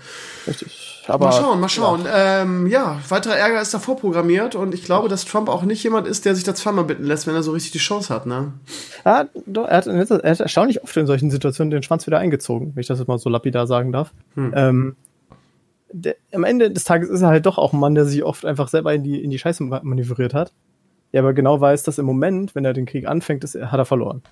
Richtig. 0.47 0.92
Aber, 1.09 1.27
mal 1.27 1.33
schauen, 1.33 1.61
mal 1.61 1.69
schauen. 1.69 2.05
Ja. 2.05 2.43
Ähm, 2.43 2.67
ja, 2.69 3.01
weiterer 3.09 3.37
Ärger 3.37 3.61
ist 3.61 3.75
davor 3.75 3.97
programmiert 3.97 4.55
und 4.55 4.73
ich 4.73 4.85
glaube, 4.85 5.09
dass 5.09 5.25
Trump 5.25 5.49
auch 5.49 5.63
nicht 5.65 5.83
jemand 5.83 6.07
ist, 6.07 6.25
der 6.25 6.35
sich 6.35 6.45
da 6.45 6.55
zweimal 6.55 6.85
bitten 6.85 7.05
lässt, 7.05 7.27
wenn 7.27 7.35
er 7.35 7.43
so 7.43 7.51
richtig 7.53 7.73
die 7.73 7.79
Chance 7.79 8.15
hat, 8.15 8.25
ne? 8.27 8.53
Ja, 9.05 9.27
doch, 9.47 9.67
er, 9.67 9.79
hat, 9.79 9.87
in 9.89 9.97
letzter- 9.99 10.23
er 10.23 10.31
hat 10.31 10.41
erstaunlich 10.41 10.83
oft 10.83 10.97
in 10.97 11.07
solchen 11.07 11.31
Situationen 11.31 11.71
den 11.73 11.83
Schwanz 11.83 12.07
wieder 12.07 12.19
eingezogen, 12.21 12.73
wenn 12.75 12.81
ich 12.81 12.87
das 12.87 12.99
jetzt 13.01 13.09
mal 13.09 13.19
so 13.19 13.29
lapidar 13.31 13.67
sagen 13.67 13.91
darf. 13.91 14.13
Hm. 14.35 14.53
Ähm, 14.55 14.97
der, 15.93 16.15
am 16.33 16.45
Ende 16.45 16.71
des 16.71 16.85
Tages 16.85 17.09
ist 17.11 17.21
er 17.23 17.29
halt 17.29 17.47
doch 17.47 17.59
auch 17.59 17.73
ein 17.73 17.81
Mann, 17.81 17.95
der 17.95 18.05
sich 18.07 18.23
oft 18.25 18.45
einfach 18.47 18.69
selber 18.69 18.95
in 18.95 19.03
die, 19.03 19.23
in 19.23 19.31
die 19.31 19.39
Scheiße 19.39 19.63
ma- 19.65 19.81
manövriert 19.83 20.35
hat. 20.35 20.53
Der 21.13 21.21
aber 21.21 21.33
genau 21.35 21.61
weiß, 21.61 21.83
dass 21.83 21.99
im 21.99 22.07
Moment, 22.07 22.55
wenn 22.55 22.65
er 22.65 22.73
den 22.73 22.87
Krieg 22.87 23.07
anfängt, 23.09 23.45
ist, 23.45 23.55
er- 23.57 23.73
hat 23.73 23.79
er 23.79 23.85
verloren. 23.85 24.23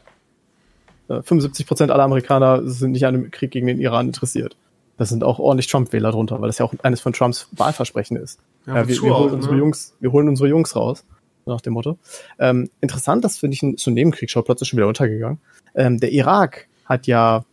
Äh, 1.09 1.15
75% 1.15 1.91
aller 1.91 2.05
Amerikaner 2.05 2.63
sind 2.67 2.93
nicht 2.93 3.05
an 3.07 3.15
einem 3.15 3.31
Krieg 3.31 3.51
gegen 3.51 3.67
den 3.67 3.81
Iran 3.81 4.07
interessiert. 4.07 4.57
Das 5.01 5.09
sind 5.09 5.25
auch 5.25 5.39
ordentlich 5.39 5.67
Trump-Wähler 5.69 6.11
drunter, 6.11 6.43
weil 6.43 6.51
das 6.51 6.59
ja 6.59 6.67
auch 6.67 6.75
eines 6.83 7.01
von 7.01 7.15
Trumps 7.15 7.49
Wahlversprechen 7.53 8.19
ist. 8.19 8.39
Ja, 8.67 8.77
Ja, 8.77 8.87
wir, 8.87 9.01
wir, 9.01 9.15
auch, 9.15 9.21
holen 9.21 9.33
unsere 9.33 9.55
ne? 9.55 9.61
Jungs, 9.61 9.97
wir 9.99 10.13
holen 10.13 10.29
unsere 10.29 10.47
Jungs 10.47 10.77
raus, 10.77 11.07
nach 11.47 11.63
dem 11.63 11.73
Motto. 11.73 11.97
Ähm, 12.39 12.69
interessant, 12.83 13.25
das 13.25 13.39
finde 13.39 13.55
ich 13.55 13.63
ein, 13.63 13.79
so 13.79 13.91
ein 13.91 13.95
Nebenkriegsschauplatz 13.95 14.61
ist 14.61 14.69
schon 14.69 14.77
wieder 14.77 14.89
untergegangen. 14.89 15.39
Ähm, 15.75 15.99
der 16.01 16.13
Irak 16.13 16.69
hat 16.85 17.07
ja 17.07 17.47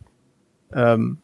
ähm, 0.74 1.16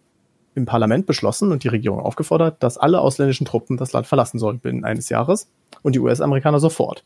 im 0.54 0.64
Parlament 0.64 1.04
beschlossen 1.04 1.52
und 1.52 1.62
die 1.62 1.68
Regierung 1.68 2.00
aufgefordert, 2.00 2.62
dass 2.62 2.78
alle 2.78 3.02
ausländischen 3.02 3.44
Truppen 3.44 3.76
das 3.76 3.92
Land 3.92 4.06
verlassen 4.06 4.38
sollen 4.38 4.60
binnen 4.60 4.82
eines 4.82 5.10
Jahres 5.10 5.50
und 5.82 5.94
die 5.94 6.00
US-Amerikaner 6.00 6.58
sofort. 6.58 7.04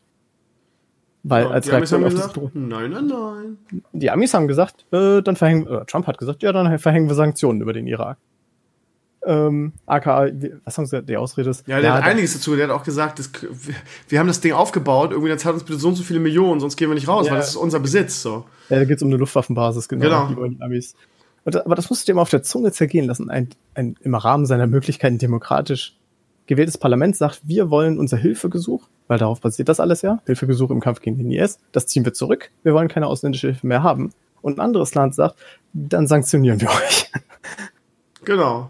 Weil 1.23 1.43
Ja, 1.43 1.49
als 1.49 1.65
die 1.65 1.73
Amis 1.73 1.91
Reaktion 1.91 2.05
haben 2.05 2.17
auf 2.17 2.33
gesagt, 2.33 2.55
nein, 2.55 2.91
nein, 2.91 3.07
nein. 3.07 3.83
die 3.91 4.11
Amis 4.11 4.33
haben 4.33 4.47
gesagt, 4.47 4.85
äh, 4.93 5.21
dann 5.21 5.35
verhängen, 5.35 5.67
Trump 5.87 6.07
hat 6.07 6.17
gesagt, 6.17 6.41
ja, 6.41 6.53
dann 6.53 6.79
verhängen 6.79 7.09
wir 7.09 7.15
Sanktionen 7.15 7.59
über 7.59 7.73
den 7.73 7.85
Irak. 7.85 8.17
Ähm, 9.25 9.73
aka, 9.85 10.29
was 10.63 10.77
haben 10.77 10.85
sie 10.85 10.91
gesagt, 10.91 11.09
die 11.09 11.17
Ausrede 11.17 11.49
ist? 11.49 11.67
Ja, 11.67 11.81
der 11.81 11.93
hat 11.93 12.03
da- 12.03 12.07
einiges 12.07 12.33
dazu. 12.33 12.55
Der 12.55 12.67
hat 12.69 12.73
auch 12.75 12.83
gesagt, 12.83 13.19
das, 13.19 13.29
wir, 14.07 14.19
haben 14.19 14.27
das 14.27 14.39
Ding 14.39 14.53
aufgebaut, 14.53 15.11
irgendwie, 15.11 15.29
dann 15.29 15.39
zahlt 15.39 15.55
uns 15.55 15.63
bitte 15.63 15.77
so 15.79 15.89
und 15.89 15.95
so 15.95 16.03
viele 16.03 16.19
Millionen, 16.21 16.59
sonst 16.61 16.77
gehen 16.77 16.89
wir 16.89 16.95
nicht 16.95 17.07
raus, 17.09 17.25
Ja. 17.27 17.33
weil 17.33 17.39
das 17.39 17.49
ist 17.49 17.55
unser 17.57 17.79
Besitz, 17.79 18.21
so. 18.21 18.45
Ja, 18.69 18.77
da 18.77 18.85
geht 18.85 18.97
es 18.97 19.03
um 19.03 19.09
eine 19.09 19.17
Luftwaffenbasis, 19.17 19.89
genau. 19.89 20.27
Genau. 20.27 20.47
Die 20.47 20.61
Amis. 20.61 20.95
Und, 21.43 21.55
aber 21.65 21.75
das 21.75 21.89
musst 21.89 22.07
du 22.07 22.11
dir 22.11 22.15
mal 22.15 22.21
auf 22.21 22.29
der 22.29 22.43
Zunge 22.43 22.71
zergehen 22.71 23.05
lassen. 23.07 23.29
Ein, 23.29 23.49
ein 23.73 23.95
im 24.01 24.13
Rahmen 24.15 24.45
seiner 24.45 24.67
Möglichkeiten 24.67 25.17
demokratisch 25.17 25.95
gewähltes 26.47 26.77
Parlament 26.77 27.15
sagt, 27.15 27.41
wir 27.43 27.69
wollen 27.69 27.99
unser 27.99 28.17
Hilfegesuch, 28.17 28.87
weil 29.07 29.17
darauf 29.19 29.39
basiert 29.41 29.69
das 29.69 29.79
alles 29.79 30.01
ja, 30.01 30.21
Hilfegesuch 30.25 30.69
im 30.71 30.79
Kampf 30.79 31.01
gegen 31.01 31.17
den 31.17 31.29
IS, 31.31 31.59
das 31.71 31.87
ziehen 31.87 32.05
wir 32.05 32.13
zurück, 32.13 32.51
wir 32.63 32.73
wollen 32.73 32.87
keine 32.87 33.07
ausländische 33.07 33.47
Hilfe 33.47 33.67
mehr 33.67 33.83
haben. 33.83 34.11
Und 34.41 34.57
ein 34.57 34.61
anderes 34.61 34.95
Land 34.95 35.13
sagt, 35.15 35.35
dann 35.73 36.07
sanktionieren 36.07 36.59
wir 36.61 36.69
euch. 36.69 37.11
Genau. 38.25 38.69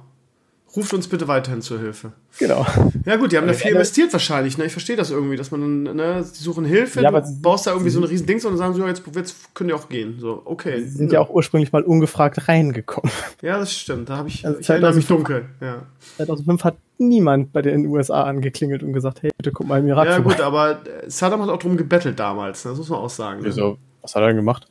Ruft 0.75 0.93
uns 0.93 1.07
bitte 1.07 1.27
weiterhin 1.27 1.61
zur 1.63 1.79
Hilfe. 1.79 2.11
genau. 2.37 2.65
Ja 3.05 3.15
gut, 3.15 3.31
die 3.31 3.37
haben 3.37 3.47
da 3.47 3.53
viel 3.53 3.67
aber- 3.71 3.77
investiert 3.77 4.13
wahrscheinlich, 4.13 4.57
ne? 4.57 4.65
Ich 4.65 4.71
verstehe 4.71 4.95
das 4.95 5.09
irgendwie, 5.09 5.35
dass 5.35 5.49
man, 5.49 5.83
ne, 5.83 6.23
die 6.23 6.43
suchen 6.43 6.63
Hilfe, 6.63 7.01
Ja, 7.01 7.09
du 7.09 7.17
aber 7.17 7.25
sie- 7.27 7.41
baust 7.41 7.65
da 7.65 7.71
irgendwie 7.71 7.89
so 7.89 7.99
ein 7.99 8.03
riesen 8.03 8.27
Ding 8.27 8.37
und 8.37 8.43
dann 8.51 8.57
sagen 8.57 8.73
so, 8.75 8.81
ja, 8.81 8.87
jetzt, 8.87 9.01
jetzt 9.15 9.55
können 9.55 9.69
die 9.69 9.73
auch 9.73 9.89
gehen. 9.89 10.17
So, 10.19 10.41
okay. 10.45 10.79
Sie 10.81 10.89
sind 10.97 11.11
ja 11.11 11.21
auch 11.21 11.29
ursprünglich 11.31 11.71
mal 11.71 11.81
ungefragt 11.83 12.47
reingekommen. 12.47 13.11
Ja, 13.41 13.57
das 13.57 13.73
stimmt. 13.73 14.09
Da 14.09 14.17
habe 14.17 14.27
ich, 14.29 14.45
Also 14.45 14.59
ich 14.59 14.69
erinnere 14.69 14.93
mich 14.93 15.07
2005 15.07 15.27
dunkel. 15.27 15.49
Ja, 15.59 15.81
2005 16.17 16.63
hat 16.63 16.75
niemand 16.99 17.51
bei 17.51 17.61
den 17.63 17.85
USA 17.87 18.23
angeklingelt 18.23 18.83
und 18.83 18.93
gesagt, 18.93 19.23
hey, 19.23 19.31
bitte 19.37 19.51
guck 19.51 19.65
mal 19.67 19.79
im 19.79 19.87
Irak 19.87 20.05
ja 20.07 20.15
vorbei. 20.15 20.33
gut, 20.35 20.41
aber 20.41 20.71
äh, 20.85 21.09
Saddam 21.09 21.41
hat 21.41 21.49
auch 21.49 21.57
drum 21.59 21.77
gebettelt 21.77 22.19
damals, 22.19 22.63
ne? 22.65 22.71
das 22.71 22.77
muss 22.79 22.89
man 22.89 22.99
auch 22.99 23.09
sagen. 23.09 23.39
Ne? 23.41 23.47
Wieso? 23.47 23.77
Was 24.01 24.13
hat 24.15 24.21
er 24.21 24.27
denn 24.27 24.35
gemacht? 24.37 24.67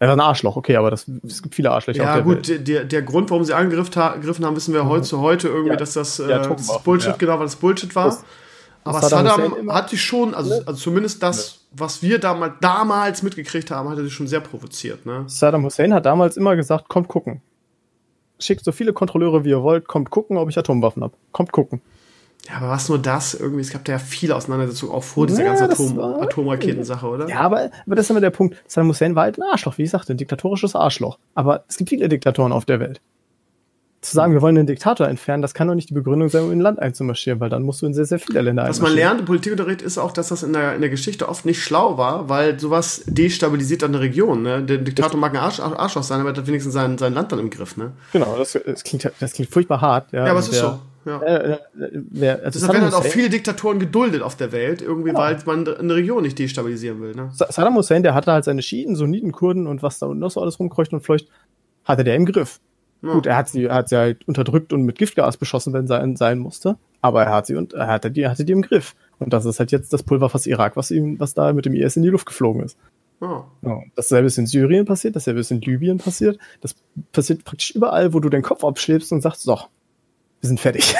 Er 0.00 0.08
war 0.08 0.16
ein 0.16 0.20
Arschloch, 0.20 0.56
okay, 0.56 0.76
aber 0.76 0.90
das, 0.90 1.06
es 1.26 1.42
gibt 1.42 1.54
viele 1.56 1.70
Arschlöcher 1.72 2.02
Ja, 2.02 2.08
auf 2.10 2.14
der 2.16 2.22
gut, 2.22 2.48
Welt. 2.48 2.68
der, 2.68 2.84
der 2.84 3.02
Grund, 3.02 3.30
warum 3.30 3.44
sie 3.44 3.52
angegriffen 3.52 3.94
ha- 3.96 4.14
gegriffen 4.14 4.44
haben, 4.44 4.54
wissen 4.54 4.72
wir 4.72 4.86
heute 4.86 5.02
zu 5.04 5.20
heute 5.20 5.48
irgendwie, 5.48 5.70
Ja. 5.70 5.76
dass 5.76 5.94
das, 5.94 6.20
äh, 6.20 6.28
Ja, 6.30 6.38
das 6.46 6.82
Bullshit, 6.84 7.10
ja. 7.10 7.16
genau, 7.16 7.34
weil 7.38 7.46
das 7.46 7.56
Bullshit 7.56 7.94
war. 7.96 8.04
Das- 8.06 8.24
Aber 8.84 9.00
Saddam 9.02 9.26
Saddam, 9.26 9.72
hat 9.72 9.90
sich 9.90 10.00
schon, 10.02 10.34
also, 10.34 10.52
also 10.64 10.74
zumindest 10.74 11.22
das, 11.22 11.66
was 11.72 12.00
wir 12.00 12.18
damals, 12.20 12.54
damals 12.60 13.22
mitgekriegt 13.22 13.70
haben, 13.72 13.88
hat 13.90 13.98
er 13.98 14.04
sich 14.04 14.12
schon 14.14 14.28
sehr 14.28 14.40
provoziert, 14.40 15.04
ne? 15.04 15.24
Saddam 15.26 15.64
Hussein 15.64 15.92
hat 15.92 16.06
damals 16.06 16.36
immer 16.36 16.54
gesagt, 16.56 16.88
kommt 16.88 17.08
gucken. 17.08 17.42
Schickt 18.38 18.64
so 18.64 18.70
viele 18.70 18.92
Kontrolleure, 18.92 19.44
wie 19.44 19.50
ihr 19.50 19.62
wollt, 19.62 19.88
kommt 19.88 20.10
gucken, 20.10 20.36
ob 20.38 20.48
ich 20.48 20.56
Atomwaffen 20.56 21.02
hab. 21.02 21.12
Kommt 21.32 21.50
gucken. 21.52 21.80
Ja, 22.46 22.56
aber 22.58 22.68
was 22.70 22.88
nur 22.88 22.98
das 22.98 23.34
irgendwie, 23.34 23.60
es 23.60 23.70
gab 23.70 23.84
da 23.84 23.92
ja 23.92 23.98
viele 23.98 24.34
Auseinandersetzungen 24.34 24.92
auch 24.92 25.02
vor 25.02 25.26
dieser 25.26 25.44
Ja, 25.44 25.54
ganzen 25.54 25.98
Atom, 25.98 25.98
Atomraketensache, 25.98 27.06
oder? 27.06 27.28
Ja, 27.28 27.40
aber, 27.40 27.70
aber 27.86 27.96
das 27.96 28.06
ist 28.06 28.10
immer 28.10 28.20
der 28.20 28.30
Punkt. 28.30 28.56
Saddam 28.66 28.88
Hussein 28.88 29.14
war 29.14 29.24
halt 29.24 29.38
ein 29.38 29.42
Arschloch, 29.50 29.76
wie 29.76 29.82
ich 29.82 29.90
sagte, 29.90 30.14
ein 30.14 30.16
diktatorisches 30.16 30.74
Arschloch. 30.74 31.18
Aber 31.34 31.64
es 31.68 31.76
gibt 31.76 31.90
viele 31.90 32.08
Diktatoren 32.08 32.52
auf 32.52 32.64
der 32.64 32.80
Welt. 32.80 33.00
Zu 34.00 34.14
sagen, 34.14 34.32
wir 34.32 34.40
wollen 34.40 34.54
den 34.54 34.66
Diktator 34.66 35.08
entfernen, 35.08 35.42
das 35.42 35.54
kann 35.54 35.66
doch 35.66 35.74
nicht 35.74 35.90
die 35.90 35.94
Begründung 35.94 36.28
sein, 36.28 36.44
um 36.44 36.52
in 36.52 36.58
ein 36.58 36.62
Land 36.62 36.78
einzumarschieren, 36.78 37.40
weil 37.40 37.50
dann 37.50 37.64
musst 37.64 37.82
du 37.82 37.86
in 37.86 37.94
sehr, 37.94 38.04
sehr 38.04 38.20
viele 38.20 38.40
Länder 38.42 38.66
Was 38.68 38.80
man 38.80 38.94
lernt 38.94 39.18
im 39.18 39.26
Politikunterricht 39.26 39.82
ist 39.82 39.98
auch, 39.98 40.12
dass 40.12 40.28
das 40.28 40.44
in 40.44 40.52
der, 40.52 40.76
in 40.76 40.80
der 40.80 40.88
Geschichte 40.88 41.28
oft 41.28 41.44
nicht 41.44 41.60
schlau 41.60 41.98
war, 41.98 42.28
weil 42.28 42.60
sowas 42.60 43.02
destabilisiert 43.06 43.82
dann 43.82 43.90
eine 43.90 44.00
Region. 44.00 44.42
Ne? 44.42 44.62
Der 44.62 44.78
Diktator 44.78 45.18
mag 45.18 45.32
ein 45.32 45.40
Arsch, 45.40 45.58
Arschloch 45.58 46.04
sein, 46.04 46.20
aber 46.20 46.30
er 46.30 46.36
hat 46.36 46.46
wenigstens 46.46 46.74
sein, 46.74 46.96
sein 46.96 47.12
Land 47.12 47.32
dann 47.32 47.40
im 47.40 47.50
Griff. 47.50 47.76
Ne? 47.76 47.90
Genau, 48.12 48.36
das, 48.38 48.56
das, 48.64 48.84
klingt, 48.84 49.10
das 49.18 49.32
klingt 49.32 49.50
furchtbar 49.50 49.80
hart. 49.80 50.12
Ja, 50.12 50.24
Ja, 50.26 50.30
aber 50.30 50.40
es 50.40 50.46
ist 50.48 50.62
Wer- 50.62 50.70
so. 50.70 50.80
Ja. 51.08 51.20
Äh, 51.22 51.58
äh, 52.20 52.28
also 52.44 52.58
Saddam 52.58 52.74
werden 52.76 52.84
halt 52.84 52.94
auch 52.94 53.04
viele 53.04 53.30
Diktatoren 53.30 53.78
geduldet 53.78 54.22
auf 54.22 54.36
der 54.36 54.52
Welt, 54.52 54.82
irgendwie, 54.82 55.08
Genau. 55.10 55.20
weil 55.20 55.38
man 55.46 55.66
eine 55.66 55.94
Region 55.94 56.22
nicht 56.22 56.38
destabilisieren 56.38 57.00
will. 57.00 57.14
Ne? 57.14 57.30
Sa- 57.32 57.50
Saddam 57.50 57.74
Hussein, 57.76 58.02
der 58.02 58.14
hatte 58.14 58.30
halt 58.32 58.44
seine 58.44 58.62
Schiiten, 58.62 58.94
Sunniten, 58.94 59.32
Kurden 59.32 59.66
und 59.66 59.82
was 59.82 59.98
da 59.98 60.06
unten 60.06 60.20
noch 60.20 60.30
so 60.30 60.40
alles 60.40 60.60
rumkreucht 60.60 60.92
und 60.92 61.00
fleucht, 61.00 61.26
hatte 61.84 62.04
der 62.04 62.14
im 62.16 62.26
Griff. 62.26 62.60
Ja. 63.02 63.12
Gut, 63.12 63.26
er 63.26 63.36
hat 63.36 63.48
sie, 63.48 63.64
er 63.64 63.74
hat 63.74 63.88
sie 63.88 63.96
halt 63.96 64.26
unterdrückt 64.28 64.72
und 64.72 64.82
mit 64.82 64.98
Giftgas 64.98 65.36
beschossen, 65.36 65.72
wenn 65.72 65.86
sein, 65.86 66.16
sein 66.16 66.38
musste. 66.38 66.76
Aber 67.00 67.22
er 67.24 67.32
hat 67.32 67.46
sie 67.46 67.54
und 67.54 67.72
er 67.72 67.86
hatte 67.86 68.10
die, 68.10 68.26
hatte 68.28 68.44
die 68.44 68.52
im 68.52 68.62
Griff. 68.62 68.94
Und 69.20 69.32
das 69.32 69.44
ist 69.44 69.60
halt 69.60 69.70
jetzt 69.72 69.92
das 69.92 70.02
Pulverfass 70.02 70.46
Irak, 70.46 70.76
was 70.76 70.90
ihm, 70.90 71.18
was 71.20 71.32
da 71.32 71.52
mit 71.52 71.64
dem 71.64 71.74
IS 71.74 71.96
in 71.96 72.02
die 72.02 72.08
Luft 72.08 72.26
geflogen 72.26 72.62
ist. 72.64 72.76
Ja. 73.20 73.44
Ja, 73.62 73.80
dasselbe 73.96 74.26
ist 74.26 74.38
in 74.38 74.46
Syrien 74.46 74.84
passiert, 74.84 75.14
dasselbe 75.16 75.40
ist 75.40 75.50
in 75.50 75.60
Libyen 75.60 75.98
passiert. 75.98 76.38
Das 76.60 76.74
passiert 77.12 77.44
praktisch 77.44 77.70
überall, 77.72 78.12
wo 78.14 78.20
du 78.20 78.28
den 78.28 78.42
Kopf 78.42 78.64
abschläbst 78.64 79.10
und 79.12 79.20
sagst, 79.22 79.42
so, 79.42 79.58
wir 80.40 80.48
sind 80.48 80.60
fertig. 80.60 80.94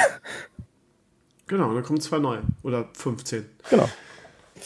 Genau, 1.47 1.73
dann 1.73 1.83
kommen 1.83 1.99
zwei 1.99 2.19
neue. 2.19 2.41
Oder 2.63 2.87
15. 2.93 3.45
genau. 3.69 3.89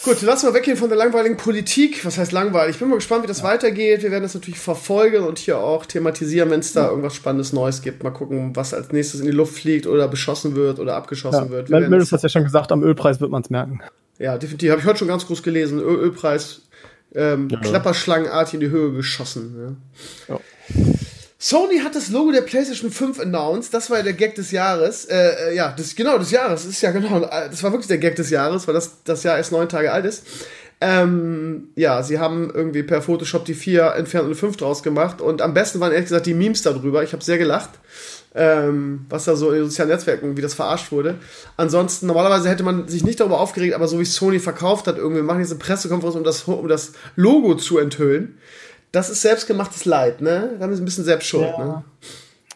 Gut, 0.03 0.21
lassen 0.23 0.47
wir 0.47 0.55
weggehen 0.55 0.75
von 0.75 0.89
der 0.89 0.97
langweiligen 0.97 1.37
Politik. 1.37 2.03
Was 2.03 2.17
heißt 2.17 2.31
langweilig? 2.31 2.75
Ich 2.75 2.79
bin 2.79 2.89
mal 2.89 2.95
gespannt, 2.95 3.23
wie 3.23 3.27
das 3.27 3.43
weitergeht. 3.43 4.01
Wir 4.01 4.09
werden 4.09 4.23
das 4.23 4.33
natürlich 4.33 4.59
verfolgen 4.59 5.23
und 5.23 5.37
hier 5.37 5.59
auch 5.59 5.85
thematisieren, 5.85 6.49
wenn 6.49 6.61
es 6.61 6.73
da 6.73 6.89
irgendwas 6.89 7.13
Spannendes 7.13 7.53
Neues 7.53 7.83
gibt. 7.83 8.01
Mal 8.03 8.09
gucken, 8.09 8.55
was 8.55 8.73
als 8.73 8.91
nächstes 8.91 9.19
in 9.19 9.27
die 9.27 9.31
Luft 9.31 9.53
fliegt 9.53 9.85
oder 9.85 10.07
beschossen 10.07 10.55
wird 10.55 10.79
oder 10.79 10.95
abgeschossen 10.95 11.45
Ja, 11.45 11.49
wird. 11.51 11.69
Wir 11.69 11.87
Meldus 11.87 12.11
hat 12.11 12.23
ja 12.23 12.29
schon 12.29 12.43
gesagt, 12.43 12.71
am 12.71 12.81
Ölpreis 12.83 13.21
wird 13.21 13.29
man 13.29 13.43
es 13.43 13.51
merken. 13.51 13.81
Ja, 14.17 14.37
definitiv. 14.39 14.71
Habe 14.71 14.81
ich 14.81 14.87
heute 14.87 14.97
schon 14.99 15.07
ganz 15.07 15.27
groß 15.27 15.43
gelesen. 15.43 15.79
Ö 15.79 15.83
Ölpreis 15.95 16.63
ähm, 17.13 17.49
Ja. 17.49 17.59
klapperschlangenartig 17.59 18.55
in 18.55 18.59
die 18.61 18.69
Höhe 18.71 18.91
geschossen. 18.93 19.77
Ja. 20.27 20.39
Sony 21.43 21.79
hat 21.79 21.93
das 21.93 22.07
Logo 22.07 22.31
der 22.31 22.39
PlayStation 22.39 22.89
5 22.89 23.19
announced. 23.19 23.73
Das 23.73 23.89
war 23.89 23.97
ja 23.97 24.03
der 24.03 24.13
Gag 24.13 24.33
des 24.35 24.51
Jahres. 24.51 25.03
Äh, 25.03 25.49
äh, 25.49 25.55
ja, 25.57 25.73
das, 25.75 25.93
genau, 25.93 26.17
des 26.17 26.31
Jahres. 26.31 26.63
Ist 26.63 26.81
ja 26.81 26.91
genau, 26.91 27.21
äh, 27.21 27.49
das 27.49 27.61
war 27.63 27.73
wirklich 27.73 27.89
der 27.89 27.97
Gag 27.97 28.15
des 28.15 28.29
Jahres, 28.29 28.65
weil 28.65 28.73
das, 28.73 29.03
das 29.03 29.23
Jahr 29.23 29.35
erst 29.35 29.51
neun 29.51 29.67
Tage 29.67 29.91
alt 29.91 30.05
ist. 30.05 30.23
Ähm, 30.79 31.67
ja, 31.75 32.01
sie 32.01 32.17
haben 32.17 32.49
irgendwie 32.49 32.81
per 32.83 33.01
Photoshop 33.01 33.43
die 33.43 33.55
4 33.55 33.95
entfernt 33.95 34.23
und 34.23 34.31
eine 34.31 34.39
5 34.39 34.55
draus 34.55 34.83
gemacht. 34.83 35.19
Und 35.19 35.41
am 35.41 35.53
besten 35.53 35.81
waren 35.81 35.91
ehrlich 35.91 36.05
gesagt 36.05 36.27
die 36.27 36.33
Memes 36.33 36.61
darüber. 36.61 37.03
Ich 37.03 37.11
habe 37.11 37.21
sehr 37.21 37.37
gelacht. 37.37 37.71
Ähm, 38.35 39.05
was 39.09 39.25
da 39.25 39.35
so 39.35 39.49
in 39.49 39.57
den 39.57 39.65
sozialen 39.65 39.91
Netzwerken, 39.91 40.37
wie 40.37 40.41
das 40.41 40.53
verarscht 40.53 40.93
wurde. 40.93 41.15
Ansonsten, 41.57 42.07
normalerweise 42.07 42.47
hätte 42.47 42.63
man 42.63 42.87
sich 42.87 43.03
nicht 43.03 43.19
darüber 43.19 43.41
aufgeregt, 43.41 43.75
aber 43.75 43.89
so 43.89 43.99
wie 43.99 44.05
Sony 44.05 44.39
verkauft 44.39 44.87
hat, 44.87 44.97
irgendwie 44.97 45.17
wir 45.17 45.23
machen 45.23 45.41
jetzt 45.41 45.51
eine 45.51 45.59
Pressekonferenz, 45.59 46.15
um 46.15 46.23
das, 46.23 46.43
um 46.43 46.67
das 46.69 46.93
Logo 47.17 47.55
zu 47.55 47.79
enthüllen. 47.79 48.37
Das 48.93 49.09
ist 49.09 49.21
selbstgemachtes 49.21 49.83
Leid, 49.83 50.21
ne? 50.21 50.51
Da 50.57 50.63
haben 50.63 50.73
sie 50.75 50.81
ein 50.81 50.85
bisschen 50.85 51.03
selbst 51.03 51.27
schuld, 51.27 51.49
Ja. 51.57 51.65
ne? 51.65 51.83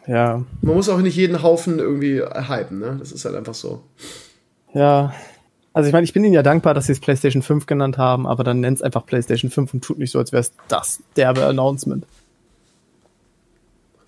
Ja, 0.06 0.42
Man 0.62 0.74
muss 0.74 0.88
auch 0.88 0.98
nicht 1.00 1.16
jeden 1.16 1.42
Haufen 1.42 1.78
irgendwie 1.78 2.22
hypen, 2.22 2.78
ne? 2.78 2.96
Das 2.98 3.12
ist 3.12 3.26
halt 3.26 3.34
einfach 3.34 3.52
so. 3.54 3.82
Ja. 4.72 5.12
Also 5.74 5.86
ich 5.88 5.92
meine, 5.92 6.04
ich 6.04 6.14
bin 6.14 6.24
ihnen 6.24 6.32
ja 6.32 6.42
dankbar, 6.42 6.72
dass 6.72 6.86
sie 6.86 6.92
es 6.92 7.00
PlayStation 7.00 7.42
5 7.42 7.66
genannt 7.66 7.98
haben, 7.98 8.26
aber 8.26 8.42
dann 8.42 8.60
nennt 8.60 8.78
es 8.78 8.82
einfach 8.82 9.04
PlayStation 9.04 9.50
5 9.50 9.74
und 9.74 9.84
tut 9.84 9.98
nicht 9.98 10.10
so, 10.10 10.18
als 10.18 10.32
wäre 10.32 10.40
es 10.40 10.52
das 10.68 11.02
derbe 11.16 11.44
Announcement. 11.44 12.06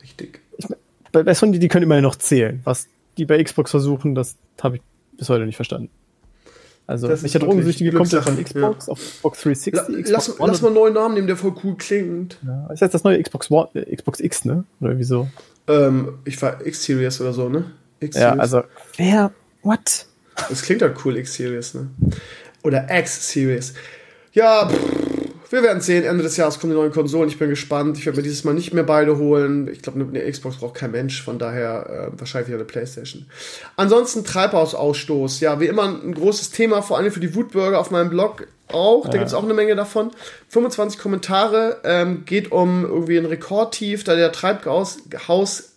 Richtig. 0.03 0.41
Ich, 0.57 0.67
bei, 1.13 1.23
bei 1.23 1.35
Sony, 1.35 1.59
die 1.59 1.69
können 1.69 1.83
immerhin 1.85 2.03
noch 2.05 2.17
zählen. 2.17 2.61
Was 2.65 2.87
die 3.19 3.27
bei 3.27 3.43
Xbox 3.43 3.71
versuchen, 3.71 4.15
das 4.15 4.37
habe 4.63 4.77
ich 4.77 4.83
bis 5.19 5.29
heute 5.29 5.45
nicht 5.47 5.57
verstanden. 5.57 5.91
Also, 6.91 7.07
Das 7.07 7.23
welcher 7.23 7.39
Drogensüchtige 7.39 7.93
kommt 7.93 8.13
der 8.13 8.21
von 8.21 8.43
Xbox 8.43 8.89
auf 8.89 8.99
Xbox 8.99 9.43
360? 9.43 9.75
La, 9.75 9.83
Xbox 9.83 10.11
lass, 10.11 10.41
One 10.41 10.51
lass 10.51 10.61
mal 10.61 10.69
einen 10.69 10.75
neuen 10.75 10.95
Namen 10.95 11.15
nehmen, 11.15 11.29
der 11.29 11.37
voll 11.37 11.55
cool 11.63 11.77
klingt. 11.77 12.37
Ja, 12.45 12.67
ist 12.73 12.81
jetzt 12.81 12.95
das 12.95 13.05
neue 13.05 13.23
Xbox 13.23 13.49
One, 13.49 13.69
äh, 13.75 13.95
Xbox 13.95 14.19
X, 14.19 14.45
ne? 14.45 14.65
Oder 14.81 14.99
wieso? 14.99 15.29
Ähm, 15.69 16.19
ich 16.25 16.43
war 16.43 16.67
X-Series 16.67 17.21
oder 17.21 17.33
so, 17.33 17.49
ne? 17.49 17.71
X 18.01 18.17
Ja, 18.17 18.33
also, 18.33 18.65
wer, 18.97 19.31
what? 19.63 20.07
Das 20.49 20.63
klingt 20.63 20.83
halt 20.83 20.97
cool, 21.05 21.17
X-Series, 21.17 21.75
ne? 21.75 21.91
Oder 22.65 22.89
X-Series. 22.91 23.75
Ja, 24.33 24.69
pff, 24.69 25.00
wir 25.51 25.63
werden 25.63 25.81
sehen. 25.81 26.05
Ende 26.05 26.23
des 26.23 26.37
Jahres 26.37 26.61
kommen 26.61 26.73
die 26.73 26.79
neuen 26.79 26.93
Konsolen. 26.93 27.29
Ich 27.29 27.39
bin 27.39 27.51
gespannt. 27.51 27.99
Ich 27.99 28.07
werde 28.07 28.19
mir 28.19 28.23
dieses 28.23 28.45
Mal 28.45 28.55
nicht 28.55 28.73
mehr 28.73 28.85
beide 28.85 29.19
holen. 29.19 29.69
Ich 29.69 29.83
glaube, 29.83 30.01
eine 30.01 30.31
Xbox 30.31 30.57
braucht 30.57 30.75
kein 30.75 30.93
Mensch. 30.93 31.23
Von 31.23 31.39
daher 31.39 32.13
äh, 32.15 32.21
wahrscheinlich 32.21 32.49
wieder 32.49 32.59
eine 32.59 32.67
Playstation. 32.67 33.27
Ansonsten 33.77 34.25
Treibhausausstoß. 34.25 35.41
Ja, 35.41 35.59
wie 35.59 35.67
immer 35.67 35.85
ein 35.85 36.15
großes 36.15 36.51
Thema, 36.51 36.83
vor 36.83 36.99
allem 36.99 37.11
für 37.11 37.21
die 37.21 37.35
Wutbürger 37.35 37.81
auf 37.81 37.91
meinem 37.91 38.11
Blog 38.11 38.47
auch. 38.69 39.09
Da 39.09 39.19
gibt 39.19 39.27
es 39.27 39.35
auch 39.35 39.43
eine 39.43 39.55
Menge 39.55 39.75
davon. 39.75 40.13
25 40.49 41.01
Kommentare. 41.01 41.81
Ähm, 41.83 42.25
geht 42.25 42.53
um 42.53 42.85
irgendwie 42.85 43.19
ein 43.19 43.27
Rekordtief, 43.27 44.05
da 44.05 44.15
der 44.15 44.31
Treibhaus 44.31 44.99
Haus 45.27 45.71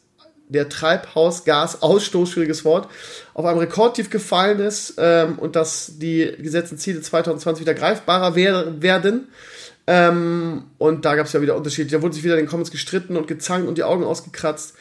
der 0.49 0.69
Treibhausgasausstoß, 0.69 2.29
schwieriges 2.29 2.63
Wort, 2.63 2.87
auf 3.33 3.45
einem 3.45 3.57
Rekordtief 3.57 4.09
gefallen 4.09 4.59
ist 4.59 4.95
ähm, 4.97 5.39
und 5.39 5.55
dass 5.55 5.93
die 5.97 6.31
gesetzten 6.37 6.77
Ziele 6.77 7.01
2020 7.01 7.61
wieder 7.61 7.73
greifbarer 7.73 8.35
wer 8.35 8.81
werden. 8.81 9.29
Ähm, 9.85 10.63
und 10.77 11.05
da 11.05 11.15
gab 11.15 11.25
es 11.25 11.33
ja 11.33 11.41
wieder 11.41 11.57
Unterschiede. 11.57 11.89
Da 11.89 12.01
wurde 12.01 12.13
sich 12.13 12.23
wieder 12.23 12.35
in 12.35 12.45
den 12.45 12.49
Comments 12.49 12.71
gestritten 12.71 13.17
und 13.17 13.27
gezankt 13.27 13.67
und 13.67 13.77
die 13.77 13.83
Augen 13.83 14.03
ausgekratzt. 14.03 14.75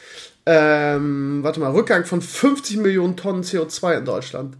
Ähm, 0.45 1.39
warte 1.41 1.59
mal, 1.59 1.71
Rückgang 1.71 2.05
von 2.05 2.21
50 2.21 2.77
Millionen 2.77 3.17
Tonnen 3.17 3.43
CO2 3.43 3.99
in 3.99 4.05
Deutschland. 4.05 4.57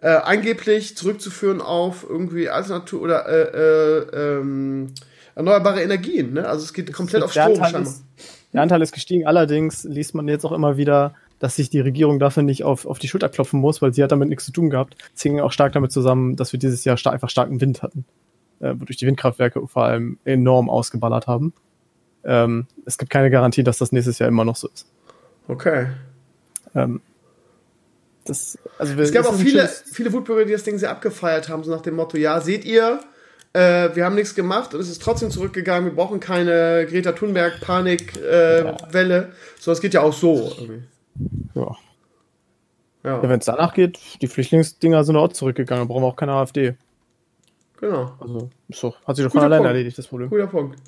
Äh, 0.00 0.08
angeblich 0.08 0.96
zurückzuführen 0.96 1.60
auf 1.60 2.04
irgendwie 2.08 2.48
Alternatur 2.48 3.02
oder 3.02 3.28
äh, 3.28 3.42
äh, 3.42 4.38
ähm, 4.40 4.88
erneuerbare 5.34 5.82
Energien. 5.82 6.34
Ne? 6.34 6.48
Also 6.48 6.64
es 6.64 6.72
geht 6.72 6.92
komplett 6.92 7.22
auf 7.22 7.32
der, 7.32 7.44
Strom 7.44 7.62
Anteil 7.62 7.82
ist, 7.82 8.04
der 8.52 8.62
Anteil 8.62 8.82
ist 8.82 8.92
gestiegen. 8.92 9.26
Allerdings 9.26 9.84
liest 9.84 10.14
man 10.14 10.26
jetzt 10.28 10.44
auch 10.44 10.52
immer 10.52 10.76
wieder, 10.76 11.14
dass 11.38 11.56
sich 11.56 11.70
die 11.70 11.80
Regierung 11.80 12.18
dafür 12.18 12.42
nicht 12.42 12.64
auf, 12.64 12.84
auf 12.84 12.98
die 12.98 13.08
Schulter 13.08 13.28
klopfen 13.28 13.60
muss, 13.60 13.80
weil 13.80 13.94
sie 13.94 14.02
hat 14.02 14.12
damit 14.12 14.28
nichts 14.28 14.44
zu 14.44 14.52
tun 14.52 14.70
gehabt. 14.70 14.96
Es 15.14 15.22
hing 15.22 15.40
auch 15.40 15.52
stark 15.52 15.72
damit 15.72 15.92
zusammen, 15.92 16.36
dass 16.36 16.52
wir 16.52 16.58
dieses 16.58 16.84
Jahr 16.84 16.96
star 16.96 17.12
einfach 17.12 17.30
starken 17.30 17.60
Wind 17.60 17.82
hatten. 17.82 18.04
Äh, 18.62 18.80
wodurch 18.80 18.96
die 18.96 19.06
Windkraftwerke 19.06 19.66
vor 19.66 19.84
allem 19.84 20.18
enorm 20.24 20.70
ausgeballert 20.70 21.26
haben. 21.26 21.52
Ähm, 22.24 22.68
es 22.86 22.96
gibt 22.96 23.10
keine 23.10 23.28
Garantie, 23.28 23.64
dass 23.64 23.78
das 23.78 23.90
nächstes 23.90 24.20
Jahr 24.20 24.28
immer 24.28 24.44
noch 24.44 24.54
so 24.54 24.68
ist. 24.68 24.86
Okay. 25.48 25.88
Ähm, 26.74 27.00
das, 28.24 28.56
also 28.78 28.94
Es 29.00 29.12
gab 29.12 29.26
auch 29.26 29.34
viele, 29.34 29.68
viele 29.68 30.12
Wutbürger, 30.12 30.44
die 30.44 30.52
das 30.52 30.62
Ding 30.62 30.78
sehr 30.78 30.90
abgefeiert 30.90 31.48
haben, 31.48 31.64
so 31.64 31.72
nach 31.72 31.80
dem 31.80 31.96
Motto, 31.96 32.16
ja, 32.16 32.40
seht 32.40 32.64
ihr, 32.64 33.00
äh, 33.52 33.90
wir 33.94 34.04
haben 34.04 34.14
nichts 34.14 34.36
gemacht 34.36 34.74
und 34.74 34.80
es 34.80 34.88
ist 34.88 35.02
trotzdem 35.02 35.32
zurückgegangen, 35.32 35.90
wir 35.90 35.96
brauchen 35.96 36.20
keine 36.20 36.86
Greta 36.88 37.12
Thunberg 37.12 37.60
Panik-Welle, 37.60 38.76
äh, 38.78 38.92
Welle. 38.92 39.32
so, 39.58 39.72
es 39.72 39.80
geht 39.80 39.94
ja 39.94 40.02
auch 40.02 40.12
so. 40.12 40.52
Irgendwie. 40.56 40.82
Ja. 41.54 41.76
Ja, 43.02 43.16
Ja, 43.20 43.28
wenn 43.28 43.40
es 43.40 43.46
danach 43.46 43.74
geht, 43.74 43.98
die 44.22 44.28
Flüchtlingsdinger 44.28 45.02
sind 45.02 45.16
auch 45.16 45.32
zurückgegangen, 45.32 45.88
da 45.88 45.92
brauchen 45.92 46.04
wir 46.04 46.06
auch 46.06 46.16
keine 46.16 46.32
AfD. 46.34 46.76
Genau. 47.82 48.12
Also, 48.18 48.48
ist 48.68 48.82
doch, 48.82 48.96
hat 49.06 49.16
sich 49.16 49.24
doch 49.24 49.30
von 49.30 49.40
Guter 49.40 49.46
alleine 49.46 49.60
Punkt. 49.60 49.74
erledigt, 49.74 49.98
das 49.98 50.06
Problem. 50.06 50.30
Guter 50.30 50.46
Punkt. 50.46 50.78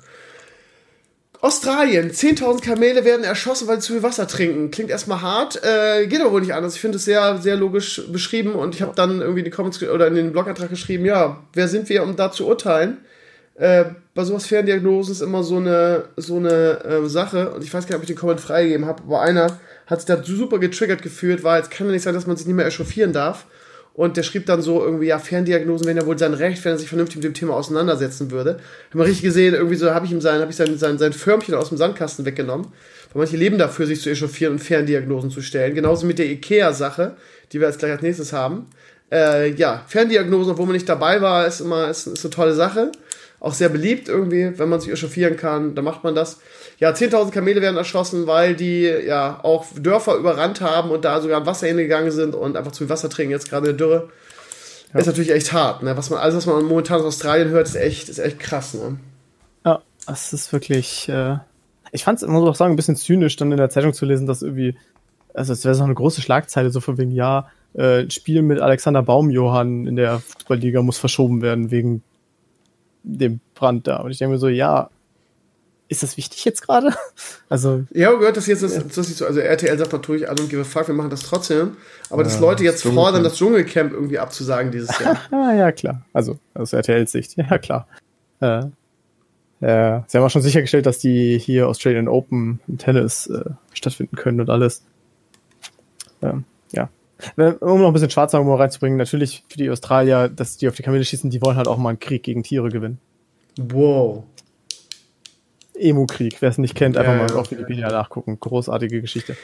Australien, 1.41 2.09
10.000 2.09 2.63
Kamele 2.63 3.05
werden 3.05 3.23
erschossen, 3.23 3.67
weil 3.67 3.79
sie 3.79 3.87
zu 3.87 3.93
viel 3.93 4.01
Wasser 4.01 4.27
trinken. 4.27 4.71
Klingt 4.71 4.89
erstmal 4.89 5.21
hart, 5.21 5.61
äh, 5.63 6.07
geht 6.07 6.19
aber 6.21 6.31
wohl 6.31 6.41
nicht 6.41 6.55
anders. 6.55 6.73
Ich 6.73 6.81
finde 6.81 6.97
es 6.97 7.05
sehr, 7.05 7.37
sehr 7.37 7.55
logisch 7.55 8.01
beschrieben 8.11 8.53
und 8.53 8.73
ich 8.73 8.81
habe 8.81 8.93
dann 8.95 9.21
irgendwie 9.21 9.41
in 9.41 9.45
die 9.45 9.51
Comments 9.51 9.83
oder 9.83 10.07
in 10.07 10.15
den 10.15 10.31
Blogantrag 10.31 10.71
geschrieben, 10.71 11.05
ja, 11.05 11.43
wer 11.53 11.67
sind 11.67 11.87
wir, 11.89 12.01
um 12.01 12.15
da 12.15 12.31
zu 12.31 12.47
urteilen? 12.47 12.97
Äh, 13.55 13.85
bei 14.15 14.23
sowas 14.23 14.47
Ferndiagnosen 14.47 15.11
ist 15.11 15.21
immer 15.21 15.43
so 15.43 15.57
eine, 15.57 16.05
so 16.17 16.37
eine 16.37 16.83
äh, 16.83 17.07
Sache 17.07 17.51
und 17.51 17.63
ich 17.63 17.73
weiß 17.73 17.85
gar 17.85 17.95
nicht, 17.95 17.97
ob 17.97 18.01
ich 18.03 18.15
den 18.15 18.17
Comment 18.17 18.41
freigegeben 18.41 18.85
habe, 18.87 19.03
aber 19.03 19.21
einer 19.21 19.59
hat 19.85 20.01
sich 20.01 20.07
da 20.07 20.21
super 20.23 20.57
getriggert 20.57 21.01
gefühlt, 21.01 21.43
weil 21.43 21.61
es 21.61 21.69
kann 21.69 21.85
ja 21.87 21.93
nicht 21.93 22.01
sein, 22.01 22.15
dass 22.15 22.27
man 22.27 22.37
sich 22.37 22.47
nicht 22.47 22.55
mehr 22.55 22.65
echauffieren 22.65 23.13
darf. 23.13 23.45
Und 23.95 24.17
der 24.17 24.23
schrieb 24.23 24.45
dann 24.45 24.61
so 24.61 24.83
irgendwie, 24.83 25.07
ja, 25.07 25.19
Ferndiagnosen 25.19 25.87
wären 25.87 25.95
ja 25.95 26.05
wohl 26.05 26.19
sein 26.19 26.33
Recht, 26.33 26.63
wenn 26.65 26.73
er 26.73 26.77
sich 26.77 26.89
vernünftig 26.89 27.17
mit 27.17 27.23
dem 27.23 27.33
Thema 27.33 27.53
auseinandersetzen 27.55 28.29
würde. 28.29 28.59
Hab 28.89 28.95
mal 28.95 29.05
richtig 29.05 29.23
gesehen, 29.23 29.53
irgendwie 29.53 29.77
so 29.77 29.93
habe 29.93 30.05
ich 30.05 30.11
ihm 30.11 30.19
sein, 30.19 30.41
habe 30.41 30.51
ich 30.51 30.57
sein, 30.57 30.77
sein, 30.77 30.97
sein 30.97 31.13
Förmchen 31.13 31.55
aus 31.55 31.69
dem 31.69 31.77
Sandkasten 31.77 32.25
weggenommen. 32.25 32.67
Weil 33.13 33.21
manche 33.21 33.37
leben 33.37 33.57
dafür, 33.57 33.85
sich 33.85 34.01
zu 34.01 34.09
echauffieren 34.09 34.53
und 34.53 34.59
Ferndiagnosen 34.59 35.31
zu 35.31 35.41
stellen. 35.41 35.75
Genauso 35.75 36.05
mit 36.05 36.19
der 36.19 36.25
IKEA-Sache, 36.25 37.15
die 37.53 37.61
wir 37.61 37.67
jetzt 37.67 37.79
gleich 37.79 37.93
als 37.93 38.01
nächstes 38.01 38.33
haben. 38.33 38.67
Äh, 39.09 39.51
ja, 39.51 39.85
Ferndiagnosen, 39.87 40.51
obwohl 40.51 40.65
man 40.65 40.73
nicht 40.73 40.89
dabei 40.89 41.21
war, 41.21 41.47
ist 41.47 41.61
immer 41.61 41.89
ist, 41.89 42.05
ist 42.05 42.25
eine 42.25 42.31
tolle 42.31 42.53
Sache. 42.53 42.91
Auch 43.39 43.53
sehr 43.53 43.69
beliebt 43.69 44.07
irgendwie, 44.09 44.57
wenn 44.57 44.69
man 44.69 44.79
sich 44.79 44.91
echauffieren 44.91 45.37
kann, 45.37 45.75
dann 45.75 45.85
macht 45.85 46.03
man 46.03 46.15
das. 46.15 46.39
Ja, 46.79 46.91
10.000 46.91 47.31
Kamele 47.31 47.61
werden 47.61 47.77
erschossen, 47.77 48.27
weil 48.27 48.55
die 48.55 48.83
ja 48.83 49.39
auch 49.43 49.65
Dörfer 49.77 50.15
überrannt 50.15 50.61
haben 50.61 50.89
und 50.89 51.05
da 51.05 51.21
sogar 51.21 51.41
an 51.41 51.45
Wasser 51.45 51.67
hingegangen 51.67 52.11
sind 52.11 52.33
und 52.35 52.57
einfach 52.57 52.71
zu 52.71 52.79
viel 52.79 52.89
Wasser 52.89 53.09
trinken, 53.09 53.31
jetzt 53.31 53.49
gerade 53.49 53.69
in 53.69 53.77
der 53.77 53.87
Dürre. 53.87 54.09
Ist 54.93 55.07
natürlich 55.07 55.31
echt 55.31 55.51
hart, 55.51 55.83
ne? 55.83 55.97
Was 55.97 56.09
man, 56.09 56.19
alles, 56.19 56.35
was 56.35 56.45
man 56.45 56.63
momentan 56.63 56.99
aus 56.99 57.05
Australien 57.05 57.49
hört, 57.49 57.67
ist 57.67 57.75
echt, 57.75 58.07
ist 58.07 58.19
echt 58.19 58.39
krass, 58.39 58.73
ne? 58.73 58.97
Ja, 59.65 59.81
das 60.07 60.31
ist 60.31 60.53
wirklich. 60.53 61.09
Äh, 61.09 61.37
ich 61.91 62.05
fand 62.05 62.21
es, 62.21 62.27
muss 62.27 62.47
auch 62.47 62.55
sagen, 62.55 62.73
ein 62.73 62.77
bisschen 62.77 62.95
zynisch, 62.95 63.35
dann 63.35 63.51
in 63.51 63.57
der 63.57 63.69
Zeitung 63.69 63.93
zu 63.93 64.05
lesen, 64.05 64.25
dass 64.25 64.41
irgendwie, 64.41 64.77
also 65.33 65.51
es 65.51 65.65
wäre 65.65 65.75
so 65.75 65.83
eine 65.83 65.93
große 65.93 66.21
Schlagzeile, 66.21 66.69
so 66.69 66.79
von 66.79 66.97
wegen, 66.97 67.11
ja, 67.11 67.49
äh, 67.73 68.03
ein 68.03 68.11
Spiel 68.11 68.41
mit 68.41 68.61
Alexander 68.61 69.01
Baumjohann 69.01 69.85
in 69.85 69.97
der 69.97 70.19
Fußballliga 70.19 70.81
muss 70.81 70.97
verschoben 70.97 71.41
werden 71.41 71.71
wegen 71.71 72.01
dem 73.05 73.39
Brand 73.53 73.87
da. 73.87 73.97
Und 73.97 74.11
ich 74.11 74.17
denke 74.17 74.33
mir 74.33 74.39
so, 74.39 74.47
ja, 74.47 74.89
ist 75.87 76.03
das 76.03 76.17
wichtig 76.17 76.43
jetzt 76.45 76.61
gerade? 76.61 76.93
Also, 77.47 77.83
Ja, 77.91 78.11
gehört 78.11 78.37
das 78.37 78.47
jetzt, 78.47 78.63
das, 78.63 78.73
das 78.73 78.97
ist 78.97 79.17
so, 79.17 79.25
also 79.27 79.39
RTL 79.39 79.77
sagt 79.77 79.93
natürlich, 79.93 80.23
I 80.23 80.31
don't 80.31 80.47
give 80.47 80.59
a 80.59 80.63
fuck, 80.63 80.87
wir 80.87 80.95
machen 80.95 81.11
das 81.11 81.21
trotzdem. 81.21 81.77
Aber 82.09 82.23
dass 82.23 82.35
Ja, 82.35 82.41
Leute 82.41 82.63
jetzt 82.63 82.83
das 82.83 82.91
fordern, 82.91 83.23
das 83.23 83.35
Dschungelcamp 83.35 83.93
irgendwie 83.93 84.17
abzusagen 84.17 84.71
dieses 84.71 84.99
Jahr. 84.99 85.19
ah, 85.31 85.53
ja, 85.53 85.71
klar. 85.71 86.01
Also, 86.11 86.39
aus 86.55 86.73
RTLs 86.73 87.11
Sicht, 87.11 87.37
ja, 87.37 87.57
klar. 87.59 87.87
Äh, 88.41 88.63
äh, 89.61 90.01
sie 90.07 90.17
haben 90.17 90.25
auch 90.25 90.31
schon 90.31 90.41
sichergestellt, 90.41 90.87
dass 90.87 90.97
die 90.97 91.37
hier 91.37 91.67
Australian 91.67 92.07
Open 92.07 92.59
im 92.67 92.79
Tennis 92.79 93.27
äh, 93.27 93.51
stattfinden 93.73 94.15
können 94.15 94.41
und 94.41 94.49
alles. 94.49 94.83
Ähm, 96.23 96.45
Um 97.37 97.79
noch 97.81 97.87
ein 97.87 97.93
bisschen 97.93 98.09
schwarzer 98.09 98.39
Humor 98.39 98.59
reinzubringen, 98.59 98.97
natürlich 98.97 99.43
für 99.49 99.57
die 99.57 99.69
Australier, 99.69 100.27
dass 100.29 100.57
die 100.57 100.67
auf 100.67 100.75
die 100.75 100.83
Kamele 100.83 101.05
schießen, 101.05 101.29
die 101.29 101.41
wollen 101.41 101.55
halt 101.55 101.67
auch 101.67 101.77
mal 101.77 101.89
einen 101.89 101.99
Krieg 101.99 102.23
gegen 102.23 102.43
Tiere 102.43 102.69
gewinnen. 102.69 102.99
wow. 103.57 104.23
Emu-Krieg, 105.77 106.37
wer 106.41 106.49
es 106.49 106.57
nicht 106.57 106.75
kennt, 106.75 106.97
einfach 106.97 107.13
Ja, 107.13 107.19
mal 107.19 107.29
ja. 107.29 107.35
auf 107.35 107.51
Wikipedia 107.51 107.89
nachgucken. 107.89 108.39
Großartige 108.39 109.01
Geschichte. 109.01 109.35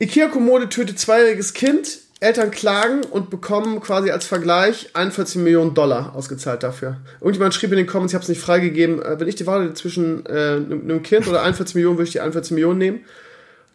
Ikea-Kommode 0.00 0.68
tötet 0.68 0.98
zweijähriges 0.98 1.54
Kind. 1.54 1.98
Eltern 2.20 2.52
klagen 2.52 3.00
und 3.10 3.30
bekommen 3.30 3.80
quasi 3.80 4.12
als 4.12 4.24
Vergleich 4.24 4.90
41 4.94 5.42
Millionen 5.42 5.74
Dollar 5.74 6.14
ausgezahlt 6.14 6.62
dafür. 6.62 6.98
Irgendjemand 7.20 7.52
schrieb 7.52 7.72
in 7.72 7.78
den 7.78 7.88
Comments, 7.88 8.12
ich 8.12 8.14
habe 8.14 8.22
es 8.22 8.28
nicht 8.28 8.40
freigegeben, 8.40 9.02
äh, 9.02 9.18
wenn 9.18 9.26
ich 9.26 9.34
die 9.34 9.46
Wahl 9.48 9.74
zwischen 9.74 10.24
äh, 10.26 10.30
einem 10.30 10.82
einem 10.82 11.02
Kind 11.02 11.26
oder 11.26 11.42
41 11.42 11.74
Millionen, 11.74 11.96
würde 11.98 12.06
ich 12.06 12.12
die 12.12 12.20
41 12.20 12.52
Millionen 12.52 12.78
nehmen. 12.78 13.00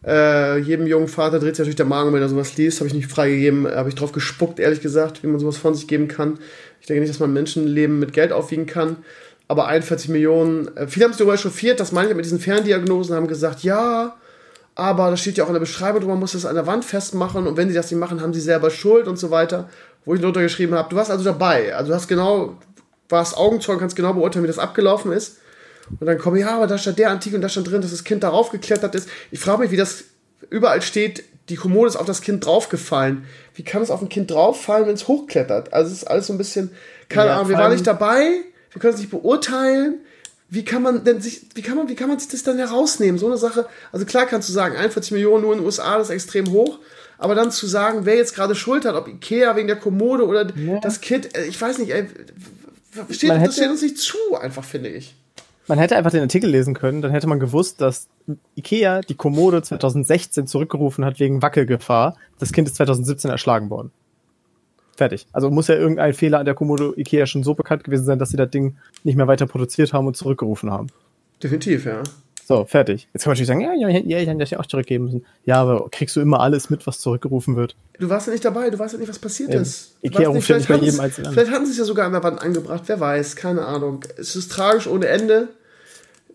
Äh, 0.06 0.60
jedem 0.60 0.88
jungen 0.88 1.08
Vater 1.08 1.40
dreht 1.40 1.56
sich 1.56 1.60
natürlich 1.60 1.76
der 1.76 1.86
Magen, 1.86 2.14
wenn 2.14 2.22
er 2.22 2.30
sowas 2.30 2.56
liest. 2.56 2.80
Habe 2.80 2.88
ich 2.88 2.94
nicht 2.94 3.12
freigegeben, 3.12 3.66
äh, 3.66 3.76
habe 3.76 3.90
ich 3.90 3.96
drauf 3.96 4.12
gespuckt, 4.12 4.60
ehrlich 4.60 4.82
gesagt, 4.82 5.24
wie 5.24 5.28
man 5.28 5.40
sowas 5.40 5.58
von 5.58 5.74
sich 5.74 5.88
geben 5.88 6.08
kann. 6.08 6.40
Ich 6.82 6.88
denke 6.88 7.02
nicht, 7.02 7.10
dass 7.10 7.20
man 7.20 7.34
Menschenleben 7.34 8.00
mit 8.00 8.14
Geld 8.14 8.32
aufwiegen 8.32 8.66
kann. 8.66 8.98
Aber 9.48 9.68
41 9.68 10.10
Millionen, 10.10 10.76
äh, 10.76 10.88
viele 10.88 11.06
haben 11.06 11.14
sich 11.14 11.20
darüber 11.20 11.34
echauffiert, 11.34 11.80
dass 11.80 11.92
manche 11.92 12.16
mit 12.16 12.26
diesen 12.26 12.40
Ferndiagnosen 12.40 13.16
haben 13.16 13.28
gesagt, 13.28 13.64
ja, 13.64 14.16
aber 14.76 15.10
das 15.10 15.22
steht 15.22 15.38
ja 15.38 15.44
auch 15.44 15.48
in 15.48 15.54
der 15.54 15.60
Beschreibung, 15.62 16.06
man 16.06 16.20
muss 16.20 16.34
das 16.34 16.46
an 16.46 16.54
der 16.54 16.68
Wand 16.68 16.86
festmachen 16.86 17.48
und 17.48 17.58
wenn 17.58 17.68
sie 17.68 17.74
das 17.74 17.90
nicht 17.90 18.00
machen, 18.00 18.22
haben 18.22 18.34
sie 18.34 18.42
selber 18.42 18.70
Schuld 18.70 19.08
und 19.08 19.18
so 19.18 19.32
weiter. 19.32 19.70
Wo 20.06 20.14
ich 20.14 20.22
drunter 20.22 20.42
geschrieben 20.42 20.76
habe, 20.76 20.90
du 20.90 20.96
warst 20.96 21.10
also 21.10 21.24
dabei, 21.24 21.76
also 21.76 21.90
du 21.90 21.96
hast 21.96 22.08
genau, 22.08 22.58
warst 23.10 23.36
Augenzeugen, 23.36 23.80
kannst 23.80 23.96
genau 23.96 24.14
beurteilen, 24.14 24.44
wie 24.44 24.48
das 24.48 24.60
abgelaufen 24.60 25.12
ist. 25.12 25.38
Und 26.00 26.06
dann 26.06 26.18
kommen, 26.18 26.38
ja, 26.38 26.50
aber 26.56 26.68
da 26.68 26.78
stand 26.78 27.00
der 27.00 27.10
Artikel 27.12 27.36
und 27.36 27.42
da 27.42 27.50
stand 27.50 27.70
drin, 27.70 27.82
dass 27.82 27.92
das 27.92 28.04
Kind 28.04 28.24
darauf 28.24 28.50
geklettert 28.52 28.94
ist. 28.96 29.08
Ich 29.32 29.40
frage 29.40 29.62
mich, 29.62 29.72
wie 29.72 29.78
das 29.78 30.04
überall 30.50 30.82
steht, 30.82 31.24
die 31.50 31.56
Kommode 31.56 31.88
ist 31.88 31.96
auf 31.96 32.06
das 32.06 32.22
Kind 32.22 32.46
draufgefallen. 32.46 33.24
Wie 33.56 33.64
kann 33.64 33.82
es 33.82 33.90
auf 33.90 34.02
ein 34.02 34.10
Kind 34.10 34.30
drauffallen, 34.32 34.86
wenn 34.88 34.96
es 34.96 35.08
hochklettert? 35.08 35.72
Also 35.74 35.92
es 35.92 36.00
ist 36.00 36.04
alles 36.08 36.28
so 36.28 36.34
ein 36.34 36.38
bisschen, 36.38 36.72
keine 37.10 37.28
Ja, 37.30 37.36
Ahnung, 37.38 37.50
wir 37.50 37.58
waren 37.58 37.72
nicht 37.72 37.88
dabei, 37.88 38.42
wir 38.72 38.82
können 38.82 38.94
es 38.94 39.00
nicht 39.00 39.12
beurteilen. 39.12 40.00
Wie 40.50 40.64
kann 40.64 40.82
man 40.82 41.04
denn 41.04 41.22
sich, 41.22 41.42
wie 41.56 41.62
kann 41.62 41.76
man, 41.78 41.90
wie 41.90 41.96
kann 41.96 42.08
man 42.10 42.20
sich 42.20 42.30
das 42.30 42.44
dann 42.44 42.58
herausnehmen? 42.58 43.18
So 43.18 43.28
eine 43.28 43.38
Sache, 43.38 43.66
also 43.92 44.06
klar 44.06 44.26
kannst 44.26 44.48
du 44.48 44.54
sagen, 44.54 44.76
41 44.78 45.12
Millionen 45.12 45.44
nur 45.44 45.54
in 45.54 45.60
den 45.60 45.66
USA, 45.66 45.98
das 45.98 46.08
ist 46.08 46.14
extrem 46.14 46.50
hoch, 46.52 46.80
aber 47.18 47.36
dann 47.36 47.52
zu 47.52 47.68
sagen, 47.68 48.02
wer 48.06 48.16
jetzt 48.16 48.34
gerade 48.36 48.56
Schuld 48.56 48.86
hat, 48.86 48.96
ob 48.96 49.08
Ikea 49.10 49.56
wegen 49.58 49.68
der 49.68 49.76
Kommode 49.78 50.26
oder 50.26 50.48
Ja. 50.56 50.80
das 50.82 51.02
Kind, 51.02 51.36
äh, 51.38 51.46
ich 51.46 51.60
weiß 51.60 51.80
nicht, 51.80 51.92
ey, 51.94 52.08
steht, 53.10 53.30
das 53.32 53.56
steht 53.56 53.70
uns 53.70 53.82
nicht 53.82 53.98
zu, 53.98 54.18
einfach, 54.40 54.64
finde 54.64 54.90
ich. 54.90 55.16
Man 55.68 55.80
hätte 55.80 55.96
einfach 55.96 56.12
den 56.12 56.22
Artikel 56.22 56.50
lesen 56.50 56.74
können, 56.74 57.02
dann 57.02 57.12
hätte 57.12 57.28
man 57.28 57.40
gewusst, 57.40 57.82
dass 57.82 58.08
Ikea 58.56 59.02
die 59.02 59.16
Kommode 59.16 59.62
2016 59.62 60.48
zurückgerufen 60.48 61.06
hat 61.06 61.20
wegen 61.20 61.42
Wackelgefahr. 61.42 62.16
Das 62.40 62.52
Kind 62.52 62.68
ist 62.68 62.76
2017 62.76 63.30
erschlagen 63.30 63.70
worden. 63.70 63.92
Fertig. 64.96 65.28
Also 65.32 65.52
muss 65.52 65.68
ja 65.68 65.76
irgendein 65.76 66.14
Fehler 66.14 66.40
an 66.40 66.46
der 66.46 66.56
Kommode 66.56 66.94
Ikea 66.98 67.28
schon 67.28 67.44
so 67.44 67.54
bekannt 67.54 67.84
gewesen 67.84 68.06
sein, 68.06 68.18
dass 68.18 68.30
sie 68.30 68.38
das 68.38 68.50
Ding 68.50 68.78
nicht 69.04 69.16
mehr 69.16 69.28
weiter 69.28 69.46
produziert 69.46 69.94
haben 69.94 70.08
und 70.08 70.18
zurückgerufen 70.18 70.72
haben. 70.72 70.88
Definitiv, 71.42 71.86
ja. 71.86 72.02
So, 72.48 72.64
fertig. 72.64 73.10
Jetzt 73.14 73.24
kann 73.24 73.32
man 73.32 73.34
natürlich 73.34 73.48
sagen, 73.48 73.60
ja, 73.60 73.74
ja, 73.74 73.90
ja, 73.90 74.20
ich 74.20 74.28
hätte 74.30 74.40
das 74.40 74.52
ja 74.52 74.60
auch 74.62 74.66
zurückgeben 74.66 75.04
müssen. 75.04 75.26
Ja, 75.44 75.62
aber 75.62 75.90
kriegst 75.92 76.16
du 76.16 76.22
immer 76.22 76.40
alles 76.40 76.70
mit, 76.70 76.88
was 76.88 77.00
zurückgerufen 77.00 77.58
wird? 77.58 77.76
Du 78.00 78.08
warst 78.08 78.28
ja 78.28 78.32
nicht 78.32 78.46
dabei, 78.46 78.70
du 78.70 78.80
weißt 78.80 78.94
ja 78.94 79.00
nicht, 79.00 79.10
was 79.10 79.20
passiert 79.20 79.54
Ja. 79.54 79.60
ist. 79.60 79.96
Du 80.02 80.08
Ikea 80.08 80.30
ruft 80.30 80.48
ja 80.48 80.56
nicht 80.56 80.70
bei 80.70 80.76
vielleicht 80.76 80.94
jedem 80.94 81.00
Einzelnen 81.02 81.28
an. 81.28 81.34
Vielleicht 81.34 81.52
hatten 81.52 81.66
sie 81.66 81.74
es 81.74 81.78
ja 81.78 81.84
sogar 81.84 82.06
an 82.06 82.14
der 82.14 82.24
Wand 82.24 82.42
angebracht, 82.42 82.84
wer 82.86 83.02
weiß, 83.02 83.36
keine 83.36 83.66
Ahnung. 83.66 84.00
Es 84.18 84.38
ist 84.38 84.50
tragisch 84.50 84.88
ohne 84.88 85.08
Ende. 85.08 85.50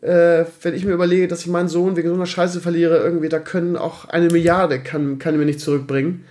Äh, 0.02 0.44
wenn 0.60 0.74
ich 0.74 0.84
mir 0.84 0.92
überlege, 0.92 1.28
dass 1.28 1.40
ich 1.40 1.46
meinen 1.46 1.68
Sohn 1.68 1.96
wegen 1.96 2.08
so 2.10 2.14
einer 2.14 2.26
Scheiße 2.26 2.60
verliere, 2.60 2.98
irgendwie, 2.98 3.30
da 3.30 3.38
können 3.38 3.78
auch 3.78 4.04
eine 4.04 4.26
Milliarde 4.28 4.80
kann, 4.80 5.18
kann 5.18 5.38
mir 5.38 5.46
nicht 5.46 5.60
zurückbringen. 5.60 6.26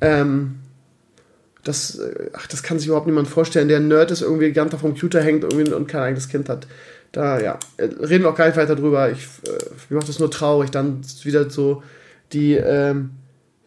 Ähm, 0.00 0.60
das, 1.62 1.98
äh, 1.98 2.30
ach, 2.32 2.46
das 2.46 2.62
kann 2.62 2.78
sich 2.78 2.88
überhaupt 2.88 3.06
niemand 3.06 3.28
vorstellen, 3.28 3.68
der 3.68 3.80
ein 3.80 3.88
Nerd 3.88 4.12
ist, 4.12 4.22
irgendwie 4.22 4.50
ganz 4.52 4.72
auf 4.72 4.80
dem 4.80 4.92
Computer 4.92 5.20
hängt 5.20 5.44
irgendwie 5.44 5.74
und 5.74 5.88
kein 5.88 6.00
eigenes 6.00 6.30
Kind 6.30 6.48
hat. 6.48 6.66
Da, 7.16 7.40
ja, 7.40 7.58
äh, 7.78 7.84
reden 7.84 8.24
wir 8.24 8.28
auch 8.30 8.34
gar 8.34 8.46
nicht 8.46 8.58
weiter 8.58 8.76
drüber. 8.76 9.10
Ich, 9.10 9.24
äh, 9.48 9.52
mir 9.88 9.96
macht 9.96 10.08
das 10.08 10.18
nur 10.18 10.30
traurig, 10.30 10.70
dann 10.70 11.00
wieder 11.22 11.48
so 11.48 11.82
die, 12.34 12.52
ähm, 12.54 13.12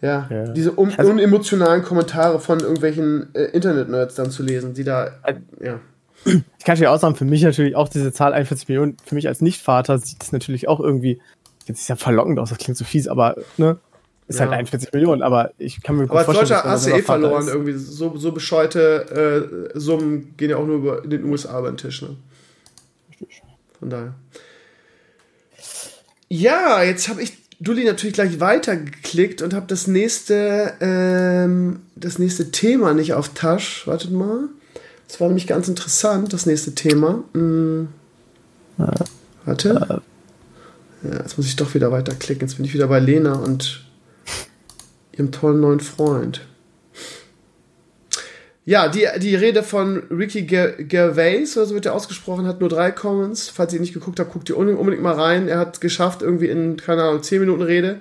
ja, 0.02 0.28
Ja. 0.30 0.44
diese 0.54 0.78
un 0.80 0.94
Also- 0.96 1.10
unemotionalen 1.12 1.82
Kommentare 1.84 2.40
von 2.40 2.60
irgendwelchen 2.60 3.34
äh, 3.34 3.46
Internet-Nerds 3.46 4.14
dann 4.14 4.30
zu 4.30 4.44
lesen, 4.44 4.76
die 4.76 4.84
da, 4.84 5.12
ja. 5.64 5.80
Ich 6.26 6.34
kann 6.34 6.44
natürlich 6.68 6.88
auch 6.90 7.00
sagen, 7.00 7.16
für 7.16 7.26
mich 7.26 7.42
natürlich 7.42 7.76
auch 7.76 7.90
diese 7.90 8.12
Zahl 8.14 8.34
41 8.34 8.68
Millionen, 8.68 8.98
für 9.04 9.16
mich 9.16 9.28
als 9.28 9.42
Nichtvater 9.42 9.98
sieht 9.98 10.22
das 10.22 10.32
natürlich 10.32 10.68
auch 10.68 10.80
irgendwie, 10.80 11.20
jetzt 11.66 11.80
ist 11.82 11.88
ja 11.88 11.96
verlockend 11.96 12.38
aus, 12.40 12.50
das 12.50 12.60
klingt 12.60 12.78
so 12.78 12.86
fies, 12.86 13.08
aber, 13.08 13.36
ne, 13.58 13.78
ist 14.28 14.36
Ja. 14.40 14.46
halt 14.46 14.52
41 14.54 14.94
Millionen, 14.94 15.24
aber 15.24 15.52
ich 15.58 15.82
kann 15.82 15.96
mir 15.96 16.04
gut 16.04 16.12
Aber 16.12 16.24
vorstellen, 16.26 16.50
dass 16.50 16.64
hast 16.66 16.86
du 16.86 16.92
eh 16.92 17.02
verloren, 17.02 17.48
ist- 17.48 17.54
irgendwie 17.54 17.74
so, 17.74 18.16
so 18.16 18.32
bescheute 18.32 19.72
äh, 19.74 19.80
Summen 19.80 20.36
gehen 20.38 20.52
ja 20.52 20.58
auch 20.58 20.68
nur 20.68 20.76
über 20.76 21.04
in 21.04 21.10
den 21.10 21.24
USA 21.24 21.58
über 21.58 21.72
den 21.72 21.78
Tisch, 21.78 22.04
ne? 22.04 22.10
Von 23.80 23.90
daher. 23.90 24.14
Ja, 26.30 26.84
jetzt 26.84 27.10
habe 27.10 27.22
ich 27.24 27.34
Dulli 27.60 27.84
natürlich 27.84 28.14
gleich 28.14 28.40
weitergeklickt 28.40 29.42
und 29.42 29.54
habe 29.54 29.66
das 29.68 29.88
nächste, 29.88 30.74
ähm, 30.80 31.82
das 31.96 32.20
nächste 32.20 32.52
Thema 32.52 32.94
nicht 32.94 33.14
auf 33.14 33.30
Tasch. 33.30 33.86
Wartet 33.88 34.12
mal. 34.12 34.50
Das 35.08 35.20
war 35.20 35.28
nämlich 35.28 35.48
ganz 35.48 35.68
interessant, 35.68 36.32
das 36.34 36.46
nächste 36.46 36.76
Thema. 36.76 37.24
Hm. 37.34 37.90
Warte. 39.46 40.02
Ja, 41.04 41.18
jetzt 41.18 41.38
muss 41.38 41.48
ich 41.48 41.56
doch 41.56 41.74
wieder 41.74 41.92
weiterklicken. 41.92 42.48
Jetzt 42.48 42.58
bin 42.58 42.66
ich 42.66 42.74
wieder 42.74 42.88
bei 42.88 43.00
Lena 43.00 43.34
und 43.34 43.86
ihrem 45.12 45.32
tollen 45.32 45.60
neuen 45.60 45.80
Freund. 45.80 46.46
Ja, 48.70 48.88
die, 48.88 49.08
die 49.18 49.34
Rede 49.34 49.64
von 49.64 50.04
Ricky 50.12 50.42
Ger- 50.42 50.84
Gervais, 50.84 51.58
oder 51.58 51.66
so 51.66 51.74
wird 51.74 51.88
er 51.88 51.96
ausgesprochen, 51.96 52.46
hat 52.46 52.60
nur 52.60 52.70
drei 52.70 52.92
Comments. 52.92 53.50
Falls 53.50 53.74
ihr 53.74 53.80
nicht 53.80 53.96
geguckt 53.96 54.20
habt, 54.20 54.32
guckt 54.32 54.48
ihr 54.48 54.58
unbedingt 54.58 54.80
unbedingt 54.80 55.02
mal 55.02 55.16
rein. 55.16 55.48
Er 55.48 55.58
hat 55.58 55.82
geschafft, 55.82 56.22
irgendwie 56.22 56.50
in, 56.50 56.78
keine 56.78 57.02
Ahnung, 57.02 57.24
10 57.24 57.40
Minuten 57.40 57.64
Rede, 57.64 58.00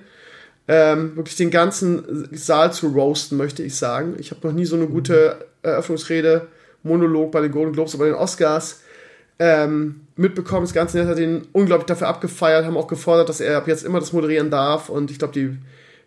ähm, 0.68 1.16
wirklich 1.16 1.36
den 1.36 1.50
ganzen 1.50 2.28
Saal 2.32 2.70
zu 2.70 2.88
roasten, 2.88 3.38
möchte 3.38 3.62
ich 3.62 3.76
sagen. 3.76 4.16
Ich 4.18 4.30
habe 4.30 4.46
noch 4.46 4.52
nie 4.52 4.66
so 4.66 4.76
eine 4.76 4.88
gute 4.88 5.46
Eröffnungsrede, 5.62 6.48
Monolog 6.82 7.32
bei 7.32 7.40
den 7.40 7.50
Golden 7.50 7.72
Globes 7.72 7.94
oder 7.94 8.04
bei 8.04 8.10
den 8.10 8.18
Oscars 8.18 8.82
ähm, 9.38 10.00
mitbekommen. 10.16 10.64
Das 10.66 10.74
Ganze 10.74 11.06
hat 11.06 11.18
ihn 11.18 11.46
unglaublich 11.52 11.86
dafür 11.86 12.08
abgefeiert, 12.08 12.66
haben 12.66 12.76
auch 12.76 12.88
gefordert, 12.88 13.30
dass 13.30 13.40
er 13.40 13.56
ab 13.56 13.68
jetzt 13.68 13.86
immer 13.86 14.00
das 14.00 14.12
moderieren 14.12 14.50
darf. 14.50 14.90
Und 14.90 15.10
ich 15.10 15.18
glaube, 15.18 15.32
die 15.32 15.56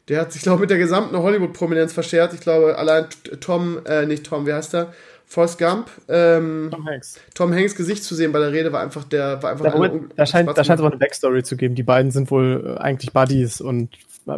der 0.08 0.22
hat 0.22 0.32
sich, 0.32 0.42
glaube 0.42 0.58
ich, 0.58 0.62
mit 0.62 0.70
der 0.70 0.78
gesamten 0.78 1.16
Hollywood-Prominenz 1.18 1.94
verschert. 1.94 2.34
Ich 2.34 2.42
glaube, 2.42 2.78
allein 2.78 3.06
Tom, 3.40 3.80
äh, 3.86 4.06
nicht 4.06 4.26
Tom, 4.26 4.46
wie 4.46 4.54
heißt 4.54 4.74
der? 4.74 4.94
Forrest 5.26 5.60
Gump, 5.60 5.90
ähm, 6.10 6.68
Tom 6.72 6.86
Hanks. 6.86 7.16
Tom 7.34 7.54
Hanks 7.54 7.76
Gesicht 7.76 8.04
zu 8.04 8.16
sehen 8.16 8.34
bei 8.34 8.40
der 8.40 8.52
Rede 8.52 8.74
war 8.74 8.82
einfach 8.82 9.06
der, 9.06 9.42
war 9.42 9.52
einfach 9.52 9.64
Da, 9.66 9.74
eine 9.74 10.02
da 10.18 10.26
scheint, 10.26 10.50
da 10.50 10.64
scheint 10.64 10.80
es 10.80 10.84
aber 10.84 10.90
eine 10.92 10.98
Backstory 10.98 11.44
zu 11.44 11.56
geben. 11.56 11.74
Die 11.76 11.84
beiden 11.84 12.12
sind 12.12 12.30
wohl 12.32 12.76
äh, 12.78 12.82
eigentlich 12.82 13.14
Buddies 13.14 13.62
und 13.62 13.90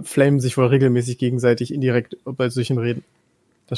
flamen 0.03 0.39
sich 0.39 0.55
wohl 0.55 0.67
regelmäßig 0.67 1.17
gegenseitig 1.17 1.73
indirekt 1.73 2.17
bei 2.25 2.47
solchen 2.49 2.77
Reden. 2.77 3.03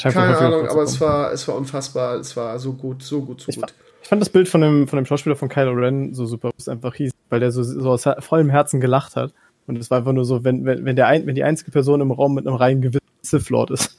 Keine 0.02 0.36
Ahnung, 0.36 0.68
aber 0.68 0.82
es 0.82 1.00
war, 1.00 1.32
es 1.32 1.48
war 1.48 1.54
unfassbar. 1.56 2.16
Es 2.16 2.36
war 2.36 2.58
so 2.58 2.74
gut, 2.74 3.02
so 3.02 3.22
gut, 3.22 3.40
so 3.40 3.48
Ich, 3.48 3.56
gut. 3.56 3.70
fa- 3.70 3.76
ich 4.02 4.08
fand 4.08 4.20
das 4.20 4.28
Bild 4.28 4.48
von 4.48 4.60
dem, 4.60 4.86
von 4.86 4.98
dem 4.98 5.06
Schauspieler 5.06 5.36
von 5.36 5.48
Kylo 5.48 5.72
Ren 5.72 6.12
so 6.12 6.26
super, 6.26 6.50
was 6.56 6.68
einfach 6.68 6.94
hieß, 6.94 7.12
weil 7.30 7.40
der 7.40 7.50
so, 7.50 7.62
so 7.62 7.90
aus 7.90 8.04
vollem 8.20 8.50
Herzen 8.50 8.80
gelacht 8.80 9.16
hat. 9.16 9.32
Und 9.66 9.76
es 9.78 9.90
war 9.90 9.98
einfach 9.98 10.12
nur 10.12 10.24
so, 10.24 10.44
wenn, 10.44 10.64
wenn, 10.64 10.84
wenn, 10.84 10.96
der 10.96 11.06
ein, 11.08 11.26
wenn 11.26 11.34
die 11.34 11.44
einzige 11.44 11.70
Person 11.70 12.00
im 12.00 12.10
Raum 12.12 12.34
mit 12.34 12.46
einem 12.46 12.56
reinen 12.56 12.82
Gewissen 12.82 13.00
Sith 13.22 13.50
Lord 13.50 13.70
ist. 13.70 13.96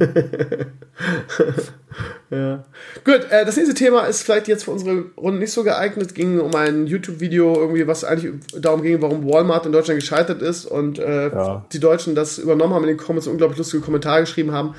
Ja. 2.31 2.65
Gut, 3.05 3.27
äh, 3.31 3.45
das 3.45 3.57
nächste 3.57 3.75
Thema 3.75 4.07
ist 4.07 4.23
vielleicht 4.23 4.49
jetzt 4.49 4.65
für 4.65 4.71
unsere 4.71 5.05
Runde 5.19 5.39
nicht 5.39 5.53
so 5.53 5.65
geeignet. 5.65 6.15
Ging 6.15 6.41
um 6.41 6.55
ein 6.55 6.87
YouTube-Video, 6.87 7.55
irgendwie, 7.55 7.87
was 7.87 8.05
eigentlich 8.05 8.33
darum 8.59 8.81
ging, 8.81 9.03
warum 9.03 9.29
Walmart 9.31 9.67
in 9.67 9.73
Deutschland 9.73 10.01
gescheitert 10.01 10.41
ist 10.41 10.65
und 10.65 10.99
äh, 10.99 11.29
Ja. 11.29 11.67
die 11.73 11.81
Deutschen 11.81 12.15
das 12.15 12.39
übernommen 12.39 12.73
haben 12.73 12.85
in 12.85 12.89
den 12.89 12.97
Comments 12.97 13.27
und 13.27 13.33
unglaublich 13.33 13.59
lustige 13.59 13.83
Kommentare 13.83 14.21
geschrieben 14.21 14.53
haben. 14.53 14.75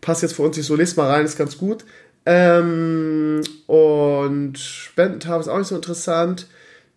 Passt 0.00 0.22
jetzt 0.22 0.34
für 0.34 0.42
uns 0.42 0.56
nicht 0.56 0.66
so, 0.66 0.76
lest 0.76 0.96
mal 0.96 1.10
rein, 1.10 1.26
ist 1.26 1.36
ganz 1.36 1.58
gut. 1.58 1.84
Ähm, 2.24 3.42
und 3.66 4.58
Spendentab 4.58 5.40
ist 5.40 5.48
auch 5.48 5.58
nicht 5.58 5.68
so 5.68 5.76
interessant. 5.76 6.46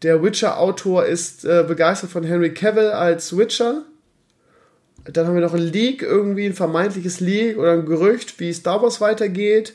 Der 0.03 0.21
Witcher-Autor 0.21 1.05
ist 1.05 1.45
äh, 1.45 1.63
begeistert 1.67 2.11
von 2.11 2.23
Henry 2.23 2.53
Cavill 2.53 2.89
als 2.89 3.35
Witcher. 3.35 3.83
Dann 5.05 5.25
haben 5.25 5.35
wir 5.35 5.41
noch 5.41 5.53
ein 5.53 5.61
Leak, 5.61 6.01
irgendwie 6.01 6.45
ein 6.45 6.53
vermeintliches 6.53 7.19
Leak 7.19 7.57
oder 7.57 7.71
ein 7.73 7.85
Gerücht, 7.85 8.39
wie 8.39 8.53
Star 8.53 8.81
Wars 8.81 9.01
weitergeht. 9.01 9.73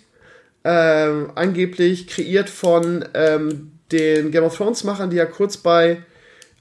Ähm, 0.65 1.31
angeblich 1.35 2.07
kreiert 2.07 2.49
von 2.49 3.05
ähm, 3.15 3.73
den 3.90 4.31
Game 4.31 4.44
of 4.44 4.57
Thrones 4.57 4.85
Machern, 4.85 5.11
die 5.11 5.16
ja 5.16 5.27
kurz 5.27 5.57
bei 5.57 5.99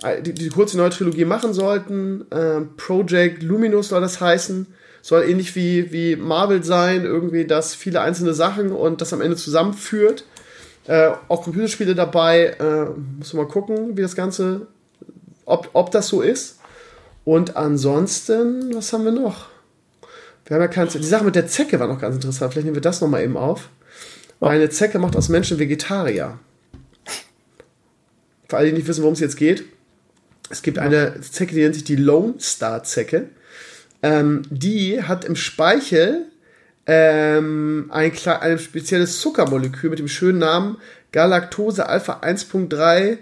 äh, 0.03 0.21
die, 0.21 0.33
die 0.33 0.49
kurz 0.49 0.73
neue 0.73 0.89
Trilogie 0.89 1.25
machen 1.25 1.53
sollten. 1.53 2.25
Ähm, 2.31 2.69
Project 2.77 3.43
Luminous 3.43 3.89
soll 3.89 4.01
das 4.01 4.19
heißen. 4.19 4.67
Soll 5.03 5.23
ähnlich 5.23 5.55
wie, 5.55 5.91
wie 5.91 6.15
Marvel 6.15 6.63
sein, 6.63 7.05
irgendwie, 7.05 7.45
dass 7.45 7.73
viele 7.73 8.01
einzelne 8.01 8.33
Sachen 8.33 8.71
und 8.71 9.01
das 9.01 9.13
am 9.13 9.21
Ende 9.21 9.35
zusammenführt. 9.35 10.25
Äh, 10.87 11.11
auch 11.27 11.43
Computerspiele 11.43 11.95
dabei. 11.95 12.55
Äh, 12.59 12.85
muss 13.17 13.33
man 13.33 13.45
mal 13.45 13.51
gucken, 13.51 13.97
wie 13.97 14.01
das 14.01 14.15
Ganze, 14.15 14.67
ob, 15.45 15.69
ob 15.73 15.91
das 15.91 16.07
so 16.07 16.21
ist. 16.21 16.59
Und 17.23 17.55
ansonsten, 17.55 18.73
was 18.73 18.91
haben 18.93 19.05
wir 19.05 19.11
noch? 19.11 19.49
Wir 20.45 20.55
haben 20.55 20.61
ja 20.61 20.67
keine 20.67 20.89
Die 20.89 21.03
Sache 21.03 21.23
mit 21.23 21.35
der 21.35 21.47
Zecke 21.47 21.79
war 21.79 21.87
noch 21.87 21.99
ganz 21.99 22.15
interessant. 22.15 22.51
Vielleicht 22.51 22.65
nehmen 22.65 22.75
wir 22.75 22.81
das 22.81 22.99
nochmal 22.99 23.23
eben 23.23 23.37
auf. 23.37 23.69
Eine 24.39 24.69
Zecke 24.69 24.97
macht 24.97 25.15
aus 25.15 25.29
Menschen 25.29 25.59
Vegetarier. 25.59 26.39
Für 28.49 28.57
alle, 28.57 28.67
die 28.67 28.73
nicht 28.73 28.87
wissen, 28.87 29.03
worum 29.03 29.13
es 29.13 29.19
jetzt 29.19 29.37
geht. 29.37 29.63
Es 30.49 30.63
gibt 30.63 30.79
eine 30.79 31.21
Zecke, 31.21 31.53
die 31.55 31.61
nennt 31.61 31.75
sich 31.75 31.83
die 31.83 31.95
Lone 31.95 32.33
Star 32.39 32.83
Zecke. 32.83 33.29
Ähm, 34.01 34.41
die 34.49 35.03
hat 35.03 35.23
im 35.25 35.35
Speichel 35.35 36.25
ähm, 36.87 37.89
ein, 37.89 38.11
ein 38.25 38.59
spezielles 38.59 39.19
Zuckermolekül 39.21 39.89
mit 39.89 39.99
dem 39.99 40.07
schönen 40.07 40.39
Namen 40.39 40.77
Galactose 41.11 41.87
Alpha 41.87 42.21
1.3. 42.21 43.17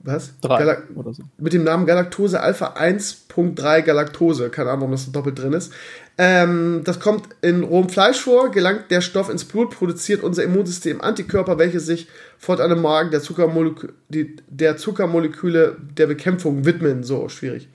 Was? 0.00 0.34
Drei 0.42 0.58
Gala 0.58 0.82
oder 0.94 1.14
so. 1.14 1.22
mit 1.38 1.54
dem 1.54 1.64
Namen 1.64 1.86
Galaktose 1.86 2.40
Alpha 2.40 2.74
1.3 2.74 3.82
Galaktose. 3.82 4.50
Keine 4.50 4.68
Ahnung, 4.68 4.82
warum 4.82 4.92
das 4.92 5.06
so 5.06 5.12
doppelt 5.12 5.38
drin 5.38 5.54
ist. 5.54 5.72
Ähm, 6.16 6.82
das 6.84 7.00
kommt 7.00 7.28
in 7.40 7.64
rohem 7.64 7.88
Fleisch 7.88 8.20
vor, 8.20 8.50
gelangt 8.50 8.90
der 8.90 9.00
Stoff 9.00 9.30
ins 9.30 9.44
Blut, 9.44 9.70
produziert 9.70 10.22
unser 10.22 10.44
Immunsystem 10.44 11.00
Antikörper, 11.00 11.58
welche 11.58 11.80
sich 11.80 12.08
fortan 12.38 12.70
im 12.70 12.82
Magen 12.82 13.10
der, 13.10 13.20
Zuckermolekü 13.20 13.88
die, 14.10 14.36
der 14.48 14.76
Zuckermoleküle 14.76 15.76
der 15.96 16.06
Bekämpfung 16.06 16.64
widmen. 16.64 17.02
So, 17.02 17.28
schwierig. 17.28 17.68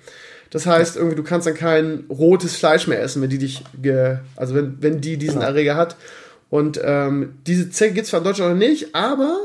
Das 0.52 0.66
heißt, 0.66 0.98
irgendwie, 0.98 1.16
du 1.16 1.24
kannst 1.24 1.46
dann 1.46 1.54
kein 1.54 2.06
rotes 2.10 2.56
Fleisch 2.56 2.88
mehr 2.88 3.02
essen, 3.02 3.22
wenn 3.22 3.30
die 3.30 3.38
dich, 3.38 3.64
also 4.36 4.56
wenn, 4.56 4.78
wenn 4.82 5.00
die 5.02 5.18
diesen 5.18 5.42
Erreger 5.42 5.76
hat. 5.76 5.96
Und 6.50 6.80
ähm, 6.84 7.36
diese 7.46 7.70
Zecke 7.70 7.94
gibt 7.94 8.06
es 8.06 8.10
zwar 8.10 8.22
in 8.22 8.24
Deutschland 8.24 8.54
noch 8.54 8.58
nicht, 8.68 8.96
aber 8.96 9.38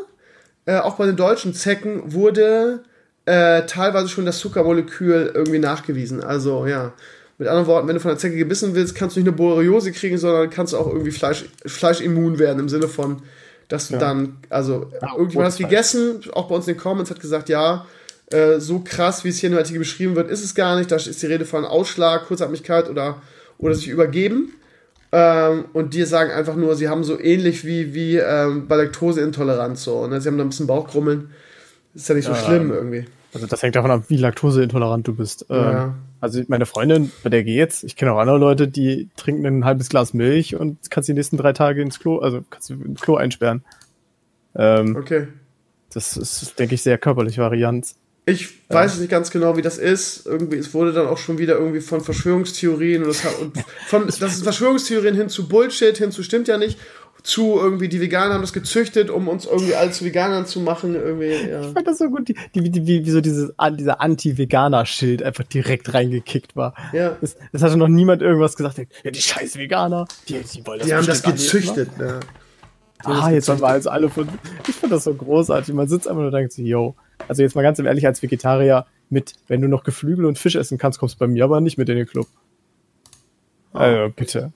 äh, 0.65 0.79
auch 0.79 0.95
bei 0.97 1.05
den 1.05 1.17
deutschen 1.17 1.53
Zecken 1.53 2.15
wurde 2.15 2.81
äh, 3.27 3.63
teilweise 3.67 4.09
schon 4.09 4.25
das 4.25 4.39
Zuckermolekül 4.39 5.31
irgendwie 5.35 5.59
nachgewiesen. 5.59 6.23
Also 6.23 6.67
ja, 6.67 6.95
mit 7.37 7.49
anderen 7.49 7.67
Worten, 7.67 7.89
wenn 7.89 7.95
du 7.97 8.01
von 8.01 8.11
der 8.11 8.19
Zecke 8.19 8.37
gebissen 8.37 8.75
willst, 8.75 8.95
kannst 8.95 9.17
du 9.17 9.21
nicht 9.21 9.29
eine 9.29 9.37
Borreliose 9.37 9.93
kriegen, 9.93 10.17
sondern 10.17 10.49
kannst 10.49 10.73
du 10.73 10.79
auch 10.79 10.87
irgendwie 10.87 11.11
Fleisch, 11.11 11.45
Fleischimmun 11.67 12.39
werden 12.39 12.61
im 12.61 12.69
Sinne 12.69 12.89
von, 12.89 13.23
dass 13.69 13.89
du 13.89 13.95
Ja. 13.95 14.01
dann, 14.01 14.37
also 14.51 14.91
Ja, 15.03 15.13
irgendjemand 15.13 15.47
hat 15.47 15.53
es 15.53 15.59
gegessen, 15.59 16.21
auch 16.33 16.49
bei 16.49 16.55
uns 16.55 16.69
in 16.69 16.75
den 16.75 16.81
Comments 16.81 17.11
hat 17.11 17.21
gesagt, 17.21 17.49
ja, 17.49 17.87
äh, 18.35 18.61
so 18.61 18.81
krass, 18.85 19.25
wie 19.25 19.29
es 19.29 19.39
hier 19.39 19.49
in 19.49 19.55
dem 19.55 19.59
Artikel 19.59 19.79
beschrieben 19.79 20.17
wird, 20.17 20.31
ist 20.31 20.45
es 20.45 20.55
gar 20.55 20.77
nicht. 20.77 20.91
Da 20.91 20.97
ist 20.97 21.23
die 21.23 21.27
Rede 21.27 21.45
von 21.45 21.65
Ausschlag, 21.65 22.27
Kurzatmigkeit 22.27 22.89
oder, 22.91 23.23
oder 23.59 23.75
sich 23.75 23.89
übergeben. 23.89 24.53
Ähm, 25.13 25.67
und 25.73 25.95
die 25.95 26.03
sagen 26.05 26.31
einfach 26.33 26.57
nur, 26.57 26.75
sie 26.77 26.89
haben 26.89 27.05
so 27.05 27.21
ähnlich 27.21 27.65
wie, 27.65 27.95
wie 27.95 28.17
ähm, 28.17 28.67
bei 28.67 28.77
Laktoseintoleranz 28.77 29.85
so. 29.85 30.07
Ne? 30.07 30.21
Sie 30.21 30.29
haben 30.29 30.39
da 30.39 30.45
ein 30.45 30.49
bisschen 30.51 30.67
Bauchkrummeln. 30.67 31.31
Ist 31.95 32.09
ja 32.09 32.15
nicht 32.17 32.25
so 32.25 32.33
Ja. 32.33 32.39
schlimm 32.39 32.73
irgendwie. 32.73 33.05
Also 33.33 33.47
das 33.47 33.63
hängt 33.63 33.77
davon 33.77 33.91
ab, 33.91 34.05
wie 34.09 34.17
laktoseintolerant 34.17 35.07
du 35.07 35.15
bist. 35.15 35.47
Ähm, 35.51 35.57
Ja. 35.57 35.95
Also 36.21 36.41
meine 36.49 36.65
Freundin, 36.67 37.13
bei 37.23 37.29
der 37.31 37.45
geht's. 37.45 37.83
Ich 37.85 37.97
kenne 37.97 38.13
auch 38.13 38.19
andere 38.19 38.39
Leute, 38.39 38.67
die 38.67 39.09
trinken 39.17 39.45
ein 39.47 39.65
halbes 39.67 39.89
Glas 39.91 40.15
Milch 40.15 40.57
und 40.57 40.79
kannst 40.91 41.09
die 41.09 41.13
nächsten 41.15 41.37
drei 41.37 41.53
Tage 41.53 41.83
ins 41.83 41.99
Klo, 42.01 42.19
also 42.19 42.43
kannst 42.49 42.71
du 42.71 42.75
ins 42.75 43.01
Klo 43.03 43.17
einsperren. 43.17 43.63
Ähm, 44.57 44.97
Okay. 44.97 45.29
Das 45.93 46.17
ist, 46.17 46.59
denke 46.59 46.75
ich, 46.75 46.83
sehr 46.83 46.99
körperliche 46.99 47.41
Varianz. 47.43 47.95
Ich 48.27 48.49
weiß 48.71 49.01
nicht 49.01 49.11
ganz 49.11 49.31
genau, 49.31 49.57
wie 49.57 49.63
das 49.63 49.77
ist. 49.77 50.27
Irgendwie, 50.27 50.57
es 50.57 50.73
wurde 50.73 50.93
dann 50.93 51.07
auch 51.07 51.19
schon 51.19 51.39
wieder 51.39 51.59
irgendwie 51.59 51.81
von 51.81 52.01
Verschwörungstheorien 52.01 53.03
und, 53.03 53.09
das, 53.09 53.25
hat- 53.25 53.39
und 53.39 53.59
von 53.87 54.07
das 54.07 54.21
ist 54.21 54.43
Verschwörungstheorien 54.43 55.15
hin 55.15 55.29
zu 55.29 55.47
Bullshit, 55.47 55.97
hin 55.97 56.11
zu 56.11 56.23
stimmt 56.23 56.49
ja 56.49 56.57
nicht, 56.57 56.79
zu 57.23 57.59
irgendwie 57.59 57.89
die 57.89 58.01
Veganer 58.01 58.35
haben 58.35 58.43
das 58.43 58.53
gezüchtet, 58.53 59.09
um 59.09 59.29
uns 59.29 59.47
irgendwie 59.47 59.75
alle 59.75 59.91
zu 59.91 60.05
Veganern 60.05 60.47
zu 60.47 60.61
machen. 60.61 60.95
Irgendwie, 60.95 61.33
ja. 61.51 61.63
Ich 61.63 61.73
fand 61.73 61.87
das 61.87 61.99
so 61.99 62.09
gut, 62.11 62.29
die, 62.29 62.37
die, 62.55 62.71
die, 62.71 62.87
wie, 62.87 63.05
wie 63.05 63.11
so 63.11 63.21
dieses, 63.21 63.53
dieser 63.73 64.01
Anti-Veganer-Schild 64.01 65.23
einfach 65.23 65.45
direkt 65.45 65.93
reingekickt 65.95 66.55
war. 66.55 66.75
Ja. 66.93 67.17
Das, 67.21 67.37
das 67.53 67.63
hatte 67.63 67.77
noch 67.79 67.89
niemand 67.89 68.21
irgendwas 68.21 68.57
gesagt. 68.57 68.79
Ja, 69.03 69.11
die 69.11 69.21
scheiß 69.23 69.57
Veganer, 69.57 70.07
die, 70.29 70.41
die 70.41 70.67
wollen 70.67 70.81
das 70.81 70.89
Die 70.89 70.95
haben 70.95 71.07
das 71.07 71.25
jetzt 71.25 71.27
gezüchtet. 71.27 71.97
Ne? 71.99 72.21
machen. 73.07 73.21
Ah, 73.23 73.31
jetzt 73.31 73.49
haben 73.49 73.61
wir 73.61 73.69
also 73.69 73.91
alle 73.91 74.09
von. 74.09 74.29
Ich 74.69 74.75
finde 74.75 74.97
das 74.97 75.05
so 75.05 75.15
großartig. 75.15 75.75
Man 75.75 75.89
sitzt 75.89 76.07
einfach 76.07 76.21
nur 76.21 76.27
und 76.29 76.35
denkt 76.35 76.53
sich, 76.53 76.67
yo. 76.67 76.95
Also 77.29 77.43
jetzt 77.43 77.55
mal 77.55 77.63
ganz 77.63 77.79
im 77.79 77.87
ehrlich 77.87 78.07
als 78.07 78.23
Vegetarier 78.23 78.87
mit, 79.11 79.35
wenn 79.49 79.61
du 79.61 79.69
noch 79.69 79.85
Geflügel 79.85 80.25
und 80.25 80.39
Fisch 80.39 80.57
essen 80.57 80.79
kannst, 80.79 80.99
kommst 80.99 81.17
du 81.17 81.19
bei 81.19 81.27
mir 81.27 81.45
aber 81.45 81.61
nicht 81.61 81.79
mit 81.79 81.89
in 81.89 81.97
den 81.97 82.07
Club. 82.07 82.27
Also, 83.73 84.13
bitte. 84.15 84.53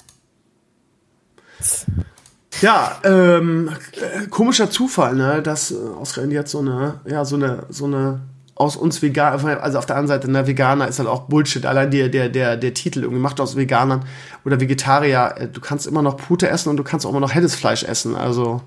Ja, 2.61 3.01
ähm, 3.05 3.71
äh, 3.93 4.27
komischer 4.29 4.71
Zufall, 4.71 5.15
ne, 5.15 5.43
dass 5.43 5.71
äh, 5.71 5.77
ausgerechnet 5.77 6.35
jetzt 6.35 6.51
so 6.51 6.61
eine, 6.61 7.01
ja, 7.05 7.25
so 7.25 7.37
eine, 7.37 7.67
so 7.69 7.85
eine 7.85 8.21
aus 8.55 8.75
uns 8.75 9.01
Veganer, 9.03 9.63
also 9.63 9.79
auf 9.79 9.87
der 9.87 9.97
anderen 9.97 10.09
Seite, 10.09 10.31
ne, 10.31 10.47
Veganer 10.49 10.89
ist 10.89 10.99
halt 10.99 11.09
auch 11.09 11.23
Bullshit. 11.29 11.65
Allein 11.65 11.93
der, 11.93 12.09
der, 12.09 12.29
der, 12.29 12.57
der 12.57 12.75
Titel 12.75 13.03
irgendwie 13.03 13.21
macht 13.21 13.41
aus 13.41 13.57
Veganern 13.57 14.05
oder 14.45 14.61
Vegetarier, 14.61 15.35
äh, 15.37 15.49
du 15.49 15.61
kannst 15.61 15.87
immer 15.87 16.03
noch 16.03 16.17
Pute 16.17 16.49
essen 16.49 16.71
und 16.71 16.77
du 16.77 16.85
kannst 16.85 17.07
auch 17.07 17.11
immer 17.11 17.21
noch 17.21 17.33
helles 17.33 17.55
Fleisch 17.55 17.85
essen, 17.85 18.17
also. 18.17 18.63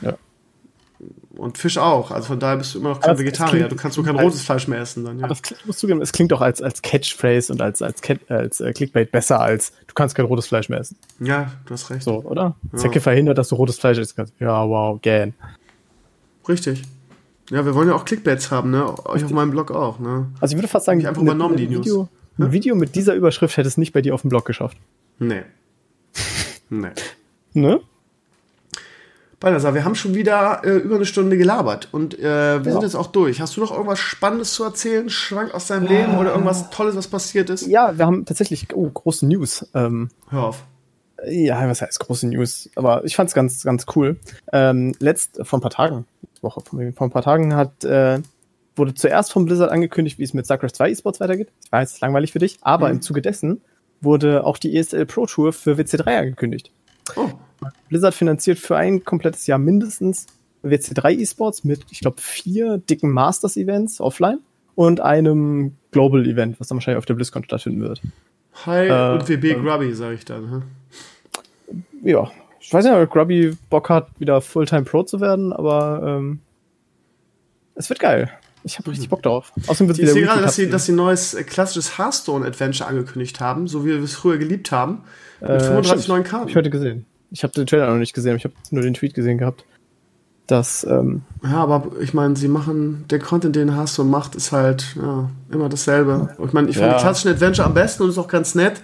Ja. 0.00 0.14
Und 1.36 1.58
Fisch 1.58 1.78
auch, 1.78 2.10
also 2.10 2.28
von 2.28 2.38
daher 2.38 2.56
bist 2.58 2.74
du 2.74 2.78
immer 2.78 2.90
noch 2.90 3.00
kein 3.00 3.18
Vegetarier. 3.18 3.50
klingt- 3.50 3.72
Du 3.72 3.76
kannst 3.76 3.96
nur 3.96 4.06
kein 4.06 4.16
als- 4.16 4.24
rotes 4.24 4.42
Fleisch 4.42 4.68
mehr 4.68 4.80
essen 4.80 5.04
dann, 5.04 5.18
ja. 5.18 5.24
Aber 5.24 5.34
klingt, 5.34 5.60
ich 5.60 5.66
muss 5.66 5.78
zugeben, 5.78 6.00
es 6.00 6.12
klingt 6.12 6.30
doch 6.32 6.40
als, 6.40 6.62
als 6.62 6.80
Catchphrase 6.82 7.52
und 7.52 7.60
als, 7.60 7.82
als, 7.82 8.00
Cat, 8.02 8.18
als 8.30 8.60
äh, 8.60 8.72
Clickbait 8.72 9.10
besser 9.10 9.40
als 9.40 9.72
du 9.86 9.94
kannst 9.94 10.14
kein 10.14 10.26
rotes 10.26 10.46
Fleisch 10.46 10.68
mehr 10.68 10.78
essen. 10.80 10.96
Ja, 11.20 11.50
du 11.66 11.74
hast 11.74 11.90
recht. 11.90 12.02
So, 12.02 12.22
oder? 12.22 12.54
Zecke 12.76 13.00
verhindert, 13.00 13.38
dass 13.38 13.48
du 13.48 13.56
rotes 13.56 13.78
Fleisch 13.78 13.98
essen 13.98 14.14
kannst. 14.16 14.32
Ja, 14.38 14.68
wow, 14.68 15.00
gern. 15.02 15.34
Richtig. 16.48 16.82
Ja, 17.50 17.64
wir 17.64 17.74
wollen 17.74 17.88
ja 17.88 17.94
auch 17.94 18.04
Clickbaits 18.04 18.50
haben, 18.50 18.70
ne? 18.70 18.86
Euch 19.06 19.24
auf 19.24 19.30
meinem 19.32 19.50
Blog 19.50 19.70
auch, 19.70 19.98
ne? 19.98 20.28
Also 20.40 20.52
ich 20.54 20.58
würde 20.58 20.68
fast 20.68 20.86
sagen, 20.86 21.00
ich 21.00 21.08
einfach 21.08 21.20
übernommen, 21.22 21.56
die 21.56 21.66
ein, 21.66 21.72
News. 21.72 21.84
Video, 21.86 22.08
ein 22.38 22.52
Video 22.52 22.74
mit 22.74 22.94
dieser 22.94 23.14
Überschrift 23.14 23.56
hätte 23.56 23.68
es 23.68 23.76
nicht 23.76 23.92
bei 23.92 24.00
dir 24.02 24.14
auf 24.14 24.22
dem 24.22 24.30
Blog 24.30 24.44
geschafft. 24.44 24.76
Nee. 25.18 25.42
Nee. 26.70 26.88
Ne? 27.52 27.80
Balthasar, 29.40 29.74
wir 29.74 29.84
haben 29.84 29.94
schon 29.94 30.14
wieder 30.14 30.62
äh, 30.64 30.76
über 30.78 30.96
eine 30.96 31.06
Stunde 31.06 31.36
gelabert 31.36 31.88
und 31.92 32.18
äh, 32.18 32.22
wir 32.22 32.66
Ja. 32.66 32.72
sind 32.72 32.82
jetzt 32.82 32.94
auch 32.94 33.08
durch. 33.08 33.40
Hast 33.40 33.56
du 33.56 33.60
noch 33.60 33.72
irgendwas 33.72 33.98
Spannendes 33.98 34.54
zu 34.54 34.64
erzählen? 34.64 35.08
Schwank 35.10 35.52
aus 35.54 35.66
deinem 35.66 35.86
Leben 35.86 36.16
oder 36.18 36.30
irgendwas 36.32 36.70
Tolles, 36.70 36.96
was 36.96 37.08
passiert 37.08 37.50
ist? 37.50 37.66
Ja, 37.66 37.96
wir 37.98 38.06
haben 38.06 38.24
tatsächlich 38.24 38.68
oh, 38.74 38.88
große 38.88 39.26
News. 39.26 39.68
Ähm, 39.74 40.10
Hör 40.30 40.44
auf. 40.44 40.64
ja, 41.28 41.68
was 41.68 41.82
heißt 41.82 42.00
große 42.00 42.26
News? 42.28 42.70
Aber 42.76 43.04
ich 43.04 43.16
fand 43.16 43.28
es 43.28 43.34
ganz, 43.34 43.62
ganz 43.64 43.86
cool. 43.96 44.16
Ähm, 44.52 44.94
letzt, 45.00 45.40
vor 45.42 45.58
ein 45.58 45.62
paar 45.62 45.70
Tagen, 45.70 46.06
Woche, 46.40 46.60
vor 46.62 47.06
ein 47.06 47.10
paar 47.10 47.22
Tagen 47.22 47.54
hat, 47.54 47.84
äh, 47.84 48.20
wurde 48.76 48.94
zuerst 48.94 49.32
von 49.32 49.44
Blizzard 49.44 49.70
angekündigt, 49.70 50.18
wie 50.18 50.24
es 50.24 50.34
mit 50.34 50.46
StarCraft 50.46 50.70
2 50.74 50.90
eSports 50.90 51.20
weitergeht. 51.20 51.48
Ich 51.64 51.70
weiß, 51.72 51.88
es 51.90 51.94
ist 51.96 52.00
langweilig 52.00 52.32
für 52.32 52.38
dich, 52.40 52.58
aber 52.62 52.90
im 52.90 53.00
Zuge 53.02 53.22
dessen 53.22 53.60
wurde 54.00 54.44
auch 54.44 54.58
die 54.58 54.76
ESL 54.76 55.06
Pro 55.06 55.26
Tour 55.26 55.52
für 55.52 55.74
WC3 55.76 56.18
angekündigt. 56.18 56.70
Oh, 57.16 57.28
Blizzard 57.88 58.14
finanziert 58.14 58.58
für 58.58 58.76
ein 58.76 59.04
komplettes 59.04 59.46
Jahr 59.46 59.58
mindestens 59.58 60.26
WC3 60.64 61.20
eSports 61.20 61.64
mit, 61.64 61.82
ich 61.90 62.00
glaube, 62.00 62.20
vier 62.20 62.78
dicken 62.78 63.10
Masters-Events 63.10 64.00
offline 64.00 64.38
und 64.74 65.00
einem 65.00 65.74
Global-Event, 65.92 66.58
was 66.58 66.68
dann 66.68 66.76
wahrscheinlich 66.76 66.98
auf 66.98 67.06
der 67.06 67.14
BlizzCon 67.14 67.44
stattfinden 67.44 67.80
wird. 67.82 68.00
hi 68.64 68.86
Äh, 68.88 69.12
und 69.12 69.28
WB 69.28 69.54
Grubby, 69.62 69.92
sag 69.94 70.14
ich 70.14 70.24
dann. 70.24 70.50
Hm? 70.50 70.62
Ja, 72.02 72.30
ich 72.60 72.72
weiß 72.72 72.84
nicht, 72.84 72.94
ob 72.94 73.10
Grubby 73.10 73.56
Bock 73.70 73.88
hat, 73.90 74.08
wieder 74.18 74.40
Fulltime 74.40 74.82
Pro 74.82 75.02
zu 75.02 75.20
werden, 75.20 75.52
aber 75.52 76.02
ähm, 76.18 76.40
es 77.74 77.88
wird 77.90 78.00
geil. 78.00 78.30
Ich 78.66 78.78
habe 78.78 78.90
richtig 78.90 79.10
Bock 79.10 79.22
drauf. 79.22 79.52
Außerdem 79.66 79.88
wird 79.88 79.98
Ich 79.98 80.10
sehe 80.10 80.22
gerade, 80.22 80.40
dass 80.40 80.56
sie, 80.56 80.70
dass 80.70 80.86
sie 80.86 80.92
ein 80.92 80.96
neues 80.96 81.34
äh, 81.34 81.42
klassisches 81.44 81.98
Hearthstone-Adventure 81.98 82.88
angekündigt 82.88 83.38
haben, 83.40 83.68
so 83.68 83.84
wie 83.84 83.90
wir 83.90 84.02
es 84.02 84.14
früher 84.14 84.38
geliebt 84.38 84.72
haben. 84.72 85.02
Mit 85.42 85.50
Äh, 85.50 85.60
35 85.60 85.90
stimmt. 85.90 86.08
neuen 86.08 86.24
Hab 86.24 86.30
Karten. 86.30 86.48
ich 86.48 86.56
heute 86.56 86.70
gesehen. 86.70 87.04
Ich 87.34 87.42
habe 87.42 87.52
den 87.52 87.66
Trailer 87.66 87.90
noch 87.90 87.96
nicht 87.98 88.14
gesehen, 88.14 88.36
ich 88.36 88.44
habe 88.44 88.54
nur 88.70 88.82
den 88.82 88.94
Tweet 88.94 89.12
gesehen 89.12 89.38
gehabt. 89.38 89.64
Dass, 90.46 90.84
ähm, 90.84 91.22
Ja, 91.42 91.56
aber 91.62 91.90
ich 92.00 92.14
meine, 92.14 92.36
sie 92.36 92.48
machen, 92.48 93.06
der 93.10 93.18
Content, 93.18 93.56
den 93.56 93.74
Hearthstone 93.74 94.08
macht, 94.10 94.34
ist 94.36 94.52
halt 94.52 94.94
ja, 94.94 95.28
immer 95.50 95.68
dasselbe. 95.68 96.36
Ich 96.44 96.52
meine, 96.52 96.68
ich 96.68 96.76
finde 96.76 96.90
Ja. 96.90 96.96
die 96.96 97.02
klassischen 97.02 97.30
Adventure 97.32 97.66
am 97.66 97.74
besten 97.74 98.02
und 98.04 98.10
ist 98.10 98.18
auch 98.18 98.28
ganz 98.28 98.54
nett, 98.54 98.80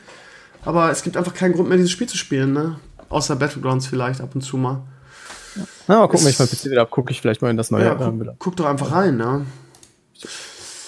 aber 0.64 0.90
es 0.90 1.02
gibt 1.02 1.16
einfach 1.16 1.35
keinen 1.35 1.52
Grund 1.52 1.68
mehr, 1.68 1.77
dieses 1.77 1.93
Spiel 1.93 2.09
zu 2.09 2.16
spielen, 2.16 2.52
ne? 2.55 2.77
Außer 3.10 3.36
Battlegrounds 3.36 3.86
vielleicht 3.86 4.20
ab 4.20 4.35
und 4.35 4.40
zu 4.40 4.56
mal. 4.56 4.81
na, 5.86 5.98
mal 5.98 6.06
gucken, 6.09 6.24
wenn 6.24 6.31
ich 6.31 6.39
mein 6.39 6.48
PC 6.48 6.64
wieder 6.70 6.81
habe, 6.81 6.90
gucke 6.90 7.12
ich 7.12 7.20
vielleicht 7.20 7.43
mal 7.43 7.51
in 7.51 7.56
das 7.59 7.70
neue 7.70 7.85
Ja, 7.85 7.94
guck, 7.94 8.20
wieder. 8.20 8.35
guck 8.39 8.56
doch 8.56 8.66
einfach 8.66 8.90
rein, 8.93 9.16
ne? 9.18 9.44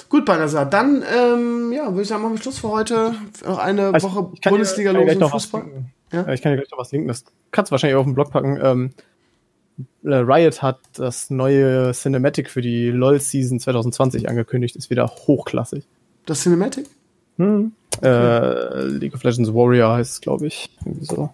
Gut, 0.09 0.25
Balthasar, 0.27 0.67
dann, 0.67 1.03
ähm, 1.03 1.73
ja, 1.73 1.87
würde 1.91 2.03
ich 2.03 2.09
sagen, 2.09 2.23
machen 2.23 2.35
wir 2.35 2.43
Schluss 2.43 2.59
für 2.59 2.69
heute. 2.69 3.15
Noch 3.47 3.59
eine 3.59 3.93
Also, 3.95 4.09
Woche 4.11 4.31
ich 4.35 4.41
kann 4.41 4.51
dir- 4.53 4.57
Bundesliga 4.57 4.93
kann 4.93 5.01
dir 5.01 5.01
los 5.01 5.05
gleich 5.07 5.17
und 5.17 5.21
noch 5.21 5.35
was 5.35 5.45
Fußball. 5.45 5.65
Ja? 6.13 6.23
Äh, 6.23 6.35
Ich 6.35 6.43
kann 6.43 6.53
dir 6.53 6.59
gleich 6.59 6.71
noch 6.71 6.79
was 6.79 6.93
linken. 6.93 7.09
Das 7.09 7.25
kannst 7.51 7.71
du 7.71 7.73
wahrscheinlich 7.73 7.97
auf 7.97 8.05
den 8.05 8.15
Blog 8.15 8.31
packen. 8.31 8.59
Ähm, 8.63 8.91
äh, 10.05 10.15
Riot 10.15 10.63
hat 10.63 10.79
das 10.95 11.31
neue 11.31 11.93
Cinematic 11.93 12.51
für 12.51 12.61
die 12.61 12.89
LoL 12.91 13.21
Season 13.21 13.59
2020 13.59 14.29
angekündigt. 14.29 14.77
Ist 14.77 14.91
wieder 14.91 15.07
hochklassig. 15.09 15.85
Das 16.27 16.43
Cinematic? 16.43 16.87
Hm. 17.39 17.73
Äh, 18.03 18.85
League 18.85 19.15
of 19.15 19.23
Legends 19.23 19.53
Warrior 19.53 19.95
heißt 19.95 20.13
es, 20.13 20.21
glaube 20.21 20.47
ich. 20.47 20.71
Irgendwie 20.85 21.07
so. 21.07 21.31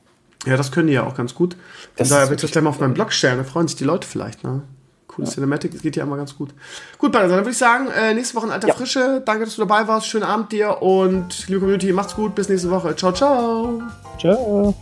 Ja, 0.47 0.57
das 0.57 0.71
können 0.73 0.87
die 0.87 0.95
ja 0.95 1.05
auch 1.07 1.15
ganz 1.15 1.35
gut. 1.35 1.55
Von 1.55 1.61
Das 1.97 2.09
daher 2.11 2.31
ich 2.31 2.41
das 2.41 2.51
gleich 2.51 2.63
mal 2.63 2.71
auf 2.71 2.81
meinem 2.81 2.95
Blog 2.95 3.13
stellen, 3.13 3.39
da 3.39 3.45
freuen 3.45 3.69
sich 3.69 3.77
die 3.77 3.85
Leute 3.85 4.07
vielleicht, 4.07 4.45
ne? 4.45 4.63
Cooles 5.19 5.35
Cinematic, 5.35 5.73
das 5.73 5.82
geht 5.82 5.97
ja 5.97 6.05
immer 6.05 6.16
ganz 6.16 6.36
gut. 6.36 6.51
Gut, 6.97 7.11
Balthasar, 7.11 7.36
dann 7.39 7.45
würde 7.45 7.51
ich 7.53 7.59
sagen, 7.59 7.89
äh, 7.89 8.15
nächste 8.15 8.36
Woche 8.36 8.47
in 8.47 8.53
alter 8.53 8.69
Ja. 8.69 8.74
Frische. 8.74 9.20
Danke, 9.24 9.45
dass 9.47 9.57
du 9.57 9.62
dabei 9.66 9.89
warst. 9.89 10.07
Schönen 10.07 10.23
Abend 10.24 10.53
dir 10.53 10.81
und 10.81 11.49
liebe 11.49 11.59
Community, 11.61 11.93
macht's 11.93 12.15
gut. 12.15 12.36
Bis 12.36 12.49
nächste 12.49 12.70
Woche. 12.70 12.95
Ciao, 12.95 13.12
ciao. 13.12 13.82
Ciao. 14.20 14.74